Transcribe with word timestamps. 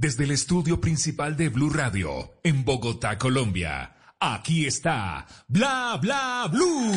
desde 0.00 0.24
el 0.24 0.30
estudio 0.30 0.80
principal 0.80 1.36
de 1.36 1.50
Blue 1.50 1.68
Radio, 1.68 2.32
en 2.42 2.64
Bogotá, 2.64 3.18
Colombia. 3.18 3.96
Aquí 4.18 4.66
está 4.66 5.26
Bla 5.46 5.98
Bla 6.00 6.48
Blue. 6.50 6.94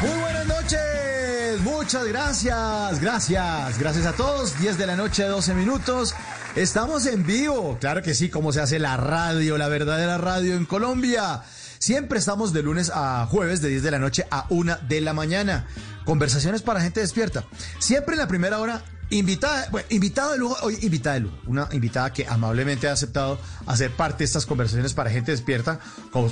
Muy 0.00 0.20
buenas 0.20 0.46
noches, 0.46 1.60
muchas 1.60 2.06
gracias, 2.06 3.00
gracias, 3.02 3.78
gracias 3.78 4.06
a 4.06 4.14
todos. 4.14 4.58
10 4.58 4.78
de 4.78 4.86
la 4.86 4.96
noche, 4.96 5.24
12 5.24 5.54
minutos. 5.54 6.14
Estamos 6.56 7.04
en 7.04 7.26
vivo, 7.26 7.76
claro 7.78 8.02
que 8.02 8.14
sí, 8.14 8.30
como 8.30 8.50
se 8.52 8.62
hace 8.62 8.78
la 8.78 8.96
radio, 8.96 9.58
la 9.58 9.68
verdadera 9.68 10.16
radio 10.16 10.54
en 10.54 10.64
Colombia. 10.64 11.42
Siempre 11.78 12.18
estamos 12.18 12.54
de 12.54 12.62
lunes 12.62 12.90
a 12.94 13.26
jueves, 13.26 13.60
de 13.60 13.68
10 13.68 13.82
de 13.82 13.90
la 13.90 13.98
noche 13.98 14.24
a 14.30 14.46
1 14.48 14.78
de 14.88 15.02
la 15.02 15.12
mañana. 15.12 15.66
Conversaciones 16.06 16.62
para 16.62 16.80
gente 16.80 17.00
despierta. 17.00 17.44
Siempre 17.78 18.14
en 18.14 18.20
la 18.20 18.28
primera 18.28 18.58
hora, 18.58 18.82
invitada, 19.12 19.68
bueno, 19.70 19.86
invitada 19.90 20.32
de 20.32 20.38
lujo, 20.38 20.56
hoy 20.62 20.78
invitada 20.82 21.14
de 21.14 21.20
lujo, 21.20 21.36
una 21.46 21.68
invitada 21.72 22.12
que 22.12 22.26
amablemente 22.26 22.88
ha 22.88 22.92
aceptado 22.92 23.38
hacer 23.66 23.90
parte 23.90 24.18
de 24.18 24.24
estas 24.24 24.46
conversaciones 24.46 24.94
para 24.94 25.10
gente 25.10 25.32
despierta, 25.32 25.80
como, 26.10 26.30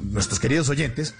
nuestros 0.00 0.40
queridos 0.40 0.68
oyentes. 0.68 1.14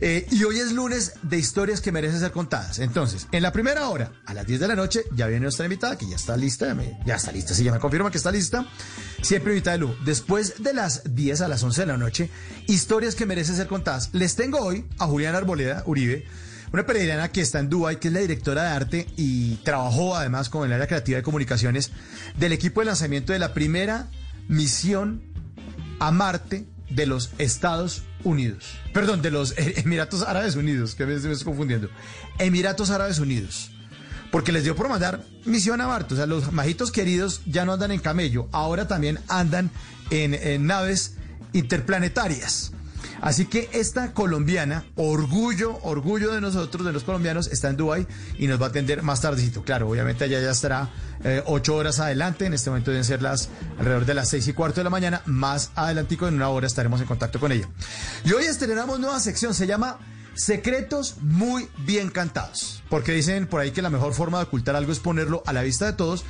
Eh, 0.00 0.26
y 0.30 0.44
hoy 0.44 0.58
es 0.58 0.72
lunes 0.72 1.14
de 1.22 1.38
historias 1.38 1.80
que 1.80 1.92
merecen 1.92 2.20
ser 2.20 2.32
contadas. 2.32 2.78
Entonces, 2.78 3.28
en 3.32 3.42
la 3.42 3.52
primera 3.52 3.88
hora, 3.88 4.12
a 4.26 4.34
las 4.34 4.46
10 4.46 4.60
de 4.60 4.68
la 4.68 4.76
noche, 4.76 5.04
ya 5.14 5.26
viene 5.26 5.42
nuestra 5.42 5.66
invitada, 5.66 5.96
que 5.96 6.08
ya 6.08 6.16
está 6.16 6.36
lista, 6.36 6.76
ya, 7.04 7.16
está 7.16 7.32
lista, 7.32 7.54
sí, 7.54 7.64
ya 7.64 7.72
me 7.72 7.78
confirma 7.78 8.10
que 8.10 8.18
está 8.18 8.30
lista. 8.30 8.66
Siempre 9.22 9.52
invitada 9.52 9.76
de 9.76 9.80
lujo. 9.80 9.96
Después 10.04 10.62
de 10.62 10.74
las 10.74 11.14
10 11.14 11.40
a 11.42 11.48
las 11.48 11.62
11 11.62 11.82
de 11.82 11.86
la 11.86 11.96
noche, 11.96 12.30
historias 12.66 13.14
que 13.14 13.26
merecen 13.26 13.56
ser 13.56 13.66
contadas. 13.66 14.10
Les 14.12 14.36
tengo 14.36 14.58
hoy 14.58 14.84
a 14.98 15.06
Juliana 15.06 15.38
Arboleda 15.38 15.82
Uribe, 15.86 16.26
una 16.76 16.84
peregrina 16.84 17.32
que 17.32 17.40
está 17.40 17.58
en 17.58 17.70
Dubái, 17.70 17.96
que 17.96 18.08
es 18.08 18.12
la 18.12 18.20
directora 18.20 18.64
de 18.64 18.68
arte 18.68 19.06
y 19.16 19.54
trabajó 19.64 20.14
además 20.14 20.50
con 20.50 20.66
el 20.66 20.74
área 20.74 20.86
creativa 20.86 21.16
de 21.16 21.22
comunicaciones 21.22 21.90
del 22.38 22.52
equipo 22.52 22.80
de 22.80 22.86
lanzamiento 22.86 23.32
de 23.32 23.38
la 23.38 23.54
primera 23.54 24.08
misión 24.46 25.22
a 26.00 26.10
Marte 26.10 26.66
de 26.90 27.06
los 27.06 27.30
Estados 27.38 28.02
Unidos. 28.24 28.74
Perdón, 28.92 29.22
de 29.22 29.30
los 29.30 29.54
Emiratos 29.56 30.20
Árabes 30.20 30.54
Unidos, 30.54 30.94
que 30.94 31.06
me 31.06 31.14
estoy 31.14 31.34
confundiendo. 31.44 31.88
Emiratos 32.38 32.90
Árabes 32.90 33.20
Unidos. 33.20 33.70
Porque 34.30 34.52
les 34.52 34.64
dio 34.64 34.76
por 34.76 34.90
mandar 34.90 35.24
misión 35.46 35.80
a 35.80 35.86
Marte. 35.86 36.12
O 36.12 36.16
sea, 36.18 36.26
los 36.26 36.52
majitos 36.52 36.92
queridos 36.92 37.40
ya 37.46 37.64
no 37.64 37.72
andan 37.72 37.90
en 37.90 38.00
camello, 38.00 38.50
ahora 38.52 38.86
también 38.86 39.18
andan 39.28 39.70
en 40.10 40.66
naves 40.66 41.14
interplanetarias. 41.54 42.72
Así 43.20 43.46
que 43.46 43.68
esta 43.72 44.12
colombiana, 44.12 44.84
orgullo, 44.94 45.78
orgullo 45.82 46.32
de 46.32 46.40
nosotros, 46.40 46.84
de 46.86 46.92
los 46.92 47.04
colombianos, 47.04 47.48
está 47.48 47.68
en 47.70 47.76
Dubái 47.76 48.06
y 48.38 48.46
nos 48.46 48.60
va 48.60 48.66
a 48.66 48.68
atender 48.68 49.02
más 49.02 49.20
tardecito. 49.20 49.62
Claro, 49.62 49.88
obviamente 49.88 50.24
allá 50.24 50.40
ya 50.40 50.50
estará 50.50 50.90
eh, 51.24 51.42
ocho 51.46 51.76
horas 51.76 51.98
adelante. 52.00 52.46
En 52.46 52.54
este 52.54 52.70
momento 52.70 52.90
deben 52.90 53.04
ser 53.04 53.22
las 53.22 53.48
alrededor 53.78 54.04
de 54.04 54.14
las 54.14 54.28
seis 54.28 54.46
y 54.48 54.52
cuarto 54.52 54.80
de 54.80 54.84
la 54.84 54.90
mañana. 54.90 55.22
Más 55.26 55.70
adelantico, 55.74 56.28
en 56.28 56.34
una 56.34 56.48
hora 56.48 56.66
estaremos 56.66 57.00
en 57.00 57.06
contacto 57.06 57.40
con 57.40 57.52
ella. 57.52 57.68
Y 58.24 58.32
hoy 58.32 58.44
estrenamos 58.44 59.00
nueva 59.00 59.18
sección, 59.20 59.54
se 59.54 59.66
llama 59.66 59.98
Secretos 60.34 61.16
muy 61.22 61.68
bien 61.78 62.10
cantados. 62.10 62.82
Porque 62.90 63.12
dicen 63.12 63.46
por 63.46 63.60
ahí 63.60 63.70
que 63.70 63.82
la 63.82 63.90
mejor 63.90 64.12
forma 64.12 64.38
de 64.38 64.44
ocultar 64.44 64.76
algo 64.76 64.92
es 64.92 64.98
ponerlo 64.98 65.42
a 65.46 65.52
la 65.52 65.62
vista 65.62 65.86
de 65.86 65.94
todos. 65.94 66.24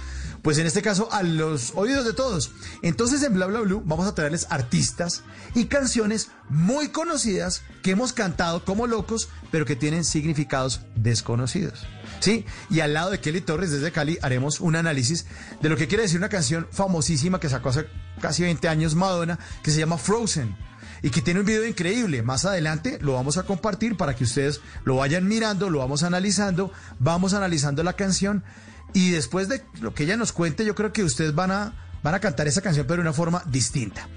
Pues 0.46 0.58
en 0.58 0.66
este 0.68 0.80
caso 0.80 1.08
a 1.10 1.24
los 1.24 1.72
oídos 1.74 2.04
de 2.04 2.12
todos. 2.12 2.52
Entonces 2.80 3.20
en 3.24 3.34
Bla 3.34 3.46
Bla 3.46 3.62
Blue 3.62 3.82
vamos 3.84 4.06
a 4.06 4.14
traerles 4.14 4.46
artistas 4.48 5.24
y 5.56 5.64
canciones 5.64 6.28
muy 6.48 6.90
conocidas 6.90 7.62
que 7.82 7.90
hemos 7.90 8.12
cantado 8.12 8.64
como 8.64 8.86
locos, 8.86 9.28
pero 9.50 9.64
que 9.64 9.74
tienen 9.74 10.04
significados 10.04 10.82
desconocidos. 10.94 11.84
¿Sí? 12.20 12.46
Y 12.70 12.78
al 12.78 12.94
lado 12.94 13.10
de 13.10 13.18
Kelly 13.18 13.40
Torres 13.40 13.72
desde 13.72 13.90
Cali 13.90 14.18
haremos 14.22 14.60
un 14.60 14.76
análisis 14.76 15.26
de 15.60 15.68
lo 15.68 15.76
que 15.76 15.88
quiere 15.88 16.04
decir 16.04 16.18
una 16.18 16.28
canción 16.28 16.68
famosísima 16.70 17.40
que 17.40 17.48
sacó 17.48 17.70
hace 17.70 17.88
casi 18.20 18.44
20 18.44 18.68
años 18.68 18.94
Madonna, 18.94 19.40
que 19.64 19.72
se 19.72 19.80
llama 19.80 19.98
Frozen 19.98 20.56
y 21.02 21.10
que 21.10 21.22
tiene 21.22 21.40
un 21.40 21.46
video 21.46 21.66
increíble. 21.66 22.22
Más 22.22 22.44
adelante 22.44 22.98
lo 23.00 23.14
vamos 23.14 23.36
a 23.36 23.42
compartir 23.42 23.96
para 23.96 24.14
que 24.14 24.22
ustedes 24.22 24.60
lo 24.84 24.94
vayan 24.94 25.26
mirando, 25.26 25.70
lo 25.70 25.80
vamos 25.80 26.04
analizando, 26.04 26.70
vamos 27.00 27.34
analizando 27.34 27.82
la 27.82 27.94
canción 27.94 28.44
y 28.92 29.10
después 29.10 29.48
de 29.48 29.62
lo 29.80 29.94
que 29.94 30.04
ella 30.04 30.16
nos 30.16 30.32
cuente, 30.32 30.64
yo 30.64 30.74
creo 30.74 30.92
que 30.92 31.04
ustedes 31.04 31.34
van 31.34 31.50
a, 31.50 31.74
van 32.02 32.14
a 32.14 32.20
cantar 32.20 32.48
esa 32.48 32.62
canción 32.62 32.86
pero 32.86 33.02
de 33.02 33.08
una 33.08 33.12
forma 33.12 33.42
distinta. 33.46 34.08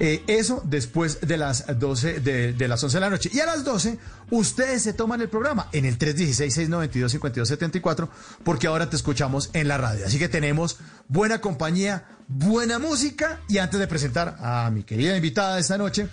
Eh, 0.00 0.22
eso 0.28 0.62
después 0.64 1.18
de 1.22 1.36
las 1.36 1.64
12 1.78 2.20
de, 2.20 2.52
de 2.52 2.68
las 2.68 2.84
11 2.84 2.96
de 2.96 3.00
la 3.00 3.10
noche. 3.10 3.30
Y 3.32 3.40
a 3.40 3.46
las 3.46 3.64
12, 3.64 3.98
ustedes 4.30 4.82
se 4.82 4.92
toman 4.92 5.20
el 5.20 5.28
programa 5.28 5.68
en 5.72 5.84
el 5.84 5.98
316-692-5274, 5.98 8.08
porque 8.44 8.68
ahora 8.68 8.88
te 8.88 8.94
escuchamos 8.96 9.50
en 9.54 9.66
la 9.66 9.76
radio. 9.76 10.06
Así 10.06 10.20
que 10.20 10.28
tenemos 10.28 10.78
buena 11.08 11.40
compañía, 11.40 12.04
buena 12.28 12.78
música. 12.78 13.40
Y 13.48 13.58
antes 13.58 13.80
de 13.80 13.88
presentar 13.88 14.36
a 14.40 14.70
mi 14.70 14.84
querida 14.84 15.16
invitada 15.16 15.56
de 15.56 15.62
esta 15.62 15.78
noche, 15.78 16.08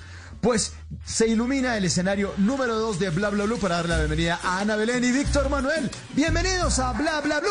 pues 0.46 0.74
se 1.04 1.28
ilumina 1.28 1.76
el 1.76 1.86
escenario 1.86 2.36
número 2.38 2.76
2 2.76 3.00
de 3.00 3.10
Bla 3.10 3.32
para 3.60 3.78
darle 3.78 3.90
la 3.90 3.98
bienvenida 3.98 4.40
a 4.44 4.60
Ana 4.60 4.76
Belén 4.76 5.04
y 5.04 5.12
Víctor 5.12 5.50
Manuel. 5.50 5.90
Bienvenidos 6.14 6.78
a 6.78 6.92
Bla 6.92 7.20
Bla. 7.22 7.42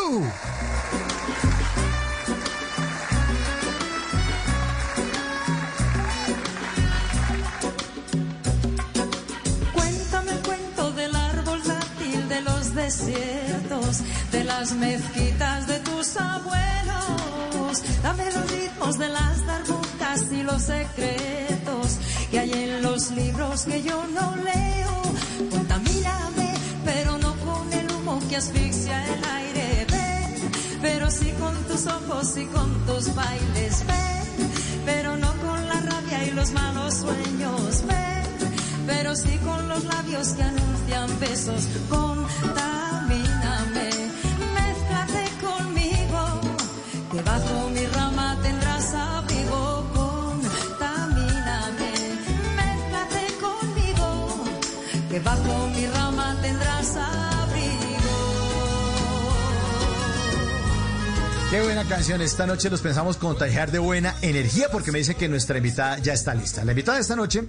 Cuéntame 9.73 10.31
el 10.31 10.39
cuento 10.39 10.91
del 10.91 11.13
árbol 11.17 11.61
dátil 11.65 12.29
de 12.29 12.41
los 12.43 12.75
desiertos, 12.75 13.99
de 14.31 14.43
las 14.45 14.71
mezquitas 14.71 15.67
de 15.67 15.79
tus 15.81 16.15
abuelos. 16.15 17.83
Dame 18.01 18.23
los 18.31 18.51
ritmos 18.51 18.97
de 18.97 19.09
las 19.09 19.45
darbucas 19.45 20.31
y 20.31 20.43
los 20.43 20.61
secretos 20.61 21.54
que 22.35 22.39
hay 22.41 22.51
en 22.51 22.81
los 22.81 23.11
libros 23.11 23.63
que 23.63 23.81
yo 23.81 24.03
no 24.07 24.35
leo. 24.35 24.95
Contamíname, 25.51 26.53
pero 26.83 27.17
no 27.17 27.33
con 27.35 27.71
el 27.71 27.89
humo 27.93 28.19
que 28.27 28.35
asfixia 28.35 28.97
el 29.13 29.23
aire. 29.23 29.87
Ven, 29.89 30.51
pero 30.81 31.09
sí 31.09 31.31
con 31.39 31.55
tus 31.63 31.87
ojos 31.87 32.35
y 32.35 32.45
con 32.47 32.69
tus 32.87 33.15
bailes. 33.15 33.85
Ven, 33.87 34.51
pero 34.85 35.15
no 35.15 35.31
con 35.45 35.65
la 35.65 35.79
rabia 35.79 36.25
y 36.27 36.31
los 36.31 36.51
malos 36.51 36.95
sueños. 36.95 37.83
Ven, 37.87 38.51
pero 38.85 39.15
sí 39.15 39.37
con 39.45 39.69
los 39.69 39.85
labios 39.85 40.27
que 40.33 40.43
anuncian 40.43 41.19
besos 41.21 41.61
contamíname, 41.89 42.27
que 55.15 55.21
bajo 55.21 55.69
mi 55.69 55.74
Qué 61.55 61.61
buena 61.61 61.85
canción. 61.85 62.21
Esta 62.21 62.45
noche 62.45 62.69
los 62.69 62.81
pensamos 62.81 63.15
contagiar 63.15 63.71
de 63.71 63.79
buena 63.79 64.13
energía 64.21 64.67
porque 64.69 64.91
me 64.91 64.97
dice 64.97 65.15
que 65.15 65.29
nuestra 65.29 65.57
invitada 65.57 65.99
ya 65.99 66.11
está 66.11 66.35
lista. 66.35 66.65
La 66.65 66.73
invitada 66.73 66.97
de 66.97 67.01
esta 67.01 67.15
noche 67.15 67.45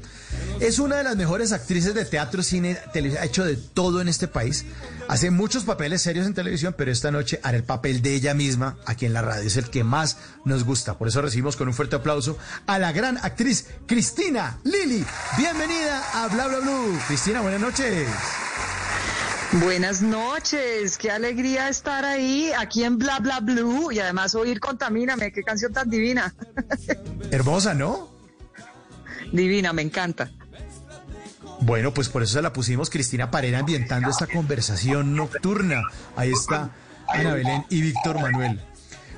es 0.61 0.79
una 0.79 0.99
de 0.99 1.03
las 1.03 1.17
mejores 1.17 1.51
actrices 1.51 1.93
de 1.93 2.05
teatro, 2.05 2.45
cine, 2.45 2.79
televisión. 2.93 3.25
Ha 3.25 3.27
hecho 3.27 3.45
de 3.45 3.57
todo 3.57 4.01
en 4.01 4.07
este 4.07 4.29
país. 4.29 4.65
Hace 5.09 5.33
muchos 5.33 5.65
papeles 5.65 6.03
serios 6.03 6.25
en 6.25 6.35
televisión, 6.35 6.73
pero 6.79 6.93
esta 6.93 7.11
noche 7.11 7.41
hará 7.43 7.57
el 7.57 7.65
papel 7.65 8.01
de 8.01 8.15
ella 8.15 8.33
misma 8.33 8.79
aquí 8.87 9.07
en 9.07 9.13
la 9.13 9.23
radio. 9.23 9.45
Es 9.45 9.57
el 9.57 9.71
que 9.71 9.83
más 9.83 10.19
nos 10.45 10.63
gusta. 10.63 10.97
Por 10.97 11.09
eso 11.09 11.21
recibimos 11.21 11.57
con 11.57 11.67
un 11.67 11.75
fuerte 11.75 11.97
aplauso 11.97 12.39
a 12.69 12.79
la 12.79 12.93
gran 12.93 13.19
actriz 13.19 13.67
Cristina 13.87 14.61
Lili. 14.63 15.05
Bienvenida 15.37 16.01
a 16.15 16.29
Bla 16.29 16.47
Bla 16.47 16.61
Blue. 16.61 16.97
Cristina, 17.09 17.41
buenas 17.41 17.61
noches. 17.61 18.07
Buenas 19.61 20.03
noches, 20.03 20.99
qué 20.99 21.11
alegría 21.11 21.69
estar 21.69 22.05
ahí, 22.05 22.51
aquí 22.59 22.85
en 22.85 22.99
Bla 22.99 23.21
Bla 23.21 23.41
Blue 23.41 23.91
y 23.91 23.99
además 23.99 24.35
oír 24.35 24.61
Contamíname, 24.61 25.33
qué 25.33 25.43
canción 25.43 25.73
tan 25.73 25.89
divina. 25.89 26.35
Hermosa, 27.31 27.73
¿no? 27.73 28.11
Divina, 29.33 29.73
me 29.73 29.83
encanta. 29.83 30.31
Bueno, 31.61 31.95
pues 31.95 32.09
por 32.09 32.23
eso 32.23 32.35
se 32.35 32.43
la 32.43 32.53
pusimos 32.53 32.91
Cristina 32.91 33.31
Parera 33.31 33.61
ambientando 33.61 34.11
esta 34.11 34.27
conversación 34.27 35.17
nocturna. 35.17 35.83
Ahí 36.17 36.33
está 36.33 36.71
Ana 37.09 37.35
Belén 37.35 37.65
y 37.71 37.81
Víctor 37.81 38.21
Manuel. 38.21 38.61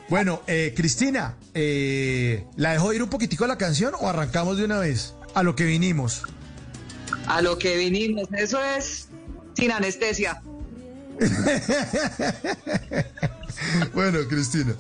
Bueno, 0.08 0.42
eh, 0.46 0.72
Cristina, 0.76 1.34
eh, 1.52 2.46
¿la 2.56 2.72
dejo 2.72 2.92
ir 2.92 3.02
un 3.02 3.10
poquitico 3.10 3.44
a 3.44 3.48
la 3.48 3.58
canción 3.58 3.92
o 3.98 4.08
arrancamos 4.08 4.56
de 4.56 4.64
una 4.64 4.78
vez? 4.78 5.14
A 5.34 5.42
lo 5.42 5.56
que 5.56 5.64
vinimos. 5.64 6.22
A 7.26 7.42
lo 7.42 7.58
que 7.58 7.76
vinimos, 7.76 8.28
eso 8.32 8.62
es 8.62 9.07
sin 9.58 9.72
anestesia. 9.72 10.40
bueno, 13.92 14.20
Cristina, 14.28 14.76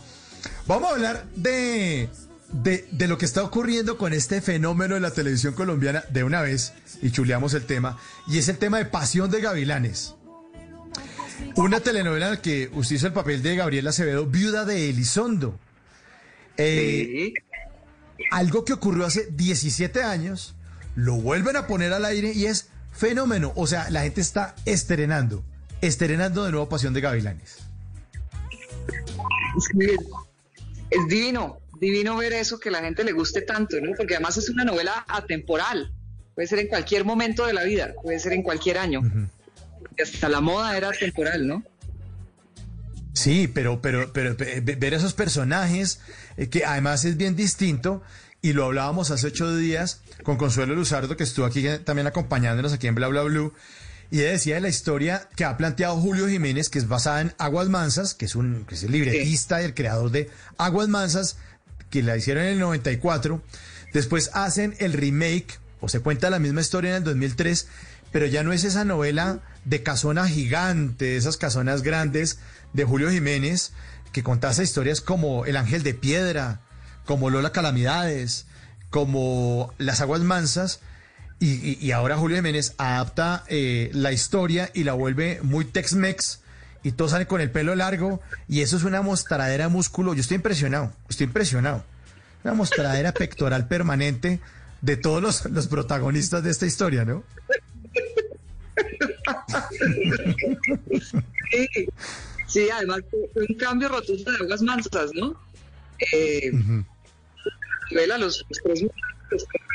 vamos 0.68 0.88
a 0.88 0.94
hablar 0.94 1.26
de, 1.34 2.08
de, 2.52 2.86
de, 2.92 3.08
lo 3.08 3.18
que 3.18 3.24
está 3.24 3.42
ocurriendo 3.42 3.98
con 3.98 4.12
este 4.12 4.40
fenómeno 4.40 4.94
de 4.94 5.00
la 5.00 5.10
televisión 5.10 5.54
colombiana 5.54 6.04
de 6.10 6.22
una 6.22 6.42
vez 6.42 6.74
y 7.02 7.10
chuleamos 7.10 7.54
el 7.54 7.66
tema, 7.66 7.98
y 8.28 8.38
es 8.38 8.48
el 8.48 8.58
tema 8.58 8.78
de 8.78 8.84
Pasión 8.84 9.32
de 9.32 9.40
Gavilanes. 9.40 10.14
Una 11.56 11.80
telenovela 11.80 12.26
en 12.26 12.34
la 12.34 12.42
que 12.42 12.70
usted 12.72 12.96
hizo 12.96 13.08
el 13.08 13.12
papel 13.12 13.42
de 13.42 13.56
Gabriela 13.56 13.90
Acevedo, 13.90 14.26
viuda 14.26 14.64
de 14.64 14.90
Elizondo. 14.90 15.58
Eh, 16.56 17.32
sí. 18.16 18.24
Algo 18.30 18.64
que 18.64 18.74
ocurrió 18.74 19.06
hace 19.06 19.26
17 19.32 20.04
años, 20.04 20.54
lo 20.94 21.14
vuelven 21.14 21.56
a 21.56 21.66
poner 21.66 21.92
al 21.92 22.04
aire 22.04 22.32
y 22.32 22.46
es 22.46 22.68
fenómeno. 22.98 23.52
O 23.56 23.66
sea, 23.66 23.88
la 23.90 24.02
gente 24.02 24.20
está 24.20 24.54
estrenando, 24.64 25.44
estrenando 25.80 26.44
de 26.44 26.50
nuevo 26.50 26.68
Pasión 26.68 26.92
de 26.92 27.00
Gavilanes. 27.00 27.58
Sí, 29.60 29.86
es, 30.90 31.08
divino, 31.08 31.58
divino 31.80 32.16
ver 32.16 32.32
eso, 32.32 32.58
que 32.58 32.70
la 32.70 32.80
gente 32.80 33.04
le 33.04 33.12
guste 33.12 33.42
tanto, 33.42 33.80
¿no? 33.80 33.92
Porque 33.96 34.14
además 34.14 34.36
es 34.36 34.48
una 34.50 34.64
novela 34.64 35.04
atemporal. 35.08 35.92
Puede 36.34 36.48
ser 36.48 36.58
en 36.60 36.68
cualquier 36.68 37.04
momento 37.04 37.46
de 37.46 37.52
la 37.52 37.64
vida, 37.64 37.94
puede 38.02 38.18
ser 38.18 38.32
en 38.32 38.42
cualquier 38.42 38.78
año. 38.78 39.00
Uh 39.00 39.04
-huh. 39.04 39.28
Hasta 40.02 40.28
la 40.28 40.40
moda 40.40 40.76
era 40.76 40.88
atemporal, 40.90 41.46
¿no? 41.46 41.64
Sí, 43.12 43.48
pero, 43.48 43.82
pero, 43.82 44.12
pero 44.12 44.36
ver 44.36 44.94
esos 44.94 45.12
personajes, 45.12 46.00
eh, 46.36 46.48
que 46.48 46.64
además 46.64 47.04
es 47.04 47.16
bien 47.16 47.34
distinto, 47.34 48.02
y 48.40 48.52
lo 48.52 48.66
hablábamos 48.66 49.10
hace 49.10 49.28
ocho 49.28 49.56
días 49.56 50.00
con 50.22 50.36
Consuelo 50.36 50.74
Luzardo, 50.74 51.16
que 51.16 51.24
estuvo 51.24 51.46
aquí 51.46 51.64
también 51.84 52.06
acompañándonos 52.06 52.72
aquí 52.72 52.86
en 52.86 52.94
Bla 52.94 53.08
Bla 53.08 53.22
Blue, 53.22 53.52
y 54.10 54.20
ella 54.20 54.30
decía 54.30 54.54
de 54.54 54.60
la 54.62 54.68
historia 54.68 55.28
que 55.36 55.44
ha 55.44 55.56
planteado 55.56 55.96
Julio 55.96 56.28
Jiménez, 56.28 56.70
que 56.70 56.78
es 56.78 56.88
basada 56.88 57.20
en 57.20 57.34
Aguas 57.38 57.68
Mansas, 57.68 58.14
que 58.14 58.24
es 58.24 58.36
un 58.36 58.64
que 58.64 58.74
es 58.74 58.82
el 58.84 58.92
libretista 58.92 59.60
y 59.60 59.66
el 59.66 59.74
creador 59.74 60.10
de 60.10 60.30
Aguas 60.56 60.88
Mansas, 60.88 61.36
que 61.90 62.02
la 62.02 62.16
hicieron 62.16 62.44
en 62.44 62.50
el 62.54 62.58
94. 62.58 63.42
Después 63.92 64.30
hacen 64.32 64.74
el 64.78 64.94
remake, 64.94 65.58
o 65.80 65.88
se 65.88 66.00
cuenta 66.00 66.30
la 66.30 66.38
misma 66.38 66.60
historia 66.60 66.90
en 66.90 66.96
el 66.96 67.04
2003, 67.04 67.68
pero 68.10 68.26
ya 68.26 68.42
no 68.42 68.52
es 68.52 68.64
esa 68.64 68.84
novela 68.84 69.40
de 69.64 69.82
casona 69.82 70.26
gigante, 70.26 71.16
esas 71.16 71.36
casonas 71.36 71.82
grandes 71.82 72.38
de 72.72 72.84
Julio 72.84 73.10
Jiménez, 73.10 73.72
que 74.12 74.22
contase 74.22 74.62
historias 74.62 75.02
como 75.02 75.44
El 75.44 75.56
Ángel 75.56 75.82
de 75.82 75.92
Piedra, 75.92 76.62
como 77.08 77.30
Lola 77.30 77.52
Calamidades, 77.52 78.44
como 78.90 79.72
Las 79.78 80.02
Aguas 80.02 80.20
Mansas, 80.20 80.80
y, 81.40 81.52
y, 81.52 81.78
y 81.80 81.92
ahora 81.92 82.18
Julio 82.18 82.36
Jiménez 82.36 82.74
adapta 82.76 83.44
eh, 83.48 83.88
la 83.94 84.12
historia 84.12 84.70
y 84.74 84.84
la 84.84 84.92
vuelve 84.92 85.40
muy 85.42 85.64
Tex-Mex, 85.64 86.40
y 86.82 86.92
todos 86.92 87.12
salen 87.12 87.26
con 87.26 87.40
el 87.40 87.50
pelo 87.50 87.74
largo, 87.74 88.20
y 88.46 88.60
eso 88.60 88.76
es 88.76 88.82
una 88.84 89.00
mostradera 89.00 89.64
de 89.64 89.70
músculo. 89.70 90.12
Yo 90.12 90.20
estoy 90.20 90.34
impresionado, 90.34 90.92
estoy 91.08 91.28
impresionado. 91.28 91.82
Una 92.44 92.52
mostradera 92.52 93.12
pectoral 93.12 93.66
permanente 93.68 94.40
de 94.82 94.96
todos 94.98 95.22
los, 95.22 95.46
los 95.46 95.66
protagonistas 95.66 96.42
de 96.42 96.50
esta 96.50 96.66
historia, 96.66 97.06
¿no? 97.06 97.24
Sí, 101.50 101.88
sí 102.46 102.68
además 102.70 103.00
un 103.34 103.56
cambio 103.56 103.88
rotundo 103.88 104.30
de 104.30 104.36
aguas 104.44 104.60
mansas, 104.60 105.10
¿no? 105.14 105.34
Eh, 106.12 106.50
uh 106.52 106.56
-huh. 106.56 106.84
Vela, 107.90 108.18
los, 108.18 108.44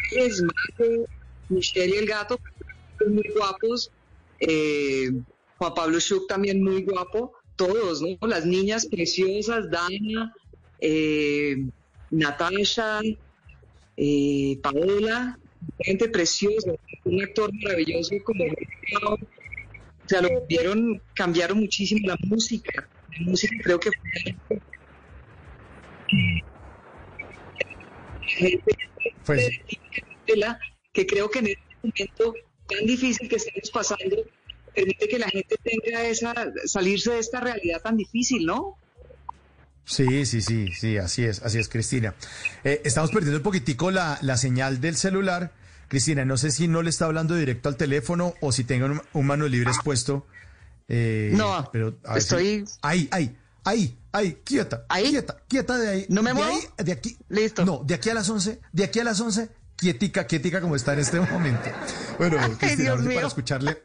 tres 0.10 0.42
Marco, 0.42 1.06
Michelle 1.50 1.96
y 1.96 1.98
el 1.98 2.06
gato, 2.06 2.40
muy 3.08 3.30
guapos. 3.36 3.92
Eh, 4.40 5.12
Juan 5.58 5.74
Pablo 5.74 6.00
Schuch 6.00 6.28
también 6.28 6.64
muy 6.64 6.84
guapo. 6.84 7.34
Todos, 7.56 8.02
¿no? 8.02 8.28
Las 8.28 8.46
niñas 8.46 8.88
preciosas, 8.88 9.70
Dana, 9.70 10.34
eh, 10.80 11.68
Natasha, 12.10 13.02
eh, 13.96 14.58
Paola, 14.62 15.38
gente 15.80 16.10
preciosa, 16.10 16.72
un 17.06 17.22
actor 17.22 17.52
maravilloso 17.64 18.16
como 18.24 18.44
o 18.46 20.10
sea, 20.10 20.22
lo 20.22 20.46
vieron, 20.48 21.02
cambiaron 21.14 21.60
muchísimo 21.60 22.08
la 22.08 22.18
música. 22.28 22.88
La 23.18 23.26
música 23.26 23.56
creo 23.64 23.80
que 23.80 23.90
fue 23.92 24.36
pues, 29.26 29.60
que 30.92 31.08
creo 31.08 31.30
que 31.30 31.40
en 31.40 31.48
este 31.48 31.62
momento 31.84 32.34
tan 32.68 32.86
difícil 32.86 33.28
que 33.28 33.36
estamos 33.36 33.72
pasando 33.72 34.18
permite 34.74 35.08
que 35.08 35.20
la 35.20 35.28
gente 35.28 35.56
tenga 35.64 36.04
esa 36.06 36.34
salirse 36.66 37.12
de 37.12 37.20
esta 37.20 37.40
realidad 37.40 37.82
tan 37.82 37.98
difícil, 37.98 38.46
¿no? 38.46 38.78
Sí, 39.86 40.26
sí, 40.26 40.42
sí, 40.42 40.72
sí, 40.72 40.98
así 40.98 41.26
es, 41.26 41.42
así 41.42 41.60
es, 41.60 41.68
Cristina. 41.68 42.16
Eh, 42.64 42.82
estamos 42.86 43.12
perdiendo 43.12 43.38
un 43.38 43.44
poquitico 43.44 43.92
la, 43.92 44.18
la 44.22 44.38
señal 44.38 44.80
del 44.80 44.96
celular. 44.96 45.52
Cristina, 45.90 46.26
no 46.26 46.38
sé 46.38 46.52
si 46.52 46.68
no 46.68 46.82
le 46.82 46.90
está 46.90 47.06
hablando 47.06 47.36
directo 47.36 47.70
al 47.70 47.76
teléfono 47.76 48.34
o 48.40 48.52
si 48.52 48.64
tenga 48.64 48.86
un, 48.86 49.02
un 49.12 49.26
mano 49.28 49.48
libre 49.48 49.70
expuesto. 49.70 50.26
Eh, 50.88 51.32
no, 51.34 51.70
pero 51.72 51.98
estoy... 52.16 52.66
Si... 52.66 52.74
Ahí, 52.82 53.08
ahí, 53.12 53.36
ahí, 53.66 53.98
ahí, 54.14 54.42
quieta, 54.46 54.86
ahí, 54.88 55.10
quieta, 55.10 55.38
quieta 55.48 55.78
de 55.78 55.90
ahí. 55.90 56.06
¿No 56.10 56.24
me 56.24 56.30
de 56.30 56.34
muevo? 56.36 56.52
Ahí, 56.52 56.86
de 56.86 56.92
aquí. 56.94 57.18
Listo. 57.28 57.66
No, 57.66 57.84
de 57.84 57.96
aquí 57.96 58.10
a 58.10 58.14
las 58.14 58.30
11, 58.30 58.62
de 58.72 58.84
aquí 58.84 59.00
a 59.00 59.04
las 59.04 59.20
11, 59.20 59.50
quietica, 59.76 60.26
quietica 60.26 60.62
como 60.62 60.76
está 60.76 60.94
en 60.94 61.00
este 61.00 61.20
momento. 61.20 61.70
Bueno, 62.18 62.38
Ay, 62.40 62.52
Cristina, 62.52 62.96
para 62.96 63.28
escucharle, 63.28 63.82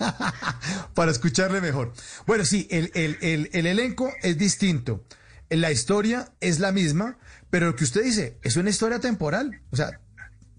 para 0.94 1.10
escucharle 1.10 1.60
mejor. 1.60 1.92
Bueno, 2.26 2.44
sí, 2.44 2.66
el, 2.70 2.90
el, 2.94 3.18
el, 3.20 3.50
el 3.52 3.66
elenco 3.66 4.12
es 4.22 4.38
distinto. 4.38 5.04
La 5.50 5.70
historia 5.70 6.32
es 6.40 6.58
la 6.58 6.72
misma, 6.72 7.18
pero 7.50 7.66
lo 7.66 7.76
que 7.76 7.84
usted 7.84 8.02
dice 8.02 8.38
es 8.42 8.56
una 8.56 8.70
historia 8.70 8.98
temporal. 8.98 9.60
O 9.70 9.76
sea, 9.76 10.00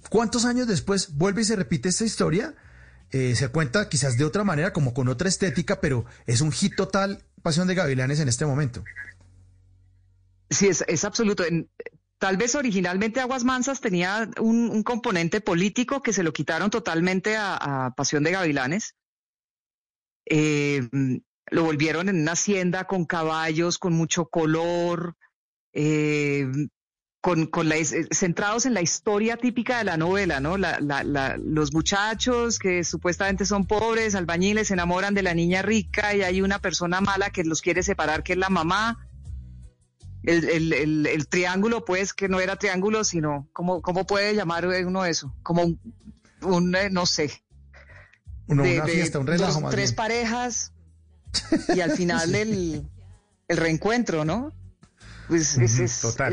¿cuántos 0.10 0.46
años 0.46 0.68
después 0.68 1.16
vuelve 1.16 1.42
y 1.42 1.46
se 1.46 1.56
repite 1.56 1.90
esta 1.90 2.06
historia? 2.06 2.56
Eh, 3.12 3.36
se 3.36 3.48
cuenta 3.50 3.90
quizás 3.90 4.18
de 4.18 4.26
otra 4.26 4.44
manera, 4.44 4.74
como 4.74 4.94
con 4.94 5.08
otra 5.08 5.30
estética, 5.30 5.80
pero 5.82 6.06
es 6.26 6.42
un 6.42 6.52
hit 6.52 6.76
total 6.76 7.24
Pasión 7.46 7.68
de 7.68 7.76
Gavilanes 7.76 8.20
en 8.20 8.28
este 8.28 8.44
momento. 8.44 8.84
Sí, 10.50 10.68
es, 10.68 10.84
es 10.88 11.06
absoluto. 11.06 11.44
Tal 12.18 12.38
vez 12.38 12.56
originalmente 12.56 13.20
Aguas 13.20 13.44
Mansas 13.44 13.82
tenía 13.82 14.28
un, 14.42 14.82
componente 14.82 15.42
político 15.42 16.02
que 16.02 16.12
se 16.12 16.24
lo 16.24 16.34
quitaron 16.34 16.72
totalmente 16.72 17.36
a, 17.36 17.86
a 17.86 17.92
Pasión 17.94 18.24
de 18.24 18.32
Gavilanes. 18.32 18.96
Eh, 20.26 20.90
lo 21.52 21.64
volvieron 21.64 22.10
en 22.10 22.20
una 22.20 22.32
hacienda 22.32 22.86
con 22.86 23.06
caballos, 23.06 23.78
con 23.78 23.94
mucho 23.94 24.26
color, 24.26 25.16
eh, 25.72 26.48
con, 27.26 27.48
con 27.48 27.68
la, 27.68 27.76
eh, 27.78 28.08
centrados 28.12 28.68
en 28.68 28.76
la 28.76 28.84
historia 28.84 29.36
típica 29.36 29.80
de 29.80 29.84
la 29.84 29.98
novela, 29.98 30.40
¿no? 30.40 30.60
La, 30.60 30.80
la, 30.80 31.04
la, 31.04 31.38
los 31.38 31.74
muchachos 31.74 32.60
que 32.60 32.84
supuestamente 32.84 33.48
son 33.48 33.66
pobres, 33.66 34.14
albañiles, 34.14 34.68
se 34.68 34.76
enamoran 34.76 35.16
de 35.16 35.24
la 35.24 35.34
niña 35.34 35.64
rica 35.64 36.14
y 36.14 36.22
hay 36.22 36.44
una 36.44 36.60
persona 36.60 37.02
mala 37.02 37.32
que 37.32 37.44
los 37.44 37.64
quiere 37.64 37.82
separar, 37.82 38.22
que 38.22 38.34
es 38.34 38.38
la 38.38 38.50
mamá. 38.50 39.10
El, 40.22 40.48
el, 40.48 40.74
el, 40.74 41.08
el 41.08 41.28
triángulo, 41.28 41.84
pues, 41.84 42.14
que 42.14 42.30
no 42.30 42.40
era 42.40 42.58
triángulo, 42.58 43.04
sino, 43.04 43.50
¿cómo, 43.54 43.82
cómo 43.82 44.06
puede 44.06 44.36
llamar 44.36 44.68
uno 44.68 45.04
eso? 45.04 45.36
Como 45.42 45.64
un, 45.64 45.80
un 46.44 46.76
eh, 46.76 46.92
no 46.92 47.08
sé. 47.08 47.32
Una, 48.46 48.62
una 48.62 48.86
fiesta, 48.86 49.18
un 49.18 49.26
relajo 49.26 49.52
dos, 49.54 49.62
más 49.64 49.72
Tres 49.72 49.90
bien. 49.90 49.96
parejas 49.96 50.74
y 51.76 51.80
al 51.80 51.90
final 51.94 52.36
el, 52.36 52.88
el 53.48 53.58
reencuentro, 53.58 54.26
¿no? 54.26 54.54
Pues 55.28 55.58
es, 55.58 55.80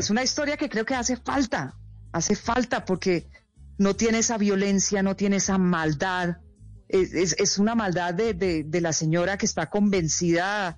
una 0.09 0.23
historia 0.23 0.57
que 0.57 0.69
creo 0.69 0.85
que 0.85 0.95
hace 0.95 1.17
falta, 1.17 1.75
hace 2.11 2.35
falta 2.35 2.85
porque 2.85 3.27
no 3.77 3.95
tiene 3.95 4.19
esa 4.19 4.37
violencia, 4.37 5.01
no 5.03 5.15
tiene 5.15 5.37
esa 5.37 5.57
maldad. 5.57 6.37
Es, 6.89 7.13
es- 7.13 7.35
es 7.39 7.57
una 7.57 7.73
maldad 7.75 8.13
de, 8.13 8.33
de- 8.33 8.63
de 8.63 8.81
la 8.81 8.93
señora 8.93 9.37
que 9.37 9.45
está 9.45 9.69
convencida 9.69 10.77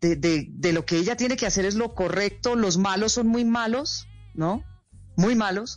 de, 0.00 0.16
de- 0.16 0.72
lo 0.72 0.84
que 0.84 0.96
ella 0.96 1.16
tiene 1.16 1.36
que 1.36 1.46
hacer 1.46 1.64
es 1.66 1.74
lo 1.74 1.94
correcto. 1.94 2.56
Los 2.56 2.78
malos 2.78 3.12
son 3.12 3.26
muy 3.28 3.44
malos, 3.44 4.06
¿no? 4.34 4.64
Muy 5.16 5.34
malos. 5.34 5.76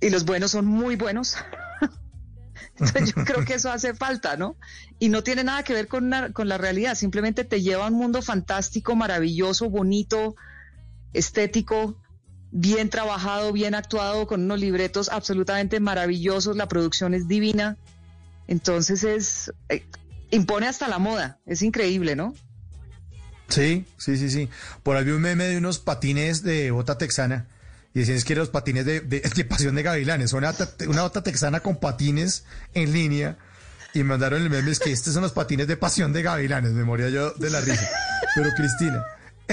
Y 0.00 0.10
los 0.10 0.24
buenos 0.24 0.52
son 0.52 0.64
muy 0.66 0.96
buenos. 0.96 1.36
Entonces 2.78 3.14
yo 3.14 3.24
creo 3.24 3.44
que 3.44 3.54
eso 3.54 3.70
hace 3.70 3.94
falta, 3.94 4.36
¿no? 4.36 4.56
Y 4.98 5.08
no 5.08 5.22
tiene 5.22 5.44
nada 5.44 5.62
que 5.62 5.74
ver 5.74 5.88
con, 5.88 6.10
con 6.32 6.48
la 6.48 6.56
realidad, 6.58 6.94
simplemente 6.94 7.44
te 7.44 7.60
lleva 7.62 7.84
a 7.84 7.88
un 7.88 7.94
mundo 7.94 8.22
fantástico, 8.22 8.94
maravilloso, 8.96 9.68
bonito, 9.68 10.34
estético, 11.12 11.96
bien 12.50 12.90
trabajado, 12.90 13.52
bien 13.52 13.74
actuado, 13.74 14.26
con 14.26 14.42
unos 14.42 14.60
libretos 14.60 15.08
absolutamente 15.08 15.80
maravillosos, 15.80 16.56
la 16.56 16.68
producción 16.68 17.14
es 17.14 17.26
divina. 17.26 17.76
Entonces 18.46 19.04
es, 19.04 19.52
eh, 19.68 19.84
impone 20.30 20.66
hasta 20.66 20.88
la 20.88 20.98
moda, 20.98 21.40
es 21.46 21.62
increíble, 21.62 22.14
¿no? 22.14 22.34
Sí, 23.48 23.84
sí, 23.98 24.16
sí, 24.16 24.30
sí. 24.30 24.48
Por 24.82 24.96
ahí 24.96 25.04
vi 25.04 25.10
un 25.10 25.20
meme 25.20 25.44
de 25.44 25.58
unos 25.58 25.78
patines 25.78 26.42
de 26.42 26.70
bota 26.70 26.96
texana. 26.96 27.48
Y 27.94 28.00
decían 28.00 28.16
es 28.16 28.24
que 28.24 28.34
los 28.34 28.48
patines 28.48 28.86
de, 28.86 29.44
Pasión 29.48 29.74
de 29.74 29.82
Gavilanes. 29.82 30.32
Una, 30.32 30.54
una 30.88 31.02
bota 31.02 31.22
texana 31.22 31.60
con 31.60 31.76
patines 31.76 32.44
en 32.72 32.92
línea. 32.92 33.36
Y 33.94 33.98
me 33.98 34.04
mandaron 34.04 34.40
el 34.40 34.48
meme, 34.48 34.70
es 34.70 34.78
que 34.78 34.90
estos 34.90 35.12
son 35.12 35.22
los 35.22 35.32
patines 35.32 35.66
de 35.66 35.76
Pasión 35.76 36.14
de 36.14 36.22
Gavilanes. 36.22 36.72
Me 36.72 36.84
moría 36.84 37.10
yo 37.10 37.32
de 37.32 37.50
la 37.50 37.60
risa. 37.60 37.86
Pero 38.34 38.48
Cristina. 38.56 39.04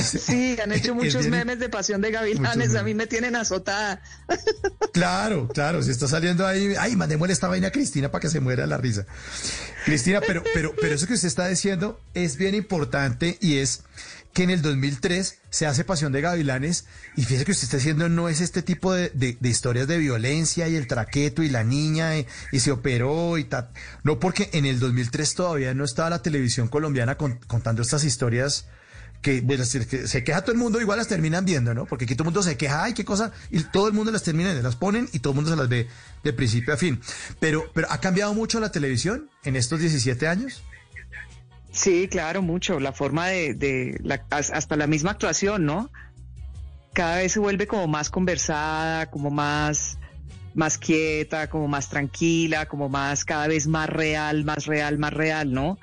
Sí, 0.19 0.57
han 0.63 0.71
hecho 0.71 0.93
muchos 0.95 1.27
memes 1.27 1.59
de 1.59 1.69
Pasión 1.69 2.01
de 2.01 2.11
Gavilanes, 2.11 2.75
a 2.75 2.83
mí 2.83 2.93
me 2.93 3.07
tienen 3.07 3.35
azotada. 3.35 4.01
Claro, 4.93 5.47
claro, 5.47 5.83
si 5.83 5.91
está 5.91 6.07
saliendo 6.07 6.45
ahí, 6.47 6.73
ay, 6.77 6.95
mandémosle 6.95 7.31
esta 7.33 7.47
vaina 7.47 7.67
a 7.67 7.71
Cristina 7.71 8.09
para 8.11 8.21
que 8.21 8.29
se 8.29 8.39
muera 8.39 8.65
la 8.65 8.77
risa. 8.77 9.05
Cristina, 9.85 10.19
pero, 10.25 10.43
pero, 10.53 10.73
pero 10.79 10.95
eso 10.95 11.05
que 11.07 11.13
usted 11.13 11.27
está 11.27 11.47
diciendo 11.47 12.01
es 12.15 12.37
bien 12.37 12.55
importante 12.55 13.37
y 13.39 13.57
es 13.57 13.83
que 14.33 14.43
en 14.43 14.49
el 14.49 14.61
2003 14.61 15.37
se 15.49 15.65
hace 15.67 15.83
Pasión 15.83 16.11
de 16.11 16.21
Gavilanes 16.21 16.85
y 17.15 17.23
fíjese 17.23 17.45
que 17.45 17.51
usted 17.51 17.65
está 17.65 17.77
haciendo 17.77 18.09
no 18.09 18.29
es 18.29 18.41
este 18.41 18.61
tipo 18.61 18.93
de, 18.93 19.09
de- 19.13 19.37
de 19.39 19.49
historias 19.49 19.87
de 19.87 19.97
violencia 19.99 20.67
y 20.67 20.75
el 20.75 20.87
traqueto 20.87 21.43
y 21.43 21.49
la 21.49 21.63
niña 21.63 22.17
y, 22.17 22.25
y 22.51 22.59
se 22.59 22.71
operó 22.71 23.37
y 23.37 23.43
tal. 23.45 23.69
No, 24.03 24.19
porque 24.19 24.49
en 24.53 24.65
el 24.65 24.79
2003 24.79 25.33
todavía 25.35 25.73
no 25.75 25.85
estaba 25.85 26.09
la 26.09 26.21
televisión 26.21 26.67
colombiana 26.67 27.15
con- 27.15 27.39
contando 27.47 27.81
estas 27.83 28.03
historias 28.03 28.65
que, 29.21 29.43
se- 29.65 29.85
que 29.87 30.07
se 30.07 30.23
queja 30.23 30.41
todo 30.41 30.51
el 30.53 30.57
mundo, 30.57 30.79
igual 30.79 30.97
las 30.97 31.07
terminan 31.07 31.43
viendo, 31.45 31.73
¿no? 31.73 31.85
Porque 31.85 32.05
aquí 32.05 32.15
todo 32.15 32.23
el 32.23 32.33
mundo 32.33 32.43
se 32.43 32.55
queja, 32.57 32.83
ay, 32.83 32.93
qué 32.93 33.03
cosa, 33.05 33.31
y 33.51 33.61
todo 33.63 33.87
el 33.87 33.93
mundo 33.93 34.11
las 34.11 34.23
termina, 34.23 34.53
las 34.53 34.75
ponen 34.75 35.09
y 35.13 35.19
todo 35.19 35.31
el 35.31 35.35
mundo 35.35 35.51
se 35.51 35.57
las 35.57 35.67
ve 35.67 35.87
de 36.23 36.33
principio 36.33 36.73
a 36.73 36.77
fin. 36.77 36.99
Pero, 37.39 37.65
pero 37.73 37.87
¿ha 37.91 37.99
cambiado 37.99 38.33
mucho 38.33 38.59
la 38.59 38.71
televisión 38.71 39.29
en 39.43 39.55
estos 39.55 39.79
17 39.79 40.27
años? 40.27 40.63
Sí, 41.71 42.07
claro, 42.09 42.41
mucho. 42.41 42.79
La 42.79 42.93
forma 42.93 43.27
de, 43.27 43.53
de 43.53 44.19
hasta 44.31 44.75
la 44.75 44.87
misma 44.87 45.11
actuación, 45.11 45.65
¿no? 45.65 45.89
Cada 46.93 47.17
vez 47.17 47.33
se 47.33 47.39
vuelve 47.39 47.67
como 47.67 47.87
más 47.87 48.09
conversada, 48.09 49.05
como 49.11 49.29
más, 49.29 49.97
más 50.55 50.77
quieta, 50.77 51.47
como 51.49 51.67
más 51.67 51.89
tranquila, 51.89 52.65
como 52.67 52.89
más, 52.89 53.23
cada 53.23 53.47
vez 53.47 53.67
más 53.67 53.87
real, 53.87 54.43
más 54.45 54.65
real, 54.65 54.97
más 54.97 55.13
real, 55.13 55.53
¿no? 55.53 55.77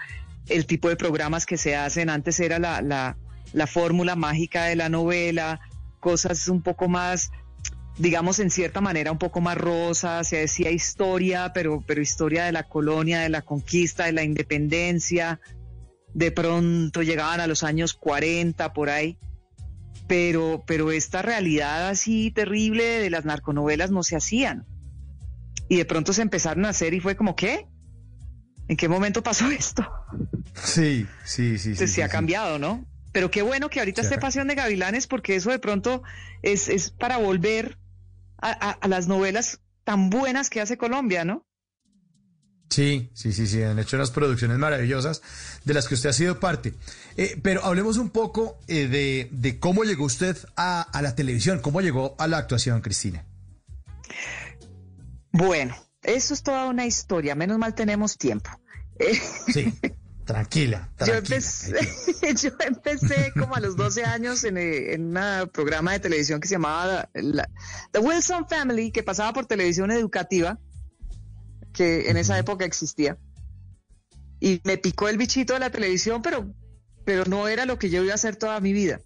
El 0.48 0.66
tipo 0.66 0.88
de 0.88 0.96
programas 0.96 1.46
que 1.46 1.56
se 1.56 1.76
hacen, 1.76 2.10
antes 2.10 2.40
era 2.40 2.58
la, 2.58 2.82
la, 2.82 3.16
la 3.52 3.66
fórmula 3.66 4.16
mágica 4.16 4.64
de 4.64 4.76
la 4.76 4.88
novela, 4.88 5.60
cosas 6.00 6.48
un 6.48 6.62
poco 6.62 6.88
más, 6.88 7.30
digamos 7.98 8.38
en 8.38 8.50
cierta 8.50 8.80
manera 8.80 9.12
un 9.12 9.18
poco 9.18 9.40
más 9.40 9.56
rosa, 9.56 10.22
se 10.24 10.36
decía 10.36 10.70
historia, 10.70 11.52
pero, 11.52 11.82
pero 11.86 12.00
historia 12.00 12.44
de 12.44 12.52
la 12.52 12.64
colonia, 12.64 13.20
de 13.20 13.28
la 13.28 13.42
conquista, 13.42 14.04
de 14.04 14.12
la 14.12 14.22
independencia, 14.22 15.40
de 16.14 16.30
pronto 16.30 17.02
llegaban 17.02 17.40
a 17.40 17.46
los 17.46 17.62
años 17.62 17.94
40 17.94 18.72
por 18.72 18.88
ahí, 18.88 19.18
pero, 20.06 20.64
pero 20.66 20.92
esta 20.92 21.22
realidad 21.22 21.88
así 21.88 22.30
terrible 22.30 22.84
de 22.84 23.10
las 23.10 23.24
narconovelas 23.24 23.90
no 23.90 24.02
se 24.02 24.16
hacían. 24.16 24.66
Y 25.68 25.76
de 25.76 25.84
pronto 25.84 26.12
se 26.12 26.22
empezaron 26.22 26.64
a 26.64 26.68
hacer 26.68 26.94
y 26.94 27.00
fue 27.00 27.16
como, 27.16 27.34
¿qué? 27.34 27.66
¿En 28.68 28.76
qué 28.76 28.88
momento 28.88 29.22
pasó 29.22 29.50
esto? 29.50 29.84
Sí, 30.54 31.06
sí, 31.24 31.58
sí. 31.58 31.58
sí, 31.58 31.68
Entonces 31.70 31.90
sí, 31.90 31.96
se 31.96 32.02
ha 32.04 32.06
sí. 32.06 32.12
cambiado, 32.12 32.58
¿no? 32.58 32.86
Pero 33.16 33.30
qué 33.30 33.40
bueno 33.40 33.70
que 33.70 33.78
ahorita 33.78 34.02
esté 34.02 34.18
Pasión 34.18 34.46
de 34.46 34.54
Gavilanes 34.54 35.06
porque 35.06 35.36
eso 35.36 35.48
de 35.50 35.58
pronto 35.58 36.02
es, 36.42 36.68
es 36.68 36.90
para 36.90 37.16
volver 37.16 37.78
a, 38.36 38.50
a- 38.50 38.72
a 38.72 38.88
las 38.88 39.08
novelas 39.08 39.62
tan 39.84 40.10
buenas 40.10 40.50
que 40.50 40.60
hace 40.60 40.76
Colombia, 40.76 41.24
¿no? 41.24 41.46
Sí, 42.68 43.10
sí, 43.14 43.32
sí, 43.32 43.46
sí, 43.46 43.62
han 43.62 43.78
hecho 43.78 43.96
unas 43.96 44.10
producciones 44.10 44.58
maravillosas 44.58 45.22
de 45.64 45.72
las 45.72 45.88
que 45.88 45.94
usted 45.94 46.10
ha 46.10 46.12
sido 46.12 46.40
parte. 46.40 46.74
Eh, 47.16 47.40
pero 47.42 47.64
hablemos 47.64 47.96
un 47.96 48.10
poco 48.10 48.58
eh, 48.68 48.86
de, 48.86 49.28
de 49.32 49.58
cómo 49.58 49.84
llegó 49.84 50.04
usted 50.04 50.36
a, 50.54 50.82
a 50.82 51.00
la 51.00 51.14
televisión, 51.14 51.60
cómo 51.62 51.80
llegó 51.80 52.16
a 52.18 52.26
la 52.28 52.36
actuación, 52.36 52.82
Cristina. 52.82 53.24
Bueno, 55.32 55.74
eso 56.02 56.34
es 56.34 56.42
toda 56.42 56.66
una 56.66 56.84
historia, 56.84 57.34
menos 57.34 57.56
mal 57.56 57.74
tenemos 57.74 58.18
tiempo. 58.18 58.50
Eh, 58.98 59.18
Sí, 59.54 59.72
tranquila, 60.26 60.90
Yo 61.06 61.14
empecé, 61.14 61.72
yo 62.42 62.50
empecé 62.66 63.32
como 63.32 63.54
a 63.54 63.60
los 63.60 63.76
12 63.76 64.04
años 64.04 64.44
en, 64.44 64.58
eh, 64.58 64.92
en 64.92 65.16
un 65.16 65.48
programa 65.52 65.92
de 65.92 66.00
televisión 66.00 66.40
que 66.40 66.48
se 66.48 66.56
llamaba 66.56 67.08
la- 67.14 67.48
The 67.92 68.00
Wilson 68.00 68.46
Family, 68.48 68.90
que 68.90 69.02
pasaba 69.02 69.32
por 69.32 69.46
televisión 69.46 69.90
educativa, 69.90 70.58
que 71.72 72.10
en 72.10 72.16
esa 72.16 72.38
época 72.38 72.64
existía. 72.64 73.16
Y 74.40 74.60
me 74.64 74.76
picó 74.76 75.08
el 75.08 75.16
bichito 75.16 75.54
de 75.54 75.60
la 75.60 75.70
televisión, 75.70 76.20
pero, 76.22 76.52
pero 77.04 77.24
no 77.24 77.48
era 77.48 77.64
lo 77.64 77.78
que 77.78 77.88
yo 77.88 78.02
iba 78.02 78.12
a 78.12 78.16
hacer 78.16 78.36
toda 78.36 78.60
mi 78.60 78.72
vida. 78.72 79.00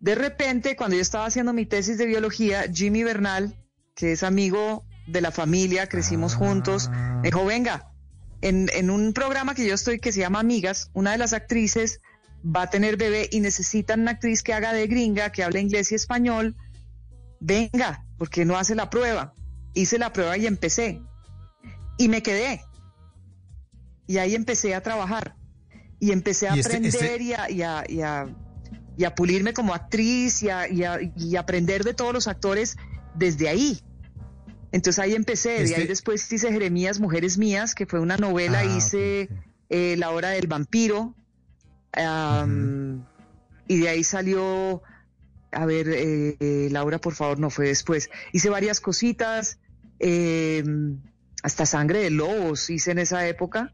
De 0.00 0.14
repente, 0.14 0.76
cuando 0.76 0.96
yo 0.96 1.02
estaba 1.02 1.26
haciendo 1.26 1.52
mi 1.52 1.66
tesis 1.66 1.98
de 1.98 2.06
biología, 2.06 2.64
Jimmy 2.72 3.02
Bernal, 3.02 3.54
que 3.94 4.12
es 4.12 4.22
amigo 4.22 4.84
de 5.08 5.20
la 5.20 5.32
familia, 5.32 5.88
crecimos 5.88 6.34
juntos, 6.34 6.88
me 7.22 7.30
dijo, 7.30 7.44
venga, 7.44 7.90
en, 8.42 8.70
en 8.74 8.90
un 8.90 9.12
programa 9.12 9.54
que 9.54 9.66
yo 9.66 9.74
estoy 9.74 9.98
que 9.98 10.12
se 10.12 10.20
llama 10.20 10.40
Amigas, 10.40 10.90
una 10.94 11.12
de 11.12 11.18
las 11.18 11.32
actrices 11.32 12.00
va 12.44 12.62
a 12.62 12.70
tener 12.70 12.96
bebé 12.96 13.28
y 13.32 13.40
necesitan 13.40 14.00
una 14.00 14.12
actriz 14.12 14.42
que 14.42 14.52
haga 14.54 14.72
de 14.72 14.86
gringa, 14.86 15.32
que 15.32 15.42
hable 15.42 15.60
inglés 15.60 15.90
y 15.92 15.96
español. 15.96 16.56
Venga, 17.40 18.04
porque 18.16 18.44
no 18.44 18.56
hace 18.56 18.74
la 18.74 18.90
prueba. 18.90 19.34
Hice 19.74 19.98
la 19.98 20.12
prueba 20.12 20.36
y 20.36 20.46
empecé. 20.46 21.00
Y 21.98 22.08
me 22.08 22.22
quedé. 22.22 22.62
Y 24.06 24.18
ahí 24.18 24.34
empecé 24.34 24.74
a 24.74 24.82
trabajar. 24.82 25.34
Y 26.00 26.12
empecé 26.12 26.48
a 26.48 26.56
Y 26.56 26.60
este- 26.60 26.76
aprender 26.76 26.94
este- 26.94 27.22
y, 27.22 27.32
a, 27.32 27.50
y 27.50 27.62
a- 27.62 27.84
y 27.88 28.00
a- 28.02 28.26
y 28.96 29.04
a 29.04 29.14
pulirme 29.14 29.52
como 29.52 29.74
actriz 29.74 30.42
y 30.42 30.48
a, 30.50 30.68
y 30.68 30.82
a- 30.84 30.98
y 31.16 31.36
a 31.36 31.40
aprender 31.40 31.84
de 31.84 31.94
todos 31.94 32.12
los 32.12 32.26
actores 32.28 32.76
desde 33.14 33.48
ahí. 33.48 33.80
Entonces 34.72 34.98
ahí 34.98 35.14
empecé, 35.14 35.50
de 35.50 35.62
Este- 35.64 35.76
ahí 35.76 35.86
después 35.86 36.30
hice 36.32 36.52
Jeremías, 36.52 37.00
Mujeres 37.00 37.38
Mías, 37.38 37.74
que 37.74 37.86
fue 37.86 38.00
una 38.00 38.16
novela, 38.16 38.60
Ah, 38.60 38.64
hice 38.76 39.28
ok, 39.30 39.38
ok. 39.38 39.44
eh, 39.70 39.96
La 39.98 40.10
Hora 40.10 40.30
del 40.30 40.46
Vampiro, 40.46 41.14
am, 41.92 43.04
y 43.66 43.78
de 43.80 43.88
ahí 43.88 44.04
salió, 44.04 44.82
a 45.52 45.66
ver, 45.66 45.88
eh, 45.88 46.36
eh, 46.40 46.68
Laura, 46.70 46.98
por 46.98 47.14
favor, 47.14 47.38
no 47.38 47.50
fue 47.50 47.68
después. 47.68 48.10
Hice 48.32 48.50
varias 48.50 48.80
cositas, 48.80 49.58
eh, 50.00 50.62
hasta 51.42 51.66
Sangre 51.66 52.00
de 52.00 52.10
Lobos 52.10 52.68
hice 52.70 52.90
en 52.90 52.98
esa 52.98 53.26
época. 53.26 53.72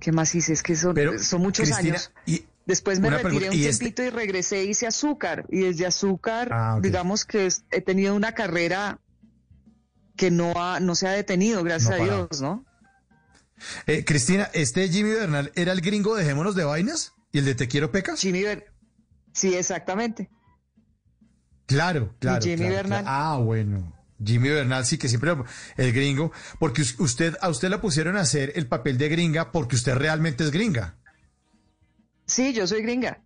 ¿Qué 0.00 0.12
más 0.12 0.34
hice? 0.34 0.52
Es 0.52 0.62
que 0.62 0.76
son, 0.76 0.94
Pero, 0.94 1.18
son 1.18 1.40
muchos 1.42 1.66
Cristina, 1.68 1.94
años. 1.94 2.12
y- 2.26 2.44
Después 2.66 2.98
me 2.98 3.06
Una 3.06 3.18
retiré 3.18 3.48
un 3.48 3.54
¿y 3.54 3.64
este- 3.64 3.78
tiempito 3.78 4.02
y 4.02 4.10
regresé, 4.10 4.64
hice 4.64 4.88
azúcar. 4.88 5.46
Y 5.50 5.60
desde 5.60 5.86
azúcar, 5.86 6.48
Ah, 6.50 6.80
digamos 6.82 7.24
que 7.24 7.46
he 7.70 7.80
tenido 7.80 8.12
una 8.16 8.32
carrera 8.32 8.98
que 10.16 10.30
no, 10.30 10.52
ha, 10.56 10.80
no 10.80 10.94
se 10.94 11.06
ha 11.08 11.12
detenido, 11.12 11.62
gracias 11.62 11.98
No 11.98 12.02
a. 12.02 12.04
Dios, 12.04 12.40
¿no? 12.40 12.64
Eh, 13.86 14.04
Cristina, 14.04 14.50
¿este 14.52 14.88
Jimmy 14.88 15.10
Bernal 15.10 15.50
era 15.54 15.72
el 15.72 15.80
gringo 15.80 16.14
Dejémonos 16.14 16.54
de 16.54 16.64
Vainas? 16.64 17.12
¿Y 17.32 17.38
el 17.38 17.44
de 17.44 17.54
Te 17.54 17.68
Quiero 17.68 17.90
Pecas? 17.90 18.20
Jimmy 18.20 18.42
Ver- 18.42 18.72
Sí, 19.32 19.54
exactamente. 19.54 20.30
Claro, 21.66 22.14
claro. 22.20 22.42
Jimmy 22.42 22.56
claro, 22.58 22.74
Bernal. 22.74 23.02
claro. 23.02 23.06
Ah, 23.08 23.38
bueno. 23.38 23.92
Jimmy 24.24 24.48
Bernal 24.48 24.86
sí 24.86 24.96
que 24.98 25.08
siempre 25.08 25.34
el 25.76 25.92
gringo, 25.92 26.32
porque 26.58 26.80
us- 26.82 26.98
usted 27.00 27.36
a 27.40 27.50
usted 27.50 27.68
la 27.68 27.80
pusieron 27.82 28.16
a 28.16 28.20
hacer 28.20 28.52
el 28.54 28.66
papel 28.66 28.96
de 28.96 29.08
gringa 29.10 29.52
porque 29.52 29.76
usted 29.76 29.94
realmente 29.94 30.42
es 30.44 30.50
gringa. 30.50 30.96
Sí, 32.26 32.52
yo 32.54 32.66
soy 32.66 32.82
gringa. 32.82 33.22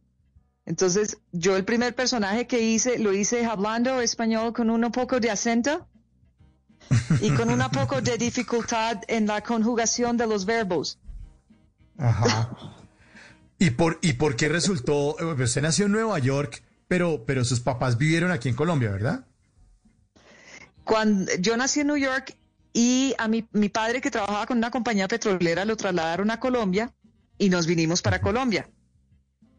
Entonces, 0.66 1.18
yo 1.32 1.56
el 1.56 1.64
primer 1.64 1.94
personaje 1.94 2.46
que 2.46 2.60
hice, 2.60 2.98
lo 2.98 3.12
hice 3.12 3.44
hablando 3.44 4.00
español 4.00 4.52
con 4.52 4.68
un 4.70 4.92
poco 4.92 5.20
de 5.20 5.30
acento 5.30 5.86
y 7.20 7.30
con 7.30 7.50
un 7.50 7.60
poco 7.70 8.00
de 8.00 8.18
dificultad 8.18 9.02
en 9.08 9.26
la 9.26 9.40
conjugación 9.42 10.16
de 10.16 10.26
los 10.26 10.44
verbos. 10.44 10.98
Ajá. 11.98 12.50
¿Y 13.58 13.70
por, 13.70 13.98
y 14.00 14.14
por 14.14 14.36
qué 14.36 14.48
resultó? 14.48 15.16
eh, 15.20 15.42
Usted 15.42 15.62
nació 15.62 15.86
en 15.86 15.92
Nueva 15.92 16.18
York, 16.18 16.62
pero, 16.88 17.24
pero 17.26 17.44
sus 17.44 17.60
papás 17.60 17.98
vivieron 17.98 18.30
aquí 18.32 18.48
en 18.48 18.54
Colombia, 18.54 18.90
¿verdad? 18.90 19.24
Cuando 20.84 21.30
yo 21.38 21.56
nací 21.56 21.80
en 21.80 21.88
New 21.88 21.96
York 21.96 22.34
y 22.72 23.14
a 23.18 23.28
mi, 23.28 23.46
mi 23.52 23.68
padre 23.68 24.00
que 24.00 24.10
trabajaba 24.10 24.46
con 24.46 24.58
una 24.58 24.70
compañía 24.70 25.08
petrolera 25.08 25.64
lo 25.64 25.76
trasladaron 25.76 26.30
a 26.30 26.40
Colombia 26.40 26.92
y 27.38 27.50
nos 27.50 27.66
vinimos 27.66 28.02
para 28.02 28.20
Colombia. 28.20 28.68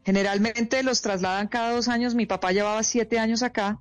Generalmente 0.04 0.82
los 0.82 1.00
trasladan 1.00 1.46
cada 1.46 1.70
dos 1.70 1.88
años. 1.88 2.14
Mi 2.14 2.26
papá 2.26 2.50
llevaba 2.52 2.82
siete 2.82 3.18
años 3.18 3.42
acá. 3.42 3.80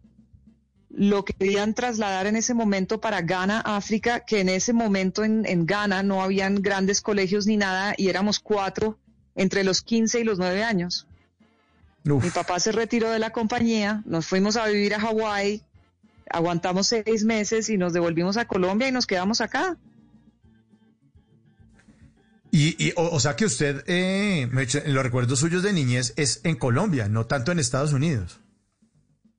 Lo 0.94 1.24
querían 1.24 1.74
trasladar 1.74 2.28
en 2.28 2.36
ese 2.36 2.54
momento 2.54 3.00
para 3.00 3.22
Ghana, 3.22 3.62
África, 3.62 4.22
que 4.22 4.42
en 4.42 4.50
ese 4.50 4.74
momento 4.74 5.24
en, 5.24 5.46
en 5.46 5.66
Ghana 5.66 6.04
no 6.04 6.22
habían 6.22 6.62
grandes 6.62 7.02
colegios 7.02 7.48
ni 7.48 7.56
nada 7.58 7.94
y 7.98 8.10
éramos 8.10 8.40
cuatro 8.40 8.98
entre 9.36 9.64
los 9.64 9.82
15 9.82 10.20
y 10.20 10.24
los 10.24 10.38
9 10.38 10.64
años. 10.64 11.08
Uf. 12.06 12.24
Mi 12.24 12.30
papá 12.30 12.60
se 12.60 12.72
retiró 12.72 13.10
de 13.10 13.20
la 13.20 13.32
compañía, 13.32 14.02
nos 14.06 14.26
fuimos 14.26 14.58
a 14.58 14.66
vivir 14.68 14.94
a 14.96 15.00
Hawái, 15.00 15.64
aguantamos 16.30 16.88
seis 16.88 17.24
meses 17.24 17.70
y 17.70 17.78
nos 17.78 17.94
devolvimos 17.94 18.38
a 18.38 18.46
Colombia 18.46 18.88
y 18.88 18.92
nos 18.92 19.06
quedamos 19.06 19.40
acá. 19.40 19.78
Y, 22.52 22.76
y, 22.86 22.92
o, 22.98 23.10
o 23.10 23.20
sea 23.20 23.38
que 23.38 23.46
usted, 23.46 23.84
eh, 23.88 24.50
los 24.88 25.04
recuerdos 25.04 25.40
suyos 25.40 25.64
de 25.64 25.72
niñez, 25.72 26.14
es 26.18 26.42
en 26.44 26.56
Colombia, 26.56 27.08
no 27.08 27.26
tanto 27.26 27.54
en 27.54 27.60
Estados 27.60 27.94
Unidos. 27.94 28.41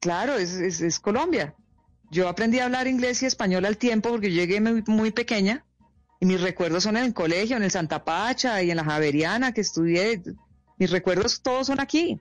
Claro, 0.03 0.35
es, 0.37 0.51
es- 0.55 0.81
es 0.83 0.99
Colombia. 0.99 1.55
Yo 2.11 2.29
aprendí 2.29 2.59
a 2.59 2.65
hablar 2.67 2.89
inglés 2.89 3.23
y 3.23 3.27
español 3.27 3.65
al 3.65 3.79
tiempo 3.79 4.11
porque 4.11 4.31
yo 4.31 4.37
llegué 4.43 4.61
muy, 4.61 4.83
muy 4.87 5.13
pequeña 5.13 5.65
y 6.21 6.27
mis 6.27 6.41
recuerdos 6.43 6.83
son 6.83 6.97
en 6.99 7.05
el 7.05 7.15
colegio, 7.15 7.57
en 7.57 7.63
el 7.63 7.71
Santa 7.71 8.05
Pacha 8.05 8.63
y 8.63 8.71
en 8.71 8.77
la 8.77 8.85
Javeriana 8.85 9.53
que 9.53 9.61
estudié. 9.63 10.21
Mis 10.79 10.91
recuerdos 10.91 11.41
todos 11.41 11.69
son 11.69 11.81
aquí. 11.81 12.21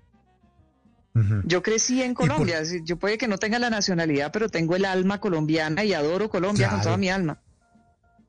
Yo 1.45 1.61
crecí 1.61 2.01
en 2.01 2.13
Colombia. 2.13 2.61
Yo 2.85 2.97
puede 2.97 3.17
que 3.17 3.27
no 3.27 3.37
tenga 3.37 3.59
la 3.59 3.69
nacionalidad, 3.69 4.31
pero 4.31 4.47
tengo 4.47 4.77
el 4.77 4.85
alma 4.85 5.19
colombiana 5.19 5.83
y 5.83 5.93
adoro 5.93 6.29
Colombia 6.29 6.67
con 6.69 6.81
toda 6.83 6.97
mi 6.97 7.09
alma. 7.09 7.41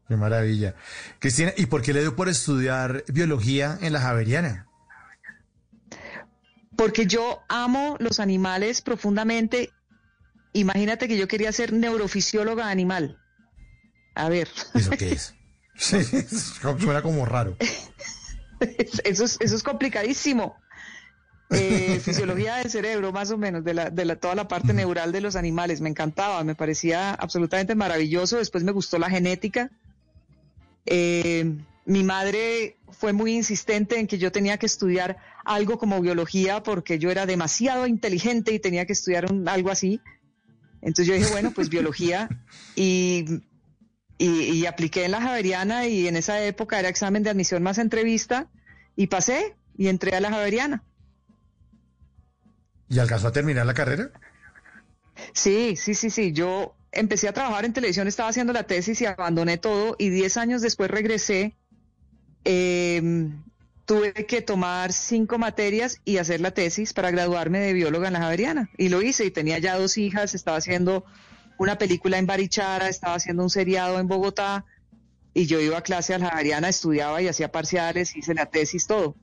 Qué 0.09 0.16
maravilla. 0.16 0.75
Cristina, 1.21 1.52
¿y 1.56 1.66
por 1.66 1.82
qué 1.82 1.92
le 1.92 2.00
dio 2.00 2.16
por 2.16 2.28
estudiar 2.28 3.04
biología 3.06 3.78
en 3.82 3.92
la 3.92 4.00
Javeriana? 4.00 4.66
Porque 6.82 7.06
yo 7.06 7.44
amo 7.48 7.94
los 8.00 8.18
animales 8.18 8.82
profundamente. 8.82 9.70
Imagínate 10.52 11.06
que 11.06 11.16
yo 11.16 11.28
quería 11.28 11.52
ser 11.52 11.72
neurofisióloga 11.72 12.70
animal. 12.70 13.20
A 14.16 14.28
ver, 14.28 14.48
¿Eso 14.74 14.90
qué 14.90 15.12
es? 15.12 15.34
Sí, 15.76 16.02
suena 16.02 17.00
como 17.00 17.24
raro. 17.24 17.56
eso 19.04 19.24
es, 19.24 19.38
eso 19.40 19.56
es 19.56 19.62
complicadísimo. 19.62 20.56
Eh, 21.50 22.00
fisiología 22.04 22.56
del 22.56 22.68
cerebro, 22.68 23.12
más 23.12 23.30
o 23.30 23.38
menos, 23.38 23.62
de, 23.62 23.74
la, 23.74 23.90
de 23.90 24.04
la, 24.04 24.16
toda 24.16 24.34
la 24.34 24.48
parte 24.48 24.72
neural 24.72 25.12
de 25.12 25.20
los 25.20 25.36
animales. 25.36 25.80
Me 25.80 25.88
encantaba, 25.88 26.42
me 26.42 26.56
parecía 26.56 27.14
absolutamente 27.14 27.76
maravilloso. 27.76 28.38
Después 28.38 28.64
me 28.64 28.72
gustó 28.72 28.98
la 28.98 29.08
genética. 29.08 29.70
Eh, 30.86 31.58
mi 31.84 32.02
madre 32.04 32.76
fue 32.90 33.12
muy 33.12 33.32
insistente 33.34 33.98
en 33.98 34.06
que 34.06 34.18
yo 34.18 34.30
tenía 34.32 34.58
que 34.58 34.66
estudiar 34.66 35.16
algo 35.44 35.78
como 35.78 36.00
biología 36.00 36.62
porque 36.62 36.98
yo 36.98 37.11
era 37.11 37.26
demasiado 37.26 37.87
inteligente 37.87 38.52
y 38.52 38.61
tenía 38.61 38.87
que 38.87 38.92
estudiar 38.92 39.30
un- 39.33 39.48
algo 39.48 39.70
así. 39.70 40.00
Entonces 40.80 41.07
yo 41.07 41.14
dije, 41.14 41.26
bueno, 41.26 41.52
pues 41.52 41.68
biología 41.70 42.28
y, 42.76 43.24
y, 44.18 44.28
y 44.28 44.66
apliqué 44.66 45.04
en 45.04 45.11
la 45.11 45.20
Javeriana 45.20 45.87
y 45.88 46.07
en 46.07 46.16
esa 46.16 46.44
época 46.44 46.78
era 46.78 46.88
examen 46.88 47.22
de 47.22 47.30
admisión 47.30 47.62
más 47.62 47.78
entrevista 47.78 48.48
y 48.94 49.09
pasé 49.09 49.57
y 49.76 49.88
entré 49.88 50.14
a 50.16 50.20
la 50.20 50.30
Javeriana. 50.30 50.85
¿Y 52.88 52.98
alcanzó 52.98 53.28
a 53.28 53.33
terminar 53.33 53.66
la 53.66 53.74
carrera? 53.74 54.11
Sí, 55.33 55.76
sí, 55.76 55.94
sí, 55.94 56.11
sí. 56.11 56.33
Yo 56.33 56.74
empecé 56.92 57.26
a 57.28 57.33
trabajar 57.33 57.64
en 57.64 57.72
televisión, 57.72 58.07
estaba 58.07 58.28
haciendo 58.28 58.52
la 58.52 58.64
tesis 58.64 59.00
y 59.00 59.07
abandoné 59.07 59.57
todo 59.57 59.96
y 59.98 60.11
10 60.11 60.37
años 60.37 60.62
después 60.62 60.90
regresé. 60.90 61.57
Eh, 62.44 63.31
tuve 63.85 64.12
que 64.26 64.40
tomar 64.42 64.92
cinco 64.92 65.38
materias 65.38 66.00
y 66.05 66.16
hacer 66.18 66.40
la 66.40 66.52
tesis 66.52 66.92
para 66.92 67.11
graduarme 67.11 67.59
de 67.61 67.72
bióloga 67.72 68.07
en 68.09 68.14
la 68.14 68.20
Javeriana. 68.20 68.70
Y 68.78 68.88
lo 68.88 69.02
hice 69.02 69.24
y 69.24 69.31
tenía 69.31 69.59
ya 69.59 69.76
dos 69.76 69.98
hijas, 69.98 70.35
estaba 70.35 70.57
haciendo 70.57 71.05
una 71.59 71.78
película 71.78 72.18
en 72.18 72.26
Barichara, 72.26 72.88
estaba 72.88 73.14
haciendo 73.16 73.42
un 73.42 73.50
seriado 73.50 73.98
en 74.00 74.09
Bogotá 74.09 74.64
y 75.35 75.46
yo 75.46 75.61
iba 75.61 75.78
a 75.78 75.83
clase 75.83 76.14
a 76.14 76.18
la 76.18 76.31
Javeriana, 76.31 76.68
estudiaba 76.68 77.20
y 77.22 77.28
hacía 77.28 77.50
parciales, 77.52 78.16
hice 78.16 78.35
la 78.35 78.46
tesis, 78.46 78.87
todo. 78.87 79.16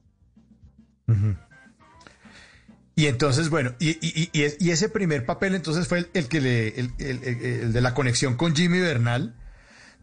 Y 2.95 3.07
entonces, 3.07 3.49
bueno, 3.49 3.73
y, 3.79 3.91
y- 4.05 4.29
y- 4.33 4.55
y 4.59 4.71
ese 4.71 4.89
primer 4.89 5.25
papel 5.25 5.55
entonces 5.55 5.87
fue 5.87 5.99
el, 5.99 6.09
el 6.13 6.27
que 6.27 6.41
le, 6.41 6.67
el, 6.79 6.91
el- 6.99 7.23
el- 7.23 7.41
el 7.45 7.73
de 7.73 7.81
la 7.81 7.93
conexión 7.93 8.35
con 8.35 8.55
Jimmy 8.55 8.79
Bernal. 8.79 9.35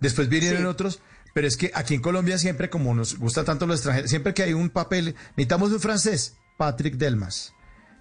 Después 0.01 0.29
vinieron 0.29 0.63
Sí. 0.63 0.67
otros, 0.67 1.01
pero 1.37 1.47
es 1.49 1.59
que 1.59 1.71
aquí 1.75 1.93
en 1.93 2.01
Colombia 2.01 2.39
siempre, 2.39 2.71
como 2.71 2.95
nos 2.95 3.19
gusta 3.19 3.45
tanto 3.45 3.67
los 3.67 3.77
extranjeros, 3.77 4.09
siempre 4.09 4.33
que 4.33 4.43
hay 4.43 4.55
un 4.55 4.71
papel, 4.71 5.15
necesitamos 5.37 5.71
un 5.71 5.81
francés, 5.81 6.35
Patrick 6.57 6.95
Delmas, 6.95 7.53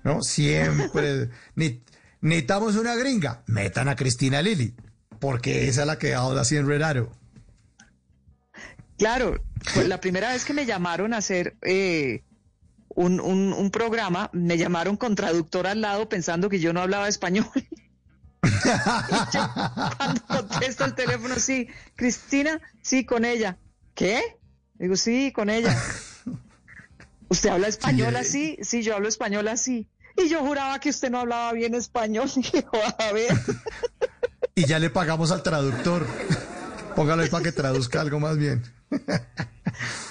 ¿no? 0.06 0.22
Siempre. 0.24 1.30
Ni- 1.56 1.82
necesitamos 2.22 2.78
una 2.78 2.96
gringa, 2.96 3.44
metan 3.48 3.90
a 3.90 3.98
Cristina 3.98 4.42
Lili, 4.42 4.74
porque 5.20 5.68
esa 5.68 5.82
es 5.82 5.88
la 5.88 6.00
que 6.00 6.16
habla 6.16 6.40
así 6.44 6.56
en 6.56 6.80
raro. 6.80 7.12
Claro, 8.98 9.44
fue 9.66 9.86
la 9.86 10.00
primera 10.00 10.32
vez 10.32 10.46
que 10.46 10.54
me 10.54 10.66
llamaron 10.66 11.14
a 11.14 11.18
hacer 11.18 11.58
eh, 11.62 12.24
un, 12.88 13.20
un- 13.20 13.52
un 13.52 13.70
programa, 13.70 14.30
me 14.32 14.58
llamaron 14.58 14.96
con 14.96 15.14
traductor 15.16 15.68
al 15.68 15.82
lado 15.82 16.08
pensando 16.08 16.48
que 16.48 16.62
yo 16.62 16.72
no 16.72 16.80
hablaba 16.82 17.10
español. 17.10 17.48
Y 18.46 19.34
yo, 19.34 19.54
cuando 19.98 20.28
contesto 20.28 20.86
el 20.86 20.96
teléfono, 20.96 21.36
sí, 21.36 21.68
Cristina, 21.96 22.62
sí, 22.82 23.06
con 23.06 23.26
ella. 23.26 23.58
¿Qué? 23.94 24.22
Digo, 24.76 24.96
sí, 24.96 25.32
con 25.32 25.50
ella. 25.50 25.76
¿Usted 27.30 27.50
habla 27.50 27.68
español 27.68 28.16
así? 28.16 28.58
Sí, 28.62 28.84
yo 28.84 28.96
hablo 28.96 29.08
español 29.08 29.48
así. 29.48 29.88
Y 30.18 30.30
yo 30.30 30.40
juraba 30.42 30.80
que 30.80 30.90
usted 30.90 31.10
no 31.10 31.20
hablaba 31.20 31.52
bien 31.54 31.76
español. 31.76 32.30
Digo, 32.54 32.72
a 32.98 33.12
ver. 33.12 33.34
Y 34.56 34.66
ya 34.66 34.80
le 34.80 34.90
pagamos 34.90 35.32
al 35.32 35.44
traductor. 35.44 36.06
Póngalo 36.96 37.24
ahí 37.24 37.30
para 37.30 37.44
que 37.44 37.52
traduzca 37.52 38.02
algo 38.02 38.20
más 38.20 38.38
bien. 38.38 38.64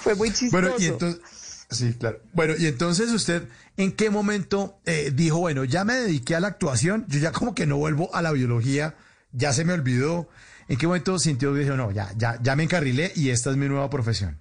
Fue 0.01 0.13
muy 0.15 0.29
chistoso. 0.29 0.51
Bueno, 0.51 0.75
y 0.77 0.85
entonces, 0.85 1.21
sí, 1.69 1.93
claro. 1.93 2.19
Bueno, 2.33 2.53
y 2.57 2.67
entonces 2.67 3.11
usted, 3.11 3.47
¿en 3.77 3.91
qué 3.91 4.09
momento 4.09 4.79
eh, 4.85 5.11
dijo, 5.13 5.39
bueno, 5.39 5.63
ya 5.63 5.83
me 5.83 5.93
dediqué 5.93 6.35
a 6.35 6.39
la 6.39 6.47
actuación, 6.47 7.05
yo 7.07 7.19
ya 7.19 7.31
como 7.31 7.55
que 7.55 7.65
no 7.65 7.77
vuelvo 7.77 8.13
a 8.15 8.21
la 8.21 8.31
biología, 8.31 8.95
ya 9.31 9.53
se 9.53 9.65
me 9.65 9.73
olvidó? 9.73 10.29
¿En 10.67 10.77
qué 10.77 10.87
momento 10.87 11.19
sintió 11.19 11.53
que 11.53 11.59
dijo, 11.59 11.75
no, 11.75 11.91
ya, 11.91 12.11
ya, 12.17 12.39
ya 12.41 12.55
me 12.55 12.63
encarrilé 12.63 13.11
y 13.15 13.29
esta 13.29 13.51
es 13.51 13.57
mi 13.57 13.67
nueva 13.67 13.89
profesión? 13.89 14.39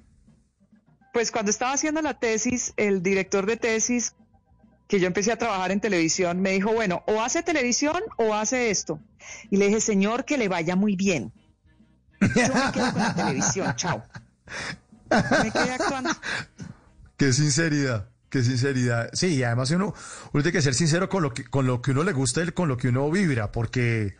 Pues 1.13 1.31
cuando 1.31 1.51
estaba 1.51 1.73
haciendo 1.73 2.03
la 2.03 2.19
tesis, 2.19 2.73
el 2.77 3.03
director 3.03 3.47
de 3.47 3.57
tesis, 3.57 4.15
que 4.89 5.01
yo 5.01 5.07
empecé 5.07 5.33
a 5.33 5.37
trabajar 5.37 5.71
en 5.71 5.81
televisión, 5.81 6.41
me 6.41 6.51
dijo, 6.51 6.73
bueno, 6.73 7.03
o 7.07 7.23
hace 7.23 7.43
televisión 7.43 8.01
o 8.17 8.35
hace 8.35 8.71
esto. 8.71 9.01
Y 9.51 9.57
le 9.57 9.67
dije, 9.67 9.81
señor, 9.81 10.25
que 10.25 10.39
le 10.39 10.49
vaya 10.49 10.77
muy 10.77 10.97
bien. 10.97 11.33
Yo 12.21 12.29
me 12.29 12.73
quedo 12.73 12.93
con 12.93 13.03
la 13.03 13.15
televisión, 13.15 13.75
chao. 13.77 14.03
Me 15.11 15.51
quedé 15.51 15.73
actuando. 15.73 16.11
Qué 17.17 17.33
sinceridad, 17.33 18.09
qué 18.31 18.43
sinceridad. 18.43 19.11
Sí, 19.13 19.35
y 19.37 19.43
además 19.43 19.71
uno, 19.71 19.95
uno 20.33 20.43
tiene 20.43 20.53
que 20.53 20.63
ser 20.63 20.75
sincero 20.75 21.09
con 21.09 21.23
lo 21.23 21.33
que, 21.33 21.45
con 21.45 21.67
lo 21.67 21.81
que 21.81 21.93
uno 21.93 22.03
le 22.05 22.13
gusta 22.13 22.43
y 22.43 22.51
con 22.53 22.69
lo 22.69 22.77
que 22.77 22.89
uno 22.89 23.11
vibra, 23.11 23.53
porque, 23.53 24.17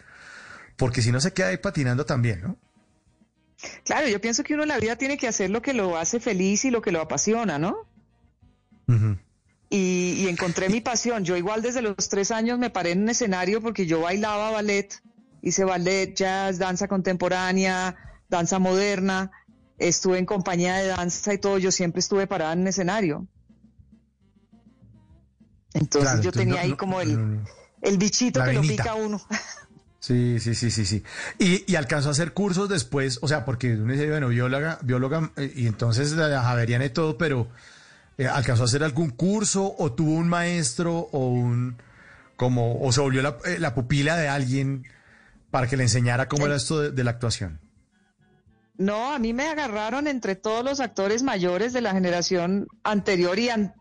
porque 0.77 1.03
si 1.03 1.11
no 1.13 1.21
se 1.21 1.33
queda 1.33 1.49
ahí 1.49 1.57
patinando 1.59 2.05
también, 2.07 2.43
¿no? 2.43 2.57
Claro, 3.85 4.09
yo 4.09 4.21
pienso 4.21 4.43
que 4.45 4.55
uno 4.55 4.63
en 4.65 4.69
la 4.69 4.79
vida 4.79 4.97
tiene 4.97 5.17
que 5.17 5.27
hacer 5.29 5.51
lo 5.51 5.63
que 5.63 5.73
lo 5.73 5.97
hace 5.97 6.21
feliz 6.21 6.65
y 6.65 6.71
lo 6.71 6.83
que 6.83 6.93
lo 6.93 7.01
apasiona, 7.01 7.59
¿no? 7.59 7.77
Ujú. 8.87 9.17
y, 9.71 10.15
y 10.19 10.29
encontré 10.29 10.69
mi 10.69 10.81
pasión. 10.81 11.25
Yo 11.25 11.37
igual 11.37 11.63
desde 11.63 11.83
los 11.83 12.09
tres 12.09 12.31
años 12.31 12.59
me 12.59 12.71
paré 12.71 12.93
en 12.93 13.03
un 13.03 13.09
escenario 13.09 13.61
porque 13.63 13.87
yo 13.87 14.01
bailaba 14.01 14.51
ballet, 14.51 15.03
hice 15.43 15.65
ballet, 15.65 16.15
jazz, 16.15 16.59
danza 16.59 16.87
contemporánea, 16.87 17.97
danza 18.29 18.59
moderna, 18.59 19.31
estuve 19.79 20.19
en 20.19 20.27
compañía 20.27 20.75
de 20.77 20.89
danza 20.89 21.35
y 21.35 21.39
todo, 21.39 21.59
yo 21.59 21.71
siempre 21.73 22.01
estuve 22.01 22.27
parada 22.27 22.53
en 22.53 22.61
un 22.61 22.69
escenario. 22.69 23.27
Entonces 25.75 26.03
Claro, 26.11 26.23
yo 26.23 26.29
entonces 26.31 26.41
tenía 26.43 26.55
no- 26.55 26.61
ahí 26.61 26.71
no- 26.71 26.77
como 26.77 27.01
el, 27.01 27.35
no. 27.39 27.45
El 27.83 27.99
bichito 27.99 28.39
La 28.39 28.47
que 28.47 28.53
venita. 28.53 28.73
lo 28.73 28.77
pica 28.77 28.91
a 28.93 28.95
uno. 28.95 29.21
Sí, 30.01 30.39
sí, 30.39 30.55
sí, 30.55 30.71
sí, 30.71 30.85
sí. 30.85 31.03
Y, 31.39 31.71
y 31.71 31.77
alcanzó 31.77 32.09
a 32.09 32.13
hacer 32.13 32.33
cursos 32.33 32.69
después, 32.69 33.19
o 33.23 33.29
sea, 33.29 33.45
porque 33.45 33.73
uno 33.75 33.93
dice, 33.93 34.09
bueno, 34.09 34.29
bióloga, 34.29 34.79
bióloga, 34.83 35.33
eh, 35.37 35.51
y 35.57 35.67
entonces 35.67 36.13
la 36.13 36.43
javeriana 36.43 36.85
y 36.85 36.91
todo, 36.91 37.17
pero 37.19 37.49
eh, 38.19 38.27
alcanzó 38.29 38.63
a 38.63 38.67
hacer 38.67 38.85
algún 38.85 39.11
curso 39.11 39.75
o 39.79 39.93
tuvo 39.93 40.13
un 40.13 40.29
maestro 40.29 41.09
o 41.11 41.29
un, 41.31 41.77
como, 42.37 42.81
o 42.81 42.93
se 42.93 43.01
volvió 43.01 43.23
la, 43.23 43.39
eh, 43.47 43.59
la 43.59 43.75
pupila 43.75 44.17
de 44.17 44.29
alguien 44.29 44.85
para 45.51 45.67
que 45.69 45.77
le 45.77 45.85
enseñara 45.85 46.29
cómo 46.29 46.47
era 46.47 46.57
esto 46.57 46.81
de, 46.81 46.91
de 46.91 47.03
la 47.05 47.11
actuación. 47.13 47.59
No, 48.77 49.13
a 49.13 49.19
mí 49.19 49.33
me 49.33 49.47
agarraron 49.49 50.07
entre 50.09 50.35
todos 50.35 50.65
los 50.65 50.81
actores 50.81 51.23
mayores 51.23 51.73
de 51.73 51.81
la 51.81 51.93
generación 51.93 52.67
anterior 52.83 53.39
y 53.39 53.49
an- 53.49 53.75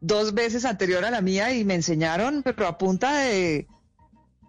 dos 0.00 0.32
veces 0.32 0.64
anterior 0.64 1.04
a 1.04 1.10
la 1.10 1.20
mía 1.20 1.52
y 1.52 1.64
me 1.64 1.74
enseñaron, 1.74 2.42
pero 2.42 2.66
a 2.66 2.78
punta 2.78 3.14
de, 3.18 3.66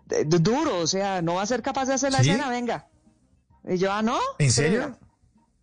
de- 0.06 0.24
de 0.26 0.40
duro, 0.40 0.78
o 0.80 0.88
sea, 0.88 1.22
no 1.22 1.36
va 1.36 1.42
a 1.42 1.46
ser 1.48 1.62
capaz 1.62 1.86
de 1.88 1.96
hacer 1.96 2.12
la 2.14 2.24
¿Sí? 2.24 2.30
escena, 2.30 2.50
venga. 2.50 2.88
Y 3.68 3.78
yo, 3.78 3.92
ah, 3.92 4.02
no. 4.02 4.18
¿En 4.38 4.52
serio? 4.52 4.98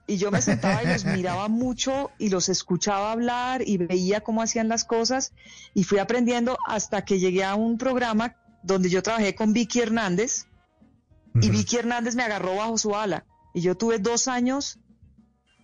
Y 0.09 0.19
yo 0.19 0.31
me 0.31 0.41
sentaba 0.43 0.85
y 0.85 0.87
los 0.87 1.05
miraba 1.05 1.49
mucho 1.49 2.11
y 2.19 2.29
los 2.29 2.49
escuchaba 2.49 3.11
hablar 3.11 3.63
y 3.67 3.79
veía 3.79 4.21
cómo 4.21 4.41
hacían 4.43 4.69
las 4.69 4.85
cosas 4.85 5.33
y 5.75 5.83
fui 5.83 5.99
aprendiendo 5.99 6.59
hasta 6.69 7.05
que 7.05 7.19
llegué 7.19 7.43
a 7.43 7.57
un 7.57 7.77
programa 7.77 8.37
donde 8.63 8.89
yo 8.91 9.03
trabajé 9.03 9.35
con 9.35 9.53
Vicky 9.53 9.81
Hernández 9.81 10.47
y 11.41 11.51
Vicky 11.51 11.79
Hernández 11.79 12.15
me 12.15 12.23
agarró 12.23 12.55
bajo 12.55 12.79
su 12.79 12.95
ala 12.95 13.25
y 13.57 13.63
yo 13.63 13.75
tuve 13.75 13.99
dos 13.99 14.29
años 14.29 14.79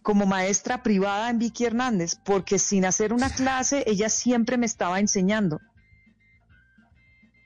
como 0.00 0.24
maestra 0.24 0.83
privada 0.83 1.28
en 1.28 1.38
Vicky 1.38 1.66
Hernández 1.66 2.16
porque 2.24 2.59
sin 2.59 2.87
hacer 2.87 3.12
una 3.12 3.28
clase 3.37 3.85
ella 3.87 4.09
siempre 4.09 4.57
me 4.57 4.64
estaba 4.64 4.98
enseñando. 4.98 5.61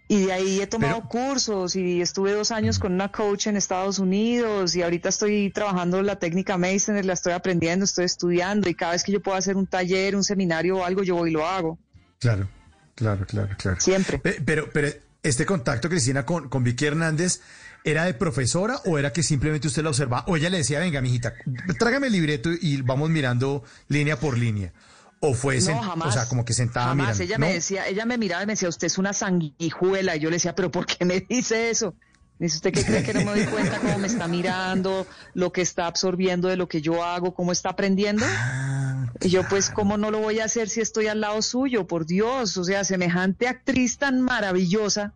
Y 0.09 0.27
de 0.27 0.33
ahí 0.33 0.61
he 0.61 0.69
tomado 0.69 1.03
cursos 1.09 1.75
y 1.75 2.01
estuve 2.01 2.31
dos 2.31 2.53
años 2.53 2.79
con 2.79 2.93
una 2.93 3.11
coach 3.11 3.49
en 3.49 3.57
Estados 3.57 3.99
Unidos 3.99 4.77
y 4.77 4.83
ahorita 4.83 5.09
estoy 5.09 5.51
trabajando 5.51 6.01
la 6.01 6.21
técnica 6.21 6.57
Meissner, 6.57 7.05
la 7.05 7.15
estoy 7.15 7.33
aprendiendo, 7.33 7.85
estoy 7.85 8.05
estudiando 8.05 8.69
y 8.69 8.77
cada 8.77 8.93
vez 8.93 9.03
que 9.03 9.11
yo 9.11 9.21
puedo 9.21 9.37
hacer 9.37 9.57
un 9.57 9.67
taller, 9.67 10.15
un 10.15 10.23
seminario 10.23 10.77
o 10.77 10.85
algo, 10.85 11.03
yo 11.03 11.17
voy 11.17 11.31
y 11.31 11.33
lo 11.33 11.45
hago. 11.45 11.77
Claro, 12.21 12.49
claro, 12.95 13.27
claro, 13.27 13.57
claro. 13.59 13.81
Siempre. 13.81 14.21
Pero, 14.21 14.71
pero 14.73 14.91
este 15.25 15.45
contacto, 15.45 15.89
Cristina, 15.89 16.25
con, 16.25 16.49
con 16.49 16.63
Vicky 16.63 16.85
Hernández, 16.85 17.41
¿era 17.87 18.05
de 18.05 18.13
profesora 18.15 18.81
o 18.85 18.99
era 18.99 19.13
que 19.13 19.23
simplemente 19.23 19.69
usted 19.69 19.83
la 19.83 19.91
observaba? 19.91 20.25
O 20.27 20.37
ella 20.37 20.51
le 20.51 20.59
decía, 20.59 20.81
venga, 20.81 21.01
mijita, 21.01 21.33
trágame 21.79 22.09
el 22.09 22.13
libreto 22.13 22.51
y 22.61 22.83
vamos 22.83 23.09
mirando 23.09 23.63
línea 23.89 24.19
por 24.21 24.37
línea. 24.37 24.73
O 25.21 25.33
fue, 25.33 25.61
No, 25.63 25.81
jamás. 25.81 26.09
o 26.09 26.13
sea, 26.13 26.29
como 26.29 26.45
que 26.45 26.53
sentada 26.53 26.89
Jamás. 26.89 27.07
mirando. 27.19 27.23
Ella 27.25 27.39
¿no? 27.39 27.47
me 27.47 27.53
decía, 27.55 27.87
ella 27.89 28.05
me 28.05 28.19
miraba 28.19 28.43
y 28.43 28.47
me 28.47 28.53
decía, 28.53 28.69
usted 28.69 28.89
es 28.89 28.99
una 28.99 29.13
sanguijuela. 29.15 30.17
Y 30.17 30.21
yo 30.21 30.29
le 30.31 30.37
decía, 30.37 30.55
pero 30.55 30.71
¿por 30.71 30.85
qué 30.85 31.05
me 31.07 31.21
dice 31.21 31.71
eso? 31.71 31.95
Me 32.39 32.47
dice, 32.47 32.57
¿usted 32.57 32.73
qué 32.73 32.85
cree 32.85 33.03
que 33.03 33.15
no 33.15 33.21
me 33.25 33.31
doy 33.41 33.45
cuenta 33.47 33.79
cómo 33.79 33.97
me 33.97 34.09
está 34.09 34.29
mirando, 34.29 35.07
lo 35.33 35.53
que 35.53 35.63
está 35.63 35.87
absorbiendo 35.87 36.49
de 36.49 36.57
lo 36.59 36.69
que 36.69 36.83
yo 36.83 37.03
hago, 37.03 37.33
cómo 37.35 37.51
está 37.51 37.71
aprendiendo? 37.71 38.27
Ah, 38.29 39.07
Y 39.23 39.31
yo, 39.31 39.49
pues, 39.49 39.71
¿cómo 39.71 39.97
no 39.97 40.11
lo 40.11 40.19
voy 40.19 40.41
a 40.41 40.45
hacer 40.45 40.69
si 40.69 40.83
estoy 40.83 41.07
al 41.07 41.23
lado 41.23 41.41
suyo? 41.41 41.87
Por 41.87 42.05
Dios, 42.05 42.57
o 42.59 42.65
sea, 42.65 42.85
semejante 42.85 43.49
actriz 43.49 43.97
tan 43.97 44.21
maravillosa 44.21 45.15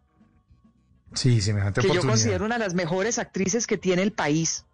Sí, 1.15 1.41
semejante 1.41 1.81
que 1.81 1.93
yo 1.93 2.03
considero 2.03 2.45
una 2.45 2.57
de 2.57 2.65
las 2.65 2.75
mejores 2.75 3.19
actrices 3.19 3.67
que 3.67 3.77
tiene 3.77 4.03
el 4.03 4.13
país. 4.13 4.65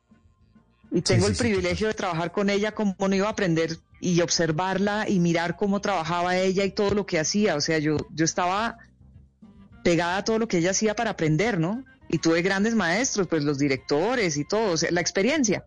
Y 0.90 1.02
tengo 1.02 1.26
sí, 1.26 1.30
el 1.30 1.36
sí, 1.36 1.42
privilegio 1.42 1.88
de 1.88 1.94
trabajar 1.94 2.32
con 2.32 2.50
ella, 2.50 2.72
como 2.72 2.94
no 2.98 3.14
iba 3.14 3.26
a 3.26 3.30
aprender 3.30 3.78
y 4.00 4.20
observarla 4.20 5.08
y 5.08 5.18
mirar 5.18 5.56
cómo 5.56 5.80
trabajaba 5.80 6.36
ella 6.36 6.64
y 6.64 6.70
todo 6.70 6.94
lo 6.94 7.06
que 7.06 7.18
hacía. 7.18 7.56
O 7.56 7.60
sea, 7.60 7.78
yo, 7.78 7.96
yo 8.10 8.24
estaba 8.24 8.78
pegada 9.82 10.18
a 10.18 10.24
todo 10.24 10.38
lo 10.38 10.48
que 10.48 10.58
ella 10.58 10.70
hacía 10.70 10.94
para 10.94 11.10
aprender, 11.10 11.58
¿no? 11.58 11.84
Y 12.08 12.18
tuve 12.18 12.42
grandes 12.42 12.74
maestros, 12.74 13.26
pues 13.26 13.42
los 13.42 13.58
directores 13.58 14.36
y 14.36 14.44
todo, 14.44 14.72
o 14.72 14.76
sea, 14.76 14.90
la 14.90 15.00
experiencia, 15.00 15.64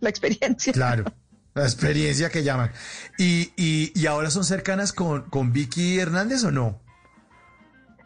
la 0.00 0.10
experiencia. 0.10 0.72
Claro, 0.72 1.04
la 1.54 1.64
experiencia 1.64 2.28
que 2.28 2.42
llaman. 2.42 2.70
¿Y, 3.18 3.52
y, 3.56 3.92
y 3.94 4.06
ahora 4.06 4.30
son 4.30 4.44
cercanas 4.44 4.92
con, 4.92 5.22
con 5.22 5.52
Vicky 5.52 5.98
Hernández 5.98 6.44
o 6.44 6.50
no? 6.50 6.81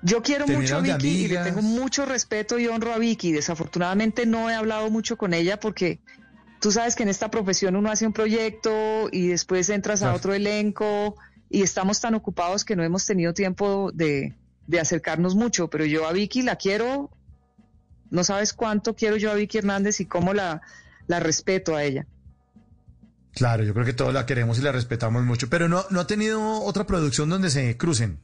Yo 0.03 0.23
quiero 0.23 0.47
mucho 0.47 0.77
a 0.77 0.81
Vicky 0.81 1.25
y 1.25 1.29
le 1.29 1.39
tengo 1.39 1.63
mucho 1.63 2.05
respeto 2.05 2.59
y 2.59 2.67
honro 2.69 2.93
a 2.93 2.99
Vicky. 2.99 3.33
Desafortunadamente 3.33 4.27
no 4.27 4.51
he 4.51 4.55
hablado 4.55 4.91
mucho 4.91 5.17
con 5.17 5.35
ella 5.35 5.59
porque 5.59 6.01
tú 6.61 6.71
sabes 6.71 6.95
que 6.95 7.03
en 7.03 7.09
esta 7.09 7.31
profesión 7.31 7.77
uno 7.77 7.91
hace 7.91 8.07
un 8.07 8.13
proyecto 8.13 9.09
y 9.11 9.29
después 9.29 9.69
entras 9.71 10.03
a 10.03 10.15
otro 10.15 10.35
elenco 10.35 11.17
y 11.49 11.63
estamos 11.63 12.01
tan 12.01 12.15
ocupados 12.15 12.65
que 12.65 12.77
no 12.77 12.85
hemos 12.85 13.07
tenido 13.07 13.33
tiempo 13.35 13.91
de, 13.93 14.37
de 14.67 14.81
acercarnos 14.81 15.35
mucho. 15.35 15.69
Pero 15.71 15.85
yo 15.85 16.07
a 16.07 16.13
Vicky 16.13 16.43
la 16.43 16.57
quiero, 16.57 17.11
no 18.11 18.25
sabes 18.25 18.53
cuánto 18.53 18.95
quiero 18.95 19.17
yo 19.17 19.31
a 19.31 19.35
Vicky 19.35 19.59
Hernández 19.59 20.01
y 20.01 20.07
cómo 20.07 20.35
la, 20.35 20.61
la 21.07 21.21
respeto 21.21 21.75
a 21.75 21.85
ella. 21.85 22.07
Claro, 23.33 23.65
yo 23.65 23.75
creo 23.75 23.85
que 23.85 23.93
todos 23.93 24.15
la 24.15 24.25
queremos 24.25 24.59
y 24.59 24.63
la 24.63 24.73
respetamos 24.73 25.23
mucho, 25.25 25.51
pero 25.51 25.69
no, 25.69 25.85
no 25.91 26.01
ha 26.01 26.07
tenido 26.07 26.63
otra 26.63 26.87
producción 26.87 27.29
donde 27.29 27.51
se 27.51 27.77
crucen. 27.77 28.19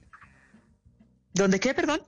¿Dónde 1.34 1.60
qué, 1.60 1.74
perdón? 1.74 2.00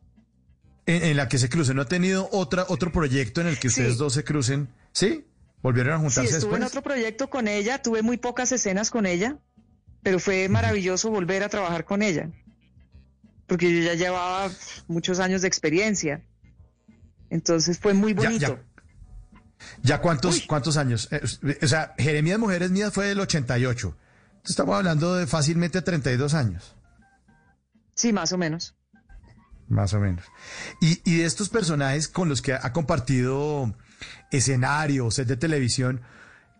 En, 0.86 1.02
en 1.02 1.16
la 1.16 1.28
que 1.28 1.38
se 1.38 1.48
crucen, 1.48 1.76
¿no 1.76 1.82
ha 1.82 1.86
tenido 1.88 2.28
otra, 2.32 2.66
otro 2.68 2.92
proyecto 2.92 3.40
en 3.40 3.46
el 3.46 3.58
que 3.58 3.68
ustedes 3.68 3.94
Sí. 3.94 3.98
dos 3.98 4.12
se 4.12 4.24
crucen? 4.24 4.68
¿Sí? 4.92 5.24
¿Volvieron 5.62 5.94
a 5.94 5.96
Sí, 5.96 6.02
juntarse 6.02 6.36
estuve 6.38 6.56
en 6.56 6.62
otro 6.64 6.82
proyecto 6.82 7.30
con 7.30 7.48
ella, 7.48 7.80
tuve 7.80 8.02
muy 8.02 8.18
pocas 8.18 8.52
escenas 8.52 8.90
con 8.90 9.06
ella, 9.06 9.38
pero 10.02 10.18
fue 10.18 10.48
maravilloso 10.50 11.10
volver 11.10 11.42
a 11.42 11.48
trabajar 11.48 11.86
con 11.86 12.02
ella, 12.02 12.30
porque 13.46 13.74
yo 13.74 13.82
ya 13.82 13.94
llevaba 13.94 14.50
muchos 14.88 15.20
años 15.20 15.40
de 15.40 15.48
experiencia. 15.48 16.22
Entonces 17.30 17.78
fue 17.78 17.94
muy 17.94 18.12
bonito. 18.12 18.58
ya. 18.58 18.62
¿Ya 19.82 20.00
cuántos, 20.02 20.42
cuántos 20.42 20.76
años? 20.76 21.08
Eh, 21.10 21.22
O 21.62 21.66
sea, 21.66 21.94
Jeremías 21.96 22.38
Mujeres 22.38 22.70
Mías 22.70 22.92
fue 22.92 23.06
del 23.06 23.20
88. 23.20 23.96
Estamos 24.44 24.76
hablando 24.76 25.14
de 25.14 25.26
fácilmente 25.26 25.80
32 25.80 26.34
años, 26.34 26.76
Sí, 27.94 28.12
más 28.12 28.32
o 28.32 28.36
menos. 28.38 28.76
Más 29.68 29.94
o 29.94 30.00
menos. 30.00 30.24
Y, 30.80 31.00
y 31.04 31.18
de 31.18 31.24
estos 31.24 31.48
personajes 31.48 32.08
con 32.08 32.28
los 32.28 32.42
que 32.42 32.54
ha 32.54 32.72
compartido 32.72 33.74
escenario, 34.30 35.10
set 35.10 35.28
de 35.28 35.36
televisión, 35.36 36.02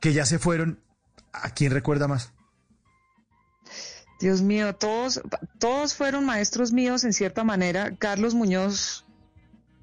que 0.00 0.12
ya 0.12 0.26
se 0.26 0.38
fueron, 0.38 0.80
¿a 1.32 1.50
quién 1.50 1.72
recuerda 1.72 2.08
más? 2.08 2.32
Dios 4.20 4.42
mío, 4.42 4.74
todos, 4.74 5.20
todos 5.58 5.94
fueron 5.94 6.24
maestros 6.24 6.72
míos 6.72 7.04
en 7.04 7.12
cierta 7.12 7.44
manera. 7.44 7.96
Carlos 7.96 8.34
Muñoz, 8.34 9.04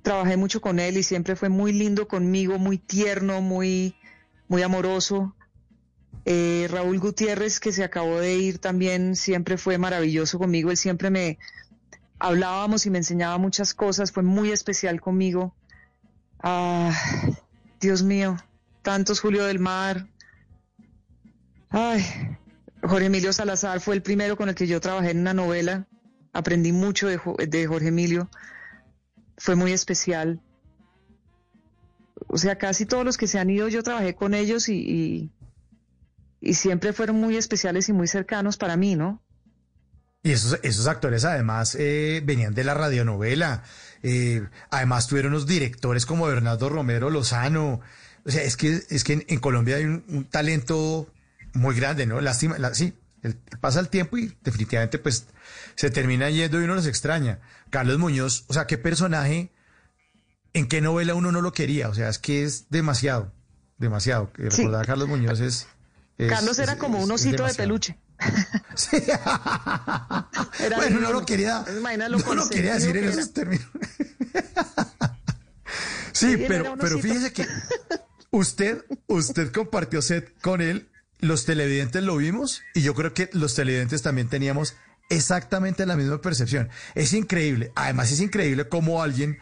trabajé 0.02 0.38
mucho 0.38 0.62
con 0.62 0.80
él 0.80 0.98
y 0.98 1.04
siempre 1.04 1.36
fue 1.36 1.50
muy 1.50 1.74
lindo 1.74 2.08
conmigo, 2.08 2.58
muy 2.58 2.78
tierno, 2.78 3.42
muy, 3.42 3.96
muy 4.48 4.62
amoroso. 4.62 5.36
Eh, 6.26 6.68
Raúl 6.70 7.00
Gutiérrez, 7.00 7.60
que 7.60 7.72
se 7.72 7.84
acabó 7.84 8.20
de 8.20 8.36
ir 8.36 8.60
también, 8.60 9.16
siempre 9.16 9.58
fue 9.58 9.78
maravilloso 9.78 10.40
conmigo. 10.40 10.72
Él 10.72 10.78
siempre 10.78 11.10
me 11.10 11.38
hablábamos 12.22 12.86
y 12.86 12.90
me 12.90 13.00
enseñaba 13.00 13.38
muchas 13.38 13.74
cosas, 13.74 14.12
fue 14.12 14.24
muy 14.24 14.52
especial 14.52 15.02
conmigo. 15.02 15.54
Ah, 16.42 16.92
Dios 17.80 18.04
mío, 18.04 18.38
tantos 18.82 19.20
Julio 19.20 19.46
del 19.46 19.60
Mar. 19.60 20.08
Ay, 21.70 22.04
Jorge 22.84 23.06
Emilio 23.06 23.34
Salazar 23.34 23.80
fue 23.80 23.96
el 23.96 24.02
primero 24.02 24.36
con 24.38 24.50
el 24.50 24.56
que 24.56 24.68
yo 24.68 24.80
trabajé 24.82 25.12
en 25.12 25.20
una 25.20 25.34
novela. 25.34 25.88
Aprendí 26.34 26.72
mucho 26.72 27.08
de, 27.08 27.18
Jo- 27.18 27.36
de 27.38 27.68
Jorge 27.68 27.88
Emilio. 27.90 28.30
Fue 29.38 29.56
muy 29.56 29.72
especial. 29.72 30.40
O 32.28 32.38
sea, 32.38 32.58
casi 32.58 32.86
todos 32.86 33.04
los 33.04 33.18
que 33.18 33.28
se 33.28 33.40
han 33.40 33.50
ido 33.50 33.68
yo 33.68 33.84
trabajé 33.84 34.16
con 34.16 34.34
ellos 34.34 34.70
y, 34.70 35.32
y 36.40 36.54
siempre 36.54 36.94
fueron 36.94 37.18
muy 37.20 37.36
especiales 37.36 37.90
y 37.90 37.94
muy 37.94 38.08
cercanos 38.08 38.58
para 38.58 38.78
mí, 38.78 38.96
¿no? 38.96 39.22
Y 40.24 40.32
esos, 40.32 40.60
esos 40.64 40.88
actores 40.88 41.26
además 41.26 41.76
eh, 41.80 42.22
venían 42.24 42.54
de 42.54 42.64
la 42.64 42.74
radionovela. 42.74 43.64
eh, 44.04 44.48
además 44.70 45.08
tuvieron 45.08 45.34
unos 45.34 45.48
directores 45.48 46.06
como 46.06 46.28
Bernardo 46.28 46.70
Romero 46.70 47.10
Lozano. 47.10 47.82
O 48.26 48.30
sea, 48.32 48.44
es 48.44 48.56
que, 48.56 48.82
es 48.90 49.04
que 49.04 49.14
en, 49.14 49.26
en 49.28 49.40
Colombia 49.40 49.78
hay 49.78 49.86
un, 49.86 50.04
un 50.08 50.26
talento 50.26 51.12
muy 51.54 51.76
grande, 51.76 52.06
¿no? 52.06 52.22
Lástima, 52.22 52.58
la- 52.60 52.74
sí, 52.76 52.94
el- 53.24 53.36
pasa 53.60 53.80
el 53.80 53.90
tiempo 53.90 54.18
y 54.18 54.36
definitivamente 54.44 55.00
pues 55.00 55.26
se 55.76 55.90
termina 55.90 56.30
yendo 56.30 56.62
y 56.62 56.66
uno 56.66 56.76
los 56.76 56.86
extraña. 56.86 57.40
Carlos 57.72 57.98
Muñoz, 57.98 58.46
o 58.48 58.54
sea, 58.54 58.68
qué 58.68 58.78
personaje, 58.78 59.52
en 60.54 60.68
qué 60.68 60.82
novela 60.82 61.16
uno 61.16 61.32
no 61.32 61.42
lo 61.42 61.52
quería. 61.52 61.90
O 61.90 61.96
sea, 61.96 62.10
es 62.10 62.20
que 62.20 62.44
es 62.44 62.70
demasiado, 62.70 63.34
demasiado. 63.80 64.32
Sí. 64.36 64.44
Recordar 64.44 64.84
a 64.84 64.86
Carlos 64.86 65.08
Muñoz 65.08 65.40
es... 65.40 65.68
es- 66.20 66.30
Carlos 66.30 66.60
era 66.60 66.74
es- 66.74 66.78
como 66.80 67.00
un 67.02 67.12
osito 67.12 67.44
de 67.46 67.54
demasiado. 67.54 67.70
Era 70.60 70.78
bueno, 70.78 71.00
no 71.00 71.12
lo 71.12 71.26
quería, 71.26 71.66
no 72.08 72.36
lo 72.36 72.50
quería 72.50 72.76
decir 72.76 72.96
en 72.98 73.06
esos 73.06 73.34
términos. 73.34 73.66
sí, 76.12 76.38
Sí, 76.38 76.46
pero, 76.48 76.76
pero 76.80 77.00
fíjese 77.00 77.34
que 77.34 77.48
usted, 78.30 78.84
usted 79.08 79.52
compartió 79.52 80.02
set 80.02 80.34
con 80.42 80.62
él, 80.62 80.90
los 81.20 81.46
televidentes 81.46 82.04
lo 82.04 82.18
vimos 82.18 82.62
y 82.74 82.82
yo 82.82 82.94
creo 82.96 83.14
que 83.14 83.30
los 83.34 83.56
televidentes 83.56 84.02
también 84.02 84.28
teníamos 84.28 84.76
exactamente 85.10 85.86
la 85.86 85.96
misma 85.96 86.22
percepción. 86.22 86.70
Es 86.96 87.14
increíble. 87.14 87.72
Además, 87.76 88.12
es 88.12 88.22
increíble 88.22 88.68
cómo 88.68 89.04
alguien 89.04 89.40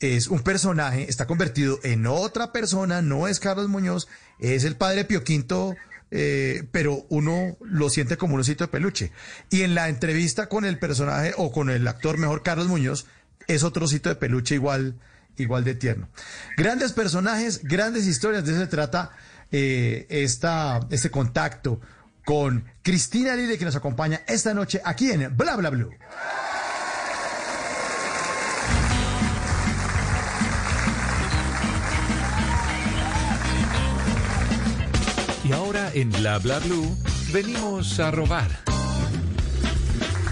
es 0.00 0.26
un 0.26 0.40
personaje, 0.40 1.08
está 1.08 1.26
convertido 1.26 1.78
en 1.84 2.06
otra 2.06 2.50
persona, 2.50 3.02
no 3.02 3.28
es 3.28 3.38
Carlos 3.38 3.68
Muñoz, 3.68 4.08
es 4.40 4.64
el 4.64 4.76
padre 4.76 5.04
Pio 5.04 5.22
Quinto, 5.22 5.76
eh, 6.14 6.68
pero 6.70 7.06
uno 7.08 7.56
lo 7.62 7.88
siente 7.88 8.18
como 8.18 8.34
un 8.34 8.40
osito 8.40 8.64
de 8.64 8.68
peluche. 8.68 9.12
Y 9.48 9.62
en 9.62 9.74
la 9.74 9.88
entrevista 9.88 10.46
con 10.48 10.66
el 10.66 10.78
personaje 10.78 11.32
o 11.38 11.50
con 11.50 11.70
el 11.70 11.88
actor 11.88 12.18
mejor 12.18 12.42
Carlos 12.42 12.68
Muñoz, 12.68 13.06
es 13.48 13.64
otro 13.64 13.86
osito 13.86 14.10
de 14.10 14.16
peluche 14.16 14.54
igual, 14.54 15.00
igual 15.38 15.64
de 15.64 15.74
tierno. 15.74 16.08
Grandes 16.58 16.92
personajes, 16.92 17.62
grandes 17.64 18.06
historias, 18.06 18.44
de 18.44 18.52
eso 18.52 18.60
se 18.60 18.66
trata 18.66 19.10
eh, 19.50 20.06
esta, 20.10 20.80
este 20.90 21.10
contacto 21.10 21.80
con 22.26 22.66
Cristina 22.82 23.34
Lille 23.34 23.56
que 23.56 23.64
nos 23.64 23.74
acompaña 23.74 24.20
esta 24.28 24.52
noche 24.52 24.82
aquí 24.84 25.10
en 25.10 25.34
Bla 25.34 25.56
Bla 25.56 25.70
Blue. 25.70 25.90
Y 35.44 35.52
ahora 35.52 35.90
en 35.92 36.10
Bla 36.12 36.38
Bla 36.38 36.60
Blue 36.60 36.96
venimos 37.32 37.98
a 37.98 38.10
robar. 38.10 38.48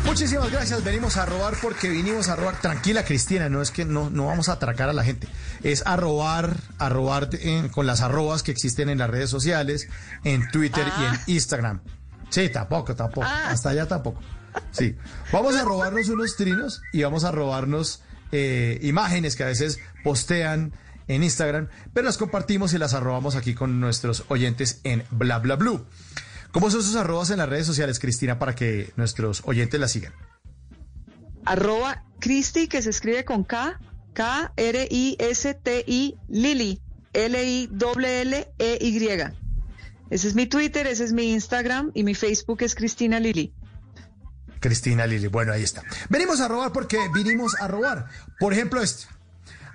Muchísimas 0.05 0.51
gracias, 0.51 0.83
venimos 0.85 1.17
a 1.17 1.27
robar 1.27 1.55
porque 1.61 1.89
vinimos 1.89 2.29
a 2.29 2.37
robar. 2.37 2.61
Tranquila, 2.61 3.05
Cristina, 3.05 3.49
no 3.49 3.61
es 3.61 3.71
que 3.71 3.85
no, 3.85 4.09
no 4.11 4.27
vamos 4.27 4.49
a 4.49 4.53
atracar 4.53 4.89
a 4.89 4.93
la 4.93 5.03
gente. 5.03 5.29
Es 5.63 5.85
a 5.87 5.97
robar, 5.97 6.57
a 6.79 6.89
robar 6.89 7.29
con 7.73 7.87
las 7.87 8.01
arrobas 8.01 8.43
que 8.43 8.53
existen 8.53 8.89
en 8.89 8.99
las 8.99 9.11
redes 9.11 9.31
sociales, 9.31 9.89
en 10.25 10.49
Twitter 10.51 10.87
y 11.01 11.05
en 11.05 11.21
Instagram. 11.35 11.81
Sí, 12.29 12.49
tampoco, 12.49 12.95
tampoco. 12.95 13.27
Hasta 13.27 13.71
allá 13.71 13.87
tampoco. 13.87 14.21
Sí. 14.71 14.97
Vamos 15.33 15.57
a 15.57 15.65
robarnos 15.65 16.09
unos 16.09 16.37
trinos 16.37 16.83
y 16.93 17.03
vamos 17.03 17.25
a 17.25 17.33
robarnos 17.33 18.03
eh, 18.33 18.79
imágenes 18.83 19.37
que 19.37 19.43
a 19.43 19.47
veces 19.47 19.81
postean 20.05 20.73
en 21.11 21.23
Instagram, 21.25 21.69
pero 21.93 22.07
las 22.07 22.17
compartimos 22.19 22.73
y 22.73 22.79
las 22.79 22.95
arrobamos 22.95 23.35
aquí 23.35 23.55
con 23.55 23.81
nuestros 23.81 24.25
oyentes 24.29 24.81
en 24.85 25.03
Bla 25.11 25.41
Bla 25.41 25.57
Blue. 25.57 25.85
¿Cómo 26.53 26.71
son 26.71 26.85
sus 26.85 26.95
arrobas 26.95 27.31
en 27.31 27.39
las 27.39 27.49
redes 27.49 27.67
sociales, 27.67 27.99
Cristina, 27.99 28.39
para 28.39 28.55
que 28.55 28.93
nuestros 28.97 29.43
oyentes 29.45 29.81
la 29.81 29.89
sigan? 29.89 30.13
Arroba 31.45 32.05
Cristi, 32.21 32.69
que 32.69 32.81
se 32.81 32.91
escribe 32.91 33.25
con 33.25 33.43
K, 33.43 33.81
K-R-I-S-T-I, 34.13 36.17
Lili, 36.29 36.81
L-I-L-L-E-Y. 37.13 39.09
Ese 40.11 40.29
es 40.29 40.37
mi 40.37 40.47
Twitter, 40.47 40.87
ese 40.87 41.03
es 41.05 41.13
mi 41.13 41.33
Instagram 41.33 41.91
y 41.95 42.05
mi 42.05 42.15
Facebook 42.15 42.63
es 42.63 42.77
Cristina 42.77 43.19
Lili. 43.19 43.53
Cristina 44.61 45.09
Lili, 45.09 45.27
bueno, 45.27 45.53
ahí 45.53 45.65
está. 45.65 45.83
Venimos 46.09 46.41
a 46.41 46.47
robar 46.47 46.73
porque 46.73 46.99
vinimos 47.13 47.57
a 47.61 47.67
robar. 47.67 48.07
Por 48.39 48.53
ejemplo, 48.53 48.81
este. 48.81 49.07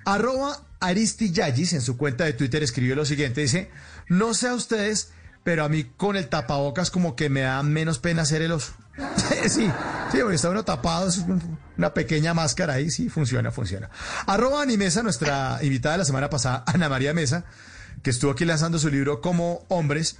Arroba 0.04 0.65
Aristi 0.80 1.32
Yagis 1.32 1.72
en 1.72 1.80
su 1.80 1.96
cuenta 1.96 2.24
de 2.24 2.32
Twitter 2.32 2.62
escribió 2.62 2.94
lo 2.94 3.04
siguiente, 3.04 3.40
dice, 3.40 3.70
no 4.08 4.34
sé 4.34 4.48
a 4.48 4.54
ustedes, 4.54 5.10
pero 5.44 5.64
a 5.64 5.68
mí 5.68 5.84
con 5.84 6.16
el 6.16 6.28
tapabocas 6.28 6.90
como 6.90 7.16
que 7.16 7.30
me 7.30 7.42
da 7.42 7.62
menos 7.62 7.98
pena 7.98 8.22
hacer 8.22 8.42
el 8.42 8.52
oso. 8.52 8.72
sí, 9.48 9.70
sí, 10.10 10.18
porque 10.20 10.34
está 10.34 10.50
uno 10.50 10.64
tapado, 10.64 11.08
es 11.08 11.24
una 11.76 11.94
pequeña 11.94 12.34
máscara 12.34 12.74
ahí, 12.74 12.90
sí, 12.90 13.08
funciona, 13.08 13.50
funciona. 13.50 13.90
Arroba 14.26 14.62
Animesa, 14.62 15.02
nuestra 15.02 15.58
invitada 15.62 15.94
de 15.94 15.98
la 15.98 16.04
semana 16.04 16.30
pasada, 16.30 16.64
Ana 16.66 16.88
María 16.88 17.14
Mesa, 17.14 17.44
que 18.02 18.10
estuvo 18.10 18.30
aquí 18.30 18.44
lanzando 18.44 18.78
su 18.78 18.88
libro 18.88 19.20
Como 19.20 19.66
Hombres, 19.68 20.16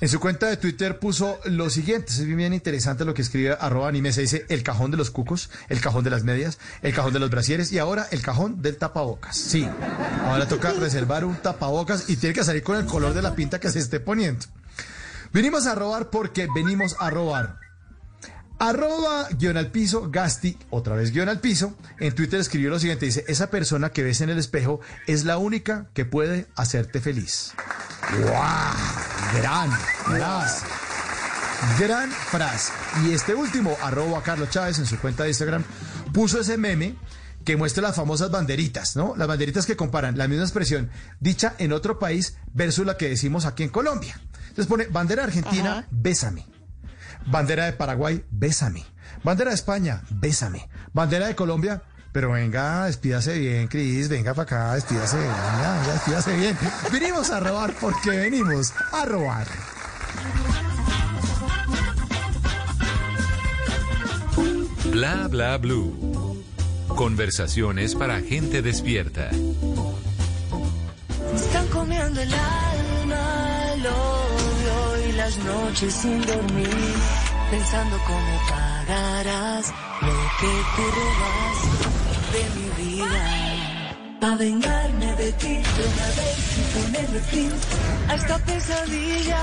en 0.00 0.08
su 0.08 0.18
cuenta 0.18 0.46
de 0.46 0.56
Twitter 0.56 0.98
puso 0.98 1.38
lo 1.44 1.68
siguiente, 1.68 2.12
es 2.12 2.24
bien 2.24 2.52
interesante 2.52 3.04
lo 3.04 3.12
que 3.14 3.22
escribe 3.22 3.56
arroba 3.60 3.88
Animesa, 3.88 4.20
dice 4.20 4.46
el 4.48 4.62
cajón 4.62 4.90
de 4.90 4.96
los 4.96 5.10
cucos, 5.10 5.50
el 5.68 5.80
cajón 5.80 6.04
de 6.04 6.10
las 6.10 6.24
medias, 6.24 6.58
el 6.82 6.94
cajón 6.94 7.12
de 7.12 7.18
los 7.18 7.30
brasieres 7.30 7.70
y 7.72 7.78
ahora 7.78 8.06
el 8.10 8.22
cajón 8.22 8.62
del 8.62 8.76
tapabocas. 8.76 9.36
Sí, 9.36 9.68
ahora 10.24 10.48
toca 10.48 10.72
reservar 10.72 11.24
un 11.24 11.36
tapabocas 11.36 12.08
y 12.08 12.16
tiene 12.16 12.34
que 12.34 12.44
salir 12.44 12.62
con 12.62 12.76
el 12.76 12.86
color 12.86 13.12
de 13.12 13.22
la 13.22 13.34
pinta 13.34 13.60
que 13.60 13.70
se 13.70 13.78
esté 13.78 14.00
poniendo. 14.00 14.46
Venimos 15.32 15.66
a 15.66 15.74
robar 15.74 16.10
porque 16.10 16.48
venimos 16.54 16.96
a 16.98 17.10
robar. 17.10 17.69
Arroba 18.60 19.26
guion 19.38 19.56
al 19.56 19.70
piso, 19.70 20.10
Gasti, 20.10 20.54
otra 20.68 20.94
vez 20.94 21.12
guion 21.12 21.30
al 21.30 21.40
piso, 21.40 21.74
en 21.98 22.14
Twitter 22.14 22.38
escribió 22.38 22.68
lo 22.68 22.78
siguiente, 22.78 23.06
dice, 23.06 23.24
esa 23.26 23.48
persona 23.48 23.88
que 23.88 24.02
ves 24.02 24.20
en 24.20 24.28
el 24.28 24.38
espejo 24.38 24.80
es 25.06 25.24
la 25.24 25.38
única 25.38 25.86
que 25.94 26.04
puede 26.04 26.46
hacerte 26.56 27.00
feliz. 27.00 27.54
¡Wow! 28.20 29.40
Gran 29.40 29.72
frase. 29.72 30.66
Gran 31.78 32.10
frase. 32.10 32.72
Y 33.02 33.12
este 33.12 33.34
último, 33.34 33.74
arroba 33.80 34.22
Carlos 34.22 34.50
Chávez 34.50 34.78
en 34.78 34.84
su 34.84 34.98
cuenta 34.98 35.22
de 35.22 35.30
Instagram, 35.30 35.64
puso 36.12 36.38
ese 36.38 36.58
meme 36.58 36.96
que 37.46 37.56
muestra 37.56 37.82
las 37.82 37.96
famosas 37.96 38.30
banderitas, 38.30 38.94
¿no? 38.94 39.14
Las 39.16 39.26
banderitas 39.26 39.64
que 39.64 39.74
comparan 39.74 40.18
la 40.18 40.28
misma 40.28 40.44
expresión 40.44 40.90
dicha 41.18 41.54
en 41.56 41.72
otro 41.72 41.98
país 41.98 42.36
versus 42.52 42.84
la 42.84 42.98
que 42.98 43.08
decimos 43.08 43.46
aquí 43.46 43.62
en 43.62 43.70
Colombia. 43.70 44.20
Entonces 44.48 44.66
pone 44.66 44.84
bandera 44.88 45.24
argentina, 45.24 45.86
bésame. 45.90 46.59
Bandera 47.26 47.66
de 47.66 47.72
Paraguay, 47.72 48.24
bésame. 48.30 48.84
Bandera 49.22 49.50
de 49.50 49.56
España, 49.56 50.02
bésame. 50.10 50.68
Bandera 50.92 51.26
de 51.26 51.34
Colombia, 51.34 51.82
pero 52.12 52.32
venga, 52.32 52.86
despídase 52.86 53.38
bien, 53.38 53.68
Cris, 53.68 54.08
venga 54.08 54.34
para 54.34 54.42
acá, 54.42 54.74
despídase, 54.74 55.16
venga, 55.16 55.78
venga, 55.78 55.92
despídase 55.92 56.36
bien. 56.36 56.58
Venimos 56.92 57.30
a 57.30 57.40
robar 57.40 57.72
porque 57.80 58.10
venimos 58.10 58.72
a 58.92 59.04
robar. 59.04 59.46
Bla 64.90 65.28
Bla 65.28 65.56
Blue. 65.58 66.44
Conversaciones 66.88 67.94
para 67.94 68.20
gente 68.20 68.60
despierta. 68.60 69.30
Están 71.34 71.66
comiendo 71.68 72.20
el 72.20 72.34
alma, 72.34 73.74
y 73.76 74.39
las 75.36 75.44
noches 75.44 75.94
sin 75.94 76.20
dormir, 76.26 76.68
pensando 77.50 77.96
cómo 78.06 78.40
pagarás 78.48 79.72
lo 80.02 80.18
que 80.40 80.52
tú 80.76 80.82
robas 80.98 81.58
de 82.32 82.42
mi 82.56 82.94
vida. 82.96 84.16
Pa' 84.20 84.36
vengarme 84.36 85.14
de 85.16 85.32
ti 85.32 85.48
de 85.48 85.84
una 85.86 86.06
vez 86.18 86.58
y 86.58 86.78
ponerle 86.78 87.20
fin 87.20 87.50
a 88.08 88.14
esta 88.14 88.38
pesadilla. 88.38 89.38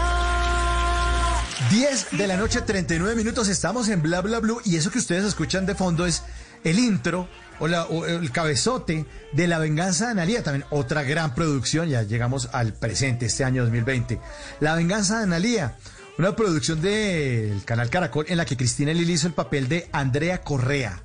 10 1.72 2.18
de 2.18 2.28
la 2.28 2.38
noche, 2.38 2.62
39 2.62 3.16
minutos, 3.16 3.48
estamos 3.48 3.88
en 3.90 4.02
Bla 4.02 4.22
Bla 4.22 4.40
Blue 4.40 4.62
y 4.66 4.76
eso 4.76 4.92
que 4.92 5.00
ustedes 5.00 5.26
escuchan 5.26 5.66
de 5.66 5.76
fondo 5.76 6.06
es 6.06 6.24
el 6.64 6.80
intro 6.80 7.28
o, 7.60 7.68
la- 7.68 7.86
o 7.86 8.06
el 8.06 8.32
cabezote 8.32 9.06
de 9.34 9.48
La 9.48 9.58
Venganza 9.60 10.06
de 10.06 10.12
Analía, 10.12 10.44
también 10.44 10.66
otra 10.70 11.04
gran 11.04 11.34
producción, 11.36 11.90
ya 11.90 12.04
llegamos 12.04 12.50
al 12.54 12.74
presente, 12.74 13.26
este 13.26 13.44
año 13.44 13.64
2020. 13.64 14.20
La 14.60 14.76
Venganza 14.76 15.18
de 15.18 15.24
Analía, 15.24 15.76
una 16.18 16.36
producción 16.36 16.82
del 16.82 17.64
canal 17.66 17.90
Caracol 17.90 18.26
en 18.30 18.38
la 18.38 18.46
que 18.46 18.58
Cristina 18.58 18.94
Lili 18.94 19.14
hizo 19.14 19.28
el 19.28 19.34
papel 19.34 19.68
de 19.68 19.88
Andrea 19.92 20.42
Correa. 20.42 21.02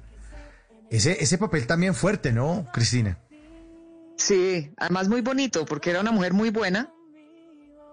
Ese, 0.90 1.22
ese 1.22 1.38
papel 1.38 1.66
también 1.66 1.94
fuerte, 1.94 2.32
¿no, 2.32 2.66
Cristina? 2.72 3.18
Sí, 4.16 4.72
además 4.76 5.08
muy 5.08 5.20
bonito, 5.22 5.64
porque 5.64 5.90
era 5.90 6.00
una 6.00 6.12
mujer 6.12 6.32
muy 6.34 6.50
buena, 6.50 6.92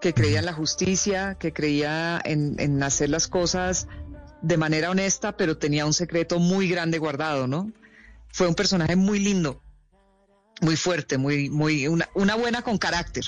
que 0.02 0.13
creía 0.13 0.39
en 0.39 0.45
la 0.45 0.54
justicia, 0.54 1.36
que 1.39 1.52
creía 1.54 2.22
en, 2.24 2.56
en 2.60 2.82
hacer 2.84 3.10
las 3.10 3.28
cosas 3.28 3.88
de 4.41 4.58
manera 4.58 4.89
honesta, 4.89 5.36
pero 5.38 5.58
tenía 5.58 5.86
un 5.86 5.93
secreto 5.93 6.39
muy 6.39 6.67
grande 6.69 6.97
guardado, 6.97 7.47
¿no? 7.47 7.71
Fue 8.32 8.47
un 8.47 8.56
personaje 8.56 8.95
muy 8.95 9.19
lindo, 9.19 9.62
muy 10.62 10.75
fuerte, 10.78 11.17
muy, 11.17 11.49
muy, 11.49 11.88
una, 11.88 12.08
una 12.13 12.36
buena 12.36 12.62
con 12.62 12.78
carácter. 12.78 13.25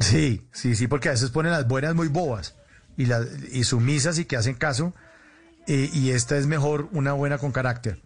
Sí, 0.00 0.46
sí, 0.52 0.76
sí, 0.76 0.86
porque 0.86 1.08
a 1.08 1.12
veces 1.12 1.30
ponen 1.30 1.52
las 1.52 1.66
buenas 1.66 1.94
muy 1.94 2.08
bobas 2.08 2.54
y, 2.96 3.06
las, 3.06 3.26
y 3.52 3.64
sumisas 3.64 4.18
y 4.18 4.24
que 4.24 4.36
hacen 4.36 4.54
caso. 4.54 4.94
eh, 5.66 5.90
y 5.92 6.10
esta 6.10 6.36
es 6.38 6.46
mejor 6.46 6.88
una 6.92 7.12
buena 7.12 7.38
con 7.38 7.52
carácter. 7.52 8.00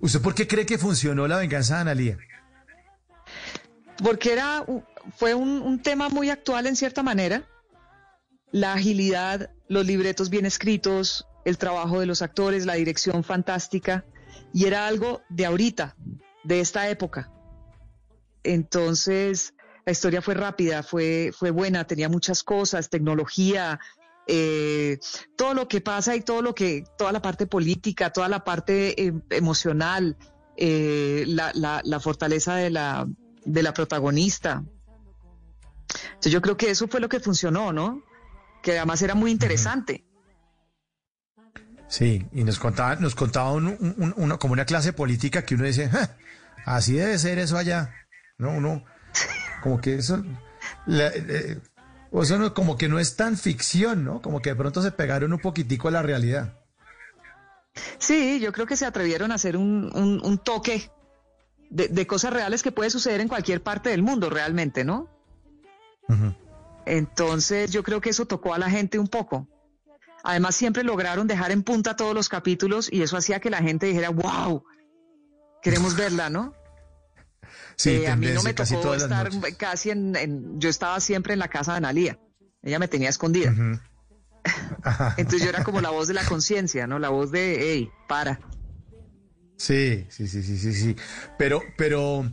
¿Usted 0.00 0.20
por 0.20 0.34
qué 0.34 0.46
cree 0.48 0.66
que 0.66 0.78
funcionó 0.78 1.28
la 1.28 1.36
venganza 1.38 1.76
de 1.76 1.80
Analía? 1.82 2.18
porque 4.02 4.32
era 4.32 4.62
fue 5.16 5.34
un, 5.34 5.62
un 5.62 5.80
tema 5.80 6.08
muy 6.10 6.28
actual 6.30 6.66
en 6.66 6.76
cierta 6.76 7.02
manera. 7.02 7.44
La 8.52 8.74
agilidad, 8.74 9.50
los 9.68 9.86
libretos 9.86 10.30
bien 10.30 10.46
escritos, 10.46 11.26
el 11.44 11.58
trabajo 11.58 12.00
de 12.00 12.06
los 12.06 12.22
actores, 12.22 12.66
la 12.66 12.74
dirección 12.74 13.24
fantástica, 13.24 14.04
y 14.52 14.66
era 14.66 14.86
algo 14.86 15.22
de 15.28 15.46
ahorita, 15.46 15.96
de 16.44 16.60
esta 16.60 16.88
época. 16.88 17.30
Entonces, 18.42 19.54
la 19.84 19.92
historia 19.92 20.22
fue 20.22 20.34
rápida, 20.34 20.82
fue, 20.82 21.32
fue 21.36 21.50
buena, 21.50 21.86
tenía 21.86 22.08
muchas 22.08 22.42
cosas, 22.42 22.90
tecnología, 22.90 23.78
eh, 24.26 24.98
todo 25.36 25.54
lo 25.54 25.68
que 25.68 25.80
pasa 25.80 26.16
y 26.16 26.20
todo 26.20 26.42
lo 26.42 26.54
que, 26.54 26.84
toda 26.98 27.12
la 27.12 27.22
parte 27.22 27.46
política, 27.46 28.12
toda 28.12 28.28
la 28.28 28.42
parte 28.42 29.00
eh, 29.00 29.12
emocional, 29.30 30.16
eh, 30.56 31.24
la, 31.26 32.00
fortaleza 32.00 32.56
de 32.56 32.70
la, 32.70 33.06
de 33.44 33.62
la 33.62 33.72
protagonista. 33.72 34.64
Entonces 36.08 36.32
yo 36.32 36.42
creo 36.42 36.56
que 36.56 36.70
eso 36.70 36.88
fue 36.88 37.00
lo 37.00 37.08
que 37.08 37.20
funcionó, 37.20 37.72
¿no? 37.72 38.02
Que 38.66 38.76
además 38.76 39.00
era 39.00 39.14
muy 39.14 39.30
interesante. 39.30 40.04
Sí, 41.86 42.26
y 42.32 42.42
nos 42.42 42.58
contaba, 42.58 42.96
nos 42.96 43.14
contaba 43.14 43.52
un- 43.52 43.68
un- 43.68 43.94
un- 43.96 44.14
una, 44.16 44.38
como 44.38 44.54
una 44.54 44.64
clase 44.64 44.92
política 44.92 45.44
que 45.44 45.54
uno 45.54 45.62
dice, 45.66 45.88
"Ja, 45.88 46.16
así 46.64 46.94
debe 46.94 47.16
ser 47.16 47.38
eso 47.38 47.56
allá. 47.56 47.94
No, 48.38 48.50
uno, 48.50 48.82
como 49.62 49.80
que 49.80 49.94
eso, 49.94 50.20
la- 50.84 51.12
eh, 51.14 51.60
eso 52.12 52.38
no- 52.40 52.54
como 52.54 52.76
que 52.76 52.88
no 52.88 52.98
es 52.98 53.14
tan 53.14 53.36
ficción, 53.36 54.04
¿no? 54.04 54.20
Como 54.20 54.42
que 54.42 54.50
de 54.50 54.56
pronto 54.56 54.82
se 54.82 54.90
pegaron 54.90 55.32
un 55.32 55.38
poquitico 55.38 55.86
a 55.86 55.92
la 55.92 56.02
realidad. 56.02 56.58
Sí, 57.98 58.40
yo 58.40 58.52
creo 58.52 58.66
que 58.66 58.76
se 58.76 58.84
atrevieron 58.84 59.30
a 59.30 59.36
hacer 59.36 59.56
un, 59.56 59.92
un- 59.94 60.20
un 60.24 60.38
toque 60.38 60.90
de, 61.70 61.86
de 61.86 62.04
cosas 62.08 62.32
reales 62.32 62.64
que 62.64 62.72
puede 62.72 62.90
suceder 62.90 63.20
en 63.20 63.28
cualquier 63.28 63.62
parte 63.62 63.90
del 63.90 64.02
mundo 64.02 64.28
realmente, 64.28 64.82
¿no? 64.82 65.08
Entonces 66.86 67.70
yo 67.70 67.82
creo 67.82 68.00
que 68.00 68.10
eso 68.10 68.26
tocó 68.26 68.54
a 68.54 68.58
la 68.58 68.70
gente 68.70 68.98
un 68.98 69.08
poco. 69.08 69.48
Además 70.24 70.54
siempre 70.56 70.82
lograron 70.82 71.26
dejar 71.26 71.50
en 71.52 71.62
punta 71.62 71.94
todos 71.96 72.14
los 72.14 72.28
capítulos 72.28 72.88
y 72.90 73.02
eso 73.02 73.16
hacía 73.16 73.38
que 73.40 73.50
la 73.50 73.58
gente 73.58 73.86
dijera, 73.86 74.10
wow, 74.10 74.64
queremos 75.62 75.96
verla, 75.96 76.30
¿no? 76.30 76.54
Sí, 77.76 77.90
Eh, 77.90 78.08
a 78.08 78.16
mí 78.16 78.26
no 78.32 78.42
me 78.42 78.54
tocó 78.54 78.94
estar 78.94 79.30
casi 79.58 79.90
en, 79.90 80.16
en- 80.16 80.60
Yo 80.60 80.68
estaba 80.68 80.98
siempre 81.00 81.32
en 81.34 81.38
la 81.38 81.48
casa 81.48 81.72
de 81.72 81.78
Analía. 81.78 82.18
Ella 82.62 82.78
me 82.78 82.88
tenía 82.88 83.08
escondida. 83.08 83.54
Entonces 85.16 85.42
yo 85.42 85.48
era 85.50 85.62
como 85.64 85.80
la 85.80 85.90
voz 85.96 86.08
de 86.08 86.14
la 86.14 86.24
conciencia, 86.24 86.86
¿no? 86.86 86.98
La 86.98 87.08
voz 87.10 87.30
de, 87.30 87.56
hey, 87.60 87.90
para. 88.08 88.40
Sí, 89.58 90.06
sí, 90.10 90.28
sí, 90.28 90.42
sí, 90.42 90.58
sí, 90.58 90.72
sí. 90.74 90.96
Pero, 91.38 91.62
pero 91.78 92.30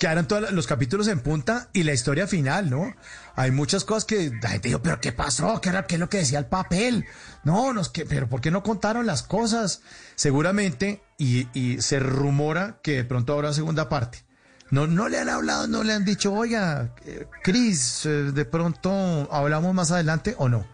quedaron 0.00 0.26
todos 0.26 0.50
los 0.52 0.66
capítulos 0.66 1.06
en 1.08 1.20
punta 1.20 1.68
y 1.72 1.84
la 1.84 1.92
historia 1.92 2.26
final, 2.26 2.70
¿no? 2.70 2.94
Hay 3.36 3.50
muchas 3.50 3.84
cosas 3.84 4.06
que 4.06 4.32
la 4.42 4.48
gente 4.48 4.68
dijo, 4.68 4.82
pero 4.82 4.98
¿qué 5.00 5.12
pasó? 5.12 5.60
¿Qué 5.60 5.68
era 5.68 5.86
qué 5.86 5.96
es 5.96 6.00
lo 6.00 6.08
que 6.08 6.16
decía 6.18 6.38
el 6.38 6.46
papel? 6.46 7.04
No, 7.44 7.72
nos 7.74 7.90
pero 7.90 8.28
¿por 8.28 8.40
qué 8.40 8.50
no 8.50 8.62
contaron 8.62 9.04
las 9.06 9.22
cosas? 9.22 9.82
Seguramente, 10.14 11.02
y, 11.18 11.46
y 11.52 11.82
se 11.82 11.98
rumora 12.00 12.80
que 12.82 12.92
de 12.96 13.04
pronto 13.04 13.34
habrá 13.34 13.52
segunda 13.52 13.88
parte. 13.90 14.24
No, 14.70 14.86
no 14.86 15.08
le 15.08 15.20
han 15.20 15.28
hablado, 15.28 15.68
no 15.68 15.84
le 15.84 15.92
han 15.92 16.04
dicho, 16.04 16.32
oiga, 16.32 16.94
eh, 17.04 17.28
Cris, 17.42 18.06
eh, 18.06 18.08
de 18.32 18.44
pronto 18.46 18.90
hablamos 19.30 19.72
más 19.74 19.90
adelante 19.92 20.34
o 20.38 20.48
no. 20.48 20.66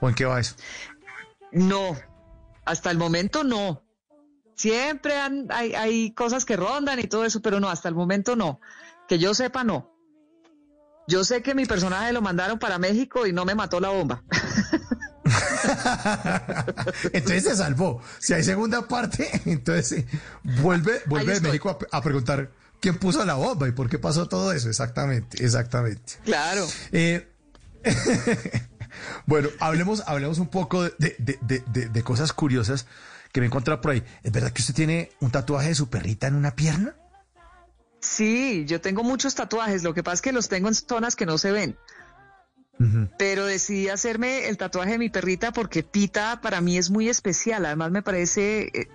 ¿O 0.00 0.08
en 0.08 0.14
qué 0.14 0.24
va 0.26 0.38
eso? 0.40 0.54
No, 1.52 1.96
hasta 2.64 2.90
el 2.90 2.98
momento 2.98 3.44
no. 3.44 3.82
Siempre 4.56 5.16
han- 5.16 5.46
hay, 5.50 5.74
hay 5.74 6.12
cosas 6.12 6.44
que 6.44 6.56
rondan 6.56 7.00
y 7.00 7.04
todo 7.04 7.24
eso, 7.24 7.40
pero 7.40 7.60
no, 7.60 7.70
hasta 7.70 7.88
el 7.88 7.94
momento 7.94 8.36
no. 8.36 8.60
Que 9.08 9.18
yo 9.18 9.32
sepa, 9.34 9.64
no. 9.64 9.90
Yo 11.10 11.24
sé 11.24 11.42
que 11.42 11.54
mi 11.56 11.66
personaje 11.66 12.12
lo 12.12 12.22
mandaron 12.22 12.58
para 12.60 12.78
México 12.78 13.26
y 13.26 13.32
no 13.32 13.44
me 13.44 13.54
mató 13.56 13.80
la 13.80 13.88
bomba. 13.88 14.22
Entonces 17.12 17.44
se 17.44 17.56
salvó. 17.56 18.00
Si 18.18 18.32
hay 18.32 18.42
segunda 18.42 18.86
parte, 18.86 19.28
entonces 19.44 20.04
vuelve, 20.42 21.00
vuelve 21.06 21.34
de. 21.34 21.40
México 21.40 21.78
a, 21.92 21.96
a 21.96 22.02
preguntar 22.02 22.50
quién 22.80 22.96
puso 22.98 23.24
la 23.24 23.34
bomba 23.34 23.68
y 23.68 23.72
por 23.72 23.88
qué 23.88 23.98
pasó 23.98 24.28
todo 24.28 24.52
eso. 24.52 24.68
Exactamente, 24.68 25.44
exactamente. 25.44 26.14
Claro. 26.24 26.66
Eh, 26.92 27.28
bueno, 29.26 29.48
hablemos, 29.58 30.02
hablemos 30.06 30.38
un 30.38 30.48
poco 30.48 30.84
de, 30.84 30.94
de- 31.18 31.38
de- 31.40 31.64
de- 31.66 31.88
de 31.88 32.02
cosas 32.02 32.32
curiosas 32.32 32.86
que 33.32 33.40
me 33.40 33.46
he 33.46 33.48
encontrado 33.48 33.80
por 33.80 33.92
ahí. 33.92 34.04
¿Es 34.22 34.32
verdad 34.32 34.52
que 34.52 34.62
usted 34.62 34.74
tiene 34.74 35.12
un 35.20 35.30
tatuaje 35.30 35.68
de 35.68 35.74
su 35.74 35.88
perrita 35.88 36.26
en 36.26 36.34
una 36.34 36.54
pierna? 36.56 36.94
Sí, 38.00 38.64
yo 38.66 38.80
tengo 38.80 39.02
muchos 39.02 39.34
tatuajes, 39.34 39.82
lo 39.82 39.94
que 39.94 40.02
pasa 40.02 40.14
es 40.14 40.22
que 40.22 40.32
los 40.32 40.48
tengo 40.48 40.68
en 40.68 40.74
zonas 40.74 41.16
que 41.16 41.26
no 41.26 41.38
se 41.38 41.52
ven. 41.52 41.76
Pero 43.18 43.44
decidí 43.44 43.90
hacerme 43.90 44.48
el 44.48 44.56
tatuaje 44.56 44.92
de 44.92 44.98
mi 44.98 45.10
perrita 45.10 45.52
porque 45.52 45.82
Pita 45.82 46.40
para 46.40 46.62
mí 46.62 46.78
es 46.78 46.88
muy 46.88 47.10
especial. 47.10 47.66
Además 47.66 47.90
me 47.90 48.00
parece, 48.00 48.70
eh, 48.72 48.88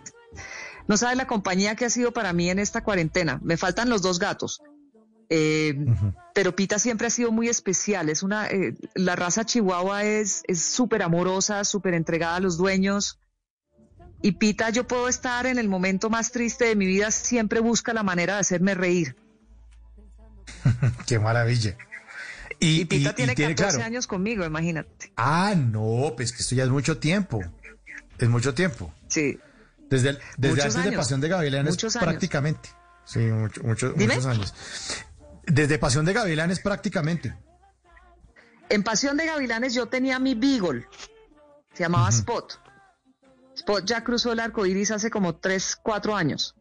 no 0.87 0.97
sabe 0.97 1.15
la 1.15 1.27
compañía 1.27 1.75
que 1.75 1.85
ha 1.85 1.89
sido 1.91 2.11
para 2.11 2.33
mí 2.33 2.49
en 2.49 2.57
esta 2.57 2.83
cuarentena. 2.83 3.39
Me 3.43 3.57
faltan 3.57 3.89
los 3.91 4.01
dos 4.01 4.17
gatos. 4.17 4.59
Eh, 5.29 5.85
Pero 6.33 6.55
Pita 6.55 6.79
siempre 6.79 7.05
ha 7.05 7.11
sido 7.11 7.31
muy 7.31 7.47
especial. 7.47 8.09
Es 8.09 8.23
una, 8.23 8.47
eh, 8.47 8.73
la 8.95 9.15
raza 9.15 9.45
Chihuahua 9.45 10.03
es 10.03 10.41
es 10.47 10.63
súper 10.63 11.03
amorosa, 11.03 11.63
súper 11.63 11.93
entregada 11.93 12.37
a 12.37 12.39
los 12.39 12.57
dueños. 12.57 13.19
Y 14.21 14.33
Pita, 14.33 14.69
yo 14.69 14.87
puedo 14.87 15.07
estar 15.07 15.45
en 15.45 15.59
el 15.59 15.67
momento 15.69 16.09
más 16.09 16.31
triste 16.31 16.65
de 16.65 16.75
mi 16.75 16.85
vida, 16.87 17.11
siempre 17.11 17.59
busca 17.59 17.93
la 17.93 18.01
manera 18.03 18.35
de 18.35 18.39
hacerme 18.39 18.73
reír. 18.73 19.15
Qué 21.07 21.19
maravilla. 21.19 21.77
Y, 22.59 22.81
Y 22.81 22.85
Pita 22.85 23.09
y- 23.09 23.11
y 23.11 23.15
tiene 23.15 23.35
14 23.35 23.55
claro. 23.77 23.83
años 23.85 24.07
conmigo, 24.07 24.45
imagínate. 24.45 25.11
Ah, 25.17 25.53
no, 25.55 26.13
pues 26.15 26.31
que 26.31 26.41
esto 26.41 26.55
ya 26.55 26.63
es 26.63 26.69
mucho 26.69 26.97
tiempo. 26.97 27.41
Es 28.17 28.29
mucho 28.29 28.53
tiempo. 28.53 28.93
Sí. 29.07 29.37
Desde, 29.89 30.09
el- 30.09 30.19
desde 30.37 30.89
de. 30.89 30.97
Pasión 30.97 31.21
de 31.21 31.27
Gavilanes 31.29 31.77
prácticamente. 31.77 32.69
Sí, 33.05 33.19
mucho- 33.19 33.61
mucho- 33.63 33.89
Dime. 33.93 34.15
muchos 34.15 34.25
años. 34.25 34.53
Desde 35.45 35.77
Pasión 35.77 36.05
de 36.05 36.13
Gavilanes 36.13 36.59
prácticamente. 36.59 37.35
En 38.69 38.81
Pasión 38.81 39.15
de 39.17 39.27
Gavilanes 39.27 39.75
yo 39.75 39.85
tenía 39.87 40.17
mi 40.17 40.33
Beagle, 40.33 40.87
se 41.75 41.83
llamaba 41.83 42.09
Spot. 42.09 42.59
Spot 43.55 43.85
ya 43.85 44.03
cruzó 44.03 44.33
el 44.33 44.39
arco 44.39 44.65
iris 44.65 44.91
hace 44.91 45.09
como 45.09 45.35
3, 45.35 45.77
4 45.81 46.15
años. 46.15 46.55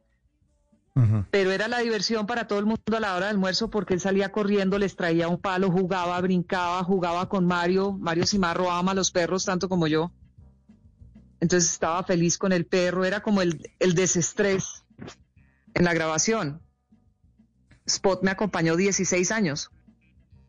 Pero 1.33 1.50
era 1.50 1.66
la 1.66 1.80
diversión 1.80 2.24
para 2.24 2.46
todo 2.46 2.61
el 2.61 2.66
mundo 2.66 2.96
a 2.96 3.00
la 3.00 3.16
hora 3.16 3.26
del 3.26 3.35
almuerzo 3.35 3.68
porque 3.68 3.94
él 3.94 4.00
salía 4.00 4.30
corriendo, 4.30 4.78
les 4.78 4.94
traía 4.94 5.26
un 5.26 5.40
palo, 5.40 5.68
jugaba, 5.68 6.20
brincaba, 6.20 6.85
jugaba 6.85 7.28
con 7.28 7.46
Mario. 7.46 7.92
Mario 7.98 8.26
Cimarro 8.26 8.70
ama 8.70 8.92
a 8.92 8.94
los 8.94 9.11
perros 9.11 9.44
tanto 9.44 9.68
como 9.68 9.88
yo. 9.88 10.12
Entonces 11.40 11.72
estaba 11.72 12.04
feliz 12.04 12.38
con 12.38 12.52
el 12.52 12.66
perro, 12.66 13.04
era 13.04 13.22
como 13.22 13.42
el, 13.42 13.72
el 13.80 13.94
desestrés 13.94 14.85
en 15.74 15.85
la 15.85 15.94
grabación. 15.94 16.62
Spot 17.87 18.22
me 18.22 18.30
acompañó 18.30 18.76
16 18.76 19.33
años. 19.33 19.72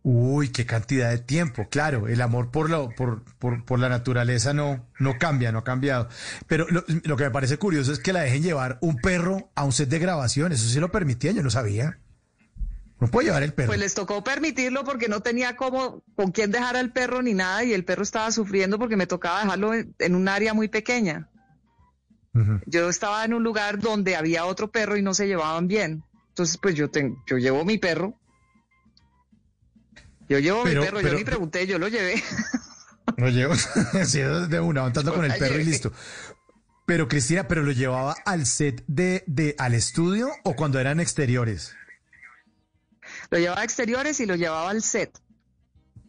Uy, 0.08 0.50
qué 0.50 0.68
cantidad 0.68 1.10
de 1.10 1.18
tiempo. 1.18 1.68
Claro, 1.68 2.08
el 2.08 2.22
amor 2.22 2.52
por, 2.52 2.70
lo, 2.70 2.90
por, 2.92 3.24
por, 3.40 3.66
por 3.66 3.80
la 3.80 3.90
naturaleza 3.90 4.54
no, 4.54 4.88
no 5.00 5.18
cambia, 5.18 5.52
no 5.52 5.58
ha 5.58 5.64
cambiado. 5.64 6.10
Pero 6.46 6.68
lo, 6.70 6.84
lo 6.88 7.18
que 7.18 7.24
me 7.24 7.32
parece 7.32 7.58
curioso 7.58 7.92
es 7.92 7.98
que 7.98 8.14
la 8.14 8.22
dejen 8.22 8.44
llevar 8.44 8.78
un 8.82 8.98
perro 8.98 9.50
a 9.56 9.64
un 9.64 9.72
set 9.72 9.90
de 9.90 9.98
grabación. 9.98 10.52
Eso 10.52 10.70
sí 10.70 10.80
lo 10.80 10.92
permitía, 10.92 11.32
yo 11.32 11.42
no 11.42 11.50
sabía. 11.50 11.98
No 13.00 13.08
puede 13.08 13.30
llevar 13.30 13.42
el 13.42 13.54
perro. 13.54 13.70
Pues 13.70 13.80
les 13.80 13.96
tocó 13.96 14.24
permitirlo 14.24 14.84
porque 14.84 15.08
no 15.08 15.22
tenía 15.22 15.56
cómo, 15.56 16.04
con 16.16 16.32
quién 16.32 16.52
dejar 16.52 16.76
al 16.76 16.94
perro 16.94 17.24
ni 17.24 17.34
nada 17.34 17.64
y 17.64 17.74
el 17.74 17.84
perro 17.84 18.04
estaba 18.04 18.32
sufriendo 18.32 18.78
porque 18.78 18.98
me 18.98 19.08
tocaba 19.08 19.42
dejarlo 19.42 19.74
en, 19.74 19.96
en 19.98 20.14
un 20.14 20.28
área 20.28 20.54
muy 20.54 20.68
pequeña. 20.68 21.32
Yo 22.68 22.90
estaba 22.90 23.26
en 23.26 23.34
un 23.34 23.44
lugar 23.44 23.80
donde 23.80 24.16
había 24.16 24.46
otro 24.46 24.70
perro 24.70 24.98
y 24.98 25.02
no 25.02 25.16
se 25.16 25.26
llevaban 25.26 25.68
bien. 25.68 26.04
Entonces, 26.30 26.58
pues 26.58 26.76
yo 26.76 26.92
tengo, 26.92 27.24
yo 27.26 27.38
llevo 27.38 27.66
mi 27.66 27.80
perro. 27.80 28.20
Yo 30.30 30.40
llevo 30.40 30.64
Pero- 30.64 30.82
mi 30.82 30.86
perro, 30.88 30.98
pero- 31.02 31.12
yo 31.14 31.18
ni 31.20 31.24
pregunté, 31.24 31.68
yo 31.68 31.78
lo 31.80 31.88
llevé. 31.88 32.16
Lo 33.18 33.30
llevo 33.30 33.54
sí, 34.06 34.20
de 34.20 34.60
una, 34.60 34.82
avanzando 34.82 35.14
con 35.14 35.24
el 35.26 35.38
perro 35.38 35.60
y 35.60 35.64
listo. 35.64 35.94
Pero 36.88 37.08
Cristina, 37.08 37.48
¿pero 37.48 37.62
lo 37.64 37.72
llevaba 37.72 38.16
al 38.26 38.46
set 38.48 38.84
de, 38.88 39.24
de, 39.28 39.56
al 39.60 39.74
estudio 39.76 40.30
o 40.44 40.56
cuando 40.56 40.80
eran 40.80 41.00
exteriores? 41.00 41.76
Lo 43.30 43.38
llevaba 43.38 43.62
a 43.62 43.64
exteriores 43.64 44.20
y 44.20 44.26
lo 44.26 44.36
llevaba 44.36 44.70
al 44.72 44.82
set. 44.82 45.18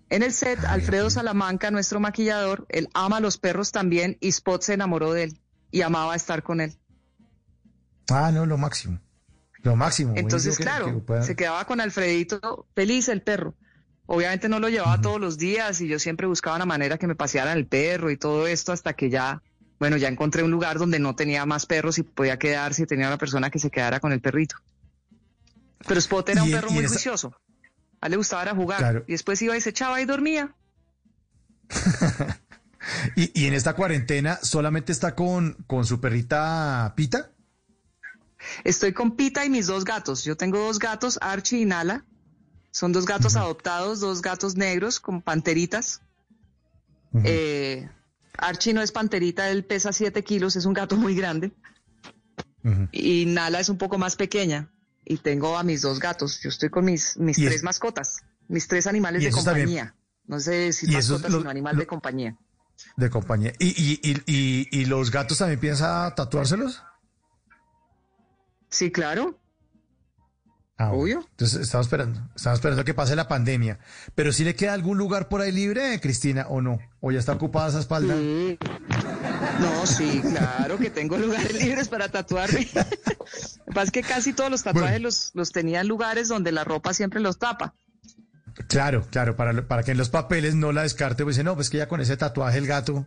En 0.09 0.23
el 0.23 0.33
set, 0.33 0.65
Alfredo 0.65 1.11
Salamanca, 1.11 1.71
nuestro 1.71 2.01
maquillador, 2.01 2.65
él 2.71 2.89
ama 2.95 3.19
a 3.19 3.21
los 3.21 3.39
perros 3.39 3.73
también 3.73 4.17
y 4.21 4.29
Spot 4.29 4.63
se 4.63 4.73
enamoró 4.75 5.13
de 5.13 5.25
él 5.25 5.41
y 5.71 5.83
amaba 5.83 6.17
estar 6.17 6.43
con 6.43 6.61
él. 6.61 6.79
Ah, 8.11 8.31
no, 8.33 8.47
lo 8.47 8.57
máximo. 8.57 9.01
Lo 9.63 9.77
máximo. 9.77 10.15
Entonces, 10.17 10.57
que- 10.57 10.63
claro, 10.65 10.87
que 10.87 10.93
pueda- 11.01 11.23
se 11.23 11.37
quedaba 11.37 11.65
con 11.67 11.81
Alfredito 11.81 12.67
feliz 12.75 13.09
el 13.09 13.21
perro. 13.23 13.55
Obviamente 14.07 14.49
no 14.49 14.61
lo 14.61 14.69
llevaba 14.69 15.01
todos 15.01 15.21
los 15.21 15.37
días 15.37 15.81
y 15.81 15.89
yo 15.89 15.99
siempre 15.99 16.27
buscaba 16.27 16.57
una 16.57 16.65
manera 16.67 16.97
que 16.99 17.07
me 17.09 17.15
pasearan 17.17 17.57
el 17.59 17.67
perro 17.67 18.11
y 18.11 18.17
todo 18.17 18.47
esto 18.47 18.73
hasta 18.73 18.93
que 18.93 19.11
ya, 19.11 19.43
bueno, 19.81 19.97
ya 19.97 20.07
encontré 20.09 20.43
un 20.45 20.51
lugar 20.53 20.79
donde 20.79 20.99
no 21.01 21.17
tenía 21.17 21.45
más 21.45 21.67
perros 21.67 21.99
y 21.99 22.03
podía 22.05 22.39
quedarse 22.39 22.85
y 22.85 22.87
tenía 22.87 23.09
una 23.09 23.19
persona 23.19 23.51
que 23.51 23.59
se 23.59 23.71
quedara 23.71 23.99
con 24.01 24.13
el 24.13 24.21
perrito. 24.21 24.57
Pero 25.89 25.99
Spot 25.99 26.29
era 26.29 26.43
un 26.43 26.49
en- 26.51 26.55
perro 26.55 26.71
muy 26.71 26.85
esa- 26.85 26.95
juicioso. 26.95 27.35
A 28.01 28.07
él 28.07 28.13
le 28.13 28.17
gustaba 28.19 28.43
era 28.43 28.55
jugar 28.55 28.79
Claro. 28.79 29.05
y 29.09 29.13
después 29.13 29.41
iba 29.43 29.57
y 29.57 29.61
se 29.61 29.71
echaba 29.71 30.01
y 30.01 30.05
dormía. 30.05 30.55
Y, 33.17 33.33
y 33.43 33.47
en 33.47 33.55
esta 33.55 33.75
cuarentena 33.75 34.39
solamente 34.43 34.93
está 34.93 35.17
con, 35.17 35.55
con 35.67 35.85
su 35.85 36.01
perrita 36.01 36.93
Pita. 36.97 37.33
Estoy 38.63 38.93
con 38.93 39.17
Pita 39.17 39.45
y 39.45 39.51
mis 39.51 39.67
dos 39.67 39.85
gatos. 39.85 40.23
Yo 40.23 40.37
tengo 40.37 40.59
dos 40.61 40.79
gatos, 40.79 41.19
Archie 41.21 41.61
y 41.63 41.65
Nala. 41.65 42.05
Son 42.77 42.93
dos 42.93 43.07
gatos 43.07 43.37
adoptados, 43.37 44.01
dos 44.01 44.21
gatos 44.21 44.55
negros 44.55 45.01
con 45.01 45.23
panteritas. 45.23 46.03
Eh, 47.25 47.89
Archie 48.37 48.75
no 48.75 48.83
es 48.83 48.93
panterita, 48.93 49.49
él 49.49 49.65
pesa 49.65 49.95
7 49.95 50.23
kilos, 50.23 50.57
es 50.57 50.67
un 50.67 50.75
gato 50.75 50.95
muy 50.95 51.15
grande. 51.15 51.53
Y 52.93 53.25
Nala 53.25 53.61
es 53.61 53.71
un 53.71 53.79
poco 53.79 53.97
más 53.97 54.15
pequeña. 54.17 54.71
Y 55.07 55.17
tengo 55.17 55.57
a 55.57 55.63
mis 55.63 55.81
dos 55.81 56.01
gatos. 56.01 56.39
Yo 56.43 56.51
estoy 56.51 56.69
con 56.69 56.85
mis, 56.85 57.17
mis 57.17 57.39
es- 57.39 57.47
tres 57.47 57.63
mascotas, 57.63 58.19
mis 58.47 58.69
tres 58.69 58.87
animales 58.87 59.23
de 59.23 59.31
compañía. 59.31 59.95
No 60.27 60.39
sé 60.39 60.71
si 60.75 60.87
mascotas, 60.87 61.31
lo- 61.31 61.39
sino 61.39 61.49
animal 61.49 61.77
lo- 61.77 61.81
de 61.81 61.87
compañía. 61.87 62.37
De 62.99 63.09
compañía. 63.09 63.55
¿Y, 63.59 63.69
y, 63.69 64.01
y, 64.03 64.23
y, 64.27 64.69
y 64.71 64.85
los 64.85 65.11
gatos 65.11 65.39
también 65.39 65.61
piensa 65.61 66.13
tatuárselos? 66.15 66.83
Sí, 68.69 68.91
claro. 68.93 69.39
Ah. 70.79 70.93
Obvio. 70.93 71.27
Entonces 71.31 71.61
estamos 71.63 71.87
esperando, 71.87 72.21
estamos 72.37 72.59
esperando 72.59 72.85
que 72.85 72.93
pase 72.93 73.17
la 73.17 73.29
pandemia. 73.29 73.79
Pero 74.15 74.31
si 74.33 74.45
le 74.45 74.55
queda 74.55 74.75
algún 74.75 74.99
lugar 74.99 75.29
por 75.29 75.41
ahí 75.41 75.51
libre, 75.51 75.99
Cristina, 76.01 76.47
o 76.49 76.61
no, 76.61 76.79
o 77.01 77.11
ya 77.13 77.19
está 77.19 77.33
ocupada 77.33 77.69
esa 77.69 77.81
espalda. 77.81 78.15
Mm. 78.15 78.59
No, 79.61 79.87
sí, 79.87 80.21
claro 80.21 80.77
que 80.77 80.91
tengo 80.91 81.17
lugares 81.19 81.55
libres 81.63 81.89
para 81.89 82.11
tatuarme. 82.11 82.69
Lo 82.75 82.85
que 82.85 83.73
pasa 83.73 83.83
es 83.85 83.91
que 83.91 84.03
casi 84.03 84.35
todos 84.35 84.51
los 84.51 84.63
tatuajes 84.63 84.91
Bueno. 84.91 85.05
los, 85.05 85.31
los 85.35 85.51
tenía 85.51 85.81
en 85.81 85.89
lugares 85.89 86.29
donde 86.29 86.53
la 86.53 86.65
ropa 86.65 86.93
siempre 86.93 87.21
los 87.21 87.39
tapa. 87.39 87.75
Claro, 88.69 89.07
claro, 89.11 89.37
para, 89.37 89.67
para 89.67 89.83
que 89.83 89.93
en 89.93 89.99
los 89.99 90.11
papeles 90.11 90.55
no 90.55 90.73
la 90.73 90.83
descarte, 90.83 91.25
pues 91.25 91.37
dice, 91.37 91.45
no, 91.45 91.55
pues 91.55 91.71
que 91.71 91.79
ya 91.79 91.89
con 91.89 92.01
ese 92.01 92.17
tatuaje 92.17 92.59
el 92.59 92.67
gato 92.67 93.07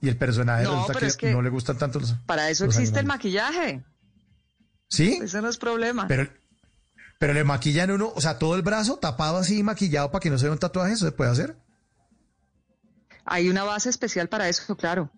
y 0.00 0.08
el 0.08 0.16
personaje 0.16 0.64
No, 0.64 0.80
resulta 0.80 1.00
que, 1.00 1.06
es 1.06 1.16
que 1.16 1.32
no 1.32 1.42
le 1.42 1.50
gustan 1.50 1.78
tanto 1.78 2.00
los. 2.00 2.14
Para 2.26 2.50
eso 2.50 2.66
los 2.66 2.76
existe 2.76 3.00
el 3.00 3.06
maquillaje. 3.06 3.84
¿Sí? 4.88 5.18
Ese 5.22 5.40
no 5.40 5.48
es 5.48 5.56
problema. 5.56 6.06
Pero, 6.06 6.28
pero 7.24 7.32
le 7.32 7.42
maquillan 7.42 7.90
uno, 7.90 8.12
o 8.14 8.20
sea, 8.20 8.38
todo 8.38 8.54
el 8.54 8.60
brazo 8.60 8.98
tapado 8.98 9.38
así, 9.38 9.62
maquillado 9.62 10.10
para 10.10 10.20
que 10.20 10.28
no 10.28 10.36
se 10.36 10.44
vea 10.44 10.52
un 10.52 10.58
tatuaje, 10.58 10.92
¿eso 10.92 11.06
se 11.06 11.12
puede 11.12 11.30
hacer? 11.30 11.56
Hay 13.24 13.48
una 13.48 13.64
base 13.64 13.88
especial 13.88 14.28
para 14.28 14.46
eso, 14.46 14.76
claro. 14.76 15.10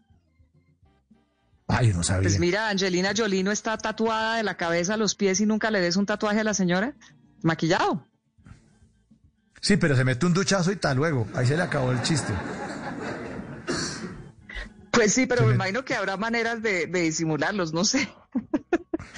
Ay, 1.66 1.92
no 1.92 2.04
sabía. 2.04 2.22
Pues 2.28 2.38
mira, 2.38 2.68
Angelina 2.68 3.10
Jolie 3.16 3.42
no 3.42 3.50
está 3.50 3.76
tatuada 3.76 4.36
de 4.36 4.44
la 4.44 4.56
cabeza 4.56 4.94
a 4.94 4.96
los 4.96 5.16
pies 5.16 5.40
y 5.40 5.46
nunca 5.46 5.72
le 5.72 5.80
des 5.80 5.96
un 5.96 6.06
tatuaje 6.06 6.38
a 6.38 6.44
la 6.44 6.54
señora. 6.54 6.94
Maquillado. 7.42 8.06
Sí, 9.60 9.76
pero 9.76 9.96
se 9.96 10.04
mete 10.04 10.26
un 10.26 10.32
duchazo 10.32 10.70
y 10.70 10.76
tal 10.76 10.98
luego. 10.98 11.26
Ahí 11.34 11.44
se 11.48 11.56
le 11.56 11.62
acabó 11.64 11.90
el 11.90 12.00
chiste. 12.02 12.32
Pues 14.92 15.12
sí, 15.12 15.26
pero 15.26 15.40
Se 15.42 15.48
me 15.48 15.54
imagino 15.54 15.84
que 15.84 15.96
habrá 15.96 16.16
maneras 16.16 16.62
de, 16.62 16.86
de 16.86 17.00
disimularlos, 17.00 17.72
no 17.72 17.84
sé. 17.84 18.08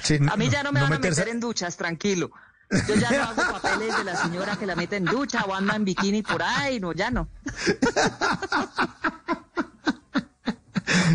Sí, 0.01 0.17
A 0.31 0.35
mí 0.35 0.49
ya 0.49 0.63
no 0.63 0.71
me 0.71 0.81
van 0.81 0.91
a 0.91 0.95
meterse- 0.97 1.09
meter 1.19 1.29
en 1.29 1.39
duchas, 1.39 1.77
tranquilo. 1.77 2.31
Yo 2.87 2.95
ya 2.95 3.09
no 3.09 3.23
hago 3.23 3.59
papeles 3.59 3.97
de 3.97 4.03
la 4.03 4.15
señora 4.15 4.55
que 4.55 4.65
la 4.67 4.75
mete 4.75 4.97
en 4.97 5.05
ducha 5.05 5.43
o 5.45 5.55
anda 5.55 5.75
en 5.75 5.85
bikini 5.85 6.21
por 6.21 6.41
ahí, 6.43 6.79
no, 6.79 6.93
ya 6.93 7.09
no. 7.09 7.29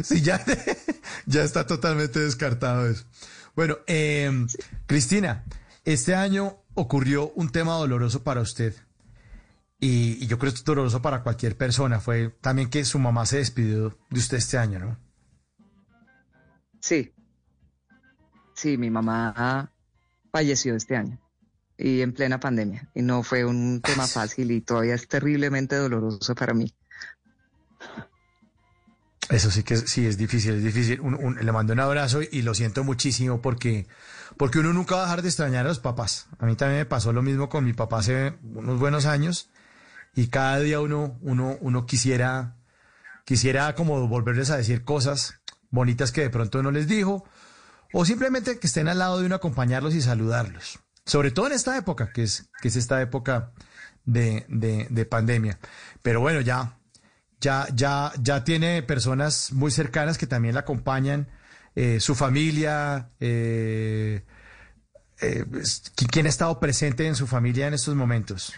Sí, 0.03 0.23
ya, 0.23 0.45
ya 1.27 1.43
está 1.43 1.67
totalmente 1.67 2.21
descartado 2.21 2.87
eso. 2.87 3.05
Bueno, 3.55 3.79
eh, 3.87 4.47
Cristina, 4.87 5.45
este 5.85 6.15
año 6.15 6.59
ocurrió 6.75 7.31
un 7.31 7.51
tema 7.51 7.75
doloroso 7.75 8.23
para 8.23 8.41
usted. 8.41 8.75
Y, 9.81 10.23
y 10.23 10.27
yo 10.27 10.39
creo 10.39 10.53
que 10.53 10.59
es 10.59 10.65
doloroso 10.65 11.03
para 11.03 11.23
cualquier 11.23 11.57
persona. 11.57 12.01
Fue 12.01 12.31
también 12.41 12.71
que 12.71 12.85
su 12.85 12.99
mamá 12.99 13.27
se 13.27 13.39
despidió 13.39 13.97
de 14.11 14.19
usted 14.19 14.39
este 14.39 14.59
año, 14.59 14.79
¿no? 14.79 14.99
Sí. 16.81 17.13
Sí, 18.55 18.77
mi 18.77 18.91
mamá 18.91 19.73
falleció 20.31 20.77
este 20.77 20.97
año 20.97 21.24
y 21.77 22.01
en 22.01 22.13
plena 22.13 22.41
pandemia. 22.41 22.89
Y 22.95 23.03
no 23.03 23.23
fue 23.23 23.45
un 23.45 23.81
tema 23.81 24.07
fácil 24.07 24.51
y 24.51 24.61
todavía 24.61 24.95
es 24.95 25.09
terriblemente 25.09 25.77
doloroso 25.77 26.35
para 26.35 26.55
mí. 26.55 26.73
Eso 29.31 29.51
sí 29.51 29.63
que 29.63 29.75
es, 29.75 29.85
sí 29.87 30.07
es 30.07 30.19
difícil, 30.19 30.55
es 30.55 30.65
difícil. 30.65 31.01
Le 31.41 31.53
mando 31.53 31.73
un 31.73 31.81
abrazo 31.81 32.23
y, 32.23 32.29
y 32.31 32.43
lo 32.43 32.55
siento 32.55 32.85
muchísimo 32.85 33.41
porque, 33.41 33.87
porque 34.37 34.59
uno 34.59 34.73
nunca 34.73 34.97
va 34.97 35.03
a 35.03 35.05
dejar 35.05 35.23
de 35.23 35.29
extrañar 35.29 35.65
a 35.65 35.69
los 35.69 35.81
papás. 35.81 36.27
A 36.39 36.47
mí 36.47 36.57
también 36.57 36.81
me 36.81 36.87
pasó 36.87 37.13
lo 37.13 37.23
mismo 37.23 37.49
con 37.49 37.65
mi 37.65 37.73
papá 37.73 37.99
hace 37.99 38.35
unos 38.43 38.79
buenos 38.79 39.07
años 39.07 39.49
y 40.15 40.29
cada 40.29 40.61
día 40.61 40.81
uno, 40.81 41.19
uno, 41.23 41.57
uno 41.61 41.87
quisiera, 41.87 42.57
quisiera 43.25 43.75
como 43.75 44.07
volverles 44.07 44.51
a 44.51 44.57
decir 44.57 44.85
cosas 44.85 45.41
bonitas 45.71 46.13
que 46.13 46.21
de 46.21 46.31
pronto 46.31 46.63
no 46.63 46.71
les 46.71 46.87
dijo 46.87 47.25
o 47.93 48.05
simplemente 48.05 48.59
que 48.59 48.67
estén 48.67 48.89
al 48.89 48.99
lado 48.99 49.21
de 49.21 49.27
uno, 49.27 49.37
acompañarlos 49.37 49.95
y 49.95 50.03
saludarlos. 50.03 50.81
Sobre 51.07 51.31
todo 51.31 51.47
en 51.49 51.53
esta 51.53 51.77
época, 51.77 52.13
que 52.13 52.23
es, 52.23 52.49
que 52.63 52.69
es 52.69 52.77
esta 52.77 53.01
época 53.03 53.53
de, 54.05 54.45
de, 54.49 54.87
de 54.91 55.05
pandemia. 55.05 55.59
Pero 56.03 56.21
bueno, 56.21 56.41
ya, 56.41 56.79
ya, 57.41 57.67
ya, 57.75 58.13
ya 58.23 58.45
tiene 58.45 58.83
personas 58.83 59.53
muy 59.53 59.71
cercanas 59.71 60.17
que 60.19 60.27
también 60.27 60.55
la 60.55 60.61
acompañan, 60.61 61.29
eh, 61.75 62.01
su 62.01 62.15
familia, 62.15 63.09
eh, 63.21 64.23
eh, 65.21 65.45
es- 65.61 65.93
¿qui- 65.95 66.09
¿quién 66.11 66.27
ha 66.27 66.29
estado 66.31 66.59
presente 66.61 67.07
en 67.07 67.17
su 67.17 67.27
familia 67.27 67.67
en 67.69 67.75
estos 67.75 67.95
momentos? 67.95 68.53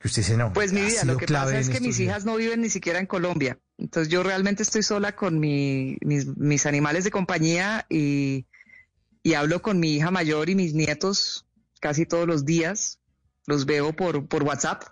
Que 0.00 0.08
usted 0.08 0.22
dice, 0.22 0.36
no. 0.36 0.52
Pues 0.52 0.72
mi 0.72 0.80
vida, 0.82 1.04
lo 1.04 1.16
que 1.16 1.26
pasa 1.26 1.58
es 1.58 1.68
que 1.68 1.80
mis 1.80 1.96
días". 1.98 2.08
hijas 2.08 2.24
no 2.24 2.36
viven 2.36 2.60
ni 2.60 2.70
siquiera 2.70 2.98
en 2.98 3.06
Colombia. 3.06 3.58
Entonces 3.78 4.10
yo 4.12 4.22
realmente 4.22 4.62
estoy 4.62 4.82
sola 4.82 5.14
con 5.14 5.38
mi- 5.38 5.96
mis, 6.04 6.26
mis 6.38 6.66
animales 6.66 7.04
de 7.04 7.10
compañía 7.10 7.86
y, 7.88 8.46
y 9.22 9.34
hablo 9.34 9.60
con 9.62 9.78
mi 9.78 9.94
hija 9.96 10.10
mayor 10.10 10.48
y 10.50 10.54
mis 10.54 10.74
nietos 10.74 11.46
casi 11.82 12.06
todos 12.06 12.26
los 12.26 12.46
días. 12.46 13.00
Los 13.46 13.66
veo 13.66 13.92
por, 13.92 14.28
por 14.28 14.44
WhatsApp. 14.44 14.84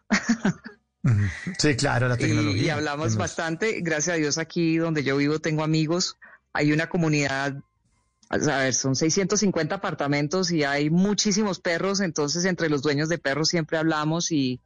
Sí, 1.58 1.76
claro, 1.76 2.08
la 2.08 2.14
y, 2.18 2.18
tecnología. 2.18 2.62
y 2.62 2.68
hablamos 2.68 3.16
bastante. 3.16 3.80
Gracias 3.80 4.16
a 4.16 4.18
Dios 4.18 4.36
aquí 4.36 4.76
donde 4.76 5.04
yo 5.04 5.16
vivo 5.16 5.38
tengo 5.38 5.62
amigos. 5.62 6.18
Hay 6.52 6.72
una 6.72 6.88
comunidad, 6.88 7.62
a 8.28 8.36
ver, 8.36 8.74
son 8.74 8.96
650 8.96 9.76
apartamentos 9.76 10.50
y 10.50 10.64
hay 10.64 10.90
muchísimos 10.90 11.60
perros. 11.60 12.00
Entonces 12.00 12.44
entre 12.44 12.68
los 12.68 12.82
dueños 12.82 13.08
de 13.08 13.18
perros 13.18 13.48
siempre 13.48 13.78
hablamos 13.78 14.32
y 14.32 14.60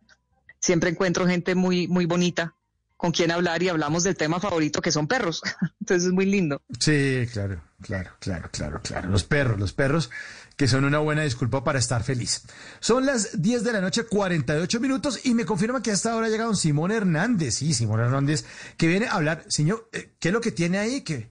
siempre 0.58 0.88
encuentro 0.88 1.26
gente 1.26 1.54
muy, 1.54 1.86
muy 1.88 2.06
bonita 2.06 2.54
con 2.96 3.12
quien 3.12 3.30
hablar 3.32 3.62
y 3.62 3.68
hablamos 3.68 4.02
del 4.02 4.16
tema 4.16 4.40
favorito 4.40 4.80
que 4.80 4.90
son 4.90 5.06
perros. 5.06 5.42
Entonces 5.80 6.06
es 6.06 6.12
muy 6.12 6.24
lindo. 6.24 6.62
Sí, 6.80 7.26
claro, 7.30 7.62
claro, 7.82 8.12
claro, 8.18 8.48
claro, 8.50 8.80
claro. 8.82 9.10
Los 9.10 9.24
perros, 9.24 9.60
los 9.60 9.74
perros 9.74 10.10
que 10.56 10.68
son 10.68 10.84
una 10.84 10.98
buena 10.98 11.22
disculpa 11.22 11.64
para 11.64 11.78
estar 11.78 12.04
feliz. 12.04 12.42
Son 12.80 13.04
las 13.06 13.42
10 13.42 13.64
de 13.64 13.72
la 13.72 13.80
noche, 13.80 14.04
48 14.04 14.80
minutos, 14.80 15.20
y 15.24 15.34
me 15.34 15.44
confirma 15.44 15.82
que 15.82 15.90
hasta 15.90 16.12
ahora 16.12 16.26
ha 16.26 16.30
llegado 16.30 16.54
Simón 16.54 16.92
Hernández. 16.92 17.56
Sí, 17.56 17.74
Simón 17.74 18.00
Hernández, 18.00 18.44
que 18.76 18.86
viene 18.86 19.06
a 19.06 19.14
hablar. 19.14 19.44
Señor, 19.48 19.88
eh, 19.92 20.14
¿qué 20.18 20.28
es 20.28 20.34
lo 20.34 20.40
que 20.40 20.52
tiene 20.52 20.78
ahí? 20.78 21.02
¿Qué? 21.02 21.30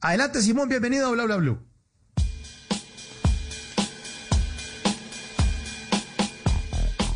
Adelante, 0.00 0.42
Simón, 0.42 0.68
bienvenido 0.68 1.08
a 1.08 1.10
Bla 1.10 1.24
Bla 1.24 1.36
Blue. 1.36 1.58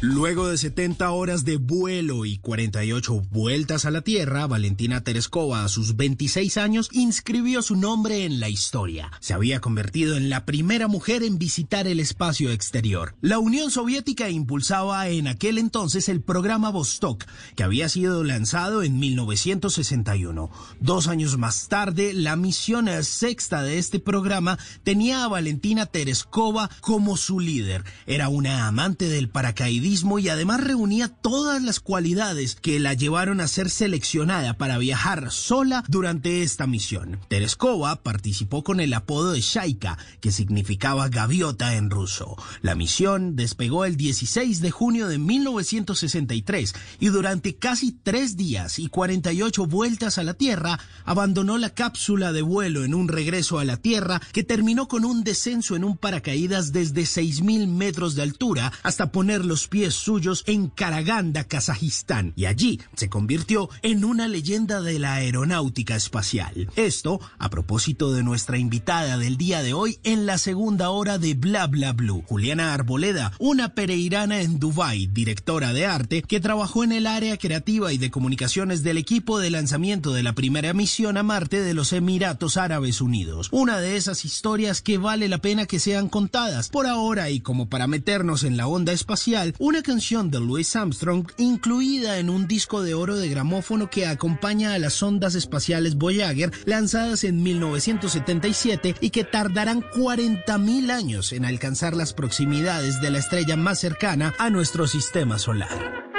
Luego 0.02 0.48
de 0.48 0.56
70 0.56 1.10
horas 1.10 1.44
de 1.44 1.58
vuelo 1.58 2.24
y 2.24 2.38
48 2.38 3.20
vueltas 3.30 3.84
a 3.84 3.90
la 3.90 4.00
Tierra, 4.00 4.46
Valentina 4.46 5.02
Tereskova, 5.02 5.62
a 5.62 5.68
sus 5.68 5.94
26 5.94 6.56
años, 6.56 6.88
inscribió 6.92 7.60
su 7.60 7.76
nombre 7.76 8.24
en 8.24 8.40
la 8.40 8.48
historia. 8.48 9.10
Se 9.20 9.34
había 9.34 9.60
convertido 9.60 10.16
en 10.16 10.30
la 10.30 10.46
primera 10.46 10.88
mujer 10.88 11.22
en 11.22 11.38
visitar 11.38 11.86
el 11.86 12.00
espacio 12.00 12.50
exterior. 12.50 13.14
La 13.20 13.38
Unión 13.38 13.70
Soviética 13.70 14.30
impulsaba 14.30 15.06
en 15.10 15.26
aquel 15.26 15.58
entonces 15.58 16.08
el 16.08 16.22
programa 16.22 16.70
Vostok, 16.70 17.26
que 17.54 17.62
había 17.62 17.90
sido 17.90 18.24
lanzado 18.24 18.82
en 18.82 18.98
1961. 18.98 20.50
Dos 20.80 21.08
años 21.08 21.36
más 21.36 21.68
tarde, 21.68 22.14
la 22.14 22.36
misión 22.36 22.88
sexta 23.04 23.62
de 23.62 23.76
este 23.76 23.98
programa 23.98 24.58
tenía 24.82 25.24
a 25.24 25.28
Valentina 25.28 25.84
Tereskova 25.84 26.70
como 26.80 27.18
su 27.18 27.38
líder. 27.38 27.84
Era 28.06 28.30
una 28.30 28.66
amante 28.66 29.06
del 29.06 29.28
paracaidismo 29.28 29.89
y 29.90 30.28
además 30.28 30.60
reunía 30.60 31.08
todas 31.08 31.60
las 31.62 31.80
cualidades 31.80 32.54
que 32.54 32.78
la 32.78 32.94
llevaron 32.94 33.40
a 33.40 33.48
ser 33.48 33.68
seleccionada 33.68 34.56
para 34.56 34.78
viajar 34.78 35.32
sola 35.32 35.82
durante 35.88 36.42
esta 36.42 36.68
misión. 36.68 37.18
Tereskova 37.26 37.96
participó 37.96 38.62
con 38.62 38.78
el 38.78 38.94
apodo 38.94 39.32
de 39.32 39.40
Shaika, 39.40 39.98
que 40.20 40.30
significaba 40.30 41.08
gaviota 41.08 41.74
en 41.74 41.90
ruso. 41.90 42.36
La 42.62 42.76
misión 42.76 43.34
despegó 43.34 43.84
el 43.84 43.96
16 43.96 44.60
de 44.60 44.70
junio 44.70 45.08
de 45.08 45.18
1963 45.18 46.72
y 47.00 47.08
durante 47.08 47.56
casi 47.56 47.90
tres 47.90 48.36
días 48.36 48.78
y 48.78 48.86
48 48.86 49.66
vueltas 49.66 50.18
a 50.18 50.22
la 50.22 50.34
Tierra 50.34 50.78
abandonó 51.04 51.58
la 51.58 51.70
cápsula 51.70 52.32
de 52.32 52.42
vuelo 52.42 52.84
en 52.84 52.94
un 52.94 53.08
regreso 53.08 53.58
a 53.58 53.64
la 53.64 53.76
Tierra 53.76 54.20
que 54.32 54.44
terminó 54.44 54.86
con 54.86 55.04
un 55.04 55.24
descenso 55.24 55.74
en 55.74 55.82
un 55.82 55.96
paracaídas 55.96 56.72
desde 56.72 57.02
6.000 57.02 57.66
metros 57.66 58.14
de 58.14 58.22
altura 58.22 58.72
hasta 58.84 59.10
poner 59.10 59.44
los 59.44 59.66
pies 59.66 59.79
suyos 59.88 60.44
en 60.46 60.68
Karaganda, 60.68 61.44
Kazajistán, 61.44 62.34
y 62.36 62.44
allí 62.44 62.80
se 62.94 63.08
convirtió 63.08 63.70
en 63.80 64.04
una 64.04 64.28
leyenda 64.28 64.82
de 64.82 64.98
la 64.98 65.14
aeronáutica 65.14 65.96
espacial. 65.96 66.68
Esto 66.76 67.20
a 67.38 67.48
propósito 67.48 68.12
de 68.12 68.22
nuestra 68.22 68.58
invitada 68.58 69.16
del 69.16 69.36
día 69.38 69.62
de 69.62 69.72
hoy 69.72 69.98
en 70.04 70.26
la 70.26 70.36
segunda 70.36 70.90
hora 70.90 71.16
de 71.16 71.34
Bla 71.34 71.66
Bla 71.66 71.92
Blue, 71.92 72.24
Juliana 72.26 72.74
Arboleda, 72.74 73.32
una 73.38 73.74
pereirana 73.74 74.42
en 74.42 74.58
Dubai, 74.58 75.06
directora 75.06 75.72
de 75.72 75.86
arte, 75.86 76.22
que 76.22 76.40
trabajó 76.40 76.84
en 76.84 76.92
el 76.92 77.06
área 77.06 77.36
creativa 77.38 77.92
y 77.92 77.98
de 77.98 78.10
comunicaciones 78.10 78.82
del 78.82 78.98
equipo 78.98 79.38
de 79.38 79.50
lanzamiento 79.50 80.12
de 80.12 80.22
la 80.22 80.34
primera 80.34 80.74
misión 80.74 81.16
a 81.16 81.22
Marte 81.22 81.62
de 81.62 81.74
los 81.74 81.92
Emiratos 81.92 82.56
Árabes 82.56 83.00
Unidos. 83.00 83.48
Una 83.52 83.78
de 83.78 83.96
esas 83.96 84.24
historias 84.24 84.82
que 84.82 84.98
vale 84.98 85.28
la 85.28 85.38
pena 85.38 85.66
que 85.66 85.78
sean 85.78 86.08
contadas. 86.08 86.68
Por 86.68 86.86
ahora 86.86 87.30
y 87.30 87.40
como 87.40 87.68
para 87.68 87.86
meternos 87.86 88.44
en 88.44 88.56
la 88.56 88.66
onda 88.66 88.92
espacial, 88.92 89.54
una 89.70 89.82
canción 89.82 90.32
de 90.32 90.40
Louis 90.40 90.74
Armstrong 90.74 91.30
incluida 91.36 92.18
en 92.18 92.28
un 92.28 92.48
disco 92.48 92.82
de 92.82 92.94
oro 92.94 93.16
de 93.16 93.28
gramófono 93.28 93.88
que 93.88 94.04
acompaña 94.04 94.74
a 94.74 94.80
las 94.80 94.94
sondas 94.94 95.36
espaciales 95.36 95.94
Voyager 95.94 96.50
lanzadas 96.64 97.22
en 97.22 97.40
1977 97.40 98.96
y 99.00 99.10
que 99.10 99.22
tardarán 99.22 99.82
40.000 99.82 100.90
años 100.90 101.32
en 101.32 101.44
alcanzar 101.44 101.94
las 101.94 102.14
proximidades 102.14 103.00
de 103.00 103.10
la 103.12 103.18
estrella 103.18 103.54
más 103.54 103.78
cercana 103.78 104.34
a 104.40 104.50
nuestro 104.50 104.88
sistema 104.88 105.38
solar. 105.38 106.09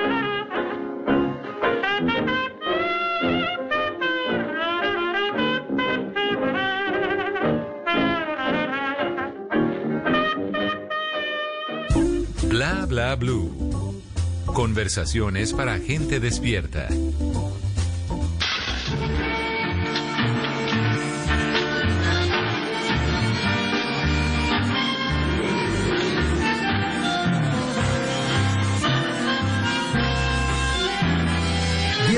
Bla 12.61 12.85
bla 12.85 13.15
blue. 13.15 14.03
Conversaciones 14.45 15.51
para 15.51 15.79
gente 15.79 16.19
despierta. 16.19 16.87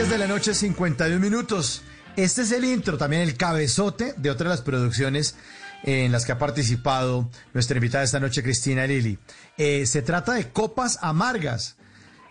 de 0.09 0.17
la 0.17 0.27
noche, 0.27 0.53
51 0.53 1.21
minutos. 1.21 1.83
Este 2.17 2.41
es 2.41 2.51
el 2.51 2.65
intro, 2.65 2.97
también 2.97 3.21
el 3.21 3.37
cabezote 3.37 4.13
de 4.17 4.29
otra 4.29 4.49
de 4.49 4.55
las 4.57 4.61
producciones 4.61 5.37
en 5.83 6.11
las 6.11 6.25
que 6.25 6.31
ha 6.31 6.39
participado 6.39 7.29
nuestra 7.53 7.77
invitada 7.77 8.03
esta 8.03 8.19
noche, 8.19 8.41
Cristina 8.41 8.87
Lili. 8.87 9.19
Eh, 9.57 9.85
se 9.85 10.01
trata 10.01 10.33
de 10.33 10.49
Copas 10.49 10.99
Amargas. 11.01 11.77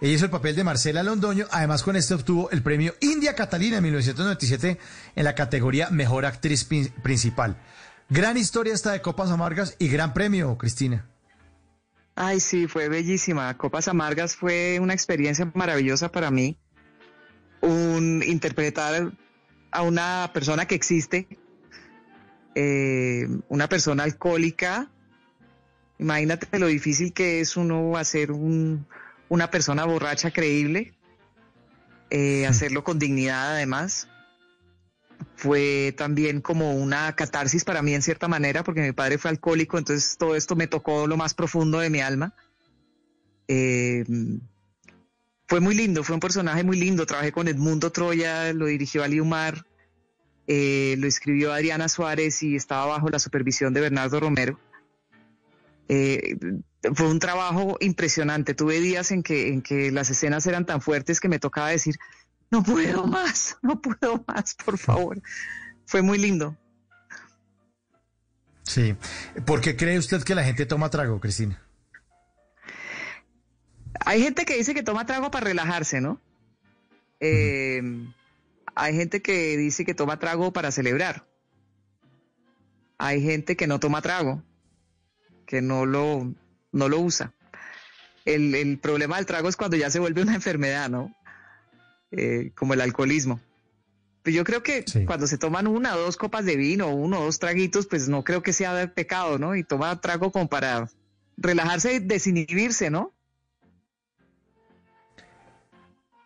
Ella 0.00 0.14
hizo 0.14 0.24
el 0.24 0.30
papel 0.30 0.56
de 0.56 0.64
Marcela 0.64 1.02
Londoño. 1.02 1.46
Además, 1.50 1.82
con 1.82 1.94
este 1.94 2.14
obtuvo 2.14 2.50
el 2.50 2.62
premio 2.62 2.94
India 3.00 3.34
Catalina 3.34 3.76
en 3.76 3.84
1997 3.84 4.78
en 5.14 5.24
la 5.24 5.34
categoría 5.34 5.90
Mejor 5.90 6.26
Actriz 6.26 6.66
Principal. 7.02 7.56
Gran 8.08 8.36
historia 8.36 8.74
esta 8.74 8.92
de 8.92 9.00
Copas 9.00 9.30
Amargas 9.30 9.76
y 9.78 9.88
gran 9.88 10.12
premio, 10.12 10.58
Cristina. 10.58 11.08
Ay, 12.14 12.40
sí, 12.40 12.66
fue 12.66 12.88
bellísima. 12.88 13.56
Copas 13.56 13.88
Amargas 13.88 14.36
fue 14.36 14.78
una 14.80 14.92
experiencia 14.92 15.50
maravillosa 15.54 16.10
para 16.10 16.30
mí 16.30 16.58
un 17.62 18.22
interpretar 18.26 19.12
a 19.70 19.82
una 19.82 20.30
persona 20.34 20.66
que 20.66 20.74
existe, 20.74 21.26
eh, 22.54 23.28
una 23.48 23.68
persona 23.68 24.04
alcohólica. 24.04 24.90
Imagínate 25.98 26.58
lo 26.58 26.66
difícil 26.66 27.12
que 27.12 27.40
es 27.40 27.56
uno 27.56 27.96
hacer 27.96 28.32
un, 28.32 28.86
una 29.28 29.50
persona 29.50 29.84
borracha 29.84 30.30
creíble, 30.30 30.94
eh, 32.10 32.46
hacerlo 32.46 32.84
con 32.84 32.98
dignidad 32.98 33.52
además. 33.52 34.08
Fue 35.36 35.94
también 35.96 36.40
como 36.40 36.74
una 36.74 37.14
catarsis 37.14 37.64
para 37.64 37.82
mí 37.82 37.94
en 37.94 38.02
cierta 38.02 38.28
manera, 38.28 38.64
porque 38.64 38.82
mi 38.82 38.92
padre 38.92 39.18
fue 39.18 39.30
alcohólico, 39.30 39.78
entonces 39.78 40.16
todo 40.18 40.36
esto 40.36 40.56
me 40.56 40.66
tocó 40.66 41.06
lo 41.06 41.16
más 41.16 41.34
profundo 41.34 41.78
de 41.78 41.90
mi 41.90 42.00
alma. 42.00 42.34
Eh, 43.48 44.04
fue 45.46 45.60
muy 45.60 45.74
lindo, 45.74 46.02
fue 46.02 46.14
un 46.14 46.20
personaje 46.20 46.64
muy 46.64 46.78
lindo. 46.78 47.06
Trabajé 47.06 47.30
con 47.32 47.48
Edmundo 47.48 47.92
Troya, 47.92 48.52
lo 48.52 48.66
dirigió 48.66 49.04
Ali 49.04 49.20
Umar, 49.20 49.66
eh, 50.46 50.96
lo 50.98 51.06
escribió 51.06 51.52
Adriana 51.52 51.88
Suárez 51.88 52.42
y 52.42 52.56
estaba 52.56 52.86
bajo 52.86 53.08
la 53.08 53.18
supervisión 53.18 53.72
de 53.74 53.80
Bernardo 53.80 54.20
Romero. 54.20 54.58
Eh, 55.88 56.36
fue 56.94 57.08
un 57.08 57.18
trabajo 57.18 57.76
impresionante. 57.80 58.54
Tuve 58.54 58.80
días 58.80 59.12
en 59.12 59.22
que, 59.22 59.48
en 59.48 59.62
que 59.62 59.92
las 59.92 60.10
escenas 60.10 60.46
eran 60.46 60.66
tan 60.66 60.80
fuertes 60.80 61.20
que 61.20 61.28
me 61.28 61.38
tocaba 61.38 61.68
decir, 61.68 61.96
no 62.50 62.62
puedo 62.62 63.06
más, 63.06 63.56
no 63.62 63.80
puedo 63.80 64.24
más, 64.26 64.54
por 64.54 64.78
favor. 64.78 65.20
Fue 65.86 66.02
muy 66.02 66.18
lindo. 66.18 66.56
Sí. 68.62 68.96
¿Por 69.44 69.60
qué 69.60 69.76
cree 69.76 69.98
usted 69.98 70.22
que 70.22 70.34
la 70.34 70.44
gente 70.44 70.66
toma 70.66 70.90
trago, 70.90 71.20
Cristina? 71.20 71.62
Hay 74.04 74.22
gente 74.22 74.44
que 74.44 74.56
dice 74.56 74.74
que 74.74 74.82
toma 74.82 75.06
trago 75.06 75.30
para 75.30 75.46
relajarse, 75.46 76.00
¿no? 76.00 76.20
Eh, 77.20 77.82
hay 78.74 78.94
gente 78.94 79.22
que 79.22 79.56
dice 79.56 79.84
que 79.84 79.94
toma 79.94 80.18
trago 80.18 80.52
para 80.52 80.70
celebrar. 80.70 81.26
Hay 82.98 83.22
gente 83.22 83.56
que 83.56 83.66
no 83.66 83.80
toma 83.80 84.02
trago, 84.02 84.42
que 85.46 85.60
no 85.60 85.86
lo, 85.86 86.32
no 86.70 86.88
lo 86.88 87.00
usa. 87.00 87.34
El, 88.24 88.78
problema 88.78 89.16
del 89.16 89.26
trago 89.26 89.48
es 89.48 89.56
cuando 89.56 89.76
ya 89.76 89.90
se 89.90 89.98
vuelve 89.98 90.22
una 90.22 90.34
enfermedad, 90.36 90.88
¿no? 90.88 91.14
Eh, 92.10 92.52
como 92.54 92.74
el 92.74 92.80
alcoholismo. 92.80 93.40
Pero 94.22 94.36
yo 94.36 94.44
creo 94.44 94.62
que 94.62 94.84
cuando 95.04 95.26
se 95.26 95.36
toman 95.36 95.66
una 95.66 95.96
o 95.96 95.98
dos 95.98 96.16
copas 96.16 96.44
de 96.44 96.56
vino, 96.56 96.94
uno 96.94 97.20
o 97.20 97.24
dos 97.24 97.40
traguitos, 97.40 97.88
pues 97.88 98.08
no 98.08 98.22
creo 98.22 98.40
que 98.42 98.52
sea 98.52 98.72
de 98.72 98.86
pecado, 98.86 99.38
¿no? 99.38 99.56
Y 99.56 99.64
toma 99.64 100.00
trago 100.00 100.30
como 100.30 100.48
para 100.48 100.88
relajarse 101.36 101.94
y 101.94 101.98
desinhibirse, 101.98 102.88
¿no? 102.88 103.12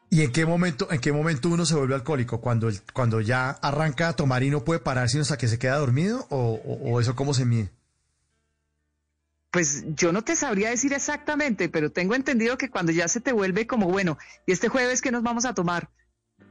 ¿Y 0.09 0.23
en 0.23 0.33
qué 0.33 0.47
momento, 0.47 0.91
en 0.91 1.01
qué 1.01 1.13
momento 1.13 1.49
uno 1.49 1.67
se 1.67 1.75
vuelve 1.75 1.95
alcohólico? 1.95 2.41
Cuando, 2.41 2.71
cuando 2.93 3.21
ya 3.21 3.51
arranca 3.51 4.09
a 4.09 4.13
tomar 4.13 4.43
y 4.43 4.51
no 4.51 4.65
puede 4.65 4.79
parar 4.81 5.09
sino 5.09 5.23
hasta 5.23 5.37
que 5.37 5.49
se 5.49 5.59
queda 5.59 5.79
dormido, 5.79 6.27
o, 6.31 7.01
eso 7.01 7.17
cómo 7.17 7.35
se 7.35 7.45
mide? 7.45 7.71
Pues 9.51 9.85
yo 9.95 10.13
no 10.13 10.23
te 10.23 10.37
sabría 10.37 10.71
decir 10.71 10.93
exactamente, 10.93 11.69
pero 11.69 11.91
tengo 11.91 12.15
entendido 12.15 12.57
que 12.59 12.71
cuando 12.71 12.93
ya 12.93 13.09
se 13.09 13.21
te 13.21 13.33
vuelve 13.33 13.67
como 13.67 13.89
bueno, 13.89 14.19
y 14.47 14.53
este 14.53 14.69
jueves 14.69 15.01
que 15.01 15.11
nos 15.11 15.23
vamos 15.23 15.45
a 15.45 15.55
tomar, 15.55 15.91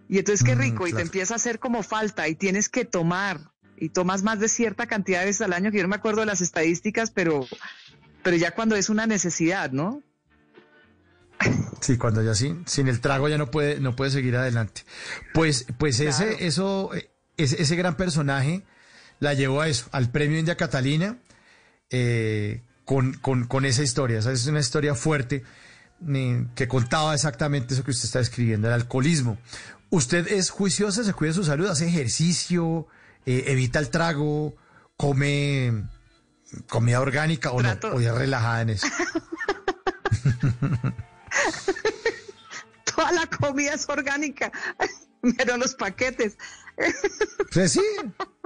y 0.09 0.17
entonces 0.17 0.45
qué 0.45 0.55
mm, 0.55 0.59
rico, 0.59 0.87
y 0.87 0.93
te 0.93 1.01
empieza 1.01 1.35
a 1.35 1.37
hacer 1.37 1.59
como 1.59 1.83
falta, 1.83 2.27
y 2.27 2.35
tienes 2.35 2.67
que 2.67 2.83
tomar, 2.83 3.51
y 3.77 3.89
tomas 3.89 4.23
más 4.23 4.39
de 4.39 4.49
cierta 4.49 4.87
cantidad 4.87 5.19
de 5.19 5.27
veces 5.27 5.41
al 5.43 5.53
año, 5.53 5.71
que 5.71 5.77
yo 5.77 5.83
no 5.83 5.89
me 5.89 5.95
acuerdo 5.95 6.21
de 6.21 6.25
las 6.25 6.41
estadísticas, 6.41 7.11
pero, 7.11 7.45
pero 8.23 8.35
ya 8.35 8.51
cuando 8.51 8.75
es 8.75 8.89
una 8.89 9.05
necesidad, 9.05 9.71
¿no? 9.71 10.01
Sí, 11.81 11.97
cuando 11.97 12.23
ya 12.23 12.33
sin, 12.33 12.67
sin 12.67 12.87
el 12.87 13.01
trago 13.01 13.29
ya 13.29 13.37
no 13.37 13.51
puede, 13.51 13.79
no 13.79 13.95
puede 13.95 14.11
seguir 14.11 14.35
adelante. 14.35 14.83
Pues, 15.33 15.65
pues 15.77 15.99
ese, 15.99 16.45
eso, 16.45 16.91
ese, 17.37 17.61
ese, 17.61 17.75
gran 17.75 17.95
personaje 17.95 18.63
la 19.19 19.33
llevó 19.33 19.61
a 19.61 19.67
eso, 19.67 19.87
al 19.91 20.09
premio 20.09 20.39
India 20.39 20.57
Catalina, 20.57 21.17
eh, 21.89 22.61
con, 22.85 23.13
con, 23.13 23.45
con, 23.45 23.65
esa 23.65 23.83
historia. 23.83 24.19
Esa 24.19 24.31
es 24.31 24.45
una 24.47 24.59
historia 24.59 24.95
fuerte 24.95 25.43
eh, 26.07 26.47
que 26.55 26.67
contaba 26.67 27.13
exactamente 27.13 27.73
eso 27.73 27.83
que 27.83 27.91
usted 27.91 28.05
está 28.05 28.19
escribiendo, 28.19 28.67
el 28.67 28.73
alcoholismo. 28.73 29.37
Usted 29.89 30.27
es 30.27 30.49
juiciosa, 30.49 31.03
se 31.03 31.13
cuida 31.13 31.29
de 31.29 31.35
su 31.35 31.43
salud, 31.43 31.67
hace 31.67 31.87
ejercicio, 31.87 32.87
eh, 33.25 33.45
evita 33.47 33.79
el 33.79 33.89
trago, 33.89 34.55
come 34.97 35.83
comida 36.69 37.01
orgánica 37.01 37.51
o 37.51 37.61
no, 37.61 37.77
o 37.93 37.99
ya 37.99 38.13
relajada 38.13 38.61
en 38.61 38.69
eso. 38.69 38.87
Toda 42.95 43.11
la 43.11 43.27
comida 43.27 43.73
es 43.73 43.87
orgánica, 43.89 44.51
pero 45.37 45.57
los 45.57 45.75
paquetes. 45.75 46.37
Pues 47.53 47.71
sí, 47.71 47.81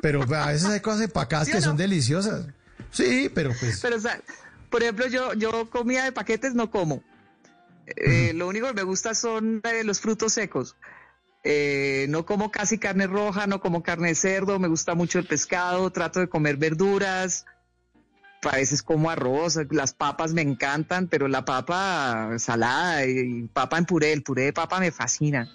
pero 0.04 0.22
a 0.22 0.52
veces 0.52 0.70
hay 0.70 0.82
cosas 0.82 1.02
empacadas 1.02 1.50
que 1.50 1.62
son 1.62 1.76
deliciosas. 1.76 2.46
Sí, 2.92 3.32
pero 3.34 3.52
pues. 3.60 3.80
Pero, 3.82 3.98
por 4.70 4.84
ejemplo, 4.84 5.08
yo, 5.08 5.34
yo 5.34 5.68
comida 5.72 6.04
de 6.04 6.12
paquetes 6.12 6.54
no 6.54 6.70
como. 6.70 7.04
Eh, 7.88 8.34
lo 8.36 8.48
único 8.48 8.68
que 8.68 8.74
me 8.74 8.84
gusta 8.84 9.16
son 9.16 9.62
eh, 9.64 9.84
los 9.84 10.00
frutos 10.00 10.34
secos. 10.34 10.76
Eh, 11.44 12.06
no 12.10 12.26
como 12.26 12.52
casi 12.52 12.78
carne 12.78 13.08
roja, 13.08 13.48
no 13.48 13.62
como 13.62 13.82
carne 13.82 14.10
de 14.10 14.16
cerdo, 14.16 14.60
me 14.60 14.68
gusta 14.68 14.94
mucho 14.94 15.20
el 15.20 15.26
pescado, 15.26 15.90
trato 15.92 16.20
de 16.20 16.30
comer 16.30 16.58
verduras, 16.58 17.46
a 18.44 18.56
veces 18.56 18.82
como 18.84 19.10
arroz, 19.10 19.60
las 19.72 19.94
papas 19.94 20.34
me 20.34 20.42
encantan, 20.42 21.08
pero 21.08 21.28
la 21.28 21.46
papa 21.46 22.38
salada 22.38 23.06
y 23.06 23.48
papa 23.52 23.78
en 23.78 23.86
puré, 23.86 24.14
el 24.14 24.24
puré 24.24 24.44
de 24.44 24.54
papa 24.54 24.80
me 24.80 24.92
fascina. 24.92 25.50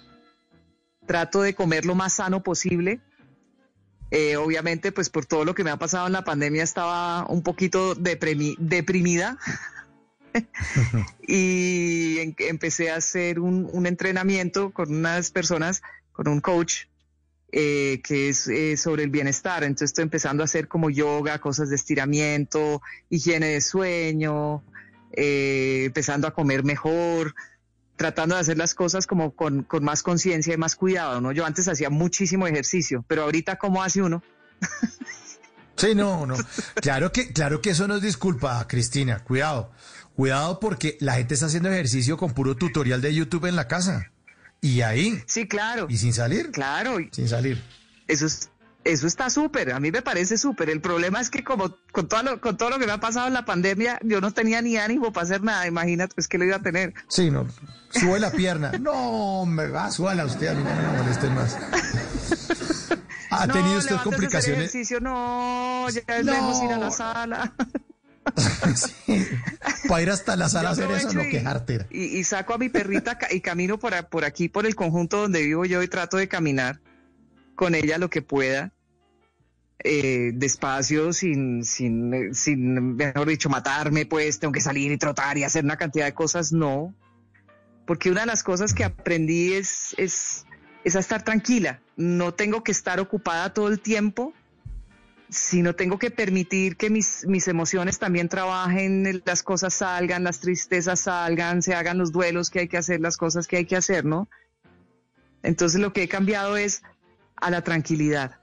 Trato 1.05 1.41
de 1.41 1.55
comer 1.55 1.85
lo 1.85 1.95
más 1.95 2.13
sano 2.13 2.43
posible. 2.43 2.99
Eh, 4.11 4.37
obviamente, 4.37 4.91
pues 4.91 5.09
por 5.09 5.25
todo 5.25 5.45
lo 5.45 5.55
que 5.55 5.63
me 5.63 5.71
ha 5.71 5.77
pasado 5.77 6.07
en 6.07 6.13
la 6.13 6.23
pandemia 6.23 6.63
estaba 6.63 7.25
un 7.27 7.41
poquito 7.41 7.95
deprimida 7.95 9.37
y 11.27 12.35
empecé 12.39 12.91
a 12.91 12.97
hacer 12.97 13.39
un 13.39 13.85
entrenamiento 13.87 14.71
con 14.71 14.93
unas 14.93 15.31
personas, 15.31 15.81
con 16.11 16.27
un 16.27 16.39
coach 16.39 16.85
eh, 17.57 18.01
que 18.03 18.27
es 18.27 18.49
eh, 18.49 18.75
sobre 18.75 19.03
el 19.03 19.09
bienestar. 19.09 19.63
Entonces 19.63 19.91
estoy 19.91 20.03
empezando 20.03 20.43
a 20.43 20.45
hacer 20.45 20.67
como 20.67 20.89
yoga, 20.89 21.39
cosas 21.39 21.69
de 21.69 21.77
estiramiento, 21.77 22.81
higiene 23.09 23.47
de 23.47 23.61
sueño, 23.61 24.61
eh, 25.13 25.83
empezando 25.85 26.27
a 26.27 26.31
comer 26.31 26.65
mejor, 26.65 27.33
tratando 27.95 28.35
de 28.35 28.41
hacer 28.41 28.57
las 28.57 28.75
cosas 28.75 29.07
como 29.07 29.37
con, 29.37 29.63
con 29.63 29.85
más 29.85 30.03
conciencia 30.03 30.53
y 30.53 30.57
más 30.57 30.75
cuidado, 30.75 31.21
¿no? 31.21 31.31
Yo 31.31 31.45
antes 31.45 31.69
hacía 31.69 31.89
muchísimo 31.89 32.45
ejercicio, 32.45 33.05
pero 33.07 33.23
ahorita 33.23 33.55
¿cómo 33.55 33.81
hace 33.81 34.01
uno? 34.01 34.21
Sí, 35.77 35.95
no, 35.95 36.25
no. 36.25 36.35
Claro 36.75 37.11
que, 37.11 37.31
claro 37.31 37.61
que 37.61 37.69
eso 37.69 37.87
no 37.87 37.95
es 37.95 38.01
disculpa, 38.01 38.65
Cristina. 38.67 39.19
Cuidado. 39.19 39.71
Cuidado 40.15 40.59
porque 40.59 40.97
la 41.01 41.15
gente 41.15 41.33
está 41.33 41.47
haciendo 41.47 41.69
ejercicio 41.69 42.15
con 42.17 42.33
puro 42.33 42.55
tutorial 42.55 43.01
de 43.01 43.13
YouTube 43.13 43.45
en 43.45 43.55
la 43.57 43.67
casa. 43.67 44.11
Y 44.61 44.81
ahí. 44.81 45.21
Sí, 45.27 45.47
claro. 45.47 45.87
Y 45.89 45.97
sin 45.97 46.13
salir. 46.13 46.51
Claro. 46.51 46.97
Sin 47.11 47.27
salir. 47.29 47.61
Eso 48.07 48.25
es, 48.25 48.49
eso 48.83 49.07
está 49.07 49.29
súper, 49.31 49.71
a 49.73 49.79
mí 49.79 49.91
me 49.91 50.01
parece 50.03 50.37
súper. 50.37 50.69
El 50.69 50.79
problema 50.81 51.19
es 51.19 51.29
que 51.31 51.43
como 51.43 51.75
con 51.91 52.07
todo, 52.07 52.21
lo, 52.23 52.41
con 52.41 52.55
todo 52.57 52.69
lo 52.69 52.77
que 52.79 52.85
me 52.85 52.91
ha 52.91 52.99
pasado 52.99 53.27
en 53.27 53.33
la 53.33 53.45
pandemia, 53.45 53.99
yo 54.03 54.21
no 54.21 54.31
tenía 54.31 54.61
ni 54.61 54.77
ánimo 54.77 55.11
para 55.11 55.23
hacer 55.25 55.41
nada. 55.43 55.65
Imagínate, 55.67 56.13
pues 56.15 56.27
que 56.27 56.37
lo 56.37 56.45
iba 56.45 56.57
a 56.57 56.61
tener. 56.61 56.93
Sí, 57.07 57.31
no. 57.31 57.47
Sube 57.89 58.19
la 58.19 58.31
pierna. 58.31 58.71
no, 58.79 59.45
me 59.45 59.67
va, 59.67 59.89
súbala 59.91 60.25
usted, 60.25 60.47
a 60.47 60.53
mí 60.53 60.63
no 60.63 60.91
me 60.91 60.97
molesten 60.99 61.33
más. 61.33 61.57
¿Ha 63.31 63.47
no, 63.47 63.53
tenido 63.53 63.77
usted 63.79 63.95
complicaciones? 64.03 64.59
ejercicio, 64.69 64.99
no, 65.01 65.87
ya 65.89 66.01
es 66.17 66.25
No. 66.25 66.63
ir 66.65 66.71
a 66.71 66.77
la 66.77 66.91
sala. 66.91 67.53
Sí. 68.75 69.25
Para 69.87 70.01
ir 70.01 70.09
hasta 70.09 70.35
la 70.35 70.49
sala 70.49 70.69
a 70.69 70.71
hacer 70.73 70.89
eso, 70.91 71.13
no 71.13 71.23
y- 71.23 71.29
quejarte. 71.29 71.85
Y, 71.91 72.17
y 72.17 72.23
saco 72.23 72.53
a 72.53 72.57
mi 72.57 72.69
perrita 72.69 73.17
y 73.31 73.39
camino 73.41 73.77
por, 73.79 73.93
a- 73.93 74.09
por 74.09 74.25
aquí, 74.25 74.49
por 74.49 74.65
el 74.65 74.75
conjunto 74.75 75.21
donde 75.21 75.41
vivo 75.43 75.65
yo 75.65 75.81
y 75.83 75.87
trato 75.87 76.17
de 76.17 76.27
caminar 76.27 76.79
con 77.55 77.75
ella 77.75 77.97
lo 77.97 78.09
que 78.09 78.21
pueda. 78.21 78.71
eh, 79.87 80.31
despacio, 80.33 81.13
sin, 81.13 81.63
sin, 81.63 82.33
sin, 82.33 82.95
mejor 82.95 83.27
dicho, 83.27 83.49
matarme, 83.49 84.05
pues 84.07 84.39
tengo 84.39 84.51
que 84.51 84.61
salir 84.61 84.91
y 84.91 84.97
trotar 84.97 85.37
y 85.37 85.43
hacer 85.43 85.63
una 85.63 85.77
cantidad 85.77 86.05
de 86.05 86.13
cosas, 86.13 86.51
no. 86.51 86.93
Porque 87.85 88.09
una 88.09 88.21
de 88.21 88.27
las 88.27 88.41
cosas 88.41 88.73
que 88.73 88.83
aprendí 88.83 89.53
es, 89.53 89.93
es, 89.97 90.45
es 90.83 90.95
a 90.95 90.99
estar 90.99 91.23
tranquila. 91.23 91.81
No 91.97 92.33
tengo 92.33 92.63
que 92.63 92.71
estar 92.71 92.99
ocupada 92.99 93.53
todo 93.53 93.67
el 93.67 93.79
tiempo, 93.79 94.33
sino 95.35 95.75
tengo 95.75 95.99
que 95.99 96.11
permitir 96.11 96.77
que 96.77 96.89
mis, 96.89 97.25
mis 97.27 97.47
emociones 97.47 97.99
también 97.99 98.29
trabajen, 98.29 99.21
las 99.25 99.43
cosas 99.43 99.73
salgan, 99.73 100.23
las 100.23 100.39
tristezas 100.39 101.01
salgan, 101.01 101.61
se 101.61 101.75
hagan 101.75 101.97
los 101.97 102.11
duelos 102.11 102.49
que 102.49 102.59
hay 102.59 102.67
que 102.67 102.77
hacer, 102.77 103.01
las 103.01 103.17
cosas 103.17 103.47
que 103.47 103.57
hay 103.57 103.65
que 103.65 103.75
hacer, 103.75 104.05
¿no? 104.05 104.29
Entonces 105.43 105.81
lo 105.81 105.93
que 105.93 106.03
he 106.03 106.07
cambiado 106.07 106.57
es 106.57 106.83
a 107.35 107.51
la 107.51 107.61
tranquilidad, 107.63 108.39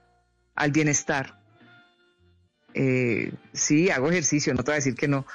al 0.55 0.71
bienestar. 0.71 1.41
Eh, 2.75 3.33
sí, 3.53 3.89
hago 3.89 4.09
ejercicio, 4.09 4.53
no 4.53 4.63
te 4.63 4.71
voy 4.71 4.73
a 4.73 4.75
decir 4.75 4.95
que 4.95 5.07
no. 5.07 5.25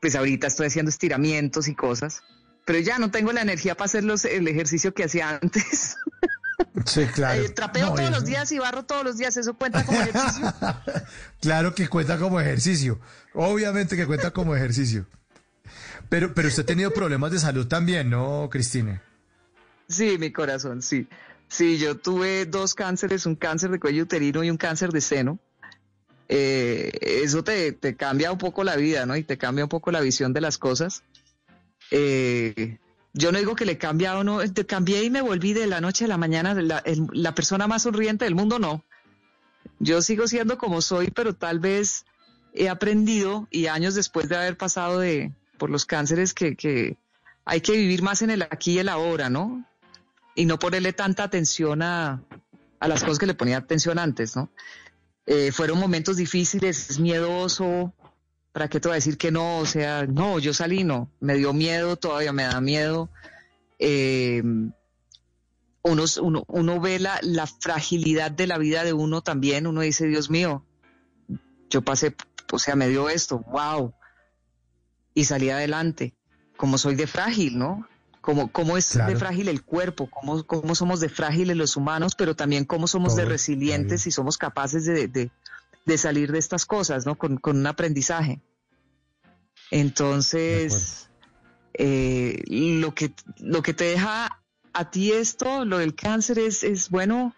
Pues 0.00 0.16
ahorita 0.16 0.48
estoy 0.48 0.66
haciendo 0.66 0.90
estiramientos 0.90 1.68
y 1.68 1.74
cosas, 1.74 2.22
pero 2.64 2.78
ya 2.80 2.98
no 2.98 3.10
tengo 3.10 3.32
la 3.32 3.42
energía 3.42 3.74
para 3.76 3.86
hacer 3.86 4.04
los, 4.04 4.24
el 4.24 4.48
ejercicio 4.48 4.92
que 4.92 5.04
hacía 5.04 5.38
antes. 5.40 5.96
Sí, 6.86 7.06
claro. 7.14 7.42
Eh, 7.42 7.48
trapeo 7.48 7.86
No, 7.86 7.94
todos 7.94 8.10
los 8.10 8.24
días 8.24 8.50
y 8.52 8.58
barro 8.58 8.84
todos 8.84 9.04
los 9.04 9.18
días, 9.18 9.36
¿eso 9.36 9.54
cuenta 9.54 9.84
como 9.84 9.98
ejercicio? 9.98 10.54
Claro 11.40 11.74
que 11.74 11.88
cuenta 11.88 12.18
como 12.18 12.40
ejercicio. 12.40 12.98
Obviamente 13.34 13.96
que 13.96 14.06
cuenta 14.06 14.30
como 14.30 14.56
ejercicio. 14.56 15.06
Pero, 16.08 16.32
pero 16.34 16.48
usted 16.48 16.62
ha 16.62 16.66
tenido 16.66 16.90
problemas 16.90 17.32
de 17.32 17.38
salud 17.38 17.66
también, 17.66 18.10
¿no, 18.10 18.48
Cristina? 18.50 19.02
Sí, 19.88 20.16
mi 20.18 20.32
corazón, 20.32 20.80
sí. 20.82 21.06
Sí, 21.48 21.78
yo 21.78 21.96
tuve 21.98 22.46
dos 22.46 22.74
cánceres, 22.74 23.26
un 23.26 23.36
cáncer 23.36 23.70
de 23.70 23.78
cuello 23.78 24.04
uterino 24.04 24.42
y 24.42 24.50
un 24.50 24.56
cáncer 24.56 24.90
de 24.90 25.00
seno. 25.00 25.38
Eh, 26.28 26.90
eso 27.02 27.44
te, 27.44 27.72
te 27.72 27.96
cambia 27.96 28.32
un 28.32 28.38
poco 28.38 28.64
la 28.64 28.76
vida, 28.76 29.04
¿no? 29.06 29.16
Y 29.16 29.24
te 29.24 29.36
cambia 29.36 29.64
un 29.64 29.68
poco 29.68 29.90
la 29.90 30.00
visión 30.00 30.32
de 30.32 30.40
las 30.40 30.56
cosas. 30.58 31.02
Eh, 31.90 32.78
yo 33.14 33.32
no 33.32 33.38
digo 33.38 33.54
que 33.54 33.64
le 33.64 33.78
cambia 33.78 34.18
o 34.18 34.24
no, 34.24 34.40
cambié 34.66 35.04
y 35.04 35.10
me 35.10 35.22
volví 35.22 35.52
de 35.54 35.66
la 35.66 35.80
noche 35.80 36.04
a 36.04 36.08
la 36.08 36.18
mañana 36.18 36.52
la, 36.54 36.78
el- 36.80 37.06
la 37.12 37.34
persona 37.34 37.66
más 37.66 37.82
sonriente 37.82 38.24
del 38.24 38.34
mundo, 38.34 38.58
no. 38.58 38.84
Yo 39.78 40.02
sigo 40.02 40.26
siendo 40.28 40.58
como 40.58 40.82
soy, 40.82 41.10
pero 41.10 41.34
tal 41.34 41.58
vez 41.60 42.04
he 42.52 42.68
aprendido 42.68 43.48
y 43.50 43.66
años 43.66 43.94
después 43.94 44.28
de 44.28 44.36
haber 44.36 44.56
pasado 44.56 44.98
de, 44.98 45.32
por 45.58 45.70
los 45.70 45.86
cánceres 45.86 46.34
que, 46.34 46.96
hay 47.46 47.60
que 47.60 47.72
vivir 47.72 48.02
más 48.02 48.22
en 48.22 48.30
el 48.30 48.42
aquí 48.42 48.72
y 48.72 48.78
el 48.78 48.88
ahora, 48.88 49.30
¿no? 49.30 49.64
Y 50.34 50.46
no 50.46 50.58
ponerle 50.58 50.92
tanta 50.92 51.22
atención 51.24 51.82
a, 51.82 52.22
a 52.80 52.88
las 52.88 53.02
cosas 53.04 53.18
que 53.18 53.26
le 53.26 53.34
ponía 53.34 53.58
atención 53.58 53.98
antes, 53.98 54.34
¿no? 54.34 54.50
Eh, 55.26 55.52
fueron 55.52 55.78
momentos 55.78 56.16
difíciles, 56.16 56.90
es 56.90 56.98
miedoso, 56.98 57.92
¿para 58.54 58.68
qué 58.68 58.78
te 58.78 58.86
voy 58.86 58.94
a 58.94 59.02
decir 59.02 59.18
que 59.18 59.32
no? 59.32 59.58
O 59.58 59.66
sea, 59.66 60.06
no, 60.06 60.38
yo 60.38 60.54
salí, 60.54 60.84
no, 60.84 61.10
me 61.18 61.34
dio 61.34 61.52
miedo, 61.52 61.96
todavía 61.96 62.32
me 62.32 62.44
da 62.44 62.60
miedo. 62.60 63.10
Eh, 63.80 64.40
uno, 65.82 66.04
uno, 66.22 66.44
uno 66.46 66.80
ve 66.80 67.00
la, 67.00 67.18
la 67.22 67.46
fragilidad 67.48 68.30
de 68.30 68.46
la 68.46 68.56
vida 68.56 68.84
de 68.84 68.92
uno 68.92 69.22
también, 69.22 69.66
uno 69.66 69.80
dice, 69.80 70.06
Dios 70.06 70.30
mío, 70.30 70.64
yo 71.68 71.82
pasé, 71.82 72.14
o 72.52 72.58
sea, 72.60 72.76
me 72.76 72.88
dio 72.88 73.08
esto, 73.08 73.40
wow, 73.48 73.92
y 75.14 75.24
salí 75.24 75.50
adelante, 75.50 76.14
como 76.56 76.78
soy 76.78 76.94
de 76.94 77.08
frágil, 77.08 77.58
¿no? 77.58 77.86
Como, 78.20 78.50
cómo 78.52 78.78
es 78.78 78.90
Claro. 78.92 79.10
de 79.10 79.16
frágil 79.16 79.48
el 79.48 79.62
cuerpo, 79.64 80.08
cómo, 80.08 80.44
cómo 80.46 80.74
somos 80.76 81.00
de 81.00 81.08
frágiles 81.10 81.56
los 81.56 81.76
humanos, 81.76 82.14
pero 82.16 82.34
también 82.36 82.64
cómo 82.64 82.86
somos 82.86 83.16
de 83.16 83.24
resilientes 83.26 84.06
y 84.06 84.12
somos 84.12 84.38
capaces 84.38 84.86
de, 84.86 85.08
de- 85.08 85.30
de 85.84 85.98
salir 85.98 86.32
de 86.32 86.38
estas 86.38 86.66
cosas, 86.66 87.06
¿no? 87.06 87.16
Con, 87.16 87.36
con 87.36 87.58
un 87.58 87.66
aprendizaje. 87.66 88.40
Entonces, 89.70 91.08
eh, 91.74 92.42
lo, 92.46 92.94
que, 92.94 93.12
lo 93.38 93.62
que 93.62 93.74
te 93.74 93.84
deja 93.84 94.42
a 94.72 94.90
ti 94.90 95.12
esto, 95.12 95.64
lo 95.64 95.78
del 95.78 95.94
cáncer, 95.94 96.38
es, 96.38 96.62
es 96.62 96.90
bueno, 96.90 97.34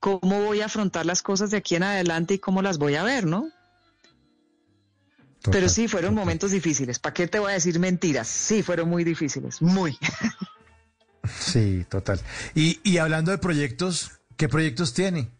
cómo 0.00 0.42
voy 0.42 0.60
a 0.60 0.66
afrontar 0.66 1.06
las 1.06 1.22
cosas 1.22 1.50
de 1.50 1.58
aquí 1.58 1.76
en 1.76 1.82
adelante 1.82 2.34
y 2.34 2.38
cómo 2.38 2.62
las 2.62 2.78
voy 2.78 2.96
a 2.96 3.02
ver, 3.02 3.26
¿no? 3.26 3.48
Pero 5.50 5.68
sí, 5.68 5.88
fueron 5.88 6.14
momentos 6.14 6.52
difíciles. 6.52 6.98
¿Para 6.98 7.12
qué 7.12 7.28
te 7.28 7.38
voy 7.38 7.50
a 7.50 7.54
decir 7.54 7.78
mentiras? 7.78 8.28
Sí, 8.28 8.62
fueron 8.62 8.88
muy 8.88 9.04
difíciles, 9.04 9.60
muy. 9.60 9.96
Sí, 11.38 11.84
total. 11.88 12.20
Y, 12.54 12.80
y 12.82 12.98
hablando 12.98 13.30
de 13.30 13.38
proyectos, 13.38 14.12
¿qué 14.36 14.48
proyectos 14.48 14.94
tiene? 14.94 15.30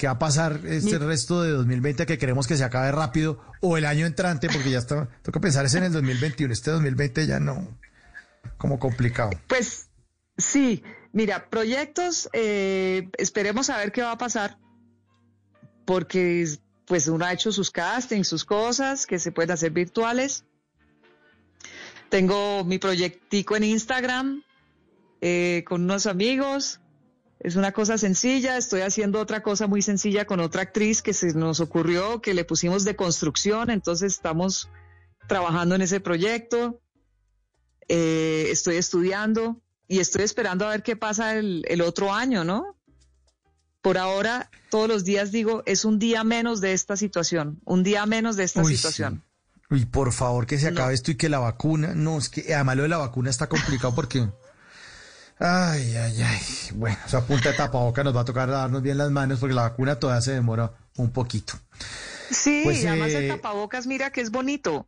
¿Qué 0.00 0.06
va 0.06 0.14
a 0.14 0.18
pasar 0.18 0.60
este 0.64 0.98
Mi- 0.98 1.04
resto 1.04 1.42
de 1.42 1.50
2020 1.50 2.06
que 2.06 2.16
queremos 2.16 2.46
que 2.46 2.56
se 2.56 2.64
acabe 2.64 2.90
rápido? 2.90 3.38
O 3.60 3.76
el 3.76 3.84
año 3.84 4.06
entrante, 4.06 4.48
porque 4.48 4.70
ya 4.70 4.78
está, 4.78 5.10
toca 5.22 5.40
pensar 5.40 5.66
es 5.66 5.74
en 5.74 5.84
el 5.84 5.92
2021. 5.92 6.50
Este 6.54 6.70
2020 6.70 7.26
ya 7.26 7.38
no, 7.38 7.78
como 8.56 8.78
complicado. 8.78 9.32
Pues 9.46 9.90
sí, 10.38 10.82
mira, 11.12 11.50
proyectos, 11.50 12.30
eh, 12.32 13.10
esperemos 13.18 13.68
a 13.68 13.76
ver 13.76 13.92
qué 13.92 14.00
va 14.00 14.12
a 14.12 14.16
pasar, 14.16 14.56
porque 15.84 16.48
pues 16.86 17.06
uno 17.08 17.26
ha 17.26 17.34
hecho 17.34 17.52
sus 17.52 17.70
castings, 17.70 18.26
sus 18.26 18.46
cosas 18.46 19.04
que 19.04 19.18
se 19.18 19.32
pueden 19.32 19.50
hacer 19.50 19.70
virtuales. 19.70 20.44
Tengo 22.08 22.64
mi 22.64 22.78
proyectico 22.78 23.54
en 23.54 23.64
Instagram 23.64 24.42
eh, 25.20 25.62
con 25.68 25.82
unos 25.82 26.06
amigos. 26.06 26.80
Es 27.40 27.56
una 27.56 27.72
cosa 27.72 27.96
sencilla. 27.98 28.56
Estoy 28.56 28.82
haciendo 28.82 29.18
otra 29.18 29.42
cosa 29.42 29.66
muy 29.66 29.82
sencilla 29.82 30.26
con 30.26 30.40
otra 30.40 30.62
actriz 30.62 31.00
que 31.02 31.14
se 31.14 31.32
nos 31.34 31.60
ocurrió, 31.60 32.20
que 32.20 32.34
le 32.34 32.44
pusimos 32.44 32.84
de 32.84 32.96
construcción. 32.96 33.70
Entonces 33.70 34.12
estamos 34.14 34.68
trabajando 35.26 35.74
en 35.74 35.82
ese 35.82 36.00
proyecto. 36.00 36.80
Eh, 37.88 38.48
estoy 38.50 38.76
estudiando 38.76 39.60
y 39.88 39.98
estoy 39.98 40.22
esperando 40.22 40.66
a 40.66 40.70
ver 40.70 40.82
qué 40.82 40.96
pasa 40.96 41.34
el, 41.36 41.64
el 41.66 41.80
otro 41.80 42.12
año, 42.12 42.44
¿no? 42.44 42.76
Por 43.82 43.96
ahora, 43.96 44.50
todos 44.70 44.88
los 44.88 45.04
días 45.04 45.32
digo, 45.32 45.62
es 45.64 45.84
un 45.86 45.98
día 45.98 46.22
menos 46.22 46.60
de 46.60 46.74
esta 46.74 46.96
situación, 46.96 47.60
un 47.64 47.82
día 47.82 48.04
menos 48.04 48.36
de 48.36 48.44
esta 48.44 48.62
Uy, 48.62 48.76
situación. 48.76 49.24
Y 49.70 49.86
por 49.86 50.12
favor 50.12 50.46
que 50.46 50.58
se 50.58 50.68
acabe 50.68 50.88
No. 50.88 50.94
esto 50.94 51.10
y 51.12 51.14
que 51.16 51.28
la 51.30 51.38
vacuna, 51.38 51.94
no, 51.94 52.18
es 52.18 52.28
que 52.28 52.54
además 52.54 52.76
lo 52.76 52.82
de 52.82 52.88
la 52.90 52.98
vacuna 52.98 53.30
está 53.30 53.48
complicado 53.48 53.94
porque, 53.94 54.28
ay, 55.40 55.96
ay, 55.96 56.22
ay, 56.22 56.40
bueno, 56.74 56.96
esa 57.06 57.24
punta 57.26 57.50
de 57.50 57.56
tapaboca 57.56 58.04
nos 58.04 58.14
va 58.14 58.20
a 58.20 58.24
tocar 58.24 58.48
darnos 58.50 58.82
bien 58.82 58.98
las 58.98 59.10
manos 59.10 59.40
porque 59.40 59.54
la 59.54 59.62
vacuna 59.62 59.96
todavía 59.98 60.20
se 60.20 60.32
demora 60.32 60.72
un 60.96 61.10
poquito. 61.10 61.54
Sí, 62.30 62.60
Pues, 62.64 62.84
además 62.86 63.10
el 63.12 63.24
eh, 63.24 63.28
tapabocas, 63.28 63.86
mira 63.86 64.10
que 64.12 64.20
es 64.20 64.30
bonito. 64.30 64.86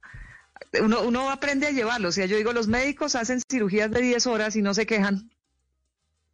Uno, 0.81 1.03
uno 1.03 1.31
aprende 1.31 1.67
a 1.67 1.71
llevarlo. 1.73 2.09
O 2.09 2.13
sea, 2.13 2.27
yo 2.27 2.37
digo, 2.37 2.53
los 2.53 2.69
médicos 2.69 3.17
hacen 3.17 3.41
cirugías 3.51 3.91
de 3.91 4.01
10 4.01 4.27
horas 4.29 4.55
y 4.55 4.63
no 4.63 4.75
se 4.75 4.87
quejan. 4.87 5.31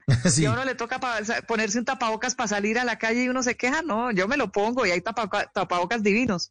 Sí. 0.30 0.42
Y 0.42 0.46
a 0.46 0.52
uno 0.52 0.64
le 0.64 0.74
toca 0.74 0.98
ponerse 1.46 1.78
un 1.78 1.84
tapabocas 1.84 2.34
para 2.34 2.48
salir 2.48 2.78
a 2.78 2.84
la 2.84 2.98
calle 2.98 3.24
y 3.24 3.28
uno 3.28 3.42
se 3.42 3.56
queja. 3.58 3.82
No, 3.82 4.10
yo 4.10 4.26
me 4.26 4.38
lo 4.38 4.50
pongo 4.50 4.86
y 4.86 4.90
hay 4.90 5.00
tapaboca- 5.02 5.50
tapabocas 5.52 6.02
divinos. 6.02 6.50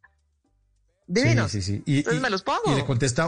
Divinos. 1.07 1.49
Sí, 1.51 1.61
sí, 1.63 1.77
sí. 1.77 1.83
Y, 1.87 1.97
Entonces 1.99 2.19
y- 2.19 2.23
me 2.23 2.29
los 2.29 2.43
pongo. 2.43 2.61
Y 2.71 2.75
le 2.75 2.85
contesta, 2.85 3.27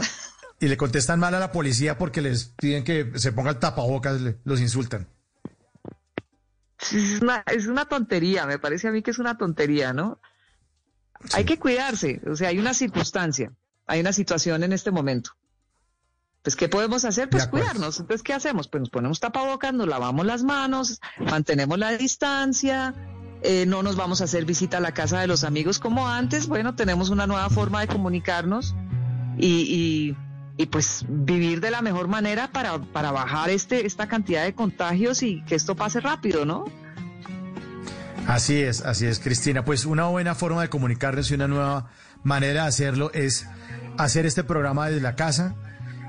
y 0.60 0.68
le 0.68 0.76
contestan 0.76 1.18
mal 1.18 1.34
a 1.34 1.40
la 1.40 1.50
policía 1.52 1.96
porque 1.98 2.20
les 2.20 2.44
piden 2.56 2.84
que 2.84 3.12
se 3.16 3.32
ponga 3.32 3.50
el 3.50 3.58
tapabocas, 3.58 4.20
los 4.44 4.60
insultan. 4.60 5.08
Es 6.92 7.20
una, 7.20 7.42
es 7.46 7.66
una 7.66 7.86
tontería, 7.86 8.46
me 8.46 8.58
parece 8.58 8.88
a 8.88 8.92
mí 8.92 9.02
que 9.02 9.10
es 9.10 9.18
una 9.18 9.36
tontería, 9.36 9.92
¿no? 9.92 10.20
Hay 11.34 11.44
que 11.44 11.58
cuidarse, 11.58 12.20
o 12.30 12.34
sea, 12.36 12.48
hay 12.48 12.58
una 12.58 12.72
circunstancia, 12.72 13.52
hay 13.86 14.00
una 14.00 14.12
situación 14.12 14.62
en 14.62 14.72
este 14.72 14.90
momento. 14.90 15.32
Pues, 16.42 16.56
¿qué 16.56 16.70
podemos 16.70 17.04
hacer? 17.04 17.28
Pues 17.28 17.46
cuidarnos. 17.46 18.00
Entonces, 18.00 18.22
¿qué 18.22 18.32
hacemos? 18.32 18.66
Pues 18.68 18.80
nos 18.80 18.88
ponemos 18.90 19.20
tapabocas, 19.20 19.74
nos 19.74 19.86
lavamos 19.88 20.24
las 20.24 20.42
manos, 20.42 20.98
mantenemos 21.18 21.78
la 21.78 21.92
distancia, 21.92 22.94
eh, 23.42 23.66
no 23.66 23.82
nos 23.82 23.96
vamos 23.96 24.22
a 24.22 24.24
hacer 24.24 24.46
visita 24.46 24.78
a 24.78 24.80
la 24.80 24.92
casa 24.94 25.20
de 25.20 25.26
los 25.26 25.44
amigos 25.44 25.78
como 25.78 26.08
antes. 26.08 26.46
Bueno, 26.46 26.74
tenemos 26.76 27.10
una 27.10 27.26
nueva 27.26 27.50
forma 27.50 27.82
de 27.82 27.88
comunicarnos 27.88 28.74
y, 29.36 29.46
y- 29.46 30.16
y 30.60 30.66
pues 30.66 31.06
vivir 31.08 31.62
de 31.62 31.70
la 31.70 31.80
mejor 31.80 32.06
manera 32.06 32.52
para, 32.52 32.78
para 32.78 33.12
bajar 33.12 33.48
este, 33.48 33.86
esta 33.86 34.08
cantidad 34.08 34.44
de 34.44 34.54
contagios 34.54 35.22
y 35.22 35.42
que 35.44 35.54
esto 35.54 35.74
pase 35.74 36.00
rápido, 36.00 36.44
¿no? 36.44 36.66
Así 38.26 38.60
es, 38.60 38.82
así 38.82 39.06
es, 39.06 39.20
Cristina. 39.20 39.64
Pues 39.64 39.86
una 39.86 40.04
buena 40.04 40.34
forma 40.34 40.60
de 40.60 40.68
comunicarnos 40.68 41.30
y 41.30 41.34
una 41.34 41.48
nueva 41.48 41.90
manera 42.24 42.64
de 42.64 42.68
hacerlo 42.68 43.10
es 43.14 43.46
hacer 43.96 44.26
este 44.26 44.44
programa 44.44 44.88
desde 44.88 45.00
la 45.00 45.16
casa 45.16 45.54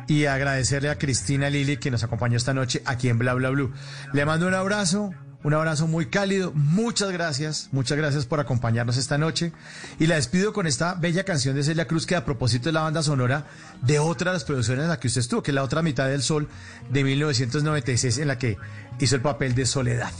y 0.09 0.25
agradecerle 0.25 0.89
a 0.89 0.97
Cristina 0.97 1.49
Lili 1.49 1.77
que 1.77 1.89
nos 1.89 2.03
acompañó 2.03 2.35
esta 2.35 2.53
noche 2.53 2.81
aquí 2.85 3.07
en 3.07 3.19
Bla 3.19 3.33
Bla 3.33 3.51
Blue. 3.51 3.71
Le 4.11 4.25
mando 4.25 4.47
un 4.47 4.53
abrazo, 4.53 5.11
un 5.43 5.53
abrazo 5.53 5.87
muy 5.87 6.05
cálido. 6.07 6.51
Muchas 6.53 7.11
gracias, 7.11 7.69
muchas 7.71 7.97
gracias 7.97 8.25
por 8.25 8.39
acompañarnos 8.39 8.97
esta 8.97 9.17
noche. 9.17 9.51
Y 9.99 10.07
la 10.07 10.15
despido 10.15 10.53
con 10.53 10.67
esta 10.67 10.93
bella 10.93 11.23
canción 11.23 11.55
de 11.55 11.63
Celia 11.63 11.87
Cruz 11.87 12.05
que 12.05 12.15
a 12.15 12.25
propósito 12.25 12.69
es 12.69 12.73
la 12.73 12.81
banda 12.81 13.01
sonora 13.03 13.47
de 13.81 13.99
otra 13.99 14.31
de 14.31 14.35
las 14.35 14.43
producciones 14.43 14.83
en 14.83 14.89
la 14.89 14.99
que 14.99 15.07
usted 15.07 15.21
estuvo, 15.21 15.41
que 15.41 15.51
es 15.51 15.55
La 15.55 15.63
Otra 15.63 15.81
Mitad 15.81 16.07
del 16.07 16.21
Sol 16.21 16.47
de 16.89 17.03
1996 17.03 18.17
en 18.19 18.27
la 18.27 18.37
que 18.37 18.57
hizo 18.99 19.15
el 19.15 19.21
papel 19.21 19.55
de 19.55 19.65
Soledad. 19.65 20.11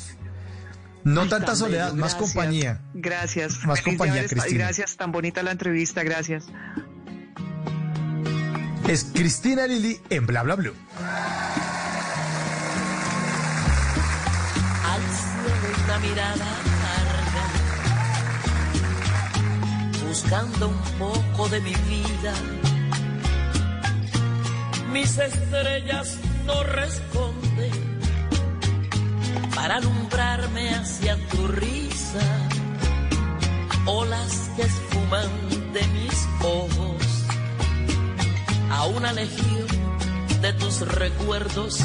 No 1.03 1.21
Ay, 1.21 1.29
tanta 1.29 1.47
tan 1.47 1.55
soledad, 1.57 1.91
bello, 1.91 2.01
más 2.01 2.13
gracias. 2.13 2.33
compañía. 2.33 2.81
Gracias. 2.93 3.63
Más 3.65 3.81
Feliz 3.81 3.97
compañía, 3.97 4.27
Cristina. 4.27 4.65
Gracias, 4.65 4.97
tan 4.97 5.11
bonita 5.11 5.41
la 5.41 5.51
entrevista, 5.51 6.03
gracias. 6.03 6.45
Es 8.87 9.05
Cristina 9.13 9.67
Lili 9.67 9.99
en 10.09 10.27
Bla 10.27 10.43
Bla 10.43 10.55
Blue. 10.55 10.73
Una 15.91 15.99
mirada 15.99 16.45
larga, 16.83 17.45
buscando 20.07 20.69
un 20.69 20.81
poco 20.97 21.49
de 21.49 21.59
mi 21.59 21.73
vida. 21.73 22.33
Mis 24.93 25.17
estrellas 25.17 26.17
no 26.45 26.63
responden 26.63 27.99
para 29.53 29.75
alumbrarme 29.75 30.75
hacia 30.75 31.17
tu 31.27 31.47
risa, 31.47 32.25
olas 33.85 34.49
que 34.55 34.61
esfuman 34.61 35.73
de 35.73 35.87
mis 35.87 36.27
ojos 36.41 37.03
a 38.71 38.85
una 38.85 39.11
legión 39.11 39.67
de 40.41 40.53
tus 40.53 40.79
recuerdos 40.87 41.83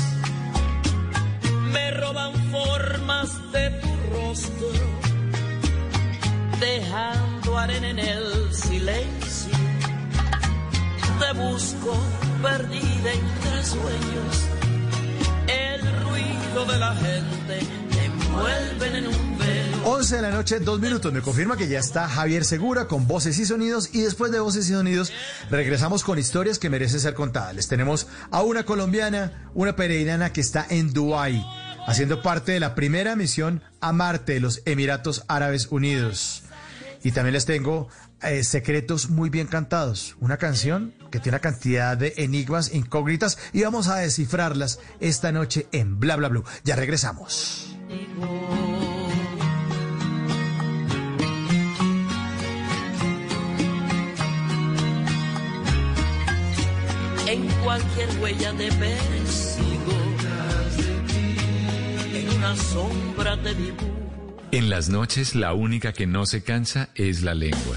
rostro, 4.36 4.86
dejando 6.60 7.58
arena 7.58 7.90
en 7.90 7.98
el 7.98 8.54
silencio. 8.54 9.52
Te 11.18 11.38
busco 11.38 11.96
perdida 12.42 13.12
entre 13.12 13.64
sueños, 13.64 14.44
el 15.48 15.80
ruido 16.04 16.64
de 16.66 16.78
la 16.78 16.94
gente 16.94 17.60
te 17.90 18.04
envuelven 18.04 18.96
en 18.96 19.06
un 19.06 19.38
velo. 19.38 19.76
11 19.84 20.16
de 20.16 20.22
la 20.22 20.30
noche, 20.30 20.60
dos 20.60 20.80
minutos. 20.80 21.12
Me 21.12 21.22
confirma 21.22 21.56
que 21.56 21.68
ya 21.68 21.78
está 21.78 22.08
Javier 22.08 22.44
Segura 22.44 22.86
con 22.86 23.06
voces 23.06 23.38
y 23.38 23.46
sonidos. 23.46 23.90
Y 23.92 24.02
después 24.02 24.32
de 24.32 24.40
voces 24.40 24.68
y 24.68 24.72
sonidos, 24.72 25.12
regresamos 25.48 26.04
con 26.04 26.18
historias 26.18 26.58
que 26.58 26.68
merecen 26.68 27.00
ser 27.00 27.14
contadas. 27.14 27.54
Les 27.54 27.68
tenemos 27.68 28.08
a 28.30 28.42
una 28.42 28.64
colombiana, 28.64 29.48
una 29.54 29.76
peregrina 29.76 30.32
que 30.32 30.40
está 30.40 30.66
en 30.68 30.92
Dubái, 30.92 31.42
haciendo 31.86 32.22
parte 32.22 32.52
de 32.52 32.60
la 32.60 32.74
primera 32.74 33.16
misión 33.16 33.62
a 33.80 33.92
Marte 33.92 34.34
de 34.34 34.40
los 34.40 34.62
Emiratos 34.64 35.24
Árabes 35.28 35.68
Unidos. 35.70 36.42
Y 37.02 37.12
también 37.12 37.34
les 37.34 37.46
tengo 37.46 37.88
eh, 38.22 38.44
secretos 38.44 39.08
muy 39.10 39.30
bien 39.30 39.46
cantados. 39.46 40.16
Una 40.20 40.36
canción 40.36 40.94
que 41.10 41.20
tiene 41.20 41.36
una 41.36 41.42
cantidad 41.42 41.96
de 41.96 42.14
enigmas 42.16 42.74
incógnitas 42.74 43.38
y 43.52 43.62
vamos 43.62 43.88
a 43.88 43.96
descifrarlas 43.96 44.80
esta 45.00 45.32
noche 45.32 45.68
en 45.72 46.00
Bla 46.00 46.16
Bla 46.16 46.28
Blue. 46.28 46.44
Ya 46.64 46.76
regresamos. 46.76 47.72
en 57.26 57.48
cualquier 57.64 58.08
huella 58.20 58.52
de 58.52 58.70
persigo, 58.72 59.55
en 62.26 62.38
una 62.38 62.56
sombra. 62.56 63.38
En 64.52 64.70
las 64.70 64.88
noches 64.88 65.34
la 65.34 65.52
única 65.54 65.92
que 65.92 66.06
no 66.06 66.26
se 66.26 66.42
cansa 66.42 66.88
es 66.94 67.22
la 67.22 67.34
lengua. 67.34 67.76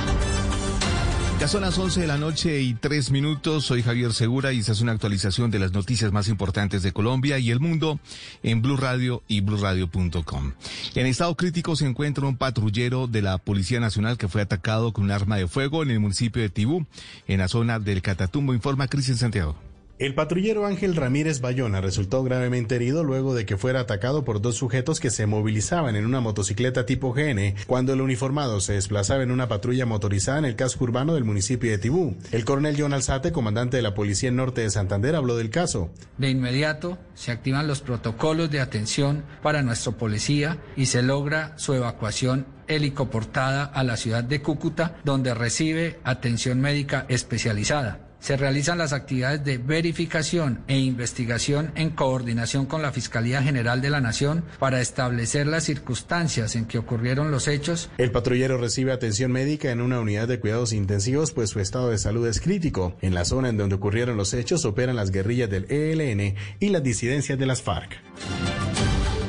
Ya 1.41 1.47
son 1.47 1.61
las 1.61 1.75
11 1.75 2.01
de 2.01 2.05
la 2.05 2.19
noche 2.19 2.61
y 2.61 2.75
tres 2.75 3.09
minutos. 3.09 3.65
Soy 3.65 3.81
Javier 3.81 4.13
Segura 4.13 4.53
y 4.53 4.59
esta 4.59 4.73
es 4.73 4.81
una 4.81 4.91
actualización 4.91 5.49
de 5.49 5.57
las 5.57 5.71
noticias 5.71 6.11
más 6.11 6.27
importantes 6.27 6.83
de 6.83 6.91
Colombia 6.91 7.39
y 7.39 7.49
el 7.49 7.59
mundo 7.59 7.99
en 8.43 8.61
Blue 8.61 8.77
Radio 8.77 9.23
y 9.27 9.41
bluradio.com. 9.41 10.53
En 10.93 11.07
estado 11.07 11.35
crítico 11.35 11.75
se 11.75 11.87
encuentra 11.87 12.27
un 12.27 12.37
patrullero 12.37 13.07
de 13.07 13.23
la 13.23 13.39
Policía 13.39 13.79
Nacional 13.79 14.19
que 14.19 14.27
fue 14.27 14.43
atacado 14.43 14.93
con 14.93 15.05
un 15.05 15.11
arma 15.11 15.37
de 15.37 15.47
fuego 15.47 15.81
en 15.81 15.89
el 15.89 15.99
municipio 15.99 16.43
de 16.43 16.49
Tibú, 16.49 16.85
en 17.27 17.39
la 17.39 17.47
zona 17.47 17.79
del 17.79 18.03
Catatumbo, 18.03 18.53
informa 18.53 18.87
Cristian 18.87 19.17
Santiago. 19.17 19.70
El 20.01 20.15
patrullero 20.15 20.65
Ángel 20.65 20.95
Ramírez 20.95 21.41
Bayona 21.41 21.79
resultó 21.79 22.23
gravemente 22.23 22.75
herido 22.75 23.03
luego 23.03 23.35
de 23.35 23.45
que 23.45 23.55
fuera 23.55 23.81
atacado 23.81 24.25
por 24.25 24.41
dos 24.41 24.55
sujetos 24.55 24.99
que 24.99 25.11
se 25.11 25.27
movilizaban 25.27 25.95
en 25.95 26.07
una 26.07 26.19
motocicleta 26.19 26.87
tipo 26.87 27.13
GN 27.13 27.53
cuando 27.67 27.93
el 27.93 28.01
uniformado 28.01 28.61
se 28.61 28.73
desplazaba 28.73 29.21
en 29.21 29.29
una 29.29 29.47
patrulla 29.47 29.85
motorizada 29.85 30.39
en 30.39 30.45
el 30.45 30.55
casco 30.55 30.85
urbano 30.85 31.13
del 31.13 31.23
municipio 31.23 31.69
de 31.69 31.77
Tibú. 31.77 32.15
El 32.31 32.45
coronel 32.45 32.77
John 32.79 32.93
Alzate, 32.93 33.31
comandante 33.31 33.77
de 33.77 33.83
la 33.83 33.93
Policía 33.93 34.31
Norte 34.31 34.61
de 34.61 34.71
Santander, 34.71 35.15
habló 35.15 35.37
del 35.37 35.51
caso. 35.51 35.91
De 36.17 36.31
inmediato 36.31 36.97
se 37.13 37.31
activan 37.31 37.67
los 37.67 37.81
protocolos 37.81 38.49
de 38.49 38.59
atención 38.59 39.23
para 39.43 39.61
nuestro 39.61 39.99
policía 39.99 40.57
y 40.75 40.87
se 40.87 41.03
logra 41.03 41.55
su 41.59 41.75
evacuación 41.75 42.47
helicoportada 42.67 43.65
a 43.65 43.83
la 43.83 43.97
ciudad 43.97 44.23
de 44.23 44.41
Cúcuta, 44.41 44.97
donde 45.03 45.35
recibe 45.35 45.99
atención 46.03 46.59
médica 46.59 47.05
especializada. 47.07 48.07
Se 48.21 48.37
realizan 48.37 48.77
las 48.77 48.93
actividades 48.93 49.43
de 49.43 49.57
verificación 49.57 50.63
e 50.67 50.77
investigación 50.77 51.71
en 51.73 51.89
coordinación 51.89 52.67
con 52.67 52.83
la 52.83 52.91
Fiscalía 52.91 53.41
General 53.41 53.81
de 53.81 53.89
la 53.89 53.99
Nación 53.99 54.45
para 54.59 54.79
establecer 54.79 55.47
las 55.47 55.63
circunstancias 55.63 56.55
en 56.55 56.65
que 56.65 56.77
ocurrieron 56.77 57.31
los 57.31 57.47
hechos 57.47 57.89
El 57.97 58.11
patrullero 58.11 58.59
recibe 58.59 58.91
atención 58.91 59.31
médica 59.31 59.71
en 59.71 59.81
una 59.81 59.99
unidad 59.99 60.27
de 60.27 60.39
cuidados 60.39 60.71
intensivos, 60.71 61.31
pues 61.31 61.49
su 61.49 61.59
estado 61.59 61.89
de 61.89 61.97
salud 61.97 62.27
es 62.27 62.39
crítico. 62.39 62.95
En 63.01 63.15
la 63.15 63.25
zona 63.25 63.49
en 63.49 63.57
donde 63.57 63.75
ocurrieron 63.75 64.17
los 64.17 64.35
hechos 64.35 64.65
operan 64.65 64.95
las 64.95 65.09
guerrillas 65.09 65.49
del 65.49 65.65
ELN 65.71 66.35
y 66.59 66.69
las 66.69 66.83
disidencias 66.83 67.39
de 67.39 67.45
las 67.47 67.63
FARC. 67.63 67.99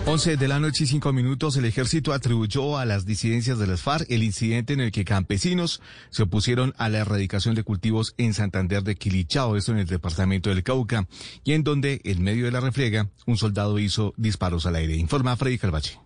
11 0.05 0.37
de 0.37 0.49
la 0.49 0.59
noche 0.59 0.83
y 0.83 0.87
5 0.89 1.13
minutos, 1.13 1.57
el 1.57 1.65
ejército 1.65 2.13
atribuyó 2.13 2.77
a 2.77 2.85
las 2.85 3.07
disidencias 3.07 3.61
de 3.61 3.69
las 3.69 3.83
FARC 3.83 4.11
el 4.11 4.25
incidente 4.25 4.73
en 4.73 4.81
el 4.81 4.91
que 4.91 5.05
campesinos 5.05 5.81
se 6.11 6.25
opusieron 6.25 6.75
a 6.77 6.89
la 6.89 6.99
erradicación 6.99 7.55
de 7.55 7.63
cultivos 7.63 8.13
en 8.19 8.35
Santander 8.35 8.83
de 8.83 8.97
Quilichao, 8.97 9.57
esto 9.57 9.71
en 9.71 9.79
el 9.79 9.87
departamento 9.87 10.51
del 10.51 10.65
Cauca, 10.65 11.07
y 11.45 11.53
en 11.53 11.63
donde, 11.63 12.01
en 12.03 12.21
medio 12.21 12.47
de 12.47 12.51
la 12.51 12.61
refriega, 12.61 13.11
un 13.27 13.37
soldado 13.37 13.79
hizo 13.79 14.13
disparos 14.17 14.67
al 14.67 14.75
aire. 14.75 14.97
Informa 14.97 15.37
Freddy 15.37 15.59
Calvache. 15.59 16.01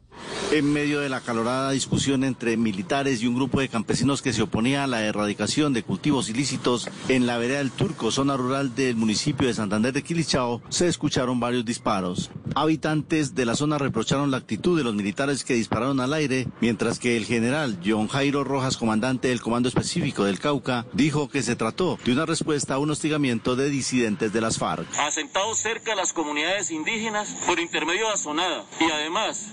En 0.53 0.73
medio 0.73 1.01
de 1.01 1.09
la 1.09 1.21
calorada 1.21 1.71
discusión 1.71 2.25
entre 2.25 2.57
militares 2.57 3.23
y 3.23 3.27
un 3.27 3.35
grupo 3.35 3.61
de 3.61 3.69
campesinos 3.69 4.23
que 4.23 4.33
se 4.33 4.43
oponía 4.43 4.85
a 4.85 4.87
la 4.87 5.05
erradicación 5.05 5.73
de 5.73 5.83
cultivos 5.83 6.29
ilícitos 6.29 6.89
en 7.09 7.27
la 7.27 7.39
vereda 7.39 7.59
del 7.59 7.71
Turco, 7.71 8.11
zona 8.11 8.37
rural 8.37 8.75
del 8.75 8.97
municipio 8.97 9.49
de 9.49 9.55
Santander 9.55 9.93
de 9.93 10.03
Quilichao, 10.03 10.62
se 10.69 10.89
escucharon 10.89 11.41
varios 11.41 11.64
disparos. 11.64 12.31
Habitantes 12.55 13.35
de 13.35 13.45
la 13.45 13.55
zona 13.55 13.77
reprocharon 13.79 14.31
la 14.31 14.39
actitud 14.39 14.79
de 14.79 14.85
los 14.85 14.95
militares 14.95 15.45
que 15.45 15.55
dispararon 15.55 16.01
al 16.01 16.14
aire, 16.14 16.47
mientras 16.61 16.99
que 16.99 17.17
el 17.17 17.27
general 17.27 17.79
John 17.85 18.09
Jairo 18.09 18.45
Rojas, 18.45 18.77
comandante 18.77 19.29
del 19.29 19.41
Comando 19.41 19.69
Específico 19.69 20.25
del 20.25 20.39
Cauca, 20.39 20.87
dijo 20.93 21.29
que 21.29 21.43
se 21.43 21.57
trató 21.57 21.99
de 22.05 22.12
una 22.12 22.25
respuesta 22.25 22.75
a 22.75 22.79
un 22.79 22.91
hostigamiento 22.91 23.57
de 23.57 23.69
disidentes 23.69 24.33
de 24.33 24.41
las 24.41 24.59
FARC. 24.59 24.87
Asentados 24.99 25.59
cerca 25.59 25.91
de 25.91 25.97
las 25.97 26.12
comunidades 26.12 26.71
indígenas 26.71 27.29
por 27.47 27.61
intermedio 27.61 28.07
de 28.07 28.12
Azonada 28.14 28.64
y 28.81 28.91
además 28.91 29.53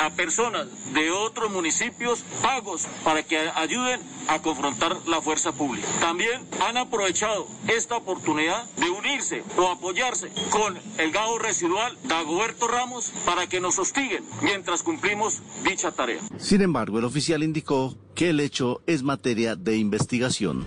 a 0.00 0.10
personas 0.10 0.66
de 0.92 1.10
otros 1.10 1.50
municipios 1.50 2.20
pagos 2.42 2.86
para 3.04 3.22
que 3.22 3.38
ayuden 3.38 4.00
a 4.28 4.40
confrontar 4.40 4.96
la 5.06 5.20
fuerza 5.20 5.52
pública. 5.52 5.86
También 6.00 6.46
han 6.60 6.76
aprovechado 6.76 7.46
esta 7.66 7.96
oportunidad 7.96 8.64
de 8.76 8.90
unirse 8.90 9.42
o 9.56 9.68
apoyarse 9.68 10.30
con 10.50 10.78
el 10.98 11.10
gado 11.12 11.38
residual 11.38 11.96
Dagoberto 12.04 12.68
Ramos 12.68 13.12
para 13.24 13.46
que 13.46 13.60
nos 13.60 13.78
hostiguen 13.78 14.24
mientras 14.42 14.82
cumplimos 14.82 15.40
dicha 15.64 15.92
tarea. 15.92 16.20
Sin 16.38 16.60
embargo, 16.62 16.98
el 16.98 17.04
oficial 17.04 17.42
indicó 17.42 17.96
que 18.14 18.30
el 18.30 18.40
hecho 18.40 18.82
es 18.86 19.02
materia 19.02 19.56
de 19.56 19.76
investigación. 19.76 20.66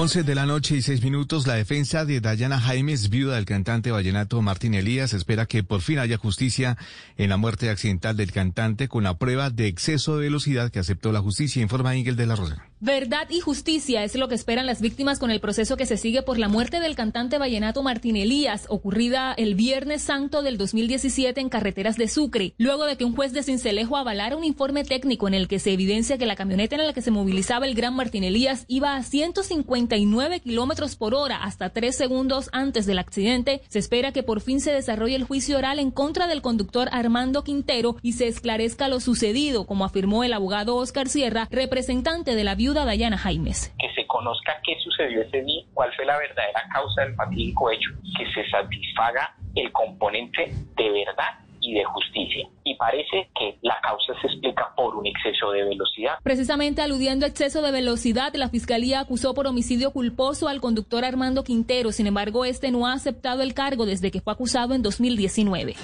11 0.00 0.22
de 0.22 0.34
la 0.34 0.46
noche 0.46 0.76
y 0.76 0.80
6 0.80 1.02
minutos, 1.02 1.46
la 1.46 1.56
defensa 1.56 2.06
de 2.06 2.22
Dayana 2.22 2.58
Jaimes, 2.58 3.10
viuda 3.10 3.34
del 3.34 3.44
cantante 3.44 3.90
vallenato 3.90 4.40
Martín 4.40 4.72
Elías, 4.72 5.12
espera 5.12 5.44
que 5.44 5.62
por 5.62 5.82
fin 5.82 5.98
haya 5.98 6.16
justicia 6.16 6.78
en 7.18 7.28
la 7.28 7.36
muerte 7.36 7.68
accidental 7.68 8.16
del 8.16 8.32
cantante 8.32 8.88
con 8.88 9.04
la 9.04 9.18
prueba 9.18 9.50
de 9.50 9.66
exceso 9.66 10.16
de 10.16 10.22
velocidad 10.22 10.70
que 10.70 10.78
aceptó 10.78 11.12
la 11.12 11.20
justicia, 11.20 11.60
informa 11.60 11.96
Ingel 11.96 12.16
de 12.16 12.24
la 12.24 12.34
Rosa. 12.34 12.69
Verdad 12.82 13.28
y 13.28 13.40
justicia 13.40 14.04
es 14.04 14.14
lo 14.14 14.26
que 14.28 14.34
esperan 14.34 14.64
las 14.64 14.80
víctimas 14.80 15.18
con 15.18 15.30
el 15.30 15.38
proceso 15.38 15.76
que 15.76 15.84
se 15.84 15.98
sigue 15.98 16.22
por 16.22 16.38
la 16.38 16.48
muerte 16.48 16.80
del 16.80 16.96
cantante 16.96 17.36
vallenato 17.36 17.82
Martín 17.82 18.16
Elías, 18.16 18.64
ocurrida 18.70 19.34
el 19.34 19.54
Viernes 19.54 20.00
Santo 20.00 20.40
del 20.40 20.56
2017 20.56 21.42
en 21.42 21.50
carreteras 21.50 21.98
de 21.98 22.08
Sucre, 22.08 22.54
luego 22.56 22.86
de 22.86 22.96
que 22.96 23.04
un 23.04 23.14
juez 23.14 23.34
de 23.34 23.42
Cincelejo 23.42 23.98
avalara 23.98 24.34
un 24.34 24.44
informe 24.44 24.82
técnico 24.82 25.28
en 25.28 25.34
el 25.34 25.46
que 25.46 25.58
se 25.58 25.74
evidencia 25.74 26.16
que 26.16 26.24
la 26.24 26.36
camioneta 26.36 26.76
en 26.76 26.86
la 26.86 26.94
que 26.94 27.02
se 27.02 27.10
movilizaba 27.10 27.66
el 27.66 27.74
gran 27.74 27.94
Martín 27.94 28.24
Elías 28.24 28.64
iba 28.66 28.96
a 28.96 29.02
159 29.02 30.40
kilómetros 30.40 30.96
por 30.96 31.14
hora 31.14 31.44
hasta 31.44 31.68
tres 31.68 31.98
segundos 31.98 32.48
antes 32.52 32.86
del 32.86 32.98
accidente. 32.98 33.60
Se 33.68 33.78
espera 33.78 34.12
que 34.12 34.22
por 34.22 34.40
fin 34.40 34.58
se 34.58 34.72
desarrolle 34.72 35.16
el 35.16 35.24
juicio 35.24 35.58
oral 35.58 35.80
en 35.80 35.90
contra 35.90 36.26
del 36.28 36.40
conductor 36.40 36.88
Armando 36.92 37.44
Quintero 37.44 37.96
y 38.00 38.14
se 38.14 38.26
esclarezca 38.26 38.88
lo 38.88 39.00
sucedido, 39.00 39.66
como 39.66 39.84
afirmó 39.84 40.24
el 40.24 40.32
abogado 40.32 40.76
Oscar 40.76 41.10
Sierra, 41.10 41.46
representante 41.50 42.34
de 42.34 42.44
la 42.44 42.54
viuda 42.54 42.69
Dayana 42.74 43.18
Jaimes. 43.18 43.74
Que 43.78 43.92
se 43.94 44.06
conozca 44.06 44.60
qué 44.64 44.76
sucedió 44.82 45.22
ese 45.22 45.42
día, 45.42 45.62
cuál 45.74 45.92
fue 45.94 46.04
la 46.04 46.18
verdadera 46.18 46.62
causa 46.72 47.02
del 47.02 47.14
fatídico 47.14 47.70
hecho, 47.70 47.90
que 48.16 48.30
se 48.32 48.48
satisfaga 48.50 49.34
el 49.54 49.70
componente 49.72 50.52
de 50.76 50.90
verdad 50.90 51.40
y 51.60 51.74
de 51.74 51.84
justicia. 51.84 52.48
Y 52.64 52.74
parece 52.76 53.28
que 53.38 53.58
la 53.62 53.78
causa 53.82 54.12
se 54.20 54.26
explica 54.28 54.72
por 54.74 54.96
un 54.96 55.06
exceso 55.06 55.50
de 55.52 55.64
velocidad. 55.64 56.18
Precisamente 56.22 56.82
aludiendo 56.82 57.26
a 57.26 57.28
exceso 57.28 57.62
de 57.62 57.70
velocidad, 57.70 58.32
la 58.34 58.48
Fiscalía 58.48 59.00
acusó 59.00 59.34
por 59.34 59.46
homicidio 59.46 59.90
culposo 59.92 60.48
al 60.48 60.60
conductor 60.60 61.04
Armando 61.04 61.44
Quintero. 61.44 61.92
Sin 61.92 62.06
embargo, 62.06 62.44
este 62.44 62.70
no 62.70 62.86
ha 62.86 62.94
aceptado 62.94 63.42
el 63.42 63.54
cargo 63.54 63.86
desde 63.86 64.10
que 64.10 64.20
fue 64.20 64.32
acusado 64.32 64.74
en 64.74 64.82
2019. 64.82 65.74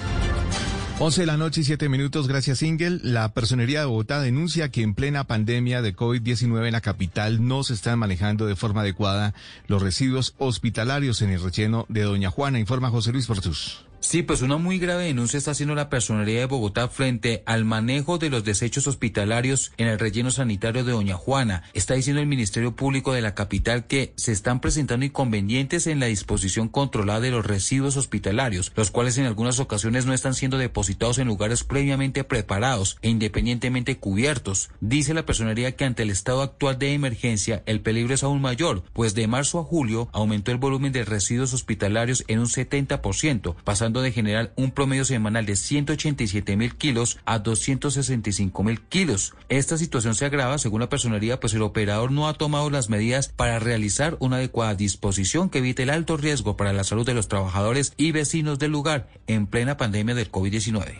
11 0.99 1.21
de 1.21 1.27
la 1.27 1.37
noche 1.37 1.61
y 1.61 1.63
7 1.63 1.89
minutos, 1.89 2.27
gracias 2.27 2.63
Ingel. 2.63 2.99
La 3.03 3.31
Personería 3.31 3.81
de 3.81 3.85
Bogotá 3.85 4.19
denuncia 4.19 4.69
que 4.69 4.81
en 4.81 4.95
plena 4.95 5.25
pandemia 5.25 5.83
de 5.83 5.95
COVID-19 5.95 6.65
en 6.65 6.71
la 6.71 6.81
capital 6.81 7.47
no 7.47 7.63
se 7.63 7.75
están 7.75 7.99
manejando 7.99 8.47
de 8.47 8.55
forma 8.55 8.81
adecuada 8.81 9.35
los 9.67 9.83
residuos 9.83 10.33
hospitalarios 10.39 11.21
en 11.21 11.29
el 11.29 11.43
relleno 11.43 11.85
de 11.87 12.01
Doña 12.01 12.31
Juana, 12.31 12.57
informa 12.57 12.89
José 12.89 13.11
Luis 13.11 13.27
Portus. 13.27 13.85
Sí, 13.99 14.21
pues 14.21 14.41
una 14.41 14.57
muy 14.57 14.77
grave 14.77 15.05
denuncia 15.05 15.37
está 15.37 15.51
haciendo 15.51 15.75
la 15.75 15.89
Personería 15.89 16.39
de 16.39 16.45
Bogotá 16.45 16.87
frente 16.87 17.43
al 17.45 17.65
manejo 17.65 18.17
de 18.19 18.29
los 18.29 18.43
desechos 18.43 18.87
hospitalarios 18.87 19.71
en 19.77 19.87
el 19.87 19.99
relleno 19.99 20.31
sanitario 20.31 20.83
de 20.83 20.91
Doña 20.91 21.15
Juana. 21.15 21.63
Está 21.73 21.95
diciendo 21.95 22.21
el 22.21 22.27
Ministerio 22.27 22.75
Público 22.75 23.11
de 23.11 23.21
la 23.21 23.33
capital 23.35 23.87
que 23.87 24.13
se 24.15 24.31
están 24.31 24.61
presentando 24.61 25.05
inconvenientes 25.05 25.87
en 25.87 25.99
la 25.99 26.05
disposición 26.05 26.69
controlada 26.69 27.21
de 27.21 27.31
los 27.31 27.45
residuos 27.45 27.97
hospitalarios, 27.97 28.71
los 28.75 28.91
cuales 28.91 29.17
en 29.17 29.25
algunas 29.25 29.59
ocasiones 29.59 30.05
no 30.05 30.13
están 30.13 30.35
siendo 30.35 30.57
depositados 30.57 31.17
en 31.17 31.27
lugares 31.27 31.63
previamente 31.63 32.23
preparados 32.23 32.99
e 33.01 33.09
independientemente 33.09 33.97
cubiertos. 33.97 34.69
Dice 34.79 35.15
la 35.15 35.25
Personería 35.25 35.75
que 35.75 35.85
ante 35.85 36.03
el 36.03 36.11
estado 36.11 36.43
actual 36.43 36.77
de 36.77 36.93
emergencia 36.93 37.63
el 37.65 37.81
peligro 37.81 38.13
es 38.13 38.23
aún 38.23 38.41
mayor, 38.41 38.83
pues 38.93 39.15
de 39.15 39.27
marzo 39.27 39.59
a 39.59 39.63
julio 39.63 40.07
aumentó 40.13 40.51
el 40.51 40.57
volumen 40.57 40.93
de 40.93 41.03
residuos 41.03 41.53
hospitalarios 41.53 42.23
en 42.27 42.39
un 42.39 42.47
70%, 42.47 43.55
pasando 43.63 43.86
de 43.93 44.11
generar 44.11 44.53
un 44.55 44.71
promedio 44.71 45.05
semanal 45.05 45.45
de 45.45 45.55
187 45.55 46.57
mil 46.57 46.75
kilos 46.75 47.19
a 47.25 47.39
265 47.39 48.63
mil 48.63 48.81
kilos. 48.81 49.33
Esta 49.49 49.77
situación 49.77 50.15
se 50.15 50.25
agrava, 50.25 50.57
según 50.57 50.81
la 50.81 50.89
personería, 50.89 51.39
pues 51.39 51.53
el 51.53 51.61
operador 51.61 52.11
no 52.11 52.27
ha 52.27 52.33
tomado 52.33 52.69
las 52.69 52.89
medidas 52.89 53.29
para 53.29 53.59
realizar 53.59 54.17
una 54.19 54.37
adecuada 54.37 54.75
disposición 54.75 55.49
que 55.49 55.59
evite 55.59 55.83
el 55.83 55.89
alto 55.89 56.17
riesgo 56.17 56.57
para 56.57 56.73
la 56.73 56.83
salud 56.83 57.05
de 57.05 57.13
los 57.13 57.27
trabajadores 57.27 57.93
y 57.97 58.11
vecinos 58.11 58.59
del 58.59 58.71
lugar 58.71 59.07
en 59.27 59.47
plena 59.47 59.77
pandemia 59.77 60.15
del 60.15 60.31
COVID-19. 60.31 60.95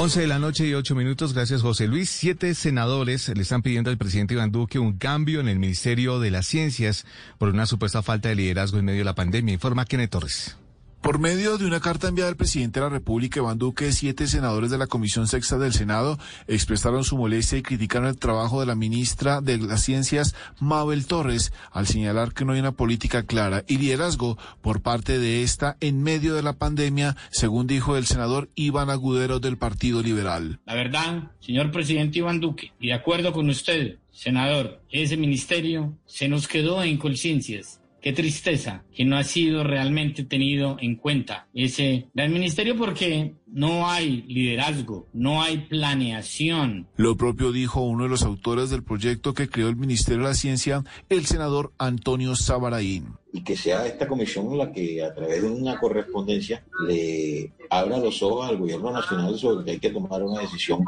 11 0.00 0.20
de 0.20 0.26
la 0.28 0.38
noche 0.38 0.64
y 0.64 0.74
8 0.74 0.94
minutos, 0.94 1.34
gracias 1.34 1.62
José 1.62 1.88
Luis. 1.88 2.08
Siete 2.08 2.54
senadores 2.54 3.28
le 3.34 3.42
están 3.42 3.62
pidiendo 3.62 3.90
al 3.90 3.98
presidente 3.98 4.34
Iván 4.34 4.52
Duque 4.52 4.78
un 4.78 4.96
cambio 4.96 5.40
en 5.40 5.48
el 5.48 5.58
Ministerio 5.58 6.20
de 6.20 6.30
las 6.30 6.46
Ciencias 6.46 7.04
por 7.36 7.48
una 7.48 7.66
supuesta 7.66 8.00
falta 8.00 8.28
de 8.28 8.36
liderazgo 8.36 8.78
en 8.78 8.84
medio 8.84 9.00
de 9.00 9.04
la 9.04 9.16
pandemia, 9.16 9.54
informa 9.54 9.86
Kenneth 9.86 10.10
Torres. 10.10 10.56
Por 11.00 11.20
medio 11.20 11.58
de 11.58 11.64
una 11.64 11.80
carta 11.80 12.08
enviada 12.08 12.28
al 12.28 12.36
presidente 12.36 12.80
de 12.80 12.86
la 12.86 12.90
República, 12.90 13.38
Iván 13.38 13.56
Duque, 13.56 13.92
siete 13.92 14.26
senadores 14.26 14.70
de 14.70 14.78
la 14.78 14.88
Comisión 14.88 15.28
Sexta 15.28 15.56
del 15.56 15.72
Senado 15.72 16.18
expresaron 16.48 17.04
su 17.04 17.16
molestia 17.16 17.56
y 17.56 17.62
criticaron 17.62 18.08
el 18.08 18.18
trabajo 18.18 18.58
de 18.60 18.66
la 18.66 18.74
ministra 18.74 19.40
de 19.40 19.58
las 19.58 19.82
Ciencias, 19.82 20.34
Mabel 20.58 21.06
Torres, 21.06 21.52
al 21.70 21.86
señalar 21.86 22.34
que 22.34 22.44
no 22.44 22.52
hay 22.52 22.60
una 22.60 22.72
política 22.72 23.22
clara 23.22 23.64
y 23.68 23.78
liderazgo 23.78 24.38
por 24.60 24.82
parte 24.82 25.20
de 25.20 25.44
esta 25.44 25.76
en 25.80 26.02
medio 26.02 26.34
de 26.34 26.42
la 26.42 26.54
pandemia, 26.54 27.16
según 27.30 27.68
dijo 27.68 27.96
el 27.96 28.04
senador 28.04 28.50
Iván 28.56 28.90
Agudero 28.90 29.38
del 29.38 29.56
Partido 29.56 30.02
Liberal. 30.02 30.58
La 30.66 30.74
verdad, 30.74 31.30
señor 31.38 31.70
presidente 31.70 32.18
Iván 32.18 32.40
Duque, 32.40 32.72
y 32.80 32.88
de 32.88 32.94
acuerdo 32.94 33.32
con 33.32 33.48
usted, 33.48 33.98
senador, 34.10 34.82
ese 34.90 35.16
ministerio 35.16 35.96
se 36.06 36.28
nos 36.28 36.48
quedó 36.48 36.82
en 36.82 36.98
conciencias 36.98 37.80
Qué 38.08 38.14
tristeza 38.14 38.84
que 38.96 39.04
no 39.04 39.18
ha 39.18 39.22
sido 39.22 39.64
realmente 39.64 40.24
tenido 40.24 40.78
en 40.80 40.96
cuenta 40.96 41.46
ese 41.52 42.08
gran 42.14 42.32
ministerio 42.32 42.74
porque 42.74 43.34
no 43.46 43.90
hay 43.90 44.22
liderazgo, 44.22 45.06
no 45.12 45.42
hay 45.42 45.66
planeación. 45.68 46.88
Lo 46.96 47.18
propio 47.18 47.52
dijo 47.52 47.82
uno 47.82 48.04
de 48.04 48.08
los 48.08 48.22
autores 48.22 48.70
del 48.70 48.82
proyecto 48.82 49.34
que 49.34 49.50
creó 49.50 49.68
el 49.68 49.76
Ministerio 49.76 50.22
de 50.22 50.28
la 50.28 50.34
Ciencia, 50.34 50.84
el 51.10 51.26
senador 51.26 51.74
Antonio 51.76 52.34
Sabaraín. 52.34 53.08
Y 53.32 53.44
que 53.44 53.56
sea 53.56 53.86
esta 53.86 54.08
comisión 54.08 54.56
la 54.56 54.72
que 54.72 55.04
a 55.04 55.14
través 55.14 55.42
de 55.42 55.50
una 55.50 55.78
correspondencia 55.78 56.64
le 56.86 57.52
abra 57.68 57.98
los 57.98 58.22
ojos 58.22 58.48
al 58.48 58.56
gobierno 58.56 58.90
nacional 58.90 59.38
sobre 59.38 59.64
que 59.64 59.70
hay 59.72 59.78
que 59.78 59.90
tomar 59.90 60.22
una 60.22 60.40
decisión 60.40 60.82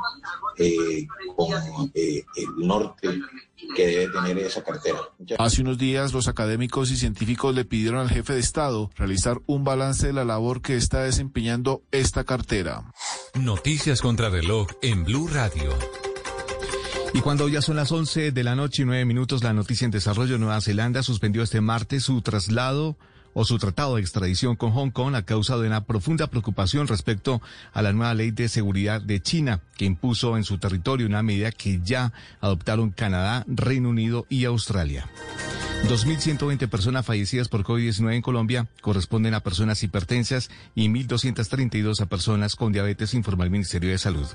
eh, 0.56 1.06
con 1.36 1.52
eh, 1.94 2.22
el 2.36 2.66
norte 2.66 3.08
que 3.76 3.86
debe 3.86 4.12
tener 4.12 4.38
esa 4.38 4.62
cartera. 4.62 4.98
Hace 5.38 5.62
unos 5.62 5.78
días 5.78 6.12
los 6.12 6.28
académicos 6.28 6.90
y 6.90 6.96
científicos 6.96 7.54
le 7.54 7.64
pidieron 7.64 8.00
al 8.00 8.10
jefe 8.10 8.32
de 8.34 8.40
Estado 8.40 8.90
realizar 8.96 9.40
un 9.46 9.64
balance 9.64 10.06
de 10.06 10.12
la 10.12 10.24
labor 10.24 10.62
que 10.62 10.76
está 10.76 11.02
desempeñando 11.02 11.82
esta 11.90 12.24
cartera. 12.24 12.90
Noticias 13.34 14.00
contra 14.00 14.30
reloj 14.30 14.68
en 14.82 15.04
Blue 15.04 15.28
Radio. 15.28 15.70
Y 17.12 17.20
cuando 17.22 17.48
ya 17.48 17.60
son 17.60 17.76
las 17.76 17.90
11 17.90 18.30
de 18.30 18.44
la 18.44 18.54
noche 18.54 18.82
y 18.82 18.84
9 18.84 19.04
minutos, 19.04 19.42
la 19.42 19.52
noticia 19.52 19.84
en 19.84 19.90
desarrollo 19.90 20.38
Nueva 20.38 20.60
Zelanda 20.60 21.02
suspendió 21.02 21.42
este 21.42 21.60
martes 21.60 22.04
su 22.04 22.22
traslado 22.22 22.96
o 23.34 23.44
su 23.44 23.58
tratado 23.58 23.96
de 23.96 24.02
extradición 24.02 24.56
con 24.56 24.72
Hong 24.72 24.90
Kong 24.90 25.14
a 25.14 25.24
causa 25.24 25.56
de 25.56 25.66
una 25.66 25.84
profunda 25.84 26.26
preocupación 26.28 26.88
respecto 26.88 27.40
a 27.72 27.82
la 27.82 27.92
nueva 27.92 28.14
ley 28.14 28.30
de 28.30 28.48
seguridad 28.48 29.00
de 29.00 29.20
China, 29.20 29.60
que 29.76 29.84
impuso 29.84 30.36
en 30.36 30.44
su 30.44 30.58
territorio 30.58 31.06
una 31.06 31.22
medida 31.22 31.52
que 31.52 31.80
ya 31.82 32.12
adoptaron 32.40 32.90
Canadá, 32.90 33.44
Reino 33.46 33.88
Unido 33.88 34.26
y 34.28 34.44
Australia. 34.44 35.08
2.120 35.88 36.68
personas 36.68 37.06
fallecidas 37.06 37.48
por 37.48 37.64
COVID-19 37.64 38.14
en 38.14 38.22
Colombia 38.22 38.68
corresponden 38.80 39.34
a 39.34 39.40
personas 39.40 39.82
hipertensas 39.82 40.50
y 40.74 40.88
1.232 40.88 42.00
a 42.00 42.06
personas 42.06 42.54
con 42.54 42.72
diabetes, 42.72 43.14
informó 43.14 43.44
el 43.44 43.50
Ministerio 43.50 43.90
de 43.90 43.98
Salud. 43.98 44.26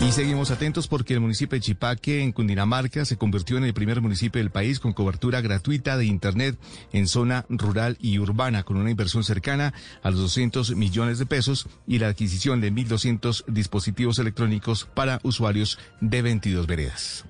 Y 0.00 0.12
seguimos 0.12 0.50
atentos 0.50 0.88
porque 0.88 1.14
el 1.14 1.20
municipio 1.20 1.56
de 1.56 1.62
Chipaque, 1.62 2.22
en 2.22 2.32
Cundinamarca, 2.32 3.04
se 3.04 3.16
convirtió 3.16 3.56
en 3.56 3.64
el 3.64 3.72
primer 3.72 4.02
municipio 4.02 4.40
del 4.40 4.50
país 4.50 4.80
con 4.80 4.92
cobertura 4.92 5.40
gratuita 5.40 5.96
de 5.96 6.04
Internet 6.04 6.58
en 6.92 7.06
zona 7.06 7.46
rural 7.48 7.96
y 8.00 8.13
urbana, 8.18 8.62
con 8.62 8.76
una 8.76 8.90
inversión 8.90 9.24
cercana 9.24 9.74
a 10.02 10.10
los 10.10 10.20
200 10.20 10.76
millones 10.76 11.18
de 11.18 11.26
pesos 11.26 11.66
y 11.86 11.98
la 11.98 12.08
adquisición 12.08 12.60
de 12.60 12.72
1.200 12.72 13.44
dispositivos 13.46 14.18
electrónicos 14.18 14.88
para 14.94 15.20
usuarios 15.22 15.78
de 16.00 16.22
22 16.22 16.66
veredas. 16.66 17.24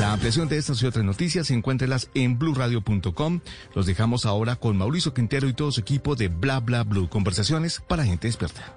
La 0.00 0.12
ampliación 0.12 0.48
de 0.48 0.58
estas 0.58 0.82
y 0.82 0.86
otras 0.86 1.04
noticias, 1.04 1.50
encuéntrelas 1.50 2.10
en 2.14 2.38
blurradio.com. 2.38 3.40
Los 3.74 3.86
dejamos 3.86 4.26
ahora 4.26 4.56
con 4.56 4.76
Mauricio 4.76 5.14
Quintero 5.14 5.48
y 5.48 5.54
todo 5.54 5.72
su 5.72 5.80
equipo 5.80 6.16
de 6.16 6.28
Bla 6.28 6.60
Bla 6.60 6.84
Blue. 6.84 7.08
Conversaciones 7.08 7.82
para 7.86 8.04
gente 8.04 8.28
experta. 8.28 8.76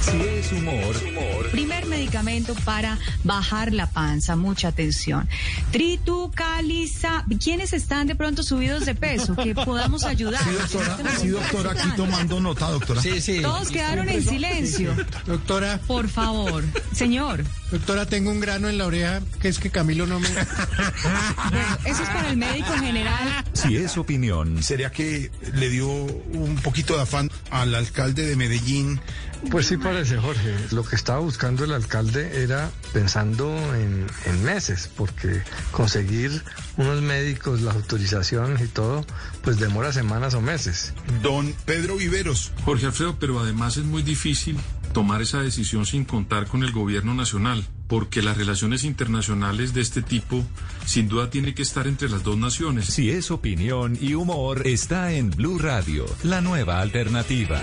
Si 0.00 0.20
es 0.20 0.52
humor, 0.52 1.50
Primer 1.52 1.86
medicamento 1.86 2.54
para 2.64 2.98
bajar 3.24 3.72
la 3.72 3.88
panza, 3.90 4.36
mucha 4.36 4.68
atención. 4.68 5.28
Tritucaliza. 5.70 7.24
¿Quiénes 7.42 7.72
están 7.72 8.06
de 8.06 8.14
pronto 8.14 8.42
subidos 8.42 8.84
de 8.84 8.94
peso? 8.94 9.36
Que 9.36 9.54
podamos 9.54 10.04
ayudar. 10.04 10.42
Sí, 10.42 10.50
doctora, 10.50 11.16
sí, 11.20 11.28
doctora, 11.28 11.70
aquí 11.72 11.88
tomando 11.96 12.40
nota, 12.40 12.70
doctora. 12.70 13.00
Sí, 13.00 13.20
sí. 13.20 13.40
Todos 13.42 13.70
quedaron 13.70 14.08
en 14.08 14.24
silencio. 14.24 14.94
Doctora. 15.26 15.80
Por 15.86 16.08
favor. 16.08 16.64
Señor. 16.92 17.44
Doctora, 17.70 18.06
tengo 18.06 18.30
un 18.30 18.40
grano 18.40 18.68
en 18.68 18.78
la 18.78 18.86
oreja 18.86 19.20
que 19.40 19.48
es 19.48 19.58
que 19.58 19.70
Camilo 19.70 20.06
no 20.06 20.20
me... 20.20 20.28
Bueno, 20.28 21.78
eso 21.84 22.02
es 22.02 22.08
para 22.08 22.30
el 22.30 22.36
médico 22.36 22.72
general. 22.74 23.44
si 23.52 23.76
es 23.76 23.96
opinión, 23.96 24.62
¿Sería 24.62 24.90
que 24.90 25.30
le 25.54 25.68
dio 25.68 25.88
un 25.88 26.58
poquito 26.62 26.96
de 26.96 27.02
afán 27.02 27.30
al 27.50 27.74
alcalde 27.74 28.26
de 28.26 28.36
Medellín? 28.36 29.00
Pues 29.50 29.66
sí 29.66 29.76
parece, 29.76 30.16
Jorge. 30.18 30.54
Lo 30.70 30.84
que 30.84 30.96
estaba 30.96 31.18
buscando 31.18 31.64
el 31.64 31.72
alcalde 31.72 32.42
era 32.42 32.70
pensando 32.92 33.54
en, 33.74 34.06
en 34.26 34.44
meses, 34.44 34.90
porque 34.96 35.42
conseguir 35.70 36.42
unos 36.76 37.02
médicos, 37.02 37.60
las 37.60 37.74
autorizaciones 37.74 38.60
y 38.62 38.68
todo, 38.68 39.04
pues 39.42 39.58
demora 39.58 39.92
semanas 39.92 40.34
o 40.34 40.40
meses. 40.40 40.94
Don 41.22 41.54
Pedro 41.64 41.96
Viveros. 41.96 42.52
Jorge 42.64 42.86
Alfredo, 42.86 43.16
pero 43.18 43.40
además 43.40 43.76
es 43.76 43.84
muy 43.84 44.02
difícil 44.02 44.56
tomar 44.92 45.22
esa 45.22 45.40
decisión 45.40 45.86
sin 45.86 46.04
contar 46.04 46.46
con 46.46 46.62
el 46.62 46.72
gobierno 46.72 47.14
nacional, 47.14 47.66
porque 47.88 48.22
las 48.22 48.36
relaciones 48.36 48.84
internacionales 48.84 49.72
de 49.74 49.80
este 49.80 50.02
tipo 50.02 50.44
sin 50.86 51.08
duda 51.08 51.30
tiene 51.30 51.54
que 51.54 51.62
estar 51.62 51.86
entre 51.86 52.08
las 52.08 52.22
dos 52.22 52.36
naciones. 52.36 52.86
si 52.86 53.10
es 53.10 53.30
opinión 53.30 53.98
y 54.00 54.14
humor, 54.14 54.66
está 54.66 55.12
en 55.12 55.30
Blue 55.30 55.58
Radio, 55.58 56.06
la 56.22 56.40
nueva 56.40 56.80
alternativa. 56.80 57.62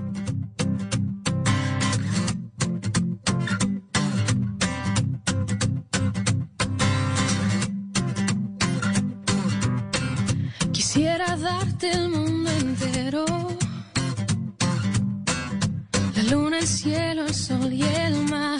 Sol 17.41 17.73
y 17.73 17.81
el 17.81 18.15
mar. 18.29 18.59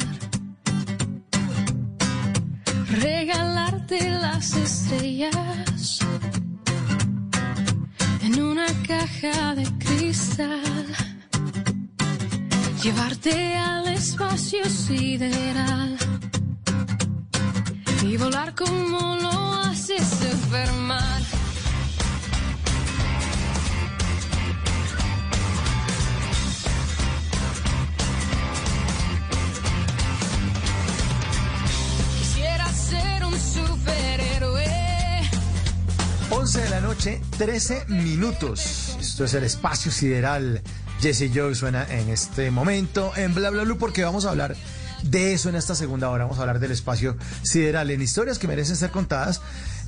Regalarte 3.00 4.10
las 4.10 4.56
estrellas 4.56 6.00
en 8.24 8.42
una 8.42 8.66
caja 8.88 9.54
de 9.56 9.66
cristal. 9.78 10.88
Llevarte 12.82 13.56
al 13.56 13.88
espacio 13.90 14.66
sideral 14.66 15.96
y 18.04 18.18
volar 18.18 18.56
como 18.56 19.16
lo 19.18 19.54
hace 19.62 19.98
Superman. 20.00 21.41
11 36.42 36.60
de 36.60 36.70
la 36.72 36.82
noche, 36.82 37.22
13 37.38 37.86
minutos. 37.90 38.98
Esto 39.00 39.26
es 39.26 39.36
el 39.36 39.44
espacio 39.44 39.92
sideral. 39.92 40.64
Jesse 41.00 41.32
Joy 41.32 41.54
suena 41.54 41.86
en 41.88 42.10
este 42.10 42.50
momento 42.50 43.12
en 43.16 43.36
Bla 43.36 43.52
Bla 43.52 43.62
Blue 43.62 43.78
porque 43.78 44.04
vamos 44.04 44.26
a 44.26 44.32
hablar 44.32 44.56
de 45.04 45.34
eso 45.34 45.50
en 45.50 45.56
esta 45.56 45.76
segunda 45.76 46.10
hora. 46.10 46.24
Vamos 46.24 46.40
a 46.40 46.42
hablar 46.42 46.58
del 46.58 46.72
espacio 46.72 47.16
sideral. 47.44 47.92
En 47.92 48.02
historias 48.02 48.40
que 48.40 48.48
merecen 48.48 48.76
ser 48.76 48.90
contadas, 48.90 49.40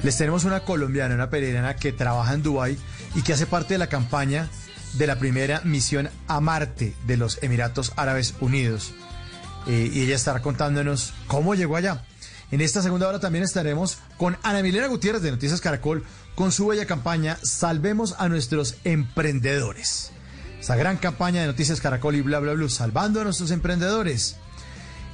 les 0.03 0.15
tenemos 0.15 0.43
una 0.43 0.59
colombiana, 0.59 1.15
una 1.15 1.31
peregrina 1.31 1.75
que 1.75 1.91
trabaja 1.91 2.35
en 2.35 2.43
Dubái 2.43 2.77
y 3.15 3.23
que 3.23 3.33
hace 3.33 3.47
parte 3.47 3.73
de 3.73 3.79
la 3.79 3.87
campaña 3.87 4.47
de 4.93 5.07
la 5.07 5.17
primera 5.17 5.61
misión 5.63 6.11
a 6.27 6.39
Marte 6.39 6.93
de 7.07 7.17
los 7.17 7.41
Emiratos 7.41 7.93
Árabes 7.95 8.35
Unidos. 8.41 8.93
Eh, 9.65 9.89
y 9.91 10.03
ella 10.03 10.13
estará 10.13 10.43
contándonos 10.43 11.15
cómo 11.25 11.55
llegó 11.55 11.77
allá. 11.77 12.03
En 12.53 12.61
esta 12.61 12.83
segunda 12.83 13.07
hora 13.07 13.19
también 13.19 13.43
estaremos 13.43 13.97
con 14.15 14.37
Ana 14.43 14.61
Milena 14.61 14.85
Gutiérrez 14.85 15.23
de 15.23 15.31
Noticias 15.31 15.59
Caracol 15.59 16.03
con 16.35 16.51
su 16.51 16.67
bella 16.67 16.85
campaña 16.85 17.35
Salvemos 17.41 18.13
a 18.19 18.29
nuestros 18.29 18.75
emprendedores. 18.83 20.11
Esa 20.59 20.75
gran 20.75 20.97
campaña 20.97 21.41
de 21.41 21.47
Noticias 21.47 21.81
Caracol 21.81 22.13
y 22.13 22.21
bla 22.21 22.37
bla 22.37 22.53
bla, 22.53 22.69
salvando 22.69 23.19
a 23.19 23.23
nuestros 23.23 23.49
emprendedores. 23.49 24.35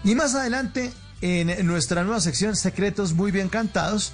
Y 0.04 0.16
más 0.16 0.36
adelante, 0.36 0.92
en 1.22 1.66
nuestra 1.66 2.04
nueva 2.04 2.20
sección 2.20 2.58
Secretos 2.58 3.14
muy 3.14 3.32
bien 3.32 3.48
cantados, 3.48 4.12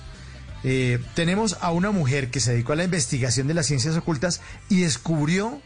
eh, 0.64 1.04
tenemos 1.16 1.58
a 1.62 1.72
una 1.72 1.90
mujer 1.90 2.30
que 2.30 2.40
se 2.40 2.52
dedicó 2.52 2.74
a 2.74 2.76
la 2.76 2.84
investigación 2.84 3.48
de 3.48 3.56
las 3.56 3.66
ciencias 3.66 3.98
ocultas 3.98 4.42
y 4.70 4.82
descubrió 4.82 5.64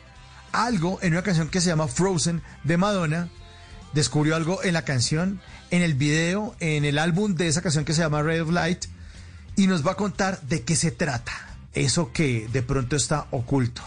algo 0.54 0.98
en 1.02 1.12
una 1.12 1.24
canción 1.24 1.50
que 1.50 1.60
se 1.60 1.68
llama 1.68 1.90
Frozen 1.90 2.42
de 2.64 2.78
Madonna. 2.78 3.28
Descubrió 3.92 4.38
algo 4.38 4.64
en 4.64 4.76
la 4.76 4.84
canción, 4.84 5.42
en 5.72 5.82
el 5.82 5.94
video, 5.94 6.56
en 6.60 6.86
el 6.86 6.98
álbum 6.98 7.36
de 7.36 7.48
esa 7.48 7.62
canción 7.62 7.86
que 7.86 7.94
se 7.94 8.02
llama 8.02 8.22
Ray 8.22 8.40
of 8.40 8.52
Light 8.52 8.86
y 9.56 9.68
nos 9.68 9.86
va 9.86 9.92
a 9.92 9.96
contar 9.96 10.42
de 10.42 10.64
qué 10.64 10.76
se 10.76 10.92
trata. 10.92 11.32
Eso 11.74 12.12
que 12.12 12.48
de 12.52 12.64
pronto 12.64 12.96
está 12.96 13.28
oculto. 13.32 13.82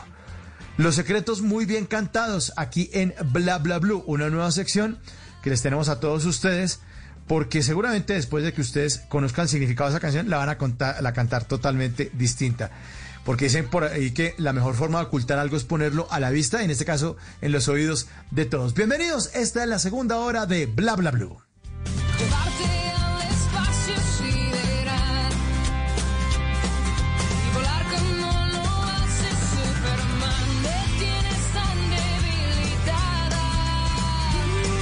Los 0.76 0.94
secretos 0.94 1.42
muy 1.42 1.66
bien 1.66 1.86
cantados 1.86 2.52
aquí 2.56 2.90
en 2.92 3.14
Bla 3.26 3.58
Bla 3.58 3.78
Blue, 3.78 4.02
una 4.06 4.30
nueva 4.30 4.50
sección 4.52 4.98
que 5.42 5.50
les 5.50 5.62
tenemos 5.62 5.88
a 5.88 6.00
todos 6.00 6.24
ustedes, 6.24 6.80
porque 7.26 7.62
seguramente 7.62 8.14
después 8.14 8.44
de 8.44 8.52
que 8.52 8.60
ustedes 8.60 9.02
conozcan 9.08 9.44
el 9.44 9.48
significado 9.48 9.90
de 9.90 9.96
esa 9.96 10.00
canción, 10.00 10.30
la 10.30 10.38
van 10.38 10.48
a, 10.48 10.58
contar, 10.58 11.02
la 11.02 11.12
cantar 11.12 11.44
totalmente 11.44 12.10
distinta. 12.14 12.70
porque 13.24 13.44
dicen 13.44 13.68
por 13.68 13.84
ahí 13.84 14.10
que 14.12 14.34
la 14.38 14.52
mejor 14.52 14.74
forma 14.74 14.98
de 14.98 15.06
ocultar 15.06 15.38
algo 15.38 15.56
es 15.56 15.64
ponerlo 15.64 16.08
a 16.10 16.20
la 16.20 16.30
vista, 16.30 16.62
en 16.62 16.70
este 16.70 16.84
caso 16.84 17.16
en 17.40 17.52
los 17.52 17.68
oídos 17.68 18.08
de 18.30 18.46
todos. 18.46 18.74
Bienvenidos, 18.74 19.30
esta 19.34 19.62
es 19.62 19.68
la 19.68 19.78
segunda 19.78 20.18
hora 20.18 20.46
de 20.46 20.66
Bla 20.66 20.96
Bla 20.96 21.10
Blue. 21.10 21.38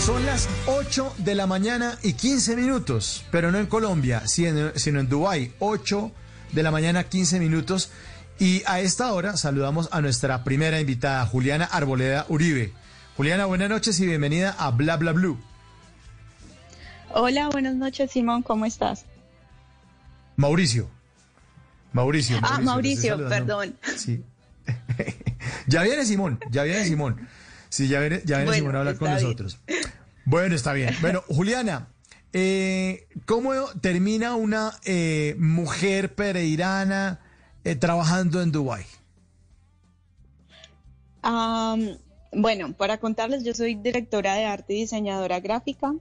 Son 0.05 0.27
las 0.27 0.49
8 0.67 1.15
de 1.19 1.35
la 1.35 1.47
mañana 1.47 1.97
y 2.03 2.15
15 2.15 2.57
minutos, 2.57 3.25
pero 3.31 3.53
no 3.53 3.59
en 3.59 3.67
Colombia, 3.67 4.23
sino 4.27 4.73
en 4.75 5.09
Dubái. 5.09 5.53
8 5.61 6.11
de 6.53 6.63
la 6.63 6.71
mañana, 6.71 7.05
15 7.05 7.39
minutos. 7.39 7.91
Y 8.39 8.63
a 8.67 8.81
esta 8.81 9.13
hora 9.13 9.37
saludamos 9.37 9.89
a 9.93 10.01
nuestra 10.01 10.43
primera 10.43 10.81
invitada, 10.81 11.25
Juliana 11.27 11.67
Arboleda 11.67 12.27
Uribe. 12.29 12.73
Juliana, 13.17 13.45
buenas 13.45 13.69
noches 13.69 14.01
y 14.01 14.07
bienvenida 14.07 14.57
a 14.59 14.71
Bla 14.71 14.97
Bla 14.97 15.13
Blue. 15.13 15.39
Hola, 17.13 17.49
buenas 17.49 17.75
noches, 17.75 18.13
Simón, 18.13 18.43
¿cómo 18.43 18.67
estás? 18.67 19.05
Mauricio. 20.37 20.89
Mauricio. 21.93 22.39
ah, 22.43 22.61
Mauricio, 22.61 23.29
perdón. 23.29 23.77
Sí. 23.97 24.23
ya 25.67 25.83
viene 25.83 26.05
Simón, 26.05 26.39
ya 26.51 26.63
viene 26.63 26.85
Simón. 26.85 27.29
Sí, 27.69 27.89
ya 27.89 27.99
viene, 27.99 28.23
ya 28.25 28.39
viene 28.39 28.55
Simón 28.55 28.77
a 28.77 28.79
hablar 28.81 28.97
con 28.97 29.11
nosotros. 29.11 29.59
Bueno, 30.25 30.55
está 30.55 30.73
bien. 30.73 30.95
Bueno, 31.01 31.25
Juliana, 31.27 31.89
eh, 32.33 33.09
¿cómo 33.27 33.53
termina 33.81 34.37
una 34.37 34.73
eh, 34.85 35.35
mujer 35.37 36.15
pereirana 36.15 37.19
eh, 37.65 37.75
trabajando 37.75 38.41
en 38.43 38.53
Dubái? 38.53 38.85
bueno, 42.33 42.73
para 42.75 42.99
contarles, 42.99 43.43
yo 43.43 43.53
soy 43.53 43.75
directora 43.75 44.35
de 44.35 44.45
arte 44.45 44.75
y 44.75 44.81
diseñadora 44.83 45.41
gráfica 45.41 45.93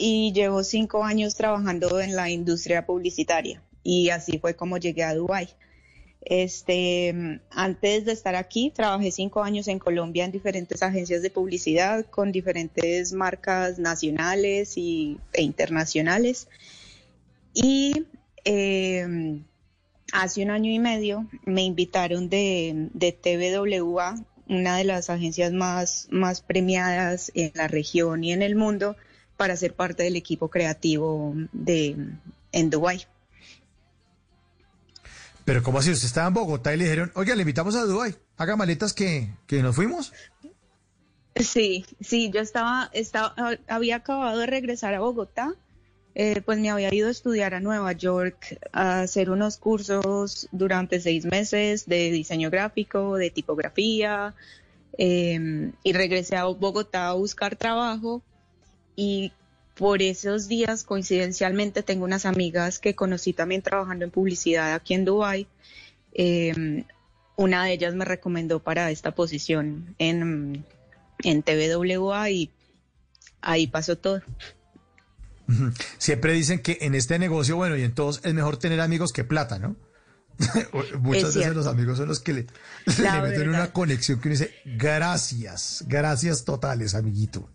y 0.00 0.32
llevo 0.32 0.62
cinco 0.62 1.04
años 1.04 1.34
trabajando 1.34 2.00
en 2.00 2.14
la 2.14 2.30
industria 2.30 2.86
publicitaria 2.86 3.60
y 3.82 4.10
así 4.10 4.38
fue 4.38 4.54
como 4.54 4.78
llegué 4.78 5.02
a 5.02 5.14
Dubái. 5.14 5.48
Este, 6.20 7.40
antes 7.50 8.04
de 8.04 8.12
estar 8.12 8.34
aquí, 8.34 8.70
trabajé 8.70 9.10
cinco 9.10 9.42
años 9.42 9.66
en 9.66 9.78
Colombia 9.78 10.24
en 10.24 10.30
diferentes 10.30 10.82
agencias 10.82 11.22
de 11.22 11.30
publicidad 11.30 12.04
con 12.06 12.30
diferentes 12.30 13.12
marcas 13.12 13.78
nacionales 13.78 14.76
y, 14.76 15.18
e 15.32 15.42
internacionales. 15.42 16.48
Y 17.54 18.04
em, 18.44 19.44
hace 20.12 20.42
un 20.42 20.50
año 20.50 20.70
y 20.70 20.78
medio 20.78 21.26
me 21.44 21.62
invitaron 21.62 22.28
de, 22.28 22.88
de 22.92 23.12
TVWA, 23.12 24.22
una 24.48 24.76
de 24.76 24.84
las 24.84 25.10
agencias 25.10 25.52
más, 25.52 26.08
más 26.10 26.40
premiadas 26.40 27.32
en 27.34 27.52
la 27.54 27.68
región 27.68 28.22
y 28.22 28.32
en 28.32 28.42
el 28.42 28.54
mundo, 28.54 28.96
para 29.38 29.56
ser 29.56 29.72
parte 29.72 30.02
del 30.02 30.16
equipo 30.16 30.50
creativo 30.50 31.32
de, 31.52 31.96
en 32.50 32.70
Dubái. 32.70 33.06
Pero 35.44 35.62
¿cómo 35.62 35.78
así? 35.78 35.92
Usted 35.92 36.06
estaba 36.06 36.26
en 36.26 36.34
Bogotá 36.34 36.74
y 36.74 36.76
le 36.76 36.84
dijeron, 36.84 37.12
oiga, 37.14 37.34
le 37.36 37.42
invitamos 37.42 37.76
a 37.76 37.84
Dubái, 37.84 38.16
haga 38.36 38.56
maletas 38.56 38.92
que, 38.92 39.30
que 39.46 39.62
nos 39.62 39.76
fuimos. 39.76 40.12
Sí, 41.36 41.86
sí, 42.00 42.30
yo 42.34 42.40
estaba, 42.40 42.90
estaba, 42.92 43.32
había 43.68 43.96
acabado 43.96 44.40
de 44.40 44.46
regresar 44.46 44.92
a 44.94 45.00
Bogotá, 45.00 45.54
eh, 46.16 46.42
pues 46.44 46.58
me 46.58 46.68
había 46.68 46.92
ido 46.92 47.06
a 47.06 47.12
estudiar 47.12 47.54
a 47.54 47.60
Nueva 47.60 47.92
York, 47.92 48.58
a 48.72 49.02
hacer 49.02 49.30
unos 49.30 49.56
cursos 49.56 50.48
durante 50.50 50.98
seis 50.98 51.24
meses 51.26 51.86
de 51.86 52.10
diseño 52.10 52.50
gráfico, 52.50 53.14
de 53.14 53.30
tipografía, 53.30 54.34
em, 54.98 55.72
y 55.84 55.92
regresé 55.92 56.34
a 56.34 56.46
Bogotá 56.46 57.10
a 57.10 57.12
buscar 57.12 57.54
trabajo 57.54 58.24
y 59.00 59.32
por 59.76 60.02
esos 60.02 60.48
días, 60.48 60.82
coincidencialmente, 60.82 61.84
tengo 61.84 62.04
unas 62.04 62.26
amigas 62.26 62.80
que 62.80 62.96
conocí 62.96 63.32
también 63.32 63.62
trabajando 63.62 64.04
en 64.04 64.10
publicidad 64.10 64.74
aquí 64.74 64.94
en 64.94 65.04
Dubai. 65.04 65.46
Em, 66.12 66.84
una 67.36 67.62
de 67.62 67.74
ellas 67.74 67.94
me 67.94 68.04
recomendó 68.04 68.58
para 68.58 68.90
esta 68.90 69.12
posición 69.12 69.94
en, 70.00 70.64
en 71.22 71.42
TVWA 71.44 72.28
y 72.30 72.50
ahí 73.40 73.68
pasó 73.68 73.96
todo. 73.96 74.20
Siempre 75.98 76.32
dicen 76.32 76.58
que 76.58 76.78
en 76.80 76.96
este 76.96 77.20
negocio, 77.20 77.54
bueno, 77.54 77.76
y 77.76 77.84
en 77.84 77.94
todos 77.94 78.20
es 78.24 78.34
mejor 78.34 78.56
tener 78.56 78.80
amigos 78.80 79.12
que 79.12 79.22
plata, 79.22 79.60
¿no? 79.60 79.76
Muchas 80.98 81.36
veces 81.36 81.54
los 81.54 81.68
amigos 81.68 81.98
son 81.98 82.08
los 82.08 82.18
que 82.18 82.32
le, 82.32 82.46
le 82.98 83.22
meten 83.22 83.48
una 83.48 83.72
conexión 83.72 84.20
que 84.20 84.26
uno 84.26 84.36
dice, 84.36 84.56
gracias, 84.64 85.84
gracias 85.86 86.44
totales, 86.44 86.96
amiguito. 86.96 87.48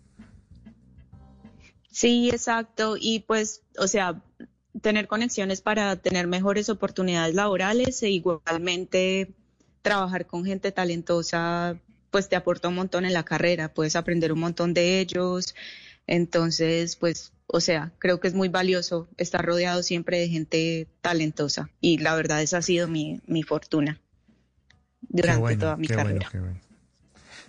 Sí, 1.94 2.28
exacto. 2.30 2.96
Y 2.98 3.20
pues, 3.20 3.62
o 3.78 3.86
sea, 3.86 4.20
tener 4.82 5.06
conexiones 5.06 5.60
para 5.60 5.94
tener 5.94 6.26
mejores 6.26 6.68
oportunidades 6.68 7.36
laborales 7.36 8.02
e 8.02 8.10
igualmente 8.10 9.30
trabajar 9.80 10.26
con 10.26 10.44
gente 10.44 10.72
talentosa, 10.72 11.78
pues 12.10 12.28
te 12.28 12.34
aporta 12.34 12.66
un 12.66 12.74
montón 12.74 13.04
en 13.04 13.12
la 13.12 13.22
carrera, 13.22 13.72
puedes 13.72 13.94
aprender 13.94 14.32
un 14.32 14.40
montón 14.40 14.74
de 14.74 14.98
ellos. 14.98 15.54
Entonces, 16.08 16.96
pues, 16.96 17.32
o 17.46 17.60
sea, 17.60 17.92
creo 18.00 18.18
que 18.18 18.26
es 18.26 18.34
muy 18.34 18.48
valioso 18.48 19.06
estar 19.16 19.46
rodeado 19.46 19.84
siempre 19.84 20.18
de 20.18 20.28
gente 20.28 20.88
talentosa. 21.00 21.70
Y 21.80 21.98
la 21.98 22.16
verdad, 22.16 22.42
esa 22.42 22.58
ha 22.58 22.62
sido 22.62 22.88
mi, 22.88 23.20
mi 23.28 23.44
fortuna 23.44 24.00
durante 25.00 25.56
toda 25.58 25.76
mi 25.76 25.86
carrera. 25.86 26.28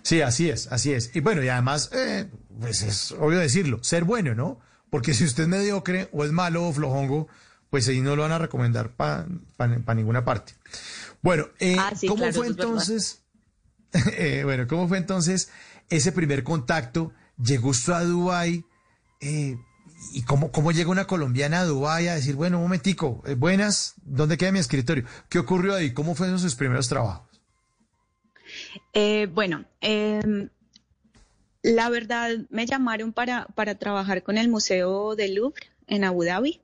Sí, 0.06 0.22
así 0.22 0.48
es, 0.48 0.68
así 0.70 0.92
es. 0.92 1.10
Y 1.14 1.20
bueno, 1.20 1.42
y 1.42 1.48
además, 1.48 1.90
eh, 1.92 2.30
pues 2.60 2.82
es 2.82 3.10
obvio 3.10 3.40
decirlo, 3.40 3.82
ser 3.82 4.04
bueno, 4.04 4.36
¿no? 4.36 4.60
Porque 4.88 5.14
si 5.14 5.24
usted 5.24 5.42
es 5.42 5.48
mediocre 5.48 6.08
o 6.12 6.24
es 6.24 6.30
malo 6.30 6.62
o 6.62 6.72
flojongo, 6.72 7.26
pues 7.70 7.88
ahí 7.88 8.00
no 8.00 8.14
lo 8.14 8.22
van 8.22 8.30
a 8.30 8.38
recomendar 8.38 8.94
para 8.94 9.26
ninguna 9.96 10.24
parte. 10.24 10.54
Bueno, 11.22 11.48
eh, 11.58 11.74
ah, 11.76 11.92
¿cómo 12.06 12.32
fue 12.32 12.46
entonces? 12.46 13.24
Eh, 14.16 14.42
bueno, 14.44 14.66
¿cómo 14.68 14.86
fue 14.88 14.98
entonces 14.98 15.48
ese 15.88 16.12
primer 16.12 16.44
contacto? 16.44 17.12
¿Llegó 17.42 17.70
usted 17.70 17.94
a 17.94 18.04
Dubái? 18.04 18.64
¿Y 19.20 20.22
cómo, 20.26 20.52
cómo 20.52 20.70
llega 20.70 20.90
una 20.90 21.06
colombiana 21.06 21.60
a 21.60 21.64
Dubái 21.64 22.06
a 22.08 22.14
decir, 22.14 22.36
bueno, 22.36 22.58
un 22.58 22.64
momentico, 22.64 23.24
buenas, 23.38 23.94
¿dónde 24.04 24.36
queda 24.36 24.52
mi 24.52 24.58
escritorio? 24.58 25.04
¿Qué 25.28 25.38
ocurrió 25.38 25.74
ahí? 25.74 25.92
¿Cómo 25.94 26.14
fueron 26.14 26.38
sus 26.38 26.54
primeros 26.54 26.88
trabajos? 26.88 27.25
Eh, 28.92 29.26
bueno, 29.32 29.64
em, 29.80 30.48
la 31.62 31.90
verdad 31.90 32.30
me 32.50 32.66
llamaron 32.66 33.12
para, 33.12 33.46
para 33.54 33.76
trabajar 33.76 34.22
con 34.22 34.38
el 34.38 34.48
Museo 34.48 35.16
del 35.16 35.34
Louvre 35.34 35.66
en 35.86 36.04
Abu 36.04 36.24
Dhabi. 36.24 36.60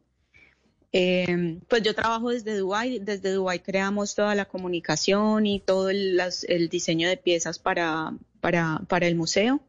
Em, 0.93 1.61
pues 1.69 1.83
yo 1.83 1.95
trabajo 1.95 2.31
desde 2.31 2.57
Dubai, 2.57 2.99
desde 2.99 3.33
Dubai 3.33 3.61
creamos 3.61 4.15
toda 4.15 4.35
la 4.35 4.45
comunicación 4.45 5.47
y 5.47 5.59
todo 5.59 5.89
el, 5.89 6.21
el 6.49 6.69
diseño 6.69 7.09
de 7.09 7.17
piezas 7.17 7.59
para, 7.59 8.13
para, 8.41 8.83
para, 8.89 9.07
el 9.07 9.17
museo. 9.17 9.61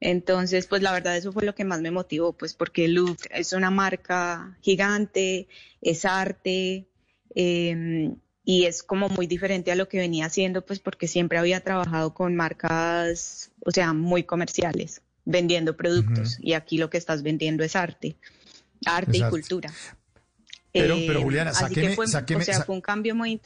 Entonces, 0.00 0.66
pues 0.66 0.82
la 0.82 0.92
verdad 0.92 1.16
eso 1.16 1.32
fue 1.32 1.44
lo 1.44 1.54
que 1.54 1.64
más 1.64 1.80
me 1.80 1.92
motivó, 1.92 2.32
pues 2.32 2.54
porque 2.54 2.88
Louvre 2.88 3.28
es 3.30 3.52
una 3.52 3.70
marca 3.70 4.58
gigante, 4.62 5.46
es 5.80 6.04
arte, 6.04 6.88
eh, 7.36 8.10
y 8.44 8.66
es 8.66 8.82
como 8.82 9.08
muy 9.08 9.26
diferente 9.26 9.72
a 9.72 9.74
lo 9.74 9.88
que 9.88 9.98
venía 9.98 10.26
haciendo, 10.26 10.64
pues 10.64 10.78
porque 10.78 11.08
siempre 11.08 11.38
había 11.38 11.60
trabajado 11.60 12.12
con 12.12 12.36
marcas, 12.36 13.50
o 13.64 13.70
sea, 13.70 13.94
muy 13.94 14.24
comerciales, 14.24 15.00
vendiendo 15.24 15.76
productos. 15.76 16.36
Y 16.40 16.52
aquí 16.52 16.76
lo 16.76 16.90
que 16.90 16.98
estás 16.98 17.22
vendiendo 17.22 17.64
es 17.64 17.74
arte, 17.74 18.16
arte 18.84 19.16
y 19.16 19.22
cultura. 19.22 19.72
Pero, 20.72 20.96
pero 21.06 21.20
eh, 21.20 21.22
Juliana, 21.22 21.54
sáqueme, 21.54 21.94
fue, 21.94 22.04
o 22.04 22.08
sea, 22.08 22.64
fue 22.64 22.74
un 22.74 22.82
cambio 22.82 23.14
muy... 23.14 23.40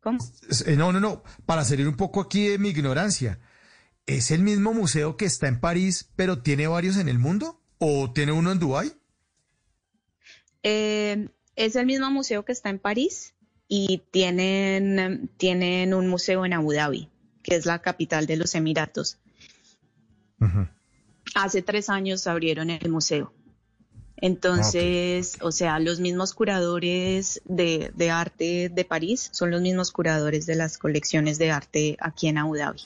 ¿Cómo? 0.00 0.18
Eh, 0.66 0.76
no, 0.76 0.92
no, 0.92 0.98
no, 0.98 1.22
para 1.44 1.64
salir 1.64 1.86
un 1.86 1.96
poco 1.96 2.20
aquí 2.20 2.48
de 2.48 2.58
mi 2.58 2.70
ignorancia, 2.70 3.38
¿es 4.06 4.30
el 4.30 4.42
mismo 4.42 4.72
museo 4.72 5.16
que 5.16 5.26
está 5.26 5.46
en 5.46 5.60
París, 5.60 6.10
pero 6.16 6.42
tiene 6.42 6.66
varios 6.66 6.96
en 6.96 7.08
el 7.08 7.18
mundo? 7.18 7.60
¿O 7.78 8.12
tiene 8.12 8.32
uno 8.32 8.50
en 8.50 8.58
Dubái? 8.58 8.92
Eh, 10.62 11.28
es 11.54 11.76
el 11.76 11.86
mismo 11.86 12.10
museo 12.10 12.44
que 12.44 12.52
está 12.52 12.70
en 12.70 12.78
París, 12.78 13.34
y 13.68 14.02
tienen, 14.10 15.30
tienen 15.36 15.94
un 15.94 16.08
museo 16.08 16.44
en 16.44 16.52
Abu 16.52 16.72
Dhabi, 16.72 17.08
que 17.42 17.56
es 17.56 17.66
la 17.66 17.80
capital 17.80 18.26
de 18.26 18.36
los 18.36 18.54
Emiratos. 18.54 19.18
Hace 21.34 21.62
tres 21.62 21.88
años 21.88 22.26
abrieron 22.26 22.70
el 22.70 22.90
museo. 22.90 23.32
Entonces, 24.18 25.36
o 25.42 25.52
sea, 25.52 25.78
los 25.78 26.00
mismos 26.00 26.32
curadores 26.32 27.42
de, 27.44 27.92
de, 27.94 28.10
arte 28.10 28.70
de 28.72 28.84
París 28.84 29.28
son 29.32 29.50
los 29.50 29.60
mismos 29.60 29.92
curadores 29.92 30.46
de 30.46 30.54
las 30.54 30.78
colecciones 30.78 31.36
de 31.38 31.50
arte 31.50 31.96
aquí 32.00 32.28
en 32.28 32.38
Abu 32.38 32.56
Dhabi. 32.56 32.80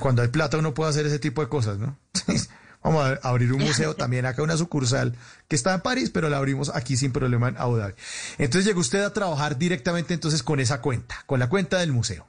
cuando 0.00 0.22
hay 0.22 0.28
plata 0.28 0.58
uno 0.58 0.74
puede 0.74 0.90
hacer 0.90 1.06
ese 1.06 1.20
tipo 1.20 1.42
de 1.42 1.48
cosas, 1.48 1.78
¿no? 1.78 1.96
Vamos 2.86 3.04
a 3.04 3.28
abrir 3.28 3.52
un 3.52 3.60
museo 3.64 3.94
también 3.94 4.26
acá, 4.26 4.42
una 4.42 4.56
sucursal 4.56 5.12
que 5.48 5.56
está 5.56 5.74
en 5.74 5.80
París, 5.80 6.10
pero 6.10 6.28
la 6.28 6.36
abrimos 6.38 6.70
aquí 6.74 6.96
sin 6.96 7.10
problema 7.12 7.48
en 7.48 7.56
Abu 7.56 7.76
Dhabi. 7.76 7.94
Entonces 8.38 8.64
llegó 8.64 8.78
usted 8.80 9.02
a 9.02 9.12
trabajar 9.12 9.58
directamente 9.58 10.14
entonces 10.14 10.42
con 10.44 10.60
esa 10.60 10.80
cuenta, 10.80 11.16
con 11.26 11.40
la 11.40 11.48
cuenta 11.48 11.78
del 11.80 11.90
museo. 11.92 12.26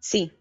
Sí. 0.00 0.32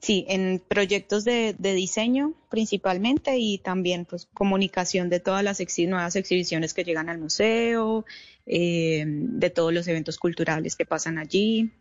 Sí, 0.00 0.24
en 0.28 0.62
proyectos 0.66 1.24
de, 1.24 1.54
de 1.58 1.74
diseño 1.74 2.32
principalmente 2.48 3.36
y 3.38 3.58
también 3.58 4.06
pues 4.06 4.28
comunicación 4.32 5.10
de 5.10 5.20
todas 5.20 5.44
las 5.44 5.60
exhi- 5.60 5.88
nuevas 5.88 6.16
exhibiciones 6.16 6.72
que 6.72 6.84
llegan 6.84 7.08
al 7.10 7.18
museo, 7.18 8.06
eh, 8.46 9.04
de 9.06 9.50
todos 9.50 9.74
los 9.74 9.86
eventos 9.88 10.16
culturales 10.16 10.74
que 10.76 10.86
pasan 10.86 11.18
allí. 11.18 11.72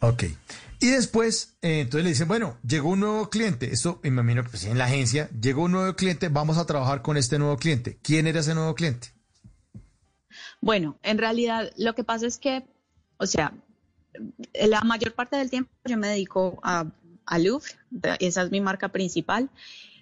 Ok. 0.00 0.24
Y 0.80 0.88
después, 0.88 1.58
eh, 1.60 1.80
entonces 1.80 2.04
le 2.04 2.10
dicen, 2.10 2.26
bueno, 2.26 2.56
llegó 2.66 2.88
un 2.88 3.00
nuevo 3.00 3.28
cliente. 3.28 3.70
Esto, 3.70 4.00
imagino 4.02 4.42
que 4.42 4.48
pues, 4.48 4.64
en 4.64 4.78
la 4.78 4.86
agencia, 4.86 5.28
llegó 5.38 5.64
un 5.64 5.72
nuevo 5.72 5.94
cliente, 5.94 6.28
vamos 6.28 6.56
a 6.56 6.64
trabajar 6.64 7.02
con 7.02 7.18
este 7.18 7.38
nuevo 7.38 7.58
cliente. 7.58 7.98
¿Quién 8.02 8.26
era 8.26 8.40
ese 8.40 8.54
nuevo 8.54 8.74
cliente? 8.74 9.08
Bueno, 10.62 10.98
en 11.02 11.18
realidad 11.18 11.70
lo 11.76 11.94
que 11.94 12.02
pasa 12.02 12.26
es 12.26 12.38
que, 12.38 12.64
o 13.18 13.26
sea, 13.26 13.52
la 14.54 14.80
mayor 14.80 15.14
parte 15.14 15.36
del 15.36 15.50
tiempo 15.50 15.70
yo 15.84 15.98
me 15.98 16.08
dedico 16.08 16.58
a, 16.62 16.86
a 17.26 17.38
Louvre, 17.38 17.72
esa 18.18 18.42
es 18.42 18.50
mi 18.50 18.62
marca 18.62 18.88
principal, 18.88 19.50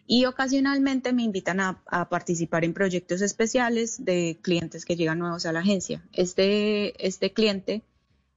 y 0.07 0.27
ocasionalmente 0.27 1.13
me 1.13 1.25
invitan 1.25 1.59
a, 1.59 1.83
a 1.87 2.09
participar 2.09 2.65
en 2.65 2.73
proyectos 2.73 3.21
especiales 3.21 4.05
de 4.05 4.39
clientes 4.43 4.85
que 4.85 4.97
llegan 4.97 5.19
nuevos 5.19 5.45
a 5.45 5.53
la 5.53 5.61
agencia. 5.61 6.03
Este, 6.13 7.07
este 7.07 7.33
cliente 7.33 7.83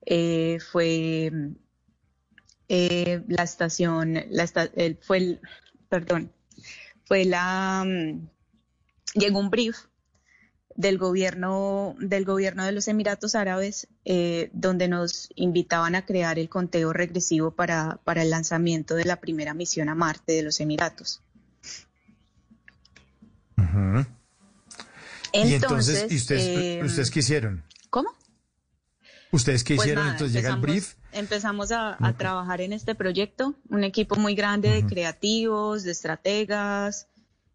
eh, 0.05 0.57
fue 0.71 1.31
eh, 2.73 3.21
la 3.27 3.43
estación, 3.43 4.13
la 4.29 4.43
esta- 4.43 4.69
el- 4.75 4.97
fue 5.01 5.17
el, 5.17 5.39
perdón, 5.89 6.31
fue 7.03 7.25
la, 7.25 7.83
mm, 7.85 8.29
llegó 9.19 9.39
un 9.39 9.49
brief 9.49 9.75
del 10.77 10.97
gobierno 10.97 11.95
del 11.99 12.23
gobierno 12.23 12.63
de 12.63 12.71
los 12.71 12.87
Emiratos 12.87 13.35
Árabes 13.35 13.89
eh, 14.05 14.49
donde 14.53 14.87
nos 14.87 15.29
invitaban 15.35 15.95
a 15.95 16.05
crear 16.05 16.39
el 16.39 16.47
conteo 16.47 16.93
regresivo 16.93 17.51
para, 17.51 17.99
para 18.05 18.21
el 18.21 18.29
lanzamiento 18.29 18.95
de 18.95 19.03
la 19.03 19.17
primera 19.19 19.53
misión 19.53 19.89
a 19.89 19.95
Marte 19.95 20.31
de 20.31 20.43
los 20.43 20.61
Emiratos. 20.61 21.21
Ujú. 23.57 24.05
y 25.33 25.53
entonces, 25.53 26.03
Entonces, 26.03 26.11
¿y 26.11 26.15
ustedes, 26.15 26.47
eh, 26.47 26.81
ustedes 26.85 27.11
qué 27.11 27.19
hicieron? 27.19 27.63
¿Cómo? 27.89 28.09
¿Ustedes 29.31 29.63
qué 29.63 29.75
Pues 29.75 29.85
hicieron? 29.85 30.03
nada, 30.03 30.15
entonces 30.15 30.35
llega 30.35 30.53
el 30.53 30.59
brief. 30.59 30.95
Empezamos 31.13 31.71
a, 31.71 31.95
a 32.05 32.13
trabajar 32.13 32.61
en 32.61 32.73
este 32.73 32.95
proyecto, 32.95 33.55
un 33.69 33.83
equipo 33.83 34.15
muy 34.15 34.35
grande 34.35 34.69
de 34.69 34.85
creativos, 34.85 35.83
de 35.83 35.91
estrategas, 35.91 37.07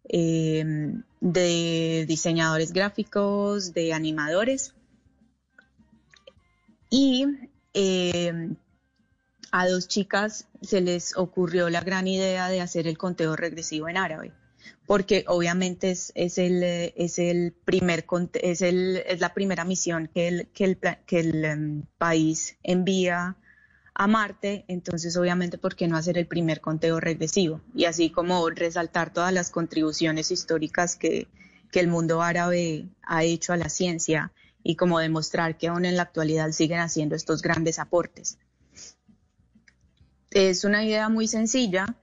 eh, 0.09 0.63
de 1.19 2.05
diseñadores 2.07 2.73
gráficos, 2.73 3.73
de 3.73 3.93
animadores. 3.93 4.73
Y 6.89 7.25
eh, 7.73 8.49
a 9.51 9.67
dos 9.67 9.87
chicas 9.87 10.47
se 10.61 10.81
les 10.81 11.15
ocurrió 11.17 11.69
la 11.69 11.81
gran 11.81 12.07
idea 12.07 12.47
de 12.49 12.61
hacer 12.61 12.87
el 12.87 12.97
conteo 12.97 13.35
regresivo 13.35 13.89
en 13.89 13.97
árabe, 13.97 14.31
porque 14.85 15.25
obviamente 15.27 15.91
es, 15.91 16.11
el, 16.15 16.63
eh, 16.63 16.93
es 16.95 17.19
el 17.19 17.53
primer 17.65 18.05
es, 18.41 18.61
el, 18.61 19.03
es 19.05 19.19
la 19.19 19.33
primera 19.33 19.65
misión 19.65 20.09
que 20.13 20.27
el, 20.27 20.47
que 20.47 20.63
el, 20.65 20.79
que 21.05 21.19
el 21.19 21.45
em, 21.45 21.83
país 21.97 22.57
envía 22.63 23.35
a 23.93 24.07
Marte, 24.07 24.63
entonces 24.67 25.17
obviamente 25.17 25.57
por 25.57 25.75
qué 25.75 25.87
no 25.87 25.97
hacer 25.97 26.17
el 26.17 26.27
primer 26.27 26.61
conteo 26.61 26.99
regresivo 26.99 27.61
y 27.73 27.85
así 27.85 28.11
como 28.11 28.47
resaltar 28.49 29.11
todas 29.11 29.33
las 29.33 29.49
contribuciones 29.49 30.29
históricas 30.29 30.95
que, 30.95 31.27
que 31.71 31.79
el 31.79 31.87
mundo 31.87 32.21
árabe 32.21 32.87
ha 33.01 33.23
hecho 33.23 33.53
a 33.53 33.57
la 33.57 33.69
ciencia 33.69 34.31
y 34.63 34.75
como 34.75 34.99
demostrar 34.99 35.57
que 35.57 35.67
aún 35.67 35.85
en 35.85 35.95
la 35.95 36.03
actualidad 36.03 36.51
siguen 36.51 36.79
haciendo 36.79 37.15
estos 37.15 37.41
grandes 37.41 37.79
aportes. 37.79 38.37
Es 40.29 40.63
una 40.65 40.83
idea 40.83 41.09
muy 41.09 41.27
sencilla, 41.27 41.95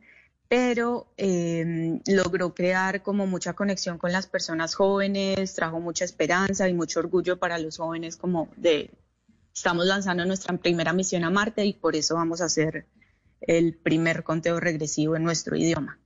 pero 0.48 1.06
eh, 1.16 2.00
logró 2.06 2.54
crear 2.54 3.02
como 3.02 3.26
mucha 3.26 3.54
conexión 3.54 3.98
con 3.98 4.12
las 4.12 4.26
personas 4.26 4.74
jóvenes, 4.74 5.54
trajo 5.54 5.80
mucha 5.80 6.04
esperanza 6.04 6.68
y 6.68 6.74
mucho 6.74 7.00
orgullo 7.00 7.38
para 7.38 7.58
los 7.58 7.78
jóvenes 7.78 8.16
como 8.16 8.48
de 8.56 8.90
estamos 9.54 9.86
lanzando 9.86 10.24
nuestra 10.24 10.56
primera 10.58 10.92
misión 10.92 11.24
a 11.24 11.30
Marte 11.30 11.64
y 11.64 11.72
por 11.74 11.96
eso 11.96 12.14
vamos 12.16 12.40
a 12.40 12.46
hacer 12.46 12.86
el 13.40 13.74
primer 13.74 14.22
conteo 14.22 14.58
regresivo 14.60 15.16
en 15.16 15.22
nuestro 15.24 15.56
idioma. 15.56 15.98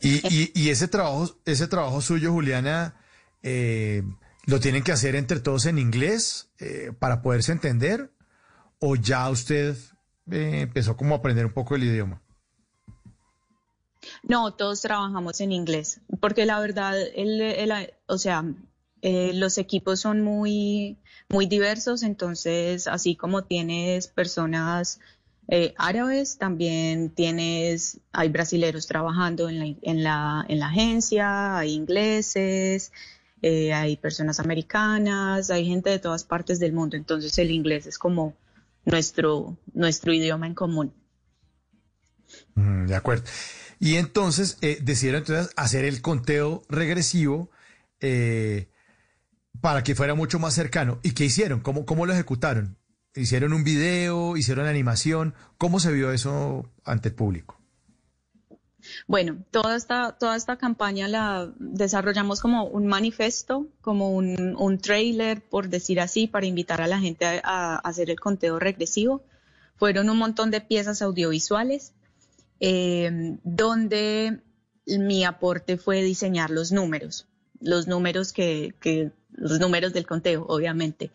Y, 0.00 0.26
y- 0.34 0.52
y 0.54 0.70
ese 0.70 0.88
trabajo, 0.88 1.36
ese 1.44 1.68
trabajo 1.68 2.00
suyo, 2.00 2.32
Juliana, 2.32 2.96
eh, 3.42 4.02
¿lo 4.46 4.58
tienen 4.60 4.82
que 4.82 4.92
hacer 4.92 5.14
entre 5.14 5.40
todos 5.40 5.66
en 5.66 5.78
inglés 5.78 6.48
eh, 6.58 6.92
para 6.98 7.22
poderse 7.22 7.52
entender? 7.52 8.10
¿O 8.78 8.96
ya 8.96 9.28
usted 9.28 9.76
eh, 10.30 10.60
empezó 10.62 10.96
como 10.96 11.14
a 11.14 11.18
aprender 11.18 11.46
un 11.46 11.52
poco 11.52 11.74
el 11.74 11.84
idioma? 11.84 12.20
No, 14.22 14.54
todos 14.54 14.80
trabajamos 14.80 15.40
en 15.40 15.52
inglés, 15.52 16.00
porque 16.20 16.46
la 16.46 16.58
verdad, 16.60 16.98
el, 17.14 17.92
o 18.06 18.18
sea, 18.18 18.44
eh, 19.02 19.32
los 19.34 19.58
equipos 19.58 20.00
son 20.00 20.22
muy, 20.22 20.98
muy 21.28 21.46
diversos, 21.46 22.02
entonces 22.02 22.86
así 22.86 23.14
como 23.16 23.44
tienes 23.44 24.08
personas 24.08 25.00
eh, 25.48 25.74
árabes, 25.76 26.38
también 26.38 27.10
tienes, 27.10 28.00
hay 28.12 28.28
brasileros 28.28 28.86
trabajando 28.86 29.48
en 29.48 29.58
la, 29.58 29.66
en 29.82 30.02
la, 30.04 30.44
en 30.48 30.60
la 30.60 30.66
agencia, 30.68 31.58
hay 31.58 31.72
ingleses, 31.72 32.92
hay 33.42 33.96
personas 33.96 34.38
americanas, 34.38 35.50
hay 35.50 35.66
gente 35.66 35.90
de 35.90 35.98
todas 35.98 36.24
partes 36.24 36.60
del 36.60 36.72
mundo, 36.72 36.96
entonces 36.96 37.36
el 37.38 37.50
inglés 37.50 37.86
es 37.86 37.98
como 37.98 38.34
nuestro, 38.90 39.58
nuestro 39.72 40.12
idioma 40.12 40.46
en 40.46 40.54
común. 40.54 40.94
Mm, 42.54 42.86
de 42.86 42.96
acuerdo. 42.96 43.24
Y 43.78 43.96
entonces 43.96 44.58
eh, 44.60 44.78
decidieron 44.82 45.22
entonces 45.22 45.52
hacer 45.56 45.84
el 45.84 46.02
conteo 46.02 46.62
regresivo 46.68 47.50
eh, 48.00 48.70
para 49.60 49.82
que 49.82 49.94
fuera 49.94 50.14
mucho 50.14 50.38
más 50.38 50.54
cercano. 50.54 51.00
¿Y 51.02 51.12
qué 51.12 51.24
hicieron? 51.24 51.60
¿Cómo, 51.60 51.86
cómo 51.86 52.06
lo 52.06 52.12
ejecutaron? 52.12 52.78
¿Hicieron 53.14 53.52
un 53.52 53.64
video? 53.64 54.36
¿Hicieron 54.36 54.66
animación? 54.66 55.34
¿Cómo 55.58 55.80
se 55.80 55.92
vio 55.92 56.12
eso 56.12 56.70
ante 56.84 57.08
el 57.08 57.14
público? 57.14 57.59
Bueno, 59.06 59.44
toda 59.50 59.76
esta, 59.76 60.16
toda 60.18 60.36
esta 60.36 60.56
campaña 60.56 61.08
la 61.08 61.52
desarrollamos 61.58 62.40
como 62.40 62.64
un 62.64 62.86
manifiesto, 62.86 63.66
como 63.80 64.10
un, 64.10 64.56
un 64.58 64.78
trailer, 64.78 65.42
por 65.42 65.68
decir 65.68 66.00
así, 66.00 66.26
para 66.26 66.46
invitar 66.46 66.80
a 66.80 66.86
la 66.86 66.98
gente 66.98 67.40
a, 67.44 67.76
hacer 67.76 68.10
el 68.10 68.20
conteo 68.20 68.58
regresivo. 68.58 69.22
Fueron 69.76 70.10
un 70.10 70.18
montón 70.18 70.50
de 70.50 70.60
piezas 70.60 71.02
audiovisuales, 71.02 71.92
eh, 72.60 73.38
donde 73.42 74.40
mi 74.86 75.24
aporte 75.24 75.76
fue 75.76 76.02
diseñar 76.02 76.50
los 76.50 76.72
números, 76.72 77.26
los 77.60 77.86
números 77.86 78.32
que 78.32 78.74
los 79.32 79.58
números 79.58 79.92
del 79.92 80.06
conteo, 80.06 80.44
obviamente. 80.48 81.10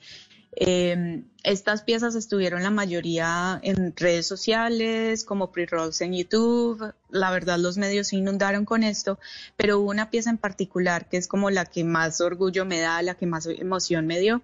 Eh, 0.55 1.23
estas 1.43 1.83
piezas 1.83 2.15
estuvieron 2.15 2.63
la 2.63 2.71
mayoría 2.71 3.59
en 3.61 3.93
redes 3.95 4.27
sociales, 4.27 5.23
como 5.25 5.51
pre-rolls 5.51 6.01
en 6.01 6.13
YouTube. 6.13 6.93
La 7.09 7.29
verdad, 7.29 7.59
los 7.59 7.77
medios 7.77 8.07
se 8.07 8.15
inundaron 8.15 8.65
con 8.65 8.83
esto, 8.83 9.19
pero 9.57 9.79
hubo 9.79 9.89
una 9.91 10.09
pieza 10.09 10.29
en 10.29 10.37
particular 10.37 11.07
que 11.09 11.17
es 11.17 11.27
como 11.27 11.49
la 11.49 11.65
que 11.65 11.83
más 11.83 12.21
orgullo 12.21 12.65
me 12.65 12.79
da, 12.79 13.01
la 13.01 13.15
que 13.15 13.25
más 13.25 13.45
emoción 13.45 14.07
me 14.07 14.19
dio, 14.19 14.41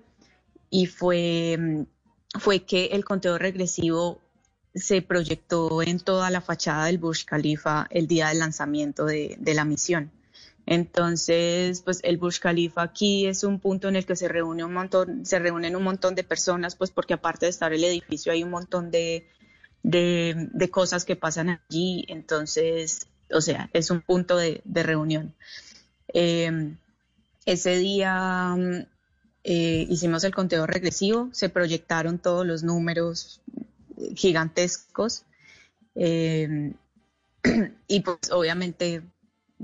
y 0.69 0.85
fue, 0.85 1.85
fue 2.39 2.63
que 2.65 2.87
el 2.87 3.05
conteo 3.05 3.37
regresivo 3.37 4.21
se 4.75 5.01
proyectó 5.01 5.81
en 5.81 5.99
toda 5.99 6.29
la 6.29 6.41
fachada 6.41 6.85
del 6.85 6.97
Burj 6.97 7.25
Khalifa 7.25 7.87
el 7.89 8.07
día 8.07 8.29
del 8.29 8.39
lanzamiento 8.39 9.05
de, 9.05 9.35
de 9.39 9.53
la 9.53 9.65
misión. 9.65 10.11
Entonces, 10.65 11.81
pues 11.81 11.99
el 12.03 12.17
Burj 12.17 12.39
Khalifa 12.39 12.83
aquí 12.83 13.27
es 13.27 13.43
un 13.43 13.59
punto 13.59 13.89
en 13.89 13.95
el 13.95 14.05
que 14.05 14.15
se 14.15 14.27
reúne 14.27 14.63
un 14.63 14.73
montón, 14.73 15.25
se 15.25 15.39
reúnen 15.39 15.75
un 15.75 15.83
montón 15.83 16.15
de 16.15 16.23
personas, 16.23 16.75
pues 16.75 16.91
porque 16.91 17.15
aparte 17.15 17.45
de 17.45 17.49
estar 17.49 17.73
el 17.73 17.83
edificio 17.83 18.31
hay 18.31 18.43
un 18.43 18.51
montón 18.51 18.91
de, 18.91 19.27
de, 19.83 20.69
cosas 20.71 21.03
que 21.03 21.15
pasan 21.15 21.49
allí. 21.49 22.05
Entonces, 22.07 23.07
o 23.33 23.41
sea, 23.41 23.69
es 23.73 23.91
un 23.91 24.01
punto 24.01 24.37
de, 24.37 24.61
de 24.63 24.83
reunión. 24.83 25.35
Eh, 26.13 26.75
ese 27.45 27.77
día 27.77 28.55
mm, 28.55 28.85
eh, 29.43 29.87
hicimos 29.89 30.23
el 30.23 30.33
conteo 30.33 30.67
regresivo, 30.67 31.29
se 31.31 31.49
proyectaron 31.49 32.19
todos 32.19 32.45
los 32.45 32.63
números 32.63 33.41
gigantescos 34.15 35.23
eh, 35.95 36.73
y 37.87 37.99
pues 38.01 38.31
obviamente 38.31 39.01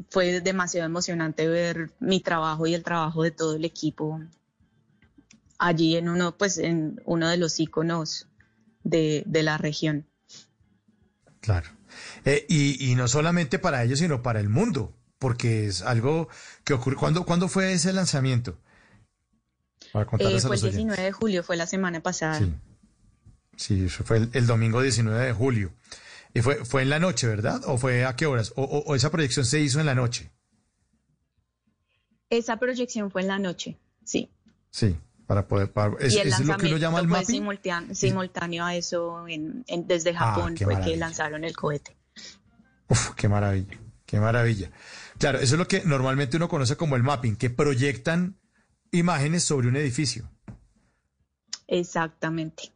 fue 0.09 0.41
demasiado 0.41 0.85
emocionante 0.85 1.47
ver 1.47 1.91
mi 1.99 2.19
trabajo 2.19 2.67
y 2.67 2.73
el 2.73 2.83
trabajo 2.83 3.23
de 3.23 3.31
todo 3.31 3.55
el 3.55 3.65
equipo 3.65 4.21
allí 5.57 5.95
en 5.97 6.09
uno, 6.09 6.37
pues 6.37 6.57
en 6.57 7.01
uno 7.05 7.29
de 7.29 7.37
los 7.37 7.59
iconos 7.59 8.27
de, 8.83 9.23
de 9.25 9.43
la 9.43 9.57
región. 9.57 10.07
Claro. 11.41 11.69
Eh, 12.25 12.45
y, 12.49 12.91
y 12.91 12.95
no 12.95 13.07
solamente 13.07 13.59
para 13.59 13.83
ellos, 13.83 13.99
sino 13.99 14.21
para 14.21 14.39
el 14.39 14.49
mundo, 14.49 14.93
porque 15.19 15.67
es 15.67 15.81
algo 15.81 16.29
que 16.63 16.73
ocurre. 16.73 16.95
¿Cuándo, 16.95 17.25
¿cuándo 17.25 17.47
fue 17.47 17.73
ese 17.73 17.93
lanzamiento? 17.93 18.57
Para 19.91 20.05
Eh, 20.05 20.07
fue 20.09 20.27
el 20.27 20.33
los 20.33 20.45
oyentes. 20.45 20.73
19 20.73 21.01
de 21.01 21.11
julio, 21.11 21.43
fue 21.43 21.57
la 21.57 21.67
semana 21.67 22.01
pasada. 22.01 22.39
Sí. 22.39 22.53
Sí, 23.55 23.85
eso 23.85 24.03
fue 24.03 24.17
el, 24.17 24.29
el 24.33 24.45
domingo 24.45 24.81
19 24.81 25.25
de 25.25 25.33
julio. 25.33 25.71
Y 26.33 26.41
fue, 26.41 26.63
fue 26.65 26.81
en 26.83 26.89
la 26.89 26.99
noche, 26.99 27.27
¿verdad? 27.27 27.61
¿O 27.65 27.77
fue 27.77 28.05
a 28.05 28.15
qué 28.15 28.25
horas? 28.25 28.53
¿O, 28.55 28.63
o- 28.63 28.83
o 28.85 28.95
esa 28.95 29.09
proyección 29.11 29.45
se 29.45 29.59
hizo 29.59 29.79
en 29.79 29.85
la 29.85 29.95
noche? 29.95 30.31
Esa 32.29 32.57
proyección 32.57 33.09
fue 33.09 33.21
en 33.21 33.27
la 33.27 33.39
noche, 33.39 33.77
sí. 34.03 34.29
Sí, 34.69 34.97
para 35.25 35.47
poder... 35.47 35.71
para- 35.71 35.95
es, 35.99 36.13
y 36.13 36.19
el 36.19 36.27
es 36.27 36.39
lo 36.41 36.57
que 36.57 36.67
uno 36.67 36.77
llama 36.77 36.99
el 36.99 37.07
fue 37.07 37.19
mapping. 37.19 37.35
simultáneo, 37.37 37.95
simultáneo 37.95 38.65
a 38.65 38.75
eso 38.75 39.27
en, 39.27 39.63
en- 39.67 39.87
desde 39.87 40.11
Ah, 40.15 40.33
Japón 40.33 40.57
fue 40.57 40.79
que 40.81 40.97
lanzaron 40.97 41.43
el 41.43 41.55
cohete. 41.55 41.95
Uf, 42.89 43.11
qué 43.15 43.27
maravilla, 43.29 43.79
qué 44.05 44.19
maravilla. 44.19 44.71
Claro, 45.17 45.39
eso 45.39 45.55
es 45.55 45.59
lo 45.59 45.67
que 45.67 45.83
normalmente 45.85 46.37
uno 46.37 46.47
conoce 46.49 46.75
como 46.75 46.95
el 46.95 47.03
mapping, 47.03 47.35
que 47.37 47.49
proyectan 47.49 48.37
imágenes 48.91 49.43
sobre 49.43 49.67
un 49.69 49.75
edificio. 49.77 50.29
Exactamente. 51.67 52.71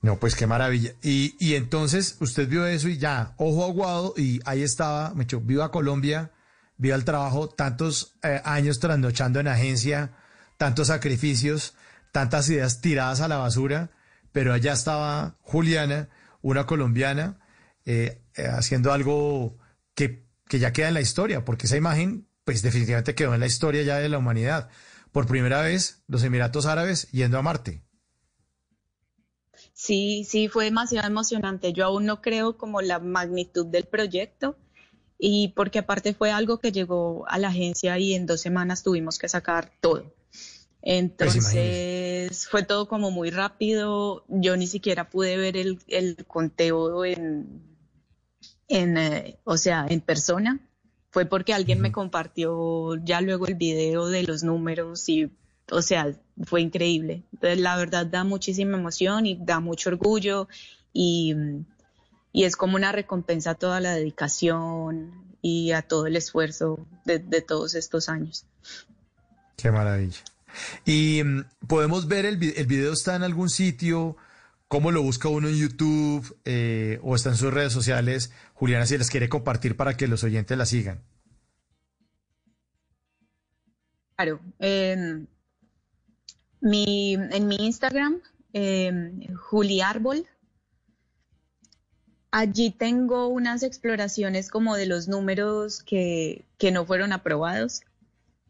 No, 0.00 0.18
pues 0.18 0.36
qué 0.36 0.46
maravilla. 0.46 0.92
Y, 1.02 1.34
y 1.40 1.54
entonces 1.54 2.16
usted 2.20 2.48
vio 2.48 2.66
eso 2.66 2.88
y 2.88 2.98
ya, 2.98 3.34
ojo 3.36 3.64
aguado, 3.64 4.14
y 4.16 4.40
ahí 4.44 4.62
estaba, 4.62 5.12
me 5.14 5.24
echó, 5.24 5.40
viva 5.40 5.72
Colombia, 5.72 6.30
viva 6.76 6.94
el 6.94 7.04
trabajo, 7.04 7.48
tantos 7.48 8.16
eh, 8.22 8.40
años 8.44 8.78
trasnochando 8.78 9.40
en 9.40 9.48
agencia, 9.48 10.12
tantos 10.56 10.86
sacrificios, 10.86 11.74
tantas 12.12 12.48
ideas 12.48 12.80
tiradas 12.80 13.20
a 13.20 13.28
la 13.28 13.38
basura, 13.38 13.90
pero 14.32 14.52
allá 14.52 14.72
estaba 14.72 15.36
Juliana, 15.42 16.08
una 16.42 16.66
colombiana, 16.66 17.40
eh, 17.84 18.22
eh, 18.36 18.46
haciendo 18.46 18.92
algo 18.92 19.58
que, 19.94 20.28
que 20.48 20.60
ya 20.60 20.72
queda 20.72 20.88
en 20.88 20.94
la 20.94 21.00
historia, 21.00 21.44
porque 21.44 21.66
esa 21.66 21.76
imagen, 21.76 22.28
pues 22.44 22.62
definitivamente 22.62 23.16
quedó 23.16 23.34
en 23.34 23.40
la 23.40 23.46
historia 23.46 23.82
ya 23.82 23.96
de 23.96 24.08
la 24.08 24.18
humanidad. 24.18 24.68
Por 25.10 25.26
primera 25.26 25.60
vez, 25.62 26.04
los 26.06 26.22
Emiratos 26.22 26.66
Árabes 26.66 27.10
yendo 27.10 27.38
a 27.38 27.42
Marte. 27.42 27.82
Sí, 29.78 30.24
sí, 30.24 30.48
fue 30.48 30.64
demasiado 30.64 31.06
emocionante. 31.06 31.72
Yo 31.72 31.84
aún 31.84 32.04
no 32.04 32.20
creo 32.20 32.56
como 32.58 32.82
la 32.82 32.98
magnitud 32.98 33.64
del 33.64 33.84
proyecto 33.84 34.56
y 35.20 35.52
porque 35.54 35.78
aparte 35.78 36.14
fue 36.14 36.32
algo 36.32 36.58
que 36.58 36.72
llegó 36.72 37.24
a 37.28 37.38
la 37.38 37.46
agencia 37.48 37.96
y 37.96 38.12
en 38.14 38.26
dos 38.26 38.40
semanas 38.40 38.82
tuvimos 38.82 39.20
que 39.20 39.28
sacar 39.28 39.70
todo. 39.80 40.12
Entonces 40.82 42.48
fue 42.48 42.64
todo 42.64 42.88
como 42.88 43.12
muy 43.12 43.30
rápido. 43.30 44.24
Yo 44.26 44.56
ni 44.56 44.66
siquiera 44.66 45.10
pude 45.10 45.36
ver 45.36 45.56
el, 45.56 45.78
el 45.86 46.26
conteo 46.26 47.04
en, 47.04 47.62
en 48.66 48.98
eh, 48.98 49.38
o 49.44 49.56
sea, 49.56 49.86
en 49.88 50.00
persona. 50.00 50.58
Fue 51.10 51.24
porque 51.24 51.54
alguien 51.54 51.80
me 51.80 51.92
compartió 51.92 52.96
ya 53.04 53.20
luego 53.20 53.46
el 53.46 53.54
video 53.54 54.08
de 54.08 54.24
los 54.24 54.42
números 54.42 55.08
y, 55.08 55.30
o 55.70 55.82
sea, 55.82 56.14
fue 56.44 56.60
increíble. 56.60 57.22
La 57.40 57.76
verdad 57.76 58.06
da 58.06 58.24
muchísima 58.24 58.76
emoción 58.76 59.26
y 59.26 59.36
da 59.40 59.60
mucho 59.60 59.90
orgullo 59.90 60.48
y, 60.92 61.34
y 62.32 62.44
es 62.44 62.56
como 62.56 62.76
una 62.76 62.92
recompensa 62.92 63.50
a 63.50 63.54
toda 63.54 63.80
la 63.80 63.94
dedicación 63.94 65.12
y 65.42 65.72
a 65.72 65.82
todo 65.82 66.06
el 66.06 66.16
esfuerzo 66.16 66.86
de, 67.04 67.18
de 67.18 67.42
todos 67.42 67.74
estos 67.74 68.08
años. 68.08 68.44
Qué 69.56 69.70
maravilla. 69.70 70.18
Y 70.84 71.22
mm, 71.24 71.44
podemos 71.66 72.08
ver 72.08 72.26
el, 72.26 72.42
el 72.56 72.66
video 72.66 72.92
está 72.92 73.16
en 73.16 73.22
algún 73.22 73.50
sitio, 73.50 74.16
cómo 74.68 74.90
lo 74.90 75.02
busca 75.02 75.28
uno 75.28 75.48
en 75.48 75.56
YouTube 75.56 76.36
eh, 76.44 76.98
o 77.02 77.16
está 77.16 77.30
en 77.30 77.36
sus 77.36 77.52
redes 77.52 77.72
sociales. 77.72 78.32
Juliana, 78.54 78.86
si 78.86 78.98
las 78.98 79.10
quiere 79.10 79.28
compartir 79.28 79.76
para 79.76 79.96
que 79.96 80.08
los 80.08 80.24
oyentes 80.24 80.56
la 80.56 80.66
sigan. 80.66 81.02
Claro, 84.16 84.40
en 84.58 85.28
mi, 86.60 87.14
en 87.14 87.46
mi 87.46 87.56
Instagram, 87.56 88.20
eh, 88.52 89.28
Juli 89.50 89.80
Árbol, 89.80 90.26
allí 92.30 92.70
tengo 92.70 93.28
unas 93.28 93.62
exploraciones 93.62 94.50
como 94.50 94.76
de 94.76 94.86
los 94.86 95.08
números 95.08 95.82
que, 95.82 96.44
que 96.58 96.70
no 96.70 96.84
fueron 96.84 97.12
aprobados, 97.12 97.82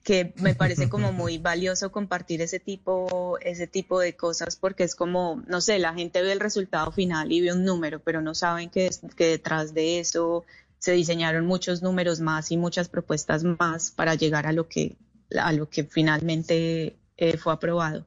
que 0.03 0.33
me 0.37 0.55
parece 0.55 0.89
como 0.89 1.13
muy 1.13 1.39
valioso 1.39 1.93
compartir 1.93 2.41
ese 2.41 2.61
tipo, 2.61 3.39
ese 3.41 3.67
tipo 3.67 4.01
de 4.01 4.17
cosas 4.17 4.57
porque 4.57 4.85
es 4.85 4.95
como, 4.95 5.43
no 5.47 5.61
sé, 5.61 5.79
la 5.79 5.95
gente 5.95 6.23
ve 6.23 6.33
el 6.33 6.41
resultado 6.41 6.93
final 6.93 7.31
y 7.33 7.41
ve 7.41 7.53
un 7.53 7.65
número, 7.65 8.01
pero 8.01 8.21
no 8.21 8.35
saben 8.35 8.71
que, 8.71 8.91
que 9.17 9.27
detrás 9.27 9.75
de 9.75 10.01
eso 10.01 10.45
se 10.79 10.93
diseñaron 10.93 11.47
muchos 11.47 11.83
números 11.83 12.21
más 12.21 12.51
y 12.53 12.57
muchas 12.57 12.89
propuestas 12.89 13.43
más 13.45 13.91
para 13.91 14.15
llegar 14.15 14.47
a 14.47 14.53
lo 14.53 14.69
que, 14.69 14.97
a 15.39 15.53
lo 15.53 15.69
que 15.69 15.85
finalmente 15.85 16.97
eh, 17.19 17.37
fue 17.37 17.53
aprobado. 17.53 18.07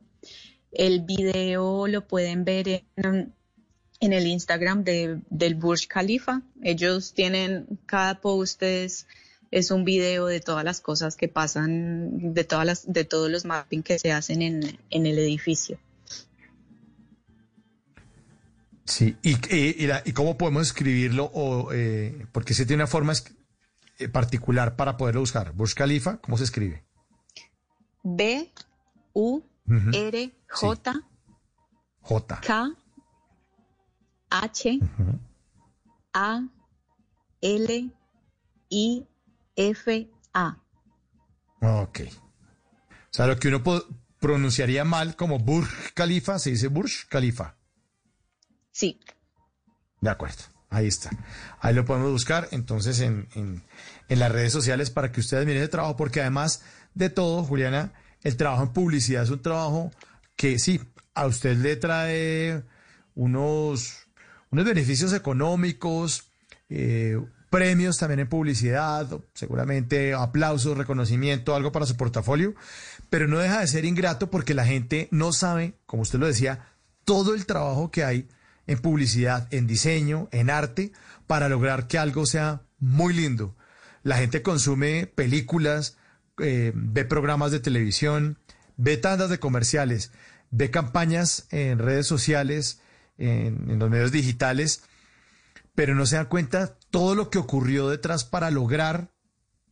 El 0.71 1.01
video 1.01 1.85
lo 1.88 2.07
pueden 2.07 2.43
ver 2.43 2.67
en, 2.95 3.33
en 3.99 4.13
el 4.13 4.25
Instagram 4.25 4.83
de, 4.83 5.21
del 5.29 5.55
Burj 5.55 5.88
Khalifa. 5.88 6.41
Ellos 6.63 7.13
tienen, 7.13 7.67
cada 7.85 8.21
post 8.21 8.63
es, 8.63 9.05
es 9.51 9.69
un 9.69 9.83
video 9.83 10.25
de 10.27 10.39
todas 10.39 10.63
las 10.63 10.81
cosas 10.81 11.15
que 11.15 11.27
pasan, 11.27 12.33
de, 12.33 12.43
todas 12.45 12.65
las, 12.65 12.91
de 12.91 13.03
todos 13.05 13.29
los 13.29 13.45
mapping 13.45 13.83
que 13.83 13.99
se 13.99 14.11
hacen 14.11 14.41
en, 14.41 14.79
en 14.89 15.05
el 15.05 15.19
edificio. 15.19 15.77
Sí. 18.85 19.15
¿Y, 19.21 19.33
y, 19.55 19.83
y 19.83 19.88
la- 19.88 20.01
y 20.05 20.11
cómo 20.13 20.38
podemos 20.38 20.67
escribirlo? 20.67 21.25
O, 21.33 21.71
eh, 21.73 22.25
porque 22.31 22.53
si 22.53 22.65
tiene 22.65 22.83
una 22.83 22.88
forma 22.88 23.13
eh, 23.99 24.09
particular 24.09 24.75
para 24.75 24.97
poderlo 24.97 25.21
buscar. 25.21 25.53
Burj 25.53 25.73
Khalifa, 25.75 26.17
¿cómo 26.17 26.38
se 26.38 26.45
escribe? 26.45 26.83
B, 28.03 28.51
U, 29.13 29.41
R, 29.93 30.31
J, 30.47 30.93
J. 32.01 32.41
K, 32.41 32.75
H, 34.29 34.79
A, 36.13 36.47
L, 37.41 37.91
I, 38.69 39.07
F, 39.55 40.11
A. 40.33 40.57
Ok. 41.61 41.99
O 42.03 43.13
sea, 43.13 43.27
lo 43.27 43.38
que 43.38 43.49
uno 43.49 43.61
pronunciaría 44.19 44.85
mal 44.85 45.15
como 45.15 45.39
Burj 45.39 45.93
Khalifa, 45.93 46.39
se 46.39 46.51
dice 46.51 46.67
Burj 46.67 47.07
Khalifa. 47.09 47.57
Sí. 48.71 48.99
De 49.99 50.09
acuerdo, 50.09 50.43
ahí 50.69 50.88
está. 50.88 51.11
Ahí 51.59 51.73
lo 51.73 51.85
podemos 51.85 52.11
buscar 52.11 52.47
entonces 52.51 53.01
en, 53.01 53.27
en, 53.35 53.63
en 54.07 54.19
las 54.19 54.31
redes 54.31 54.53
sociales 54.53 54.89
para 54.89 55.11
que 55.11 55.19
ustedes 55.19 55.45
miren 55.45 55.61
el 55.63 55.69
trabajo, 55.69 55.97
porque 55.97 56.21
además 56.21 56.63
de 56.93 57.09
todo, 57.09 57.43
Juliana, 57.43 57.93
el 58.23 58.38
trabajo 58.38 58.64
en 58.64 58.73
publicidad 58.73 59.23
es 59.23 59.30
un 59.30 59.41
trabajo 59.41 59.91
que 60.35 60.60
sí, 60.60 60.81
a 61.14 61.26
usted 61.27 61.57
le 61.57 61.76
trae 61.76 62.64
unos, 63.15 64.07
unos 64.49 64.65
beneficios 64.65 65.14
económicos, 65.14 66.31
eh, 66.69 67.19
premios 67.49 67.98
también 67.98 68.22
en 68.22 68.30
publicidad, 68.30 69.07
seguramente 69.34 70.14
aplausos, 70.14 70.77
reconocimiento, 70.77 71.53
algo 71.53 71.72
para 71.72 71.85
su 71.85 71.98
portafolio, 71.98 72.56
pero 73.10 73.27
no 73.27 73.39
deja 73.39 73.60
de 73.60 73.68
ser 73.68 73.85
ingrato 73.85 74.31
porque 74.31 74.53
la 74.53 74.65
gente 74.65 75.10
no 75.11 75.34
sabe, 75.34 75.76
como 75.85 76.03
usted 76.03 76.18
lo 76.18 76.27
decía, 76.27 76.68
todo 77.03 77.34
el 77.34 77.45
trabajo 77.45 77.91
que 77.91 78.06
hay 78.06 78.30
en 78.68 78.80
publicidad, 78.80 79.48
en 79.52 79.68
diseño, 79.68 80.30
en 80.31 80.49
arte, 80.49 80.93
para 81.27 81.49
lograr 81.49 81.88
que 81.88 81.98
algo 81.98 82.26
sea 82.26 82.61
muy 82.80 83.14
lindo. 83.14 83.56
La 84.02 84.18
gente 84.18 84.41
consume 84.41 85.07
películas, 85.07 85.98
eh, 86.41 86.72
ve 86.76 87.05
programas 87.05 87.51
de 87.51 87.59
televisión, 87.59 88.38
ve 88.77 88.97
tandas 88.97 89.30
de 89.30 89.39
comerciales, 89.39 90.11
ve 90.49 90.69
campañas 90.72 91.47
en 91.51 91.80
redes 91.80 92.07
sociales, 92.07 92.81
en, 93.18 93.80
los 93.80 93.89
medios 93.89 94.11
digitales, 94.11 94.84
pero 95.76 95.95
no 95.95 96.05
se 96.05 96.15
dan 96.18 96.26
cuenta 96.26 96.76
todo 96.89 97.15
lo 97.15 97.30
que 97.30 97.38
ocurrió 97.38 97.89
detrás 97.89 98.26
para 98.26 98.51
lograr 98.51 99.11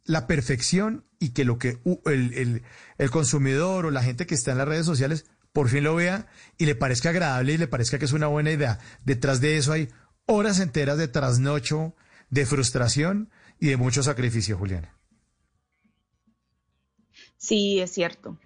la 0.06 0.28
perfección 0.28 1.06
y 1.20 1.30
que 1.30 1.44
lo 1.46 1.58
que 1.58 1.80
el, 2.06 2.34
el- 2.34 2.64
el 2.98 3.12
consumidor 3.12 3.86
o 3.86 3.92
la 3.92 4.04
gente 4.04 4.26
que 4.26 4.36
está 4.36 4.52
en 4.52 4.58
las 4.60 4.68
redes 4.68 4.86
sociales 4.86 5.26
por 5.52 5.68
fin 5.70 5.84
lo 5.84 5.96
vea 5.96 6.28
y 6.58 6.66
le 6.66 6.76
parezca 6.76 7.10
agradable 7.10 7.54
y 7.54 7.58
le 7.58 7.68
parezca 7.68 7.98
que 8.00 8.06
es 8.06 8.14
una 8.14 8.28
buena 8.28 8.52
idea. 8.52 8.80
Detrás 9.04 9.42
de 9.42 9.58
eso 9.58 9.74
hay 9.74 9.90
horas 10.26 10.60
enteras 10.60 10.98
de 10.98 11.08
trasnocho, 11.08 11.96
de 12.30 12.46
frustración 12.46 13.30
y 13.60 13.68
de 13.70 13.78
mucho 13.78 14.04
sacrificio, 14.04 14.58
Juliana. 14.58 14.99
Sí, 17.40 17.80
es 17.80 17.90
cierto. 17.92 18.38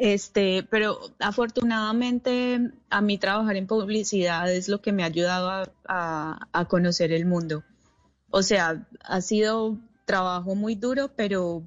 Este, 0.00 0.64
pero 0.70 0.98
afortunadamente 1.20 2.72
a 2.90 3.00
mí 3.00 3.16
trabajar 3.16 3.56
en 3.56 3.66
publicidad 3.68 4.52
es 4.52 4.68
lo 4.68 4.80
que 4.82 4.92
me 4.92 5.04
ha 5.04 5.06
ayudado 5.06 5.48
a, 5.86 6.48
a- 6.52 6.64
conocer 6.66 7.12
el 7.12 7.26
mundo. 7.26 7.62
O 8.30 8.42
sea, 8.42 8.86
ha 9.04 9.20
sido 9.20 9.78
trabajo 10.04 10.54
muy 10.56 10.74
duro, 10.74 11.12
pero 11.16 11.62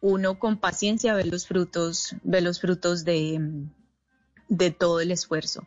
uno 0.00 0.38
con 0.38 0.58
paciencia 0.58 1.14
ve 1.14 1.24
los 1.24 1.46
frutos, 1.46 2.16
ve 2.22 2.40
los 2.42 2.60
frutos 2.60 3.04
de, 3.04 3.66
de 4.48 4.70
todo 4.70 5.00
el 5.00 5.10
esfuerzo. 5.12 5.66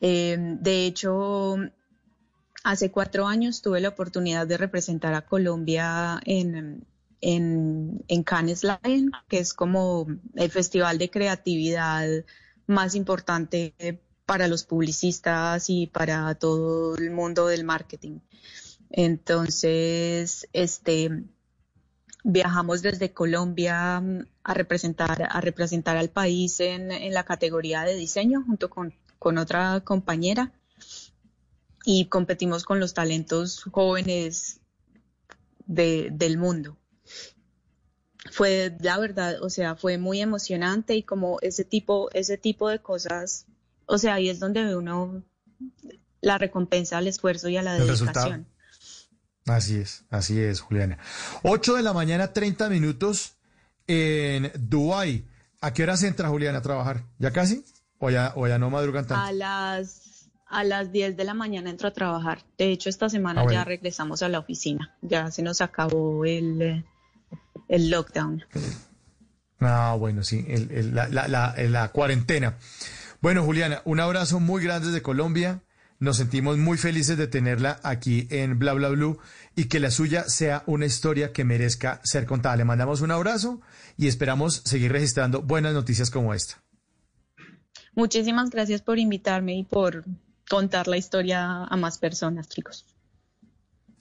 Eh, 0.00 0.36
de 0.60 0.86
hecho, 0.86 1.56
hace 2.64 2.90
cuatro 2.90 3.26
años 3.26 3.62
tuve 3.62 3.80
la 3.80 3.90
oportunidad 3.90 4.46
de 4.46 4.56
representar 4.56 5.14
a 5.14 5.26
Colombia 5.26 6.20
en, 6.24 6.86
en, 7.20 8.04
Cannes 8.24 8.64
Lion, 8.64 9.12
que 9.28 9.38
es 9.38 9.54
como 9.54 10.06
el 10.34 10.50
festival 10.50 10.98
de 10.98 11.10
creatividad 11.10 12.08
más 12.66 12.94
importante 12.94 13.74
para 14.26 14.46
los 14.48 14.64
publicistas 14.64 15.68
y 15.68 15.88
para 15.88 16.34
todo 16.36 16.96
el 16.96 17.10
mundo 17.10 17.46
del 17.48 17.64
marketing. 17.64 18.20
Entonces, 18.90 20.48
este, 20.52 21.24
viajamos 22.24 22.82
desde 22.82 23.12
Colombia 23.12 24.02
a 24.42 24.54
representar, 24.54 25.28
a 25.30 25.40
representar 25.40 25.96
al 25.96 26.10
país 26.10 26.60
en, 26.60 26.92
en 26.92 27.14
la 27.14 27.24
categoría 27.24 27.82
de 27.82 27.94
diseño 27.94 28.42
junto 28.44 28.70
con, 28.70 28.94
con, 29.18 29.38
otra 29.38 29.80
compañera 29.80 30.52
y 31.84 32.06
competimos 32.06 32.64
con 32.64 32.80
los 32.80 32.94
talentos 32.94 33.64
jóvenes 33.64 34.60
de, 35.66 36.10
del 36.12 36.36
mundo. 36.36 36.76
Fue 38.30 38.76
la 38.80 38.98
verdad, 38.98 39.42
o 39.42 39.48
sea, 39.48 39.76
fue 39.76 39.96
muy 39.98 40.20
emocionante 40.20 40.94
y 40.94 41.02
como 41.02 41.38
ese 41.40 41.64
tipo, 41.64 42.10
ese 42.12 42.36
tipo 42.36 42.68
de 42.68 42.80
cosas, 42.80 43.46
o 43.86 43.96
sea, 43.98 44.14
ahí 44.14 44.28
es 44.28 44.38
donde 44.40 44.62
ve 44.64 44.76
uno 44.76 45.22
la 46.20 46.36
recompensa 46.36 46.98
al 46.98 47.06
esfuerzo 47.08 47.48
y 47.48 47.56
a 47.56 47.62
la 47.62 47.74
dedicación. 47.74 48.46
Así 49.46 49.76
es, 49.76 50.04
así 50.10 50.38
es, 50.38 50.60
Juliana. 50.60 50.98
8 51.42 51.74
de 51.76 51.82
la 51.82 51.92
mañana, 51.94 52.32
30 52.32 52.68
minutos 52.68 53.36
en 53.86 54.52
Dubái. 54.58 55.26
¿A 55.62 55.72
qué 55.72 55.82
horas 55.82 56.02
entra 56.02 56.28
Juliana 56.28 56.58
a 56.58 56.62
trabajar? 56.62 57.04
¿Ya 57.18 57.32
casi? 57.32 57.64
¿O 57.98 58.10
ya, 58.10 58.32
o 58.36 58.46
ya 58.46 58.58
no 58.58 58.70
madrugan 58.70 59.06
tanto? 59.06 59.24
A 59.24 59.32
las, 59.32 60.30
a 60.46 60.62
las 60.62 60.92
10 60.92 61.16
de 61.16 61.24
la 61.24 61.34
mañana 61.34 61.70
entro 61.70 61.88
a 61.88 61.92
trabajar. 61.92 62.44
De 62.58 62.70
hecho, 62.70 62.88
esta 62.90 63.08
semana 63.08 63.40
Ah, 63.40 63.44
bueno. 63.44 63.58
ya 63.58 63.64
regresamos 63.64 64.22
a 64.22 64.28
la 64.28 64.38
oficina. 64.38 64.94
Ya 65.02 65.30
se 65.30 65.42
nos 65.42 65.60
acabó 65.62 66.24
el, 66.24 66.62
eh, 66.62 66.84
el 67.68 67.90
lockdown. 67.90 68.44
Ah, 69.60 69.94
bueno, 69.98 70.22
sí, 70.24 70.44
el- 70.48 70.70
el- 70.70 70.94
la, 70.94 71.08
la- 71.08 71.28
la- 71.28 71.54
la 71.56 71.88
cuarentena. 71.88 72.56
Bueno, 73.20 73.44
Juliana, 73.44 73.82
un 73.84 74.00
abrazo 74.00 74.40
muy 74.40 74.62
grande 74.64 74.88
desde 74.88 75.02
Colombia. 75.02 75.62
Nos 75.98 76.16
sentimos 76.16 76.56
muy 76.56 76.78
felices 76.78 77.18
de 77.18 77.26
tenerla 77.26 77.78
aquí 77.82 78.26
en 78.30 78.58
Bla 78.58 78.72
Bla 78.72 78.88
Blue 78.88 79.18
y 79.54 79.66
que 79.66 79.80
la 79.80 79.90
suya 79.90 80.24
sea 80.26 80.62
una 80.64 80.86
historia 80.86 81.32
que 81.34 81.44
merezca 81.44 82.00
ser 82.04 82.24
contada. 82.24 82.56
Le 82.56 82.64
mandamos 82.64 83.02
un 83.02 83.10
abrazo 83.10 83.60
y 83.98 84.06
esperamos 84.08 84.62
seguir 84.64 84.92
registrando 84.92 85.42
buenas 85.42 85.74
noticias 85.74 86.10
como 86.10 86.32
esta. 86.32 86.62
Muchísimas 87.94 88.48
gracias 88.48 88.80
por 88.80 88.98
invitarme 88.98 89.56
y 89.58 89.64
por 89.64 90.04
contar 90.48 90.88
la 90.88 90.96
historia 90.96 91.64
a 91.64 91.76
más 91.76 91.98
personas, 91.98 92.48
chicos. 92.48 92.86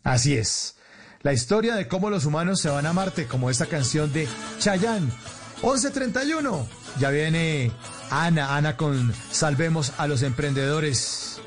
Así 0.03 0.37
es. 0.37 0.77
La 1.21 1.33
historia 1.33 1.75
de 1.75 1.87
cómo 1.89 2.09
los 2.09 2.25
humanos 2.25 2.61
se 2.61 2.69
van 2.69 2.85
a 2.85 2.93
Marte, 2.93 3.27
como 3.27 3.49
esta 3.49 3.65
canción 3.65 4.13
de 4.13 4.25
Chayanne. 4.59 5.11
1131. 5.61 6.65
Ya 6.97 7.09
viene 7.09 7.73
Ana, 8.09 8.55
Ana 8.55 8.77
con 8.77 9.13
Salvemos 9.29 9.91
a 9.97 10.07
los 10.07 10.21
Emprendedores. 10.21 11.41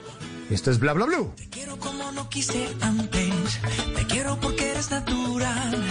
Esto 0.50 0.70
es 0.70 0.78
Bla 0.78 0.92
Bla 0.92 1.06
Blue. 1.06 1.32
quiero 1.50 1.78
como 1.78 2.12
no 2.12 2.28
quise 2.28 2.68
antes. 2.82 3.32
Te 3.96 4.06
quiero 4.06 4.38
porque 4.40 4.72
eres 4.72 4.90
natural. 4.90 5.82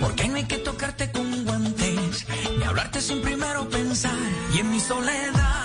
Porque 0.00 0.26
no 0.26 0.34
hay 0.34 0.44
que 0.44 0.58
tocarte 0.58 1.12
con 1.12 1.44
guantes. 1.44 2.26
Ni 2.58 2.64
hablarte 2.64 3.00
sin 3.00 3.22
primero 3.22 3.68
pensar. 3.68 4.18
Y 4.52 4.58
en 4.58 4.70
mi 4.70 4.80
soledad, 4.80 5.61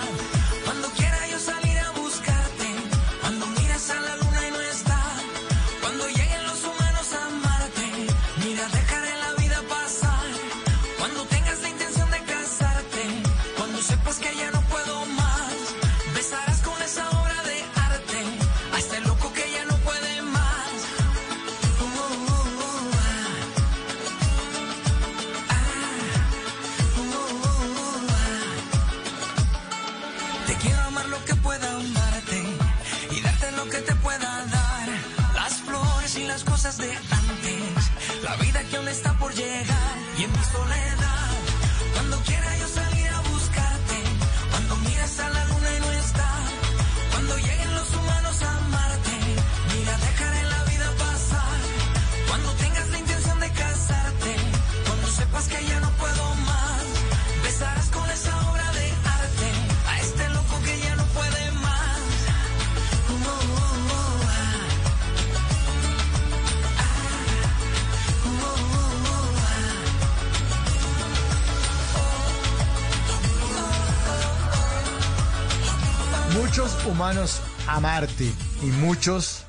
humanos 76.97 77.41
a 77.67 77.79
Marte 77.79 78.33
y 78.63 78.65
muchos, 78.65 79.43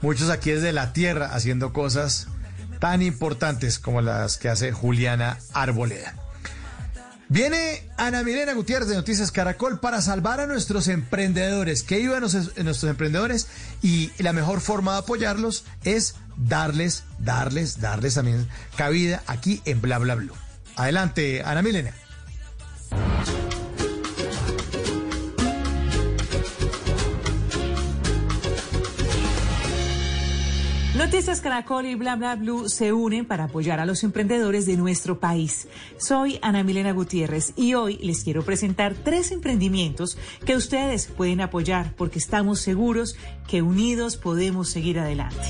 muchos 0.00 0.30
aquí 0.30 0.52
desde 0.52 0.72
la 0.72 0.94
Tierra 0.94 1.26
haciendo 1.26 1.74
cosas 1.74 2.26
tan 2.80 3.02
importantes 3.02 3.78
como 3.78 4.00
las 4.00 4.38
que 4.38 4.48
hace 4.48 4.72
Juliana 4.72 5.36
Arboleda. 5.52 6.14
Viene 7.28 7.86
Ana 7.98 8.22
Milena 8.22 8.54
Gutiérrez 8.54 8.88
de 8.88 8.94
Noticias 8.94 9.30
Caracol 9.30 9.78
para 9.78 10.00
salvar 10.00 10.40
a 10.40 10.46
nuestros 10.46 10.88
emprendedores. 10.88 11.82
¿Qué 11.82 12.00
iban 12.00 12.20
nuestros, 12.20 12.56
nuestros 12.56 12.90
emprendedores? 12.90 13.48
Y 13.82 14.10
la 14.16 14.32
mejor 14.32 14.62
forma 14.62 14.92
de 14.92 14.98
apoyarlos 15.00 15.66
es 15.84 16.14
darles, 16.38 17.04
darles, 17.18 17.78
darles 17.78 18.14
también 18.14 18.48
cabida 18.74 19.22
aquí 19.26 19.60
en 19.66 19.82
Bla 19.82 19.98
Bla 19.98 20.14
Blue. 20.14 20.34
Adelante, 20.76 21.42
Ana 21.44 21.60
Milena. 21.60 21.92
Noticias 31.06 31.40
Caracol 31.40 31.86
y 31.86 31.94
Bla 31.94 32.16
Bla 32.16 32.34
Blue 32.34 32.68
se 32.68 32.92
unen 32.92 33.26
para 33.26 33.44
apoyar 33.44 33.78
a 33.78 33.86
los 33.86 34.02
emprendedores 34.02 34.66
de 34.66 34.76
nuestro 34.76 35.20
país. 35.20 35.68
Soy 35.98 36.40
Ana 36.42 36.64
Milena 36.64 36.90
Gutiérrez 36.90 37.52
y 37.54 37.74
hoy 37.74 37.96
les 38.02 38.24
quiero 38.24 38.44
presentar 38.44 38.96
tres 39.04 39.30
emprendimientos 39.30 40.18
que 40.44 40.56
ustedes 40.56 41.06
pueden 41.06 41.40
apoyar 41.40 41.92
porque 41.96 42.18
estamos 42.18 42.60
seguros 42.60 43.16
que 43.46 43.62
unidos 43.62 44.16
podemos 44.16 44.68
seguir 44.68 44.98
adelante. 44.98 45.46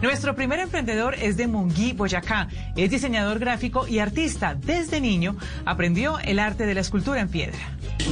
Nuestro 0.00 0.34
primer 0.34 0.60
emprendedor 0.60 1.14
es 1.16 1.36
de 1.36 1.46
Monguí, 1.46 1.92
Boyacá. 1.92 2.48
Es 2.76 2.90
diseñador 2.90 3.38
gráfico 3.38 3.86
y 3.86 3.98
artista. 3.98 4.54
Desde 4.54 5.02
niño 5.02 5.36
aprendió 5.66 6.18
el 6.20 6.38
arte 6.38 6.64
de 6.64 6.72
la 6.72 6.80
escultura 6.80 7.20
en 7.20 7.28
piedra. 7.28 7.58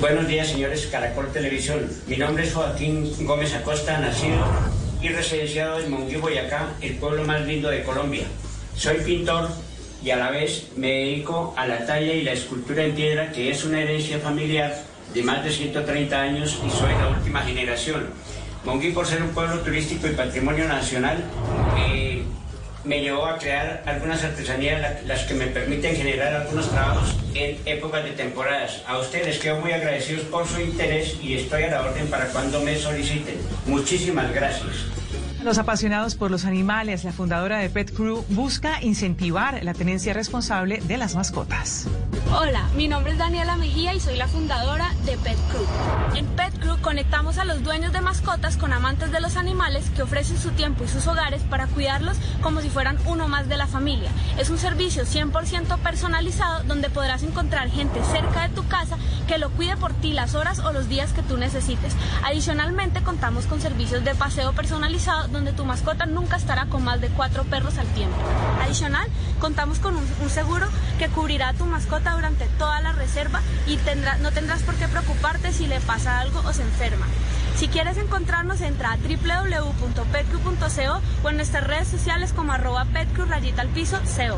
Buenos 0.01 0.29
días, 0.29 0.49
señores 0.49 0.87
Caracol 0.93 1.33
Televisión. 1.33 1.89
Mi 2.07 2.19
nombre 2.19 2.45
es 2.45 2.53
Joaquín 2.53 3.11
Gómez 3.25 3.55
Acosta, 3.55 3.99
nacido 3.99 4.37
y 5.01 5.09
residenciado 5.09 5.79
en 5.79 5.91
Monguí, 5.91 6.17
Boyacá, 6.17 6.71
el 6.81 6.97
pueblo 6.97 7.25
más 7.25 7.47
lindo 7.47 7.69
de 7.69 7.83
Colombia. 7.85 8.27
Soy 8.75 8.97
pintor 8.99 9.49
y 10.03 10.11
a 10.11 10.17
la 10.17 10.31
vez 10.31 10.69
me 10.77 10.89
dedico 10.89 11.55
a 11.57 11.67
la 11.67 11.87
talla 11.87 12.13
y 12.13 12.23
la 12.23 12.33
escultura 12.33 12.85
en 12.85 12.95
piedra, 12.95 13.33
que 13.33 13.51
es 13.51 13.65
una 13.65 13.81
herencia 13.81 14.19
familiar 14.19 14.75
de 15.15 15.23
más 15.23 15.45
de 15.45 15.51
130 15.51 16.21
años 16.21 16.59
y 16.67 16.71
soy 16.71 16.93
la 17.01 17.09
última 17.09 17.43
generación. 17.43 18.07
Monguí, 18.65 18.91
por 18.91 19.07
ser 19.07 19.23
un 19.23 19.31
pueblo 19.31 19.61
turístico 19.61 20.09
y 20.09 20.11
patrimonio 20.11 20.67
nacional, 20.67 21.25
eh, 21.79 22.18
me 22.85 23.01
llevó 23.01 23.27
a 23.27 23.39
crear 23.39 23.83
algunas 23.87 24.23
artesanías 24.25 24.81
la- 24.81 25.01
las 25.07 25.25
que 25.25 25.35
me 25.35 25.47
permiten 25.47 25.97
generar 25.97 26.35
algunos 26.35 26.71
trabajos 26.71 27.15
en 27.35 27.59
épocas 27.67 28.05
de 28.05 28.11
temporadas. 28.13 28.83
A 28.87 28.99
ustedes 28.99 29.39
quedo 29.39 29.61
muy 29.61 29.73
agradecidos 29.73 30.25
por 30.27 30.47
su 30.47 30.61
interés 30.61 31.17
y 31.23 31.35
estoy 31.37 31.65
a 31.65 31.71
la 31.71 31.83
orden 31.83 32.07
para 32.09 32.27
cuando 32.27 32.61
me 32.61 32.77
soliciten. 32.77 33.37
Muchísimas 33.67 34.33
gracias. 34.33 34.87
Los 35.49 35.57
apasionados 35.57 36.15
por 36.15 36.31
los 36.31 36.45
animales, 36.45 37.05
la 37.05 37.13
fundadora 37.13 37.57
de 37.57 37.71
Pet 37.71 37.91
Crew 37.95 38.23
busca 38.29 38.83
incentivar 38.83 39.65
la 39.65 39.73
tenencia 39.73 40.13
responsable 40.13 40.83
de 40.87 40.99
las 40.99 41.15
mascotas. 41.15 41.87
Hola, 42.31 42.69
mi 42.77 42.87
nombre 42.87 43.13
es 43.13 43.19
Daniela 43.19 43.57
Mejía 43.57 43.95
y 43.95 44.01
soy 44.01 44.17
la 44.17 44.29
fundadora 44.29 44.93
de 45.07 45.17
Pet 45.17 45.39
Crew. 45.49 45.65
En 46.15 46.27
Pet 46.27 46.53
Crew 46.61 46.77
conectamos 46.83 47.39
a 47.39 47.47
los 47.47 47.63
dueños 47.63 47.95
de 47.95 48.03
mascotas 48.03 48.59
con 48.59 48.75
amantes 48.75 49.11
de 49.11 49.23
los 49.23 49.39
animales 49.39 49.89
que 49.97 50.03
ofrecen 50.03 50.37
su 50.37 50.51
tiempo 50.51 50.85
y 50.85 50.89
sus 50.89 51.07
hogares 51.07 51.41
para 51.45 51.67
cuidarlos 51.67 52.19
como 52.43 52.61
si 52.61 52.69
fueran 52.69 52.99
uno 53.07 53.27
más 53.27 53.49
de 53.49 53.57
la 53.57 53.67
familia. 53.67 54.11
Es 54.37 54.51
un 54.51 54.59
servicio 54.59 55.05
100% 55.05 55.79
personalizado 55.79 56.63
donde 56.65 56.91
podrás 56.91 57.23
encontrar 57.23 57.71
gente 57.71 58.03
cerca 58.13 58.47
de 58.47 58.55
tu 58.55 58.69
casa 58.69 58.99
que 59.27 59.39
lo 59.39 59.49
cuide 59.49 59.79
por 59.79 59.95
ti 59.95 60.13
las 60.13 60.35
horas 60.35 60.59
o 60.59 60.73
los 60.73 60.91
días 60.91 61.15
que 61.15 61.23
tú 61.23 61.39
necesites. 61.39 61.95
Adicionalmente 62.23 63.03
contamos 63.03 63.47
con 63.47 63.63
servicios 63.63 64.05
de 64.05 64.15
paseo 64.15 64.53
personalizado 64.53 65.38
donde 65.39 65.53
tu 65.53 65.65
mascota 65.65 66.05
nunca 66.05 66.37
estará 66.37 66.67
con 66.67 66.83
más 66.83 67.01
de 67.01 67.11
cuatro 67.11 67.45
perros 67.45 67.79
al 67.79 67.87
tiempo. 67.95 68.17
Adicional, 68.61 69.07
contamos 69.39 69.79
con 69.79 69.97
un, 69.97 70.05
seguro 70.31 70.67
que 70.99 71.07
cubrirá 71.09 71.51
a 71.51 71.55
tu 71.55 71.65
mascota 71.65 72.15
durante 72.15 72.47
toda 72.59 72.81
la 72.81 72.91
reserva 72.93 73.41
y 73.67 73.77
tendrá, 73.77 74.19
no 74.19 74.33
tendrás 74.33 74.63
por 74.63 74.75
qué 74.75 74.89
preocuparte 74.89 75.53
si 75.53 75.69
le 75.69 75.79
pasa 75.81 76.19
algo 76.19 76.41
o 76.41 76.53
se 76.53 76.63
enferma. 76.63 77.07
Si 77.57 77.69
quieres 77.69 77.99
encontrarnos, 77.99 78.61
entra 78.61 78.91
a 78.93 78.97
www.petcrew.co 78.97 81.01
o 81.23 81.31
en 81.31 81.37
nuestras 81.37 81.65
redes 81.65 81.87
sociales 81.89 82.33
como 82.33 82.53
arroba 82.53 82.83
al 82.83 83.69
piso 83.69 83.99
co. 83.99 84.37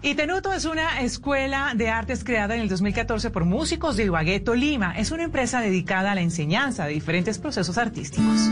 Y 0.00 0.14
Tenuto 0.14 0.52
es 0.52 0.64
una 0.64 1.00
escuela 1.02 1.72
de 1.74 1.90
artes 1.90 2.22
creada 2.24 2.54
en 2.54 2.60
el 2.62 2.68
2014 2.68 3.30
por 3.30 3.44
músicos 3.44 3.96
de 3.96 4.04
Ibagué, 4.04 4.38
Tolima. 4.40 4.96
Es 4.96 5.10
una 5.10 5.24
empresa 5.24 5.60
dedicada 5.60 6.12
a 6.12 6.14
la 6.14 6.22
enseñanza 6.22 6.86
de 6.86 6.94
diferentes 6.94 7.38
procesos 7.38 7.76
artísticos. 7.78 8.48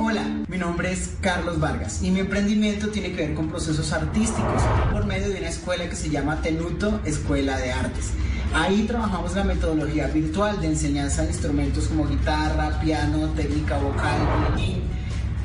Hola, 0.00 0.24
mi 0.48 0.58
nombre 0.58 0.92
es 0.92 1.12
Carlos 1.20 1.60
Vargas 1.60 2.02
y 2.02 2.10
mi 2.10 2.20
emprendimiento 2.20 2.88
tiene 2.88 3.12
que 3.12 3.26
ver 3.26 3.34
con 3.34 3.48
procesos 3.48 3.92
artísticos 3.92 4.62
por 4.90 5.06
medio 5.06 5.28
de 5.28 5.38
una 5.38 5.48
escuela 5.48 5.88
que 5.88 5.94
se 5.94 6.10
llama 6.10 6.42
Tenuto 6.42 7.00
Escuela 7.04 7.56
de 7.58 7.72
Artes. 7.72 8.10
Ahí 8.52 8.82
trabajamos 8.88 9.34
la 9.36 9.44
metodología 9.44 10.08
virtual 10.08 10.60
de 10.60 10.68
enseñanza 10.68 11.22
de 11.22 11.28
instrumentos 11.28 11.86
como 11.86 12.08
guitarra, 12.08 12.80
piano, 12.80 13.28
técnica 13.30 13.78
vocal, 13.78 14.18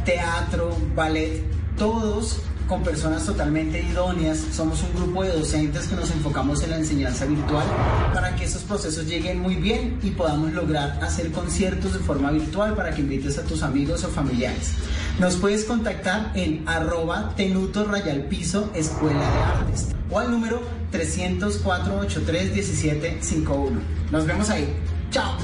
teatro, 0.03 0.75
ballet, 0.95 1.43
todos 1.77 2.41
con 2.69 2.83
personas 2.83 3.25
totalmente 3.25 3.81
idóneas. 3.81 4.37
Somos 4.53 4.83
un 4.83 4.93
grupo 4.93 5.23
de 5.23 5.33
docentes 5.33 5.87
que 5.87 5.95
nos 5.95 6.11
enfocamos 6.11 6.61
en 6.63 6.69
la 6.69 6.77
enseñanza 6.77 7.25
virtual 7.25 7.65
para 8.13 8.35
que 8.35 8.45
esos 8.45 8.61
procesos 8.61 9.07
lleguen 9.07 9.39
muy 9.39 9.55
bien 9.55 9.97
y 10.03 10.11
podamos 10.11 10.53
lograr 10.53 11.03
hacer 11.03 11.31
conciertos 11.31 11.93
de 11.93 11.99
forma 11.99 12.29
virtual 12.29 12.75
para 12.75 12.91
que 12.91 13.01
invites 13.01 13.39
a 13.39 13.43
tus 13.43 13.63
amigos 13.63 14.03
o 14.03 14.09
familiares. 14.09 14.73
Nos 15.19 15.35
puedes 15.35 15.65
contactar 15.65 16.31
en 16.35 16.63
arroba 16.67 17.33
tenuto 17.35 17.85
rayal 17.85 18.25
piso 18.25 18.69
escuela 18.75 19.19
de 19.19 19.39
artes 19.39 19.87
o 20.11 20.19
al 20.19 20.29
número 20.29 20.61
304-83-1751. 20.93 23.79
Nos 24.11 24.27
vemos 24.27 24.51
ahí. 24.51 24.71
Chao. 25.09 25.35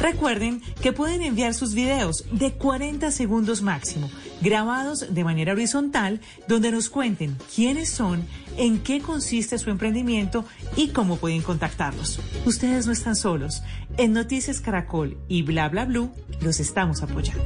Recuerden 0.00 0.62
que 0.80 0.92
pueden 0.92 1.22
enviar 1.22 1.54
sus 1.54 1.74
videos 1.74 2.24
de 2.30 2.52
40 2.52 3.10
segundos 3.10 3.62
máximo, 3.62 4.08
grabados 4.40 5.14
de 5.14 5.24
manera 5.24 5.52
horizontal, 5.52 6.20
donde 6.46 6.70
nos 6.70 6.88
cuenten 6.88 7.36
quiénes 7.54 7.88
son, 7.88 8.26
en 8.56 8.78
qué 8.80 9.00
consiste 9.00 9.58
su 9.58 9.70
emprendimiento 9.70 10.44
y 10.76 10.88
cómo 10.88 11.16
pueden 11.16 11.42
contactarlos. 11.42 12.20
Ustedes 12.44 12.86
no 12.86 12.92
están 12.92 13.16
solos. 13.16 13.62
En 13.96 14.12
Noticias 14.12 14.60
Caracol 14.60 15.16
y 15.28 15.42
Bla 15.42 15.68
Bla 15.68 15.84
Blue 15.84 16.10
los 16.40 16.60
estamos 16.60 17.02
apoyando. 17.02 17.44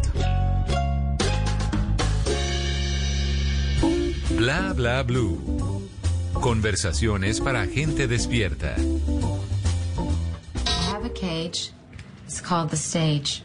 Bla 4.37 4.73
Bla 4.73 5.03
Blue. 5.03 5.89
Conversaciones 6.35 7.41
para 7.41 7.67
gente 7.67 8.09
despierta. 8.09 8.75
I 10.67 10.71
have 10.91 11.05
a 11.05 11.11
cage. 11.11 11.71
It's 12.27 12.41
called 12.41 12.71
the 12.71 12.77
stage. 12.77 13.45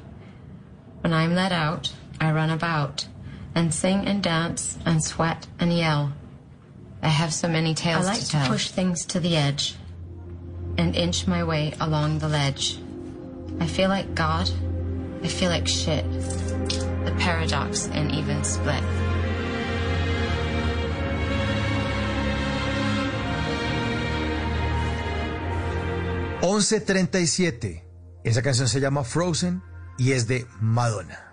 When 1.01 1.13
I'm 1.13 1.35
let 1.35 1.51
out, 1.51 1.91
I 2.19 2.31
run 2.31 2.49
about 2.49 3.05
and 3.57 3.73
sing 3.73 4.05
and 4.05 4.21
dance 4.21 4.77
and 4.85 5.03
sweat 5.03 5.47
and 5.59 5.73
yell. 5.73 6.13
I 7.01 7.07
have 7.07 7.33
so 7.33 7.47
many 7.47 7.73
tales 7.73 8.05
I 8.05 8.13
like 8.13 8.19
to, 8.19 8.29
tell. 8.29 8.47
push 8.47 8.69
things 8.69 9.03
to 9.07 9.19
the 9.19 9.35
edge 9.35 9.75
and 10.77 10.95
inch 10.95 11.25
my 11.25 11.43
way 11.43 11.73
along 11.79 12.19
the 12.19 12.27
ledge. 12.27 12.77
I 13.59 13.65
feel 13.65 13.89
like 13.89 14.13
God. 14.13 14.47
I 15.23 15.27
feel 15.27 15.49
like 15.49 15.67
shit. 15.67 16.05
The 17.05 17.15
paradox 17.17 17.87
and 17.87 18.11
even 18.11 18.43
split. 18.43 18.83
1137. 26.41 27.83
Esa 28.23 28.41
canción 28.43 28.67
se 28.67 28.79
llama 28.79 29.03
Frozen 29.03 29.63
y 29.97 30.11
es 30.11 30.27
de 30.27 30.45
Madonna. 30.61 31.26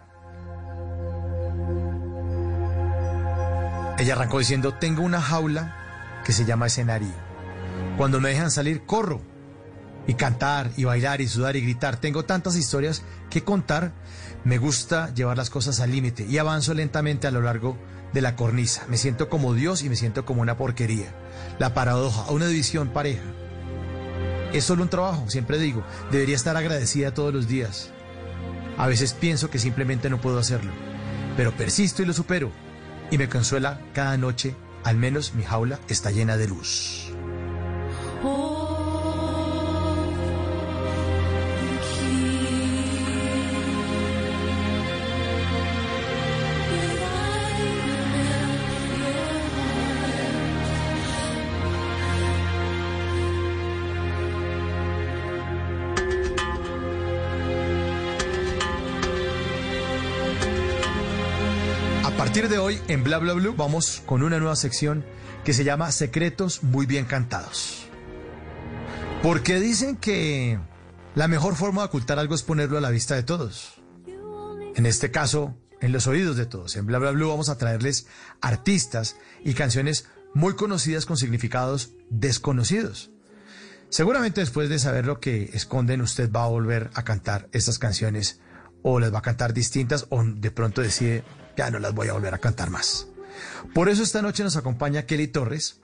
Ella 3.99 4.15
arrancó 4.15 4.41
diciendo, 4.41 4.75
tengo 4.75 5.03
una 5.03 5.21
jaula 5.21 6.23
que 6.25 6.33
se 6.33 6.45
llama 6.45 6.67
escenario. 6.67 7.13
Cuando 7.97 8.21
me 8.21 8.31
dejan 8.31 8.51
salir, 8.51 8.85
corro. 8.85 9.21
Y 10.07 10.15
cantar, 10.15 10.71
y 10.77 10.85
bailar, 10.85 11.21
y 11.21 11.29
sudar, 11.29 11.57
y 11.57 11.61
gritar. 11.61 11.97
Tengo 11.97 12.25
tantas 12.25 12.57
historias 12.57 13.03
que 13.31 13.45
contar. 13.45 13.93
Me 14.43 14.59
gusta 14.59 15.15
llevar 15.15 15.37
las 15.37 15.49
cosas 15.49 15.81
al 15.81 15.93
límite 15.93 16.27
y 16.29 16.39
avanzo 16.39 16.75
lentamente 16.75 17.27
a 17.27 17.31
lo 17.31 17.41
largo 17.41 17.79
de 18.13 18.21
la 18.21 18.37
cornisa. 18.37 18.85
Me 18.89 18.97
siento 18.97 19.29
como 19.29 19.55
Dios 19.55 19.83
y 19.83 19.89
me 19.89 19.97
siento 19.97 20.25
como 20.25 20.43
una 20.43 20.57
porquería. 20.57 21.15
La 21.59 21.73
paradoja, 21.73 22.31
una 22.33 22.47
división 22.47 22.89
pareja. 22.89 23.23
Es 24.53 24.65
solo 24.65 24.83
un 24.83 24.91
trabajo, 24.91 25.31
siempre 25.31 25.59
digo. 25.59 25.85
Debería 26.11 26.37
estar 26.37 26.57
agradecida 26.57 27.15
todos 27.15 27.33
los 27.33 27.49
días. 27.49 27.91
A 28.77 28.89
veces 28.89 29.15
pienso 29.15 29.51
que 29.51 29.59
simplemente 29.59 30.11
no 30.11 30.21
puedo 30.21 30.39
hacerlo. 30.39 30.73
Pero 31.37 31.57
persisto 31.57 32.03
y 32.03 32.07
lo 32.07 32.13
supero. 32.13 32.64
Y 33.15 33.19
me 33.19 33.29
consuela 33.29 33.79
cada 33.93 34.17
noche, 34.17 34.57
al 34.83 34.97
menos 34.97 35.35
mi 35.35 35.45
jaula 35.45 35.79
está 35.87 36.11
llena 36.11 36.37
de 36.37 36.49
luz. 36.49 37.14
De 62.49 62.59
hoy, 62.59 62.79
en 62.89 63.03
Bla 63.05 63.19
Bla 63.19 63.33
Blue, 63.33 63.55
vamos 63.57 64.03
con 64.05 64.23
una 64.23 64.39
nueva 64.39 64.57
sección 64.57 65.05
que 65.45 65.55
se 65.55 65.65
llama 65.65 65.91
Secretos 65.93 66.63
Muy 66.63 66.85
Bien 66.85 67.07
Cantados. 67.07 67.87
Porque 69.23 69.61
dicen 69.61 69.97
que 69.97 70.59
la 71.15 71.27
mejor 71.27 71.55
forma 71.55 71.83
de 71.83 71.89
ocultar 71.89 72.19
algo 72.19 72.35
es 72.35 72.43
ponerlo 72.43 72.77
a 72.77 72.83
la 72.83 72.91
vista 72.91 73.15
de 73.15 73.23
todos. 73.23 73.81
En 74.75 74.85
este 74.85 75.11
caso, 75.11 75.57
en 75.81 75.93
los 75.93 76.07
oídos 76.07 76.37
de 76.37 76.45
todos. 76.45 76.77
En 76.77 76.87
Bla 76.87 76.99
Bla 76.99 77.13
Blue 77.13 77.29
vamos 77.29 77.49
a 77.49 77.57
traerles 77.57 78.07
artistas 78.43 79.17
y 79.43 79.55
canciones 79.55 80.07
muy 80.35 80.55
conocidas 80.55 81.07
con 81.07 81.17
significados 81.17 81.93
desconocidos. 82.11 83.11
Seguramente 83.89 84.41
después 84.41 84.69
de 84.69 84.79
saber 84.79 85.07
lo 85.07 85.19
que 85.19 85.51
esconden, 85.55 86.03
usted 86.03 86.31
va 86.31 86.45
a 86.45 86.49
volver 86.49 86.91
a 86.95 87.05
cantar 87.05 87.49
estas 87.53 87.79
canciones 87.79 88.41
o 88.83 89.01
las 89.01 89.15
va 89.15 89.21
a 89.21 89.23
cantar 89.23 89.55
distintas 89.55 90.07
o 90.11 90.23
de 90.23 90.51
pronto 90.51 90.83
decide, 90.83 91.25
ya 91.57 91.71
no 91.71 91.79
las 91.79 91.95
voy 91.95 92.09
a 92.09 92.13
volver 92.13 92.35
a 92.35 92.39
cantar 92.39 92.71
más. 92.71 93.07
Por 93.73 93.89
eso 93.89 94.03
esta 94.03 94.23
noche 94.23 94.45
nos 94.45 94.57
acompaña 94.57 95.07
Kelly 95.07 95.29
Torres, 95.29 95.81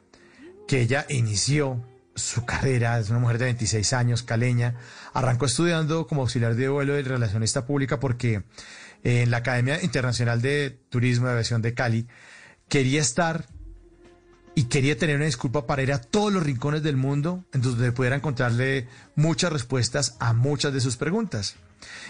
que 0.69 0.81
ella 0.81 1.07
inició 1.09 1.85
su 2.15 2.45
carrera, 2.45 2.99
es 2.99 3.11
una 3.11 3.19
mujer 3.19 3.39
de 3.39 3.47
26 3.47 3.93
años, 3.93 4.23
caleña, 4.23 4.77
arrancó 5.13 5.47
estudiando 5.47 6.07
como 6.07 6.23
auxiliar 6.23 6.55
de 6.55 6.69
vuelo 6.69 6.95
de 6.95 7.03
relacionista 7.03 7.67
pública 7.67 7.99
porque 7.99 8.43
en 9.03 9.31
la 9.31 9.39
Academia 9.39 9.83
Internacional 9.83 10.43
de 10.43 10.79
Turismo 10.91 11.27
y 11.27 11.31
Aviación 11.31 11.63
de 11.63 11.75
Cali 11.75 12.07
quería 12.69 13.01
estar 13.01 13.47
y 14.55 14.65
quería 14.65 14.99
tener 14.99 15.17
una 15.17 15.25
disculpa 15.25 15.67
para 15.67 15.83
ir 15.83 15.93
a 15.93 16.01
todos 16.01 16.33
los 16.33 16.43
rincones 16.43 16.83
del 16.83 16.97
mundo 16.97 17.45
en 17.53 17.63
donde 17.63 17.93
pudiera 17.93 18.17
encontrarle 18.17 18.89
muchas 19.15 19.53
respuestas 19.53 20.17
a 20.21 20.33
muchas 20.33 20.73
de 20.73 20.81
sus 20.81 20.97
preguntas. 20.97 21.57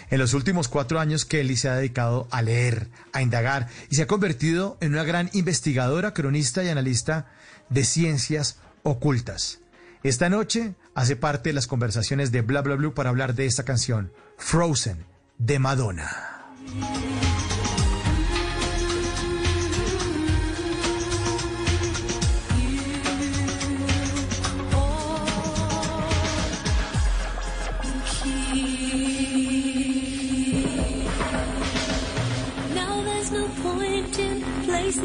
En 0.09 0.19
los 0.19 0.33
últimos 0.33 0.67
cuatro 0.67 0.99
años, 0.99 1.25
Kelly 1.25 1.55
se 1.55 1.69
ha 1.69 1.75
dedicado 1.75 2.27
a 2.31 2.41
leer, 2.41 2.89
a 3.13 3.21
indagar 3.21 3.67
y 3.89 3.95
se 3.95 4.03
ha 4.03 4.07
convertido 4.07 4.77
en 4.81 4.93
una 4.93 5.03
gran 5.03 5.29
investigadora, 5.33 6.13
cronista 6.13 6.63
y 6.63 6.69
analista 6.69 7.27
de 7.69 7.83
ciencias 7.83 8.59
ocultas. 8.83 9.59
Esta 10.03 10.29
noche 10.29 10.75
hace 10.95 11.15
parte 11.15 11.49
de 11.49 11.53
las 11.53 11.67
conversaciones 11.67 12.31
de 12.31 12.41
Bla 12.41 12.61
Bla 12.61 12.75
Blue 12.75 12.93
para 12.93 13.09
hablar 13.09 13.35
de 13.35 13.45
esta 13.45 13.63
canción, 13.63 14.11
Frozen, 14.37 15.05
de 15.37 15.59
Madonna. 15.59 16.47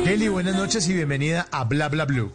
Kelly, 0.07 0.29
buenas 0.29 0.55
noches 0.55 0.89
y 0.89 0.93
bienvenida 0.93 1.49
a 1.51 1.65
Bla 1.65 1.89
Bla 1.89 2.05
Blue. 2.05 2.31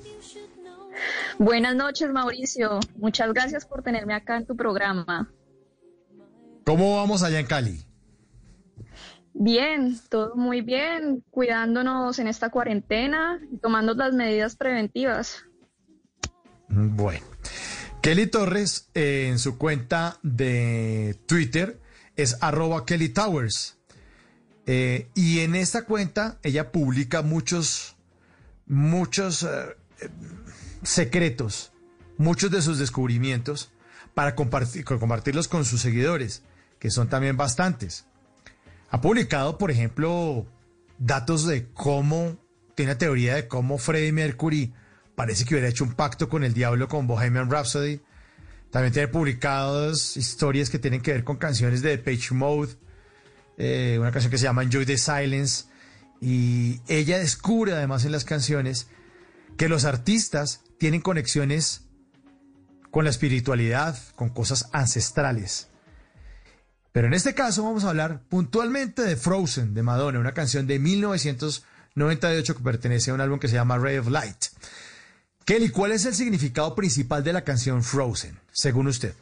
Buenas 1.40 1.74
noches, 1.74 2.12
Mauricio. 2.12 2.82
Muchas 2.98 3.32
gracias 3.32 3.66
por 3.66 3.82
tenerme 3.82 4.14
acá 4.14 4.36
en 4.36 4.46
tu 4.46 4.58
programa. 4.58 5.32
¿Cómo 6.66 6.98
vamos 6.98 7.24
allá 7.24 7.40
en 7.40 7.46
Cali? 7.46 7.82
Bien, 9.34 9.98
todo 10.10 10.36
muy 10.36 10.60
bien, 10.60 11.24
cuidándonos 11.32 12.20
en 12.20 12.28
esta 12.28 12.50
cuarentena 12.50 13.40
y 13.50 13.56
tomando 13.56 13.94
las 13.94 14.12
medidas 14.12 14.58
preventivas. 14.58 15.46
Bueno, 16.68 17.26
Kelly 18.02 18.28
Torres 18.28 18.90
eh, 18.96 19.30
en 19.30 19.40
su 19.40 19.58
cuenta 19.58 20.18
de 20.24 21.18
Twitter 21.26 21.80
es 22.18 22.38
arroba 22.42 22.86
Kelly 22.86 23.08
Towers. 23.08 23.78
Eh, 24.66 25.10
y 25.16 25.40
en 25.40 25.56
esta 25.56 25.86
cuenta 25.86 26.38
ella 26.44 26.72
publica 26.72 27.22
muchos, 27.22 27.96
muchos 28.68 29.44
eh, 29.44 30.10
secretos, 30.84 31.72
muchos 32.18 32.52
de 32.52 32.62
sus 32.62 32.78
descubrimientos 32.78 33.72
para 34.14 34.36
compartir, 34.36 34.86
compartirlos 34.86 35.48
con 35.48 35.66
sus 35.66 35.82
seguidores, 35.82 36.44
que 36.80 36.92
son 36.92 37.10
también 37.10 37.38
bastantes. 37.38 38.06
Ha 38.90 39.02
publicado, 39.02 39.58
por 39.58 39.72
ejemplo, 39.72 40.46
datos 40.98 41.48
de 41.48 41.68
cómo, 41.74 42.38
tiene 42.76 42.96
teoría 42.96 43.36
de 43.36 43.48
cómo 43.48 43.78
Freddie 43.78 44.12
Mercury 44.12 44.74
parece 45.16 45.46
que 45.46 45.56
hubiera 45.56 45.70
hecho 45.70 45.84
un 45.84 45.94
pacto 45.94 46.30
con 46.30 46.44
el 46.44 46.54
diablo 46.54 46.88
con 46.88 47.08
Bohemian 47.08 47.50
Rhapsody. 47.50 48.02
También 48.70 48.94
tiene 48.94 49.08
publicadas 49.08 50.18
historias 50.18 50.70
que 50.70 50.80
tienen 50.80 51.02
que 51.02 51.12
ver 51.12 51.24
con 51.24 51.38
canciones 51.38 51.82
de 51.82 51.98
Page 51.98 52.34
Mode, 52.34 52.76
eh, 53.64 54.00
una 54.00 54.12
canción 54.12 54.32
que 54.32 54.40
se 54.40 54.46
llama 54.46 54.64
Enjoy 54.64 54.88
the 54.88 54.98
Silence. 54.98 55.66
Y 56.20 56.82
ella 56.88 57.20
descubre 57.20 57.74
además 57.74 58.06
en 58.06 58.12
las 58.12 58.26
canciones 58.26 58.88
que 59.56 59.70
los 59.70 59.86
artistas 59.86 60.62
tienen 60.80 61.02
conexiones 61.02 61.84
con 62.90 63.04
la 63.04 63.12
espiritualidad, 63.12 63.98
con 64.16 64.30
cosas 64.30 64.68
ancestrales. 64.72 65.68
Pero 66.92 67.06
en 67.06 67.14
este 67.14 67.36
caso 67.36 67.64
vamos 67.64 67.84
a 67.84 67.90
hablar 67.90 68.24
puntualmente 68.30 69.04
de 69.04 69.16
Frozen, 69.16 69.76
de 69.76 69.84
Madonna, 69.84 70.20
una 70.20 70.34
canción 70.34 70.66
de 70.66 70.80
1998 70.80 72.56
que 72.56 72.64
pertenece 72.64 73.12
a 73.12 73.14
un 73.14 73.22
álbum 73.22 73.40
que 73.40 73.48
se 73.48 73.56
llama 73.56 73.78
Ray 73.78 74.00
of 74.00 74.10
Light. 74.10 74.46
Kelly, 75.46 75.70
¿cuál 75.70 75.92
es 75.92 76.06
el 76.06 76.16
significado 76.16 76.74
principal 76.74 77.24
de 77.24 77.34
la 77.34 77.44
canción 77.44 77.84
Frozen, 77.84 78.40
según 78.52 78.88
usted? 78.88 79.14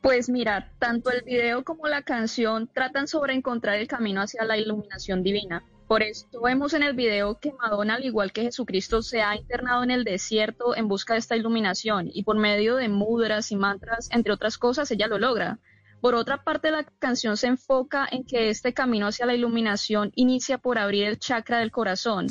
Pues 0.00 0.28
mira, 0.28 0.70
tanto 0.78 1.10
el 1.10 1.22
video 1.22 1.64
como 1.64 1.88
la 1.88 2.02
canción 2.02 2.68
tratan 2.72 3.08
sobre 3.08 3.34
encontrar 3.34 3.78
el 3.78 3.88
camino 3.88 4.20
hacia 4.20 4.44
la 4.44 4.56
iluminación 4.56 5.24
divina. 5.24 5.64
Por 5.88 6.02
esto 6.02 6.40
vemos 6.42 6.72
en 6.74 6.82
el 6.84 6.94
video 6.94 7.40
que 7.40 7.52
Madonna, 7.52 7.94
al 7.94 8.04
igual 8.04 8.32
que 8.32 8.42
Jesucristo, 8.42 9.02
se 9.02 9.22
ha 9.22 9.34
internado 9.34 9.82
en 9.82 9.90
el 9.90 10.04
desierto 10.04 10.76
en 10.76 10.86
busca 10.86 11.14
de 11.14 11.18
esta 11.18 11.34
iluminación 11.34 12.10
y 12.12 12.22
por 12.22 12.36
medio 12.36 12.76
de 12.76 12.88
mudras 12.88 13.50
y 13.50 13.56
mantras, 13.56 14.08
entre 14.12 14.32
otras 14.32 14.56
cosas, 14.56 14.90
ella 14.90 15.08
lo 15.08 15.18
logra. 15.18 15.58
Por 16.00 16.14
otra 16.14 16.44
parte, 16.44 16.70
la 16.70 16.84
canción 16.84 17.36
se 17.36 17.48
enfoca 17.48 18.06
en 18.08 18.24
que 18.24 18.50
este 18.50 18.72
camino 18.72 19.08
hacia 19.08 19.26
la 19.26 19.34
iluminación 19.34 20.12
inicia 20.14 20.58
por 20.58 20.78
abrir 20.78 21.08
el 21.08 21.18
chakra 21.18 21.58
del 21.58 21.72
corazón. 21.72 22.28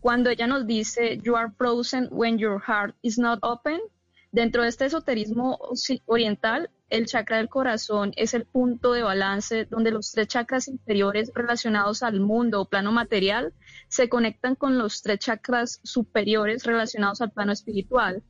Cuando 0.00 0.30
ella 0.30 0.46
nos 0.46 0.66
dice, 0.66 1.18
You 1.18 1.36
are 1.36 1.52
frozen 1.58 2.08
when 2.10 2.38
your 2.38 2.62
heart 2.66 2.94
is 3.02 3.18
not 3.18 3.40
open, 3.42 3.78
dentro 4.32 4.62
de 4.62 4.68
este 4.68 4.86
esoterismo 4.86 5.58
oriental, 6.06 6.70
el 6.90 7.06
chakra 7.06 7.38
del 7.38 7.48
corazón 7.48 8.12
es 8.16 8.34
el 8.34 8.44
punto 8.44 8.92
de 8.92 9.02
balance 9.02 9.64
donde 9.64 9.92
los 9.92 10.10
tres 10.10 10.28
chakras 10.28 10.68
inferiores 10.68 11.30
relacionados 11.34 12.02
al 12.02 12.20
mundo 12.20 12.60
o 12.60 12.68
plano 12.68 12.92
material 12.92 13.54
se 13.88 14.08
conectan 14.08 14.56
con 14.56 14.76
los 14.76 15.00
tres 15.00 15.20
chakras 15.20 15.80
superiores 15.84 16.64
relacionados 16.64 17.20
al 17.20 17.30
plano 17.30 17.52
espiritual. 17.52 18.22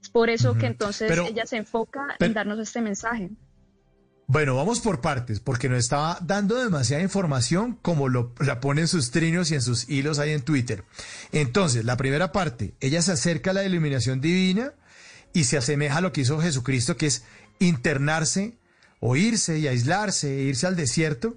Es 0.00 0.08
por 0.08 0.30
eso 0.30 0.54
que 0.54 0.66
entonces 0.66 1.10
ella 1.10 1.46
se 1.46 1.56
enfoca 1.56 2.16
en 2.20 2.32
darnos 2.32 2.58
este 2.58 2.80
mensaje. 2.80 3.30
Bueno, 4.26 4.56
vamos 4.56 4.80
por 4.80 5.02
partes, 5.02 5.40
porque 5.40 5.68
nos 5.68 5.78
estaba 5.80 6.18
dando 6.22 6.56
demasiada 6.56 7.02
información 7.02 7.78
como 7.82 8.08
lo, 8.08 8.34
la 8.40 8.58
pone 8.58 8.82
en 8.82 8.88
sus 8.88 9.10
trinos 9.10 9.50
y 9.50 9.54
en 9.54 9.60
sus 9.60 9.88
hilos 9.88 10.18
ahí 10.18 10.30
en 10.30 10.42
Twitter. 10.42 10.84
Entonces, 11.32 11.84
la 11.84 11.98
primera 11.98 12.32
parte, 12.32 12.74
ella 12.80 13.02
se 13.02 13.12
acerca 13.12 13.50
a 13.50 13.54
la 13.54 13.64
iluminación 13.64 14.22
divina 14.22 14.72
y 15.34 15.44
se 15.44 15.58
asemeja 15.58 15.98
a 15.98 16.00
lo 16.00 16.12
que 16.12 16.22
hizo 16.22 16.40
Jesucristo, 16.40 16.96
que 16.96 17.06
es 17.06 17.24
internarse 17.58 18.56
o 19.00 19.16
irse 19.16 19.58
y 19.58 19.68
aislarse, 19.68 20.38
e 20.38 20.42
irse 20.42 20.66
al 20.66 20.76
desierto, 20.76 21.36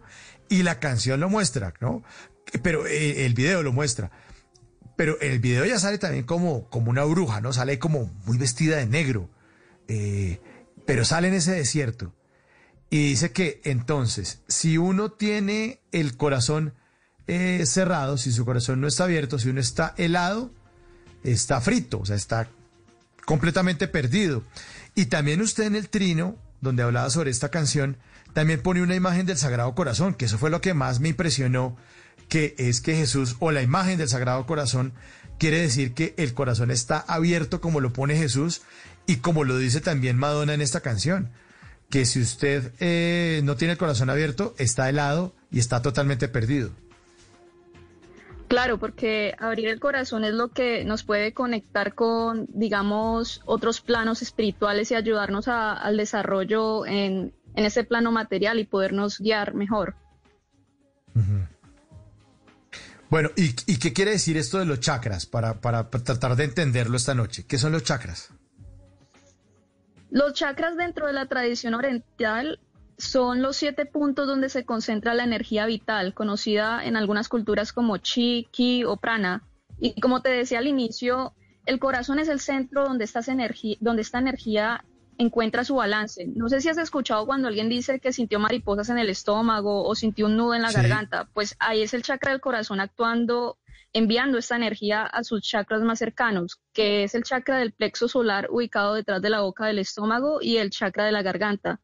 y 0.50 0.64
la 0.64 0.80
canción 0.80 1.20
lo 1.20 1.30
muestra, 1.30 1.74
¿no? 1.82 2.04
Pero 2.62 2.88
eh, 2.88 3.26
el 3.26 3.34
video 3.34 3.64
lo 3.64 3.74
muestra. 3.74 4.12
Pero 4.96 5.20
el 5.20 5.40
video 5.40 5.66
ya 5.66 5.78
sale 5.78 5.98
también 5.98 6.24
como, 6.24 6.70
como 6.70 6.90
una 6.90 7.04
bruja, 7.04 7.42
¿no? 7.42 7.54
Sale 7.54 7.78
como 7.78 8.06
muy 8.26 8.38
vestida 8.38 8.78
de 8.78 8.88
negro, 8.88 9.30
eh, 9.88 10.40
pero 10.86 11.06
sale 11.06 11.28
en 11.28 11.36
ese 11.36 11.52
desierto 11.52 12.14
y 12.90 13.10
dice 13.10 13.32
que 13.32 13.62
entonces, 13.66 14.40
si 14.48 14.78
uno 14.78 15.12
tiene 15.12 15.82
el 15.92 16.16
corazón 16.16 16.74
eh, 17.28 17.66
cerrado, 17.66 18.18
si 18.18 18.32
su 18.32 18.46
corazón 18.46 18.80
no 18.80 18.88
está 18.88 19.04
abierto, 19.04 19.40
si 19.40 19.50
uno 19.50 19.60
está 19.60 19.94
helado, 19.98 20.52
está 21.24 21.60
frito, 21.60 22.00
o 22.00 22.06
sea, 22.06 22.16
está 22.16 22.50
completamente 23.26 23.90
perdido. 23.90 24.44
Y 24.98 25.06
también 25.06 25.42
usted 25.42 25.66
en 25.66 25.76
el 25.76 25.90
trino, 25.90 26.38
donde 26.60 26.82
hablaba 26.82 27.12
sobre 27.12 27.30
esta 27.30 27.50
canción, 27.50 27.98
también 28.34 28.64
pone 28.64 28.82
una 28.82 28.96
imagen 28.96 29.28
del 29.28 29.38
Sagrado 29.38 29.76
Corazón, 29.76 30.16
que 30.16 30.26
eso 30.26 30.40
fue 30.40 30.50
lo 30.50 30.60
que 30.60 30.74
más 30.74 31.00
me 31.00 31.10
impresionó, 31.10 31.78
que 32.30 32.56
es 32.58 32.82
que 32.82 32.96
Jesús, 32.96 33.36
o 33.38 33.52
la 33.52 33.62
imagen 33.62 34.00
del 34.00 34.10
Sagrado 34.10 34.48
Corazón, 34.48 34.94
quiere 35.38 35.60
decir 35.62 35.94
que 35.94 36.16
el 36.18 36.34
corazón 36.34 36.72
está 36.72 36.98
abierto 36.98 37.62
como 37.62 37.80
lo 37.80 37.94
pone 37.94 38.18
Jesús 38.18 38.64
y 39.06 39.18
como 39.18 39.44
lo 39.44 39.60
dice 39.60 39.82
también 39.82 40.18
Madonna 40.18 40.56
en 40.56 40.62
esta 40.62 40.82
canción 40.82 41.30
que 41.92 42.08
si 42.08 42.20
usted 42.20 42.74
eh, 42.80 43.42
no 43.44 43.56
tiene 43.56 43.74
el 43.74 43.78
corazón 43.78 44.10
abierto, 44.10 44.56
está 44.58 44.90
helado 44.90 45.36
y 45.52 45.60
está 45.60 45.84
totalmente 45.84 46.28
perdido. 46.28 46.72
Claro, 48.48 48.78
porque 48.78 49.36
abrir 49.40 49.68
el 49.68 49.80
corazón 49.80 50.24
es 50.24 50.34
lo 50.34 50.50
que 50.50 50.86
nos 50.86 51.04
puede 51.04 51.34
conectar 51.34 51.94
con, 51.96 52.48
digamos, 52.50 53.42
otros 53.46 53.82
planos 53.82 54.22
espirituales 54.22 54.90
y 54.92 54.96
ayudarnos 54.96 55.50
al 55.50 55.98
desarrollo 55.98 56.86
en, 56.86 57.34
en 57.56 57.66
ese 57.66 57.84
plano 57.84 58.12
material 58.12 58.60
y 58.60 58.64
podernos 58.64 59.20
guiar 59.20 59.54
mejor. 59.54 59.96
Bueno, 63.10 63.30
¿y, 63.36 63.56
¿y, 63.66 63.80
qué 63.80 63.94
quiere 63.94 64.12
decir 64.12 64.38
esto 64.38 64.60
de 64.60 64.66
los 64.66 64.80
chakras 64.80 65.26
para, 65.26 65.60
para 65.60 65.90
tratar 65.90 66.36
de 66.36 66.44
entenderlo 66.44 66.98
esta 66.98 67.16
noche? 67.16 67.46
¿Qué 67.48 67.58
son 67.58 67.72
los 67.72 67.84
chakras? 67.84 68.30
Los 70.10 70.34
chakras 70.34 70.78
dentro 70.78 71.08
de 71.08 71.14
la 71.14 71.26
tradición 71.26 71.74
oriental 71.74 72.60
son 72.98 73.42
los 73.42 73.56
siete 73.56 73.86
puntos 73.86 74.28
donde 74.28 74.50
se 74.50 74.66
concentra 74.66 75.14
la 75.14 75.24
energía 75.24 75.66
vital, 75.66 76.14
conocida 76.14 76.84
en 76.84 76.96
algunas 76.96 77.30
culturas 77.30 77.72
como 77.72 77.98
chi, 77.98 78.48
ki 78.52 78.84
o 78.86 78.98
prana. 78.98 79.44
Y 79.80 80.00
como 80.02 80.22
te 80.22 80.30
decía 80.30 80.60
al 80.60 80.68
inicio, 80.68 81.34
el 81.66 81.80
corazón 81.80 82.20
es 82.20 82.28
el 82.28 82.40
centro 82.40 82.86
donde, 82.86 83.08
donde 83.80 84.02
esta 84.02 84.20
energía 84.20 84.84
encuentra 85.18 85.64
su 85.64 85.76
balance. 85.76 86.26
No 86.36 86.50
sé 86.50 86.62
si 86.62 86.70
has 86.70 86.78
escuchado 86.78 87.26
cuando 87.26 87.48
alguien 87.48 87.70
dice 87.70 88.00
que 88.00 88.14
sintió 88.14 88.40
mariposas 88.40 88.90
en 88.90 88.98
el 88.98 89.10
estómago 89.10 89.84
o 89.84 89.96
sintió 89.96 90.28
un 90.28 90.38
nudo 90.38 90.56
en 90.56 90.62
la 90.62 90.72
garganta, 90.72 91.28
pues 91.34 91.56
ahí 91.60 91.82
es 91.82 91.94
el 91.94 92.04
chakra 92.04 92.32
del 92.32 92.42
corazón 92.42 92.80
actuando 92.80 93.58
enviando 93.94 94.38
esta 94.38 94.56
energía 94.56 95.04
a 95.06 95.24
sus 95.24 95.42
chakras 95.42 95.82
más 95.82 96.00
cercanos, 96.00 96.60
que 96.74 97.04
es 97.04 97.16
el 97.16 97.24
chakra 97.24 97.58
del 97.58 97.74
plexo 97.74 98.08
solar 98.08 98.48
ubicado 98.52 98.94
detrás 98.94 99.22
de 99.22 99.30
la 99.30 99.42
boca 99.42 99.66
del 99.66 99.80
estómago 99.80 100.40
y 100.42 100.58
el 100.58 100.70
chakra 100.70 101.06
de 101.06 101.12
la 101.12 101.24
garganta. 101.24 101.80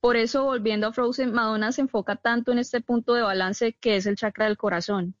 Por 0.00 0.16
eso, 0.16 0.44
volviendo 0.44 0.86
a 0.86 0.92
Frozen, 0.92 1.32
Madonna 1.32 1.72
se 1.72 1.82
enfoca 1.82 2.16
tanto 2.16 2.52
en 2.52 2.58
este 2.58 2.80
punto 2.80 3.14
de 3.14 3.22
balance 3.22 3.74
que 3.74 3.96
es 3.96 4.06
el 4.06 4.16
chakra 4.16 4.46
del 4.46 4.56
corazón. 4.56 5.14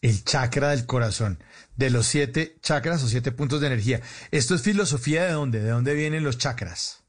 El 0.00 0.24
chakra 0.24 0.70
del 0.70 0.86
corazón, 0.86 1.38
de 1.76 1.90
los 1.90 2.06
siete 2.06 2.56
chakras 2.60 3.02
o 3.02 3.08
siete 3.08 3.32
puntos 3.32 3.60
de 3.60 3.68
energía. 3.68 4.00
¿Esto 4.30 4.54
es 4.54 4.62
filosofía 4.62 5.24
de 5.24 5.32
dónde? 5.32 5.60
¿De 5.60 5.70
dónde 5.70 5.94
vienen 5.94 6.24
los 6.24 6.38
chakras? 6.38 7.04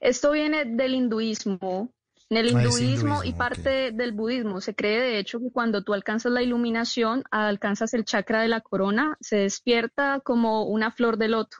Esto 0.00 0.32
viene 0.32 0.64
del 0.64 0.94
hinduismo. 0.94 1.90
En 2.28 2.38
el 2.38 2.48
ah, 2.48 2.62
hinduismo, 2.62 3.22
y 3.22 3.32
parte 3.34 3.92
del 3.92 4.12
budismo 4.12 4.60
se 4.60 4.74
cree 4.74 5.00
de 5.00 5.18
hecho 5.18 5.38
que 5.38 5.52
cuando 5.52 5.84
tú 5.84 5.94
alcanzas 5.94 6.32
la 6.32 6.42
iluminación, 6.42 7.22
alcanzas 7.30 7.94
el 7.94 8.04
chakra 8.04 8.42
de 8.42 8.48
la 8.48 8.60
corona, 8.60 9.16
se 9.20 9.36
despierta 9.36 10.20
como 10.24 10.64
una 10.64 10.90
flor 10.90 11.18
de 11.18 11.28
loto. 11.28 11.58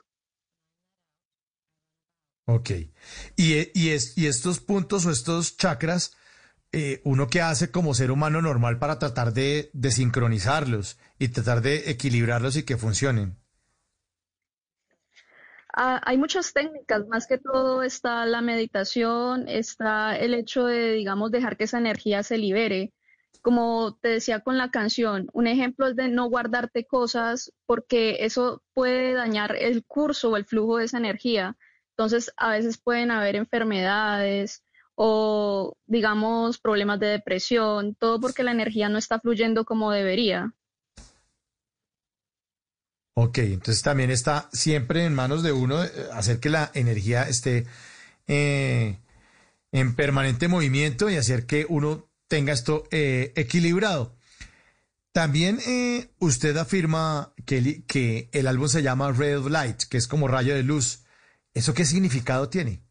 Ok. 2.47 2.71
Y, 3.35 3.79
y, 3.79 3.89
es, 3.91 4.17
y 4.17 4.27
estos 4.27 4.59
puntos 4.61 5.05
o 5.05 5.11
estos 5.11 5.57
chakras, 5.57 6.15
eh, 6.71 7.01
uno 7.03 7.27
que 7.27 7.41
hace 7.41 7.71
como 7.71 7.93
ser 7.93 8.09
humano 8.11 8.41
normal 8.41 8.79
para 8.79 8.99
tratar 8.99 9.33
de, 9.33 9.69
de 9.73 9.91
sincronizarlos 9.91 10.97
y 11.19 11.27
tratar 11.29 11.61
de 11.61 11.89
equilibrarlos 11.91 12.55
y 12.57 12.63
que 12.63 12.77
funcionen. 12.77 13.37
ah, 15.73 16.01
hay 16.05 16.17
muchas 16.17 16.53
técnicas, 16.53 17.07
más 17.07 17.27
que 17.27 17.37
todo 17.37 17.83
está 17.83 18.25
la 18.25 18.41
meditación, 18.41 19.47
está 19.47 20.17
el 20.17 20.33
hecho 20.33 20.65
de, 20.65 20.93
digamos, 20.93 21.31
dejar 21.31 21.57
que 21.57 21.65
esa 21.65 21.77
energía 21.79 22.23
se 22.23 22.37
libere. 22.37 22.93
Como 23.41 23.97
te 24.01 24.09
decía 24.09 24.41
con 24.41 24.57
la 24.57 24.71
canción, 24.71 25.29
un 25.33 25.47
ejemplo 25.47 25.87
es 25.87 25.95
de 25.95 26.09
no 26.09 26.27
guardarte 26.29 26.85
cosas 26.85 27.53
porque 27.65 28.17
eso 28.25 28.63
puede 28.73 29.13
dañar 29.13 29.55
el 29.55 29.85
curso 29.85 30.31
o 30.31 30.37
el 30.37 30.45
flujo 30.45 30.77
de 30.77 30.85
esa 30.85 30.97
energía. 30.97 31.55
Entonces, 31.97 32.31
a 32.37 32.51
veces 32.51 32.77
pueden 32.77 33.09
haber 33.09 33.35
enfermedades 33.35 34.61
o, 34.93 35.75
digamos, 35.87 36.59
problemas 36.59 36.99
de 36.99 37.07
depresión, 37.07 37.95
todo 37.95 38.19
porque 38.19 38.43
la 38.43 38.51
energía 38.51 38.87
no 38.87 38.99
está 38.99 39.19
fluyendo 39.19 39.65
como 39.65 39.91
debería. 39.91 40.53
Ok, 43.15 43.39
entonces 43.39 43.81
también 43.81 44.11
está 44.11 44.47
siempre 44.53 45.05
en 45.05 45.15
manos 45.15 45.41
de 45.41 45.51
uno 45.51 45.83
eh, 45.83 45.89
hacer 46.13 46.39
que 46.39 46.51
la 46.51 46.69
energía 46.75 47.23
esté 47.23 47.65
eh, 48.27 48.99
en 49.71 49.95
permanente 49.95 50.47
movimiento 50.47 51.09
y 51.09 51.15
hacer 51.17 51.47
que 51.47 51.65
uno 51.67 52.07
tenga 52.27 52.53
esto 52.53 52.83
eh, 52.91 53.33
equilibrado. 53.35 54.15
También 55.13 55.57
usted 56.19 56.55
afirma, 56.57 57.33
que 57.43 57.83
que 57.87 58.29
el 58.33 58.45
álbum 58.45 58.67
se 58.67 58.83
llama 58.83 59.11
Red 59.11 59.47
Light, 59.47 59.85
que 59.89 59.97
es 59.97 60.07
como 60.07 60.27
rayo 60.27 60.53
de 60.53 60.61
luz. 60.61 61.06
¿Eso 61.57 61.73
qué 61.73 61.85
significado 61.85 62.47
tiene? 62.49 62.83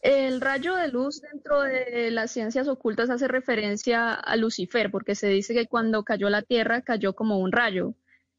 El 0.00 0.40
rayo 0.40 0.74
de 0.74 0.88
luz 0.88 1.20
dentro 1.20 1.60
de 1.60 2.10
las 2.10 2.30
ciencias 2.30 2.66
ocultas 2.66 3.10
hace 3.10 3.28
referencia 3.28 4.14
a 4.14 4.34
Lucifer, 4.36 4.90
porque 4.90 5.16
se 5.16 5.28
dice 5.28 5.52
que 5.52 5.66
cuando 5.66 6.02
cayó 6.02 6.30
la 6.30 6.40
Tierra 6.40 6.80
cayó 6.80 7.14
como 7.14 7.36
un 7.40 7.52
rayo. 7.52 7.94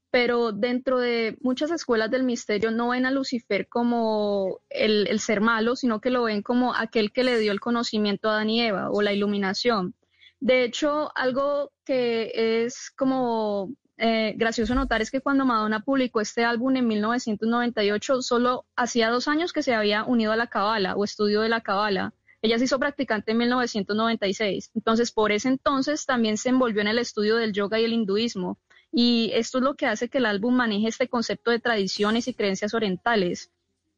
Pero 0.10 0.52
dentro 0.52 0.98
de 0.98 1.38
muchas 1.42 1.70
escuelas 1.70 2.10
del 2.10 2.24
misterio 2.24 2.72
no 2.72 2.90
ven 2.90 3.06
a 3.06 3.12
Lucifer 3.12 3.68
como 3.68 4.62
el, 4.70 5.20
ser 5.20 5.42
malo, 5.42 5.76
sino 5.76 6.02
que 6.02 6.10
lo 6.10 6.24
ven 6.24 6.42
como 6.42 6.74
aquel 6.74 7.12
que 7.12 7.24
le 7.24 7.38
dio 7.38 7.52
el 7.52 7.60
conocimiento 7.60 8.30
a 8.30 8.34
Adán 8.34 8.50
y 8.50 8.62
Eva 8.64 8.90
o 8.90 9.04
la 9.04 9.14
iluminación. 9.14 9.94
De 10.40 10.64
hecho, 10.64 11.12
algo 11.16 11.72
que 11.86 12.32
es 12.66 12.90
como 12.90 13.76
eh, 13.98 14.34
gracioso 14.36 14.76
notar 14.76 15.02
es 15.02 15.10
que 15.10 15.22
cuando 15.22 15.46
Madonna 15.46 15.80
publicó 15.80 16.20
este 16.20 16.44
álbum 16.44 16.76
en 16.76 16.88
1998, 16.88 18.22
solo 18.22 18.66
hacía 18.76 19.10
dos 19.10 19.28
años 19.28 19.54
que 19.54 19.64
se 19.64 19.74
había 19.74 20.04
unido 20.04 20.32
a 20.32 20.36
la 20.36 20.48
Kabbalah 20.48 20.96
o 20.96 21.04
estudio 21.04 21.42
de 21.42 21.50
la 21.50 21.62
Kabbalah. 21.62 22.14
Ella 22.42 22.60
se 22.60 22.66
hizo 22.66 22.78
practicante 22.78 23.32
en 23.32 23.38
1996. 23.38 24.72
Entonces, 24.76 25.12
por 25.12 25.32
ese 25.32 25.48
entonces 25.48 26.06
también 26.06 26.38
se 26.38 26.50
envolvió 26.50 26.82
en 26.82 26.88
el 26.88 27.00
estudio 27.00 27.38
del 27.38 27.54
yoga 27.54 27.80
y 27.80 27.86
el 27.86 27.94
hinduismo. 27.94 28.60
Y 28.92 29.32
esto 29.34 29.58
es 29.58 29.64
lo 29.64 29.76
que 29.76 29.88
hace 29.88 30.10
que 30.10 30.20
el 30.20 30.26
álbum 30.26 30.56
maneje 30.56 30.88
este 30.88 31.08
concepto 31.08 31.52
de 31.52 31.60
tradiciones 31.60 32.28
y 32.28 32.34
creencias 32.34 32.74
orientales. 32.74 33.52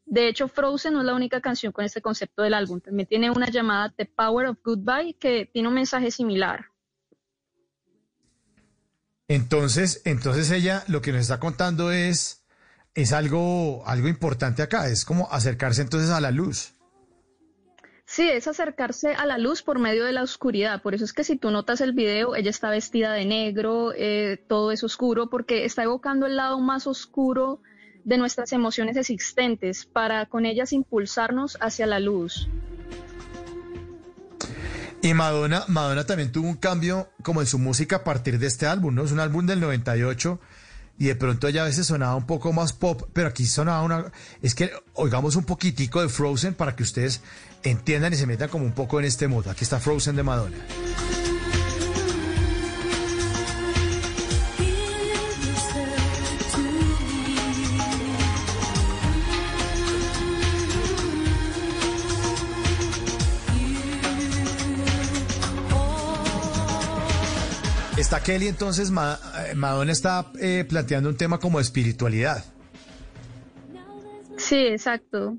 De 0.06 0.28
hecho, 0.30 0.48
Frozen 0.48 0.94
no 0.94 1.02
es 1.02 1.06
la 1.06 1.14
única 1.14 1.41
canción 1.41 1.74
con 1.74 1.84
este 1.84 2.02
concepto 2.02 2.41
del 2.41 2.53
álbum. 2.53 2.80
También 2.80 3.07
tiene 3.07 3.30
una 3.30 3.49
llamada 3.49 3.94
The 3.95 4.06
Power 4.06 4.48
of 4.48 4.60
Goodbye 4.64 5.15
que 5.15 5.49
tiene 5.52 5.68
un 5.68 5.74
mensaje 5.74 6.11
similar. 6.11 6.68
Entonces, 9.27 10.01
entonces 10.05 10.51
ella 10.51 10.83
lo 10.87 11.01
que 11.01 11.11
nos 11.11 11.21
está 11.21 11.39
contando 11.39 11.91
es, 11.91 12.45
es 12.93 13.11
algo, 13.11 13.83
algo 13.85 14.07
importante 14.07 14.61
acá, 14.61 14.87
es 14.87 15.03
como 15.03 15.31
acercarse 15.31 15.81
entonces 15.81 16.09
a 16.11 16.21
la 16.21 16.31
luz. 16.31 16.73
Sí, 18.05 18.29
es 18.29 18.47
acercarse 18.47 19.15
a 19.15 19.25
la 19.25 19.37
luz 19.37 19.63
por 19.63 19.79
medio 19.79 20.05
de 20.05 20.13
la 20.13 20.23
oscuridad. 20.23 20.81
Por 20.81 20.95
eso 20.95 21.03
es 21.03 21.11
que 21.11 21.25
si 21.25 21.35
tú 21.35 21.51
notas 21.51 21.81
el 21.81 21.91
video, 21.91 22.35
ella 22.35 22.49
está 22.49 22.69
vestida 22.69 23.11
de 23.11 23.25
negro, 23.25 23.91
eh, 23.93 24.41
todo 24.47 24.71
es 24.71 24.81
oscuro, 24.85 25.29
porque 25.29 25.65
está 25.65 25.83
evocando 25.83 26.25
el 26.25 26.37
lado 26.37 26.57
más 26.61 26.87
oscuro 26.87 27.59
de 28.05 28.17
nuestras 28.17 28.53
emociones 28.53 28.95
existentes 28.95 29.85
para 29.85 30.25
con 30.27 30.45
ellas 30.45 30.71
impulsarnos 30.71 31.57
hacia 31.59 31.85
la 31.85 31.99
luz. 31.99 32.47
Y 35.07 35.13
Madonna, 35.13 35.63
Madonna 35.69 36.05
también 36.05 36.34
tuvo 36.34 36.49
un 36.49 36.57
cambio 36.57 37.09
como 37.21 37.39
en 37.39 37.47
su 37.47 37.59
música 37.59 37.95
a 37.95 38.03
partir 38.03 38.39
de 38.39 38.47
este 38.47 38.67
álbum, 38.67 38.93
¿no? 38.93 39.05
Es 39.05 39.13
un 39.13 39.21
álbum 39.21 39.45
del 39.45 39.61
98 39.61 40.38
y 40.99 41.05
de 41.05 41.15
pronto 41.15 41.47
ella 41.47 41.61
a 41.61 41.65
veces 41.65 41.88
sonaba 41.88 42.13
un 42.15 42.25
poco 42.25 42.51
más 42.51 42.73
pop, 42.73 43.03
pero 43.13 43.29
aquí 43.29 43.45
sonaba 43.45 43.84
una... 43.84 44.11
Es 44.41 44.53
que 44.53 44.69
oigamos 44.95 45.38
un 45.38 45.45
poquitico 45.45 46.01
de 46.01 46.09
Frozen 46.09 46.55
para 46.55 46.75
que 46.75 46.84
ustedes 46.84 47.21
entiendan 47.63 48.11
y 48.11 48.17
se 48.17 48.27
metan 48.27 48.49
como 48.49 48.65
un 48.65 48.73
poco 48.73 48.99
en 48.99 49.05
este 49.05 49.29
modo. 49.29 49.49
Aquí 49.49 49.63
está 49.63 49.79
Frozen 49.79 50.17
de 50.17 50.23
Madonna. 50.23 50.57
Está 67.98 68.22
Kelly, 68.22 68.48
entonces 68.48 68.91
eh, 68.91 69.56
Madonna 69.56 69.91
está 69.91 70.32
eh, 70.40 70.65
planteando 70.69 71.10
un 71.10 71.18
tema 71.18 71.40
como 71.40 71.60
espiritualidad. 71.60 72.45
Sí, 74.38 74.56
exacto. 74.56 75.36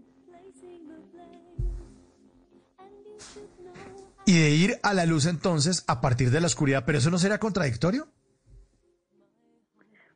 Y 4.26 4.38
de 4.38 4.50
ir 4.50 4.78
a 4.82 4.92
la 4.92 5.06
luz 5.06 5.26
entonces 5.26 5.84
a 5.86 6.00
partir 6.00 6.32
de 6.32 6.40
la 6.40 6.48
oscuridad, 6.48 6.82
pero 6.84 6.98
eso 6.98 7.10
no 7.10 7.18
será 7.18 7.38
contradictorio? 7.38 8.08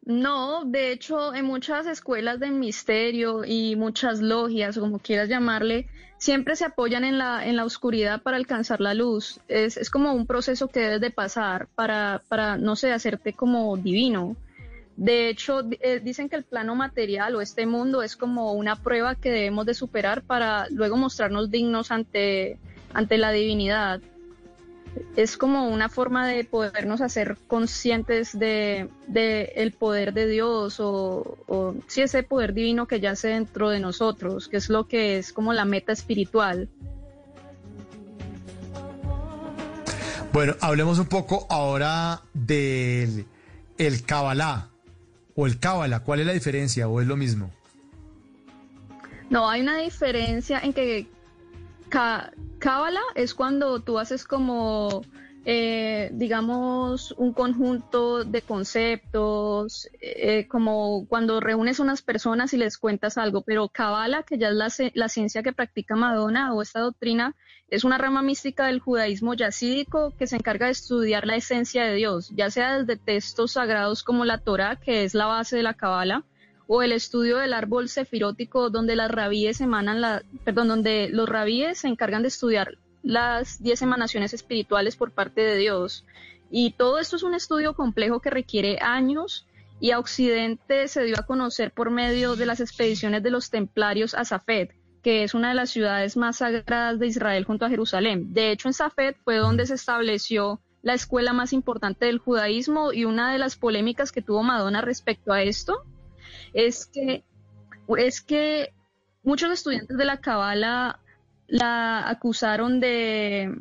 No, 0.04 0.64
de 0.64 0.90
hecho, 0.90 1.32
en 1.32 1.44
muchas 1.44 1.86
escuelas 1.86 2.40
de 2.40 2.50
misterio 2.50 3.44
y 3.44 3.76
muchas 3.76 4.20
logias, 4.20 4.76
como 4.76 4.98
quieras 4.98 5.28
llamarle, 5.28 5.86
siempre 6.18 6.56
se 6.56 6.64
apoyan 6.64 7.04
en 7.04 7.18
la, 7.18 7.46
en 7.46 7.56
la 7.56 7.64
oscuridad 7.64 8.20
para 8.20 8.36
alcanzar 8.36 8.80
la 8.80 8.94
luz. 8.94 9.38
Es, 9.46 9.76
es 9.76 9.90
como 9.90 10.12
un 10.12 10.26
proceso 10.26 10.68
que 10.68 10.80
debes 10.80 11.00
de 11.00 11.10
pasar 11.10 11.68
para, 11.76 12.22
para, 12.28 12.56
no 12.56 12.74
sé, 12.74 12.92
hacerte 12.92 13.32
como 13.32 13.76
divino. 13.76 14.36
De 14.96 15.28
hecho, 15.28 15.62
eh, 15.80 16.00
dicen 16.02 16.28
que 16.28 16.36
el 16.36 16.44
plano 16.44 16.74
material 16.74 17.36
o 17.36 17.40
este 17.40 17.66
mundo 17.66 18.02
es 18.02 18.16
como 18.16 18.52
una 18.52 18.76
prueba 18.76 19.14
que 19.14 19.30
debemos 19.30 19.66
de 19.66 19.74
superar 19.74 20.22
para 20.22 20.66
luego 20.70 20.96
mostrarnos 20.96 21.50
dignos 21.50 21.92
ante, 21.92 22.58
ante 22.92 23.18
la 23.18 23.30
divinidad 23.30 24.00
es 25.16 25.36
como 25.36 25.68
una 25.68 25.88
forma 25.88 26.26
de 26.26 26.44
podernos 26.44 27.00
hacer 27.00 27.36
conscientes 27.46 28.38
de, 28.38 28.88
el 29.54 29.72
poder 29.72 30.12
de 30.12 30.26
Dios 30.26 30.80
o, 30.80 31.38
o 31.46 31.74
sí 31.86 32.02
ese 32.02 32.22
poder 32.22 32.54
divino 32.54 32.86
que 32.86 33.00
yace 33.00 33.28
dentro 33.28 33.70
de 33.70 33.80
nosotros, 33.80 34.48
que 34.48 34.56
es 34.56 34.68
lo 34.68 34.86
que 34.86 35.18
es 35.18 35.32
como 35.32 35.52
la 35.52 35.64
meta 35.64 35.92
espiritual. 35.92 36.68
Bueno, 40.32 40.56
hablemos 40.60 40.98
un 40.98 41.06
poco 41.06 41.46
ahora 41.50 42.22
del 42.32 43.26
el 43.76 44.02
Kabbalah 44.04 44.70
o 45.34 45.46
el 45.46 45.58
Kabbalah. 45.58 46.00
¿Cuál 46.00 46.20
es 46.20 46.26
la 46.26 46.32
diferencia 46.32 46.88
o 46.88 47.02
es 47.02 47.06
lo 47.06 47.16
mismo? 47.16 47.50
No, 49.28 49.48
hay 49.48 49.60
una 49.60 49.78
diferencia 49.78 50.60
en 50.60 50.72
que 50.72 51.06
Cábala 52.58 53.02
es 53.14 53.34
cuando 53.34 53.80
tú 53.80 53.98
haces 53.98 54.24
como, 54.24 55.02
eh, 55.44 56.08
digamos, 56.14 57.12
un 57.18 57.34
conjunto 57.34 58.24
de 58.24 58.40
conceptos, 58.40 59.90
eh, 60.00 60.46
como 60.48 61.06
cuando 61.06 61.38
reúnes 61.40 61.80
unas 61.80 62.00
personas 62.00 62.54
y 62.54 62.56
les 62.56 62.78
cuentas 62.78 63.18
algo, 63.18 63.42
pero 63.42 63.68
Cábala, 63.68 64.22
que 64.22 64.38
ya 64.38 64.48
es 64.48 64.54
la, 64.54 64.72
la, 64.94 65.08
ciencia 65.10 65.42
que 65.42 65.52
practica 65.52 65.94
Madonna 65.94 66.54
o 66.54 66.62
esta 66.62 66.80
doctrina, 66.80 67.36
es 67.68 67.84
una 67.84 67.98
rama 67.98 68.22
mística 68.22 68.68
del 68.68 68.80
judaísmo 68.80 69.34
yacídico 69.34 70.14
que 70.16 70.26
se 70.26 70.36
encarga 70.36 70.66
de 70.66 70.72
estudiar 70.72 71.26
la 71.26 71.36
esencia 71.36 71.84
de 71.84 71.94
Dios, 71.94 72.30
ya 72.34 72.50
sea 72.50 72.78
desde 72.78 72.96
textos 72.96 73.52
sagrados 73.52 74.02
como 74.02 74.24
la 74.24 74.38
Torah, 74.38 74.76
que 74.76 75.04
es 75.04 75.12
la 75.12 75.26
base 75.26 75.56
de 75.56 75.62
la 75.62 75.74
Cábala, 75.74 76.24
o 76.74 76.82
el 76.82 76.92
estudio 76.92 77.36
del 77.36 77.52
árbol 77.52 77.90
sefirótico 77.90 78.70
donde 78.70 78.96
las 78.96 79.10
rabíes 79.10 79.60
emanan 79.60 80.22
perdón, 80.42 80.68
donde 80.68 81.10
los 81.12 81.28
rabíes 81.28 81.80
se 81.80 81.88
encargan 81.88 82.22
de 82.22 82.28
estudiar 82.28 82.78
las 83.02 83.62
diez 83.62 83.82
emanaciones 83.82 84.32
espirituales 84.32 84.96
por 84.96 85.10
parte 85.10 85.42
de 85.42 85.58
Dios. 85.58 86.06
Y 86.50 86.70
todo 86.70 86.98
esto 86.98 87.16
es 87.16 87.24
un 87.24 87.34
estudio 87.34 87.74
complejo 87.74 88.20
que 88.20 88.30
requiere 88.30 88.78
años 88.80 89.46
y 89.80 89.90
a 89.90 89.98
Occidente 89.98 90.88
se 90.88 91.04
dio 91.04 91.16
a 91.20 91.26
conocer 91.26 91.72
por 91.72 91.90
medio 91.90 92.36
de 92.36 92.46
las 92.46 92.60
expediciones 92.60 93.22
de 93.22 93.30
los 93.30 93.50
templarios 93.50 94.14
a 94.14 94.24
Safed, 94.24 94.70
que 95.02 95.24
es 95.24 95.34
una 95.34 95.50
de 95.50 95.56
las 95.56 95.68
ciudades 95.68 96.16
más 96.16 96.38
sagradas 96.38 96.98
de 96.98 97.06
Israel 97.06 97.44
junto 97.44 97.66
a 97.66 97.68
Jerusalén. 97.68 98.32
De 98.32 98.50
hecho, 98.50 98.68
en 98.68 98.72
Safed 98.72 99.16
fue 99.24 99.36
donde 99.36 99.66
se 99.66 99.74
estableció 99.74 100.58
la 100.80 100.94
escuela 100.94 101.34
más 101.34 101.52
importante 101.52 102.06
del 102.06 102.16
judaísmo 102.16 102.94
y 102.94 103.04
una 103.04 103.30
de 103.30 103.38
las 103.38 103.56
polémicas 103.56 104.10
que 104.10 104.22
tuvo 104.22 104.42
Madonna 104.42 104.80
respecto 104.80 105.34
a 105.34 105.42
esto 105.42 105.84
es 106.52 106.86
que, 106.86 107.24
es 107.98 108.20
que 108.20 108.72
muchos 109.22 109.52
estudiantes 109.52 109.96
de 109.96 110.04
la 110.04 110.20
Cabala 110.20 111.00
la 111.46 112.08
acusaron 112.08 112.80
de, 112.80 113.54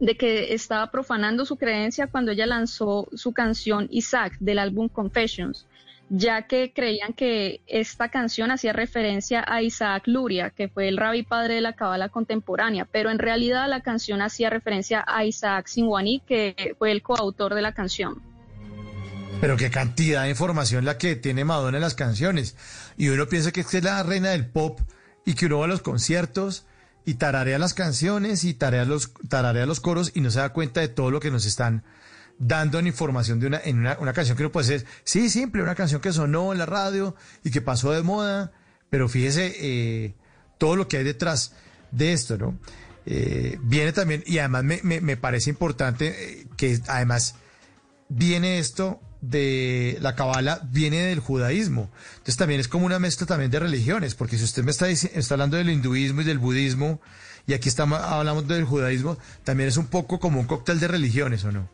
de 0.00 0.16
que 0.16 0.54
estaba 0.54 0.90
profanando 0.90 1.44
su 1.44 1.56
creencia 1.56 2.06
cuando 2.06 2.32
ella 2.32 2.46
lanzó 2.46 3.08
su 3.14 3.32
canción 3.32 3.88
Isaac 3.90 4.36
del 4.40 4.58
álbum 4.58 4.88
Confessions. 4.88 5.66
ya 6.10 6.42
que 6.42 6.72
creían 6.74 7.14
que 7.14 7.62
esta 7.66 8.10
canción 8.10 8.50
hacía 8.50 8.74
referencia 8.74 9.42
a 9.46 9.62
Isaac 9.62 10.06
Luria, 10.06 10.50
que 10.50 10.68
fue 10.68 10.88
el 10.88 10.98
rabí 10.98 11.22
padre 11.22 11.54
de 11.54 11.60
la 11.62 11.72
Cábala 11.72 12.10
contemporánea, 12.10 12.84
pero 12.84 13.10
en 13.10 13.18
realidad 13.18 13.68
la 13.68 13.80
canción 13.80 14.20
hacía 14.20 14.50
referencia 14.50 15.02
a 15.06 15.24
Isaac 15.24 15.66
Sinwani, 15.66 16.20
que 16.20 16.76
fue 16.78 16.92
el 16.92 17.02
coautor 17.02 17.54
de 17.54 17.62
la 17.62 17.72
canción. 17.72 18.33
Pero 19.40 19.56
qué 19.56 19.70
cantidad 19.70 20.22
de 20.22 20.30
información 20.30 20.84
la 20.84 20.98
que 20.98 21.16
tiene 21.16 21.44
Madonna 21.44 21.76
en 21.76 21.82
las 21.82 21.94
canciones. 21.94 22.56
Y 22.96 23.08
uno 23.08 23.28
piensa 23.28 23.52
que 23.52 23.60
es 23.60 23.84
la 23.84 24.02
reina 24.02 24.30
del 24.30 24.46
pop 24.46 24.80
y 25.24 25.34
que 25.34 25.46
uno 25.46 25.58
va 25.58 25.66
a 25.66 25.68
los 25.68 25.82
conciertos 25.82 26.66
y 27.04 27.14
tararea 27.14 27.58
las 27.58 27.74
canciones 27.74 28.44
y 28.44 28.54
tararea 28.54 28.84
los, 28.84 29.12
tararea 29.28 29.66
los 29.66 29.80
coros 29.80 30.12
y 30.14 30.20
no 30.20 30.30
se 30.30 30.38
da 30.38 30.52
cuenta 30.52 30.80
de 30.80 30.88
todo 30.88 31.10
lo 31.10 31.20
que 31.20 31.30
nos 31.30 31.44
están 31.46 31.84
dando 32.38 32.78
en 32.78 32.86
información 32.86 33.40
de 33.40 33.46
una, 33.46 33.60
en 33.62 33.78
una, 33.78 33.98
una 34.00 34.12
canción 34.12 34.36
que 34.36 34.42
no 34.42 34.52
puede 34.52 34.66
ser, 34.66 34.86
sí, 35.04 35.28
simple, 35.30 35.62
una 35.62 35.74
canción 35.74 36.00
que 36.00 36.12
sonó 36.12 36.52
en 36.52 36.58
la 36.58 36.66
radio 36.66 37.14
y 37.44 37.50
que 37.50 37.60
pasó 37.60 37.92
de 37.92 38.02
moda, 38.02 38.52
pero 38.90 39.08
fíjese 39.08 39.54
eh, 39.58 40.14
todo 40.58 40.76
lo 40.76 40.88
que 40.88 40.98
hay 40.98 41.04
detrás 41.04 41.52
de 41.90 42.12
esto, 42.12 42.38
¿no? 42.38 42.58
Eh, 43.06 43.58
viene 43.62 43.92
también, 43.92 44.24
y 44.26 44.38
además 44.38 44.64
me, 44.64 44.80
me, 44.82 45.00
me 45.00 45.16
parece 45.16 45.50
importante 45.50 46.40
eh, 46.40 46.46
que 46.56 46.80
además 46.88 47.36
viene 48.08 48.58
esto 48.58 49.00
de 49.30 49.98
la 50.00 50.14
cabala 50.14 50.60
viene 50.70 51.02
del 51.02 51.20
judaísmo. 51.20 51.90
Entonces 52.12 52.36
también 52.36 52.60
es 52.60 52.68
como 52.68 52.86
una 52.86 52.98
mezcla 52.98 53.26
también 53.26 53.50
de 53.50 53.60
religiones, 53.60 54.14
porque 54.14 54.38
si 54.38 54.44
usted 54.44 54.64
me 54.64 54.70
está, 54.70 54.88
está 54.88 55.34
hablando 55.34 55.56
del 55.56 55.70
hinduismo 55.70 56.20
y 56.20 56.24
del 56.24 56.38
budismo, 56.38 57.00
y 57.46 57.52
aquí 57.52 57.68
estamos, 57.68 58.00
hablamos 58.00 58.48
del 58.48 58.64
judaísmo, 58.64 59.16
también 59.44 59.68
es 59.68 59.76
un 59.76 59.86
poco 59.86 60.18
como 60.18 60.40
un 60.40 60.46
cóctel 60.46 60.80
de 60.80 60.88
religiones, 60.88 61.44
¿o 61.44 61.52
no? 61.52 61.68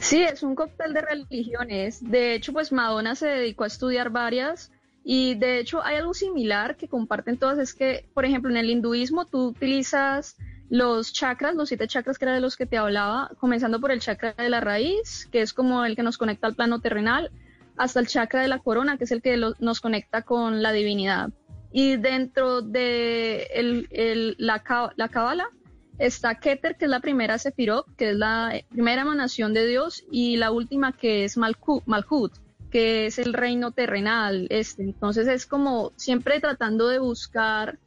Sí, 0.00 0.22
es 0.22 0.42
un 0.42 0.54
cóctel 0.54 0.94
de 0.94 1.02
religiones. 1.02 1.98
De 2.00 2.34
hecho, 2.34 2.52
pues 2.52 2.72
Madonna 2.72 3.14
se 3.14 3.26
dedicó 3.26 3.64
a 3.64 3.68
estudiar 3.68 4.10
varias 4.10 4.70
y 5.04 5.34
de 5.36 5.58
hecho 5.58 5.82
hay 5.82 5.96
algo 5.96 6.14
similar 6.14 6.76
que 6.76 6.88
comparten 6.88 7.38
todas, 7.38 7.58
es 7.58 7.74
que, 7.74 8.06
por 8.14 8.24
ejemplo, 8.24 8.50
en 8.50 8.56
el 8.56 8.70
hinduismo 8.70 9.24
tú 9.26 9.48
utilizas 9.48 10.36
los 10.70 11.12
chakras, 11.12 11.54
los 11.54 11.68
siete 11.68 11.88
chakras 11.88 12.18
que 12.18 12.24
era 12.24 12.34
de 12.34 12.40
los 12.40 12.56
que 12.56 12.66
te 12.66 12.78
hablaba, 12.78 13.30
comenzando 13.38 13.80
por 13.80 13.90
el 13.90 14.00
chakra 14.00 14.34
de 14.36 14.48
la 14.48 14.60
raíz, 14.60 15.28
que 15.30 15.40
es 15.40 15.52
como 15.52 15.84
el 15.84 15.96
que 15.96 16.02
nos 16.02 16.18
conecta 16.18 16.46
al 16.46 16.54
plano 16.54 16.80
terrenal, 16.80 17.30
hasta 17.76 18.00
el 18.00 18.06
chakra 18.06 18.42
de 18.42 18.48
la 18.48 18.58
corona, 18.58 18.98
que 18.98 19.04
es 19.04 19.12
el 19.12 19.22
que 19.22 19.36
nos 19.58 19.80
conecta 19.80 20.22
con 20.22 20.62
la 20.62 20.72
divinidad. 20.72 21.30
Y 21.70 21.96
dentro 21.96 22.62
de 22.62 23.48
el, 23.54 24.36
la, 24.38 24.62
la 24.96 25.08
Kabbalah 25.08 25.48
está 25.98 26.34
Keter, 26.36 26.76
que 26.76 26.86
es 26.86 26.90
la 26.90 27.00
primera 27.00 27.38
Sefirot, 27.38 27.86
que 27.96 28.10
es 28.10 28.16
la 28.16 28.52
primera 28.68 29.02
emanación 29.02 29.54
de 29.54 29.66
Dios, 29.66 30.04
y 30.10 30.36
la 30.36 30.50
última 30.50 30.92
que 30.92 31.24
es 31.24 31.36
Malkut, 31.36 31.84
Malkut 31.86 32.32
que 32.70 33.06
es 33.06 33.18
el 33.18 33.32
reino 33.32 33.72
terrenal. 33.72 34.46
Este. 34.50 34.82
Entonces 34.82 35.26
es 35.28 35.46
como 35.46 35.92
siempre 35.96 36.40
tratando 36.40 36.88
de 36.88 36.98
buscar 36.98 37.78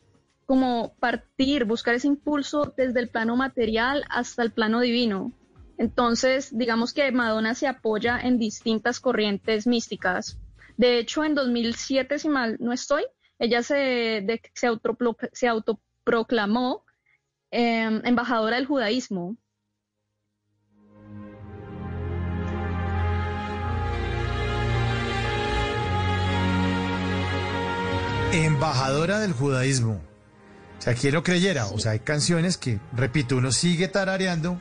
como 0.51 0.97
partir, 0.99 1.63
buscar 1.63 1.95
ese 1.95 2.07
impulso 2.07 2.73
desde 2.75 2.99
el 2.99 3.07
plano 3.07 3.37
material 3.37 4.03
hasta 4.09 4.43
el 4.43 4.51
plano 4.51 4.81
divino. 4.81 5.31
Entonces, 5.77 6.49
digamos 6.51 6.93
que 6.93 7.09
Madonna 7.13 7.55
se 7.55 7.67
apoya 7.67 8.19
en 8.19 8.37
distintas 8.37 8.99
corrientes 8.99 9.65
místicas. 9.65 10.41
De 10.75 10.99
hecho, 10.99 11.23
en 11.23 11.35
2007, 11.35 12.19
si 12.19 12.27
mal 12.27 12.57
no 12.59 12.73
estoy, 12.73 13.05
ella 13.39 13.63
se, 13.63 14.27
se, 14.53 15.47
autoproclamó 15.47 16.83
em, 17.49 18.01
embajadora 18.03 18.57
del 18.57 18.65
judaísmo. 18.65 19.37
Embajadora 28.33 29.21
del 29.21 29.31
judaísmo. 29.31 30.10
O 30.81 30.83
sea, 30.83 30.95
¿quién 30.95 31.13
lo 31.13 31.21
creyera? 31.21 31.67
O 31.67 31.77
sea, 31.77 31.91
hay 31.91 31.99
canciones 31.99 32.57
que, 32.57 32.79
repito, 32.91 33.37
uno 33.37 33.51
sigue 33.51 33.87
tarareando 33.87 34.59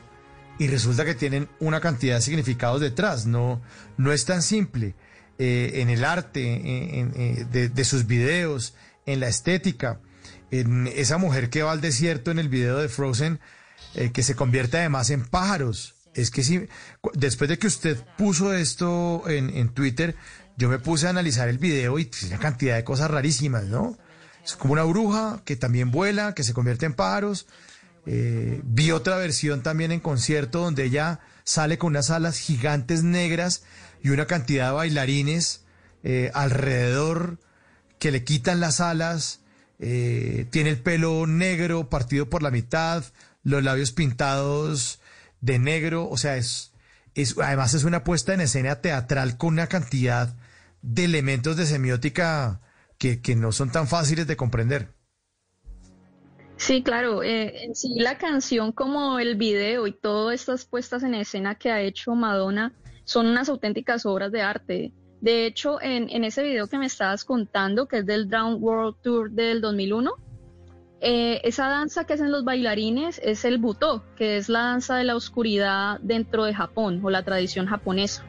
y 0.59 0.67
resulta 0.67 1.03
que 1.03 1.15
tienen 1.15 1.49
una 1.59 1.81
cantidad 1.81 2.17
de 2.17 2.21
significados 2.21 2.79
detrás. 2.79 3.25
No, 3.25 3.59
no 3.97 4.11
es 4.11 4.25
tan 4.25 4.43
simple. 4.43 4.93
Eh, 5.39 5.81
en 5.81 5.89
el 5.89 6.05
arte, 6.05 6.61
eh, 6.63 7.45
de, 7.49 7.85
sus 7.85 8.05
videos, 8.05 8.75
en 9.07 9.19
la 9.19 9.29
estética, 9.29 9.99
en 10.51 10.85
esa 10.85 11.17
mujer 11.17 11.49
que 11.49 11.63
va 11.63 11.71
al 11.71 11.81
desierto 11.81 12.29
en 12.29 12.37
el 12.37 12.49
video 12.49 12.77
de 12.77 12.87
Frozen, 12.87 13.39
eh, 13.95 14.11
que 14.11 14.21
se 14.21 14.35
convierte 14.35 14.77
además 14.77 15.09
en 15.09 15.25
pájaros. 15.25 15.95
Es 16.13 16.29
que 16.29 16.43
si, 16.43 16.67
después 17.15 17.49
de 17.49 17.57
que 17.57 17.65
usted 17.65 17.97
puso 18.19 18.53
esto 18.53 19.23
en, 19.27 19.49
en 19.57 19.69
Twitter, 19.69 20.15
yo 20.55 20.69
me 20.69 20.77
puse 20.77 21.07
a 21.07 21.09
analizar 21.09 21.49
el 21.49 21.57
video 21.57 21.97
y 21.97 22.07
una 22.27 22.37
cantidad 22.37 22.75
de 22.75 22.83
cosas 22.83 23.09
rarísimas, 23.09 23.63
¿no? 23.63 23.97
Es 24.43 24.55
como 24.55 24.73
una 24.73 24.83
bruja 24.83 25.41
que 25.45 25.55
también 25.55 25.91
vuela, 25.91 26.33
que 26.33 26.43
se 26.43 26.53
convierte 26.53 26.85
en 26.85 26.93
pájaros. 26.93 27.47
Eh, 28.05 28.61
vi 28.63 28.91
otra 28.91 29.17
versión 29.17 29.61
también 29.61 29.91
en 29.91 29.99
concierto 29.99 30.59
donde 30.59 30.85
ella 30.85 31.19
sale 31.43 31.77
con 31.77 31.89
unas 31.89 32.09
alas 32.09 32.39
gigantes 32.39 33.03
negras 33.03 33.63
y 34.01 34.09
una 34.09 34.25
cantidad 34.25 34.69
de 34.69 34.75
bailarines 34.75 35.61
eh, 36.03 36.31
alrededor 36.33 37.37
que 37.99 38.11
le 38.11 38.23
quitan 38.23 38.59
las 38.59 38.81
alas. 38.81 39.41
Eh, 39.79 40.47
tiene 40.49 40.71
el 40.71 40.79
pelo 40.79 41.27
negro 41.27 41.89
partido 41.89 42.29
por 42.29 42.43
la 42.43 42.51
mitad, 42.51 43.03
los 43.43 43.63
labios 43.63 43.91
pintados 43.91 44.99
de 45.41 45.59
negro. 45.59 46.09
O 46.09 46.17
sea, 46.17 46.37
es, 46.37 46.71
es 47.13 47.35
además 47.37 47.75
es 47.75 47.83
una 47.83 48.03
puesta 48.03 48.33
en 48.33 48.41
escena 48.41 48.81
teatral 48.81 49.37
con 49.37 49.53
una 49.53 49.67
cantidad 49.67 50.35
de 50.81 51.05
elementos 51.05 51.57
de 51.57 51.67
semiótica 51.67 52.59
que, 53.01 53.35
no 53.35 53.51
son 53.51 53.71
tan 53.71 53.87
fáciles 53.87 54.27
de 54.27 54.37
comprender. 54.37 54.93
Sí, 56.57 56.83
claro. 56.83 57.23
Eh, 57.23 57.65
en 57.65 57.75
sí, 57.75 57.95
la 57.97 58.17
canción 58.17 58.71
como 58.71 59.17
el 59.17 59.35
video 59.35 59.87
y 59.87 59.93
todas 59.93 60.39
estas 60.39 60.65
puestas 60.65 61.01
en 61.03 61.15
escena 61.15 61.55
que 61.55 61.71
ha 61.71 61.81
hecho 61.81 62.13
Madonna 62.13 62.73
son 63.03 63.25
unas 63.25 63.49
auténticas 63.49 64.05
obras 64.05 64.31
de 64.31 64.41
arte. 64.41 64.93
De 65.19 65.45
hecho, 65.45 65.81
en, 65.81 66.23
ese 66.23 66.43
video 66.43 66.67
que 66.67 66.77
me 66.77 66.85
estabas 66.85 67.25
contando, 67.25 67.87
que 67.87 67.99
es 67.99 68.05
del 68.05 68.27
Drown 68.27 68.57
World 68.59 68.97
Tour 69.01 69.31
del 69.31 69.61
2001, 69.61 70.11
eh, 70.99 71.41
esa 71.43 71.67
danza 71.67 72.05
que 72.05 72.13
hacen 72.13 72.31
los 72.31 72.43
bailarines 72.43 73.19
es 73.23 73.43
el 73.45 73.57
Buto, 73.57 74.03
que 74.15 74.37
es 74.37 74.49
la 74.49 74.61
danza 74.61 74.97
de 74.97 75.03
la 75.03 75.15
oscuridad 75.15 75.99
dentro 76.01 76.45
de 76.45 76.53
Japón 76.53 77.01
o 77.03 77.09
la 77.09 77.23
tradición 77.23 77.65
japonesa. 77.65 78.23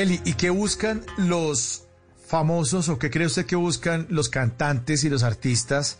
¿Y 0.00 0.34
qué 0.34 0.50
buscan 0.50 1.02
los 1.16 1.88
famosos 2.24 2.88
o 2.88 3.00
qué 3.00 3.10
cree 3.10 3.26
usted 3.26 3.46
que 3.46 3.56
buscan 3.56 4.06
los 4.10 4.28
cantantes 4.28 5.02
y 5.02 5.08
los 5.08 5.24
artistas 5.24 5.98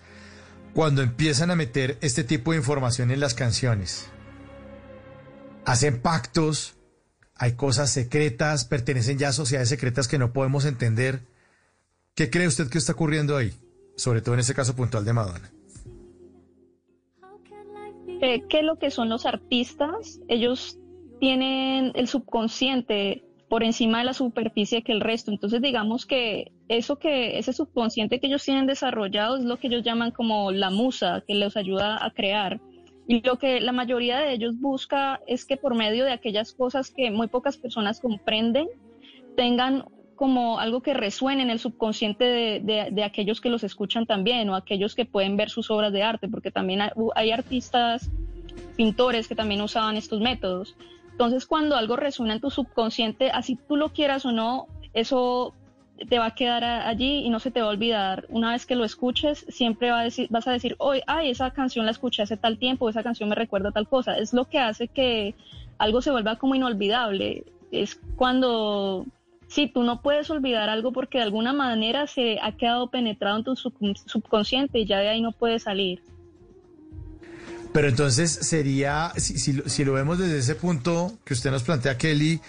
cuando 0.72 1.02
empiezan 1.02 1.50
a 1.50 1.56
meter 1.56 1.98
este 2.00 2.22
tipo 2.22 2.52
de 2.52 2.58
información 2.58 3.10
en 3.10 3.18
las 3.18 3.34
canciones? 3.34 4.08
¿Hacen 5.64 6.00
pactos? 6.00 6.76
¿Hay 7.34 7.54
cosas 7.54 7.90
secretas? 7.90 8.64
¿Pertenecen 8.66 9.18
ya 9.18 9.30
a 9.30 9.32
sociedades 9.32 9.68
secretas 9.68 10.06
que 10.06 10.18
no 10.18 10.32
podemos 10.32 10.64
entender? 10.64 11.22
¿Qué 12.14 12.30
cree 12.30 12.46
usted 12.46 12.70
que 12.70 12.78
está 12.78 12.92
ocurriendo 12.92 13.36
ahí? 13.36 13.52
Sobre 13.96 14.20
todo 14.20 14.34
en 14.34 14.40
ese 14.40 14.54
caso 14.54 14.76
puntual 14.76 15.04
de 15.04 15.12
Madonna. 15.12 15.50
¿Qué 18.20 18.58
es 18.60 18.64
lo 18.64 18.78
que 18.78 18.92
son 18.92 19.08
los 19.08 19.26
artistas? 19.26 20.20
Ellos 20.28 20.78
tienen 21.18 21.90
el 21.96 22.06
subconsciente 22.06 23.24
por 23.48 23.64
encima 23.64 23.98
de 23.98 24.04
la 24.04 24.14
superficie 24.14 24.82
que 24.82 24.92
el 24.92 25.00
resto. 25.00 25.30
Entonces, 25.30 25.62
digamos 25.62 26.06
que 26.06 26.52
eso 26.68 26.96
que, 26.96 27.38
ese 27.38 27.52
subconsciente 27.52 28.20
que 28.20 28.26
ellos 28.26 28.44
tienen 28.44 28.66
desarrollado 28.66 29.38
es 29.38 29.44
lo 29.44 29.56
que 29.56 29.68
ellos 29.68 29.82
llaman 29.82 30.10
como 30.10 30.52
la 30.52 30.70
musa, 30.70 31.22
que 31.26 31.34
les 31.34 31.56
ayuda 31.56 32.04
a 32.04 32.10
crear. 32.10 32.60
Y 33.06 33.22
lo 33.22 33.38
que 33.38 33.60
la 33.60 33.72
mayoría 33.72 34.18
de 34.18 34.34
ellos 34.34 34.60
busca 34.60 35.20
es 35.26 35.46
que 35.46 35.56
por 35.56 35.74
medio 35.74 36.04
de 36.04 36.12
aquellas 36.12 36.52
cosas 36.52 36.90
que 36.90 37.10
muy 37.10 37.26
pocas 37.26 37.56
personas 37.56 38.00
comprenden, 38.00 38.68
tengan 39.34 39.86
como 40.14 40.58
algo 40.58 40.82
que 40.82 40.92
resuene 40.92 41.42
en 41.42 41.50
el 41.50 41.60
subconsciente 41.60 42.24
de, 42.24 42.88
de, 42.90 43.04
aquellos 43.04 43.40
que 43.40 43.48
los 43.48 43.62
escuchan 43.62 44.04
también 44.04 44.50
o 44.50 44.56
aquellos 44.56 44.96
que 44.96 45.06
pueden 45.06 45.36
ver 45.36 45.48
sus 45.48 45.70
obras 45.70 45.92
de 45.92 46.02
arte, 46.02 46.28
porque 46.28 46.50
también 46.50 46.80
hay 47.14 47.30
artistas, 47.30 48.10
pintores 48.76 49.28
que 49.28 49.36
también 49.36 49.60
usaban 49.60 49.96
estos 49.96 50.20
métodos. 50.20 50.76
Entonces, 51.18 51.46
cuando 51.46 51.74
algo 51.74 51.96
resuena 51.96 52.34
en 52.34 52.40
tu 52.40 52.48
subconsciente, 52.48 53.32
así 53.32 53.58
tú 53.66 53.74
lo 53.74 53.88
quieras 53.88 54.24
o 54.24 54.30
no, 54.30 54.68
eso 54.94 55.52
te 56.08 56.20
va 56.20 56.26
a 56.26 56.34
quedar 56.36 56.62
allí 56.62 57.24
y 57.24 57.28
no 57.28 57.40
se 57.40 57.50
te 57.50 57.60
va 57.60 57.66
a 57.66 57.70
olvidar. 57.70 58.26
Una 58.28 58.52
vez 58.52 58.66
que 58.66 58.76
lo 58.76 58.84
escuches, 58.84 59.44
siempre 59.48 59.90
va 59.90 59.98
a 59.98 60.04
decir, 60.04 60.28
vas 60.30 60.46
a 60.46 60.52
decir, 60.52 60.76
hoy, 60.78 61.02
ay, 61.08 61.30
esa 61.30 61.50
canción 61.50 61.86
la 61.86 61.90
escuché 61.90 62.22
hace 62.22 62.36
tal 62.36 62.56
tiempo, 62.56 62.88
esa 62.88 63.02
canción 63.02 63.28
me 63.28 63.34
recuerda 63.34 63.72
tal 63.72 63.88
cosa. 63.88 64.16
Es 64.16 64.32
lo 64.32 64.44
que 64.44 64.60
hace 64.60 64.86
que 64.86 65.34
algo 65.76 66.02
se 66.02 66.12
vuelva 66.12 66.36
como 66.36 66.54
inolvidable. 66.54 67.42
Es 67.72 68.00
cuando, 68.14 69.04
sí, 69.48 69.66
tú 69.66 69.82
no 69.82 70.02
puedes 70.02 70.30
olvidar 70.30 70.68
algo 70.68 70.92
porque 70.92 71.18
de 71.18 71.24
alguna 71.24 71.52
manera 71.52 72.06
se 72.06 72.38
ha 72.40 72.52
quedado 72.52 72.90
penetrado 72.90 73.38
en 73.38 73.42
tu 73.42 73.56
subconsciente 73.56 74.78
y 74.78 74.86
ya 74.86 75.00
de 75.00 75.08
ahí 75.08 75.20
no 75.20 75.32
puedes 75.32 75.64
salir. 75.64 76.00
Pero 77.78 77.90
entonces 77.90 78.32
sería, 78.32 79.12
si, 79.18 79.38
si, 79.38 79.84
lo 79.84 79.92
vemos 79.92 80.18
desde 80.18 80.38
ese 80.38 80.56
punto 80.56 81.16
que 81.24 81.32
usted 81.32 81.52
nos 81.52 81.62
plantea, 81.62 81.96
Kelly, 81.96 82.40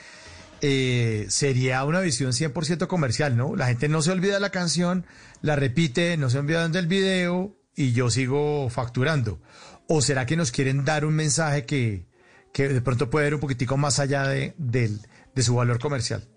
eh, 0.60 1.28
sería 1.30 1.84
una 1.84 2.00
visión 2.00 2.32
100% 2.32 2.88
comercial, 2.88 3.38
¿no? 3.38 3.56
La 3.56 3.68
gente 3.68 3.90
no 3.90 4.02
se 4.02 4.10
olvida 4.10 4.34
de 4.34 4.40
la 4.40 4.50
canción, 4.50 5.06
la 5.44 5.56
repite, 5.56 6.18
no 6.18 6.32
se 6.32 6.40
olvidan 6.40 6.72
del 6.72 6.88
video 6.88 7.56
y 7.76 7.92
yo 7.92 8.10
sigo 8.10 8.72
facturando. 8.72 9.40
¿O 9.88 10.02
será 10.02 10.26
que 10.26 10.36
nos 10.36 10.52
quieren 10.52 10.84
dar 10.84 11.06
un 11.06 11.14
mensaje 11.14 11.64
que, 11.64 12.08
que 12.52 12.68
de 12.68 12.82
pronto 12.82 13.12
puede 13.12 13.28
ir 13.28 13.36
un 13.36 13.40
poquitico 13.40 13.78
más 13.78 14.00
allá 14.00 14.26
de, 14.26 14.56
de 14.58 15.44
su 15.44 15.54
valor 15.54 15.78
comercial? 15.78 16.28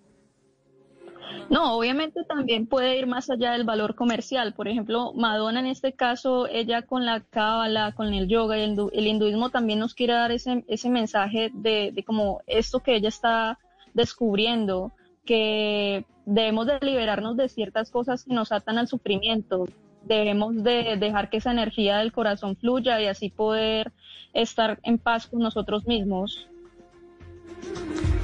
No, 1.52 1.76
obviamente 1.76 2.24
también 2.26 2.66
puede 2.66 2.98
ir 2.98 3.06
más 3.06 3.28
allá 3.28 3.52
del 3.52 3.64
valor 3.64 3.94
comercial. 3.94 4.54
Por 4.54 4.68
ejemplo, 4.68 5.12
Madonna 5.12 5.60
en 5.60 5.66
este 5.66 5.92
caso, 5.92 6.46
ella 6.46 6.80
con 6.80 7.04
la 7.04 7.20
cábala, 7.20 7.92
con 7.92 8.14
el 8.14 8.26
yoga 8.26 8.56
y 8.56 8.62
el, 8.62 9.06
hinduismo 9.06 9.50
también 9.50 9.78
nos 9.78 9.92
quiere 9.92 10.14
dar 10.14 10.32
ese, 10.32 10.64
ese 10.66 10.88
mensaje 10.88 11.50
de, 11.52 11.92
de 11.92 12.04
como 12.04 12.40
esto 12.46 12.80
que 12.80 12.96
ella 12.96 13.10
está 13.10 13.58
descubriendo, 13.92 14.92
que 15.26 16.06
debemos 16.24 16.68
de 16.68 16.78
liberarnos 16.80 17.36
de 17.36 17.50
ciertas 17.50 17.90
cosas 17.90 18.24
que 18.24 18.32
nos 18.32 18.50
atan 18.50 18.78
al 18.78 18.88
sufrimiento. 18.88 19.66
Debemos 20.04 20.64
de 20.64 20.96
dejar 20.96 21.28
que 21.28 21.36
esa 21.36 21.52
energía 21.52 21.98
del 21.98 22.12
corazón 22.12 22.56
fluya 22.56 22.98
y 22.98 23.08
así 23.08 23.28
poder 23.28 23.92
estar 24.32 24.80
en 24.84 24.96
paz 24.96 25.26
con 25.26 25.40
nosotros 25.40 25.86
mismos. 25.86 26.48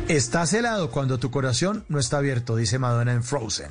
Estás 0.08 0.54
helado 0.54 0.90
cuando 0.90 1.18
tu 1.18 1.30
corazón 1.30 1.84
no 1.88 1.98
está 1.98 2.16
abierto, 2.16 2.56
dice 2.56 2.78
Madonna 2.78 3.12
en 3.12 3.22
Frozen. 3.22 3.70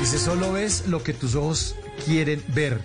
Dice, 0.00 0.18
solo 0.18 0.52
ves 0.52 0.86
lo 0.86 1.02
que 1.02 1.12
tus 1.14 1.34
ojos 1.34 1.74
quieren 2.04 2.44
ver. 2.54 2.80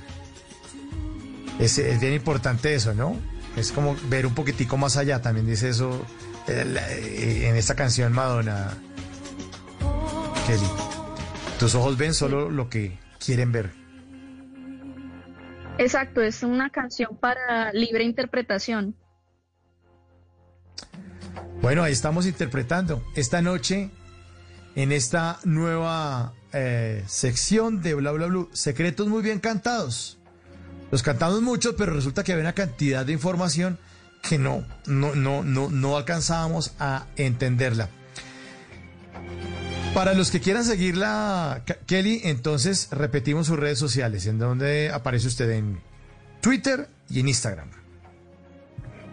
Es, 1.60 1.78
es 1.78 2.00
bien 2.00 2.14
importante 2.14 2.74
eso, 2.74 2.96
¿no? 2.96 3.16
Es 3.56 3.72
como 3.72 3.96
ver 4.10 4.26
un 4.26 4.34
poquitico 4.34 4.76
más 4.78 4.98
allá, 4.98 5.22
también 5.22 5.46
dice 5.46 5.70
eso 5.70 6.04
en 6.48 7.56
esta 7.56 7.76
canción 7.76 8.14
Madonna, 8.14 8.78
Kelly. 10.46 10.68
Tus 11.60 11.76
ojos 11.76 11.98
ven 11.98 12.14
solo 12.14 12.50
lo 12.50 12.70
que 12.70 13.00
quieren 13.24 13.52
ver. 13.52 13.72
Exacto, 15.78 16.22
es 16.22 16.44
una 16.44 16.70
canción 16.70 17.18
para 17.18 17.72
libre 17.74 18.04
interpretación. 18.04 18.96
Bueno, 21.62 21.84
ahí 21.84 21.92
estamos 21.92 22.26
interpretando. 22.26 23.04
Esta 23.16 23.42
noche, 23.42 23.90
en 24.76 24.92
esta 24.92 25.40
nueva 25.44 26.34
eh, 26.54 27.04
sección 27.08 27.82
de 27.82 27.94
Bla 27.96 28.12
Bla 28.12 28.28
Blue, 28.28 28.50
secretos 28.54 29.08
muy 29.08 29.22
bien 29.22 29.40
cantados. 29.40 30.18
Los 30.92 31.04
cantamos 31.04 31.42
muchos, 31.42 31.76
pero 31.78 31.94
resulta 31.94 32.24
que 32.24 32.34
hay 32.34 32.40
una 32.40 32.54
cantidad 32.54 33.06
de 33.06 33.14
información 33.14 33.78
que 34.28 34.38
no, 34.38 34.64
no, 34.86 35.16
no, 35.16 35.44
no, 35.44 35.70
no 35.70 35.98
alcanzábamos 35.98 36.74
a 36.80 37.06
entenderla. 37.16 37.90
Para 39.94 40.14
los 40.14 40.30
que 40.30 40.40
quieran 40.40 40.64
seguirla, 40.64 41.64
Kelly, 41.88 42.22
entonces 42.24 42.90
repetimos 42.92 43.48
sus 43.48 43.58
redes 43.58 43.80
sociales, 43.80 44.28
en 44.28 44.38
donde 44.38 44.92
aparece 44.94 45.28
usted 45.28 45.50
en 45.52 45.80
Twitter 46.42 46.88
y 47.10 47.20
en 47.20 47.30
Instagram. 47.30 47.70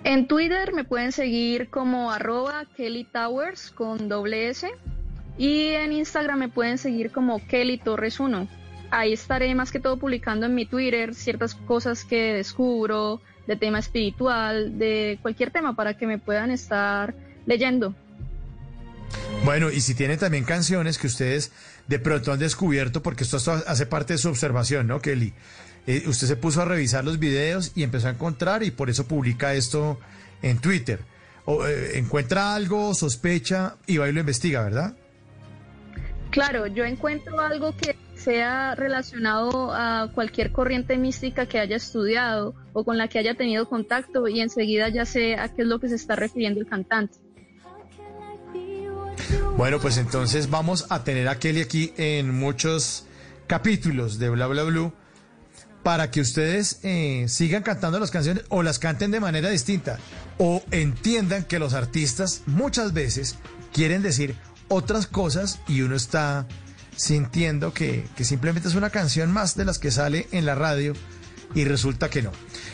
En 0.04 0.26
Twitter 0.26 0.74
me 0.74 0.84
pueden 0.84 1.12
seguir 1.12 1.70
como 1.70 2.12
arroba 2.12 2.66
Kelly 2.76 3.04
Towers 3.04 3.70
con 3.70 4.08
doble 4.08 4.50
S 4.50 4.70
y 5.38 5.68
en 5.68 5.92
Instagram 5.92 6.38
me 6.38 6.48
pueden 6.48 6.76
seguir 6.76 7.10
como 7.10 7.44
Kelly 7.46 7.78
Torres 7.78 8.20
1. 8.20 8.46
Ahí 8.90 9.14
estaré 9.14 9.54
más 9.54 9.72
que 9.72 9.80
todo 9.80 9.98
publicando 9.98 10.44
en 10.44 10.54
mi 10.54 10.66
Twitter 10.66 11.14
ciertas 11.14 11.54
cosas 11.54 12.04
que 12.04 12.34
descubro, 12.34 13.22
de 13.46 13.56
tema 13.56 13.78
espiritual, 13.78 14.78
de 14.78 15.18
cualquier 15.22 15.50
tema 15.50 15.74
para 15.76 15.96
que 15.96 16.06
me 16.06 16.18
puedan 16.18 16.50
estar 16.50 17.14
leyendo. 17.46 17.94
Bueno, 19.44 19.70
y 19.70 19.80
si 19.80 19.94
tienen 19.94 20.18
también 20.18 20.44
canciones 20.44 20.98
que 20.98 21.06
ustedes 21.06 21.52
de 21.86 21.98
pronto 21.98 22.32
han 22.32 22.38
descubierto, 22.38 23.02
porque 23.02 23.24
esto 23.24 23.36
hace 23.36 23.86
parte 23.86 24.14
de 24.14 24.18
su 24.18 24.28
observación, 24.28 24.86
¿no, 24.86 25.00
Kelly? 25.00 25.34
Eh, 25.86 26.04
usted 26.06 26.26
se 26.26 26.36
puso 26.36 26.62
a 26.62 26.64
revisar 26.64 27.04
los 27.04 27.18
videos 27.18 27.72
y 27.74 27.82
empezó 27.82 28.08
a 28.08 28.12
encontrar 28.12 28.62
y 28.62 28.70
por 28.70 28.88
eso 28.88 29.06
publica 29.06 29.54
esto 29.54 29.98
en 30.40 30.58
Twitter. 30.58 31.00
O, 31.44 31.66
eh, 31.66 31.98
encuentra 31.98 32.54
algo, 32.54 32.94
sospecha 32.94 33.76
y 33.86 33.98
va 33.98 34.08
y 34.08 34.12
lo 34.12 34.20
investiga, 34.20 34.62
¿verdad? 34.62 34.94
Claro, 36.30 36.66
yo 36.66 36.84
encuentro 36.84 37.38
algo 37.38 37.76
que 37.76 37.93
sea 38.24 38.74
relacionado 38.74 39.72
a 39.72 40.10
cualquier 40.14 40.50
corriente 40.50 40.96
mística 40.96 41.46
que 41.46 41.58
haya 41.58 41.76
estudiado 41.76 42.54
o 42.72 42.84
con 42.84 42.96
la 42.96 43.08
que 43.08 43.18
haya 43.18 43.34
tenido 43.34 43.68
contacto 43.68 44.26
y 44.28 44.40
enseguida 44.40 44.88
ya 44.88 45.04
sé 45.04 45.36
a 45.36 45.48
qué 45.48 45.62
es 45.62 45.68
lo 45.68 45.78
que 45.78 45.88
se 45.88 45.96
está 45.96 46.16
refiriendo 46.16 46.60
el 46.60 46.66
cantante. 46.66 47.18
Bueno, 49.56 49.78
pues 49.78 49.98
entonces 49.98 50.50
vamos 50.50 50.86
a 50.88 51.04
tener 51.04 51.28
a 51.28 51.38
Kelly 51.38 51.60
aquí 51.60 51.92
en 51.96 52.34
muchos 52.34 53.06
capítulos 53.46 54.18
de 54.18 54.30
Bla 54.30 54.46
Bla 54.46 54.64
Blue 54.64 54.92
para 55.82 56.10
que 56.10 56.22
ustedes 56.22 56.80
eh, 56.82 57.26
sigan 57.28 57.62
cantando 57.62 58.00
las 58.00 58.10
canciones 58.10 58.44
o 58.48 58.62
las 58.62 58.78
canten 58.78 59.10
de 59.10 59.20
manera 59.20 59.50
distinta 59.50 59.98
o 60.38 60.62
entiendan 60.70 61.44
que 61.44 61.58
los 61.58 61.74
artistas 61.74 62.42
muchas 62.46 62.94
veces 62.94 63.36
quieren 63.72 64.02
decir 64.02 64.34
otras 64.68 65.06
cosas 65.06 65.60
y 65.68 65.82
uno 65.82 65.94
está 65.94 66.48
sintiendo 66.96 67.72
que, 67.72 68.06
simplemente 68.20 68.68
es 68.68 68.74
una 68.74 68.90
canción 68.90 69.32
más 69.32 69.56
de 69.56 69.64
las 69.64 69.78
que 69.78 69.90
sale 69.90 70.28
en 70.32 70.46
la 70.46 70.54
radio 70.54 70.94
y 71.54 71.64
resulta 71.64 72.10
que 72.10 72.22
no. 72.22 72.32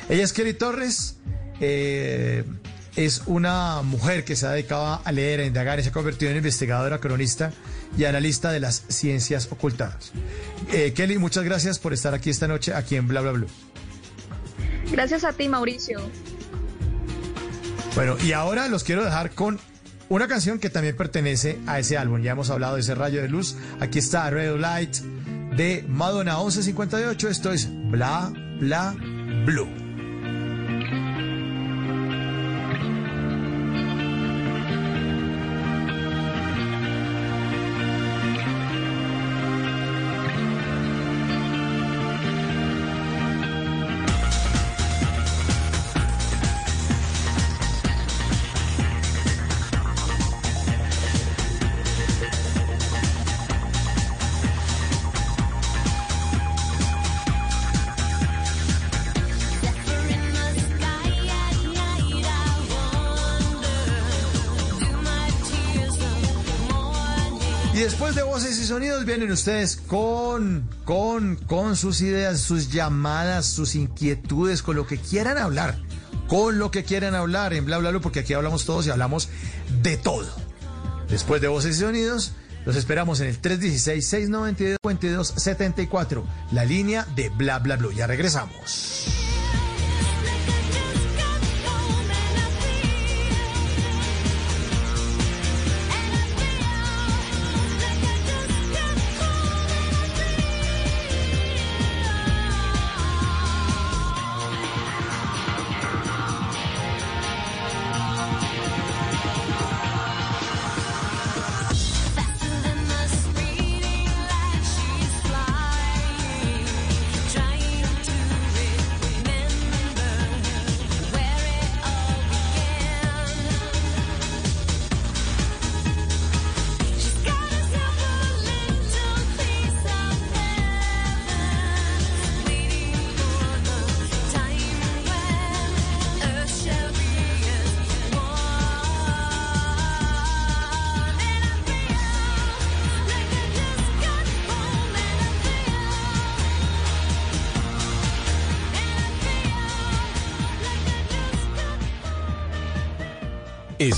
Ella 0.09 0.25
es 0.25 0.33
Kelly 0.33 0.55
Torres, 0.55 1.17
eh, 1.61 2.45
es 2.97 3.23
una 3.27 3.83
mujer 3.83 4.25
que 4.25 4.37
se 4.37 4.47
ha 4.47 4.51
dedicado 4.51 5.01
a 5.05 5.13
leer, 5.13 5.41
a 5.41 5.45
indagar 5.45 5.79
y 5.79 5.83
se 5.83 5.91
ha 5.91 5.93
convertido 5.93 6.31
en 6.31 6.39
investigadora, 6.39 6.99
cronista 6.99 7.53
y 7.97 8.05
analista 8.05 8.51
de 8.53 8.61
las 8.61 8.85
ciencias 8.89 9.49
ocultadas. 9.51 10.13
Eh, 10.73 10.93
Kelly, 10.95 11.19
muchas 11.19 11.45
gracias 11.45 11.79
por 11.79 11.93
estar 11.93 12.15
aquí 12.15 12.31
esta 12.31 12.49
noche, 12.49 12.75
aquí 12.75 12.97
en 12.97 13.09
Bla 13.09 13.21
Bla 13.21 13.33
Blue. 13.33 13.49
Gracias 14.91 15.25
a 15.25 15.33
ti, 15.33 15.49
Mauricio. 15.49 16.01
Bueno, 17.95 18.17
y 18.23 18.33
ahora 18.33 18.69
los 18.69 18.85
quiero 18.85 19.05
dejar 19.05 19.31
con 19.33 19.61
una 20.11 20.28
canción 20.28 20.59
que 20.59 20.69
también 20.70 20.97
pertenece 20.97 21.59
a 21.66 21.78
ese 21.78 21.97
álbum. 21.97 22.20
Ya 22.20 22.32
hemos 22.32 22.51
hablado 22.51 22.74
de 22.74 22.81
ese 22.81 22.95
rayo 22.95 23.23
de 23.23 23.28
luz. 23.28 23.57
Aquí 23.78 24.01
está 24.01 24.28
Red 24.28 24.59
Light 24.59 24.97
de 25.57 25.85
Madonna 25.89 26.37
1158. 26.37 27.28
Esto 27.28 27.53
es 27.53 27.69
Bla 27.91 28.32
Bla 28.59 28.95
Blue. 29.47 29.90
Vienen 69.11 69.32
ustedes 69.32 69.77
con, 69.77 70.70
con, 70.85 71.35
con 71.35 71.74
sus 71.74 72.01
ideas, 72.01 72.39
sus 72.39 72.70
llamadas, 72.70 73.47
sus 73.47 73.74
inquietudes, 73.74 74.62
con 74.62 74.77
lo 74.77 74.87
que 74.87 74.99
quieran 74.99 75.37
hablar, 75.37 75.77
con 76.28 76.61
lo 76.61 76.70
que 76.70 76.85
quieran 76.85 77.16
hablar 77.16 77.53
en 77.53 77.65
bla 77.65 77.78
bla 77.78 77.91
bla, 77.91 77.99
porque 77.99 78.20
aquí 78.20 78.35
hablamos 78.35 78.66
todos 78.66 78.87
y 78.87 78.91
hablamos 78.91 79.28
de 79.82 79.97
todo. 79.97 80.28
Después 81.09 81.43
de 81.43 81.49
voces 81.49 81.77
y 81.77 81.81
sonidos, 81.81 82.35
Los 82.65 82.77
esperamos 82.77 83.20
en 83.20 83.27
el 83.28 83.41
316-692-2274, 83.41 86.23
la 86.53 86.66
línea 86.66 87.07
de 87.16 87.31
Bla 87.31 87.59
Bla 87.59 87.77
Blue. 87.77 87.91
Ya 87.91 88.07
regresamos. 88.07 89.07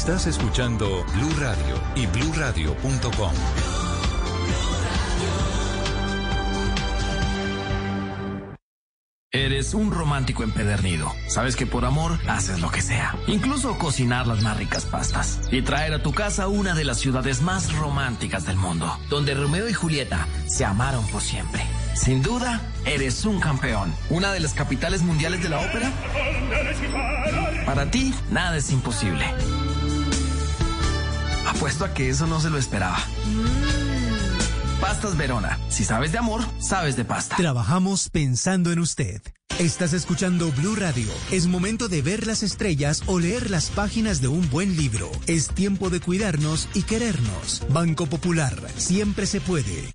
Estás 0.03 0.27
escuchando 0.27 1.05
Blue 1.15 1.31
Radio 1.39 1.81
y 1.95 2.07
bluradio.com. 2.07 3.33
Eres 9.31 9.75
un 9.75 9.93
romántico 9.93 10.43
empedernido. 10.43 11.13
Sabes 11.29 11.55
que 11.55 11.67
por 11.67 11.85
amor 11.85 12.19
haces 12.27 12.59
lo 12.61 12.69
que 12.69 12.83
sea. 12.83 13.15
Incluso 13.29 13.79
cocinar 13.79 14.27
las 14.27 14.43
más 14.43 14.57
ricas 14.57 14.87
pastas. 14.87 15.39
Y 15.53 15.63
traer 15.63 15.95
a 15.95 16.03
tu 16.03 16.13
casa 16.13 16.49
una 16.49 16.75
de 16.75 16.85
las 16.85 16.99
ciudades 16.99 17.41
más 17.41 17.73
románticas 17.73 18.45
del 18.45 18.57
mundo. 18.57 18.93
Donde 19.09 19.35
Romeo 19.35 19.69
y 19.69 19.73
Julieta 19.73 20.27
se 20.49 20.65
amaron 20.65 21.07
por 21.13 21.23
siempre. 21.23 21.63
Sin 21.95 22.25
duda, 22.25 22.61
eres 22.85 23.25
un 23.25 23.39
campeón. 23.39 23.95
Una 24.11 24.33
de 24.33 24.41
las 24.41 24.53
capitales 24.53 25.03
mundiales 25.03 25.45
de 25.45 25.49
la 25.49 25.61
ópera. 25.61 25.93
Para 27.65 27.89
ti, 27.89 28.13
nada 28.33 28.57
es 28.57 28.73
imposible. 28.73 29.25
Apuesto 31.63 31.85
a 31.85 31.95
que 31.95 32.09
eso 32.09 32.27
no 32.27 32.41
se 32.41 32.51
lo 32.51 32.59
esperaba. 32.59 32.99
Pastas 34.81 35.17
Verona. 35.17 35.61
Si 35.69 35.85
sabes 35.85 36.11
de 36.11 36.19
amor, 36.19 36.43
sabes 36.59 36.97
de 36.97 37.05
pasta. 37.05 37.37
Trabajamos 37.37 38.11
pensando 38.11 38.73
en 38.73 38.81
usted. 38.81 39.23
Estás 39.61 39.93
escuchando 39.93 40.51
Blue 40.51 40.75
Radio. 40.75 41.07
Es 41.31 41.47
momento 41.47 41.87
de 41.87 42.03
ver 42.03 42.27
las 42.27 42.43
estrellas 42.43 43.05
o 43.07 43.21
leer 43.21 43.49
las 43.49 43.71
páginas 43.71 44.21
de 44.21 44.27
un 44.27 44.51
buen 44.51 44.77
libro. 44.77 45.09
Es 45.29 45.51
tiempo 45.51 45.89
de 45.89 46.01
cuidarnos 46.01 46.69
y 46.75 46.83
querernos. 46.83 47.63
Banco 47.69 48.07
Popular. 48.07 48.57
Siempre 48.77 49.27
se 49.27 49.41
puede. 49.41 49.95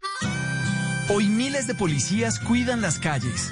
Hoy 1.10 1.28
miles 1.28 1.68
de 1.68 1.76
policías 1.76 2.40
cuidan 2.40 2.82
las 2.82 2.98
calles, 2.98 3.52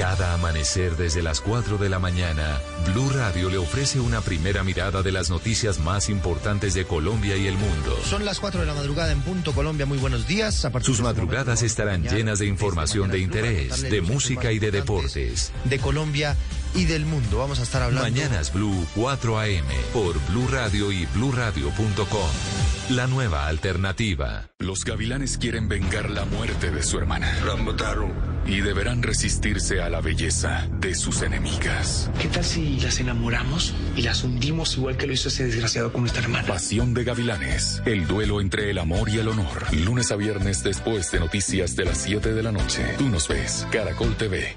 Cada 0.00 0.32
amanecer 0.32 0.96
desde 0.96 1.22
las 1.22 1.42
4 1.42 1.76
de 1.76 1.90
la 1.90 1.98
mañana, 1.98 2.58
Blue 2.86 3.10
Radio 3.10 3.50
le 3.50 3.58
ofrece 3.58 4.00
una 4.00 4.22
primera 4.22 4.64
mirada 4.64 5.02
de 5.02 5.12
las 5.12 5.28
noticias 5.28 5.78
más 5.78 6.08
importantes 6.08 6.72
de 6.72 6.86
Colombia 6.86 7.36
y 7.36 7.46
el 7.46 7.58
mundo. 7.58 7.98
Son 8.08 8.24
las 8.24 8.40
4 8.40 8.62
de 8.62 8.66
la 8.66 8.72
madrugada 8.72 9.12
en 9.12 9.20
punto 9.20 9.52
Colombia. 9.52 9.84
Muy 9.84 9.98
buenos 9.98 10.26
días. 10.26 10.64
A 10.64 10.80
Sus 10.80 11.02
madrugadas 11.02 11.60
estarán 11.62 12.02
llenas 12.04 12.38
de 12.38 12.46
información 12.46 13.10
de 13.10 13.18
interés, 13.18 13.82
de 13.82 14.00
música 14.00 14.52
y 14.52 14.58
de 14.58 14.70
deportes. 14.70 15.52
De 15.64 15.78
Colombia 15.78 16.34
y 16.74 16.84
del 16.84 17.04
mundo. 17.06 17.38
Vamos 17.38 17.60
a 17.60 17.62
estar 17.62 17.82
hablando. 17.82 18.08
Mañanas 18.08 18.52
Blue 18.52 18.86
4 18.94 19.38
AM 19.38 19.66
por 19.92 20.18
Blue 20.28 20.48
Radio 20.48 20.92
y 20.92 21.06
bluradio.com. 21.14 22.30
La 22.90 23.06
nueva 23.06 23.46
alternativa. 23.46 24.50
Los 24.58 24.84
gavilanes 24.84 25.38
quieren 25.38 25.68
vengar 25.68 26.10
la 26.10 26.24
muerte 26.24 26.72
de 26.72 26.82
su 26.82 26.98
hermana. 26.98 27.32
Y 28.46 28.60
deberán 28.62 29.02
resistirse 29.02 29.80
a 29.80 29.88
la 29.88 30.00
belleza 30.00 30.68
de 30.80 30.96
sus 30.96 31.22
enemigas. 31.22 32.10
¿Qué 32.20 32.26
tal 32.26 32.44
si 32.44 32.80
las 32.80 32.98
enamoramos 32.98 33.74
y 33.94 34.02
las 34.02 34.24
hundimos 34.24 34.76
igual 34.76 34.96
que 34.96 35.06
lo 35.06 35.12
hizo 35.12 35.28
ese 35.28 35.44
desgraciado 35.44 35.92
con 35.92 36.00
nuestra 36.00 36.22
hermana? 36.22 36.48
Pasión 36.48 36.92
de 36.92 37.04
gavilanes. 37.04 37.80
El 37.86 38.08
duelo 38.08 38.40
entre 38.40 38.70
el 38.70 38.78
amor 38.78 39.08
y 39.08 39.18
el 39.18 39.28
honor. 39.28 39.72
Lunes 39.72 40.10
a 40.10 40.16
viernes 40.16 40.64
después 40.64 41.12
de 41.12 41.20
noticias 41.20 41.76
de 41.76 41.84
las 41.84 41.98
7 41.98 42.34
de 42.34 42.42
la 42.42 42.50
noche. 42.50 42.84
Tú 42.98 43.08
nos 43.08 43.28
ves. 43.28 43.68
Caracol 43.70 44.16
TV. 44.16 44.56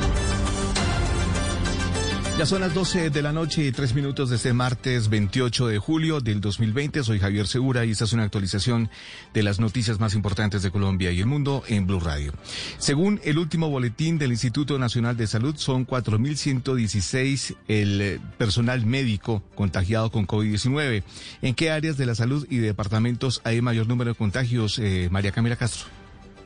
Ya 2.41 2.47
son 2.47 2.61
las 2.61 2.73
12 2.73 3.11
de 3.11 3.21
la 3.21 3.33
noche 3.33 3.63
y 3.63 3.71
tres 3.71 3.93
minutos 3.93 4.31
de 4.31 4.37
este 4.37 4.51
martes 4.51 5.09
28 5.09 5.67
de 5.67 5.77
julio 5.77 6.21
del 6.21 6.41
2020. 6.41 7.03
Soy 7.03 7.19
Javier 7.19 7.45
Segura 7.45 7.85
y 7.85 7.91
esta 7.91 8.05
es 8.05 8.13
una 8.13 8.23
actualización 8.23 8.89
de 9.31 9.43
las 9.43 9.59
noticias 9.59 9.99
más 9.99 10.15
importantes 10.15 10.63
de 10.63 10.71
Colombia 10.71 11.11
y 11.11 11.19
el 11.19 11.27
mundo 11.27 11.61
en 11.67 11.85
Blue 11.85 11.99
Radio. 11.99 12.33
Según 12.79 13.21
el 13.23 13.37
último 13.37 13.69
boletín 13.69 14.17
del 14.17 14.31
Instituto 14.31 14.79
Nacional 14.79 15.17
de 15.17 15.27
Salud, 15.27 15.55
son 15.55 15.85
4.116 15.85 17.57
el 17.67 18.01
eh, 18.01 18.19
personal 18.39 18.87
médico 18.87 19.43
contagiado 19.53 20.09
con 20.11 20.25
COVID-19. 20.25 21.03
¿En 21.43 21.53
qué 21.53 21.69
áreas 21.69 21.97
de 21.97 22.07
la 22.07 22.15
salud 22.15 22.47
y 22.49 22.57
departamentos 22.57 23.41
hay 23.43 23.61
mayor 23.61 23.85
número 23.85 24.13
de 24.13 24.17
contagios, 24.17 24.79
eh, 24.79 25.09
María 25.11 25.31
Camila 25.31 25.57
Castro? 25.57 26.00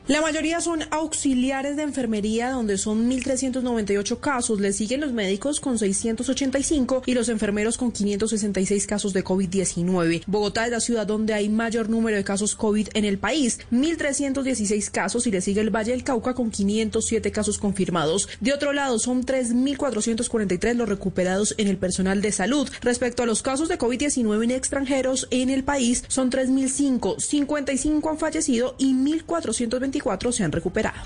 La 0.08 0.20
mayoría 0.20 0.60
son 0.60 0.84
auxiliares 0.92 1.74
de 1.74 1.82
enfermería, 1.82 2.50
donde 2.50 2.78
son 2.78 3.10
1.398 3.10 4.20
casos. 4.20 4.60
Le 4.60 4.72
siguen 4.72 5.00
los 5.00 5.12
médicos 5.12 5.58
con 5.58 5.80
685 5.80 7.02
y 7.06 7.14
los 7.14 7.28
enfermeros 7.28 7.76
con 7.76 7.90
566 7.90 8.86
casos 8.86 9.12
de 9.12 9.24
COVID-19. 9.24 10.22
Bogotá 10.28 10.66
es 10.66 10.70
la 10.70 10.78
ciudad 10.78 11.08
donde 11.08 11.34
hay 11.34 11.48
mayor 11.48 11.90
número 11.90 12.16
de 12.16 12.22
casos 12.22 12.54
COVID 12.54 12.90
en 12.94 13.04
el 13.04 13.18
país, 13.18 13.58
1.316 13.72 14.92
casos 14.92 15.26
y 15.26 15.32
le 15.32 15.40
sigue 15.40 15.60
el 15.60 15.74
Valle 15.74 15.90
del 15.90 16.04
Cauca 16.04 16.34
con 16.34 16.52
507 16.52 17.32
casos 17.32 17.58
confirmados. 17.58 18.28
De 18.40 18.52
otro 18.52 18.72
lado, 18.72 19.00
son 19.00 19.24
3.443 19.24 20.74
los 20.74 20.88
recuperados 20.88 21.56
en 21.58 21.66
el 21.66 21.78
personal 21.78 22.22
de 22.22 22.30
salud. 22.30 22.70
Respecto 22.80 23.24
a 23.24 23.26
los 23.26 23.42
casos 23.42 23.68
de 23.68 23.76
COVID-19 23.76 24.44
en 24.44 24.50
extranjeros 24.52 25.26
en 25.32 25.50
el 25.50 25.64
país, 25.64 26.04
son 26.06 26.30
3.005, 26.30 27.18
55 27.18 28.08
han 28.08 28.18
fallecido 28.18 28.76
y 28.78 28.94
1.420 28.94 29.95
se 30.32 30.44
han 30.44 30.52
recuperado. 30.52 30.96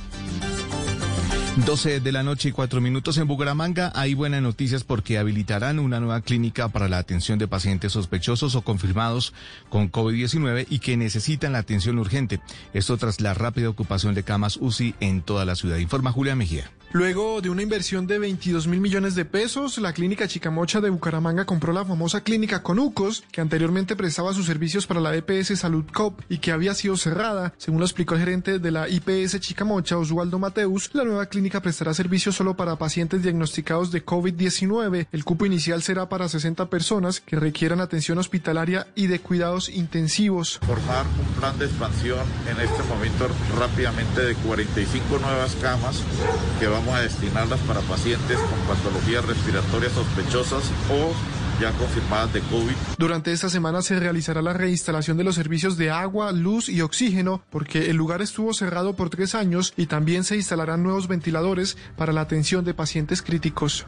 12 1.56 2.00
de 2.00 2.12
la 2.12 2.22
noche 2.22 2.50
y 2.50 2.52
4 2.52 2.80
minutos 2.80 3.18
en 3.18 3.26
Bucaramanga. 3.26 3.92
Hay 3.94 4.14
buenas 4.14 4.40
noticias 4.40 4.84
porque 4.84 5.18
habilitarán 5.18 5.78
una 5.78 6.00
nueva 6.00 6.20
clínica 6.20 6.68
para 6.68 6.88
la 6.88 6.98
atención 6.98 7.38
de 7.38 7.48
pacientes 7.48 7.92
sospechosos 7.92 8.54
o 8.54 8.62
confirmados 8.62 9.34
con 9.68 9.90
COVID-19 9.90 10.66
y 10.70 10.78
que 10.78 10.96
necesitan 10.96 11.52
la 11.52 11.58
atención 11.58 11.98
urgente. 11.98 12.40
Esto 12.72 12.96
tras 12.96 13.20
la 13.20 13.34
rápida 13.34 13.68
ocupación 13.68 14.14
de 14.14 14.22
camas 14.22 14.58
UCI 14.58 14.94
en 15.00 15.22
toda 15.22 15.44
la 15.44 15.56
ciudad. 15.56 15.76
Informa 15.78 16.12
Julia 16.12 16.36
Mejía. 16.36 16.70
Luego 16.92 17.40
de 17.40 17.50
una 17.50 17.62
inversión 17.62 18.08
de 18.08 18.18
22 18.18 18.66
mil 18.66 18.80
millones 18.80 19.14
de 19.14 19.24
pesos, 19.24 19.78
la 19.78 19.92
clínica 19.92 20.26
Chicamocha 20.26 20.80
de 20.80 20.90
Bucaramanga 20.90 21.44
compró 21.44 21.72
la 21.72 21.84
famosa 21.84 22.22
clínica 22.22 22.64
Conucos, 22.64 23.22
que 23.30 23.40
anteriormente 23.40 23.94
prestaba 23.94 24.34
sus 24.34 24.46
servicios 24.46 24.88
para 24.88 24.98
la 24.98 25.14
EPS 25.14 25.56
Salud 25.56 25.84
Cop 25.92 26.20
y 26.28 26.38
que 26.38 26.50
había 26.50 26.74
sido 26.74 26.96
cerrada. 26.96 27.54
Según 27.58 27.78
lo 27.78 27.86
explicó 27.86 28.14
el 28.14 28.20
gerente 28.20 28.58
de 28.58 28.70
la 28.72 28.88
IPS 28.88 29.38
Chicamocha, 29.38 29.98
Oswaldo 29.98 30.40
Mateus, 30.40 30.90
la 30.92 31.04
nueva 31.04 31.26
clínica 31.26 31.62
prestará 31.62 31.94
servicios 31.94 32.34
solo 32.34 32.56
para 32.56 32.74
pacientes 32.74 33.22
diagnosticados 33.22 33.92
de 33.92 34.04
COVID-19. 34.04 35.06
El 35.12 35.24
cupo 35.24 35.46
inicial 35.46 35.84
será 35.84 36.08
para 36.08 36.28
60 36.28 36.70
personas 36.70 37.20
que 37.20 37.36
requieran 37.36 37.80
atención 37.80 38.18
hospitalaria 38.18 38.88
y 38.96 39.06
de 39.06 39.20
cuidados 39.20 39.68
intensivos. 39.68 40.58
Formar 40.66 41.06
un 41.06 41.40
plan 41.40 41.56
de 41.56 41.66
expansión 41.66 42.26
en 42.50 42.60
este 42.60 42.82
momento 42.88 43.28
rápidamente 43.56 44.22
de 44.22 44.34
45 44.34 45.18
nuevas 45.20 45.54
camas 45.62 46.02
que 46.58 46.66
va 46.66 46.79
vamos 46.80 46.94
a 46.94 47.02
destinarlas 47.02 47.60
para 47.60 47.80
pacientes 47.80 48.38
con 48.38 48.74
patologías 48.74 49.24
respiratorias 49.26 49.92
sospechosas 49.92 50.62
o 50.90 51.12
ya 51.60 51.72
confirmadas 51.72 52.32
de 52.32 52.40
COVID. 52.40 52.72
Durante 52.96 53.32
esta 53.32 53.50
semana 53.50 53.82
se 53.82 54.00
realizará 54.00 54.40
la 54.40 54.54
reinstalación 54.54 55.18
de 55.18 55.24
los 55.24 55.34
servicios 55.34 55.76
de 55.76 55.90
agua, 55.90 56.32
luz 56.32 56.70
y 56.70 56.80
oxígeno, 56.80 57.42
porque 57.50 57.90
el 57.90 57.96
lugar 57.96 58.22
estuvo 58.22 58.54
cerrado 58.54 58.96
por 58.96 59.10
tres 59.10 59.34
años 59.34 59.74
y 59.76 59.86
también 59.86 60.24
se 60.24 60.36
instalarán 60.36 60.82
nuevos 60.82 61.06
ventiladores 61.06 61.76
para 61.98 62.14
la 62.14 62.22
atención 62.22 62.64
de 62.64 62.72
pacientes 62.72 63.20
críticos. 63.20 63.84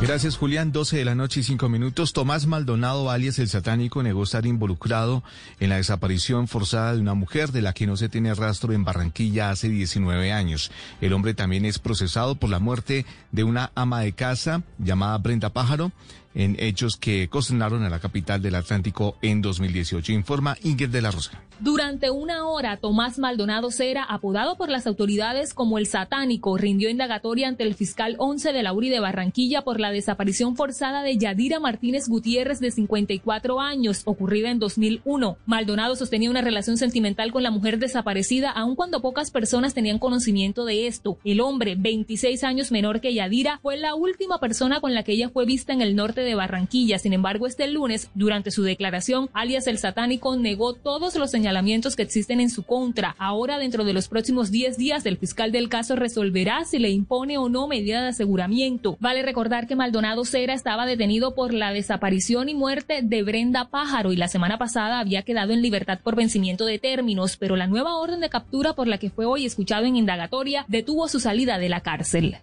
Gracias, 0.00 0.36
Julián. 0.36 0.70
12 0.70 0.96
de 0.96 1.04
la 1.04 1.16
noche 1.16 1.40
y 1.40 1.42
5 1.42 1.68
minutos. 1.68 2.12
Tomás 2.12 2.46
Maldonado, 2.46 3.10
alias 3.10 3.40
el 3.40 3.48
satánico, 3.48 4.00
negó 4.00 4.22
estar 4.22 4.46
involucrado 4.46 5.24
en 5.58 5.70
la 5.70 5.76
desaparición 5.76 6.46
forzada 6.46 6.94
de 6.94 7.00
una 7.00 7.14
mujer 7.14 7.50
de 7.50 7.62
la 7.62 7.72
que 7.72 7.88
no 7.88 7.96
se 7.96 8.08
tiene 8.08 8.32
rastro 8.32 8.72
en 8.72 8.84
Barranquilla 8.84 9.50
hace 9.50 9.68
19 9.68 10.32
años. 10.32 10.70
El 11.00 11.12
hombre 11.14 11.34
también 11.34 11.64
es 11.64 11.80
procesado 11.80 12.36
por 12.36 12.48
la 12.48 12.60
muerte 12.60 13.06
de 13.32 13.42
una 13.42 13.72
ama 13.74 14.00
de 14.00 14.12
casa 14.12 14.62
llamada 14.78 15.18
Brenda 15.18 15.50
Pájaro 15.50 15.90
en 16.34 16.56
hechos 16.58 16.96
que 16.96 17.28
consternaron 17.28 17.82
a 17.84 17.90
la 17.90 18.00
capital 18.00 18.42
del 18.42 18.54
Atlántico 18.54 19.16
en 19.22 19.42
2018. 19.42 20.12
Informa 20.12 20.56
Ingrid 20.62 20.88
de 20.88 21.02
la 21.02 21.10
Rosa. 21.10 21.42
Durante 21.60 22.10
una 22.10 22.46
hora, 22.46 22.76
Tomás 22.76 23.18
Maldonado 23.18 23.72
Cera, 23.72 24.04
apodado 24.04 24.56
por 24.56 24.68
las 24.68 24.86
autoridades 24.86 25.54
como 25.54 25.78
el 25.78 25.86
satánico, 25.86 26.56
rindió 26.56 26.88
indagatoria 26.88 27.48
ante 27.48 27.64
el 27.64 27.74
fiscal 27.74 28.14
11 28.18 28.52
de 28.52 28.62
la 28.62 28.72
URI 28.72 28.90
de 28.90 29.00
Barranquilla 29.00 29.62
por 29.62 29.80
la 29.80 29.90
desaparición 29.90 30.54
forzada 30.54 31.02
de 31.02 31.18
Yadira 31.18 31.58
Martínez 31.58 32.08
Gutiérrez, 32.08 32.60
de 32.60 32.70
54 32.70 33.60
años, 33.60 34.02
ocurrida 34.04 34.50
en 34.50 34.60
2001. 34.60 35.36
Maldonado 35.46 35.96
sostenía 35.96 36.30
una 36.30 36.42
relación 36.42 36.76
sentimental 36.76 37.32
con 37.32 37.42
la 37.42 37.50
mujer 37.50 37.80
desaparecida, 37.80 38.50
aun 38.50 38.76
cuando 38.76 39.02
pocas 39.02 39.32
personas 39.32 39.74
tenían 39.74 39.98
conocimiento 39.98 40.64
de 40.64 40.86
esto. 40.86 41.18
El 41.24 41.40
hombre, 41.40 41.74
26 41.76 42.44
años 42.44 42.70
menor 42.70 43.00
que 43.00 43.14
Yadira, 43.14 43.58
fue 43.62 43.76
la 43.76 43.96
última 43.96 44.38
persona 44.38 44.80
con 44.80 44.94
la 44.94 45.02
que 45.02 45.12
ella 45.12 45.28
fue 45.28 45.44
vista 45.44 45.72
en 45.72 45.82
el 45.82 45.96
norte 45.96 46.17
de 46.24 46.34
Barranquilla. 46.34 46.98
Sin 46.98 47.12
embargo, 47.12 47.46
este 47.46 47.68
lunes, 47.68 48.10
durante 48.14 48.50
su 48.50 48.62
declaración, 48.62 49.30
alias 49.32 49.66
el 49.66 49.78
satánico 49.78 50.36
negó 50.36 50.74
todos 50.74 51.16
los 51.16 51.30
señalamientos 51.30 51.96
que 51.96 52.02
existen 52.02 52.40
en 52.40 52.50
su 52.50 52.62
contra. 52.62 53.14
Ahora, 53.18 53.58
dentro 53.58 53.84
de 53.84 53.92
los 53.92 54.08
próximos 54.08 54.50
10 54.50 54.76
días, 54.76 55.06
el 55.06 55.16
fiscal 55.16 55.52
del 55.52 55.68
caso 55.68 55.96
resolverá 55.96 56.64
si 56.64 56.78
le 56.78 56.90
impone 56.90 57.38
o 57.38 57.48
no 57.48 57.66
medida 57.68 58.02
de 58.02 58.08
aseguramiento. 58.08 58.96
Vale 59.00 59.22
recordar 59.22 59.66
que 59.66 59.76
Maldonado 59.76 60.24
Cera 60.24 60.54
estaba 60.54 60.86
detenido 60.86 61.34
por 61.34 61.54
la 61.54 61.72
desaparición 61.72 62.48
y 62.48 62.54
muerte 62.54 63.00
de 63.02 63.22
Brenda 63.22 63.68
Pájaro 63.70 64.12
y 64.12 64.16
la 64.16 64.28
semana 64.28 64.58
pasada 64.58 65.00
había 65.00 65.22
quedado 65.22 65.52
en 65.52 65.62
libertad 65.62 66.00
por 66.02 66.16
vencimiento 66.16 66.64
de 66.64 66.78
términos, 66.78 67.36
pero 67.36 67.56
la 67.56 67.66
nueva 67.66 67.96
orden 67.96 68.20
de 68.20 68.30
captura 68.30 68.74
por 68.74 68.86
la 68.86 68.98
que 68.98 69.10
fue 69.10 69.24
hoy 69.24 69.46
escuchado 69.46 69.84
en 69.84 69.96
indagatoria 69.96 70.64
detuvo 70.68 71.08
su 71.08 71.20
salida 71.20 71.58
de 71.58 71.68
la 71.68 71.80
cárcel. 71.80 72.38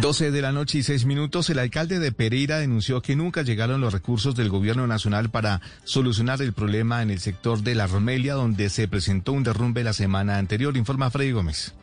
12 0.00 0.30
de 0.30 0.42
la 0.42 0.52
noche 0.52 0.78
y 0.78 0.82
6 0.82 1.06
minutos, 1.06 1.48
el 1.48 1.58
alcalde 1.58 1.98
de 1.98 2.12
Pereira 2.12 2.58
denunció 2.58 3.00
que 3.00 3.16
nunca 3.16 3.42
llegaron 3.42 3.80
los 3.80 3.92
recursos 3.92 4.34
del 4.34 4.50
gobierno 4.50 4.86
nacional 4.86 5.30
para 5.30 5.62
solucionar 5.84 6.42
el 6.42 6.52
problema 6.52 7.02
en 7.02 7.10
el 7.10 7.20
sector 7.20 7.62
de 7.62 7.74
la 7.74 7.86
Romelia, 7.86 8.34
donde 8.34 8.68
se 8.68 8.88
presentó 8.88 9.32
un 9.32 9.42
derrumbe 9.42 9.82
la 9.84 9.94
semana 9.94 10.38
anterior, 10.38 10.76
informa 10.76 11.10
Freddy 11.10 11.32
Gómez. 11.32 11.74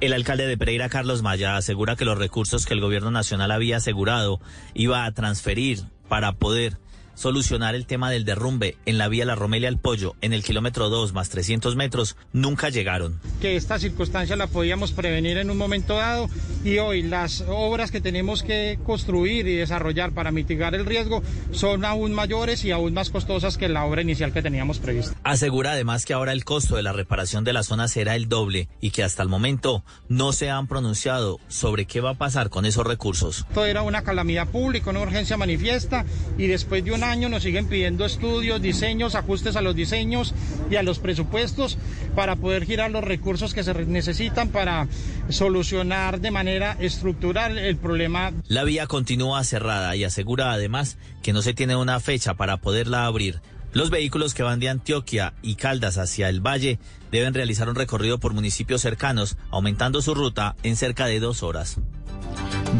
El 0.00 0.12
alcalde 0.12 0.46
de 0.46 0.56
Pereira, 0.56 0.88
Carlos 0.88 1.22
Maya, 1.22 1.56
asegura 1.56 1.96
que 1.96 2.04
los 2.04 2.18
recursos 2.18 2.66
que 2.66 2.74
el 2.74 2.80
gobierno 2.80 3.10
nacional 3.10 3.50
había 3.50 3.78
asegurado 3.78 4.40
iba 4.74 5.04
a 5.04 5.12
transferir 5.12 5.84
para 6.08 6.32
poder 6.32 6.78
solucionar 7.16 7.74
el 7.74 7.86
tema 7.86 8.10
del 8.10 8.24
derrumbe 8.24 8.76
en 8.86 8.98
la 8.98 9.08
vía 9.08 9.24
La 9.24 9.34
Romelia 9.34 9.68
al 9.68 9.78
Pollo, 9.78 10.14
en 10.20 10.32
el 10.32 10.44
kilómetro 10.44 10.88
2 10.88 11.12
más 11.12 11.30
300 11.30 11.74
metros, 11.74 12.16
nunca 12.32 12.68
llegaron. 12.68 13.20
Que 13.40 13.56
esta 13.56 13.80
circunstancia 13.80 14.36
la 14.36 14.46
podíamos 14.46 14.92
prevenir 14.92 15.38
en 15.38 15.50
un 15.50 15.58
momento 15.58 15.96
dado 15.96 16.28
y 16.64 16.78
hoy 16.78 17.02
las 17.02 17.42
obras 17.48 17.90
que 17.90 18.00
tenemos 18.00 18.42
que 18.42 18.78
construir 18.84 19.48
y 19.48 19.56
desarrollar 19.56 20.12
para 20.12 20.30
mitigar 20.30 20.74
el 20.74 20.86
riesgo 20.86 21.22
son 21.50 21.84
aún 21.84 22.12
mayores 22.12 22.64
y 22.64 22.70
aún 22.70 22.94
más 22.94 23.10
costosas 23.10 23.56
que 23.56 23.68
la 23.68 23.84
obra 23.84 24.02
inicial 24.02 24.32
que 24.32 24.42
teníamos 24.42 24.78
prevista. 24.78 25.16
Asegura 25.24 25.72
además 25.72 26.04
que 26.04 26.12
ahora 26.12 26.32
el 26.32 26.44
costo 26.44 26.76
de 26.76 26.82
la 26.82 26.92
reparación 26.92 27.44
de 27.44 27.52
la 27.52 27.62
zona 27.62 27.88
será 27.88 28.14
el 28.14 28.28
doble 28.28 28.68
y 28.80 28.90
que 28.90 29.02
hasta 29.02 29.22
el 29.22 29.28
momento 29.28 29.82
no 30.08 30.32
se 30.32 30.50
han 30.50 30.66
pronunciado 30.66 31.40
sobre 31.48 31.86
qué 31.86 32.00
va 32.00 32.10
a 32.10 32.14
pasar 32.14 32.50
con 32.50 32.66
esos 32.66 32.86
recursos. 32.86 33.46
Esto 33.48 33.64
era 33.64 33.82
una 33.82 34.02
calamidad 34.02 34.48
pública, 34.48 34.90
una 34.90 35.00
urgencia 35.00 35.36
manifiesta 35.36 36.04
y 36.36 36.46
después 36.46 36.84
de 36.84 36.92
una 36.92 37.05
año 37.10 37.28
nos 37.28 37.42
siguen 37.42 37.66
pidiendo 37.66 38.04
estudios, 38.04 38.60
diseños, 38.60 39.14
ajustes 39.14 39.56
a 39.56 39.62
los 39.62 39.74
diseños 39.74 40.34
y 40.70 40.76
a 40.76 40.82
los 40.82 40.98
presupuestos 40.98 41.78
para 42.14 42.36
poder 42.36 42.64
girar 42.66 42.90
los 42.90 43.04
recursos 43.04 43.54
que 43.54 43.64
se 43.64 43.74
necesitan 43.86 44.48
para 44.48 44.88
solucionar 45.28 46.20
de 46.20 46.30
manera 46.30 46.76
estructural 46.80 47.58
el 47.58 47.76
problema. 47.76 48.32
La 48.48 48.64
vía 48.64 48.86
continúa 48.86 49.42
cerrada 49.44 49.96
y 49.96 50.04
asegura 50.04 50.52
además 50.52 50.98
que 51.22 51.32
no 51.32 51.42
se 51.42 51.54
tiene 51.54 51.76
una 51.76 52.00
fecha 52.00 52.34
para 52.34 52.58
poderla 52.58 53.06
abrir. 53.06 53.40
Los 53.72 53.90
vehículos 53.90 54.32
que 54.32 54.42
van 54.42 54.58
de 54.58 54.70
Antioquia 54.70 55.34
y 55.42 55.56
Caldas 55.56 55.98
hacia 55.98 56.28
el 56.30 56.40
valle 56.40 56.78
deben 57.10 57.34
realizar 57.34 57.68
un 57.68 57.74
recorrido 57.74 58.18
por 58.18 58.32
municipios 58.32 58.80
cercanos, 58.80 59.36
aumentando 59.50 60.00
su 60.00 60.14
ruta 60.14 60.56
en 60.62 60.76
cerca 60.76 61.06
de 61.06 61.20
dos 61.20 61.42
horas. 61.42 61.78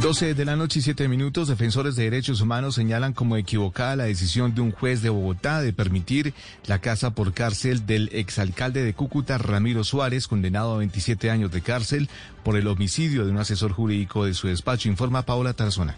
12 0.01 0.35
de 0.35 0.45
la 0.45 0.57
noche 0.57 0.79
y 0.79 0.83
7 0.83 1.09
minutos, 1.09 1.49
defensores 1.49 1.97
de 1.97 2.05
derechos 2.05 2.41
humanos 2.41 2.75
señalan 2.77 3.13
como 3.13 3.37
equivocada 3.37 3.97
la 3.97 4.05
decisión 4.05 4.55
de 4.55 4.61
un 4.61 4.71
juez 4.71 5.03
de 5.03 5.09
Bogotá 5.09 5.61
de 5.61 5.73
permitir 5.73 6.35
la 6.67 6.81
casa 6.81 7.11
por 7.11 7.33
cárcel 7.33 7.87
del 7.87 8.11
exalcalde 8.13 8.85
de 8.85 8.95
Cúcuta, 8.95 9.39
Ramiro 9.39 9.85
Suárez, 9.85 10.29
condenado 10.29 10.75
a 10.75 10.79
27 10.79 11.31
años 11.31 11.51
de 11.51 11.63
cárcel 11.63 12.09
por 12.45 12.57
el 12.57 12.69
homicidio 12.69 13.25
de 13.25 13.33
un 13.33 13.39
asesor 13.39 13.73
jurídico 13.73 14.25
de 14.27 14.35
su 14.35 14.49
despacho, 14.49 14.89
informa 14.89 15.23
Paola 15.23 15.55
Tarzona. 15.55 15.97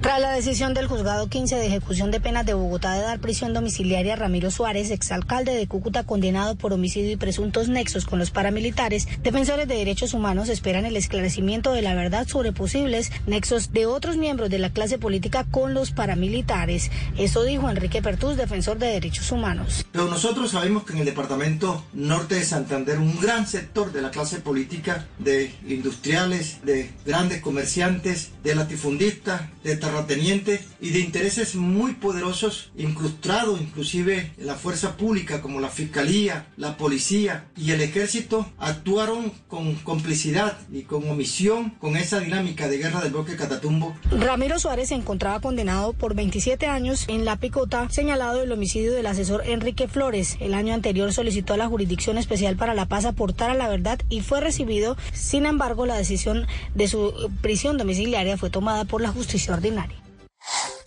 Tras 0.00 0.20
la 0.20 0.32
decisión 0.32 0.74
del 0.74 0.86
juzgado 0.86 1.28
15 1.28 1.56
de 1.56 1.66
ejecución 1.66 2.10
de 2.10 2.20
penas 2.20 2.44
de 2.44 2.52
Bogotá 2.52 2.92
de 2.92 3.00
dar 3.00 3.20
prisión 3.20 3.54
domiciliaria 3.54 4.12
a 4.12 4.16
Ramiro 4.16 4.50
Suárez, 4.50 4.90
exalcalde 4.90 5.54
de 5.54 5.66
Cúcuta 5.66 6.04
condenado 6.04 6.56
por 6.56 6.72
homicidio 6.74 7.12
y 7.12 7.16
presuntos 7.16 7.68
nexos 7.68 8.04
con 8.04 8.18
los 8.18 8.30
paramilitares, 8.30 9.08
defensores 9.22 9.66
de 9.66 9.76
derechos 9.76 10.12
humanos 10.12 10.50
esperan 10.50 10.84
el 10.84 10.96
esclarecimiento 10.96 11.72
de 11.72 11.82
la 11.82 11.94
verdad 11.94 12.28
sobre 12.28 12.52
posibles 12.52 13.12
nexos 13.26 13.72
de 13.72 13.86
otros 13.86 14.18
miembros 14.18 14.50
de 14.50 14.58
la 14.58 14.70
clase 14.70 14.98
política 14.98 15.46
con 15.50 15.72
los 15.72 15.90
paramilitares. 15.90 16.90
Eso 17.16 17.42
dijo 17.42 17.70
Enrique 17.70 18.02
Pertús, 18.02 18.36
defensor 18.36 18.78
de 18.78 18.88
derechos 18.88 19.32
humanos. 19.32 19.86
Pero 19.90 20.06
nosotros 20.06 20.50
sabemos 20.50 20.84
que 20.84 20.92
en 20.92 20.98
el 20.98 21.06
departamento 21.06 21.84
norte 21.94 22.34
de 22.34 22.44
Santander 22.44 22.98
un 22.98 23.18
gran 23.20 23.46
sector 23.46 23.92
de 23.92 24.02
la 24.02 24.10
clase 24.10 24.38
política, 24.40 25.06
de 25.18 25.54
industriales, 25.66 26.58
de 26.64 26.90
grandes 27.06 27.40
comerciantes, 27.40 28.32
de 28.42 28.54
latifundistas, 28.54 29.42
de 29.62 29.76
terratenientes 29.84 30.60
y 30.80 30.90
de 30.90 31.00
intereses 31.00 31.54
muy 31.54 31.92
poderosos 31.92 32.72
incrustados 32.76 33.60
inclusive 33.60 34.32
la 34.38 34.54
fuerza 34.54 34.96
pública 34.96 35.42
como 35.42 35.60
la 35.60 35.68
fiscalía, 35.68 36.46
la 36.56 36.76
policía 36.76 37.46
y 37.56 37.72
el 37.72 37.80
ejército 37.80 38.46
actuaron 38.58 39.32
con 39.48 39.74
complicidad 39.76 40.56
y 40.72 40.82
con 40.82 41.08
omisión 41.08 41.70
con 41.80 41.96
esa 41.96 42.20
dinámica 42.20 42.68
de 42.68 42.78
guerra 42.78 43.00
del 43.02 43.12
bloque 43.12 43.36
Catatumbo. 43.36 43.94
Ramiro 44.10 44.58
Suárez 44.58 44.88
se 44.88 44.94
encontraba 44.94 45.40
condenado 45.40 45.92
por 45.92 46.14
27 46.14 46.66
años 46.66 47.04
en 47.08 47.24
La 47.24 47.36
Picota, 47.36 47.88
señalado 47.90 48.42
el 48.42 48.52
homicidio 48.52 48.92
del 48.92 49.06
asesor 49.06 49.42
Enrique 49.46 49.88
Flores. 49.88 50.36
El 50.40 50.54
año 50.54 50.72
anterior 50.72 51.12
solicitó 51.12 51.54
a 51.54 51.56
la 51.56 51.68
Jurisdicción 51.68 52.16
Especial 52.18 52.56
para 52.56 52.74
la 52.74 52.86
Paz 52.86 53.04
aportar 53.04 53.50
a 53.50 53.54
la 53.54 53.68
verdad 53.68 54.00
y 54.08 54.20
fue 54.20 54.40
recibido. 54.40 54.96
Sin 55.12 55.46
embargo, 55.46 55.84
la 55.86 55.96
decisión 55.96 56.46
de 56.74 56.88
su 56.88 57.30
prisión 57.42 57.76
domiciliaria 57.76 58.36
fue 58.36 58.50
tomada 58.50 58.84
por 58.84 59.00
la 59.00 59.08
justicia 59.08 59.52
ordinaria. 59.54 59.73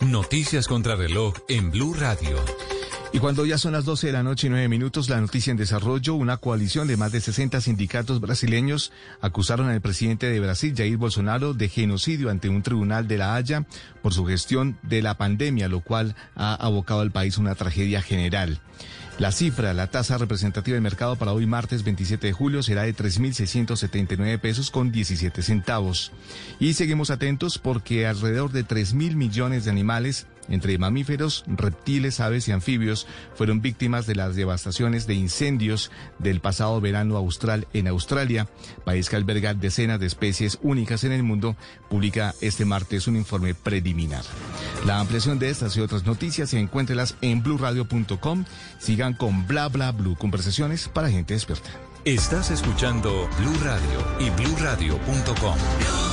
Noticias 0.00 0.68
contra 0.68 0.96
reloj 0.96 1.34
en 1.48 1.70
Blue 1.70 1.94
Radio. 1.94 2.36
Y 3.12 3.20
cuando 3.20 3.46
ya 3.46 3.56
son 3.56 3.72
las 3.72 3.84
12 3.84 4.08
de 4.08 4.12
la 4.12 4.22
noche 4.22 4.46
y 4.46 4.50
9 4.50 4.68
minutos, 4.68 5.08
la 5.08 5.20
noticia 5.20 5.50
en 5.50 5.56
desarrollo, 5.56 6.14
una 6.14 6.36
coalición 6.36 6.86
de 6.86 6.96
más 6.96 7.10
de 7.10 7.20
60 7.20 7.60
sindicatos 7.60 8.20
brasileños 8.20 8.92
acusaron 9.20 9.68
al 9.68 9.80
presidente 9.80 10.28
de 10.28 10.40
Brasil, 10.40 10.74
Jair 10.76 10.98
Bolsonaro, 10.98 11.54
de 11.54 11.68
genocidio 11.68 12.30
ante 12.30 12.48
un 12.48 12.62
tribunal 12.62 13.08
de 13.08 13.18
La 13.18 13.34
Haya 13.34 13.66
por 14.02 14.12
su 14.12 14.26
gestión 14.26 14.78
de 14.82 15.00
la 15.00 15.16
pandemia, 15.16 15.68
lo 15.68 15.80
cual 15.80 16.16
ha 16.36 16.54
abocado 16.54 17.00
al 17.00 17.10
país 17.10 17.38
a 17.38 17.40
una 17.40 17.54
tragedia 17.54 18.02
general. 18.02 18.60
La 19.18 19.32
cifra, 19.32 19.74
la 19.74 19.88
tasa 19.88 20.16
representativa 20.16 20.74
del 20.74 20.82
mercado 20.82 21.16
para 21.16 21.32
hoy 21.32 21.44
martes 21.44 21.82
27 21.82 22.28
de 22.28 22.32
julio 22.32 22.62
será 22.62 22.82
de 22.82 22.94
3.679 22.94 24.38
pesos 24.38 24.70
con 24.70 24.92
17 24.92 25.42
centavos. 25.42 26.12
Y 26.60 26.74
seguimos 26.74 27.10
atentos 27.10 27.58
porque 27.58 28.06
alrededor 28.06 28.52
de 28.52 28.62
3 28.62 28.94
mil 28.94 29.16
millones 29.16 29.64
de 29.64 29.72
animales 29.72 30.28
entre 30.48 30.78
mamíferos, 30.78 31.44
reptiles, 31.46 32.20
aves 32.20 32.48
y 32.48 32.52
anfibios, 32.52 33.06
fueron 33.34 33.60
víctimas 33.60 34.06
de 34.06 34.14
las 34.14 34.36
devastaciones 34.36 35.06
de 35.06 35.14
incendios 35.14 35.90
del 36.18 36.40
pasado 36.40 36.80
verano 36.80 37.16
austral 37.16 37.66
en 37.72 37.88
Australia, 37.88 38.48
país 38.84 39.08
que 39.08 39.16
alberga 39.16 39.54
decenas 39.54 40.00
de 40.00 40.06
especies 40.06 40.58
únicas 40.62 41.04
en 41.04 41.12
el 41.12 41.22
mundo, 41.22 41.56
publica 41.88 42.34
este 42.40 42.64
martes 42.64 43.06
un 43.06 43.16
informe 43.16 43.54
preliminar. 43.54 44.24
La 44.86 45.00
ampliación 45.00 45.38
de 45.38 45.50
estas 45.50 45.76
y 45.76 45.80
otras 45.80 46.04
noticias 46.04 46.50
se 46.50 46.58
encuéntrelas 46.58 47.16
en 47.20 47.42
blurradio.com. 47.42 48.44
Sigan 48.78 49.14
con 49.14 49.46
bla 49.46 49.68
bla 49.68 49.92
blue, 49.92 50.16
conversaciones 50.16 50.88
para 50.88 51.10
gente 51.10 51.34
experta. 51.34 51.70
Estás 52.04 52.50
escuchando 52.50 53.28
Blue 53.38 53.58
Radio 53.62 54.04
y 54.18 54.30
bluradio.com. 54.30 56.07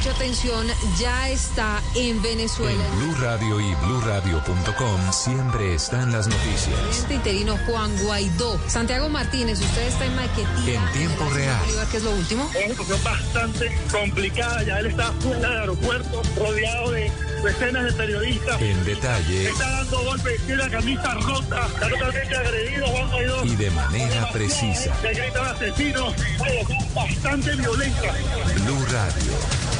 Mucha 0.00 0.12
atención, 0.12 0.66
ya 0.98 1.28
está 1.28 1.82
en 1.94 2.22
Venezuela. 2.22 2.82
En 2.86 3.00
Blue 3.00 3.14
Radio 3.20 3.60
y 3.60 3.74
bluradio.com 3.74 5.12
siempre 5.12 5.74
están 5.74 6.10
las 6.10 6.26
noticias. 6.26 6.74
Presidente 6.80 7.14
interino 7.16 7.58
Juan 7.66 7.94
Guaidó. 8.02 8.58
Santiago 8.66 9.10
Martínez, 9.10 9.60
usted 9.60 9.88
está 9.88 10.06
en 10.06 10.16
Maquetía. 10.16 10.82
En 10.82 10.92
tiempo 10.92 11.28
real. 11.34 11.60
¿Qué 11.90 11.98
es 11.98 12.02
lo 12.02 12.12
último? 12.12 12.48
Es 12.54 12.64
una 12.64 12.68
situación 12.68 13.04
bastante 13.04 13.78
complicada. 13.92 14.62
Ya 14.62 14.78
él 14.78 14.86
está 14.86 15.12
fuera 15.20 15.50
del 15.50 15.60
aeropuerto, 15.60 16.22
rodeado 16.34 16.92
de 16.92 17.12
decenas 17.44 17.84
de 17.84 17.92
periodistas. 17.92 18.62
En 18.62 18.84
detalle. 18.86 19.48
Está 19.50 19.70
dando 19.70 20.02
golpes, 20.02 20.40
tiene 20.46 20.62
la 20.62 20.70
camisa 20.70 21.12
rota, 21.12 21.66
está 21.74 21.88
totalmente 21.90 22.36
agredido 22.36 22.86
Juan 22.86 23.10
Guaidó. 23.10 23.44
Y 23.44 23.54
de 23.54 23.70
manera 23.72 24.32
precisa. 24.32 24.96
Le 25.02 25.12
gritan 25.12 25.46
asesinos, 25.46 26.14
bastante 26.94 27.54
violenta. 27.54 28.14
Blue 28.64 28.86
Radio. 28.86 29.79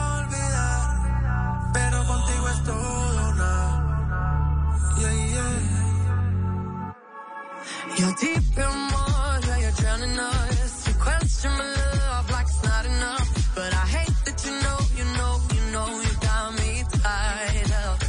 You're 8.01 8.15
deep 8.15 8.57
in 8.57 8.77
water, 8.93 9.57
you're 9.61 9.77
drowning 9.79 10.17
us. 10.17 10.87
You 10.87 10.93
question 10.95 11.51
my 11.51 11.67
love 11.75 12.31
like 12.31 12.47
it's 12.47 12.63
not 12.63 12.83
enough. 12.87 13.53
But 13.53 13.71
I 13.75 13.85
hate 13.95 14.17
that 14.25 14.37
you 14.43 14.53
know, 14.65 14.79
you 14.97 15.05
know, 15.17 15.33
you 15.53 15.63
know, 15.71 15.87
you 16.05 16.13
got 16.19 16.47
me 16.59 16.83
tied 16.97 17.71
up. 17.85 17.99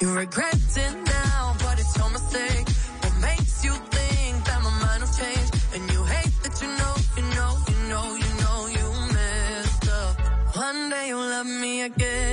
You 0.00 0.12
regret 0.12 0.58
it 0.86 0.94
now, 1.06 1.54
but 1.60 1.78
it's 1.78 1.96
your 1.96 2.10
mistake. 2.10 2.66
What 3.02 3.14
makes 3.28 3.64
you 3.64 3.74
think 3.94 4.44
that 4.44 4.60
my 4.66 4.72
mind 4.82 5.02
will 5.02 5.14
change? 5.22 5.50
And 5.74 5.82
you 5.92 6.02
hate 6.14 6.34
that 6.42 6.54
you 6.60 6.68
know, 6.80 6.94
you 7.18 7.24
know, 7.36 7.52
you 7.70 7.78
know, 7.90 8.06
you 8.24 8.30
know, 8.42 8.58
you 8.76 8.86
messed 9.14 9.88
up. 9.88 10.56
One 10.56 10.90
day 10.90 11.08
you'll 11.10 11.30
love 11.36 11.46
me 11.46 11.82
again. 11.82 12.23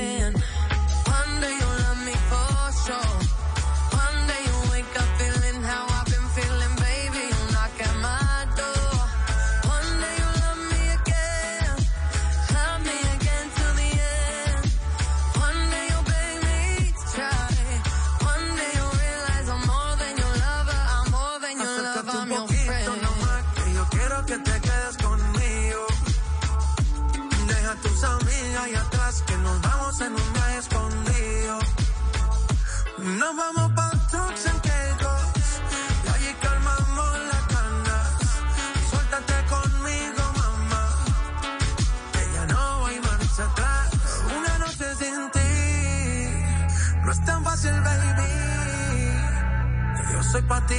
Soy 50.32 50.42
pa' 50.44 50.66
ti 50.66 50.76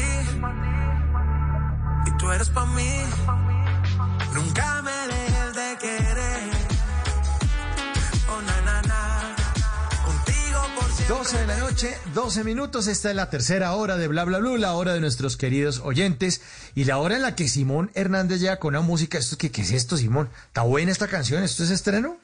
y 2.07 2.11
tú 2.17 2.31
eres 2.33 2.49
pa' 2.49 2.65
mí. 2.67 2.89
Nunca 4.33 4.83
me 4.83 4.91
dejes 4.91 5.55
de 5.55 5.79
querer. 5.79 6.51
Oh, 8.31 8.41
na, 8.41 8.61
na, 8.63 8.83
na. 8.83 9.37
Contigo 10.05 10.61
por 10.75 10.91
siempre. 10.91 11.17
12 11.17 11.39
de 11.39 11.47
la 11.47 11.57
noche, 11.59 11.99
12 12.15 12.45
minutos. 12.45 12.87
Esta 12.87 13.11
es 13.11 13.17
la 13.17 13.29
tercera 13.29 13.75
hora 13.75 13.99
de 13.99 14.09
Bla 14.09 14.25
Bla 14.25 14.39
Blue, 14.39 14.57
la 14.57 14.73
hora 14.73 14.95
de 14.95 15.01
nuestros 15.01 15.37
queridos 15.37 15.81
oyentes 15.85 16.41
y 16.75 16.85
la 16.85 16.97
hora 16.97 17.17
en 17.17 17.23
la 17.23 17.35
que 17.35 17.47
Simón 17.47 17.91
Hernández 17.95 18.41
llega 18.41 18.59
con 18.59 18.75
una 18.75 18.81
música. 18.81 19.19
¿Esto 19.19 19.37
qué, 19.37 19.51
qué 19.51 19.63
es 19.63 19.73
esto, 19.73 19.99
Simón? 19.99 20.31
¿Está 20.47 20.63
buena 20.63 20.93
esta 20.93 21.09
canción? 21.09 21.43
¿Esto 21.43 21.65
es 21.65 21.71
estreno? 21.71 22.17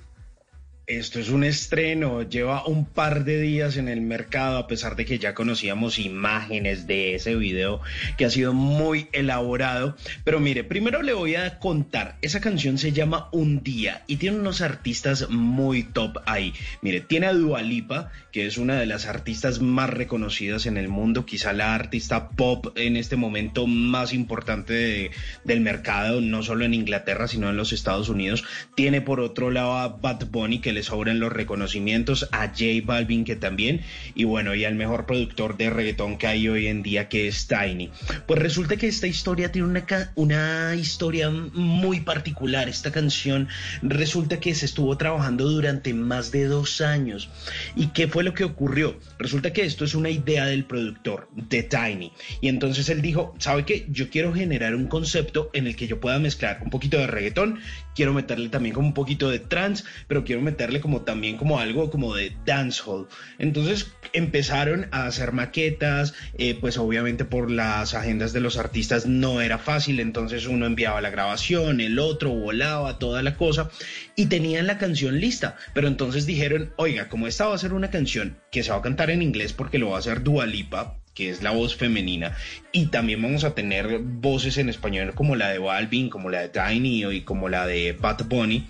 Esto 0.89 1.20
es 1.20 1.28
un 1.28 1.44
estreno, 1.44 2.23
lleva 2.23 2.66
un 2.66 2.86
par 2.86 3.27
de 3.27 3.39
días 3.43 3.77
en 3.77 3.89
el 3.89 4.01
mercado 4.01 4.56
a 4.56 4.66
pesar 4.66 4.97
de 4.97 5.05
que 5.05 5.19
ya 5.19 5.35
conocíamos 5.35 5.98
imágenes 5.98 6.86
de 6.86 7.15
ese 7.15 7.35
video 7.36 7.82
que 8.16 8.24
ha 8.24 8.31
sido 8.31 8.55
muy 8.55 9.09
elaborado. 9.12 9.97
Pero 10.24 10.40
mire, 10.40 10.65
primero 10.65 11.02
le 11.02 11.12
voy 11.12 11.35
a 11.35 11.59
contar, 11.59 12.16
esa 12.23 12.40
canción 12.40 12.78
se 12.78 12.93
llama 12.93 13.28
Un 13.32 13.62
Día 13.62 14.02
y 14.06 14.16
tiene 14.16 14.39
unos 14.39 14.62
artistas 14.62 15.28
muy 15.28 15.82
top 15.82 16.20
ahí. 16.24 16.55
Mire, 16.81 17.02
tiene 17.02 17.27
a 17.27 17.35
Dua 17.35 17.60
Lipa, 17.60 18.10
que 18.32 18.47
es 18.47 18.56
una 18.56 18.81
de 18.81 18.86
las 18.86 19.05
artistas 19.05 19.60
más 19.60 19.90
reconocidas 19.90 20.65
en 20.65 20.78
el 20.78 20.89
mundo, 20.89 21.27
quizá 21.27 21.52
la 21.52 21.74
artista 21.74 22.31
pop 22.31 22.69
en 22.77 22.97
este 22.97 23.16
momento 23.16 23.66
más 23.66 24.15
importante 24.15 24.73
de- 24.73 25.10
del 25.44 25.60
mercado, 25.60 26.23
no 26.23 26.43
solo 26.43 26.65
en 26.65 26.73
Inglaterra, 26.73 27.28
sino 27.28 27.51
en 27.51 27.59
los 27.59 27.74
Estados 27.74 28.09
Unidos. 28.09 28.43
Tiene 28.74 29.02
por 29.02 29.20
otro 29.20 29.51
lado 29.51 29.74
a 29.77 29.89
Bad 29.89 30.28
Bunny, 30.31 30.60
que 30.60 30.78
le 31.05 31.15
los 31.15 31.33
reconocimientos, 31.33 32.29
a 32.33 32.49
J 32.49 32.65
Balvin, 32.85 33.25
que 33.25 33.37
también, 33.37 33.83
y 34.15 34.25
bueno, 34.25 34.55
y 34.55 34.65
al 34.65 34.75
mejor 34.75 35.07
productor 35.07 35.57
de 35.57 35.71
reggaetón 35.71 36.19
que 36.19 36.27
hay 36.27 36.49
hoy 36.49 36.67
en 36.67 36.83
día, 36.83 37.09
que 37.09 37.29
es 37.29 37.47
Tiny. 37.47 37.91
Pues 38.27 38.41
resulta 38.41 38.77
que 38.77 38.89
esta 38.89 39.07
historia 39.07 39.53
tiene 39.53 39.69
una, 39.69 40.13
una 40.15 40.75
historia 40.75 41.31
muy 41.31 42.01
particular. 42.01 42.69
Esta 42.69 42.93
canción 42.93 43.49
resulta 43.83 44.41
que 44.41 44.55
se 44.55 44.67
estuvo 44.67 44.97
trabajando 44.97 45.49
durante 45.49 45.95
más 45.95 46.31
de 46.31 46.47
dos 46.47 46.81
años. 46.81 47.29
¿Y 47.77 47.89
qué 47.89 48.09
fue 48.09 48.25
lo 48.25 48.35
que 48.35 48.45
ocurrió? 48.45 48.99
Resulta 49.19 49.53
que 49.53 49.65
esto 49.65 49.85
es 49.85 49.95
una 49.95 50.11
idea 50.11 50.47
del 50.47 50.65
productor, 50.65 51.29
de 51.35 51.63
Tiny. 51.63 52.13
Y 52.41 52.49
entonces 52.49 52.89
él 52.89 53.03
dijo, 53.03 53.35
¿sabe 53.39 53.65
qué? 53.65 53.87
Yo 53.91 54.11
quiero 54.11 54.33
generar 54.33 54.75
un 54.75 54.87
concepto 54.87 55.51
en 55.53 55.67
el 55.67 55.77
que 55.77 55.87
yo 55.87 56.01
pueda 56.01 56.19
mezclar 56.19 56.61
un 56.63 56.71
poquito 56.71 56.99
de 56.99 57.07
reggaetón, 57.07 57.61
quiero 57.99 58.15
meterle 58.15 58.49
también 58.49 58.77
como 58.77 58.87
un 58.87 58.95
poquito 58.95 59.29
de 59.29 59.41
trance, 59.41 59.83
pero 60.07 60.23
quiero 60.23 60.41
meterle 60.41 60.81
como 60.81 61.01
también 61.01 61.37
como 61.37 61.59
algo 61.59 61.91
como 61.91 62.15
de 62.15 62.33
dancehall. 62.47 63.09
Entonces 63.41 63.91
empezaron 64.12 64.87
a 64.93 65.07
hacer 65.07 65.33
maquetas, 65.33 66.15
eh, 66.35 66.57
pues 66.61 66.79
obviamente 66.79 67.25
por 67.25 67.51
las 67.51 67.95
agendas 67.95 68.33
de 68.33 68.39
los 68.39 68.57
artistas 68.57 69.07
no 69.07 69.41
era 69.41 69.59
fácil, 69.59 69.99
entonces 69.99 70.47
uno 70.47 70.65
enviaba 70.65 71.01
la 71.01 71.11
grabación, 71.11 71.81
el 71.81 71.99
otro 71.99 72.31
volaba, 72.31 73.01
toda 73.01 73.25
la 73.25 73.37
cosa, 73.37 73.69
y 74.15 74.27
tenían 74.27 74.69
la 74.69 74.79
canción 74.79 75.19
lista, 75.19 75.57
pero 75.75 75.89
entonces 75.89 76.25
dijeron, 76.25 76.73
oiga, 76.77 77.09
como 77.09 77.27
esta 77.27 77.49
va 77.49 77.57
a 77.57 77.59
ser 77.59 77.73
una 77.73 77.91
canción 77.91 78.39
que 78.53 78.62
se 78.62 78.70
va 78.70 78.77
a 78.77 78.83
cantar 78.83 79.11
en 79.11 79.23
inglés 79.23 79.53
porque 79.53 79.79
lo 79.79 79.91
va 79.91 79.97
a 79.97 79.99
hacer 79.99 80.23
Dua 80.23 80.47
Lipa, 80.47 81.01
que 81.19 81.31
es 81.31 81.43
la 81.43 81.51
voz 81.51 81.74
femenina, 81.74 82.36
y 82.70 82.86
también 82.86 83.20
vamos 83.20 83.43
a 83.43 83.53
tener 83.53 83.99
voces 83.99 84.57
en 84.57 84.69
español 84.69 85.15
como 85.16 85.35
la 85.35 85.49
de 85.49 85.59
Balvin, 85.59 86.11
como 86.11 86.31
la 86.31 86.43
de 86.43 86.49
Tiny 86.49 87.05
y 87.12 87.23
como 87.23 87.49
la 87.49 87.66
de 87.66 87.90
Bad 87.90 88.27
Bunny, 88.27 88.65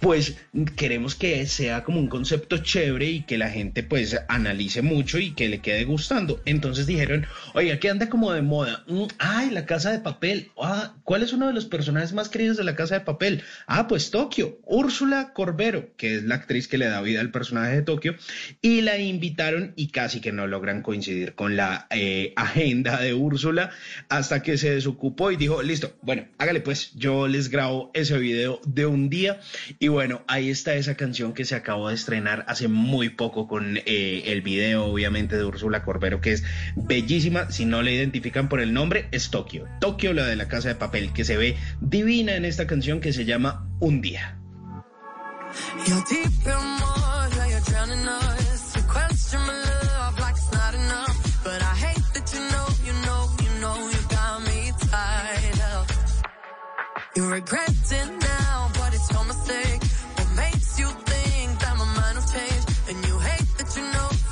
pues 0.00 0.36
queremos 0.76 1.14
que 1.14 1.46
sea 1.46 1.84
como 1.84 1.98
un 2.00 2.08
concepto 2.08 2.58
chévere 2.58 3.06
y 3.06 3.22
que 3.22 3.38
la 3.38 3.50
gente 3.50 3.82
pues 3.82 4.18
analice 4.28 4.82
mucho 4.82 5.18
y 5.18 5.32
que 5.32 5.48
le 5.48 5.60
quede 5.60 5.84
gustando. 5.84 6.40
Entonces 6.44 6.86
dijeron, 6.86 7.26
oiga, 7.54 7.78
¿qué 7.78 7.90
anda 7.90 8.08
como 8.08 8.32
de 8.32 8.42
moda? 8.42 8.84
Mm, 8.86 9.04
ay, 9.18 9.50
la 9.50 9.66
casa 9.66 9.90
de 9.90 9.98
papel. 9.98 10.50
Ah, 10.60 10.94
¿Cuál 11.04 11.22
es 11.22 11.32
uno 11.32 11.48
de 11.48 11.52
los 11.52 11.66
personajes 11.66 12.12
más 12.12 12.28
queridos 12.28 12.56
de 12.56 12.64
la 12.64 12.76
casa 12.76 12.94
de 12.94 13.00
papel? 13.04 13.42
Ah, 13.66 13.88
pues 13.88 14.10
Tokio, 14.10 14.58
Úrsula 14.64 15.32
Corbero, 15.32 15.94
que 15.96 16.16
es 16.16 16.24
la 16.24 16.36
actriz 16.36 16.68
que 16.68 16.78
le 16.78 16.86
da 16.86 17.00
vida 17.00 17.20
al 17.20 17.30
personaje 17.30 17.76
de 17.76 17.82
Tokio, 17.82 18.14
y 18.62 18.82
la 18.82 18.98
invitaron 18.98 19.72
y 19.76 19.88
casi 19.88 20.20
que 20.20 20.32
no 20.32 20.46
logran 20.46 20.82
coincidir 20.82 21.34
con 21.34 21.56
la 21.56 21.86
eh, 21.90 22.32
agenda 22.36 23.00
de 23.00 23.14
Úrsula 23.14 23.70
hasta 24.08 24.42
que 24.42 24.58
se 24.58 24.74
desocupó 24.74 25.30
y 25.30 25.36
dijo, 25.36 25.62
listo, 25.62 25.96
bueno, 26.02 26.26
hágale 26.38 26.60
pues, 26.60 26.92
yo 26.94 27.28
les 27.28 27.50
grabo 27.50 27.90
ese 27.94 28.18
video 28.18 28.60
de 28.64 28.86
un 28.86 29.08
día 29.10 29.40
y 29.78 29.87
bueno, 29.88 30.22
ahí 30.26 30.50
está 30.50 30.74
esa 30.74 30.96
canción 30.96 31.32
que 31.32 31.44
se 31.44 31.54
acabó 31.54 31.88
de 31.88 31.94
estrenar 31.94 32.44
hace 32.48 32.68
muy 32.68 33.10
poco 33.10 33.46
con 33.46 33.76
eh, 33.76 34.22
el 34.26 34.42
video, 34.42 34.86
obviamente, 34.86 35.36
de 35.36 35.44
Úrsula 35.44 35.82
Corbero, 35.82 36.20
que 36.20 36.32
es 36.32 36.44
bellísima. 36.76 37.50
Si 37.50 37.64
no 37.64 37.82
le 37.82 37.94
identifican 37.94 38.48
por 38.48 38.60
el 38.60 38.72
nombre, 38.72 39.08
es 39.12 39.30
Tokio. 39.30 39.66
Tokio, 39.80 40.12
la 40.12 40.26
de 40.26 40.36
la 40.36 40.48
casa 40.48 40.68
de 40.68 40.74
papel, 40.74 41.12
que 41.12 41.24
se 41.24 41.36
ve 41.36 41.56
divina 41.80 42.36
en 42.36 42.44
esta 42.44 42.66
canción 42.66 43.00
que 43.00 43.12
se 43.12 43.24
llama 43.24 43.68
Un 43.80 44.00
día. 44.00 44.38
You're 57.18 58.17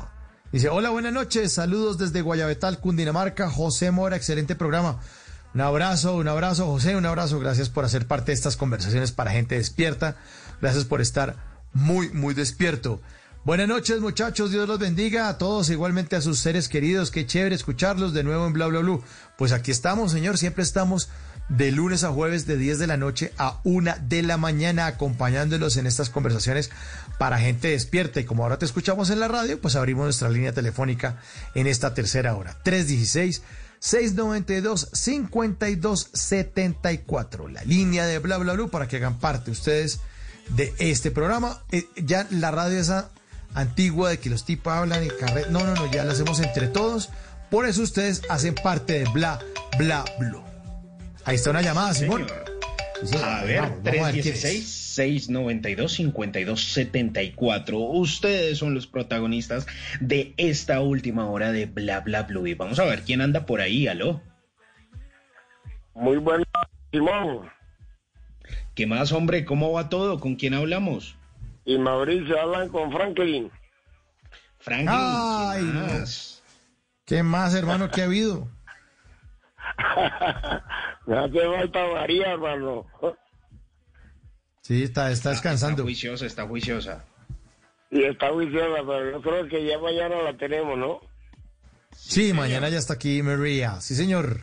Dice, 0.51 0.69
hola, 0.69 0.89
buenas 0.89 1.13
noches. 1.13 1.53
Saludos 1.53 1.97
desde 1.97 2.21
Guayabetal, 2.21 2.79
Cundinamarca. 2.79 3.49
José 3.49 3.91
Mora, 3.91 4.15
excelente 4.15 4.55
programa. 4.55 4.99
Un 5.53 5.61
abrazo, 5.61 6.15
un 6.15 6.27
abrazo, 6.27 6.67
José, 6.67 6.95
un 6.95 7.05
abrazo. 7.05 7.39
Gracias 7.39 7.69
por 7.69 7.85
hacer 7.85 8.05
parte 8.05 8.27
de 8.27 8.33
estas 8.33 8.57
conversaciones 8.57 9.11
para 9.11 9.31
gente 9.31 9.55
despierta. 9.55 10.17
Gracias 10.61 10.85
por 10.85 11.01
estar 11.01 11.35
muy, 11.73 12.09
muy 12.09 12.33
despierto. 12.33 13.01
Buenas 13.47 13.69
noches, 13.69 14.01
muchachos. 14.01 14.51
Dios 14.51 14.67
los 14.67 14.77
bendiga 14.77 15.29
a 15.29 15.37
todos, 15.37 15.69
igualmente 15.69 16.17
a 16.17 16.21
sus 16.21 16.39
seres 16.39 16.67
queridos. 16.67 17.11
Qué 17.11 17.25
chévere 17.25 17.55
escucharlos 17.55 18.11
de 18.11 18.25
nuevo 18.25 18.45
en 18.45 18.51
Bla 18.51 18.67
Bla 18.67 18.81
Blue. 18.81 19.01
Pues 19.37 19.53
aquí 19.53 19.71
estamos, 19.71 20.11
señor. 20.11 20.37
Siempre 20.37 20.63
estamos 20.63 21.07
de 21.47 21.71
lunes 21.71 22.03
a 22.03 22.11
jueves 22.11 22.45
de 22.45 22.57
10 22.57 22.77
de 22.77 22.87
la 22.87 22.97
noche 22.97 23.31
a 23.37 23.61
1 23.63 23.93
de 24.01 24.21
la 24.21 24.35
mañana 24.35 24.85
acompañándolos 24.85 25.77
en 25.77 25.87
estas 25.87 26.09
conversaciones 26.09 26.71
para 27.19 27.39
gente 27.39 27.69
despierta. 27.69 28.19
Y 28.19 28.25
como 28.25 28.43
ahora 28.43 28.59
te 28.59 28.65
escuchamos 28.65 29.11
en 29.11 29.21
la 29.21 29.29
radio, 29.29 29.61
pues 29.61 29.77
abrimos 29.77 30.03
nuestra 30.03 30.27
línea 30.27 30.51
telefónica 30.51 31.15
en 31.55 31.67
esta 31.67 31.93
tercera 31.93 32.35
hora. 32.35 32.57
316 32.63 33.43
692 33.79 34.89
5274. 34.91 37.47
La 37.47 37.63
línea 37.63 38.05
de 38.07 38.19
Bla 38.19 38.39
Bla 38.39 38.55
Blue 38.55 38.69
para 38.69 38.89
que 38.89 38.97
hagan 38.97 39.19
parte 39.19 39.51
ustedes 39.51 40.01
de 40.49 40.73
este 40.79 41.11
programa. 41.11 41.63
Eh, 41.71 41.87
ya 41.95 42.27
la 42.29 42.51
radio 42.51 42.77
esa 42.77 43.09
antigua 43.57 44.11
de 44.11 44.19
que 44.19 44.29
los 44.29 44.45
tipos 44.45 44.71
hablan 44.71 45.03
y 45.03 45.09
carre... 45.09 45.45
No, 45.49 45.59
no, 45.59 45.73
no, 45.73 45.91
ya 45.91 46.05
la 46.05 46.13
hacemos 46.13 46.39
entre 46.39 46.67
todos. 46.67 47.09
Por 47.49 47.65
eso 47.65 47.81
ustedes 47.81 48.21
hacen 48.29 48.55
parte 48.55 48.99
de 48.99 49.05
Bla 49.11 49.39
Bla 49.77 50.05
Blue. 50.19 50.43
Ahí 51.25 51.35
está 51.35 51.49
una 51.49 51.61
llamada, 51.61 51.93
Simón. 51.93 52.25
Sí, 53.03 53.17
A 53.23 53.43
ver, 53.43 53.61
vamos, 53.61 53.83
vamos 53.83 54.01
a 54.01 54.11
ver 54.11 54.21
quién 54.21 54.35
es. 54.35 54.97
316-692-5274. 54.97 57.73
Ustedes 57.73 58.57
son 58.57 58.73
los 58.73 58.87
protagonistas 58.87 59.67
de 59.99 60.33
esta 60.37 60.81
última 60.81 61.29
hora 61.29 61.51
de 61.51 61.67
Bla 61.67 61.99
Bla 62.01 62.23
Blue. 62.23 62.47
Y 62.47 62.53
vamos 62.53 62.79
a 62.79 62.85
ver 62.85 63.03
quién 63.03 63.21
anda 63.21 63.45
por 63.45 63.61
ahí, 63.61 63.87
aló. 63.87 64.21
Muy 65.93 66.17
bueno, 66.17 66.43
Simón. 66.91 67.49
¿Qué 68.75 68.85
más, 68.85 69.11
hombre? 69.11 69.45
¿Cómo 69.45 69.71
va 69.71 69.89
todo? 69.89 70.19
¿Con 70.19 70.35
quién 70.35 70.53
hablamos? 70.53 71.17
Y 71.67 71.77
Mauricio 71.77 72.41
hablan 72.41 72.69
con 72.69 72.89
Franklin. 72.93 73.51
Franklin. 74.59 74.89
Ay, 74.89 75.59
¿qué 75.59 75.73
más? 75.73 76.43
¿Qué 77.05 77.23
más, 77.23 77.53
hermano? 77.55 77.91
¿Qué 77.91 78.03
ha 78.03 78.05
habido? 78.05 78.47
Me 81.05 81.17
hace 81.17 81.41
falta 81.41 81.87
María, 81.93 82.31
hermano. 82.31 82.85
Sí, 84.61 84.81
está, 84.81 85.11
está 85.11 85.31
descansando. 85.31 85.81
Está 85.81 85.83
juiciosa, 85.83 86.25
está 86.25 86.47
juiciosa. 86.47 87.05
Y 87.91 88.03
está 88.03 88.29
juiciosa, 88.31 88.83
pero 88.87 89.11
yo 89.11 89.21
creo 89.21 89.47
que 89.49 89.65
ya 89.65 89.77
mañana 89.77 90.21
la 90.21 90.37
tenemos, 90.37 90.77
¿no? 90.77 91.01
Sí, 91.91 92.31
mañana 92.31 92.69
ya 92.69 92.77
está 92.77 92.93
aquí 92.93 93.21
María. 93.21 93.81
Sí, 93.81 93.93
señor. 93.93 94.39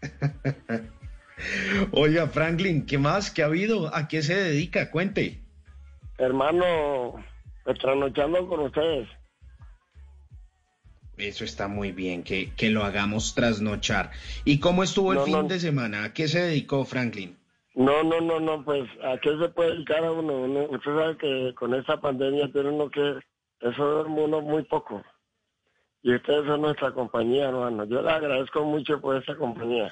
Oiga, 1.92 2.26
Franklin, 2.28 2.86
¿qué 2.86 2.96
más? 2.96 3.30
¿Qué 3.30 3.42
ha 3.42 3.46
habido? 3.46 3.94
¿A 3.94 4.08
qué 4.08 4.22
se 4.22 4.34
dedica? 4.34 4.90
Cuente. 4.90 5.41
Hermano, 6.18 7.14
trasnochando 7.80 8.46
con 8.48 8.60
ustedes. 8.60 9.08
Eso 11.16 11.44
está 11.44 11.68
muy 11.68 11.92
bien, 11.92 12.24
que, 12.24 12.52
que 12.54 12.70
lo 12.70 12.84
hagamos 12.84 13.34
trasnochar. 13.34 14.10
¿Y 14.44 14.58
cómo 14.60 14.82
estuvo 14.82 15.12
el 15.12 15.18
No, 15.18 15.24
fin 15.24 15.34
no. 15.34 15.42
de 15.44 15.60
semana? 15.60 16.04
¿A 16.04 16.12
qué 16.12 16.26
se 16.26 16.40
dedicó 16.40 16.84
Franklin? 16.84 17.36
No, 17.74 18.02
no, 18.02 18.20
no, 18.20 18.40
no, 18.40 18.64
pues, 18.64 18.88
¿a 19.04 19.18
qué 19.18 19.36
se 19.38 19.48
puede 19.50 19.72
dedicar 19.74 20.04
a 20.04 20.10
uno? 20.12 20.32
Uno- 20.42 20.64
Usted 20.70 20.90
sabe 20.94 21.16
que 21.18 21.54
con 21.54 21.74
esta 21.74 22.00
pandemia 22.00 22.50
tiene 22.52 22.70
uno 22.70 22.90
que, 22.90 23.18
eso 23.60 23.84
duerme 23.84 24.24
uno 24.24 24.40
muy 24.40 24.62
poco. 24.64 25.02
Y 26.02 26.14
ustedes 26.14 26.44
son 26.46 26.62
nuestra 26.62 26.92
compañía, 26.92 27.48
hermano. 27.48 27.84
Yo 27.84 28.02
le 28.02 28.10
agradezco 28.10 28.64
mucho 28.64 29.00
por 29.00 29.16
esta 29.16 29.36
compañía. 29.36 29.90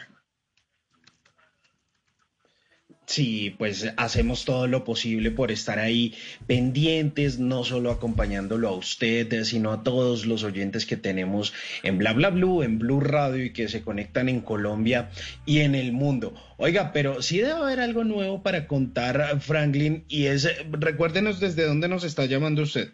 Sí, 3.10 3.56
pues 3.58 3.92
hacemos 3.96 4.44
todo 4.44 4.68
lo 4.68 4.84
posible 4.84 5.32
por 5.32 5.50
estar 5.50 5.80
ahí 5.80 6.14
pendientes, 6.46 7.40
no 7.40 7.64
solo 7.64 7.90
acompañándolo 7.90 8.68
a 8.68 8.76
usted, 8.76 9.42
sino 9.42 9.72
a 9.72 9.82
todos 9.82 10.26
los 10.26 10.44
oyentes 10.44 10.86
que 10.86 10.96
tenemos 10.96 11.52
en 11.82 11.98
Bla 11.98 12.12
Bla 12.12 12.30
Blue, 12.30 12.62
en 12.62 12.78
Blue 12.78 13.00
Radio 13.00 13.44
y 13.44 13.52
que 13.52 13.66
se 13.66 13.82
conectan 13.82 14.28
en 14.28 14.40
Colombia 14.40 15.10
y 15.44 15.58
en 15.58 15.74
el 15.74 15.90
mundo. 15.90 16.34
Oiga, 16.56 16.92
pero 16.92 17.20
sí 17.20 17.38
debe 17.38 17.54
haber 17.54 17.80
algo 17.80 18.04
nuevo 18.04 18.44
para 18.44 18.68
contar, 18.68 19.40
Franklin, 19.40 20.04
y 20.06 20.26
es, 20.26 20.48
recuérdenos 20.70 21.40
desde 21.40 21.66
dónde 21.66 21.88
nos 21.88 22.04
está 22.04 22.26
llamando 22.26 22.62
usted. 22.62 22.92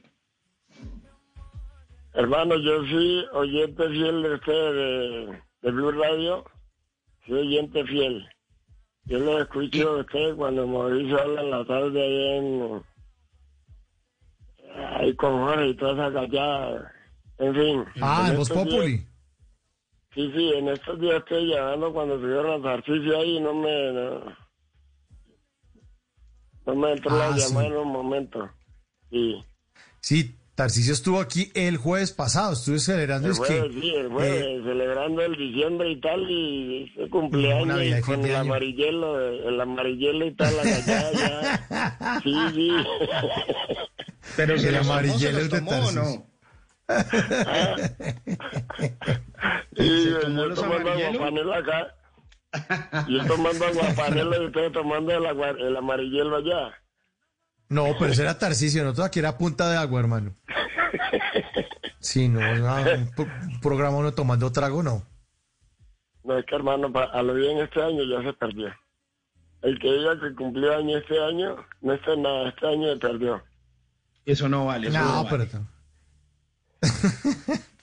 Hermano, 2.14 2.56
yo 2.56 2.86
soy 2.86 3.22
oyente 3.34 3.86
fiel 3.90 4.22
de 4.22 4.34
usted, 4.34 4.72
de, 4.72 5.42
de 5.60 5.70
Blue 5.72 5.92
Radio. 5.92 6.42
Soy 7.26 7.40
oyente 7.40 7.84
fiel. 7.84 8.26
Yo 9.06 9.18
lo 9.20 9.40
escucho 9.40 9.94
de 9.94 10.00
usted 10.00 10.36
cuando 10.36 10.66
Mauricio 10.66 11.20
habla 11.20 11.42
en 11.42 11.50
la 11.50 11.64
tarde 11.64 12.02
ahí 12.02 12.38
en... 12.38 12.82
Ahí 14.98 15.14
con 15.14 15.32
Jorge 15.44 15.68
y 15.68 15.76
toda 15.76 15.92
esa 16.08 16.12
callada. 16.20 16.92
En 17.38 17.54
fin. 17.54 17.84
Ah, 18.02 18.28
en 18.30 18.36
Voz. 18.36 18.48
Populi. 18.50 19.06
Sí, 20.14 20.32
sí, 20.34 20.52
en 20.54 20.68
estos 20.68 20.98
días 21.00 21.16
estoy 21.18 21.46
llamando 21.48 21.92
cuando 21.92 22.18
subieron 22.18 22.46
los 22.62 22.64
ejercicios 22.64 23.14
ahí 23.16 23.36
y 23.36 23.40
no 23.40 23.54
me... 23.54 23.92
No, 23.92 24.36
no 26.66 26.74
me 26.74 26.92
entró 26.92 27.14
Ah, 27.22 27.30
la 27.30 27.38
sí. 27.38 27.48
llamada 27.48 27.66
en 27.68 27.76
un 27.76 27.88
momento. 27.92 28.50
Sí. 29.10 29.44
Sí, 30.00 30.34
Tarcisio 30.56 30.92
estuvo 30.94 31.20
aquí 31.20 31.50
el 31.54 31.76
jueves 31.76 32.10
pasado, 32.12 32.54
estuve 32.54 32.78
celebrando 32.80 33.26
El 33.28 33.32
es 33.32 33.38
jueves, 33.38 33.62
que 33.74 33.80
sí, 33.80 33.94
el 33.94 34.08
jueves, 34.08 34.44
eh, 34.46 34.60
celebrando 34.64 35.22
el 35.22 35.36
diciembre 35.36 35.90
y 35.90 36.00
tal, 36.00 36.30
y 36.30 36.92
ese 36.96 37.10
cumpleaños 37.10 37.82
y 37.82 37.94
y 37.94 38.00
con 38.00 38.24
el 38.24 38.34
amarillelo, 38.34 39.20
el 39.48 39.60
amarillelo 39.60 40.26
y 40.26 40.34
tal, 40.34 40.58
allá, 40.58 41.12
ya. 41.12 42.20
Sí, 42.24 42.34
sí. 42.54 42.70
Pero 44.34 44.54
El 44.54 44.76
amarillelo 44.76 45.38
los 45.40 45.50
de 45.50 45.58
tomó, 45.58 45.70
¿o 45.70 45.74
Tarcisio. 45.74 46.02
no? 46.02 46.26
Sí, 49.76 50.04
¿Se 50.04 50.10
tomó 50.20 50.44
los 50.44 50.62
aguapanelo 50.62 51.54
acá. 51.54 51.94
Yo 53.08 53.24
tomando 53.26 53.66
aguapanelo 53.66 54.42
y 54.42 54.46
ustedes 54.46 54.72
tomando 54.72 55.12
el, 55.12 55.26
agua- 55.26 55.56
el 55.58 55.76
amarillelo 55.76 56.36
allá. 56.36 56.72
No, 57.68 57.94
pero 57.98 58.12
ese 58.12 58.22
era 58.22 58.38
Tarcisio, 58.38 58.82
nosotros 58.84 59.06
aquí 59.06 59.18
era 59.18 59.36
punta 59.38 59.68
de 59.70 59.76
agua, 59.76 60.00
hermano. 60.00 60.34
Sí, 62.00 62.28
no, 62.28 62.40
no, 62.40 62.76
un, 62.76 63.10
pro- 63.14 63.24
un 63.42 63.60
programa 63.60 63.96
uno 63.98 64.12
tomando 64.14 64.50
trago, 64.52 64.82
no. 64.82 65.02
No, 66.24 66.38
es 66.38 66.44
que 66.46 66.54
hermano, 66.56 66.92
a 67.12 67.22
lo 67.22 67.34
bien 67.34 67.58
este 67.58 67.82
año 67.82 68.02
ya 68.04 68.22
se 68.22 68.32
perdió. 68.32 68.68
El 69.62 69.78
que 69.78 69.92
diga 69.92 70.18
que 70.20 70.34
cumplió 70.34 70.76
año 70.76 70.98
este 70.98 71.18
año, 71.22 71.56
no 71.80 71.92
está 71.92 72.12
en 72.12 72.22
nada, 72.22 72.48
este 72.48 72.66
año 72.68 72.92
se 72.92 72.96
perdió. 72.98 73.42
Eso 74.24 74.48
no 74.48 74.66
vale. 74.66 74.88
Eso 74.88 74.98
no, 74.98 75.04
No, 75.04 75.24
vale. 75.24 75.46
pero... 75.50 75.66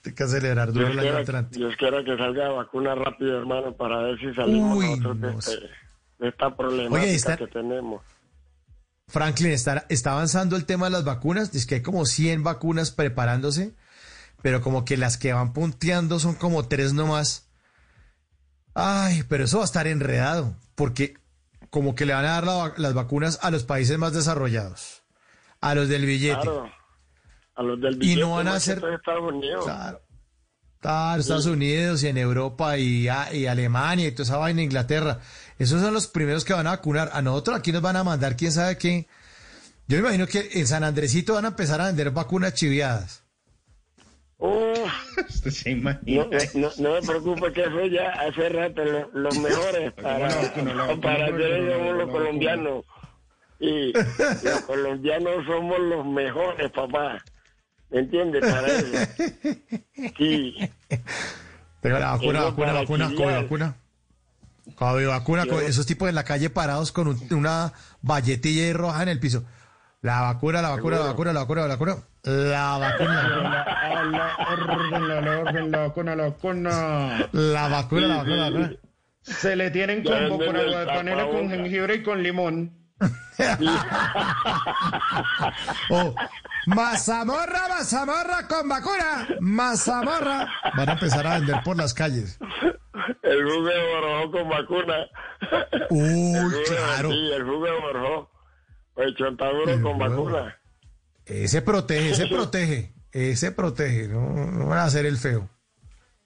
Hay 0.06 0.12
que 0.14 0.26
celebrar 0.26 0.72
duro 0.72 0.86
Dios 0.86 0.92
el 0.92 0.98
año 0.98 1.02
quiera, 1.08 1.20
entrante. 1.20 1.58
Dios 1.58 1.76
quiera 1.76 2.04
que 2.04 2.16
salga 2.16 2.48
vacuna 2.50 2.94
rápido, 2.94 3.38
hermano, 3.38 3.74
para 3.74 3.98
ver 3.98 4.18
si 4.20 4.32
salimos 4.34 4.76
Uy, 4.78 4.86
nosotros 4.90 5.20
de, 5.20 5.32
no 5.32 5.38
este- 5.38 5.70
de 6.18 6.28
esta 6.28 6.56
problemática 6.56 7.02
Oye, 7.02 7.14
está- 7.14 7.36
que 7.36 7.46
tenemos. 7.48 8.02
Franklin, 9.08 9.52
está, 9.52 9.84
está 9.88 10.12
avanzando 10.12 10.56
el 10.56 10.64
tema 10.64 10.86
de 10.86 10.92
las 10.92 11.04
vacunas. 11.04 11.54
Es 11.54 11.66
que 11.66 11.76
hay 11.76 11.82
como 11.82 12.06
100 12.06 12.42
vacunas 12.42 12.90
preparándose, 12.90 13.74
pero 14.42 14.60
como 14.60 14.84
que 14.84 14.96
las 14.96 15.18
que 15.18 15.32
van 15.32 15.52
punteando 15.52 16.18
son 16.18 16.34
como 16.34 16.66
tres 16.68 16.92
nomás. 16.92 17.48
Ay, 18.74 19.22
pero 19.28 19.44
eso 19.44 19.58
va 19.58 19.64
a 19.64 19.66
estar 19.66 19.86
enredado, 19.86 20.56
porque 20.74 21.14
como 21.70 21.94
que 21.94 22.06
le 22.06 22.14
van 22.14 22.24
a 22.24 22.40
dar 22.40 22.44
la 22.44 22.74
las 22.76 22.94
vacunas 22.94 23.38
a 23.42 23.50
los 23.50 23.64
países 23.64 23.98
más 23.98 24.12
desarrollados, 24.12 25.02
a 25.60 25.74
los 25.74 25.88
del 25.88 26.06
billete. 26.06 26.40
Claro, 26.40 26.70
a 27.54 27.62
los 27.62 27.80
del 27.80 27.94
Y 27.94 27.98
billete. 27.98 28.20
no 28.20 28.30
van 28.32 28.48
a 28.48 28.54
hacer- 28.54 28.78
Estados 28.84 29.32
Unidos. 29.32 29.64
Claro. 29.64 30.00
Claro, 30.80 31.20
Estados 31.20 31.46
Unidos 31.46 32.02
y 32.02 32.08
en 32.08 32.18
Europa 32.18 32.76
y, 32.76 33.08
a- 33.08 33.32
y 33.32 33.46
Alemania 33.46 34.06
y 34.08 34.12
toda 34.12 34.24
esa 34.24 34.36
vaina, 34.36 34.60
Inglaterra. 34.60 35.18
Esos 35.58 35.80
son 35.80 35.94
los 35.94 36.06
primeros 36.08 36.44
que 36.44 36.52
van 36.52 36.66
a 36.66 36.70
vacunar. 36.70 37.10
A 37.12 37.22
nosotros 37.22 37.56
aquí 37.58 37.72
nos 37.72 37.82
van 37.82 37.96
a 37.96 38.04
mandar 38.04 38.36
quién 38.36 38.52
sabe 38.52 38.76
qué. 38.78 39.06
Yo 39.86 39.96
me 39.98 40.02
imagino 40.04 40.26
que 40.26 40.50
en 40.54 40.66
San 40.66 40.82
Andresito 40.84 41.34
van 41.34 41.44
a 41.44 41.48
empezar 41.48 41.80
a 41.80 41.86
vender 41.86 42.10
vacunas 42.10 42.54
chiviadas. 42.54 43.22
Usted 45.28 45.50
se 45.50 45.70
no, 45.74 45.78
imagina. 45.78 46.26
no, 46.54 46.70
no 46.78 46.92
me 46.94 47.02
preocupe 47.02 47.52
que 47.52 47.62
eso 47.62 47.86
ya 47.86 48.10
hace 48.10 48.48
rato 48.48 48.84
lo- 48.84 49.10
los 49.12 49.38
mejores 49.38 49.92
para, 49.92 50.28
para 51.00 51.30
no, 51.30 51.38
somos 51.38 51.96
los 51.96 52.06
no, 52.06 52.12
colombianos. 52.12 52.84
Y 53.60 53.92
los 54.42 54.60
colombianos 54.66 55.46
somos 55.46 55.78
los 55.78 56.04
mejores, 56.06 56.70
papá. 56.72 57.22
¿Me 57.90 58.00
entiendes? 58.00 58.40
Para 58.44 58.66
eso. 58.66 59.12
Sí. 60.18 60.54
Pero 61.80 61.98
la 61.98 62.10
vacuna, 62.12 62.42
vacuna, 62.44 62.72
vacuna. 62.72 63.06
COVID 63.14 63.42
vacuna. 63.42 63.76
COVID 64.76 65.06
vacuna, 65.08 65.46
COVID, 65.46 65.62
esos 65.64 65.86
tipos 65.86 66.08
en 66.08 66.14
la 66.14 66.24
calle 66.24 66.50
parados 66.50 66.90
con 66.92 67.08
un- 67.08 67.20
una 67.32 67.72
valletilla 68.02 68.72
roja 68.72 69.02
en 69.02 69.08
el 69.08 69.20
piso. 69.20 69.44
La 70.00 70.20
vacuna, 70.20 70.60
la 70.62 70.70
vacuna, 70.70 70.98
la 70.98 71.06
vacuna, 71.06 71.32
la 71.32 71.40
vacuna, 71.40 71.60
la 71.62 71.68
vacuna. 71.68 71.96
La 72.24 72.78
vacuna, 72.78 73.28
la 73.28 73.28
vacuna. 73.28 73.64
La 75.68 75.78
vacuna, 75.88 76.16
la 76.16 76.24
vacuna. 76.26 76.48
La 77.32 77.68
vacuna, 77.68 78.00
la 78.06 78.16
vacuna, 78.16 78.36
la 78.36 78.50
vacuna. 78.50 78.72
Se 79.22 79.56
le 79.56 79.70
tienen 79.70 80.02
con 80.04 80.12
el 80.14 80.28
agua 80.68 80.80
de 80.80 80.86
panela, 80.86 81.26
con 81.28 81.48
jengibre 81.50 81.94
y 81.96 82.02
con 82.02 82.22
limón. 82.22 82.83
Oh, 85.90 86.14
mazamorra, 86.66 87.68
mazamorra 87.68 88.46
con 88.48 88.68
vacuna. 88.68 89.26
Mazamorra. 89.40 90.48
Van 90.76 90.88
a 90.88 90.92
empezar 90.92 91.26
a 91.26 91.38
vender 91.38 91.62
por 91.64 91.76
las 91.76 91.94
calles. 91.94 92.38
El 93.22 93.44
jugo 93.44 93.68
de 93.68 94.30
con 94.30 94.48
vacuna. 94.48 94.94
Uy, 95.90 96.34
El 96.34 96.52
claro. 96.66 97.10
Sí, 97.10 97.32
el 97.32 97.44
jugo 97.44 97.66
de. 97.66 98.30
El 98.96 99.14
chontaduro 99.16 99.70
El 99.72 99.82
con 99.82 99.98
vacuna. 99.98 100.56
Ese 101.26 101.62
protege, 101.62 102.10
ese 102.10 102.26
protege. 102.28 102.94
Ese 103.12 103.52
protege. 103.52 104.08
No, 104.08 104.20
no 104.30 104.66
van 104.66 104.78
a 104.78 104.84
hacer 104.84 105.06
el 105.06 105.18
feo. 105.18 105.48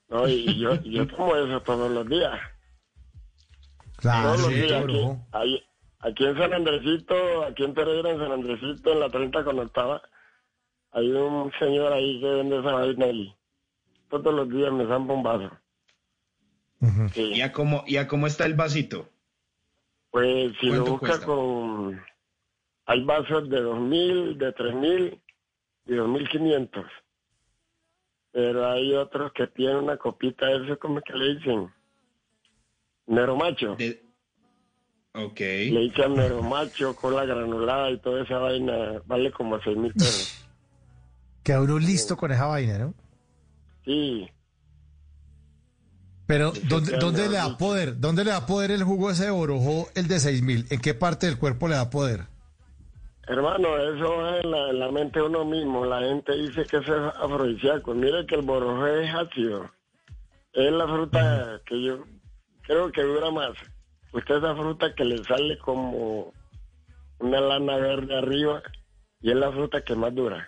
No, 0.08 0.26
y 0.26 0.58
yo, 0.58 0.74
yo 0.82 1.06
tomo 1.06 1.36
eso 1.36 1.60
todos 1.62 1.90
los 1.90 2.08
días. 2.08 2.32
Claro, 3.96 4.28
todos 4.28 4.40
los 4.40 4.48
sí, 4.48 4.54
días. 4.54 4.82
Aquí, 4.84 4.92
bro. 4.92 5.26
ahí- 5.32 5.62
aquí 6.00 6.24
en 6.24 6.36
San 6.36 6.52
Andresito, 6.52 7.44
aquí 7.44 7.64
en 7.64 7.74
Pereira, 7.74 8.10
en 8.10 8.18
San 8.18 8.32
Andresito, 8.32 8.92
en 8.92 9.00
la 9.00 9.10
30 9.10 9.44
cuando 9.44 9.62
estaba, 9.62 10.02
hay 10.92 11.10
un 11.10 11.52
señor 11.58 11.92
ahí 11.92 12.20
que 12.20 12.26
vende 12.26 12.58
esa 12.58 12.72
vaina 12.72 13.06
y 13.08 13.34
todos 14.08 14.34
los 14.34 14.48
días 14.48 14.72
me 14.72 14.86
zampa 14.86 15.14
un 15.14 15.22
vaso. 15.22 15.50
Sí. 17.12 17.32
¿Y 17.34 17.40
a 17.42 17.52
cómo, 17.52 17.84
y 17.86 17.96
a 17.96 18.06
cómo 18.06 18.26
está 18.26 18.46
el 18.46 18.54
vasito? 18.54 19.08
Pues 20.10 20.52
si 20.60 20.66
lo 20.66 20.84
¿Cuánto 20.84 20.90
busca 20.92 21.06
cuesta? 21.06 21.26
con... 21.26 22.02
Hay 22.86 23.04
vasos 23.04 23.50
de 23.50 23.62
2.000, 23.62 24.36
de 24.36 24.54
3.000 24.54 25.20
y 25.86 25.92
2.500. 25.92 26.86
Pero 28.32 28.66
hay 28.66 28.94
otros 28.94 29.32
que 29.32 29.46
tienen 29.48 29.76
una 29.76 29.96
copita, 29.96 30.50
eso 30.50 30.78
como 30.78 31.00
que 31.02 31.12
le 31.12 31.34
dicen. 31.34 31.74
Mero 33.06 33.36
macho. 33.36 33.74
De... 33.76 34.07
Ok. 35.18 35.40
Le 35.40 36.08
mero 36.08 36.42
macho 36.42 36.94
con 36.94 37.16
la 37.16 37.24
granulada 37.24 37.90
y 37.90 37.98
toda 37.98 38.22
esa 38.22 38.38
vaina. 38.38 39.02
Vale 39.06 39.32
como 39.32 39.58
6.000 39.58 39.92
pesos. 39.94 40.46
Queda 41.42 41.60
uno 41.60 41.78
listo 41.78 42.16
con 42.16 42.30
esa 42.30 42.46
vaina, 42.46 42.78
¿no? 42.78 42.94
Sí. 43.84 44.28
Pero, 46.26 46.52
¿dónde, 46.68 46.98
dónde 46.98 47.28
le 47.28 47.36
da 47.36 47.56
poder? 47.56 47.98
¿Dónde 47.98 48.22
le 48.24 48.30
da 48.30 48.46
poder 48.46 48.70
el 48.70 48.84
jugo 48.84 49.10
ese 49.10 49.24
de 49.24 49.30
borojó, 49.30 49.88
el 49.94 50.08
de 50.08 50.20
6000? 50.20 50.66
¿En 50.70 50.80
qué 50.80 50.92
parte 50.94 51.26
del 51.26 51.38
cuerpo 51.38 51.68
le 51.68 51.74
da 51.74 51.88
poder? 51.88 52.26
Hermano, 53.26 53.76
eso 53.76 54.16
va 54.18 54.38
en 54.38 54.50
la, 54.50 54.70
en 54.70 54.78
la 54.78 54.90
mente 54.90 55.20
de 55.20 55.26
uno 55.26 55.44
mismo. 55.44 55.84
La 55.86 56.00
gente 56.00 56.34
dice 56.34 56.64
que 56.64 56.76
eso 56.76 56.94
es 56.94 57.14
afrodisíaco. 57.16 57.94
Mire 57.94 58.26
que 58.26 58.36
el 58.36 58.42
borojó 58.42 58.86
es 58.86 59.10
ácido. 59.14 59.70
Es 60.52 60.72
la 60.72 60.86
fruta 60.86 61.60
que 61.66 61.82
yo 61.82 62.04
creo 62.62 62.92
que 62.92 63.02
dura 63.02 63.30
más. 63.30 63.56
Usted 64.18 64.36
esa 64.36 64.54
fruta 64.54 64.94
que 64.94 65.04
le 65.04 65.24
sale 65.24 65.58
como 65.58 66.32
una 67.18 67.40
lana 67.40 67.76
verde 67.76 68.16
arriba 68.16 68.62
y 69.20 69.30
es 69.30 69.36
la 69.36 69.50
fruta 69.52 69.82
que 69.82 69.94
más 69.94 70.14
dura. 70.14 70.46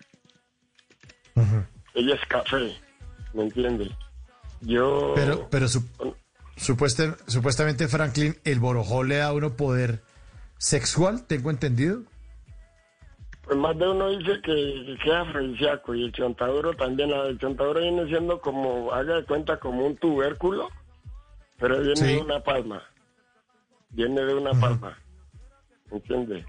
Ella 1.95 2.15
es 2.15 2.27
café, 2.29 2.77
¿me 3.35 3.43
entiende? 3.45 3.91
Yo... 4.61 5.13
Pero, 5.17 5.49
pero 5.51 5.67
su- 5.69 5.85
supuestamente, 6.57 7.89
Franklin, 7.89 8.37
el 8.45 8.61
borojó 8.61 9.03
le 9.03 9.17
da 9.17 9.27
a 9.29 9.33
uno 9.33 9.57
poder 9.57 10.03
sexual, 10.59 11.27
tengo 11.27 11.51
entendido. 11.51 12.03
Pues 13.43 13.57
más 13.59 13.77
de 13.79 13.89
uno 13.89 14.09
dice 14.11 14.41
que, 14.43 14.97
que 15.03 15.09
es 15.11 15.15
afrodisíaco 15.15 15.95
y 15.95 16.05
el 16.05 16.13
chontaduro 16.13 16.75
también. 16.75 17.11
El 17.11 17.39
chontaduro 17.39 17.81
viene 17.81 18.07
siendo 18.07 18.41
como, 18.41 18.93
haga 18.93 19.17
de 19.17 19.25
cuenta, 19.25 19.59
como 19.59 19.87
un 19.87 19.97
tubérculo, 19.97 20.69
pero 21.59 21.81
viene 21.81 21.97
Sí. 21.97 22.05
de 22.05 22.19
una 22.19 22.41
palma. 22.41 22.83
Viene 23.91 24.21
de 24.25 24.35
una 24.35 24.53
palma. 24.61 24.97
¿Entiende? 25.91 26.45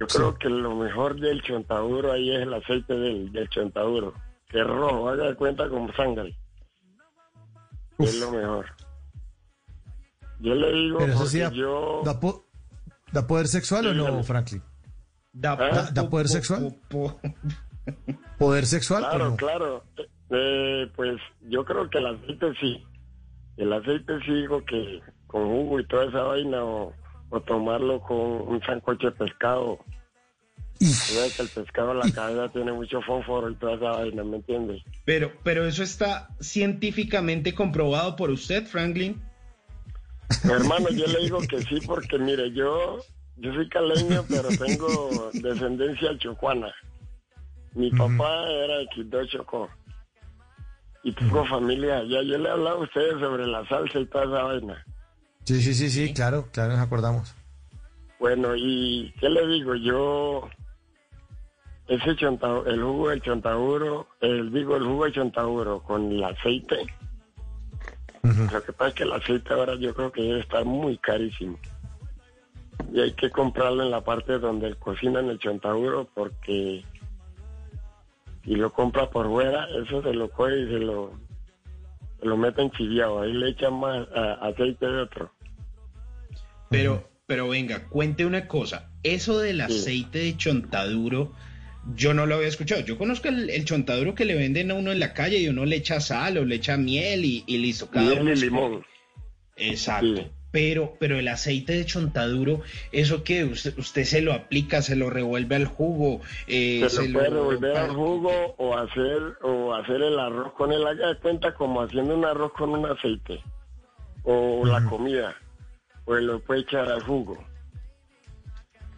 Yo 0.00 0.06
creo 0.06 0.38
que 0.38 0.48
lo 0.48 0.74
mejor 0.76 1.18
del 1.18 1.42
chontaduro 1.42 2.12
ahí 2.12 2.30
es 2.34 2.42
el 2.42 2.54
aceite 2.54 2.94
del, 2.94 3.32
del 3.32 3.48
chontaduro, 3.48 4.14
que 4.48 4.60
es 4.60 4.66
rojo, 4.66 5.08
haga 5.08 5.24
de 5.28 5.34
cuenta 5.34 5.68
como 5.68 5.92
sangre. 5.94 6.36
Es 7.98 8.20
lo 8.20 8.30
mejor. 8.30 8.66
Yo 10.40 10.54
le 10.54 10.72
digo 10.72 10.98
Pero 10.98 11.12
eso 11.14 11.26
sí 11.26 11.40
porque 11.40 11.56
da, 11.56 11.60
yo... 11.62 12.02
da 12.04 12.20
po- 12.20 12.46
¿da 13.12 13.26
poder 13.26 13.48
sexual 13.48 13.86
o 13.88 13.94
no. 13.94 14.22
Franklin? 14.22 14.62
Da, 15.32 15.56
¿Da- 15.56 15.90
da 15.90 16.08
poder 16.08 16.28
sexual? 16.28 16.76
¿Poder 18.38 18.66
sexual 18.66 19.02
o 19.04 19.08
Claro, 19.08 19.30
no? 19.30 19.36
claro. 19.36 19.84
Eh, 20.30 20.92
pues 20.94 21.18
yo 21.48 21.64
creo 21.64 21.88
que 21.90 21.98
el 21.98 22.06
aceite 22.06 22.52
sí. 22.60 22.84
El 23.56 23.72
aceite 23.72 24.20
sí 24.24 24.32
digo 24.32 24.64
que 24.64 25.00
con 25.28 25.46
jugo 25.46 25.78
y 25.78 25.86
toda 25.86 26.06
esa 26.06 26.22
vaina 26.22 26.64
o, 26.64 26.92
o 27.30 27.40
tomarlo 27.42 28.00
con 28.00 28.18
un 28.18 28.60
sancocho 28.66 29.10
de 29.10 29.12
pescado 29.12 29.78
Sabes 30.80 31.34
que 31.34 31.42
el 31.42 31.48
pescado 31.48 31.90
en 31.90 31.98
la 31.98 32.10
cabeza 32.12 32.48
tiene 32.52 32.72
mucho 32.72 33.02
fósforo 33.02 33.50
y 33.50 33.56
toda 33.56 33.74
esa 33.74 33.90
vaina, 33.90 34.22
¿me 34.22 34.36
entiendes? 34.36 34.82
Pero, 35.04 35.32
pero 35.42 35.66
eso 35.66 35.82
está 35.82 36.28
científicamente 36.40 37.52
comprobado 37.52 38.14
por 38.14 38.30
usted, 38.30 38.64
Franklin. 38.64 39.20
Hermano, 40.44 40.88
yo 40.90 41.06
le 41.06 41.20
digo 41.20 41.40
que 41.40 41.62
sí 41.62 41.80
porque 41.84 42.18
mire, 42.18 42.52
yo 42.52 42.98
yo 43.38 43.52
soy 43.54 43.68
caleño, 43.68 44.24
pero 44.28 44.48
tengo 44.50 45.30
descendencia 45.34 46.16
chocuana. 46.18 46.72
Mi 47.74 47.90
papá 47.90 48.48
era 48.48 48.78
de 48.78 48.86
Quito 48.94 49.24
Chocó. 49.26 49.68
Y 51.02 51.12
tengo 51.12 51.44
familia 51.46 51.98
allá. 51.98 52.22
Yo 52.22 52.38
le 52.38 52.48
he 52.48 52.52
hablado 52.52 52.78
a 52.78 52.84
ustedes 52.84 53.18
sobre 53.20 53.46
la 53.46 53.66
salsa 53.68 53.98
y 54.00 54.06
toda 54.06 54.24
esa 54.24 54.42
vaina. 54.42 54.84
Sí, 55.48 55.62
sí, 55.62 55.72
sí, 55.72 55.88
sí, 55.88 56.12
claro, 56.12 56.46
claro, 56.52 56.74
nos 56.74 56.80
acordamos. 56.80 57.34
Bueno, 58.20 58.54
y 58.54 59.14
¿qué 59.18 59.30
le 59.30 59.46
digo? 59.46 59.74
Yo, 59.76 60.46
ese 61.86 62.14
chonta, 62.16 62.48
el 62.66 62.82
jugo 62.82 63.08
del 63.08 63.22
chontaduro, 63.22 64.08
el, 64.20 64.52
digo, 64.52 64.76
el 64.76 64.84
jugo 64.84 65.06
de 65.06 65.12
chontaduro 65.12 65.82
con 65.82 66.12
el 66.12 66.22
aceite. 66.22 66.84
Lo 68.22 68.62
que 68.62 68.72
pasa 68.74 68.88
es 68.88 68.94
que 68.94 69.02
el 69.04 69.12
aceite 69.12 69.54
ahora 69.54 69.74
yo 69.76 69.94
creo 69.94 70.12
que 70.12 70.20
debe 70.20 70.40
estar 70.40 70.66
muy 70.66 70.98
carísimo. 70.98 71.58
Y 72.92 73.00
hay 73.00 73.12
que 73.12 73.30
comprarlo 73.30 73.82
en 73.84 73.90
la 73.90 74.04
parte 74.04 74.38
donde 74.38 74.74
cocinan 74.74 75.30
el 75.30 75.38
chontaduro 75.38 76.10
porque 76.14 76.84
si 78.44 78.54
lo 78.54 78.70
compra 78.70 79.08
por 79.08 79.28
fuera, 79.28 79.66
eso 79.82 80.02
se 80.02 80.12
lo 80.12 80.28
coge 80.28 80.60
y 80.60 80.66
se 80.66 80.78
lo, 80.78 81.12
se 82.20 82.26
lo 82.26 82.36
meten 82.36 82.70
chiviado. 82.72 83.22
Ahí 83.22 83.32
le 83.32 83.48
echan 83.48 83.80
más 83.80 84.06
aceite 84.42 84.84
de 84.84 85.00
otro. 85.00 85.37
Pero, 86.70 87.08
pero 87.26 87.48
venga, 87.48 87.84
cuente 87.88 88.24
una 88.26 88.46
cosa. 88.48 88.90
Eso 89.02 89.38
del 89.38 89.60
aceite 89.60 90.18
de 90.18 90.36
chontaduro, 90.36 91.32
yo 91.94 92.14
no 92.14 92.26
lo 92.26 92.36
había 92.36 92.48
escuchado. 92.48 92.82
Yo 92.82 92.98
conozco 92.98 93.28
el, 93.28 93.48
el 93.50 93.64
chontaduro 93.64 94.14
que 94.14 94.24
le 94.24 94.34
venden 94.34 94.70
a 94.70 94.74
uno 94.74 94.92
en 94.92 95.00
la 95.00 95.14
calle 95.14 95.38
y 95.38 95.48
uno 95.48 95.64
le 95.64 95.76
echa 95.76 96.00
sal 96.00 96.38
o 96.38 96.44
le 96.44 96.56
echa 96.56 96.76
miel 96.76 97.24
y, 97.24 97.44
y 97.46 97.58
listo. 97.58 97.88
Cada 97.90 98.06
Miel 98.06 98.20
uno 98.20 98.30
y 98.30 98.32
escoge. 98.34 98.50
limón. 98.50 98.84
Exacto. 99.56 100.30
Pero, 100.50 100.96
pero 100.98 101.18
el 101.18 101.28
aceite 101.28 101.74
de 101.74 101.84
chontaduro, 101.84 102.62
¿eso 102.90 103.22
que 103.22 103.44
usted, 103.44 103.76
usted 103.78 104.04
se 104.04 104.22
lo 104.22 104.32
aplica, 104.32 104.80
se 104.80 104.96
lo 104.96 105.10
revuelve 105.10 105.56
al 105.56 105.66
jugo? 105.66 106.22
eh, 106.46 106.86
se 106.88 107.08
lo 107.08 107.18
puede 107.18 107.30
revolver 107.30 107.76
al 107.76 107.90
jugo 107.90 108.54
o 108.56 108.74
hacer 108.76 109.20
o 109.42 109.74
hacer 109.74 110.00
el 110.00 110.18
arroz 110.18 110.54
con 110.54 110.72
el 110.72 110.86
haga 110.86 111.08
de 111.08 111.18
cuenta 111.18 111.54
como 111.54 111.82
haciendo 111.82 112.16
un 112.16 112.24
arroz 112.24 112.52
con 112.54 112.70
un 112.70 112.86
aceite 112.86 113.42
o 114.24 114.64
la 114.64 114.82
comida 114.86 115.36
pues 116.08 116.22
lo 116.22 116.40
puede 116.40 116.60
echar 116.60 116.90
al 116.90 117.02
jugo. 117.02 117.36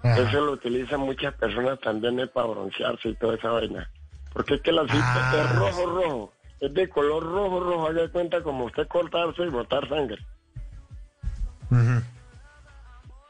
Eso 0.05 0.45
lo 0.45 0.53
utilizan 0.53 1.01
muchas 1.01 1.35
personas 1.35 1.81
también 1.81 2.20
es 2.20 2.28
para 2.28 2.47
broncearse 2.47 3.09
y 3.09 3.15
toda 3.16 3.35
esa 3.35 3.51
vaina. 3.51 3.91
Porque 4.32 4.55
es 4.55 4.61
que 4.61 4.70
el 4.70 4.78
aceite 4.78 5.41
es 5.41 5.57
rojo 5.57 5.87
rojo. 5.87 6.32
Es 6.61 6.73
de 6.73 6.89
color 6.89 7.24
rojo 7.24 7.59
rojo. 7.59 7.89
Haga 7.89 8.09
cuenta 8.12 8.41
como 8.45 8.66
usted 8.66 8.87
cortarse 8.87 9.43
y 9.43 9.49
botar 9.49 9.89
sangre. 9.89 10.24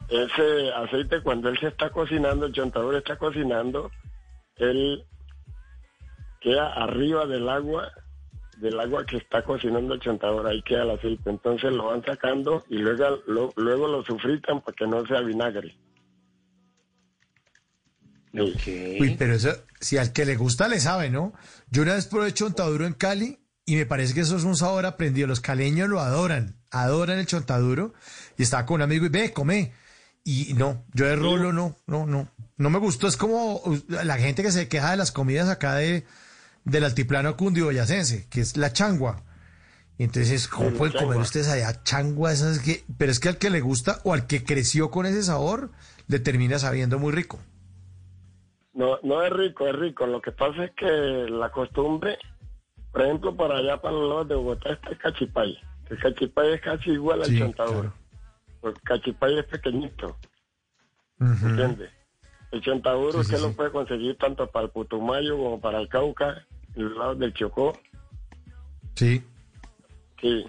Ese 0.09 0.71
aceite 0.73 1.23
cuando 1.23 1.49
él 1.49 1.57
se 1.57 1.69
está 1.69 1.89
cocinando, 1.89 2.45
el 2.45 2.53
chontador 2.53 2.93
está 2.93 3.17
cocinando, 3.17 3.89
él 4.57 5.03
queda 6.39 6.71
arriba 6.71 7.25
del 7.25 7.49
agua, 7.49 7.91
del 8.61 8.79
agua 8.79 9.05
que 9.05 9.17
está 9.17 9.43
cocinando 9.43 9.95
el 9.95 9.99
chontador, 9.99 10.47
ahí 10.47 10.61
queda 10.61 10.83
el 10.83 10.91
aceite. 10.91 11.29
Entonces 11.29 11.71
lo 11.73 11.87
van 11.87 12.03
sacando 12.03 12.63
y 12.69 12.77
luego 12.77 13.21
lo, 13.27 13.51
luego 13.55 13.87
lo 13.87 14.03
sufritan 14.03 14.61
para 14.61 14.75
que 14.75 14.87
no 14.87 15.05
sea 15.05 15.21
vinagre. 15.21 15.75
Uy, 18.33 19.15
pero 19.19 19.33
eso, 19.33 19.51
si 19.79 19.97
al 19.97 20.13
que 20.13 20.25
le 20.25 20.37
gusta 20.37 20.69
le 20.69 20.79
sabe, 20.79 21.09
¿no? 21.09 21.33
Yo 21.69 21.81
una 21.81 21.95
vez 21.95 22.07
probé 22.07 22.33
chontaduro 22.33 22.85
en 22.85 22.93
Cali 22.93 23.39
y 23.65 23.75
me 23.75 23.85
parece 23.85 24.13
que 24.13 24.21
eso 24.21 24.37
es 24.37 24.43
un 24.43 24.55
sabor 24.55 24.85
aprendido. 24.85 25.27
Los 25.27 25.41
caleños 25.41 25.89
lo 25.89 25.99
adoran, 25.99 26.55
adoran 26.71 27.19
el 27.19 27.25
chontaduro. 27.25 27.93
Y 28.37 28.43
estaba 28.43 28.65
con 28.65 28.75
un 28.75 28.81
amigo 28.83 29.05
y 29.05 29.09
ve, 29.09 29.33
come. 29.33 29.73
Y 30.23 30.53
no, 30.53 30.85
yo 30.93 31.07
de 31.07 31.15
rolo 31.15 31.51
no, 31.51 31.75
no, 31.87 32.05
no. 32.05 32.29
No 32.57 32.69
me 32.69 32.79
gustó. 32.79 33.07
Es 33.07 33.17
como 33.17 33.57
uh, 33.57 33.81
la 33.89 34.17
gente 34.17 34.43
que 34.43 34.51
se 34.51 34.67
queja 34.67 34.91
de 34.91 34.97
las 34.97 35.11
comidas 35.11 35.49
acá 35.49 35.75
de, 35.75 36.05
del 36.63 36.83
altiplano 36.83 37.35
cundiboyacense, 37.37 38.27
que 38.29 38.41
es 38.41 38.57
la 38.57 38.73
changua. 38.73 39.23
Y 39.97 40.03
entonces, 40.03 40.47
¿cómo 40.47 40.71
pueden 40.71 40.97
comer 40.97 41.17
ustedes 41.19 41.47
allá 41.47 41.83
changua? 41.83 42.31
Esas 42.31 42.59
que, 42.59 42.83
pero 42.97 43.11
es 43.11 43.19
que 43.19 43.29
al 43.29 43.37
que 43.37 43.49
le 43.49 43.61
gusta 43.61 43.99
o 44.03 44.13
al 44.13 44.25
que 44.25 44.43
creció 44.43 44.89
con 44.89 45.05
ese 45.05 45.23
sabor, 45.23 45.69
le 46.07 46.19
termina 46.19 46.57
sabiendo 46.59 46.97
muy 46.97 47.11
rico. 47.11 47.39
No, 48.73 48.97
no 49.03 49.21
es 49.23 49.31
rico, 49.31 49.67
es 49.67 49.75
rico. 49.75 50.07
Lo 50.07 50.21
que 50.21 50.31
pasa 50.31 50.65
es 50.65 50.71
que 50.71 50.85
la 50.85 51.51
costumbre, 51.51 52.17
por 52.91 53.01
ejemplo, 53.01 53.35
para 53.35 53.57
allá, 53.57 53.81
para 53.81 53.95
los 53.95 54.09
lados 54.09 54.27
de 54.29 54.35
Bogotá, 54.35 54.73
está 54.73 54.89
el 54.89 54.97
cachipay. 54.97 55.57
El 55.89 55.99
cachipay 55.99 56.53
es 56.53 56.61
casi 56.61 56.91
igual 56.91 57.21
al 57.21 57.27
Sí, 57.27 57.41
el 57.41 58.73
cachipay 58.83 59.39
es 59.39 59.45
pequeñito. 59.45 60.17
¿Entiendes? 61.19 61.91
El 62.51 62.61
chontaduro 62.61 63.23
Sí, 63.23 63.35
sí. 63.35 63.41
lo 63.41 63.53
puede 63.53 63.71
conseguir 63.71 64.17
tanto 64.17 64.47
para 64.47 64.65
el 64.65 64.71
Putumayo 64.71 65.37
como 65.37 65.59
para 65.61 65.79
el 65.79 65.87
Cauca, 65.87 66.45
en 66.75 66.83
los 66.89 66.97
lados 66.97 67.19
del 67.19 67.33
Chocó. 67.33 67.77
Sí. 68.95 69.23
Sí. 70.21 70.45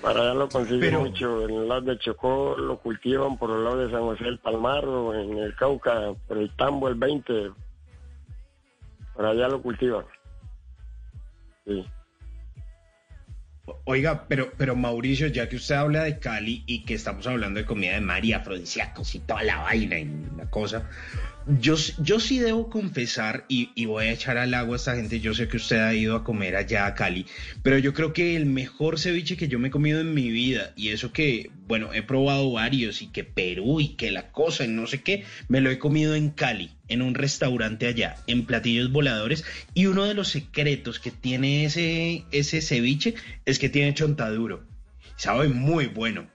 Para 0.00 0.20
allá 0.20 0.34
lo 0.34 0.48
consiguen 0.48 0.80
Pero- 0.80 1.00
mucho. 1.00 1.42
En 1.48 1.54
el 1.54 1.68
lado 1.68 1.80
del 1.82 1.98
Chocó 1.98 2.56
lo 2.56 2.78
cultivan 2.78 3.36
por 3.36 3.50
el 3.50 3.64
lado 3.64 3.78
de 3.78 3.90
San 3.90 4.02
José 4.02 4.24
del 4.24 4.38
Palmar 4.38 4.84
o 4.86 5.12
en 5.14 5.38
el 5.38 5.54
Cauca, 5.56 6.12
por 6.28 6.38
el 6.38 6.54
Tambo, 6.56 6.88
el 6.88 6.94
20. 6.94 7.50
Por 9.14 9.26
allá 9.26 9.48
lo 9.48 9.60
cultivan. 9.62 10.04
Sí. 11.66 11.84
Oiga, 13.84 14.26
pero, 14.28 14.52
pero 14.58 14.76
Mauricio, 14.76 15.28
ya 15.28 15.48
que 15.48 15.56
usted 15.56 15.74
habla 15.74 16.04
de 16.04 16.18
Cali 16.18 16.62
y 16.66 16.84
que 16.84 16.94
estamos 16.94 17.26
hablando 17.26 17.60
de 17.60 17.66
comida 17.66 17.94
de 17.94 18.02
mar 18.02 18.22
y 18.24 18.34
afrodisíacos 18.34 19.14
y 19.14 19.20
toda 19.20 19.42
la 19.42 19.56
vaina 19.58 19.98
y 19.98 20.06
la 20.36 20.50
cosa, 20.50 20.88
yo, 21.46 21.76
yo 21.98 22.20
sí 22.20 22.38
debo 22.38 22.70
confesar 22.70 23.44
y, 23.48 23.70
y 23.74 23.86
voy 23.86 24.06
a 24.06 24.12
echar 24.12 24.38
al 24.38 24.54
agua 24.54 24.76
a 24.76 24.78
esta 24.78 24.96
gente, 24.96 25.20
yo 25.20 25.34
sé 25.34 25.48
que 25.48 25.58
usted 25.58 25.78
ha 25.78 25.94
ido 25.94 26.16
a 26.16 26.24
comer 26.24 26.56
allá 26.56 26.86
a 26.86 26.94
Cali, 26.94 27.26
pero 27.62 27.78
yo 27.78 27.92
creo 27.92 28.12
que 28.12 28.36
el 28.36 28.46
mejor 28.46 28.98
ceviche 28.98 29.36
que 29.36 29.48
yo 29.48 29.58
me 29.58 29.68
he 29.68 29.70
comido 29.70 30.00
en 30.00 30.14
mi 30.14 30.30
vida 30.30 30.72
y 30.76 30.88
eso 30.88 31.12
que, 31.12 31.50
bueno, 31.66 31.92
he 31.92 32.02
probado 32.02 32.50
varios 32.52 33.02
y 33.02 33.08
que 33.08 33.24
Perú 33.24 33.80
y 33.80 33.96
que 33.96 34.10
la 34.10 34.32
cosa 34.32 34.64
y 34.64 34.68
no 34.68 34.86
sé 34.86 35.02
qué, 35.02 35.24
me 35.48 35.60
lo 35.60 35.70
he 35.70 35.78
comido 35.78 36.14
en 36.14 36.30
Cali, 36.30 36.70
en 36.88 37.02
un 37.02 37.14
restaurante 37.14 37.86
allá, 37.86 38.16
en 38.26 38.46
platillos 38.46 38.90
voladores 38.90 39.44
y 39.74 39.86
uno 39.86 40.04
de 40.04 40.14
los 40.14 40.28
secretos 40.28 40.98
que 40.98 41.10
tiene 41.10 41.64
ese, 41.64 42.24
ese 42.32 42.62
ceviche 42.62 43.14
es 43.44 43.58
que 43.58 43.68
tiene 43.68 43.94
chontaduro. 43.94 44.64
Sabe 45.16 45.48
muy 45.48 45.86
bueno. 45.86 46.33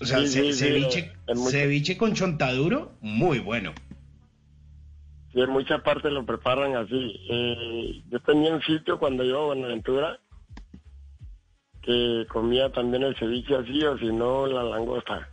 O 0.00 0.04
sea, 0.04 0.18
Sí, 0.20 0.26
ce- 0.26 0.42
sí, 0.44 0.52
sí, 0.52 0.58
ceviche, 0.58 1.12
ceviche 1.50 1.96
con 1.96 2.14
chontaduro, 2.14 2.92
muy 3.00 3.38
bueno. 3.38 3.72
Sí, 5.32 5.40
en 5.40 5.50
muchas 5.50 5.80
partes 5.82 6.12
lo 6.12 6.24
preparan 6.24 6.76
así. 6.76 7.20
Eh, 7.30 8.02
yo 8.08 8.20
tenía 8.20 8.54
un 8.54 8.62
sitio 8.62 8.98
cuando 8.98 9.24
iba 9.24 9.38
a 9.38 9.44
Buenaventura 9.46 10.18
que 11.82 12.26
comía 12.28 12.70
también 12.72 13.04
el 13.04 13.16
ceviche 13.16 13.54
así 13.54 13.82
o 13.84 13.96
si 13.98 14.06
no 14.06 14.46
la 14.46 14.62
langosta. 14.64 15.28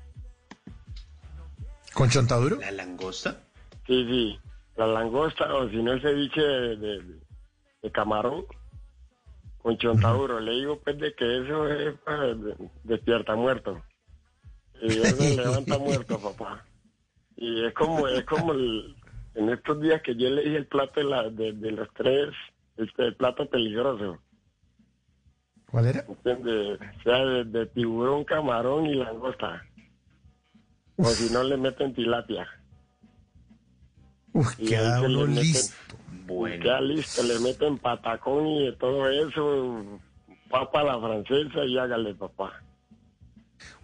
¿Con 1.94 2.10
chontaduro? 2.10 2.58
¿La 2.60 2.72
langosta? 2.72 3.44
Sí, 3.86 4.06
sí, 4.06 4.40
la 4.78 4.88
langosta 4.88 5.54
o 5.56 5.70
si 5.70 5.78
no 5.78 5.94
el 5.94 6.02
ceviche 6.02 6.42
de, 6.42 6.76
de- 6.78 7.20
de 7.82 7.92
camarón 7.92 8.46
con 9.58 9.78
chontaduro. 9.78 10.40
Le 10.40 10.52
digo 10.54 10.80
pues 10.82 10.98
de 11.00 11.14
que 11.14 11.38
eso 11.44 11.68
es 11.68 11.96
pues, 12.06 12.44
de- 12.44 12.56
despierta 12.84 13.36
muerto. 13.36 13.84
Y 14.84 15.00
eso 15.00 15.24
levanta 15.42 15.78
muerto, 15.78 16.20
papá. 16.20 16.66
Y 17.38 17.66
es 17.66 17.74
como, 17.74 18.08
es 18.08 18.26
como 18.26 18.52
el- 18.54 18.96
en 19.36 19.50
estos 19.50 19.80
días 19.82 20.02
que 20.02 20.14
yo 20.16 20.30
le 20.30 20.44
dije 20.44 20.58
el 20.58 20.68
plato 20.68 21.00
de, 21.00 21.06
la, 21.06 21.30
de, 21.30 21.54
de 21.54 21.72
los 21.72 21.88
tres, 21.94 22.30
este, 22.78 23.06
el 23.08 23.16
plato 23.16 23.50
peligroso. 23.50 24.20
¿Cuál 25.72 25.88
era? 25.88 26.06
¿entiendes? 26.08 26.80
O 27.00 27.02
sea, 27.04 27.26
de, 27.26 27.44
de 27.46 27.66
tiburón, 27.68 28.24
camarón 28.26 28.86
y 28.86 28.96
langosta. 28.96 29.66
O 30.98 31.06
si 31.06 31.34
no 31.34 31.44
le 31.44 31.58
meten 31.58 31.94
tilapia. 31.96 32.48
Uf, 34.34 34.60
Y 34.60 34.66
queda 34.68 34.98
ahí 34.98 35.02
se 35.02 35.10
le 35.10 35.16
uno 35.18 35.28
meten- 35.28 35.42
listo. 35.42 35.96
y 36.28 36.60
Queda 36.60 36.82
listo, 36.82 37.24
le 37.24 37.40
meten 37.40 37.78
patacón 37.80 38.48
y 38.48 38.66
de 38.66 38.72
todo 38.74 39.10
eso, 39.10 40.00
papa 40.50 40.82
a 40.82 40.84
la 40.84 41.00
francesa 41.00 41.66
y 41.66 41.78
hágale, 41.78 42.14
papá. 42.16 42.62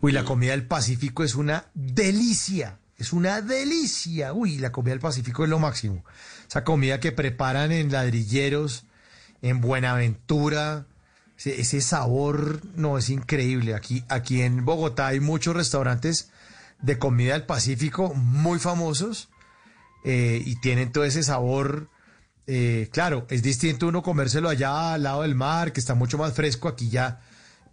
Uy, 0.01 0.11
la 0.11 0.23
comida 0.23 0.51
del 0.51 0.65
Pacífico 0.65 1.23
es 1.23 1.35
una 1.35 1.65
delicia. 1.73 2.79
Es 2.97 3.13
una 3.13 3.41
delicia. 3.41 4.33
Uy, 4.33 4.57
la 4.57 4.71
comida 4.71 4.91
del 4.91 4.99
Pacífico 4.99 5.43
es 5.43 5.49
lo 5.49 5.59
máximo. 5.59 6.03
Esa 6.47 6.63
comida 6.63 6.99
que 6.99 7.11
preparan 7.11 7.71
en 7.71 7.91
ladrilleros, 7.91 8.85
en 9.41 9.61
Buenaventura. 9.61 10.85
Ese, 11.37 11.79
sabor, 11.79 12.61
no, 12.75 12.97
es 12.97 13.09
increíble. 13.09 13.73
Aquí, 13.73 14.03
aquí 14.09 14.41
en 14.41 14.65
Bogotá 14.65 15.07
hay 15.07 15.21
muchos 15.21 15.55
restaurantes 15.55 16.31
de 16.81 16.97
comida 16.97 17.33
del 17.33 17.45
Pacífico 17.45 18.13
muy 18.13 18.59
famosos 18.59 19.29
eh, 20.03 20.41
y 20.45 20.57
tienen 20.57 20.91
todo 20.91 21.05
ese 21.05 21.23
sabor. 21.23 21.89
eh, 22.47 22.89
claro, 22.91 23.25
es 23.29 23.41
distinto 23.41 23.87
uno 23.87 24.01
comérselo 24.01 24.49
allá 24.49 24.93
al 24.93 25.03
lado 25.03 25.21
del 25.21 25.35
mar, 25.35 25.71
que 25.71 25.79
está 25.79 25.93
mucho 25.93 26.17
más 26.17 26.33
fresco. 26.33 26.67
Aquí 26.67 26.89
ya 26.89 27.21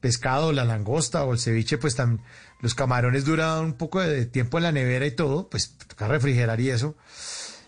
pescado, 0.01 0.53
la 0.53 0.65
langosta 0.65 1.25
o 1.25 1.33
el 1.33 1.39
ceviche, 1.39 1.79
pues 1.79 1.97
también 1.97 2.23
los 2.61 2.75
camarones 2.75 3.25
duran 3.25 3.65
un 3.65 3.75
poco 3.75 4.01
de 4.01 4.27
tiempo 4.27 4.59
en 4.59 4.65
la 4.65 4.73
nevera 4.73 5.07
y 5.07 5.11
todo, 5.11 5.49
pues 5.49 5.77
toca 5.77 6.09
refrigerar 6.09 6.61
y 6.61 6.71
eso. 6.71 6.95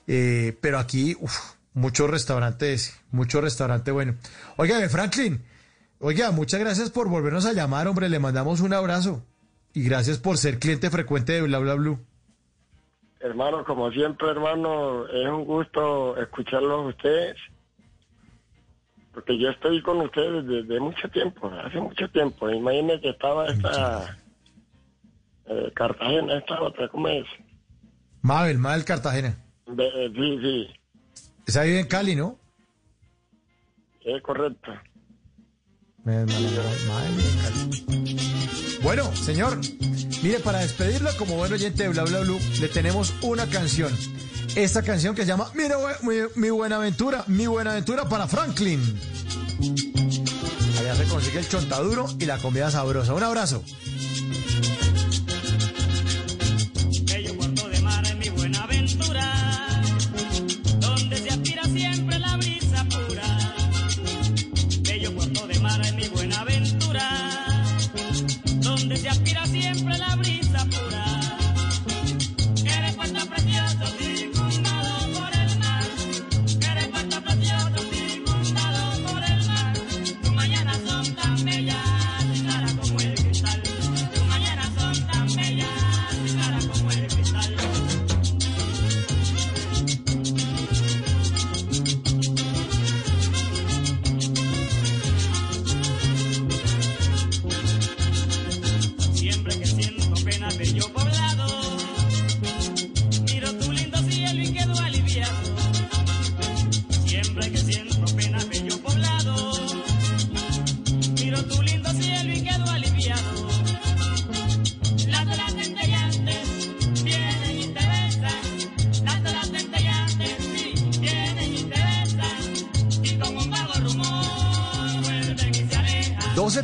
Eh, 0.07 0.57
pero 0.61 0.79
aquí, 0.79 1.17
uf, 1.21 1.55
muchos 1.75 2.09
restaurantes, 2.09 2.99
mucho 3.11 3.41
restaurante 3.41 3.91
bueno. 3.91 4.15
Oiga, 4.57 4.87
Franklin, 4.89 5.45
oiga, 6.01 6.31
muchas 6.31 6.61
gracias 6.61 6.91
por 6.91 7.09
volvernos 7.09 7.47
a 7.47 7.53
llamar, 7.53 7.89
hombre, 7.89 8.09
le 8.09 8.19
mandamos 8.19 8.61
un 8.61 8.73
abrazo. 8.73 9.23
Y 9.75 9.85
gracias 9.85 10.19
por 10.19 10.39
ser 10.39 10.59
cliente 10.59 10.91
frecuente 10.91 11.33
de 11.35 11.43
Bla 11.43 11.59
Bla 11.59 11.75
Blue. 11.75 11.99
Hermano, 13.21 13.65
como 13.65 13.91
siempre, 13.91 14.31
hermano, 14.31 15.07
es 15.09 15.29
un 15.29 15.45
gusto 15.45 16.17
escucharlos 16.17 16.95
ustedes. 16.95 17.37
Porque 19.19 19.37
yo 19.37 19.49
estoy 19.51 19.83
con 19.83 20.01
ustedes 20.01 20.47
desde 20.47 20.79
mucho 20.79 21.09
tiempo, 21.09 21.51
hace 21.65 21.81
mucho 21.81 22.09
tiempo. 22.11 22.49
Imagínense 22.49 23.01
que 23.03 23.09
estaba 23.11 23.49
esta 23.49 24.17
eh, 25.47 25.73
Cartagena, 25.75 26.39
esta 26.39 26.63
otra, 26.63 26.87
¿cómo 26.89 27.09
es? 27.09 27.27
Mabel, 28.23 28.59
Mabel 28.59 28.85
Cartagena. 28.85 29.37
Ve- 29.67 29.91
eh, 29.93 30.13
sí, 30.15 30.39
sí, 30.41 30.69
Esa 31.49 31.65
vive 31.65 31.81
en 31.81 31.89
Cali, 31.89 32.15
¿no? 32.15 32.39
es 34.05 34.23
correcto. 34.23 34.71
Mabel 36.05 36.31
en 36.31 37.41
Cali. 37.43 38.79
Bueno, 38.85 39.03
señor, 39.17 39.59
mire, 40.23 40.39
para 40.45 40.61
despedirlo 40.61 41.11
como 41.19 41.35
buen 41.35 41.53
oyente 41.53 41.83
de 41.83 41.89
Bla 41.89 42.05
Bla 42.05 42.21
Blue, 42.21 42.39
le 42.61 42.69
tenemos 42.69 43.13
una 43.23 43.47
canción. 43.49 43.93
Esta 44.55 44.83
canción 44.83 45.15
que 45.15 45.23
se 45.23 45.29
llama 45.29 45.51
Mira, 45.55 45.77
mi, 46.03 46.15
mi 46.35 46.51
buena 46.51 46.77
aventura, 46.77 47.25
mi 47.27 47.47
buena 47.47 47.73
aventura 47.73 48.09
para 48.09 48.27
Franklin. 48.27 48.81
Allá 50.79 50.95
se 50.95 51.05
consigue 51.05 51.39
el 51.39 51.49
chontaduro 51.49 52.07
y 52.19 52.25
la 52.25 52.39
comida 52.39 52.71
sabrosa. 52.71 53.15
Un 53.15 53.23
abrazo. 53.23 53.63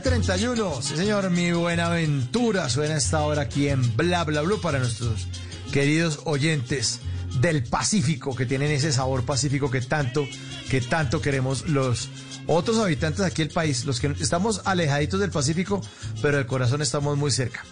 31. 0.05 0.83
Sí, 0.83 0.97
señor, 0.97 1.31
mi 1.31 1.50
Buenaventura 1.52 2.68
suena 2.68 2.97
esta 2.97 3.23
hora 3.23 3.42
aquí 3.42 3.68
en 3.68 3.97
Bla 3.97 4.23
Bla 4.24 4.42
Blue 4.42 4.60
para 4.60 4.78
nuestros 4.78 5.26
queridos 5.73 6.20
oyentes 6.24 7.00
del 7.41 7.65
Pacífico 7.65 8.36
que 8.36 8.44
tienen 8.44 8.70
ese 8.70 8.92
sabor 8.92 9.24
pacífico 9.24 9.70
que 9.70 9.81
tanto, 9.81 10.28
que 10.68 10.83
tanto 10.83 11.23
queremos 11.23 11.68
los 11.70 12.10
otros 12.47 12.78
habitantes 12.78 13.23
aquí 13.23 13.42
del 13.42 13.52
país, 13.52 13.86
los 13.86 13.99
que 13.99 14.15
estamos 14.20 14.60
alejaditos 14.66 15.20
del 15.20 15.31
Pacífico, 15.31 15.81
pero 16.20 16.36
del 16.36 16.47
corazón 16.47 16.83
estamos 16.83 17.16
muy 17.16 17.31
cerca. 17.31 17.65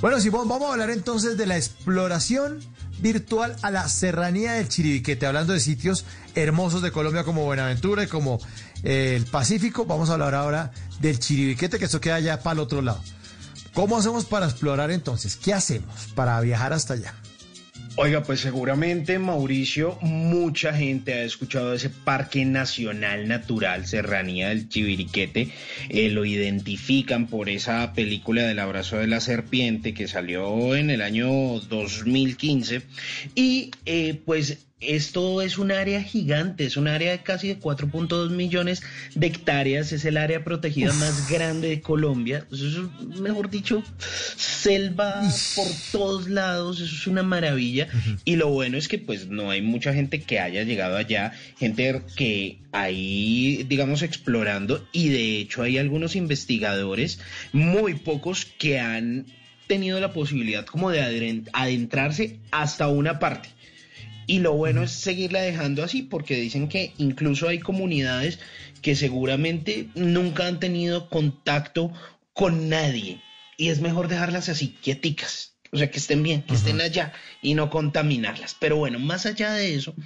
Bueno, 0.00 0.18
Simón, 0.20 0.48
vamos 0.48 0.70
a 0.70 0.72
hablar 0.72 0.88
entonces 0.88 1.36
de 1.36 1.46
la 1.46 1.58
exploración 1.58 2.60
virtual 3.00 3.56
a 3.60 3.70
la 3.70 3.88
serranía 3.88 4.52
del 4.54 4.68
Chiribiquete, 4.68 5.26
hablando 5.26 5.52
de 5.52 5.60
sitios 5.60 6.06
hermosos 6.34 6.80
de 6.80 6.92
Colombia 6.92 7.24
como 7.24 7.44
Buenaventura 7.44 8.04
y 8.04 8.06
como 8.06 8.40
el 8.84 9.24
Pacífico. 9.24 9.86
Vamos 9.86 10.10
a 10.10 10.14
hablar 10.14 10.34
ahora 10.34 10.70
del 11.00 11.18
Chiribiquete, 11.18 11.78
que 11.78 11.86
esto 11.86 12.00
queda 12.00 12.16
allá 12.16 12.40
para 12.40 12.54
el 12.54 12.60
otro 12.60 12.82
lado. 12.82 13.00
¿Cómo 13.72 13.96
hacemos 13.96 14.24
para 14.24 14.46
explorar 14.46 14.90
entonces? 14.90 15.36
¿Qué 15.36 15.52
hacemos 15.52 16.08
para 16.14 16.40
viajar 16.40 16.72
hasta 16.72 16.94
allá? 16.94 17.14
Oiga, 17.96 18.24
pues 18.24 18.40
seguramente 18.40 19.20
Mauricio, 19.20 19.96
mucha 20.00 20.74
gente 20.74 21.14
ha 21.14 21.22
escuchado 21.22 21.74
ese 21.74 21.90
Parque 21.90 22.44
Nacional 22.44 23.28
Natural 23.28 23.86
Serranía 23.86 24.48
del 24.48 24.68
Chiviriquete. 24.68 25.50
Eh, 25.90 26.10
lo 26.10 26.24
identifican 26.24 27.28
por 27.28 27.48
esa 27.48 27.92
película 27.92 28.42
del 28.42 28.58
abrazo 28.58 28.96
de 28.96 29.06
la 29.06 29.20
serpiente 29.20 29.94
que 29.94 30.08
salió 30.08 30.74
en 30.74 30.90
el 30.90 31.02
año 31.02 31.28
2015. 31.60 32.82
Y 33.36 33.70
eh, 33.86 34.20
pues 34.24 34.66
esto 34.80 35.40
es 35.40 35.58
un 35.58 35.72
área 35.72 36.02
gigante, 36.02 36.64
es 36.64 36.76
un 36.76 36.88
área 36.88 37.12
de 37.12 37.22
casi 37.22 37.48
de 37.48 37.58
4.2 37.58 38.30
millones 38.30 38.82
de 39.14 39.26
hectáreas, 39.26 39.92
es 39.92 40.04
el 40.04 40.16
área 40.16 40.44
protegida 40.44 40.92
más 40.92 41.30
grande 41.30 41.68
de 41.68 41.80
Colombia. 41.80 42.46
Eso 42.52 42.66
es, 42.66 43.18
mejor 43.20 43.50
dicho, 43.50 43.82
selva 43.98 45.22
por 45.54 45.66
todos 45.92 46.28
lados, 46.28 46.80
eso 46.80 46.94
es 46.94 47.06
una 47.06 47.22
maravilla. 47.22 47.88
Y 48.24 48.36
lo 48.36 48.48
bueno 48.48 48.76
es 48.76 48.88
que 48.88 48.98
pues 48.98 49.28
no 49.28 49.50
hay 49.50 49.62
mucha 49.62 49.94
gente 49.94 50.20
que 50.22 50.40
haya 50.40 50.62
llegado 50.64 50.96
allá, 50.96 51.32
gente 51.58 52.02
que 52.16 52.58
ahí, 52.72 53.64
digamos, 53.68 54.02
explorando, 54.02 54.86
y 54.92 55.08
de 55.08 55.38
hecho 55.38 55.62
hay 55.62 55.78
algunos 55.78 56.16
investigadores, 56.16 57.20
muy 57.52 57.94
pocos, 57.94 58.44
que 58.44 58.80
han 58.80 59.26
tenido 59.66 59.98
la 60.00 60.12
posibilidad 60.12 60.66
como 60.66 60.90
de 60.90 61.42
adentrarse 61.52 62.38
hasta 62.50 62.88
una 62.88 63.18
parte. 63.18 63.48
Y 64.26 64.40
lo 64.40 64.52
bueno 64.52 64.82
es 64.82 64.90
seguirla 64.90 65.40
dejando 65.40 65.82
así, 65.82 66.02
porque 66.02 66.36
dicen 66.36 66.68
que 66.68 66.92
incluso 66.98 67.48
hay 67.48 67.58
comunidades 67.58 68.38
que 68.82 68.96
seguramente 68.96 69.88
nunca 69.94 70.46
han 70.46 70.60
tenido 70.60 71.08
contacto 71.08 71.92
con 72.32 72.68
nadie. 72.68 73.20
Y 73.56 73.68
es 73.68 73.80
mejor 73.80 74.08
dejarlas 74.08 74.48
así, 74.48 74.76
quieticas. 74.82 75.53
O 75.74 75.76
sea, 75.76 75.90
que 75.90 75.98
estén 75.98 76.22
bien, 76.22 76.42
que 76.42 76.54
estén 76.54 76.80
allá 76.80 77.12
y 77.42 77.54
no 77.54 77.68
contaminarlas. 77.68 78.56
Pero 78.60 78.76
bueno, 78.76 79.00
más 79.00 79.26
allá 79.26 79.52
de 79.54 79.74
eso, 79.74 79.96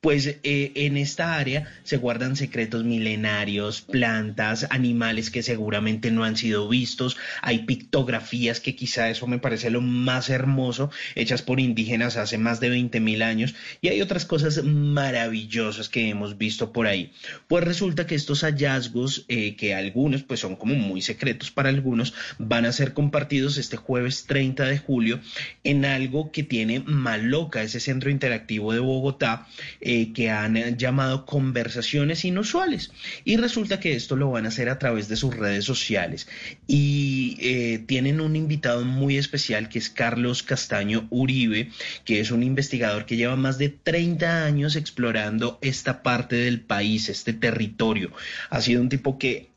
pues 0.00 0.26
eh, 0.26 0.72
en 0.74 0.96
esta 0.96 1.36
área 1.36 1.70
se 1.82 1.98
guardan 1.98 2.34
secretos 2.34 2.84
milenarios, 2.84 3.82
plantas, 3.82 4.66
animales 4.70 5.30
que 5.30 5.42
seguramente 5.42 6.10
no 6.10 6.24
han 6.24 6.38
sido 6.38 6.66
vistos. 6.66 7.18
Hay 7.42 7.66
pictografías 7.66 8.60
que 8.60 8.74
quizá 8.74 9.10
eso 9.10 9.26
me 9.26 9.38
parece 9.38 9.68
lo 9.68 9.82
más 9.82 10.30
hermoso, 10.30 10.90
hechas 11.14 11.42
por 11.42 11.60
indígenas 11.60 12.16
hace 12.16 12.38
más 12.38 12.58
de 12.58 12.70
20 12.70 12.98
mil 13.00 13.20
años. 13.20 13.54
Y 13.82 13.88
hay 13.88 14.00
otras 14.00 14.24
cosas 14.24 14.64
maravillosas 14.64 15.90
que 15.90 16.08
hemos 16.08 16.38
visto 16.38 16.72
por 16.72 16.86
ahí. 16.86 17.12
Pues 17.48 17.64
resulta 17.64 18.06
que 18.06 18.14
estos 18.14 18.44
hallazgos, 18.44 19.26
eh, 19.28 19.56
que 19.56 19.74
algunos 19.74 20.22
pues 20.22 20.40
son 20.40 20.56
como 20.56 20.74
muy 20.74 21.02
secretos 21.02 21.50
para 21.50 21.68
algunos, 21.68 22.14
van 22.38 22.64
a 22.64 22.72
ser 22.72 22.94
compartidos 22.94 23.58
este 23.58 23.76
jueves 23.76 24.24
30 24.24 24.64
de 24.64 24.78
julio 24.78 25.17
en 25.64 25.84
algo 25.84 26.32
que 26.32 26.42
tiene 26.42 26.80
Maloca, 26.80 27.62
ese 27.62 27.80
centro 27.80 28.10
interactivo 28.10 28.72
de 28.72 28.80
Bogotá, 28.80 29.46
eh, 29.80 30.12
que 30.12 30.30
han 30.30 30.76
llamado 30.76 31.26
conversaciones 31.26 32.24
inusuales. 32.24 32.92
Y 33.24 33.36
resulta 33.36 33.80
que 33.80 33.94
esto 33.94 34.16
lo 34.16 34.30
van 34.30 34.46
a 34.46 34.48
hacer 34.48 34.68
a 34.68 34.78
través 34.78 35.08
de 35.08 35.16
sus 35.16 35.36
redes 35.36 35.64
sociales. 35.64 36.28
Y 36.66 37.36
eh, 37.40 37.84
tienen 37.86 38.20
un 38.20 38.36
invitado 38.36 38.84
muy 38.84 39.16
especial 39.16 39.68
que 39.68 39.78
es 39.78 39.90
Carlos 39.90 40.42
Castaño 40.42 41.06
Uribe, 41.10 41.70
que 42.04 42.20
es 42.20 42.30
un 42.30 42.42
investigador 42.42 43.06
que 43.06 43.16
lleva 43.16 43.36
más 43.36 43.58
de 43.58 43.68
30 43.68 44.44
años 44.44 44.76
explorando 44.76 45.58
esta 45.62 46.02
parte 46.02 46.36
del 46.36 46.60
país, 46.60 47.08
este 47.08 47.32
territorio. 47.32 48.10
Ha 48.50 48.60
sido 48.60 48.80
un 48.80 48.88
tipo 48.88 49.18
que 49.18 49.47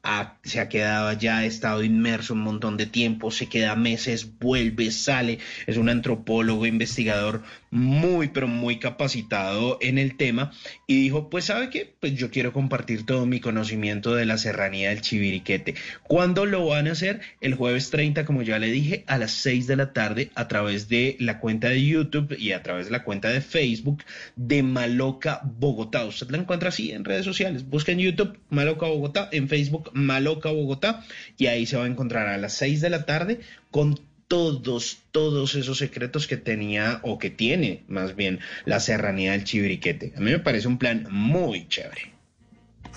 se 0.43 0.59
ha 0.59 0.69
quedado 0.69 1.07
allá, 1.07 1.37
ha 1.37 1.45
estado 1.45 1.83
inmerso 1.83 2.33
un 2.33 2.41
montón 2.41 2.77
de 2.77 2.85
tiempo, 2.85 3.31
se 3.31 3.47
queda 3.47 3.75
meses, 3.75 4.39
vuelve, 4.39 4.91
sale, 4.91 5.39
es 5.67 5.77
un 5.77 5.89
antropólogo, 5.89 6.65
investigador 6.65 7.43
muy, 7.69 8.27
pero 8.27 8.47
muy 8.47 8.79
capacitado 8.79 9.77
en 9.81 9.97
el 9.97 10.17
tema 10.17 10.51
y 10.87 10.95
dijo, 10.95 11.29
pues 11.29 11.45
sabe 11.45 11.69
qué, 11.69 11.93
pues 11.99 12.15
yo 12.15 12.31
quiero 12.31 12.51
compartir 12.51 13.05
todo 13.05 13.25
mi 13.25 13.39
conocimiento 13.39 14.13
de 14.13 14.25
la 14.25 14.37
serranía 14.37 14.89
del 14.89 15.01
Chiviriquete. 15.01 15.75
¿Cuándo 16.03 16.45
lo 16.45 16.65
van 16.65 16.87
a 16.87 16.91
hacer? 16.91 17.21
El 17.39 17.55
jueves 17.55 17.89
30, 17.91 18.25
como 18.25 18.41
ya 18.41 18.59
le 18.59 18.71
dije, 18.71 19.03
a 19.07 19.17
las 19.17 19.31
6 19.31 19.67
de 19.67 19.75
la 19.75 19.93
tarde 19.93 20.31
a 20.35 20.47
través 20.47 20.89
de 20.89 21.15
la 21.19 21.39
cuenta 21.39 21.69
de 21.69 21.85
YouTube 21.85 22.35
y 22.37 22.51
a 22.51 22.63
través 22.63 22.87
de 22.87 22.91
la 22.91 23.03
cuenta 23.03 23.29
de 23.29 23.41
Facebook 23.41 24.03
de 24.35 24.63
Maloca 24.63 25.41
Bogotá. 25.43 26.05
Usted 26.05 26.29
la 26.29 26.37
encuentra 26.37 26.69
así 26.69 26.91
en 26.91 27.05
redes 27.05 27.25
sociales. 27.25 27.67
Busca 27.67 27.91
en 27.91 27.99
YouTube 27.99 28.37
Maloca 28.49 28.87
Bogotá, 28.87 29.29
en 29.31 29.47
Facebook 29.47 29.90
Maloca 29.93 30.49
Bogotá 30.49 31.05
y 31.37 31.47
ahí 31.47 31.65
se 31.65 31.77
va 31.77 31.85
a 31.85 31.87
encontrar 31.87 32.27
a 32.27 32.37
las 32.37 32.53
6 32.53 32.81
de 32.81 32.89
la 32.89 33.05
tarde 33.05 33.41
con 33.69 33.99
todos, 34.27 34.99
todos 35.11 35.55
esos 35.55 35.77
secretos 35.77 36.25
que 36.25 36.37
tenía 36.37 37.01
o 37.03 37.19
que 37.19 37.29
tiene 37.29 37.83
más 37.89 38.15
bien 38.15 38.39
la 38.63 38.79
serranía 38.79 39.33
del 39.33 39.43
Chiviriquete. 39.43 40.13
A 40.15 40.21
mí 40.21 40.31
me 40.31 40.39
parece 40.39 40.69
un 40.69 40.77
plan 40.77 41.05
muy 41.09 41.67
chévere. 41.67 42.13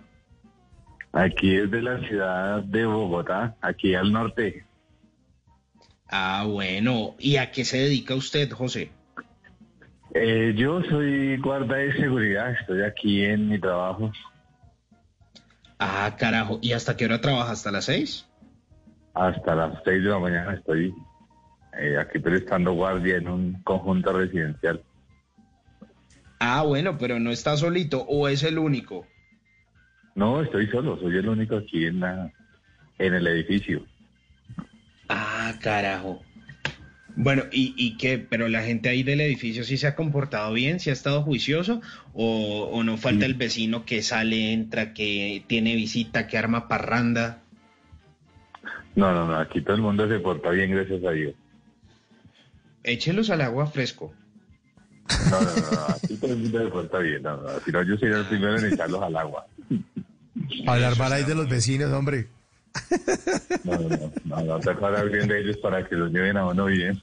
Aquí 1.13 1.57
es 1.57 1.71
de 1.71 1.81
la 1.81 1.99
ciudad 2.07 2.63
de 2.63 2.85
Bogotá, 2.85 3.57
aquí 3.63 3.95
al 3.95 4.13
norte. 4.13 4.67
Ah, 6.11 6.45
bueno. 6.47 7.15
¿Y 7.19 7.37
a 7.37 7.51
qué 7.51 7.65
se 7.65 7.79
dedica 7.79 8.15
usted, 8.15 8.51
José? 8.51 8.91
Eh, 10.15 10.53
yo 10.57 10.83
soy 10.91 11.39
guarda 11.39 11.77
de 11.77 11.95
seguridad, 11.95 12.53
estoy 12.53 12.83
aquí 12.83 13.25
en 13.25 13.49
mi 13.49 13.59
trabajo. 13.59 14.13
Ah, 15.79 16.15
carajo. 16.19 16.59
¿Y 16.61 16.73
hasta 16.73 16.99
qué 16.99 17.07
hora 17.07 17.23
trabaja? 17.23 17.53
¿Hasta 17.53 17.71
las 17.71 17.87
seis? 17.87 18.29
Hasta 19.15 19.55
las 19.55 19.83
seis 19.85 20.05
de 20.05 20.11
la 20.11 20.19
mañana 20.19 20.53
estoy 20.53 20.93
eh, 21.81 21.97
aquí 21.99 22.19
prestando 22.19 22.75
guardia 22.75 23.17
en 23.17 23.29
un 23.29 23.63
conjunto 23.63 24.13
residencial. 24.13 24.83
Ah, 26.41 26.63
bueno, 26.63 26.99
pero 26.99 27.19
no 27.19 27.31
está 27.31 27.57
solito 27.57 28.03
o 28.03 28.29
es 28.29 28.43
el 28.43 28.59
único. 28.59 29.07
No, 30.15 30.43
estoy 30.43 30.67
solo, 30.69 30.99
soy 31.01 31.17
el 31.17 31.29
único 31.29 31.57
aquí 31.57 31.87
en, 31.87 32.01
la, 32.01 32.33
en 32.99 33.15
el 33.15 33.27
edificio. 33.27 33.85
Ah, 35.09 35.55
carajo. 35.61 36.23
Bueno, 37.17 37.45
¿y, 37.51 37.75
¿y 37.77 37.97
qué? 37.97 38.19
¿Pero 38.19 38.49
la 38.49 38.63
gente 38.63 38.89
ahí 38.89 39.03
del 39.03 39.21
edificio 39.21 39.65
sí 39.65 39.77
se 39.77 39.89
ha 39.89 39.97
comportado 39.97 40.53
bien? 40.53 40.79
¿Sí 40.79 40.91
ha 40.91 40.93
estado 40.93 41.23
juicioso? 41.23 41.81
¿O, 42.15 42.69
o 42.73 42.85
no 42.85 42.97
falta 42.97 43.27
el 43.27 43.35
vecino 43.35 43.85
que 43.85 44.03
sale, 44.03 44.53
entra, 44.53 44.95
que 44.95 45.43
tiene 45.49 45.75
visita, 45.75 46.29
que 46.29 46.39
arma 46.39 46.69
parranda? 46.69 47.43
No, 48.95 49.13
no, 49.13 49.27
no, 49.27 49.37
aquí 49.37 49.63
todo 49.63 49.75
el 49.75 49.83
mundo 49.83 50.09
se 50.09 50.21
porta 50.21 50.51
bien, 50.51 50.71
gracias 50.71 51.05
a 51.05 51.11
Dios. 51.11 51.35
Échelos 52.85 53.31
al 53.31 53.41
agua 53.41 53.67
fresco. 53.67 54.13
No, 55.31 55.41
no, 55.41 55.71
no, 55.71 55.95
aquí 55.95 56.17
todo 56.17 56.33
el 56.33 56.39
mundo 56.39 56.59
se 56.59 56.69
porta 56.69 56.99
bien. 56.99 57.23
No, 57.23 57.37
no, 57.37 57.49
si 57.65 57.71
no, 57.73 57.83
yo 57.83 57.97
sería 57.97 58.19
el 58.19 58.27
primero 58.27 58.59
en 58.59 58.73
echarlos 58.73 59.03
al 59.03 59.17
agua. 59.17 59.47
Hablar 60.67 60.99
mal 60.99 61.13
ahí 61.13 61.25
de 61.25 61.35
los 61.35 61.49
vecinos, 61.49 61.93
hombre. 61.93 62.29
No, 63.65 63.79
no, 63.79 63.89
no, 63.89 64.13
no, 64.25 64.43
no 64.45 64.61
te 64.61 64.71
hablar 64.71 65.11
bien 65.11 65.29
de 65.29 65.41
ellos 65.41 65.57
para 65.59 65.87
que 65.89 65.97
los 65.97 66.13
lleven 66.13 66.37
a 66.37 66.47
uno 66.47 66.67
bien. 66.67 67.03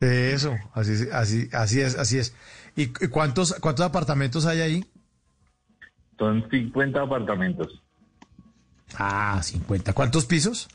Eso, 0.00 0.56
así, 0.74 0.92
así, 1.12 1.48
así 1.52 1.80
es, 1.80 1.96
así 1.96 2.18
es. 2.18 2.34
¿Y 2.76 2.82
y 2.82 3.08
cuántos, 3.08 3.54
cuántos 3.54 3.84
apartamentos 3.84 4.46
hay 4.46 4.60
ahí? 4.60 4.84
Son 6.18 6.48
50 6.50 7.00
apartamentos, 7.00 7.80
Ah, 8.96 9.40
50. 9.42 9.92
¿Cuántos 9.92 10.24
pisos? 10.26 10.68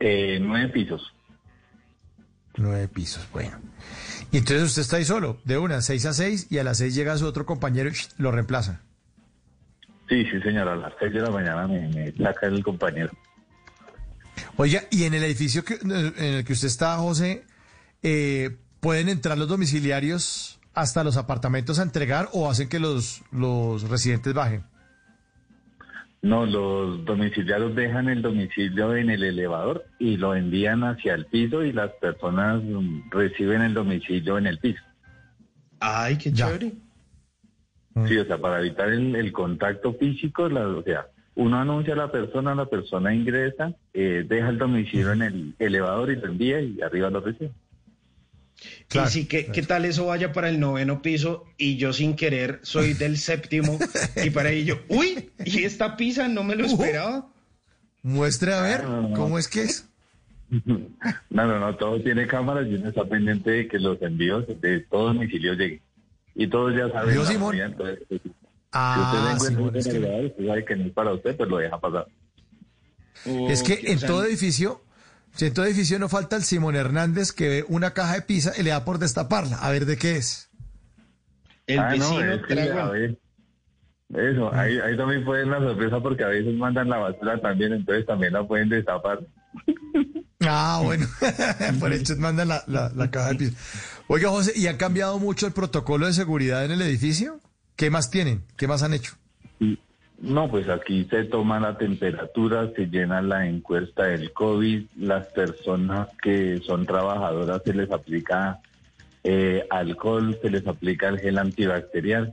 eh, 0.00 0.38
nueve 0.40 0.68
pisos. 0.68 1.12
Nueve 2.58 2.88
pisos, 2.88 3.26
bueno. 3.32 3.58
Y 4.30 4.38
entonces 4.38 4.64
usted 4.64 4.82
está 4.82 4.96
ahí 4.96 5.04
solo, 5.04 5.40
de 5.44 5.56
una, 5.58 5.80
seis 5.80 6.04
a 6.04 6.12
seis, 6.12 6.46
y 6.50 6.58
a 6.58 6.64
las 6.64 6.78
seis 6.78 6.94
llega 6.94 7.16
su 7.16 7.26
otro 7.26 7.46
compañero 7.46 7.88
y 7.88 7.94
lo 8.22 8.30
reemplaza. 8.30 8.82
Sí, 10.08 10.24
sí, 10.24 10.40
señora, 10.40 10.72
a 10.72 10.76
las 10.76 10.94
6 10.98 11.12
de 11.12 11.20
la 11.20 11.30
mañana 11.30 11.68
me, 11.68 11.86
me 11.88 12.12
saca 12.12 12.46
el 12.46 12.64
compañero. 12.64 13.10
Oiga, 14.56 14.84
y 14.90 15.04
en 15.04 15.14
el 15.14 15.22
edificio 15.22 15.64
que, 15.64 15.74
en 15.74 15.90
el 16.16 16.44
que 16.44 16.52
usted 16.52 16.68
está, 16.68 16.96
José, 16.96 17.44
eh, 18.02 18.56
¿pueden 18.80 19.08
entrar 19.08 19.36
los 19.36 19.48
domiciliarios 19.48 20.60
hasta 20.72 21.04
los 21.04 21.16
apartamentos 21.16 21.78
a 21.78 21.82
entregar 21.82 22.28
o 22.32 22.50
hacen 22.50 22.68
que 22.68 22.78
los, 22.78 23.22
los 23.32 23.88
residentes 23.88 24.32
bajen? 24.32 24.64
No, 26.20 26.46
los 26.46 27.04
domiciliarios 27.04 27.74
dejan 27.76 28.08
el 28.08 28.22
domicilio 28.22 28.96
en 28.96 29.08
el 29.10 29.22
elevador 29.22 29.84
y 30.00 30.16
lo 30.16 30.34
envían 30.34 30.82
hacia 30.82 31.14
el 31.14 31.26
piso 31.26 31.62
y 31.64 31.72
las 31.72 31.92
personas 31.92 32.60
mm, 32.62 33.10
reciben 33.10 33.62
el 33.62 33.72
domicilio 33.74 34.36
en 34.36 34.46
el 34.48 34.58
piso. 34.58 34.82
Ay, 35.80 36.18
qué 36.18 36.32
chévere. 36.32 36.72
Sí, 38.08 38.16
o 38.16 38.24
sea, 38.24 38.38
para 38.38 38.60
evitar 38.60 38.88
el, 38.88 39.14
el 39.16 39.32
contacto 39.32 39.94
físico, 39.94 40.48
la- 40.48 40.66
o 40.68 40.82
sea, 40.82 41.06
uno 41.36 41.56
anuncia 41.58 41.94
a 41.94 41.96
la 41.96 42.10
persona, 42.10 42.54
la 42.54 42.66
persona 42.66 43.14
ingresa, 43.14 43.72
eh, 43.94 44.24
deja 44.28 44.48
el 44.48 44.58
domicilio 44.58 45.12
en 45.12 45.22
el 45.22 45.54
elevador 45.60 46.10
y 46.10 46.16
lo 46.16 46.26
envía 46.26 46.60
y 46.60 46.80
arriba 46.80 47.10
lo 47.10 47.20
recibe. 47.20 47.52
Y 48.92 49.08
sí, 49.08 49.26
¿qué, 49.26 49.46
¿qué 49.46 49.62
tal 49.62 49.84
eso 49.84 50.06
vaya 50.06 50.32
para 50.32 50.48
el 50.48 50.58
noveno 50.58 51.00
piso 51.02 51.44
y 51.56 51.76
yo 51.76 51.92
sin 51.92 52.16
querer 52.16 52.58
soy 52.62 52.94
del 52.94 53.16
séptimo 53.18 53.78
y 54.24 54.30
para 54.30 54.50
ello, 54.50 54.80
uy, 54.88 55.30
y 55.44 55.64
esta 55.64 55.96
pizza 55.96 56.26
no 56.28 56.42
me 56.44 56.56
lo 56.56 56.64
esperaba? 56.66 57.28
Muestre 58.02 58.52
a 58.54 58.62
ver, 58.62 58.84
no, 58.84 59.08
no. 59.08 59.16
¿cómo 59.16 59.38
es 59.38 59.48
que 59.48 59.62
es? 59.62 59.84
No, 61.30 61.46
no, 61.46 61.58
no, 61.60 61.76
todo 61.76 62.00
tiene 62.00 62.26
cámaras 62.26 62.66
y 62.66 62.74
uno 62.76 62.88
está 62.88 63.04
pendiente 63.04 63.50
de 63.50 63.68
que 63.68 63.78
los 63.78 64.00
envíos 64.00 64.46
de 64.60 64.80
todo 64.80 65.08
domicilio 65.08 65.52
lleguen. 65.52 65.82
Y 66.34 66.46
todos 66.46 66.74
ya 66.74 66.88
saben. 66.90 67.14
Yo, 67.14 67.26
Simón. 67.26 67.60
entonces, 67.60 67.98
pues, 68.08 68.20
Ah, 68.72 69.36
si 69.38 69.46
usted 69.46 69.48
Simón, 69.48 69.76
es 69.76 69.86
un 69.86 69.92
que- 69.92 69.98
usted 69.98 70.46
sabe 70.46 70.64
que 70.64 70.76
no 70.76 70.84
es 70.86 70.92
para 70.92 71.12
usted, 71.12 71.36
pues 71.36 71.48
lo 71.50 71.58
deja 71.58 71.78
pasar. 71.78 72.06
Es 73.48 73.62
que 73.62 73.80
en 73.92 73.98
todo 74.00 74.24
edificio, 74.24 74.80
si 75.38 75.46
en 75.46 75.54
todo 75.54 75.64
edificio 75.66 75.98
no 76.00 76.08
falta 76.08 76.34
el 76.36 76.42
Simón 76.42 76.74
Hernández 76.74 77.30
que 77.32 77.48
ve 77.48 77.64
una 77.68 77.92
caja 77.94 78.14
de 78.14 78.22
pizza 78.22 78.52
y 78.58 78.62
le 78.64 78.70
da 78.70 78.84
por 78.84 78.98
destaparla, 78.98 79.56
a 79.56 79.70
ver 79.70 79.86
de 79.86 79.96
qué 79.96 80.16
es. 80.16 80.50
El 81.66 81.78
Ah, 81.78 81.94
no, 81.96 82.16
vecino 82.16 82.32
es 82.34 82.70
a 82.72 82.90
ver, 82.90 83.18
Eso, 84.14 84.52
ahí, 84.52 84.78
ahí 84.78 84.96
también 84.96 85.24
pueden 85.24 85.50
la 85.50 85.60
sorpresa 85.60 86.00
porque 86.00 86.24
a 86.24 86.28
veces 86.28 86.52
mandan 86.54 86.88
la 86.88 86.96
basura 86.98 87.40
también, 87.40 87.72
entonces 87.72 88.04
también 88.04 88.32
la 88.32 88.46
pueden 88.46 88.68
destapar. 88.68 89.20
Ah, 90.40 90.80
bueno. 90.84 91.04
Por 91.80 91.92
eso 91.92 92.14
manda 92.16 92.44
la, 92.44 92.62
la, 92.68 92.92
la 92.94 93.10
caja 93.10 93.30
de 93.30 93.34
pizza. 93.34 93.56
Oiga, 94.06 94.30
José, 94.30 94.52
¿y 94.54 94.68
ha 94.68 94.78
cambiado 94.78 95.18
mucho 95.18 95.48
el 95.48 95.52
protocolo 95.52 96.06
de 96.06 96.12
seguridad 96.12 96.64
en 96.64 96.70
el 96.70 96.80
edificio? 96.82 97.40
¿Qué 97.74 97.90
más 97.90 98.10
tienen? 98.12 98.44
¿Qué 98.56 98.68
más 98.68 98.84
han 98.84 98.94
hecho? 98.94 99.14
No, 100.20 100.50
pues 100.50 100.68
aquí 100.68 101.06
se 101.08 101.24
toma 101.24 101.60
la 101.60 101.78
temperatura, 101.78 102.72
se 102.74 102.86
llena 102.86 103.22
la 103.22 103.46
encuesta 103.46 104.04
del 104.04 104.32
COVID, 104.32 104.86
las 104.96 105.26
personas 105.28 106.08
que 106.20 106.58
son 106.58 106.86
trabajadoras 106.86 107.62
se 107.64 107.72
les 107.72 107.90
aplica 107.92 108.58
eh, 109.22 109.64
alcohol, 109.70 110.36
se 110.42 110.50
les 110.50 110.66
aplica 110.66 111.08
el 111.08 111.20
gel 111.20 111.38
antibacterial 111.38 112.32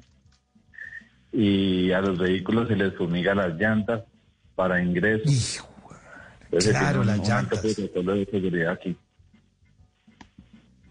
y 1.32 1.92
a 1.92 2.02
los 2.02 2.18
vehículos 2.18 2.68
se 2.70 2.76
les 2.76 2.96
fumiga 2.96 3.36
las 3.36 3.54
llantas 3.56 4.04
para 4.56 4.82
ingreso. 4.82 5.24
Entonces, 6.46 6.72
claro, 6.72 7.04
las 7.04 7.28
llantas. 7.28 7.62
de 7.62 7.74
seguridad 8.32 8.72
aquí. 8.72 8.98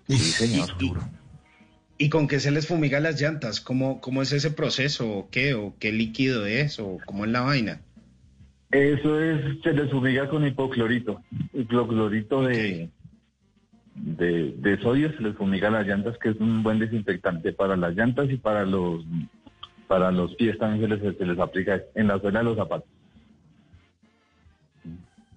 Sí, 0.06 0.18
señor. 0.18 0.68
¿Y 0.78 0.92
con 2.10 2.28
qué 2.28 2.40
se 2.40 2.50
les 2.50 2.66
fumiga 2.66 3.00
las 3.00 3.20
llantas? 3.20 3.60
¿Cómo, 3.60 4.00
cómo 4.00 4.22
es 4.22 4.32
ese 4.32 4.50
proceso? 4.50 5.08
¿O 5.10 5.30
qué? 5.30 5.54
¿O 5.54 5.74
qué 5.78 5.92
líquido 5.92 6.46
es? 6.46 6.78
¿O 6.78 6.98
cómo 7.06 7.24
es 7.24 7.30
la 7.30 7.42
vaina? 7.42 7.80
Eso 8.70 9.20
es, 9.20 9.62
se 9.62 9.72
les 9.72 9.90
fumiga 9.90 10.28
con 10.28 10.46
hipoclorito. 10.46 11.22
Hipoclorito 11.52 12.42
de, 12.42 12.90
de, 13.94 14.54
de 14.56 14.78
sodio 14.80 15.12
se 15.16 15.22
les 15.22 15.36
fumiga 15.36 15.70
las 15.70 15.86
llantas, 15.86 16.18
que 16.18 16.30
es 16.30 16.36
un 16.40 16.62
buen 16.62 16.80
desinfectante 16.80 17.52
para 17.52 17.76
las 17.76 17.94
llantas 17.94 18.28
y 18.30 18.36
para 18.36 18.64
los 18.64 19.04
para 19.86 20.10
los 20.10 20.34
pies 20.36 20.58
también 20.58 20.90
se 20.90 20.96
les, 20.96 21.16
se 21.16 21.26
les 21.26 21.38
aplica 21.38 21.80
en 21.94 22.08
la 22.08 22.18
suela 22.18 22.40
de 22.40 22.44
los 22.46 22.56
zapatos. 22.56 22.88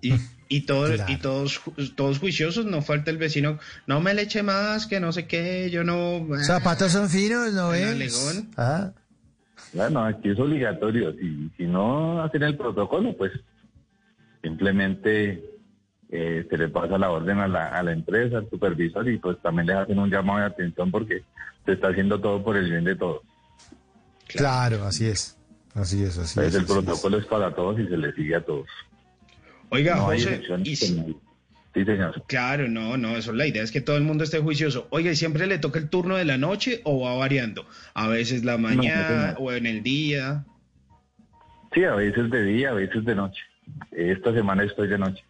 Y, 0.02 0.14
y, 0.50 0.62
todos, 0.62 0.92
Claro. 0.92 1.12
y 1.12 1.18
todos, 1.18 1.62
todos 1.96 2.20
juiciosos, 2.20 2.66
no 2.66 2.82
falta 2.82 3.12
el 3.12 3.18
vecino, 3.18 3.60
no 3.86 4.00
me 4.02 4.14
le 4.14 4.24
eche 4.24 4.44
más, 4.44 4.88
que 4.88 5.00
no 5.00 5.12
sé 5.12 5.28
qué, 5.28 5.70
yo 5.70 5.84
no... 5.84 6.26
Zapatos 6.46 6.92
son 6.92 7.10
finos, 7.10 7.54
¿no 7.54 7.70
ves? 7.70 8.46
Ah, 8.58 8.92
Bueno, 9.74 10.04
aquí 10.06 10.30
es 10.30 10.40
obligatorio. 10.40 11.12
Si, 11.14 11.50
si 11.58 11.64
no 11.66 12.22
hacen 12.24 12.44
el 12.44 12.56
protocolo, 12.58 13.16
pues 13.18 13.32
simplemente 14.42 15.44
eh, 16.10 16.46
se 16.50 16.58
le 16.58 16.70
pasa 16.70 16.98
la 16.98 17.10
orden 17.12 17.40
a 17.40 17.48
la, 17.48 17.68
a 17.70 17.84
la 17.84 17.92
empresa, 17.92 18.38
al 18.38 18.50
supervisor, 18.50 19.08
y 19.10 19.18
pues 19.18 19.38
también 19.42 19.68
les 19.68 19.76
hacen 19.78 20.00
un 20.00 20.10
llamado 20.10 20.40
de 20.40 20.46
atención 20.46 20.90
porque 20.92 21.24
se 21.66 21.74
está 21.74 21.90
haciendo 21.90 22.20
todo 22.20 22.44
por 22.44 22.56
el 22.56 22.70
bien 22.70 22.84
de 22.86 22.96
todos. 22.96 23.22
claro, 24.28 24.84
así 24.86 25.06
es. 25.06 25.36
Así 25.74 26.02
es, 26.04 26.18
así 26.18 26.40
Entonces 26.40 26.48
es. 26.48 26.56
el 26.56 26.62
así 26.64 26.72
es. 26.72 26.72
protocolo 26.86 27.18
es 27.20 27.26
para 27.28 27.54
todos 27.54 27.80
y 27.80 27.86
se 27.88 27.98
le 27.98 28.12
sigue 28.14 28.36
a 28.36 28.42
todos. 28.42 28.68
Oiga, 29.70 29.96
No 29.96 30.04
José, 30.04 30.42
y 30.64 30.76
si-. 30.76 31.16
Sí, 31.74 31.86
señor. 31.86 32.24
Claro, 32.28 32.68
no, 32.68 32.98
no, 32.98 33.18
eso 33.18 33.32
es 33.32 33.38
la 33.38 33.46
idea, 33.46 33.62
es 33.62 33.72
que 33.72 33.82
todo 33.82 33.98
el 33.98 34.04
mundo 34.04 34.24
esté 34.24 34.40
juicioso. 34.40 34.88
Oiga, 34.90 35.12
¿y 35.12 35.16
siempre 35.16 35.46
le 35.46 35.60
toca 35.60 35.78
el 35.78 35.90
turno 35.90 36.16
de 36.16 36.26
la 36.26 36.38
noche 36.38 36.82
o 36.86 37.02
va 37.02 37.16
variando? 37.16 37.68
A 37.94 38.08
veces 38.08 38.44
la 38.44 38.58
mañana 38.58 39.36
o 39.38 39.52
en 39.52 39.68
el 39.68 39.84
día. 39.84 40.44
Sí, 41.74 41.84
a 41.84 41.94
veces 41.94 42.32
de 42.32 42.44
día, 42.44 42.72
a 42.72 42.74
veces 42.74 43.06
de 43.06 43.14
noche. 43.14 43.42
Esta 43.92 44.34
semana 44.34 44.64
estoy 44.64 44.88
de 44.88 44.98
noche. 44.98 45.24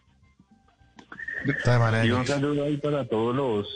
Esta 1.44 1.74
semana 1.74 1.98
de 1.98 2.06
Y 2.06 2.10
un 2.12 2.24
saludo 2.24 2.64
ahí 2.64 2.78
para 2.78 3.04
todos 3.06 3.36
los 3.36 3.68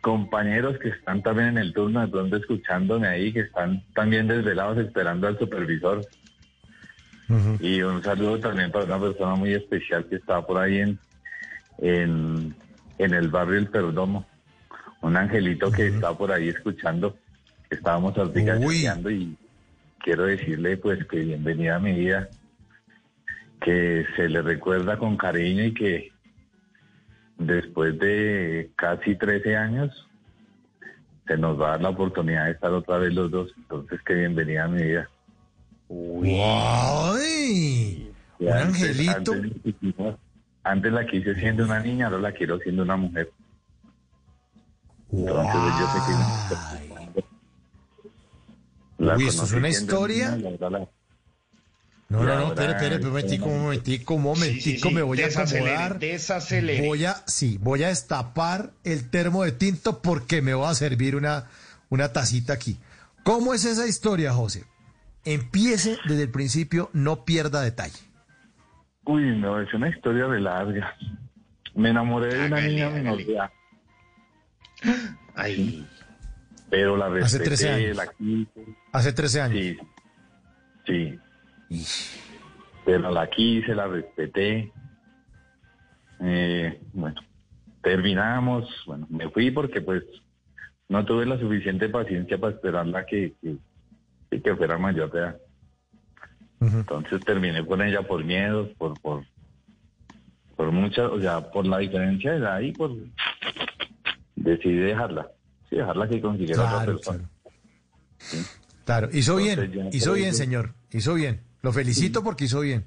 compañeros 0.00 0.78
que 0.78 0.90
están 0.90 1.22
también 1.22 1.48
en 1.48 1.58
el 1.58 1.72
turno, 1.72 2.00
de 2.00 2.08
pronto 2.08 2.36
escuchándome 2.36 3.08
ahí, 3.08 3.32
que 3.32 3.40
están 3.40 3.82
también 3.94 4.28
desvelados 4.28 4.78
esperando 4.78 5.26
al 5.26 5.38
supervisor. 5.38 6.06
Y 7.60 7.80
un 7.82 8.02
saludo 8.02 8.38
también 8.38 8.70
para 8.70 8.84
una 8.84 9.00
persona 9.00 9.34
muy 9.34 9.54
especial 9.54 10.06
que 10.06 10.16
está 10.16 10.44
por 10.46 10.58
ahí 10.58 10.78
en, 10.78 10.98
en, 11.78 12.54
en 12.98 13.14
el 13.14 13.28
barrio 13.28 13.58
El 13.58 13.68
Perdomo. 13.68 14.26
Un 15.00 15.16
angelito 15.16 15.70
que 15.70 15.88
está 15.88 16.16
por 16.16 16.32
ahí 16.32 16.48
escuchando. 16.48 17.16
Estábamos 17.70 18.16
aplicacionando 18.18 19.10
y 19.10 19.36
quiero 19.98 20.24
decirle 20.24 20.76
pues 20.76 21.04
que 21.06 21.20
bienvenida 21.20 21.76
a 21.76 21.80
mi 21.80 21.92
vida, 21.92 22.28
que 23.60 24.06
se 24.16 24.28
le 24.28 24.42
recuerda 24.42 24.98
con 24.98 25.16
cariño 25.16 25.64
y 25.64 25.74
que 25.74 26.12
después 27.38 27.98
de 27.98 28.70
casi 28.76 29.16
13 29.16 29.56
años 29.56 30.06
se 31.26 31.36
nos 31.38 31.58
va 31.60 31.68
a 31.68 31.70
dar 31.72 31.82
la 31.82 31.88
oportunidad 31.90 32.44
de 32.44 32.52
estar 32.52 32.70
otra 32.72 32.98
vez 32.98 33.14
los 33.14 33.30
dos. 33.30 33.52
Entonces, 33.56 34.00
que 34.02 34.14
bienvenida 34.14 34.64
a 34.64 34.68
mi 34.68 34.82
vida. 34.82 35.08
¡Ay! 37.14 38.12
Y 38.38 38.44
Un 38.44 38.52
antes- 38.52 38.82
angelito. 38.82 39.32
Antes, 39.32 40.16
antes 40.64 40.92
la 40.92 41.06
quise 41.06 41.34
siendo 41.36 41.64
una 41.64 41.80
niña, 41.80 42.06
ahora 42.06 42.18
la 42.18 42.32
quiero 42.32 42.58
siendo 42.58 42.82
una 42.82 42.96
mujer. 42.96 43.30
Entonces 45.12 45.72
yo 45.78 45.86
sé 45.92 45.98
que... 46.06 47.24
La 48.98 49.16
Uy, 49.16 49.26
¿esto 49.28 49.44
es 49.44 49.52
una 49.52 49.68
historia? 49.68 50.30
niña, 50.36 50.50
ahora 50.50 50.70
la- 50.78 50.88
No, 52.08 52.22
no, 52.22 52.34
no, 52.36 52.46
espere, 52.48 52.72
espere, 52.72 52.96
un 52.96 53.02
momentico, 53.08 53.46
un 53.46 53.62
momentico, 53.62 54.14
un 54.14 54.22
momentico, 54.22 54.90
me 54.90 55.02
voy 55.02 55.20
a 55.22 55.26
acomodar. 55.26 55.98
desacelere. 55.98 56.86
Voy 56.86 57.04
a, 57.04 57.22
sí, 57.26 57.58
voy 57.60 57.82
a 57.82 57.88
destapar 57.88 58.72
el 58.84 59.10
termo 59.10 59.42
de 59.44 59.52
tinto 59.52 60.00
porque 60.00 60.40
me 60.42 60.54
voy 60.54 60.66
a 60.68 60.74
servir 60.74 61.16
una, 61.16 61.48
una 61.88 62.12
tacita 62.12 62.52
aquí. 62.52 62.78
¿Cómo 63.24 63.52
es 63.54 63.64
esa 63.64 63.86
historia, 63.86 64.32
José? 64.32 64.64
Empiece 65.24 65.98
desde 66.06 66.22
el 66.24 66.30
principio, 66.30 66.90
no 66.92 67.24
pierda 67.24 67.62
detalle. 67.62 67.98
Uy, 69.06 69.36
no, 69.38 69.60
es 69.60 69.72
una 69.74 69.88
historia 69.88 70.26
de 70.28 70.40
larga. 70.40 70.94
Me 71.74 71.90
enamoré 71.90 72.34
de 72.34 72.46
una 72.46 72.60
niña 72.60 72.90
menor 72.90 73.16
de 73.18 73.32
edad, 73.34 73.50
Ay, 75.34 75.86
pero 76.70 76.96
la 76.96 77.06
Hace 77.24 77.38
13 77.40 77.50
respeté, 77.50 77.68
años. 77.86 77.96
la 77.96 78.06
quise. 78.12 78.76
Hace 78.92 79.12
13 79.12 79.40
años. 79.40 79.76
Sí, 80.86 81.18
sí. 81.70 82.20
Pero 82.84 83.10
la 83.10 83.28
quise, 83.30 83.74
la 83.74 83.86
respeté. 83.88 84.72
Eh, 86.20 86.80
bueno, 86.92 87.20
terminamos. 87.82 88.68
Bueno, 88.86 89.06
me 89.10 89.28
fui 89.30 89.50
porque 89.50 89.80
pues 89.80 90.02
no 90.88 91.04
tuve 91.04 91.26
la 91.26 91.38
suficiente 91.38 91.88
paciencia 91.88 92.38
para 92.38 92.54
esperarla 92.54 93.06
que, 93.06 93.34
que, 93.40 93.56
que- 94.36 94.42
que 94.42 94.56
fuera 94.56 94.78
mayor 94.78 95.10
de 95.12 95.18
edad. 95.20 95.36
Ujú. 96.60 96.78
Entonces 96.78 97.20
terminé 97.24 97.64
con 97.66 97.82
ella 97.82 98.02
por 98.02 98.24
miedos, 98.24 98.68
por, 98.78 98.98
por, 99.00 99.24
por 100.56 100.72
muchas, 100.72 101.10
o 101.10 101.20
sea, 101.20 101.50
por 101.50 101.66
la 101.66 101.78
diferencia 101.78 102.32
de 102.32 102.38
edad 102.38 102.60
y 102.60 102.72
por 102.72 102.90
decidí 104.36 104.76
dejarla. 104.76 105.28
Sí, 105.68 105.76
dejarla 105.76 106.08
que 106.08 106.20
consiguiera 106.20 106.62
otra 106.62 106.70
Claro, 106.76 106.92
persona. 106.92 107.18
claro. 107.18 108.44
Claro, 108.84 109.08
hizo 109.12 109.36
bien, 109.36 109.58
Entonces, 109.60 109.94
hizo 109.94 110.12
bien, 110.12 110.28
eso- 110.28 110.38
señor, 110.38 110.74
hizo 110.92 111.14
bien. 111.14 111.40
Lo 111.62 111.72
felicito 111.72 112.22
porque 112.22 112.44
hizo 112.44 112.60
bien. 112.60 112.84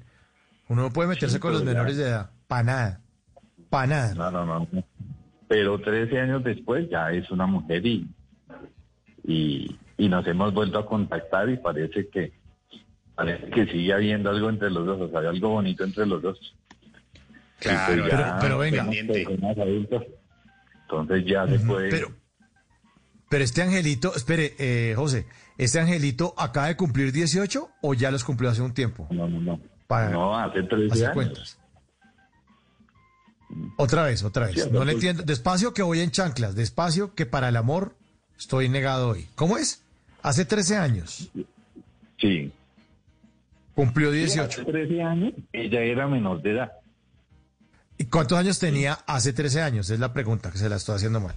Uno 0.68 0.82
no 0.82 0.90
puede 0.92 1.08
meterse 1.08 1.36
Sí, 1.36 1.40
con 1.40 1.52
los 1.52 1.62
ya- 1.64 1.66
menores 1.72 1.96
de 1.96 2.04
edad, 2.04 2.30
para 2.46 2.62
nada, 2.62 3.00
para 3.70 3.86
nada. 3.88 4.14
No, 4.14 4.30
no, 4.30 4.46
no. 4.46 4.68
Pero 5.48 5.80
13 5.80 6.20
años 6.20 6.44
después 6.44 6.88
ya 6.90 7.10
es 7.10 7.28
una 7.30 7.46
mujer 7.46 7.84
y, 7.84 8.06
y, 9.24 9.76
y 9.98 10.08
nos 10.08 10.26
hemos 10.26 10.54
vuelto 10.54 10.78
a 10.78 10.86
contactar 10.86 11.50
y 11.50 11.58
parece 11.58 12.08
que 12.08 12.32
parece 13.14 13.50
que 13.50 13.66
sigue 13.66 13.92
habiendo 13.92 14.30
algo 14.30 14.48
entre 14.48 14.70
los 14.70 14.86
dos, 14.86 15.00
o 15.00 15.10
sea, 15.10 15.20
hay 15.20 15.26
algo 15.26 15.48
bonito 15.50 15.84
entre 15.84 16.06
los 16.06 16.22
dos. 16.22 16.38
Claro, 17.58 18.02
pues 18.04 18.10
pero- 18.14 18.36
pero 18.40 18.58
venga. 18.58 18.82
adultas, 18.82 20.02
entonces 20.82 21.24
ya 21.26 21.46
se 21.48 21.58
puede... 21.58 21.90
Pero, 21.90 22.12
pero 23.28 23.42
este 23.44 23.62
angelito, 23.62 24.14
espere, 24.14 24.54
eh, 24.58 24.94
José, 24.96 25.26
¿este 25.58 25.80
angelito 25.80 26.32
acaba 26.38 26.68
de 26.68 26.76
cumplir 26.76 27.10
18 27.12 27.68
o 27.82 27.94
ya 27.94 28.12
los 28.12 28.22
cumplió 28.22 28.50
hace 28.50 28.62
un 28.62 28.72
tiempo? 28.72 29.08
No, 29.10 29.28
no, 29.28 29.40
no. 29.40 29.60
Para 29.88 30.10
No, 30.10 30.38
hace 30.38 30.62
13 30.62 30.92
hacer 30.92 31.04
años. 31.06 31.14
cuentas. 31.14 31.58
Otra 33.78 34.04
vez, 34.04 34.22
otra 34.22 34.46
vez. 34.46 34.62
Sí, 34.62 34.68
no 34.70 34.84
le 34.84 34.92
entiendo. 34.92 35.22
Despacio 35.22 35.72
que 35.72 35.82
voy 35.82 36.00
en 36.00 36.10
chanclas, 36.10 36.54
despacio 36.54 37.14
que 37.14 37.26
para 37.26 37.48
el 37.48 37.56
amor 37.56 37.96
estoy 38.38 38.68
negado 38.68 39.08
hoy. 39.08 39.26
¿Cómo 39.34 39.56
es? 39.58 39.82
Hace 40.22 40.44
13 40.44 40.76
años. 40.76 41.30
Sí. 42.18 42.52
Cumplió 43.74 44.10
Sí, 44.10 44.18
18. 44.18 44.62
Hace 44.62 44.70
13 44.72 45.02
años 45.02 45.32
ella 45.52 45.80
era 45.80 46.06
menor 46.08 46.42
de 46.42 46.52
edad. 46.52 46.72
¿Y 47.96 48.04
cuántos 48.04 48.38
años 48.38 48.58
tenía 48.58 48.94
hace 49.06 49.32
13 49.32 49.62
años? 49.62 49.90
Es 49.90 49.98
la 49.98 50.12
pregunta 50.12 50.50
que 50.50 50.58
se 50.58 50.68
la 50.68 50.76
estoy 50.76 50.96
haciendo 50.96 51.20
mal. 51.20 51.34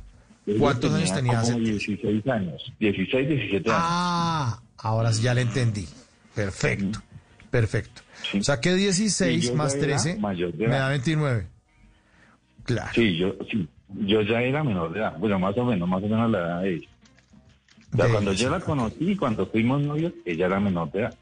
¿Cuántos 0.59 0.93
años 0.93 1.13
tenía 1.13 1.39
hace? 1.39 1.55
16 1.59 2.27
años. 2.27 2.73
16, 2.79 3.27
17 3.27 3.69
años. 3.69 3.81
Ah, 3.83 4.61
ahora 4.77 5.13
sí 5.13 5.23
ya 5.23 5.33
le 5.33 5.41
entendí. 5.41 5.87
Perfecto, 6.35 6.99
perfecto. 7.49 8.01
O 8.39 8.43
sea 8.43 8.59
que 8.59 8.73
16 8.73 9.43
Y 9.43 9.47
yo 9.47 9.55
más 9.55 9.73
ya 9.73 9.79
era 9.79 9.87
13 9.87 10.19
mayor 10.19 10.53
de 10.53 10.67
me 10.67 10.75
da 10.75 10.89
29. 10.89 11.47
Claro. 12.63 12.91
Sí, 12.93 13.17
yo, 13.17 13.35
sí, 13.49 13.67
yo 13.89 14.21
ya 14.21 14.41
era 14.41 14.63
menor 14.63 14.93
de 14.93 14.99
edad, 14.99 15.17
bueno, 15.17 15.39
más 15.39 15.57
o 15.57 15.65
menos, 15.65 15.87
más 15.89 16.01
o 16.03 16.07
menos 16.07 16.31
la 16.31 16.39
edad 16.39 16.61
de 16.61 16.75
ella. 16.75 16.87
O 17.93 17.97
sea, 17.97 18.09
cuando 18.09 18.33
yo 18.33 18.49
la 18.49 18.59
conocí, 18.61 19.15
cuando 19.17 19.45
fuimos 19.47 19.81
novios, 19.81 20.13
ella 20.25 20.45
era 20.45 20.59
menor 20.59 20.91
de 20.91 20.99
edad. 21.01 21.15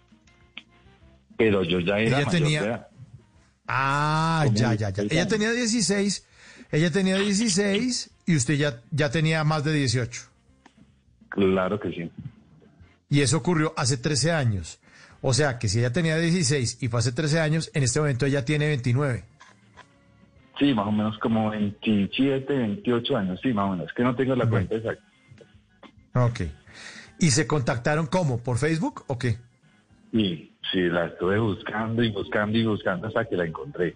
Pero 1.37 1.63
yo 1.63 1.79
ya 1.79 1.97
era 1.99 2.17
Ella 2.17 2.25
mayor 2.27 2.31
tenía- 2.31 2.61
de 2.61 2.67
edad. 2.67 2.87
Ah, 3.67 4.45
ya, 4.53 4.73
ya, 4.73 4.89
ya. 4.89 5.03
16 5.03 5.11
Ella 5.11 5.27
tenía 5.27 5.51
16, 5.51 6.25
ella 6.71 6.91
tenía 6.91 7.17
16 7.17 8.09
y 8.25 8.35
usted 8.35 8.55
ya, 8.55 8.81
ya 8.91 9.09
tenía 9.11 9.43
más 9.43 9.63
de 9.63 9.73
18. 9.73 10.21
Claro 11.29 11.79
que 11.79 11.89
sí. 11.91 12.11
Y 13.09 13.21
eso 13.21 13.37
ocurrió 13.37 13.73
hace 13.77 13.97
13 13.97 14.31
años. 14.31 14.79
O 15.21 15.33
sea 15.33 15.59
que 15.59 15.67
si 15.67 15.79
ella 15.79 15.91
tenía 15.91 16.17
16 16.17 16.77
y 16.81 16.87
fue 16.87 16.99
hace 16.99 17.11
13 17.11 17.39
años, 17.39 17.69
en 17.73 17.83
este 17.83 17.99
momento 17.99 18.25
ella 18.25 18.45
tiene 18.45 18.67
29. 18.67 19.23
Sí, 20.57 20.73
más 20.73 20.87
o 20.87 20.91
menos 20.91 21.17
como 21.19 21.49
27, 21.51 22.53
28 22.53 23.17
años, 23.17 23.39
sí, 23.41 23.53
más 23.53 23.65
o 23.67 23.71
menos. 23.71 23.87
Es 23.87 23.93
que 23.93 24.03
no 24.03 24.15
tengo 24.15 24.35
la 24.35 24.45
Bueno. 24.45 24.67
cuenta 24.67 24.75
exacta. 24.89 25.03
Ok. 26.25 26.41
¿Y 27.19 27.31
se 27.31 27.45
contactaron 27.45 28.07
cómo? 28.07 28.37
¿Por 28.39 28.57
Facebook 28.57 29.03
o 29.07 29.17
qué? 29.19 29.37
Y 30.13 30.51
sí, 30.71 30.81
la 30.81 31.07
estuve 31.07 31.37
buscando 31.37 32.01
y 32.01 32.11
buscando 32.11 32.57
y 32.57 32.65
buscando 32.65 33.07
hasta 33.07 33.25
que 33.25 33.35
la 33.35 33.45
encontré. 33.45 33.95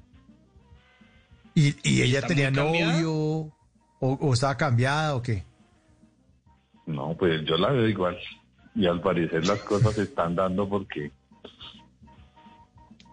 ¿Y, 1.56 1.76
y 1.84 2.02
ella 2.02 2.22
tenía 2.22 2.52
novio 2.52 3.14
o, 3.14 3.52
o 4.00 4.34
estaba 4.34 4.58
cambiada 4.58 5.16
o 5.16 5.22
qué? 5.22 5.44
No, 6.86 7.16
pues 7.18 7.46
yo 7.46 7.58
la 7.58 7.72
veo 7.72 7.88
igual. 7.88 8.18
Y 8.76 8.88
al 8.88 9.02
parecer 9.02 9.46
las 9.48 9.60
cosas 9.60 9.94
se 9.94 10.04
están 10.04 10.36
dando 10.36 10.68
porque 10.68 11.12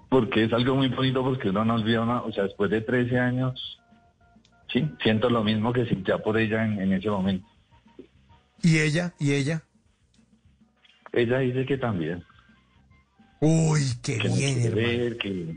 porque 0.09 0.45
es 0.45 0.53
algo 0.53 0.75
muy 0.75 0.89
bonito 0.89 1.23
porque 1.23 1.51
uno 1.51 1.65
no 1.65 1.75
olvida 1.75 2.01
una, 2.01 2.23
o 2.23 2.33
sea, 2.33 2.43
después 2.43 2.69
de 2.69 2.81
13 2.81 3.17
años, 3.17 3.81
sí, 4.73 4.91
siento 5.01 5.31
lo 5.31 5.45
mismo 5.45 5.73
que 5.73 5.87
sentía 5.87 6.19
por 6.19 6.37
ella 6.37 6.65
en, 6.65 6.81
en 6.81 6.93
ese 6.95 7.09
momento. 7.09 7.47
¿Y 8.61 8.81
ella? 8.81 9.15
¿Y 9.21 9.35
ella? 9.35 9.63
Ella 11.13 11.39
dice 11.39 11.67
que 11.67 11.77
también. 11.79 12.23
Uy, 13.41 13.81
qué 14.03 14.19
que 14.19 14.29
bien, 14.29 14.61
quiere 14.61 14.67
hermano. 14.69 14.99
ver, 15.05 15.19
que... 15.19 15.57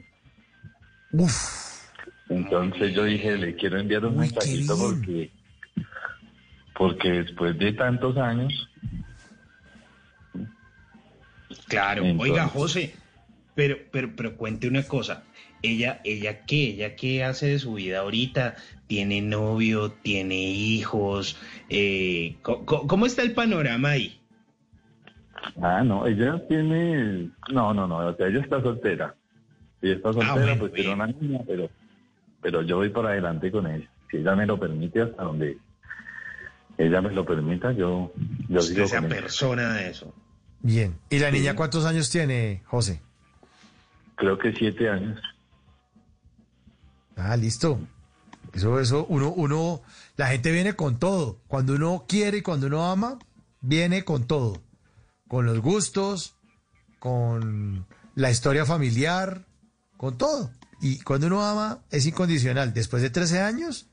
Uf. 1.11 1.83
Entonces 2.29 2.93
yo 2.95 3.03
dije, 3.03 3.37
le 3.37 3.55
quiero 3.55 3.79
enviar 3.79 4.05
un 4.05 4.13
Uy, 4.13 4.19
mensajito 4.21 4.77
porque 4.77 5.29
porque 6.75 7.11
después 7.11 7.57
de 7.59 7.73
tantos 7.73 8.17
años, 8.17 8.69
Claro, 11.67 12.03
Entonces- 12.03 12.31
oiga, 12.31 12.47
José, 12.47 12.95
pero, 13.55 13.77
pero, 13.91 14.15
pero 14.15 14.35
cuente 14.37 14.67
una 14.67 14.83
cosa. 14.83 15.23
Ella, 15.61 16.01
ella 16.03 16.45
qué, 16.45 16.71
ella 16.71 16.95
qué 16.95 17.23
hace 17.23 17.47
de 17.47 17.59
su 17.59 17.75
vida 17.75 17.99
ahorita, 17.99 18.55
tiene 18.87 19.21
novio, 19.21 19.91
tiene 19.91 20.35
hijos, 20.49 21.37
eh, 21.69 22.35
co- 22.41 22.65
¿cómo 22.65 23.05
está 23.05 23.21
el 23.21 23.33
panorama 23.33 23.91
ahí? 23.91 24.19
Ah, 25.61 25.83
no, 25.83 26.05
ella 26.05 26.41
tiene, 26.47 27.29
no, 27.51 27.73
no, 27.73 27.87
no, 27.87 27.97
o 27.97 28.15
sea, 28.15 28.27
ella 28.27 28.39
está 28.41 28.61
soltera. 28.61 29.15
Ella 29.81 29.95
está 29.95 30.13
soltera, 30.13 30.33
Ah, 30.33 30.35
bueno, 30.37 30.57
pues 30.59 30.73
tiene 30.73 30.93
una 30.93 31.07
niña, 31.07 31.39
pero, 31.45 31.69
pero 32.41 32.61
yo 32.61 32.77
voy 32.77 32.89
por 32.89 33.05
adelante 33.07 33.51
con 33.51 33.67
ella. 33.67 33.89
Si 34.09 34.17
ella 34.17 34.35
me 34.35 34.45
lo 34.45 34.59
permite, 34.59 35.01
hasta 35.01 35.23
donde 35.23 35.57
ella 36.77 37.01
me 37.01 37.11
lo 37.11 37.25
permita, 37.25 37.71
yo, 37.71 38.11
yo 38.49 38.59
Usted 38.59 38.83
ella. 38.83 39.01
persona 39.07 39.73
de 39.73 39.89
eso. 39.89 40.13
Bien. 40.61 40.97
¿Y 41.09 41.19
la 41.19 41.29
niña 41.31 41.55
cuántos 41.55 41.85
años 41.85 42.09
tiene, 42.09 42.61
José? 42.65 43.01
Creo 44.15 44.37
que 44.37 44.53
siete 44.53 44.89
años. 44.89 45.19
Ah, 47.15 47.35
listo. 47.37 47.79
Eso, 48.53 48.79
eso, 48.79 49.05
uno, 49.09 49.31
uno, 49.33 49.81
la 50.15 50.27
gente 50.27 50.51
viene 50.51 50.73
con 50.73 50.99
todo. 50.99 51.39
Cuando 51.47 51.73
uno 51.73 52.05
quiere 52.07 52.37
y 52.37 52.41
cuando 52.41 52.67
uno 52.67 52.85
ama, 52.89 53.17
viene 53.61 54.03
con 54.03 54.25
todo. 54.27 54.61
Con 55.27 55.45
los 55.45 55.59
gustos, 55.59 56.35
con 56.99 57.85
la 58.15 58.31
historia 58.31 58.65
familiar, 58.65 59.45
con 59.97 60.17
todo. 60.17 60.51
Y 60.81 60.99
cuando 61.01 61.27
uno 61.27 61.43
ama, 61.43 61.79
es 61.91 62.05
incondicional. 62.05 62.73
Después 62.73 63.01
de 63.01 63.09
13 63.09 63.41
años, 63.41 63.89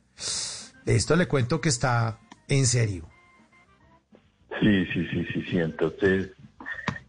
esto 0.87 1.17
le 1.17 1.29
cuento 1.29 1.61
que 1.61 1.69
está 1.69 2.19
en 2.49 2.67
serio. 2.67 3.09
Sí, 4.61 4.85
sí, 4.87 5.07
sí, 5.07 5.27
sí, 5.33 5.43
sí. 5.49 5.59
Entonces, 5.59 6.31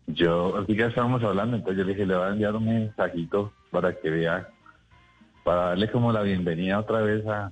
yo, 0.07 0.57
así 0.57 0.75
que 0.75 0.85
estábamos 0.85 1.23
hablando, 1.23 1.57
entonces 1.57 1.79
yo 1.79 1.83
le 1.83 1.93
dije, 1.93 2.05
le 2.05 2.15
voy 2.15 2.27
a 2.27 2.31
enviar 2.31 2.55
un 2.55 2.65
mensajito 2.65 3.53
para 3.71 3.93
que 3.99 4.09
vea, 4.09 4.49
para 5.43 5.69
darle 5.69 5.91
como 5.91 6.11
la 6.11 6.21
bienvenida 6.21 6.79
otra 6.79 7.01
vez 7.01 7.25
a, 7.25 7.51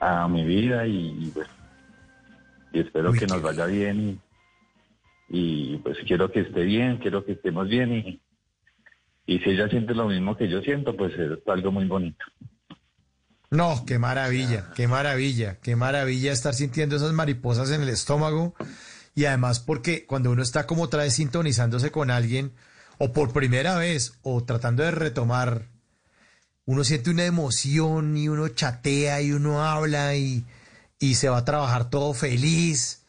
a 0.00 0.28
mi 0.28 0.44
vida 0.44 0.86
y, 0.86 1.26
y, 1.26 1.30
pues, 1.32 1.48
y 2.72 2.80
espero 2.80 3.12
que 3.12 3.26
nos 3.26 3.40
vaya 3.40 3.66
bien 3.66 4.20
y, 5.28 5.78
pues 5.78 5.98
quiero 6.06 6.30
que 6.30 6.40
esté 6.40 6.62
bien, 6.62 6.98
quiero 6.98 7.24
que 7.24 7.32
estemos 7.32 7.68
bien 7.68 7.92
y, 7.92 8.20
y 9.26 9.38
si 9.40 9.50
ella 9.50 9.68
siente 9.68 9.94
lo 9.94 10.08
mismo 10.08 10.36
que 10.36 10.48
yo 10.48 10.60
siento, 10.62 10.96
pues 10.96 11.12
es 11.14 11.38
algo 11.46 11.72
muy 11.72 11.86
bonito. 11.86 12.24
No, 13.50 13.84
qué 13.86 13.98
maravilla, 13.98 14.70
qué 14.74 14.88
maravilla, 14.88 15.58
qué 15.60 15.76
maravilla 15.76 16.32
estar 16.32 16.54
sintiendo 16.54 16.96
esas 16.96 17.12
mariposas 17.12 17.70
en 17.70 17.82
el 17.82 17.88
estómago. 17.88 18.54
Y 19.14 19.24
además 19.24 19.60
porque 19.60 20.04
cuando 20.04 20.30
uno 20.30 20.42
está 20.42 20.66
como 20.66 20.82
otra 20.82 21.04
vez 21.04 21.14
sintonizándose 21.14 21.90
con 21.90 22.10
alguien, 22.10 22.52
o 22.98 23.12
por 23.12 23.32
primera 23.32 23.76
vez, 23.76 24.18
o 24.22 24.44
tratando 24.44 24.82
de 24.82 24.90
retomar, 24.90 25.68
uno 26.64 26.84
siente 26.84 27.10
una 27.10 27.24
emoción 27.24 28.16
y 28.16 28.28
uno 28.28 28.48
chatea 28.48 29.22
y 29.22 29.32
uno 29.32 29.62
habla 29.62 30.16
y, 30.16 30.44
y 30.98 31.14
se 31.14 31.28
va 31.28 31.38
a 31.38 31.44
trabajar 31.44 31.88
todo 31.88 32.12
feliz 32.14 33.05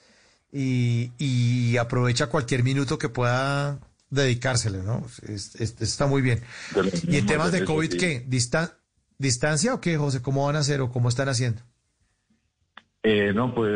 y, 0.51 1.11
y 1.17 1.77
aprovecha 1.77 2.27
cualquier 2.27 2.64
minuto 2.64 2.98
que 2.98 3.09
pueda 3.09 3.80
dedicársele, 4.09 4.84
¿no? 4.84 5.06
Es- 5.24 5.56
es- 5.56 5.82
está 5.82 6.08
muy 6.08 6.22
bien. 6.22 6.42
¿Y 7.08 7.17
en 7.17 7.26
temas 7.26 7.51
de 7.51 7.66
COVID 7.66 7.92
sí. 7.92 7.98
qué? 7.98 8.26
¿Distan- 8.27 8.72
¿Distancia 9.17 9.74
o 9.74 9.82
qué, 9.82 9.98
José? 9.98 10.22
¿Cómo 10.22 10.45
van 10.45 10.56
a 10.56 10.59
hacer 10.59 10.80
o 10.82 10.92
cómo 10.92 11.09
están 11.09 11.27
haciendo? 11.30 11.61
Eh, 13.03 13.32
no, 13.34 13.53
pues, 13.53 13.72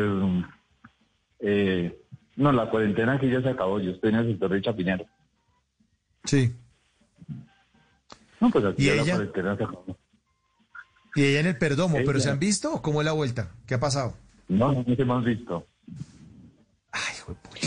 eh, 1.40 1.98
no, 2.36 2.52
la 2.52 2.70
cuarentena 2.70 3.14
aquí 3.14 3.30
ya 3.30 3.42
se 3.42 3.48
acabó, 3.50 3.80
yo 3.80 3.90
estoy 3.92 4.10
en 4.10 4.16
el 4.16 4.30
sector 4.32 4.50
de 4.52 4.62
Chapinero. 4.62 5.04
Sí. 6.24 6.54
No, 8.40 8.50
pues 8.50 8.64
aquí 8.64 8.82
¿Y 8.82 8.86
ya 8.86 8.94
la 8.96 9.02
ella? 9.02 9.14
cuarentena 9.16 9.56
se 9.56 9.64
acabó. 9.64 9.98
Y 11.14 11.24
ella 11.24 11.40
en 11.40 11.46
el 11.46 11.58
perdomo, 11.58 11.96
¿pero 11.98 12.12
Ella. 12.12 12.20
se 12.20 12.30
han 12.30 12.38
visto 12.38 12.72
o 12.74 12.80
cómo 12.82 13.00
es 13.02 13.04
la 13.04 13.12
vuelta? 13.12 13.50
¿Qué 13.66 13.74
ha 13.74 13.80
pasado? 13.80 14.14
No, 14.48 14.72
no 14.72 14.82
nos 14.86 14.98
hemos 14.98 15.24
visto. 15.24 15.66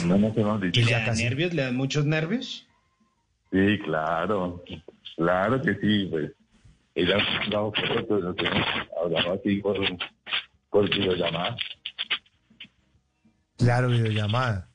No 0.06 0.18
nos 0.18 0.38
hemos 0.38 0.62
visto. 0.62 0.80
¿Y 0.80 0.84
le 0.84 0.92
da 0.92 1.14
nervios? 1.14 1.54
¿Le 1.54 1.64
dan 1.64 1.76
muchos 1.76 2.06
nervios? 2.06 2.68
Sí, 3.52 3.80
claro. 3.84 4.64
Claro 5.16 5.62
que 5.62 5.76
sí, 5.76 6.08
pues. 6.12 6.32
Ella 6.94 7.18
ha 7.18 7.50
nos 8.24 8.38
hemos 8.38 8.68
hablado 9.04 9.34
así 9.34 9.58
por, 9.58 9.78
por 10.70 10.90
videollamada. 10.90 11.56
Claro, 13.58 13.90
videollamada. 13.90 14.70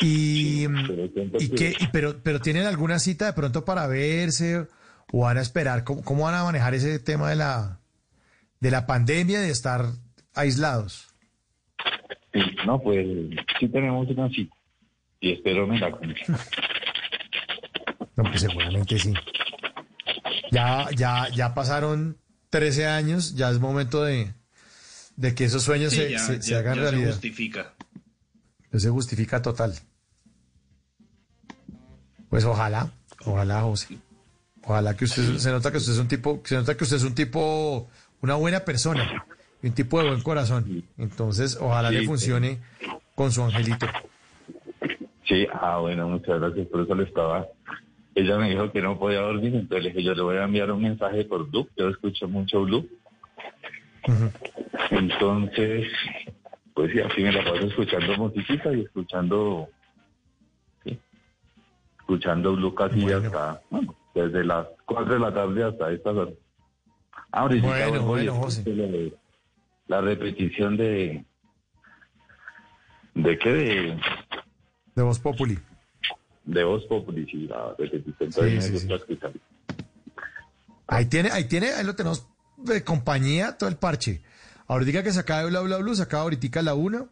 Y, 0.00 0.64
y 0.64 1.48
que- 1.48 1.54
qué, 1.56 1.76
y 1.78 1.86
pero, 1.88 2.22
pero 2.22 2.40
tienen 2.40 2.66
alguna 2.66 2.98
cita 2.98 3.26
de 3.26 3.32
pronto 3.32 3.64
para 3.64 3.86
verse 3.86 4.66
o 5.12 5.20
van 5.24 5.38
a 5.38 5.42
esperar, 5.42 5.84
¿cómo, 5.84 6.02
cómo 6.02 6.24
van 6.24 6.34
a 6.34 6.44
manejar 6.44 6.74
ese 6.74 6.98
tema 6.98 7.28
de 7.30 7.36
la 7.36 7.78
de 8.60 8.70
la 8.70 8.86
pandemia 8.86 9.40
de 9.40 9.50
estar 9.50 9.86
aislados? 10.34 11.11
Sí, 12.32 12.40
no, 12.66 12.80
pues 12.80 13.06
sí 13.60 13.68
tenemos 13.68 14.08
una 14.08 14.28
cita. 14.30 14.54
Y 15.20 15.32
espero 15.32 15.66
me 15.66 15.78
la 15.78 15.90
cumpla. 15.92 16.16
No, 18.16 18.24
pues 18.24 18.40
seguramente 18.40 18.98
sí. 18.98 19.14
Ya, 20.50 20.88
ya, 20.96 21.28
ya 21.34 21.54
pasaron 21.54 22.18
13 22.50 22.86
años, 22.86 23.34
ya 23.34 23.50
es 23.50 23.58
momento 23.60 24.02
de, 24.04 24.34
de 25.16 25.34
que 25.34 25.44
esos 25.44 25.62
sueños 25.62 25.92
Sí, 25.92 26.00
se, 26.00 26.10
ya- 26.10 26.18
se- 26.18 26.36
ya- 26.36 26.42
se 26.42 26.54
hagan 26.56 26.76
ya 26.76 26.82
se 26.84 26.90
realidad. 26.90 27.12
justifica. 27.12 27.74
Eso 28.70 28.80
se 28.80 28.90
justifica 28.90 29.40
total. 29.40 29.74
Pues 32.28 32.44
ojalá, 32.44 32.90
ojalá, 33.26 33.60
José. 33.62 33.98
Ojalá 34.64 34.96
que 34.96 35.04
usted 35.04 35.36
se 35.38 35.50
nota 35.50 35.70
que 35.70 35.78
usted 35.78 35.92
es 35.92 35.98
un 35.98 36.08
tipo, 36.08 36.40
se 36.44 36.54
nota 36.54 36.76
que 36.76 36.84
usted 36.84 36.96
es 36.96 37.02
un 37.02 37.14
tipo, 37.14 37.88
una 38.20 38.34
buena 38.36 38.60
persona, 38.60 39.24
un 39.62 39.72
tipo 39.72 40.00
de 40.02 40.08
buen 40.08 40.22
corazón. 40.22 40.84
Entonces, 40.98 41.56
ojalá 41.60 41.88
Sí, 41.90 41.94
le 41.94 42.00
sí. 42.02 42.06
funcione 42.06 42.58
con 43.14 43.30
su 43.32 43.42
angelito. 43.42 43.86
Sí, 45.24 45.46
ah, 45.52 45.78
bueno, 45.78 46.08
muchas 46.08 46.40
gracias. 46.40 46.66
Por 46.68 46.80
eso 46.82 46.94
le 46.94 47.04
estaba. 47.04 47.46
Ella 48.14 48.36
me 48.36 48.50
dijo 48.50 48.70
que 48.72 48.82
no 48.82 48.98
podía 48.98 49.20
dormir, 49.20 49.54
entonces 49.54 49.84
le 49.84 49.88
dije, 49.90 50.02
yo 50.02 50.14
le 50.14 50.22
voy 50.22 50.36
a 50.36 50.44
enviar 50.44 50.70
un 50.70 50.82
mensaje 50.82 51.24
por 51.24 51.48
Blue. 51.50 51.68
Yo 51.76 51.88
escucho 51.88 52.28
mucho 52.28 52.62
Blue. 52.62 52.86
Entonces, 54.90 55.86
pues 56.74 56.92
sí, 56.92 57.00
así 57.00 57.22
me 57.22 57.32
la 57.32 57.44
paso 57.44 57.66
escuchando 57.66 58.16
musiquita 58.16 58.72
y 58.72 58.80
escuchando, 58.82 59.68
sí, 60.84 60.98
escuchando 62.00 62.54
Blue 62.56 62.74
casi 62.74 63.10
hasta, 63.10 63.62
bueno, 63.70 63.94
desde 64.14 64.44
las 64.44 64.66
4 64.86 65.14
de 65.14 65.20
la 65.20 65.32
tarde 65.32 65.64
hasta 65.64 65.92
estas 65.92 66.14
horas. 66.16 66.34
Ah, 67.30 67.46
Bueno, 67.48 68.02
bueno, 68.02 68.34
José. 68.34 69.12
La 69.92 70.00
repetición 70.00 70.78
de... 70.78 71.22
¿De 73.14 73.38
qué? 73.38 73.50
De, 73.50 74.00
De 74.94 75.02
Voz 75.02 75.18
Populi. 75.18 75.58
de 76.46 76.64
Voz 76.64 76.86
Populi, 76.86 77.26
sí, 77.30 77.46
la 77.46 77.74
repetición. 77.78 78.32
Sí, 78.32 78.62
sí, 78.62 78.78
sí. 78.78 78.88
Ahí 80.86 81.04
tiene, 81.04 81.30
ahí 81.30 81.44
tiene, 81.44 81.72
ahí 81.74 81.84
lo 81.84 81.94
tenemos 81.94 82.26
de 82.56 82.82
compañía, 82.82 83.58
todo 83.58 83.68
el 83.68 83.76
parche. 83.76 84.22
Ahorita 84.66 85.02
que 85.02 85.12
se 85.12 85.20
acaba 85.20 85.40
de 85.42 85.50
Bla 85.50 85.60
Bla 85.60 85.76
Blue, 85.76 85.94
se 85.94 86.04
acaba 86.04 86.22
ahorita 86.22 86.62
la 86.62 86.72
una, 86.72 87.04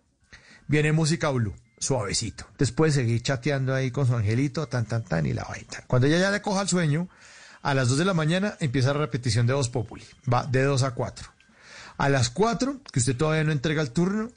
viene 0.67 0.93
música 0.93 1.29
Blue, 1.29 1.55
suavecito. 1.79 2.47
Después 2.57 2.95
seguir 2.95 3.21
chateando 3.21 3.75
ahí 3.75 3.91
con 3.91 4.07
su 4.07 4.17
angelito, 4.17 4.69
tan, 4.69 4.87
tan, 4.87 5.05
tan, 5.05 5.27
y 5.27 5.35
la 5.35 5.45
vaina. 5.45 5.85
Cuando 5.87 6.07
ella 6.07 6.19
ya 6.19 6.31
le 6.31 6.41
coja 6.41 6.63
el 6.63 6.69
sueño, 6.69 7.11
a 7.61 7.75
las 7.75 7.91
2 7.91 7.99
de 7.99 8.05
la 8.07 8.15
mañana 8.15 8.57
empieza 8.59 8.95
la 8.95 9.01
repetición 9.01 9.47
de 9.47 9.53
Voz 9.53 9.69
Populi. 9.69 10.05
Va 10.33 10.47
de 10.47 10.63
2 10.63 10.83
a 10.83 10.95
4. 10.95 11.40
A 12.01 12.09
las 12.09 12.31
4, 12.31 12.81
que 12.93 12.99
usted 13.01 13.15
todavía 13.17 13.45
no 13.45 13.53
entrega 13.53 13.83
el 13.83 13.91
turno, 13.91 14.31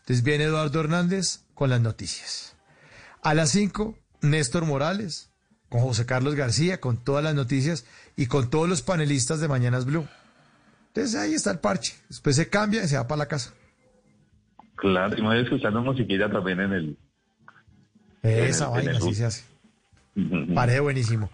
entonces 0.00 0.22
viene 0.22 0.44
Eduardo 0.44 0.78
Hernández 0.78 1.40
con 1.54 1.68
las 1.68 1.80
noticias. 1.80 2.54
A 3.22 3.34
las 3.34 3.50
5, 3.50 3.98
Néstor 4.22 4.64
Morales, 4.64 5.28
con 5.68 5.80
José 5.80 6.06
Carlos 6.06 6.36
García, 6.36 6.80
con 6.80 6.96
todas 6.96 7.24
las 7.24 7.34
noticias 7.34 7.84
y 8.16 8.26
con 8.26 8.50
todos 8.50 8.68
los 8.68 8.82
panelistas 8.82 9.40
de 9.40 9.48
Mañanas 9.48 9.84
Blue. 9.84 10.06
Entonces 10.88 11.16
ahí 11.20 11.34
está 11.34 11.50
el 11.50 11.58
parche. 11.58 11.94
Después 12.08 12.36
se 12.36 12.48
cambia 12.48 12.84
y 12.84 12.88
se 12.88 12.96
va 12.96 13.08
para 13.08 13.18
la 13.18 13.26
casa. 13.26 13.52
Claro, 14.76 15.18
y 15.18 15.20
me 15.22 15.28
voy 15.28 15.40
escuchando 15.42 15.80
musiquilla 15.82 16.30
también 16.30 16.60
en 16.60 16.72
el... 16.72 16.98
Esa 18.22 18.66
en 18.66 18.70
el- 18.74 18.78
en 18.80 18.86
vaina 18.86 18.90
el 18.92 18.98
sí 19.02 19.08
bus. 19.08 19.16
se 19.16 19.24
hace. 19.24 19.44
Parece 20.54 20.80
buenísimo. 20.80 21.30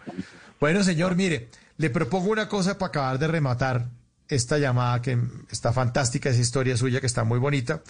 Bueno, 0.60 0.82
señor, 0.82 1.14
mire, 1.14 1.50
le 1.76 1.90
propongo 1.90 2.30
una 2.30 2.48
cosa 2.48 2.78
para 2.78 2.88
acabar 2.88 3.18
de 3.18 3.28
rematar 3.28 3.88
esta 4.34 4.58
llamada 4.58 5.00
que 5.02 5.18
está 5.50 5.72
fantástica, 5.72 6.30
esa 6.30 6.40
historia 6.40 6.76
suya 6.76 7.00
que 7.00 7.06
está 7.06 7.24
muy 7.24 7.38
bonita. 7.38 7.82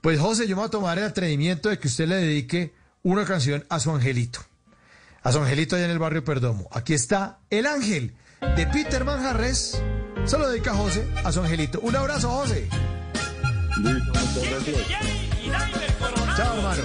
Pues 0.00 0.18
José, 0.18 0.46
yo 0.46 0.56
me 0.56 0.60
voy 0.60 0.68
a 0.68 0.70
tomar 0.70 0.98
el 0.98 1.04
atrevimiento 1.04 1.68
de 1.68 1.78
que 1.78 1.88
usted 1.88 2.06
le 2.06 2.16
dedique 2.16 2.74
una 3.02 3.24
canción 3.24 3.64
a 3.68 3.80
su 3.80 3.90
angelito. 3.90 4.40
A 5.22 5.32
su 5.32 5.38
angelito 5.38 5.76
allá 5.76 5.84
en 5.84 5.90
el 5.90 5.98
barrio 5.98 6.24
Perdomo. 6.24 6.68
Aquí 6.72 6.94
está 6.94 7.40
El 7.50 7.66
Ángel 7.66 8.14
de 8.56 8.66
Peter 8.66 9.04
Manjarres. 9.04 9.82
Se 10.24 10.38
lo 10.38 10.48
dedica 10.48 10.74
José 10.74 11.06
a 11.24 11.32
su 11.32 11.40
angelito. 11.40 11.80
Un 11.80 11.96
abrazo, 11.96 12.30
José. 12.30 12.68
Chao, 16.36 16.56
hermano. 16.56 16.82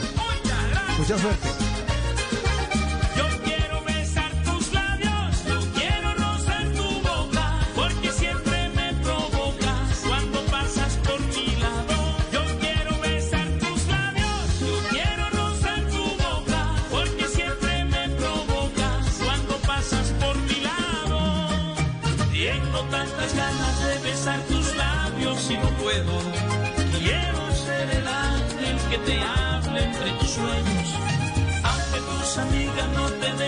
Mucha 0.97 1.17
suerte. 1.17 1.74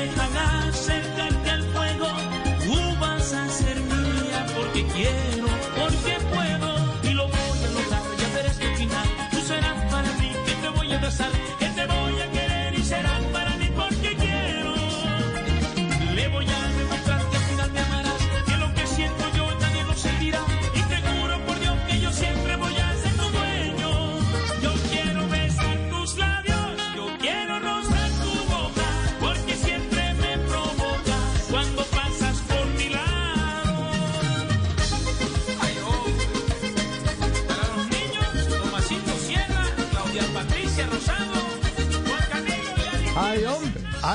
No 0.06 0.30
te 0.72 0.87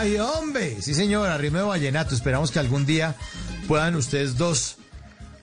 Ay, 0.02 0.16
hombre. 0.18 0.82
Sí, 0.82 0.94
señor, 0.94 1.28
arrime 1.28 1.62
vallenato. 1.62 2.12
Esperamos 2.12 2.50
que 2.50 2.58
algún 2.58 2.84
día 2.84 3.14
puedan 3.68 3.94
ustedes 3.94 4.36
dos, 4.36 4.78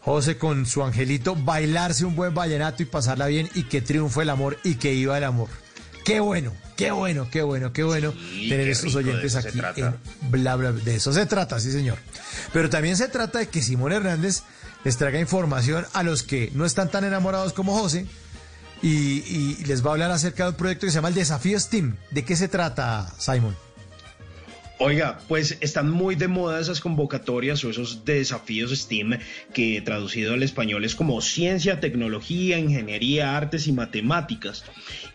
José 0.01 0.37
con 0.37 0.65
su 0.65 0.83
angelito, 0.83 1.33
bailarse 1.33 2.03
un 2.03 2.13
buen 2.13 2.33
vallenato 2.33 2.83
y 2.83 2.85
pasarla 2.85 3.27
bien 3.27 3.49
y 3.55 3.63
que 3.63 3.79
triunfe 3.79 4.23
el 4.23 4.29
amor 4.29 4.57
y 4.65 4.75
que 4.75 4.93
iba 4.93 5.17
el 5.17 5.23
amor. 5.23 5.47
Qué 6.03 6.19
bueno, 6.19 6.51
qué 6.75 6.91
bueno, 6.91 7.29
qué 7.31 7.41
bueno, 7.41 7.71
qué 7.71 7.83
bueno 7.83 8.11
tener 8.11 8.65
qué 8.65 8.71
estos 8.71 8.91
de 8.91 8.99
oyentes 8.99 9.37
aquí 9.37 9.61
en 9.77 9.95
Bla 10.29 10.57
Bla. 10.57 10.73
De 10.73 10.95
eso 10.95 11.13
se 11.13 11.25
trata, 11.25 11.57
sí, 11.61 11.71
señor. 11.71 11.97
Pero 12.51 12.69
también 12.69 12.97
se 12.97 13.07
trata 13.07 13.39
de 13.39 13.47
que 13.47 13.61
Simón 13.61 13.93
Hernández 13.93 14.43
les 14.83 14.97
traiga 14.97 15.21
información 15.21 15.85
a 15.93 16.03
los 16.03 16.23
que 16.23 16.51
no 16.53 16.65
están 16.65 16.91
tan 16.91 17.05
enamorados 17.05 17.53
como 17.53 17.79
José 17.79 18.07
y, 18.81 18.89
y 18.89 19.63
les 19.67 19.85
va 19.85 19.91
a 19.91 19.93
hablar 19.93 20.11
acerca 20.11 20.43
de 20.43 20.49
un 20.49 20.55
proyecto 20.57 20.85
que 20.85 20.91
se 20.91 20.95
llama 20.95 21.07
el 21.07 21.15
Desafío 21.15 21.57
Steam. 21.57 21.95
¿De 22.11 22.25
qué 22.25 22.35
se 22.35 22.49
trata, 22.49 23.09
Simon? 23.19 23.68
Oiga, 24.81 25.19
pues 25.27 25.57
están 25.59 25.91
muy 25.91 26.15
de 26.15 26.29
moda 26.29 26.57
esas 26.57 26.79
convocatorias 26.79 27.65
o 27.65 27.69
esos 27.69 28.05
desafíos 28.05 28.71
STEAM 28.71 29.19
que 29.53 29.81
traducido 29.81 30.33
al 30.33 30.41
español 30.41 30.85
es 30.85 30.95
como 30.95 31.19
ciencia, 31.19 31.81
tecnología, 31.81 32.57
ingeniería, 32.57 33.35
artes 33.35 33.67
y 33.67 33.73
matemáticas. 33.73 34.63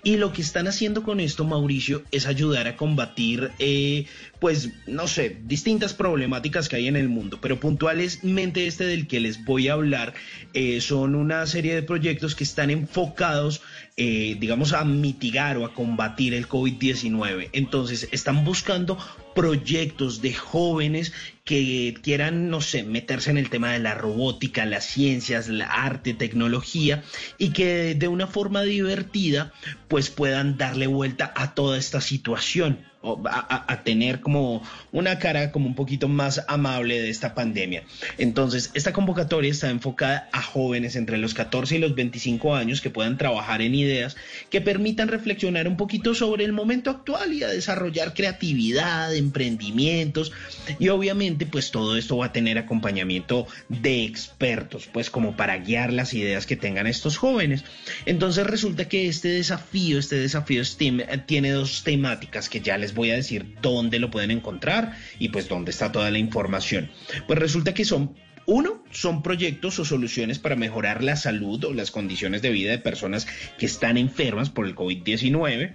Y 0.03 0.19
lo 0.19 0.35
que 0.35 0.43
están 0.43 0.67
haciendo 0.67 1.03
con 1.03 1.19
esto, 1.19 1.47
Mauricio, 1.47 2.03
es 2.11 2.27
ayudar 2.27 2.69
a 2.69 2.77
combatir, 2.77 3.53
eh, 3.59 4.05
pues, 4.39 4.69
no 4.87 5.09
sé, 5.09 5.39
distintas 5.47 5.95
problemáticas 5.95 6.69
que 6.69 6.77
hay 6.77 6.87
en 6.87 6.97
el 6.97 7.09
mundo. 7.09 7.39
Pero 7.41 7.59
puntualmente 7.59 8.67
este 8.67 8.85
del 8.85 9.07
que 9.07 9.21
les 9.21 9.47
voy 9.47 9.69
a 9.69 9.73
hablar 9.73 10.13
eh, 10.53 10.83
son 10.83 11.15
una 11.15 11.47
serie 11.47 11.75
de 11.75 11.83
proyectos 11.83 12.35
que 12.35 12.45
están 12.45 12.69
enfocados, 12.69 13.63
eh, 13.97 14.37
digamos, 14.41 14.73
a 14.73 14.85
mitigar 14.85 15.57
o 15.57 15.65
a 15.65 15.73
combatir 15.73 16.35
el 16.35 16.49
COVID-19. 16.49 17.51
Entonces, 17.53 18.09
están 18.11 18.45
buscando 18.45 18.99
proyectos 19.37 20.21
de 20.21 20.35
jóvenes 20.35 21.13
que 21.45 21.95
quieran, 22.03 22.51
no 22.51 22.61
sé, 22.61 22.83
meterse 22.83 23.31
en 23.31 23.39
el 23.39 23.51
tema 23.51 23.73
de 23.73 23.79
la 23.79 23.95
robótica, 23.95 24.67
las 24.67 24.85
ciencias, 24.85 25.49
la 25.49 25.67
arte, 25.67 26.13
tecnología, 26.13 27.05
y 27.39 27.51
que 27.51 27.95
de 27.95 28.09
una 28.09 28.27
forma 28.27 28.63
divertida, 28.63 29.53
pues 29.87 30.11
puedan 30.11 30.57
darle 30.57 30.89
vuelta 30.89 31.33
a 31.37 31.55
toda 31.55 31.79
esta 31.79 32.01
situación 32.01 32.79
a, 33.27 33.65
a- 33.73 33.83
tener 33.85 34.21
como 34.21 34.63
una 34.93 35.19
cara 35.19 35.53
como 35.53 35.67
un 35.67 35.75
poquito 35.75 36.09
más 36.09 36.43
amable 36.49 37.01
de 37.01 37.11
esta 37.11 37.35
pandemia. 37.35 37.83
Entonces, 38.19 38.71
esta 38.75 38.93
convocatoria 38.93 39.51
está 39.51 39.69
enfocada 39.71 40.29
a 40.33 40.41
jóvenes 40.43 40.97
entre 40.97 41.19
los 41.19 41.35
14 41.35 41.77
y 41.77 41.79
los 41.79 41.95
25 41.95 42.55
años 42.55 42.81
que 42.81 42.91
puedan 42.91 43.19
trabajar 43.19 43.61
en 43.61 43.75
ideas 43.75 44.17
que 44.49 44.61
permitan 44.61 45.09
reflexionar 45.09 45.69
un 45.69 45.77
poquito 45.77 46.15
sobre 46.15 46.45
el 46.45 46.53
momento 46.53 46.91
actual 46.91 47.33
y 47.35 47.43
a 47.43 47.49
desarrollar 47.49 48.15
creatividad, 48.15 49.15
emprendimientos 49.15 50.33
y 50.79 50.89
obviamente 50.89 51.45
pues 51.47 51.71
todo 51.71 51.97
esto 51.97 52.17
va 52.17 52.27
a 52.27 52.33
tener 52.33 52.57
acompañamiento 52.59 53.47
de 53.69 54.05
expertos, 54.05 54.89
pues 54.93 55.11
como 55.11 55.37
para 55.37 55.59
guiar 55.59 55.93
las 55.93 56.15
ideas 56.15 56.47
que 56.47 56.57
tengan 56.57 56.87
estos 56.87 57.19
jóvenes. 57.19 57.65
Entonces 58.07 58.47
resulta 58.47 58.89
que 58.89 59.09
este 59.09 59.29
desafío, 59.29 59.99
este 59.99 60.17
desafío 60.17 60.65
STEAM 60.65 61.03
tiene 61.27 61.51
dos 61.51 61.83
temáticas 61.85 62.49
que 62.49 62.61
ya 62.61 62.79
les 62.79 62.94
voy 62.95 63.11
a 63.11 63.17
decir 63.17 63.55
dónde 63.61 63.99
lo 63.99 64.11
pueden 64.11 64.31
encontrar 64.31 64.93
y 65.19 65.29
pues 65.29 65.49
dónde 65.49 65.71
está 65.71 65.93
toda 65.93 66.11
la 66.11 66.19
información. 66.19 66.91
Pues 67.27 67.39
resulta 67.39 67.75
que 67.75 67.85
son 67.85 68.15
uno, 68.47 68.83
son 68.91 69.23
proyectos 69.23 69.79
o 69.79 69.85
soluciones 69.85 70.39
para 70.39 70.57
mejorar 70.57 71.03
la 71.03 71.17
salud 71.17 71.65
o 71.65 71.73
las 71.73 71.91
condiciones 71.91 72.43
de 72.43 72.51
vida 72.51 72.71
de 72.71 72.79
personas 72.79 73.27
que 73.59 73.67
están 73.67 73.97
enfermas 73.97 74.51
por 74.51 74.67
el 74.67 74.75
COVID-19. 74.75 75.75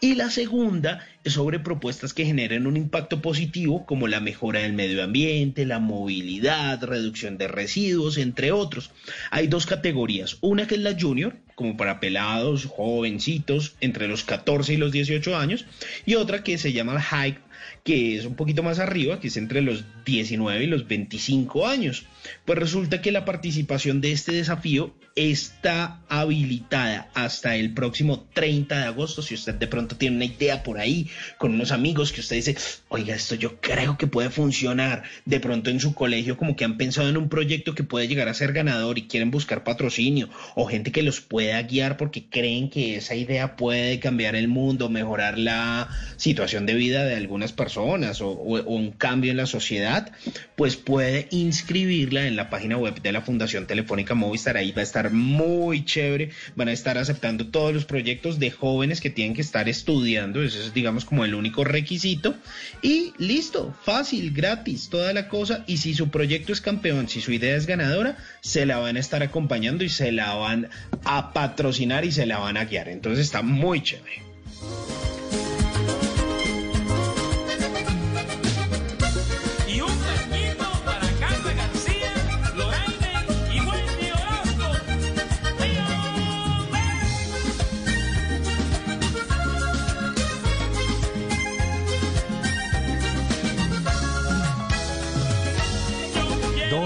Y 0.00 0.14
la 0.14 0.30
segunda 0.30 1.06
es 1.24 1.34
sobre 1.34 1.58
propuestas 1.58 2.14
que 2.14 2.24
generen 2.24 2.66
un 2.66 2.76
impacto 2.76 3.20
positivo 3.20 3.86
como 3.86 4.08
la 4.08 4.20
mejora 4.20 4.60
del 4.60 4.72
medio 4.72 5.02
ambiente, 5.02 5.66
la 5.66 5.78
movilidad, 5.78 6.82
reducción 6.82 7.38
de 7.38 7.48
residuos, 7.48 8.18
entre 8.18 8.52
otros. 8.52 8.90
Hay 9.30 9.46
dos 9.46 9.66
categorías, 9.66 10.38
una 10.40 10.66
que 10.66 10.76
es 10.76 10.80
la 10.80 10.98
junior, 10.98 11.36
como 11.54 11.76
para 11.76 12.00
pelados, 12.00 12.66
jovencitos, 12.66 13.74
entre 13.80 14.08
los 14.08 14.24
14 14.24 14.74
y 14.74 14.76
los 14.76 14.92
18 14.92 15.36
años, 15.36 15.66
y 16.06 16.14
otra 16.14 16.42
que 16.42 16.58
se 16.58 16.72
llama 16.72 17.00
high 17.00 17.38
que 17.84 18.16
es 18.16 18.24
un 18.24 18.34
poquito 18.34 18.62
más 18.62 18.78
arriba, 18.78 19.20
que 19.20 19.28
es 19.28 19.36
entre 19.36 19.62
los 19.62 19.84
19 20.04 20.64
y 20.64 20.66
los 20.66 20.86
25 20.86 21.66
años. 21.66 22.06
Pues 22.44 22.58
resulta 22.58 23.00
que 23.02 23.12
la 23.12 23.24
participación 23.24 24.00
de 24.00 24.12
este 24.12 24.32
desafío 24.32 24.94
está 25.20 26.00
habilitada 26.08 27.10
hasta 27.14 27.56
el 27.56 27.74
próximo 27.74 28.26
30 28.32 28.78
de 28.78 28.84
agosto. 28.86 29.20
Si 29.20 29.34
usted 29.34 29.54
de 29.54 29.66
pronto 29.66 29.96
tiene 29.96 30.16
una 30.16 30.24
idea 30.24 30.62
por 30.62 30.78
ahí 30.78 31.08
con 31.36 31.52
unos 31.52 31.72
amigos 31.72 32.12
que 32.12 32.20
usted 32.20 32.36
dice, 32.36 32.56
oiga, 32.88 33.14
esto 33.14 33.34
yo 33.34 33.60
creo 33.60 33.98
que 33.98 34.06
puede 34.06 34.30
funcionar. 34.30 35.02
De 35.24 35.40
pronto 35.40 35.70
en 35.70 35.80
su 35.80 35.94
colegio 35.94 36.36
como 36.36 36.56
que 36.56 36.64
han 36.64 36.78
pensado 36.78 37.08
en 37.08 37.16
un 37.16 37.28
proyecto 37.28 37.74
que 37.74 37.84
puede 37.84 38.08
llegar 38.08 38.28
a 38.28 38.34
ser 38.34 38.52
ganador 38.52 38.98
y 38.98 39.08
quieren 39.08 39.30
buscar 39.30 39.62
patrocinio 39.62 40.30
o 40.54 40.66
gente 40.66 40.92
que 40.92 41.02
los 41.02 41.20
pueda 41.20 41.60
guiar 41.62 41.96
porque 41.96 42.24
creen 42.28 42.70
que 42.70 42.96
esa 42.96 43.14
idea 43.14 43.56
puede 43.56 44.00
cambiar 44.00 44.36
el 44.36 44.48
mundo, 44.48 44.88
mejorar 44.88 45.38
la 45.38 45.88
situación 46.16 46.66
de 46.66 46.74
vida 46.74 47.04
de 47.04 47.16
algunas 47.16 47.52
personas 47.52 48.20
o, 48.20 48.30
un 48.30 48.92
cambio 48.92 49.30
en 49.30 49.36
la 49.36 49.46
sociedad, 49.46 50.12
pues 50.56 50.76
puede 50.76 51.28
inscribirla 51.30 52.26
en 52.26 52.36
la 52.36 52.50
página 52.50 52.76
web 52.76 53.00
de 53.00 53.12
la 53.12 53.20
Fundación 53.20 53.66
Telefónica 53.66 54.14
Movistar. 54.14 54.56
Ahí 54.56 54.72
va 54.72 54.80
a 54.80 54.84
muy 55.12 55.84
chévere. 55.84 56.30
Van 56.56 56.68
a 56.68 56.72
estar 56.72 56.98
aceptando 56.98 57.46
todos 57.48 57.74
los 57.74 57.84
proyectos 57.84 58.38
de 58.38 58.50
jóvenes 58.50 59.00
que 59.00 59.10
tienen 59.10 59.34
que 59.34 59.40
estar 59.40 59.68
estudiando. 59.68 60.42
Eso 60.42 60.60
es, 60.60 60.74
digamos, 60.74 61.04
como 61.04 61.24
el 61.24 61.34
único 61.34 61.64
requisito. 61.64 62.34
Y 62.82 63.12
listo, 63.18 63.74
fácil, 63.82 64.32
gratis, 64.32 64.88
toda 64.88 65.12
la 65.12 65.28
cosa. 65.28 65.64
Y 65.66 65.78
si 65.78 65.94
su 65.94 66.08
proyecto 66.10 66.52
es 66.52 66.60
campeón, 66.60 67.08
si 67.08 67.20
su 67.20 67.32
idea 67.32 67.56
es 67.56 67.66
ganadora, 67.66 68.16
se 68.40 68.66
la 68.66 68.78
van 68.78 68.96
a 68.96 69.00
estar 69.00 69.22
acompañando 69.22 69.84
y 69.84 69.88
se 69.88 70.12
la 70.12 70.34
van 70.34 70.68
a 71.04 71.32
patrocinar 71.32 72.04
y 72.04 72.12
se 72.12 72.26
la 72.26 72.38
van 72.38 72.56
a 72.56 72.64
guiar. 72.64 72.88
Entonces 72.88 73.26
está 73.26 73.42
muy 73.42 73.82
chévere. 73.82 74.29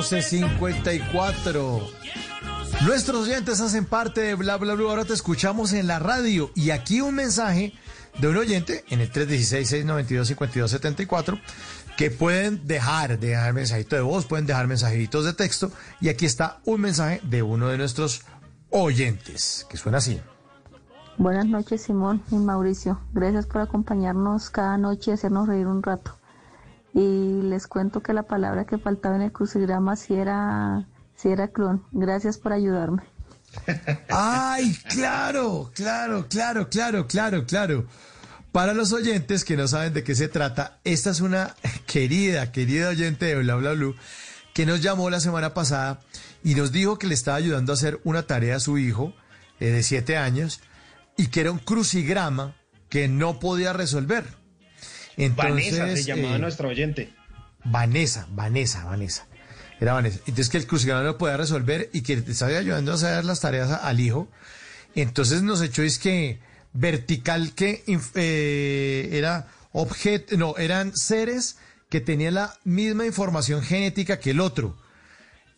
12.54. 0.05 1.81
Nuestros 2.85 3.27
oyentes 3.27 3.63
hacen 3.63 3.87
parte 3.87 4.21
de 4.21 4.35
Bla 4.35 4.59
Bla 4.59 4.75
Bla. 4.75 4.91
Ahora 4.91 5.07
te 5.07 5.15
escuchamos 5.15 5.73
en 5.73 5.87
la 5.87 5.99
radio. 5.99 6.51
Y 6.55 6.73
aquí 6.73 7.01
un 7.01 7.15
mensaje 7.15 7.73
de 8.19 8.29
un 8.29 8.37
oyente 8.37 8.85
en 8.91 9.01
el 9.01 9.11
316-692-5274 9.11 11.41
que 11.97 12.11
pueden 12.11 12.67
dejar, 12.67 13.19
dejar 13.19 13.55
mensajito 13.55 13.97
de 13.97 14.03
voz, 14.03 14.27
pueden 14.27 14.45
dejar 14.45 14.67
mensajitos 14.67 15.25
de 15.25 15.33
texto. 15.33 15.73
Y 16.03 16.11
aquí 16.11 16.27
está 16.27 16.59
un 16.67 16.83
mensaje 16.83 17.23
de 17.23 17.43
uno 17.43 17.69
de 17.69 17.79
nuestros 17.79 18.27
oyentes 18.69 19.67
que 19.71 19.79
suena 19.79 19.97
así. 19.99 20.21
Buenas 21.17 21.47
noches, 21.47 21.81
Simón 21.81 22.23
y 22.31 22.35
Mauricio. 22.35 23.01
Gracias 23.15 23.47
por 23.47 23.63
acompañarnos 23.63 24.51
cada 24.51 24.77
noche 24.77 25.13
y 25.13 25.15
hacernos 25.15 25.49
reír 25.49 25.67
un 25.67 25.83
rato. 25.83 26.19
Y 26.95 27.43
les 27.43 27.67
cuento 27.67 28.03
que 28.03 28.13
la 28.13 28.23
palabra 28.23 28.67
que 28.67 28.79
faltaba 28.79 29.17
en 29.17 29.23
el 29.23 29.33
crucigrama 29.33 29.97
sí 29.97 30.15
era, 30.15 30.87
era 31.25 31.49
clon. 31.49 31.85
Gracias 31.91 32.39
por 32.39 32.53
ayudarme. 32.53 33.03
¡Ay, 34.11 34.77
claro! 34.89 35.71
Claro, 35.75 36.27
claro, 36.29 36.69
claro, 36.69 37.07
claro, 37.07 37.47
claro. 37.47 37.87
Para 38.53 38.73
los 38.73 38.93
oyentes 38.93 39.45
que 39.45 39.57
no 39.57 39.67
saben 39.67 39.93
de 39.93 40.05
qué 40.05 40.15
se 40.15 40.29
trata, 40.29 40.79
esta 40.85 41.11
es 41.11 41.21
una 41.21 41.57
querida, 41.87 42.53
querida 42.53 42.91
oyente 42.91 43.27
de 43.27 43.37
Bla 43.43 43.57
Bla 43.57 43.75
que 44.53 44.65
nos 44.65 44.81
llamó 44.81 45.11
la 45.11 45.19
semana 45.19 45.53
pasada 45.53 46.01
y 46.45 46.55
nos 46.55 46.71
dijo 46.71 46.97
que 46.97 47.09
le 47.09 47.15
estaba 47.15 47.37
ayudando 47.37 47.73
a 47.73 47.75
hacer 47.75 48.01
una 48.05 48.23
tarea 48.23 48.57
a 48.57 48.61
su 48.61 48.79
hijo 48.79 49.13
eh, 49.59 49.67
de 49.71 49.83
siete 49.83 50.17
años 50.17 50.61
y 51.17 51.27
que 51.27 51.41
era 51.41 51.51
un 51.51 51.59
crucigrama 51.59 52.55
que 52.89 53.09
no 53.09 53.41
podía 53.41 53.73
resolver. 53.73 54.44
Entonces, 55.17 55.79
Vanessa 55.79 55.97
se 55.97 56.05
llamaba 56.05 56.37
eh, 56.37 56.39
nuestra 56.41 56.69
oyente. 56.69 57.13
Vanessa, 57.65 58.27
Vanessa, 58.31 58.85
Vanessa. 58.85 59.27
Era 59.81 59.95
Vanessa. 59.95 60.19
Entonces 60.21 60.49
que 60.49 60.59
el 60.59 60.67
crucigrama 60.67 61.03
lo 61.03 61.19
podía 61.19 61.37
resolver 61.37 61.91
y 61.93 62.03
que 62.03 62.15
estaba 62.15 62.53
ayudando 62.57 62.93
a 62.93 62.95
hacer 62.95 63.25
las 63.25 63.41
tareas 63.41 63.71
a- 63.71 63.77
al 63.77 64.01
hijo. 64.01 64.29
Entonces 64.95 65.43
nos 65.43 65.61
echó 65.63 65.83
es 65.83 65.99
que 65.99 66.39
vertical 66.73 67.53
que 67.55 67.83
eh, 68.15 69.09
era 69.13 69.49
objeto, 69.73 70.37
no, 70.37 70.57
eran 70.57 70.95
seres 70.97 71.57
que 71.89 72.01
tenían 72.01 72.35
la 72.35 72.55
misma 72.65 73.07
información 73.07 73.63
genética 73.63 74.19
que 74.21 74.31
el 74.31 74.41
otro. 74.41 74.77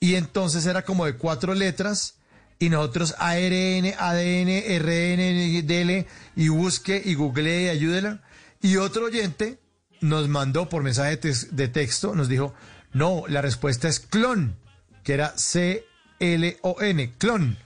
Y 0.00 0.14
entonces 0.14 0.66
era 0.66 0.82
como 0.82 1.06
de 1.06 1.14
cuatro 1.16 1.54
letras 1.54 2.14
y 2.58 2.68
nosotros 2.70 3.14
ARN, 3.18 3.94
ADN, 3.98 4.78
RN, 4.78 5.62
DL 5.66 6.06
y 6.36 6.48
busque 6.48 7.00
y 7.04 7.14
googlee 7.14 7.64
y 7.64 7.68
ayúdela. 7.68 8.22
Y 8.66 8.78
otro 8.78 9.04
oyente 9.04 9.60
nos 10.00 10.26
mandó 10.26 10.68
por 10.68 10.82
mensaje 10.82 11.20
de, 11.52 11.68
texto, 11.68 12.16
nos 12.16 12.28
dijo, 12.28 12.52
no, 12.92 13.22
la 13.28 13.40
respuesta 13.40 13.86
es 13.86 14.00
clon, 14.00 14.56
que 15.04 15.14
era 15.14 15.38
C-L-O-N, 15.38 17.12
clon. 17.16 17.56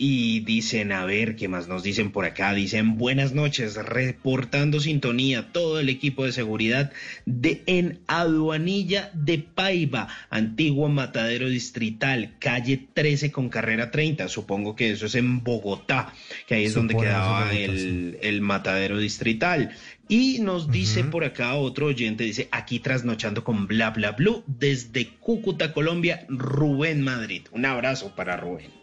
y 0.00 0.40
dicen, 0.40 0.92
a 0.92 1.04
ver, 1.04 1.34
¿qué 1.34 1.48
más 1.48 1.66
nos 1.66 1.82
dicen 1.82 2.12
por 2.12 2.24
acá? 2.24 2.54
Dicen, 2.54 2.96
buenas 2.96 3.32
noches, 3.32 3.74
reportando 3.74 4.78
sintonía, 4.78 5.50
todo 5.50 5.80
el 5.80 5.88
equipo 5.88 6.24
de 6.24 6.30
seguridad 6.30 6.92
de 7.26 7.64
en 7.66 7.98
Aduanilla 8.06 9.10
de 9.12 9.38
Paiva, 9.38 10.06
antiguo 10.30 10.88
matadero 10.88 11.48
distrital, 11.48 12.36
calle 12.38 12.86
13 12.94 13.32
con 13.32 13.48
carrera 13.48 13.90
30. 13.90 14.28
Supongo 14.28 14.76
que 14.76 14.92
eso 14.92 15.06
es 15.06 15.16
en 15.16 15.42
Bogotá, 15.42 16.14
que 16.46 16.54
ahí 16.54 16.66
es 16.66 16.74
donde 16.74 16.96
quedaba 16.96 17.52
el, 17.52 18.18
el 18.22 18.40
matadero 18.40 18.98
distrital. 18.98 19.74
Y 20.08 20.38
nos 20.38 20.70
dice 20.70 21.02
por 21.02 21.24
acá 21.24 21.56
otro 21.56 21.86
oyente, 21.86 22.22
dice, 22.22 22.48
aquí 22.52 22.78
trasnochando 22.78 23.42
con 23.42 23.66
bla 23.66 23.90
bla 23.90 24.12
blue, 24.12 24.44
desde 24.46 25.08
Cúcuta, 25.08 25.72
Colombia, 25.72 26.24
Rubén 26.28 27.02
Madrid. 27.02 27.42
Un 27.50 27.66
abrazo 27.66 28.14
para 28.14 28.36
Rubén. 28.36 28.78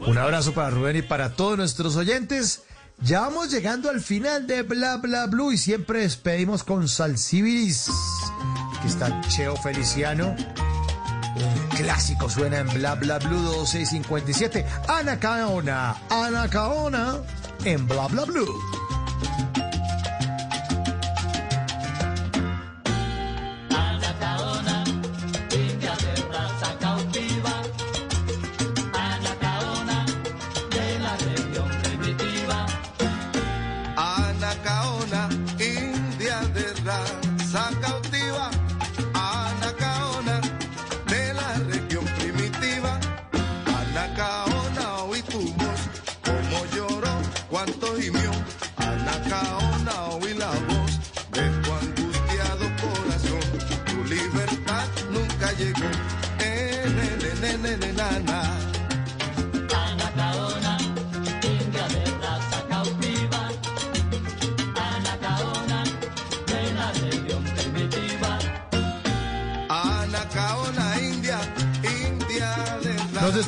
Un 0.00 0.18
abrazo 0.18 0.52
para 0.52 0.70
Rubén 0.70 0.96
y 0.96 1.02
para 1.02 1.34
todos 1.34 1.56
nuestros 1.56 1.96
oyentes. 1.96 2.62
Ya 3.02 3.20
vamos 3.20 3.50
llegando 3.50 3.90
al 3.90 4.00
final 4.00 4.46
de 4.46 4.62
Bla 4.62 4.96
Bla 4.96 5.26
Blue 5.26 5.52
y 5.52 5.58
siempre 5.58 6.00
despedimos 6.00 6.64
con 6.64 6.88
Salsibiris. 6.88 7.88
Aquí 8.78 8.88
está 8.88 9.20
Cheo 9.28 9.56
Feliciano. 9.56 10.34
Un 11.36 11.76
clásico 11.76 12.30
suena 12.30 12.58
en 12.58 12.68
Bla 12.72 12.94
Bla 12.94 13.18
Blue 13.18 13.40
2657. 13.40 14.64
Ana 14.88 15.18
Caona, 15.18 15.96
Ana 16.08 16.48
Caona 16.48 17.16
en 17.64 17.86
Bla 17.86 18.06
Bla 18.06 18.24
Blue. 18.24 18.54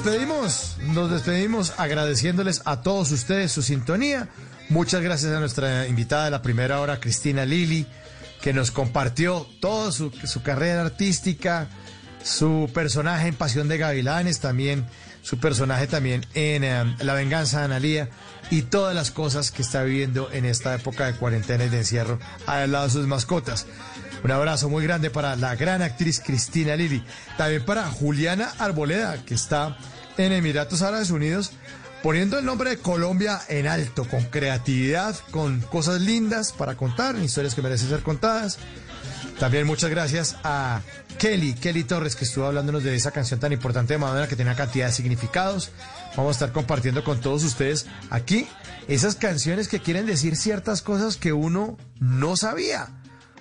Nos 0.08 1.10
despedimos 1.10 1.74
agradeciéndoles 1.76 2.62
a 2.64 2.80
todos 2.80 3.10
ustedes 3.12 3.52
su 3.52 3.60
sintonía. 3.60 4.28
Muchas 4.70 5.02
gracias 5.02 5.32
a 5.32 5.40
nuestra 5.40 5.86
invitada 5.86 6.24
de 6.24 6.30
la 6.30 6.40
primera 6.40 6.80
hora, 6.80 6.98
Cristina 6.98 7.44
Lili, 7.44 7.86
que 8.40 8.54
nos 8.54 8.70
compartió 8.70 9.46
toda 9.60 9.92
su, 9.92 10.10
su 10.10 10.42
carrera 10.42 10.80
artística, 10.80 11.68
su 12.22 12.70
personaje 12.72 13.28
en 13.28 13.34
Pasión 13.34 13.68
de 13.68 13.76
Gavilanes, 13.76 14.40
también 14.40 14.86
su 15.20 15.38
personaje 15.38 15.86
también 15.86 16.24
en 16.32 16.64
eh, 16.64 16.96
La 17.00 17.12
Venganza 17.12 17.58
de 17.58 17.64
Analía 17.66 18.08
y 18.50 18.62
todas 18.62 18.94
las 18.94 19.10
cosas 19.10 19.50
que 19.50 19.60
está 19.60 19.82
viviendo 19.82 20.30
en 20.32 20.46
esta 20.46 20.74
época 20.74 21.04
de 21.04 21.14
cuarentena 21.14 21.64
y 21.64 21.68
de 21.68 21.78
encierro 21.78 22.18
al 22.46 22.72
lado 22.72 22.86
de 22.86 22.92
sus 22.92 23.06
mascotas. 23.06 23.66
Un 24.24 24.30
abrazo 24.30 24.70
muy 24.70 24.82
grande 24.84 25.10
para 25.10 25.36
la 25.36 25.54
gran 25.54 25.82
actriz 25.82 26.20
Cristina 26.24 26.76
Lili. 26.76 27.04
También 27.36 27.62
para 27.64 27.84
Juliana 27.90 28.52
Arboleda, 28.58 29.22
que 29.24 29.34
está 29.34 29.76
en 30.18 30.32
Emiratos 30.32 30.82
Árabes 30.82 31.10
Unidos 31.10 31.52
poniendo 32.02 32.38
el 32.38 32.44
nombre 32.44 32.70
de 32.70 32.78
Colombia 32.78 33.40
en 33.48 33.66
alto, 33.66 34.06
con 34.06 34.24
creatividad, 34.24 35.16
con 35.30 35.60
cosas 35.60 36.00
lindas 36.00 36.52
para 36.52 36.76
contar, 36.76 37.16
historias 37.16 37.54
que 37.54 37.62
merecen 37.62 37.88
ser 37.88 38.02
contadas. 38.02 38.58
También 39.38 39.66
muchas 39.66 39.90
gracias 39.90 40.36
a 40.42 40.80
Kelly, 41.18 41.54
Kelly 41.54 41.84
Torres, 41.84 42.16
que 42.16 42.24
estuvo 42.24 42.46
hablándonos 42.46 42.82
de 42.82 42.94
esa 42.94 43.12
canción 43.12 43.38
tan 43.38 43.52
importante 43.52 43.94
de 43.94 43.98
Madonna 43.98 44.26
que 44.26 44.36
tiene 44.36 44.50
una 44.50 44.56
cantidad 44.56 44.86
de 44.86 44.92
significados. 44.92 45.70
Vamos 46.16 46.30
a 46.30 46.32
estar 46.32 46.52
compartiendo 46.52 47.04
con 47.04 47.20
todos 47.20 47.44
ustedes 47.44 47.86
aquí 48.10 48.48
esas 48.88 49.14
canciones 49.14 49.68
que 49.68 49.80
quieren 49.80 50.06
decir 50.06 50.36
ciertas 50.36 50.82
cosas 50.82 51.16
que 51.16 51.32
uno 51.32 51.76
no 52.00 52.36
sabía. 52.36 52.88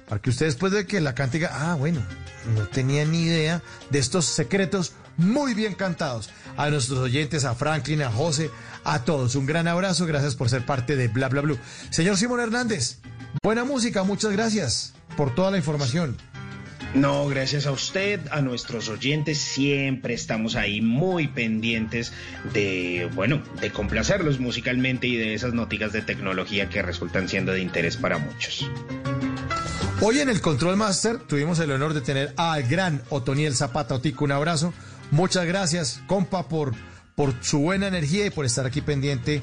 Para 0.07 0.21
que 0.21 0.29
ustedes 0.29 0.53
después 0.53 0.71
de 0.71 0.85
que 0.85 1.01
la 1.01 1.15
cante 1.15 1.45
ah, 1.47 1.75
bueno, 1.77 2.01
no 2.55 2.67
tenía 2.67 3.03
ni 3.05 3.23
idea 3.23 3.61
de 3.89 3.99
estos 3.99 4.25
secretos 4.25 4.93
muy 5.17 5.53
bien 5.53 5.73
cantados. 5.73 6.29
A 6.55 6.69
nuestros 6.69 6.99
oyentes, 6.99 7.45
a 7.45 7.55
Franklin, 7.55 8.01
a 8.03 8.11
José, 8.11 8.49
a 8.83 9.03
todos. 9.03 9.35
Un 9.35 9.45
gran 9.45 9.67
abrazo, 9.67 10.05
gracias 10.05 10.35
por 10.35 10.49
ser 10.49 10.65
parte 10.65 10.95
de 10.95 11.07
Bla 11.07 11.29
Bla 11.29 11.41
Blue. 11.41 11.59
Señor 11.89 12.17
Simón 12.17 12.39
Hernández, 12.39 12.99
buena 13.43 13.63
música, 13.65 14.03
muchas 14.03 14.31
gracias 14.31 14.93
por 15.15 15.35
toda 15.35 15.51
la 15.51 15.57
información. 15.57 16.17
No, 16.93 17.27
gracias 17.27 17.65
a 17.65 17.71
usted, 17.71 18.21
a 18.31 18.41
nuestros 18.41 18.87
oyentes, 18.87 19.39
siempre 19.39 20.13
estamos 20.13 20.55
ahí 20.55 20.81
muy 20.81 21.27
pendientes 21.27 22.13
de, 22.53 23.09
bueno, 23.13 23.43
de 23.59 23.71
complacerlos 23.71 24.39
musicalmente 24.39 25.07
y 25.07 25.17
de 25.17 25.33
esas 25.33 25.53
noticias 25.53 25.91
de 25.91 26.01
tecnología 26.01 26.69
que 26.69 26.81
resultan 26.81 27.27
siendo 27.27 27.51
de 27.51 27.59
interés 27.59 27.97
para 27.97 28.17
muchos. 28.17 28.69
Hoy 29.99 30.19
en 30.19 30.29
el 30.29 30.41
Control 30.41 30.77
Master 30.77 31.17
tuvimos 31.17 31.59
el 31.59 31.71
honor 31.71 31.93
de 31.93 32.01
tener 32.01 32.33
al 32.37 32.63
gran 32.63 33.01
Otoniel 33.09 33.55
Zapata 33.55 33.95
Otico. 33.95 34.25
Un 34.25 34.31
abrazo. 34.31 34.73
Muchas 35.11 35.45
gracias, 35.45 36.01
compa, 36.07 36.47
por, 36.47 36.73
por 37.15 37.33
su 37.41 37.59
buena 37.59 37.87
energía 37.87 38.25
y 38.25 38.29
por 38.29 38.45
estar 38.45 38.65
aquí 38.65 38.81
pendiente 38.81 39.41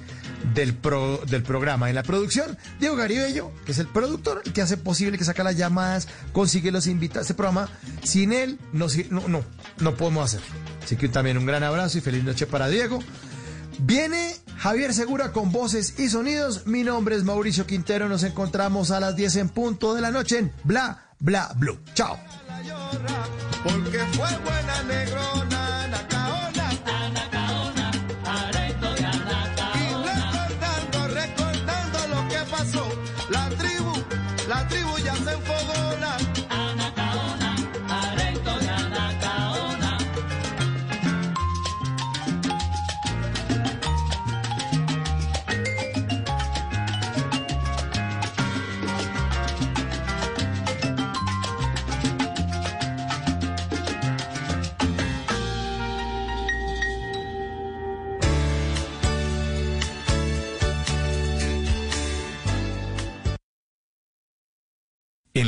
del, 0.54 0.74
pro, 0.74 1.20
del 1.26 1.42
programa. 1.42 1.88
En 1.88 1.94
la 1.94 2.02
producción, 2.02 2.56
Diego 2.78 2.96
Garibello, 2.96 3.50
que 3.64 3.72
es 3.72 3.78
el 3.78 3.88
productor, 3.88 4.42
el 4.44 4.52
que 4.52 4.62
hace 4.62 4.76
posible, 4.76 5.18
que 5.18 5.24
saca 5.24 5.42
las 5.42 5.56
llamadas, 5.56 6.08
consigue 6.32 6.70
los 6.70 6.86
invitados. 6.86 7.24
Este 7.24 7.34
programa, 7.34 7.68
sin 8.02 8.32
él, 8.32 8.58
no, 8.72 8.86
no, 9.10 9.28
no, 9.28 9.44
no 9.80 9.94
podemos 9.96 10.26
hacer. 10.26 10.40
Así 10.82 10.96
que 10.96 11.08
también 11.08 11.38
un 11.38 11.46
gran 11.46 11.62
abrazo 11.62 11.98
y 11.98 12.00
feliz 12.00 12.22
noche 12.24 12.46
para 12.46 12.68
Diego. 12.68 13.00
Viene 13.78 14.36
Javier 14.58 14.94
Segura 14.94 15.32
con 15.32 15.50
voces 15.50 15.98
y 15.98 16.08
sonidos. 16.08 16.66
Mi 16.66 16.84
nombre 16.84 17.16
es 17.16 17.24
Mauricio 17.24 17.66
Quintero. 17.66 18.08
Nos 18.08 18.22
encontramos 18.22 18.90
a 18.90 19.00
las 19.00 19.16
10 19.16 19.36
en 19.36 19.48
punto 19.48 19.94
de 19.94 20.00
la 20.00 20.10
noche 20.10 20.38
en 20.38 20.52
Bla 20.62 21.10
Bla 21.18 21.52
Blue. 21.56 21.78
Chao. 21.94 22.18
Porque 23.62 23.98
fue 24.12 24.53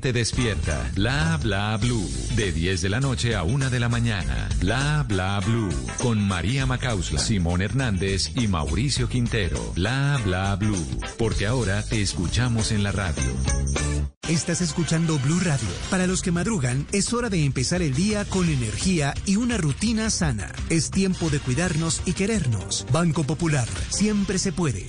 despierta. 0.00 0.90
Bla 0.94 1.38
bla 1.42 1.76
blue. 1.76 2.08
De 2.34 2.52
10 2.52 2.80
de 2.82 2.88
la 2.88 3.00
noche 3.00 3.34
a 3.34 3.42
1 3.42 3.70
de 3.70 3.80
la 3.80 3.88
mañana. 3.88 4.48
Bla 4.58 5.04
bla 5.06 5.40
blue. 5.40 5.70
Con 6.02 6.26
María 6.26 6.66
Macausla, 6.66 7.20
Simón 7.20 7.62
Hernández 7.62 8.32
y 8.34 8.48
Mauricio 8.48 9.08
Quintero. 9.08 9.72
Bla 9.74 10.18
bla 10.24 10.56
blue. 10.56 10.86
Porque 11.18 11.46
ahora 11.46 11.82
te 11.82 12.00
escuchamos 12.00 12.72
en 12.72 12.82
la 12.82 12.92
radio. 12.92 13.22
Estás 14.28 14.60
escuchando 14.60 15.18
Blue 15.18 15.40
Radio. 15.40 15.68
Para 15.90 16.06
los 16.06 16.22
que 16.22 16.30
madrugan, 16.30 16.86
es 16.92 17.12
hora 17.12 17.28
de 17.28 17.44
empezar 17.44 17.82
el 17.82 17.94
día 17.94 18.24
con 18.24 18.48
energía 18.48 19.12
y 19.26 19.34
una 19.34 19.56
rutina 19.56 20.08
sana. 20.08 20.52
Es 20.68 20.92
tiempo 20.92 21.30
de 21.30 21.40
cuidarnos 21.40 22.00
y 22.06 22.12
querernos. 22.12 22.86
Banco 22.92 23.24
Popular, 23.24 23.68
siempre 23.88 24.38
se 24.38 24.52
puede. 24.52 24.88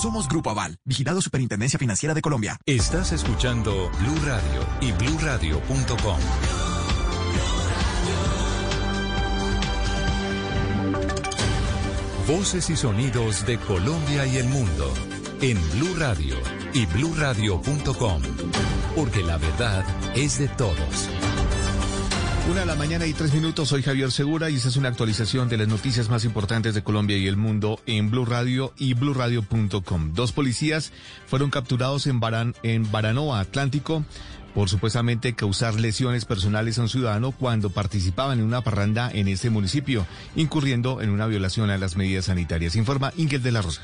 Somos 0.00 0.28
Grupo 0.28 0.48
Aval, 0.48 0.78
vigilado 0.86 1.20
Superintendencia 1.20 1.78
Financiera 1.78 2.14
de 2.14 2.22
Colombia. 2.22 2.58
Estás 2.64 3.12
escuchando 3.12 3.90
Blue 3.98 4.18
Radio 4.24 4.66
y 4.80 4.92
bluradio.com. 4.92 6.18
Voces 12.26 12.70
y 12.70 12.76
sonidos 12.76 13.44
de 13.44 13.58
Colombia 13.58 14.24
y 14.24 14.38
el 14.38 14.48
mundo 14.48 14.90
en 15.42 15.58
Blue 15.72 15.94
Radio 15.98 16.36
y 16.72 16.86
bluradio.com. 16.86 18.22
Porque 18.96 19.22
la 19.22 19.36
verdad 19.36 19.84
es 20.14 20.38
de 20.38 20.48
todos. 20.48 21.10
Una 22.48 22.60
de 22.60 22.66
la 22.66 22.74
mañana 22.74 23.06
y 23.06 23.12
tres 23.12 23.32
minutos, 23.32 23.68
soy 23.68 23.82
Javier 23.82 24.10
Segura 24.10 24.50
y 24.50 24.56
esta 24.56 24.68
es 24.68 24.76
una 24.76 24.88
actualización 24.88 25.48
de 25.48 25.56
las 25.56 25.68
noticias 25.68 26.08
más 26.08 26.24
importantes 26.24 26.74
de 26.74 26.82
Colombia 26.82 27.16
y 27.16 27.28
el 27.28 27.36
mundo 27.36 27.80
en 27.86 28.10
Blue 28.10 28.24
Radio 28.24 28.72
y 28.76 28.94
bluradio.com. 28.94 30.14
Dos 30.14 30.32
policías 30.32 30.92
fueron 31.26 31.50
capturados 31.50 32.06
en, 32.06 32.18
Baran, 32.18 32.54
en 32.62 32.90
Baranoa, 32.90 33.40
Atlántico, 33.40 34.04
por 34.54 34.68
supuestamente 34.68 35.34
causar 35.34 35.78
lesiones 35.78 36.24
personales 36.24 36.78
a 36.78 36.82
un 36.82 36.88
ciudadano 36.88 37.30
cuando 37.30 37.70
participaban 37.70 38.40
en 38.40 38.46
una 38.46 38.62
parranda 38.62 39.10
en 39.12 39.28
este 39.28 39.50
municipio, 39.50 40.06
incurriendo 40.34 41.02
en 41.02 41.10
una 41.10 41.26
violación 41.26 41.70
a 41.70 41.78
las 41.78 41.96
medidas 41.96 42.24
sanitarias. 42.24 42.74
Informa 42.74 43.12
Ingel 43.16 43.42
de 43.42 43.52
la 43.52 43.62
Rosa. 43.62 43.82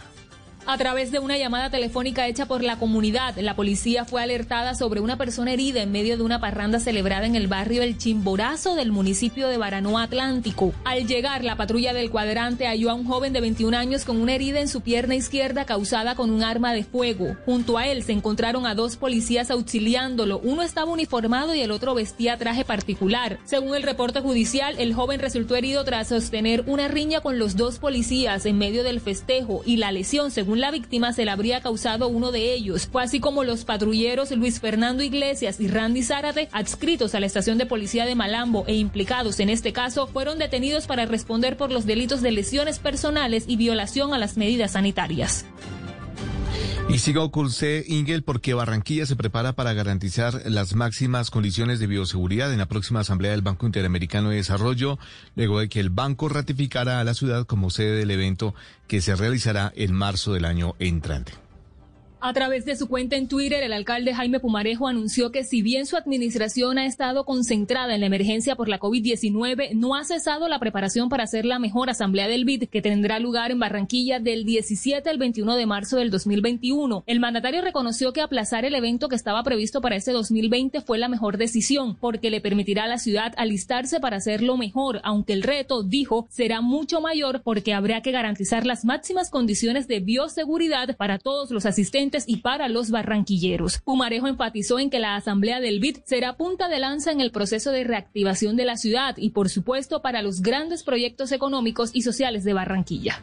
A 0.69 0.77
través 0.79 1.13
de 1.13 1.21
una 1.21 1.39
llamada 1.39 1.71
telefónica 1.71 2.27
hecha 2.27 2.47
por 2.47 2.65
la 2.65 2.77
comunidad, 2.77 3.37
la 3.39 3.55
policía 3.55 4.05
fue 4.05 4.21
alertada 4.21 4.75
sobre 4.75 5.01
una 5.01 5.17
persona 5.17 5.53
herida 5.53 5.81
en 5.81 5.93
medio 5.93 6.17
de 6.17 6.25
una 6.25 6.41
parranda 6.41 6.81
celebrada 6.81 7.25
en 7.25 7.37
el 7.37 7.47
barrio 7.47 7.83
El 7.83 7.99
Chimborazo 7.99 8.75
del 8.75 8.91
municipio 8.91 9.47
de 9.47 9.59
Baranoa 9.59 10.03
Atlántico. 10.03 10.73
Al 10.85 11.07
llegar, 11.07 11.45
la 11.45 11.55
patrulla 11.55 11.93
del 11.93 12.11
cuadrante 12.11 12.67
halló 12.67 12.91
a 12.91 12.95
un 12.95 13.07
joven 13.07 13.33
de 13.33 13.43
21 13.43 13.77
años 13.77 14.05
con 14.05 14.21
una 14.21 14.35
herida 14.35 14.59
en 14.59 14.67
su 14.67 14.81
pierna 14.81 15.15
izquierda 15.15 15.67
causada 15.67 16.17
con 16.17 16.31
un 16.31 16.43
arma 16.43 16.73
de 16.73 16.83
fuego. 16.83 17.37
Junto 17.45 17.79
a 17.79 17.87
él 17.87 18.03
se 18.03 18.11
encontraron 18.11 18.67
a 18.67 18.75
dos 18.75 18.97
policías 18.97 19.53
auxiliándolo. 19.53 20.41
Uno 20.41 20.63
estaba 20.63 20.91
uniformado 20.91 21.55
y 21.55 21.61
el 21.61 21.71
otro 21.71 21.95
vestía 21.95 22.39
traje 22.39 22.65
particular. 22.65 23.39
Según 23.45 23.77
el 23.77 23.85
reporte 23.85 24.21
judicial, 24.21 24.75
el 24.79 24.95
joven 24.95 25.21
resultó 25.21 25.55
herido 25.55 25.85
tras 25.85 26.09
sostener 26.09 26.65
una 26.67 26.89
riña 26.89 27.21
con 27.21 27.39
los 27.39 27.55
dos 27.55 27.79
policías 27.79 28.47
en 28.47 28.59
medio 28.59 28.83
del 28.83 29.01
festejo 29.01 29.63
y 29.65 29.77
la 29.77 29.93
lesión, 29.93 30.33
según 30.33 30.56
la 30.61 30.71
víctima, 30.71 31.13
se 31.13 31.25
le 31.25 31.31
habría 31.31 31.61
causado 31.61 32.09
uno 32.09 32.33
de 32.33 32.53
ellos. 32.53 32.87
Fue 32.87 33.03
así 33.03 33.21
como 33.21 33.45
los 33.45 33.65
patrulleros 33.65 34.31
Luis 34.33 34.61
Fernando 34.61 35.03
Iglesias 35.03 35.61
y 35.61 35.69
Randy 35.69 36.03
Zárate, 36.03 36.49
adscritos 36.53 37.15
a 37.15 37.21
la 37.21 37.27
estación 37.27 37.59
de 37.59 37.67
policía 37.67 38.07
de 38.07 38.15
Malambo 38.15 38.65
e 38.67 38.75
implicados 38.75 39.41
en 39.41 39.51
este 39.51 39.73
caso, 39.73 40.07
fueron 40.07 40.39
detenidos 40.39 40.87
para 40.87 41.07
responder 41.07 41.57
por 41.57 41.71
los 41.71 41.87
delitos 41.87 42.23
de 42.23 42.33
lesiones 42.33 42.79
personales 42.79 43.45
y 43.47 43.57
violación 43.57 44.15
a 44.15 44.19
las 44.19 44.37
medidas 44.37 44.73
sanitarias. 44.73 45.45
Y 46.89 46.99
siga 46.99 47.27
Curse 47.29 47.85
Ingel 47.89 48.23
porque 48.23 48.55
Barranquilla 48.55 49.07
se 49.07 49.17
prepara 49.17 49.55
para 49.55 49.73
garantizar 49.73 50.43
las 50.47 50.75
máximas 50.75 51.31
condiciones 51.31 51.81
de 51.81 51.87
bioseguridad 51.87 52.53
en 52.53 52.59
la 52.59 52.67
próxima 52.67 53.01
Asamblea 53.01 53.33
del 53.33 53.43
Banco 53.43 53.67
Interamericano 53.67 54.31
de 54.31 54.37
Desarrollo, 54.37 54.99
luego 55.35 55.61
de 55.61 55.69
que 55.69 55.81
el 55.81 55.91
banco 55.91 56.29
ratificara 56.29 57.01
a 57.01 57.05
la 57.05 57.15
ciudad 57.15 57.45
como 57.45 57.71
sede 57.71 57.99
del 57.99 58.11
evento 58.13 58.55
que 58.87 59.01
se 59.01 59.17
realizará 59.17 59.73
en 59.75 59.93
marzo 59.93 60.33
del 60.33 60.45
año 60.45 60.75
entrante. 60.79 61.46
A 62.27 62.33
través 62.33 62.65
de 62.65 62.75
su 62.75 62.89
cuenta 62.89 63.15
en 63.15 63.29
Twitter, 63.29 63.63
el 63.63 63.73
alcalde 63.73 64.13
Jaime 64.13 64.41
Pumarejo 64.41 64.89
anunció 64.89 65.31
que 65.31 65.45
si 65.45 65.63
bien 65.63 65.87
su 65.87 65.97
administración 65.97 66.77
ha 66.77 66.85
estado 66.85 67.25
concentrada 67.25 67.95
en 67.95 68.01
la 68.01 68.07
emergencia 68.07 68.57
por 68.57 68.69
la 68.69 68.81
COVID-19, 68.81 69.75
no 69.75 69.95
ha 69.95 70.03
cesado 70.03 70.49
la 70.49 70.59
preparación 70.59 71.09
para 71.09 71.23
hacer 71.23 71.45
la 71.45 71.61
mejor 71.61 71.89
asamblea 71.89 72.27
del 72.27 72.45
BID 72.45 72.65
que 72.65 72.83
tendrá 72.83 73.21
lugar 73.21 73.53
en 73.53 73.61
Barranquilla 73.61 74.19
del 74.19 74.45
17 74.45 75.09
al 75.09 75.19
21 75.19 75.55
de 75.55 75.67
marzo 75.67 75.99
del 75.99 76.11
2021. 76.11 77.05
El 77.07 77.21
mandatario 77.21 77.63
reconoció 77.63 78.13
que 78.13 78.23
aplazar 78.23 78.65
el 78.65 78.75
evento 78.75 79.09
que 79.09 79.15
estaba 79.15 79.45
previsto 79.45 79.81
para 79.81 79.95
este 79.95 80.11
2020 80.11 80.81
fue 80.81 80.99
la 80.99 81.07
mejor 81.07 81.37
decisión 81.37 81.95
porque 81.95 82.31
le 82.31 82.41
permitirá 82.41 82.87
a 82.87 82.89
la 82.89 82.99
ciudad 82.99 83.35
alistarse 83.37 84.01
para 84.01 84.17
hacerlo 84.17 84.57
mejor, 84.57 85.01
aunque 85.05 85.33
el 85.33 85.45
reto, 85.45 85.85
dijo, 85.85 86.27
será 86.29 86.61
mucho 86.61 87.01
mayor 87.01 87.43
porque 87.45 87.73
habrá 87.73 88.01
que 88.01 88.11
garantizar 88.11 88.67
las 88.67 88.85
máximas 88.85 89.31
condiciones 89.31 89.87
de 89.87 90.01
bioseguridad 90.01 90.97
para 90.97 91.21
todos 91.21 91.53
los 91.53 91.67
asistentes 91.67 92.16
y 92.27 92.39
para 92.39 92.69
los 92.69 92.91
barranquilleros. 92.91 93.81
Pumarejo 93.85 94.29
enfatizó 94.29 94.79
en 94.79 94.91
que 94.91 94.99
la 94.99 95.17
Asamblea 95.17 95.61
del 95.61 95.81
BID 95.81 95.99
será 96.05 96.37
punta 96.37 96.69
de 96.69 96.79
lanza 96.79 97.13
en 97.13 97.21
el 97.21 97.31
proceso 97.31 97.71
de 97.71 97.85
reactivación 97.85 98.57
de 98.57 98.65
la 98.65 98.77
ciudad 98.77 99.17
y, 99.17 99.31
por 99.31 99.49
supuesto, 99.49 100.03
para 100.03 100.23
los 100.23 100.41
grandes 100.41 100.83
proyectos 100.83 101.33
económicos 101.33 101.91
y 101.93 102.03
sociales 102.03 102.45
de 102.45 102.53
Barranquilla. 102.53 103.23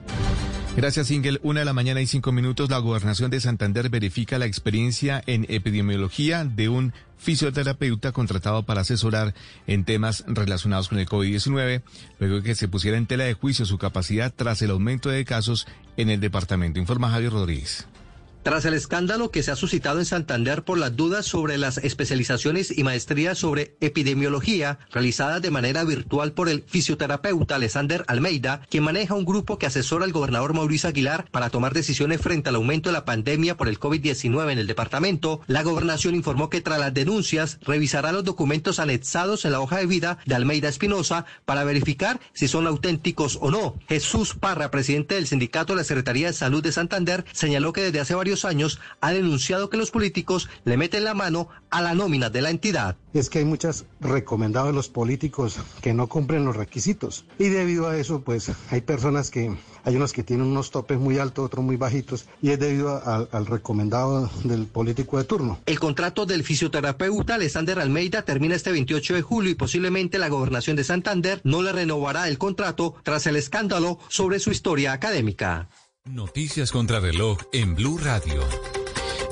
Gracias, 0.76 1.12
Ingel. 1.12 1.40
Una 1.44 1.60
de 1.60 1.66
la 1.66 1.74
mañana 1.74 2.02
y 2.02 2.08
cinco 2.08 2.32
minutos, 2.32 2.72
la 2.72 2.80
gobernación 2.80 3.30
de 3.30 3.40
Santander 3.40 3.90
verifica 3.90 4.40
la 4.40 4.48
experiencia 4.48 5.22
en 5.28 5.46
epidemiología 5.48 6.46
de 6.46 6.68
un 6.68 6.94
fisioterapeuta 7.18 8.12
contratado 8.12 8.64
para 8.64 8.82
asesorar 8.82 9.36
en 9.68 9.86
temas 9.86 10.26
relacionados 10.28 10.90
con 10.90 10.98
el 10.98 11.08
COVID-19, 11.08 11.84
luego 12.20 12.36
de 12.38 12.44
que 12.44 12.56
se 12.56 12.68
pusiera 12.68 12.98
en 12.98 13.06
tela 13.06 13.24
de 13.24 13.36
juicio 13.36 13.66
su 13.66 13.78
capacidad 13.78 14.34
tras 14.36 14.64
el 14.64 14.72
aumento 14.72 15.10
de 15.10 15.24
casos 15.26 15.68
en 15.96 16.10
el 16.10 16.20
departamento. 16.20 16.80
Informa 16.80 17.12
Javier 17.12 17.34
Rodríguez. 17.34 17.88
Tras 18.44 18.66
el 18.66 18.74
escándalo 18.74 19.32
que 19.32 19.42
se 19.42 19.52
ha 19.52 19.56
suscitado 19.56 20.00
en 20.00 20.06
Santander 20.06 20.66
por 20.66 20.78
las 20.78 20.98
dudas 20.98 21.26
sobre 21.26 21.58
las 21.58 21.78
especializaciones 21.78 22.78
y 22.78 22.84
maestrías 22.84 23.38
sobre 23.38 23.78
epidemiología 23.80 24.80
realizadas 24.92 25.42
de 25.42 25.50
manera 25.50 25.86
virtual 25.86 26.34
por 26.34 26.50
el 26.50 26.66
fisioterapeuta 26.68 27.56
Alexander 27.56 28.04
Almeida, 28.06 28.62
quien 28.70 28.84
maneja 28.84 29.14
un 29.14 29.24
grupo 29.24 29.58
que 29.58 29.66
asesora 29.66 30.04
al 30.04 30.12
gobernador 30.12 30.54
Mauricio 30.54 30.90
Aguilar 30.90 31.26
para 31.32 31.52
tomar 31.52 31.74
decisiones 31.74 32.20
frente 32.20 32.50
al 32.50 32.56
aumento 32.56 32.90
de 32.90 32.94
la 32.94 33.06
pandemia 33.06 33.56
por 33.56 33.70
el 33.70 33.80
COVID-19 33.80 34.52
en 34.52 34.60
el 34.60 34.68
departamento, 34.68 35.40
la 35.48 35.64
gobernación 35.64 36.14
informó 36.14 36.50
que 36.50 36.60
tras 36.60 36.80
las 36.80 36.94
denuncias 36.94 37.60
revisará 37.62 38.12
los 38.12 38.26
documentos 38.26 38.80
anexados 38.80 39.46
en 39.46 39.54
la 39.54 39.62
hoja 39.62 39.78
de 39.78 39.86
vida 39.86 40.18
de 40.26 40.36
Almeida 40.36 40.68
Espinosa 40.68 41.26
para 41.46 41.64
verificar 41.64 42.20
si 42.34 42.50
son 42.50 42.68
auténticos 42.68 43.38
o 43.40 43.52
no. 43.52 43.80
Jesús 43.88 44.36
Parra, 44.36 44.70
presidente 44.70 45.16
del 45.16 45.28
sindicato 45.28 45.72
de 45.72 45.78
la 45.78 45.86
Secretaría 45.86 46.28
de 46.28 46.34
Salud 46.34 46.62
de 46.62 46.74
Santander, 46.74 47.24
señaló 47.32 47.72
que 47.72 47.84
desde 47.84 48.02
hace 48.02 48.16
varios 48.16 48.33
años 48.46 48.80
ha 49.02 49.12
denunciado 49.12 49.70
que 49.70 49.78
los 49.78 49.92
políticos 49.92 50.50
le 50.66 50.78
meten 50.78 51.04
la 51.04 51.14
mano 51.14 51.48
a 51.70 51.82
la 51.82 51.94
nómina 51.94 52.30
de 52.30 52.42
la 52.42 52.50
entidad. 52.50 52.98
Es 53.14 53.30
que 53.30 53.40
hay 53.40 53.46
muchas 53.46 53.86
recomendadas 54.00 54.70
de 54.70 54.74
los 54.74 54.90
políticos 54.90 55.58
que 55.82 55.94
no 55.94 56.08
cumplen 56.08 56.46
los 56.46 56.56
requisitos 56.56 57.26
y 57.38 57.50
debido 57.50 57.88
a 57.88 57.98
eso 57.98 58.22
pues 58.22 58.52
hay 58.72 58.82
personas 58.82 59.30
que 59.30 59.56
hay 59.86 59.96
unos 59.96 60.14
que 60.14 60.24
tienen 60.24 60.48
unos 60.48 60.72
topes 60.72 60.98
muy 60.98 61.20
altos, 61.20 61.46
otros 61.46 61.64
muy 61.64 61.76
bajitos 61.76 62.26
y 62.42 62.52
es 62.52 62.60
debido 62.60 62.90
a, 62.90 63.28
al 63.32 63.46
recomendado 63.46 64.30
del 64.44 64.66
político 64.66 65.18
de 65.18 65.26
turno. 65.26 65.60
El 65.66 65.80
contrato 65.80 66.26
del 66.26 66.44
fisioterapeuta 66.44 67.36
Alexander 67.36 67.80
Almeida 67.80 68.24
termina 68.24 68.56
este 68.56 68.72
28 68.72 69.16
de 69.16 69.22
julio 69.22 69.52
y 69.52 69.56
posiblemente 69.56 70.20
la 70.20 70.30
gobernación 70.30 70.76
de 70.76 70.84
Santander 70.84 71.42
no 71.44 71.62
le 71.62 71.72
renovará 71.72 72.28
el 72.28 72.38
contrato 72.38 72.96
tras 73.04 73.28
el 73.28 73.36
escándalo 73.36 74.00
sobre 74.10 74.40
su 74.40 74.52
historia 74.52 74.94
académica. 74.94 75.68
Noticias 76.10 76.74
contra 76.74 77.00
reloj 77.00 77.38
en 77.54 77.76
Blue 77.76 77.98
Radio. 77.98 78.42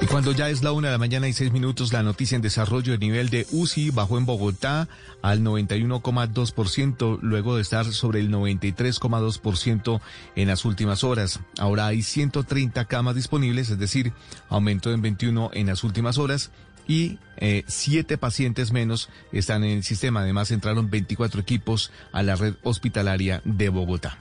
Y 0.01 0.05
cuando 0.05 0.31
ya 0.31 0.49
es 0.49 0.63
la 0.63 0.71
una 0.71 0.87
de 0.87 0.93
la 0.93 0.97
mañana 0.97 1.27
y 1.27 1.33
seis 1.33 1.51
minutos, 1.51 1.91
la 1.91 2.01
noticia 2.01 2.37
en 2.37 2.41
desarrollo, 2.41 2.93
el 2.93 3.01
nivel 3.01 3.29
de 3.29 3.45
UCI 3.51 3.89
bajó 3.89 4.17
en 4.17 4.25
Bogotá 4.25 4.87
al 5.21 5.41
91,2%, 5.41 7.19
luego 7.21 7.57
de 7.57 7.61
estar 7.61 7.85
sobre 7.91 8.21
el 8.21 8.31
93,2% 8.31 9.99
en 10.37 10.47
las 10.47 10.63
últimas 10.63 11.03
horas. 11.03 11.41
Ahora 11.59 11.87
hay 11.87 12.03
130 12.03 12.85
camas 12.85 13.15
disponibles, 13.15 13.69
es 13.69 13.77
decir, 13.77 14.13
aumentó 14.47 14.93
en 14.93 15.01
21 15.01 15.51
en 15.53 15.67
las 15.67 15.83
últimas 15.83 16.17
horas 16.17 16.51
y 16.87 17.19
eh, 17.35 17.65
siete 17.67 18.17
pacientes 18.17 18.71
menos 18.71 19.09
están 19.33 19.65
en 19.65 19.71
el 19.71 19.83
sistema. 19.83 20.21
Además, 20.21 20.51
entraron 20.51 20.89
24 20.89 21.41
equipos 21.41 21.91
a 22.13 22.23
la 22.23 22.37
red 22.37 22.55
hospitalaria 22.63 23.41
de 23.43 23.67
Bogotá. 23.67 24.17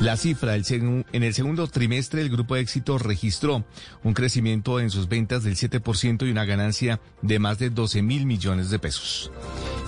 La 0.00 0.16
cifra 0.16 0.56
en 0.56 1.04
el 1.12 1.34
segundo 1.34 1.66
trimestre 1.66 2.22
el 2.22 2.30
grupo 2.30 2.56
éxito 2.56 2.98
registró 2.98 3.64
un 4.02 4.14
crecimiento 4.14 4.80
en 4.80 4.90
sus 4.90 5.08
ventas 5.08 5.42
del 5.42 5.56
7% 5.56 6.26
y 6.26 6.30
una 6.30 6.44
ganancia 6.44 7.00
de 7.22 7.38
más 7.38 7.58
de 7.58 7.70
12 7.70 8.02
mil 8.02 8.26
millones 8.26 8.70
de 8.70 8.78
pesos. 8.78 9.30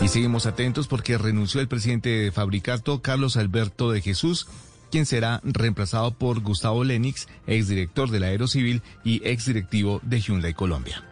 Y 0.01 0.09
seguimos 0.09 0.47
atentos 0.47 0.89
porque 0.89 1.17
renunció 1.17 1.61
el 1.61 1.69
presidente 1.69 2.09
de 2.11 2.33
Fabricato, 2.33 3.01
Carlos 3.03 3.37
Alberto 3.37 3.91
de 3.91 4.03
Jesús, 4.03 4.49
quien 4.91 5.07
será 5.07 5.41
reemplazado 5.43 6.13
por 6.13 6.41
Gustavo 6.41 6.85
Lenix, 6.85 7.27
exdirector 7.47 8.11
de 8.11 8.21
la 8.21 8.27
Aerocivil 8.27 8.83
y 9.03 9.27
exdirectivo 9.27 10.01
de 10.03 10.21
Hyundai 10.21 10.53
Colombia. 10.53 11.03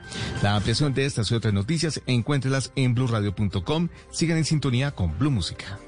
La 0.43 0.55
ampliación 0.55 0.93
de 0.93 1.07
estas 1.07 1.31
y 1.31 1.35
otras 1.35 1.55
noticias 1.55 2.03
encuéntrelas 2.07 2.73
en 2.77 2.95
blueradio.com. 2.95 3.89
Sigan 4.11 4.37
en 4.37 4.45
sintonía 4.45 4.91
con 4.91 5.19
Blue 5.19 5.31
Música. 5.31 5.79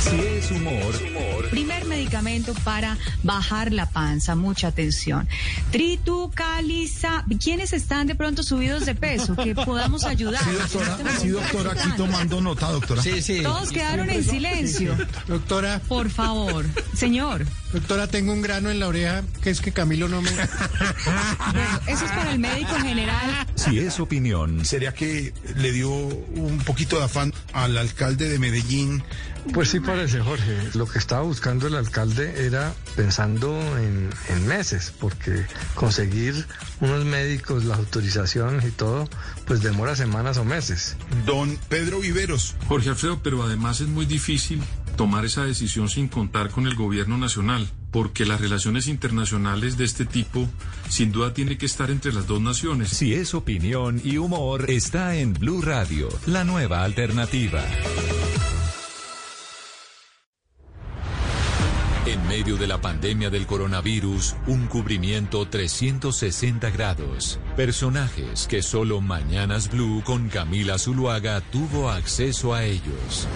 Si 0.00 0.16
es 0.18 0.50
humor, 0.50 1.50
Primer 1.50 1.84
medicamento 1.84 2.54
para 2.64 2.96
bajar 3.22 3.72
la 3.72 3.90
panza, 3.90 4.34
mucha 4.34 4.68
atención. 4.68 5.28
Tritucaliza. 5.70 7.24
¿Quiénes 7.42 7.72
están 7.72 8.06
de 8.06 8.14
pronto 8.14 8.42
subidos 8.42 8.86
de 8.86 8.94
peso? 8.94 9.36
Que 9.36 9.54
podamos 9.54 10.04
ayudar. 10.04 10.42
Sí, 10.42 10.50
doctora, 10.50 11.18
sí, 11.20 11.28
doctora, 11.28 11.72
aquí 11.72 11.88
tomando 11.96 12.40
nota, 12.40 12.70
doctora. 12.70 13.02
Sí, 13.02 13.22
sí. 13.22 13.42
Todos 13.42 13.70
quedaron 13.70 14.08
en 14.10 14.24
silencio. 14.24 14.96
Doctora. 15.26 15.80
Por 15.88 16.10
favor. 16.10 16.64
Señor. 16.96 17.46
Doctora, 17.72 18.06
tengo 18.06 18.32
un 18.32 18.42
grano 18.42 18.70
en 18.70 18.80
la 18.80 18.88
oreja 18.88 19.22
que 19.42 19.50
es 19.50 19.60
que 19.60 19.72
Camilo 19.72 20.08
no 20.08 20.20
me... 20.20 20.30
Bueno, 20.30 21.80
eso 21.86 22.04
es 22.04 22.10
para 22.10 22.32
el 22.32 22.38
médico 22.38 22.74
general. 22.76 23.46
Si 23.54 23.78
es 23.78 24.00
opinión. 24.00 24.64
¿Sería 24.64 24.92
que 24.92 25.32
le 25.56 25.72
dio 25.72 25.90
un 25.90 26.58
poquito 26.64 26.98
de 26.98 27.04
afán 27.04 27.32
al 27.52 27.76
alcalde 27.78 28.28
de 28.28 28.38
Medellín? 28.38 29.02
Pues 29.52 29.70
sí 29.70 29.80
parece, 29.80 30.20
Jorge. 30.20 30.56
Lo 30.74 30.86
que 30.86 30.98
estaba 30.98 31.22
buscando 31.22 31.66
el 31.66 31.74
alcalde 31.74 32.46
era 32.46 32.72
pensando 32.96 33.58
en, 33.78 34.08
en 34.28 34.46
meses, 34.46 34.92
porque 34.98 35.44
conseguir 35.74 36.46
unos 36.80 37.04
médicos, 37.04 37.64
las 37.64 37.78
autorizaciones 37.78 38.64
y 38.64 38.70
todo, 38.70 39.08
pues 39.46 39.62
demora 39.62 39.96
semanas 39.96 40.38
o 40.38 40.44
meses. 40.44 40.96
Don 41.26 41.58
Pedro 41.68 42.00
Viveros. 42.00 42.54
Jorge 42.68 42.90
Alfredo, 42.90 43.20
pero 43.22 43.42
además 43.42 43.80
es 43.80 43.88
muy 43.88 44.06
difícil 44.06 44.62
tomar 44.96 45.24
esa 45.24 45.44
decisión 45.44 45.88
sin 45.88 46.08
contar 46.08 46.50
con 46.50 46.66
el 46.66 46.74
gobierno 46.74 47.18
nacional, 47.18 47.68
porque 47.90 48.24
las 48.24 48.40
relaciones 48.40 48.86
internacionales 48.86 49.76
de 49.76 49.84
este 49.84 50.04
tipo 50.04 50.48
sin 50.88 51.12
duda 51.12 51.34
tiene 51.34 51.58
que 51.58 51.66
estar 51.66 51.90
entre 51.90 52.12
las 52.12 52.26
dos 52.26 52.40
naciones. 52.40 52.90
Si 52.90 53.14
es 53.14 53.34
opinión 53.34 54.00
y 54.04 54.18
humor, 54.18 54.70
está 54.70 55.16
en 55.16 55.34
Blue 55.34 55.62
Radio, 55.62 56.08
la 56.26 56.44
nueva 56.44 56.84
alternativa. 56.84 57.64
En 62.04 62.26
medio 62.26 62.56
de 62.56 62.66
la 62.66 62.80
pandemia 62.80 63.30
del 63.30 63.46
coronavirus, 63.46 64.34
un 64.48 64.66
cubrimiento 64.66 65.46
360 65.46 66.68
grados. 66.70 67.38
Personajes 67.54 68.48
que 68.48 68.60
solo 68.60 69.00
Mañanas 69.00 69.70
Blue 69.70 70.02
con 70.04 70.28
Camila 70.28 70.78
Zuluaga 70.78 71.40
tuvo 71.52 71.90
acceso 71.90 72.54
a 72.54 72.64
ellos. 72.64 73.28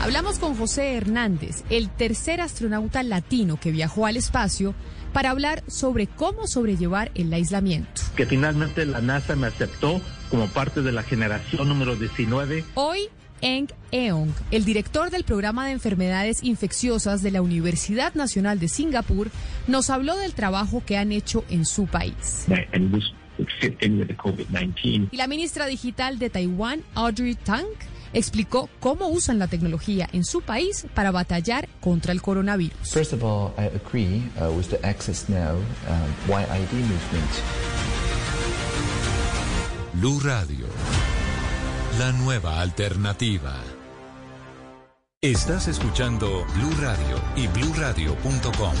Hablamos 0.00 0.38
con 0.38 0.54
José 0.54 0.94
Hernández, 0.94 1.62
el 1.68 1.90
tercer 1.90 2.40
astronauta 2.40 3.02
latino 3.02 3.60
que 3.60 3.72
viajó 3.72 4.06
al 4.06 4.16
espacio, 4.16 4.74
para 5.12 5.28
hablar 5.28 5.62
sobre 5.66 6.06
cómo 6.06 6.46
sobrellevar 6.46 7.10
el 7.14 7.30
aislamiento. 7.30 8.00
Que 8.16 8.24
finalmente 8.24 8.86
la 8.86 9.02
NASA 9.02 9.36
me 9.36 9.48
aceptó 9.48 10.00
como 10.30 10.46
parte 10.48 10.80
de 10.80 10.92
la 10.92 11.02
generación 11.02 11.68
número 11.68 11.94
19. 11.94 12.64
Hoy 12.72 13.10
Eng 13.40 13.68
Eong, 13.92 14.32
el 14.50 14.64
director 14.64 15.10
del 15.10 15.24
programa 15.24 15.66
de 15.66 15.72
enfermedades 15.72 16.42
infecciosas 16.42 17.22
de 17.22 17.30
la 17.30 17.42
Universidad 17.42 18.14
Nacional 18.14 18.58
de 18.58 18.68
Singapur, 18.68 19.30
nos 19.66 19.90
habló 19.90 20.16
del 20.16 20.34
trabajo 20.34 20.82
que 20.84 20.96
han 20.96 21.12
hecho 21.12 21.44
en 21.50 21.64
su 21.64 21.86
país. 21.86 22.46
Y 25.10 25.16
la 25.16 25.26
ministra 25.26 25.66
digital 25.66 26.18
de 26.18 26.30
Taiwán, 26.30 26.82
Audrey 26.94 27.34
Tang, 27.34 27.66
explicó 28.12 28.68
cómo 28.80 29.08
usan 29.08 29.38
la 29.38 29.46
tecnología 29.46 30.08
en 30.12 30.24
su 30.24 30.42
país 30.42 30.86
para 30.94 31.10
batallar 31.10 31.68
contra 31.80 32.12
el 32.12 32.22
coronavirus. 32.22 32.92
First 32.92 33.12
of 33.12 33.22
all, 33.22 33.52
I 33.56 33.70
agree 33.74 34.22
uh, 34.40 34.52
with 34.52 34.68
the 34.68 34.84
Access 34.86 35.28
Now 35.28 35.56
YID 36.28 36.72
movement. 36.72 37.30
Blue 39.94 40.20
Radio, 40.20 40.66
la 41.98 42.12
nueva 42.12 42.60
alternativa. 42.60 43.54
Estás 45.22 45.68
escuchando 45.68 46.46
Blue 46.54 46.74
Radio 46.80 47.20
y 47.36 47.46
bluradio.com. 47.48 48.74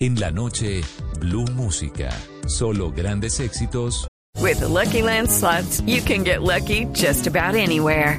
En 0.00 0.20
la 0.20 0.30
noche, 0.30 0.82
Blue 1.20 1.46
Música. 1.54 2.08
Solo 2.46 2.92
grandes 2.92 3.40
éxitos. 3.40 4.06
With 4.40 4.60
Lucky 4.62 5.02
Land 5.02 5.28
slots, 5.28 5.80
you 5.82 6.00
can 6.00 6.24
get 6.24 6.42
lucky 6.42 6.86
just 6.92 7.26
about 7.26 7.54
anywhere. 7.54 8.18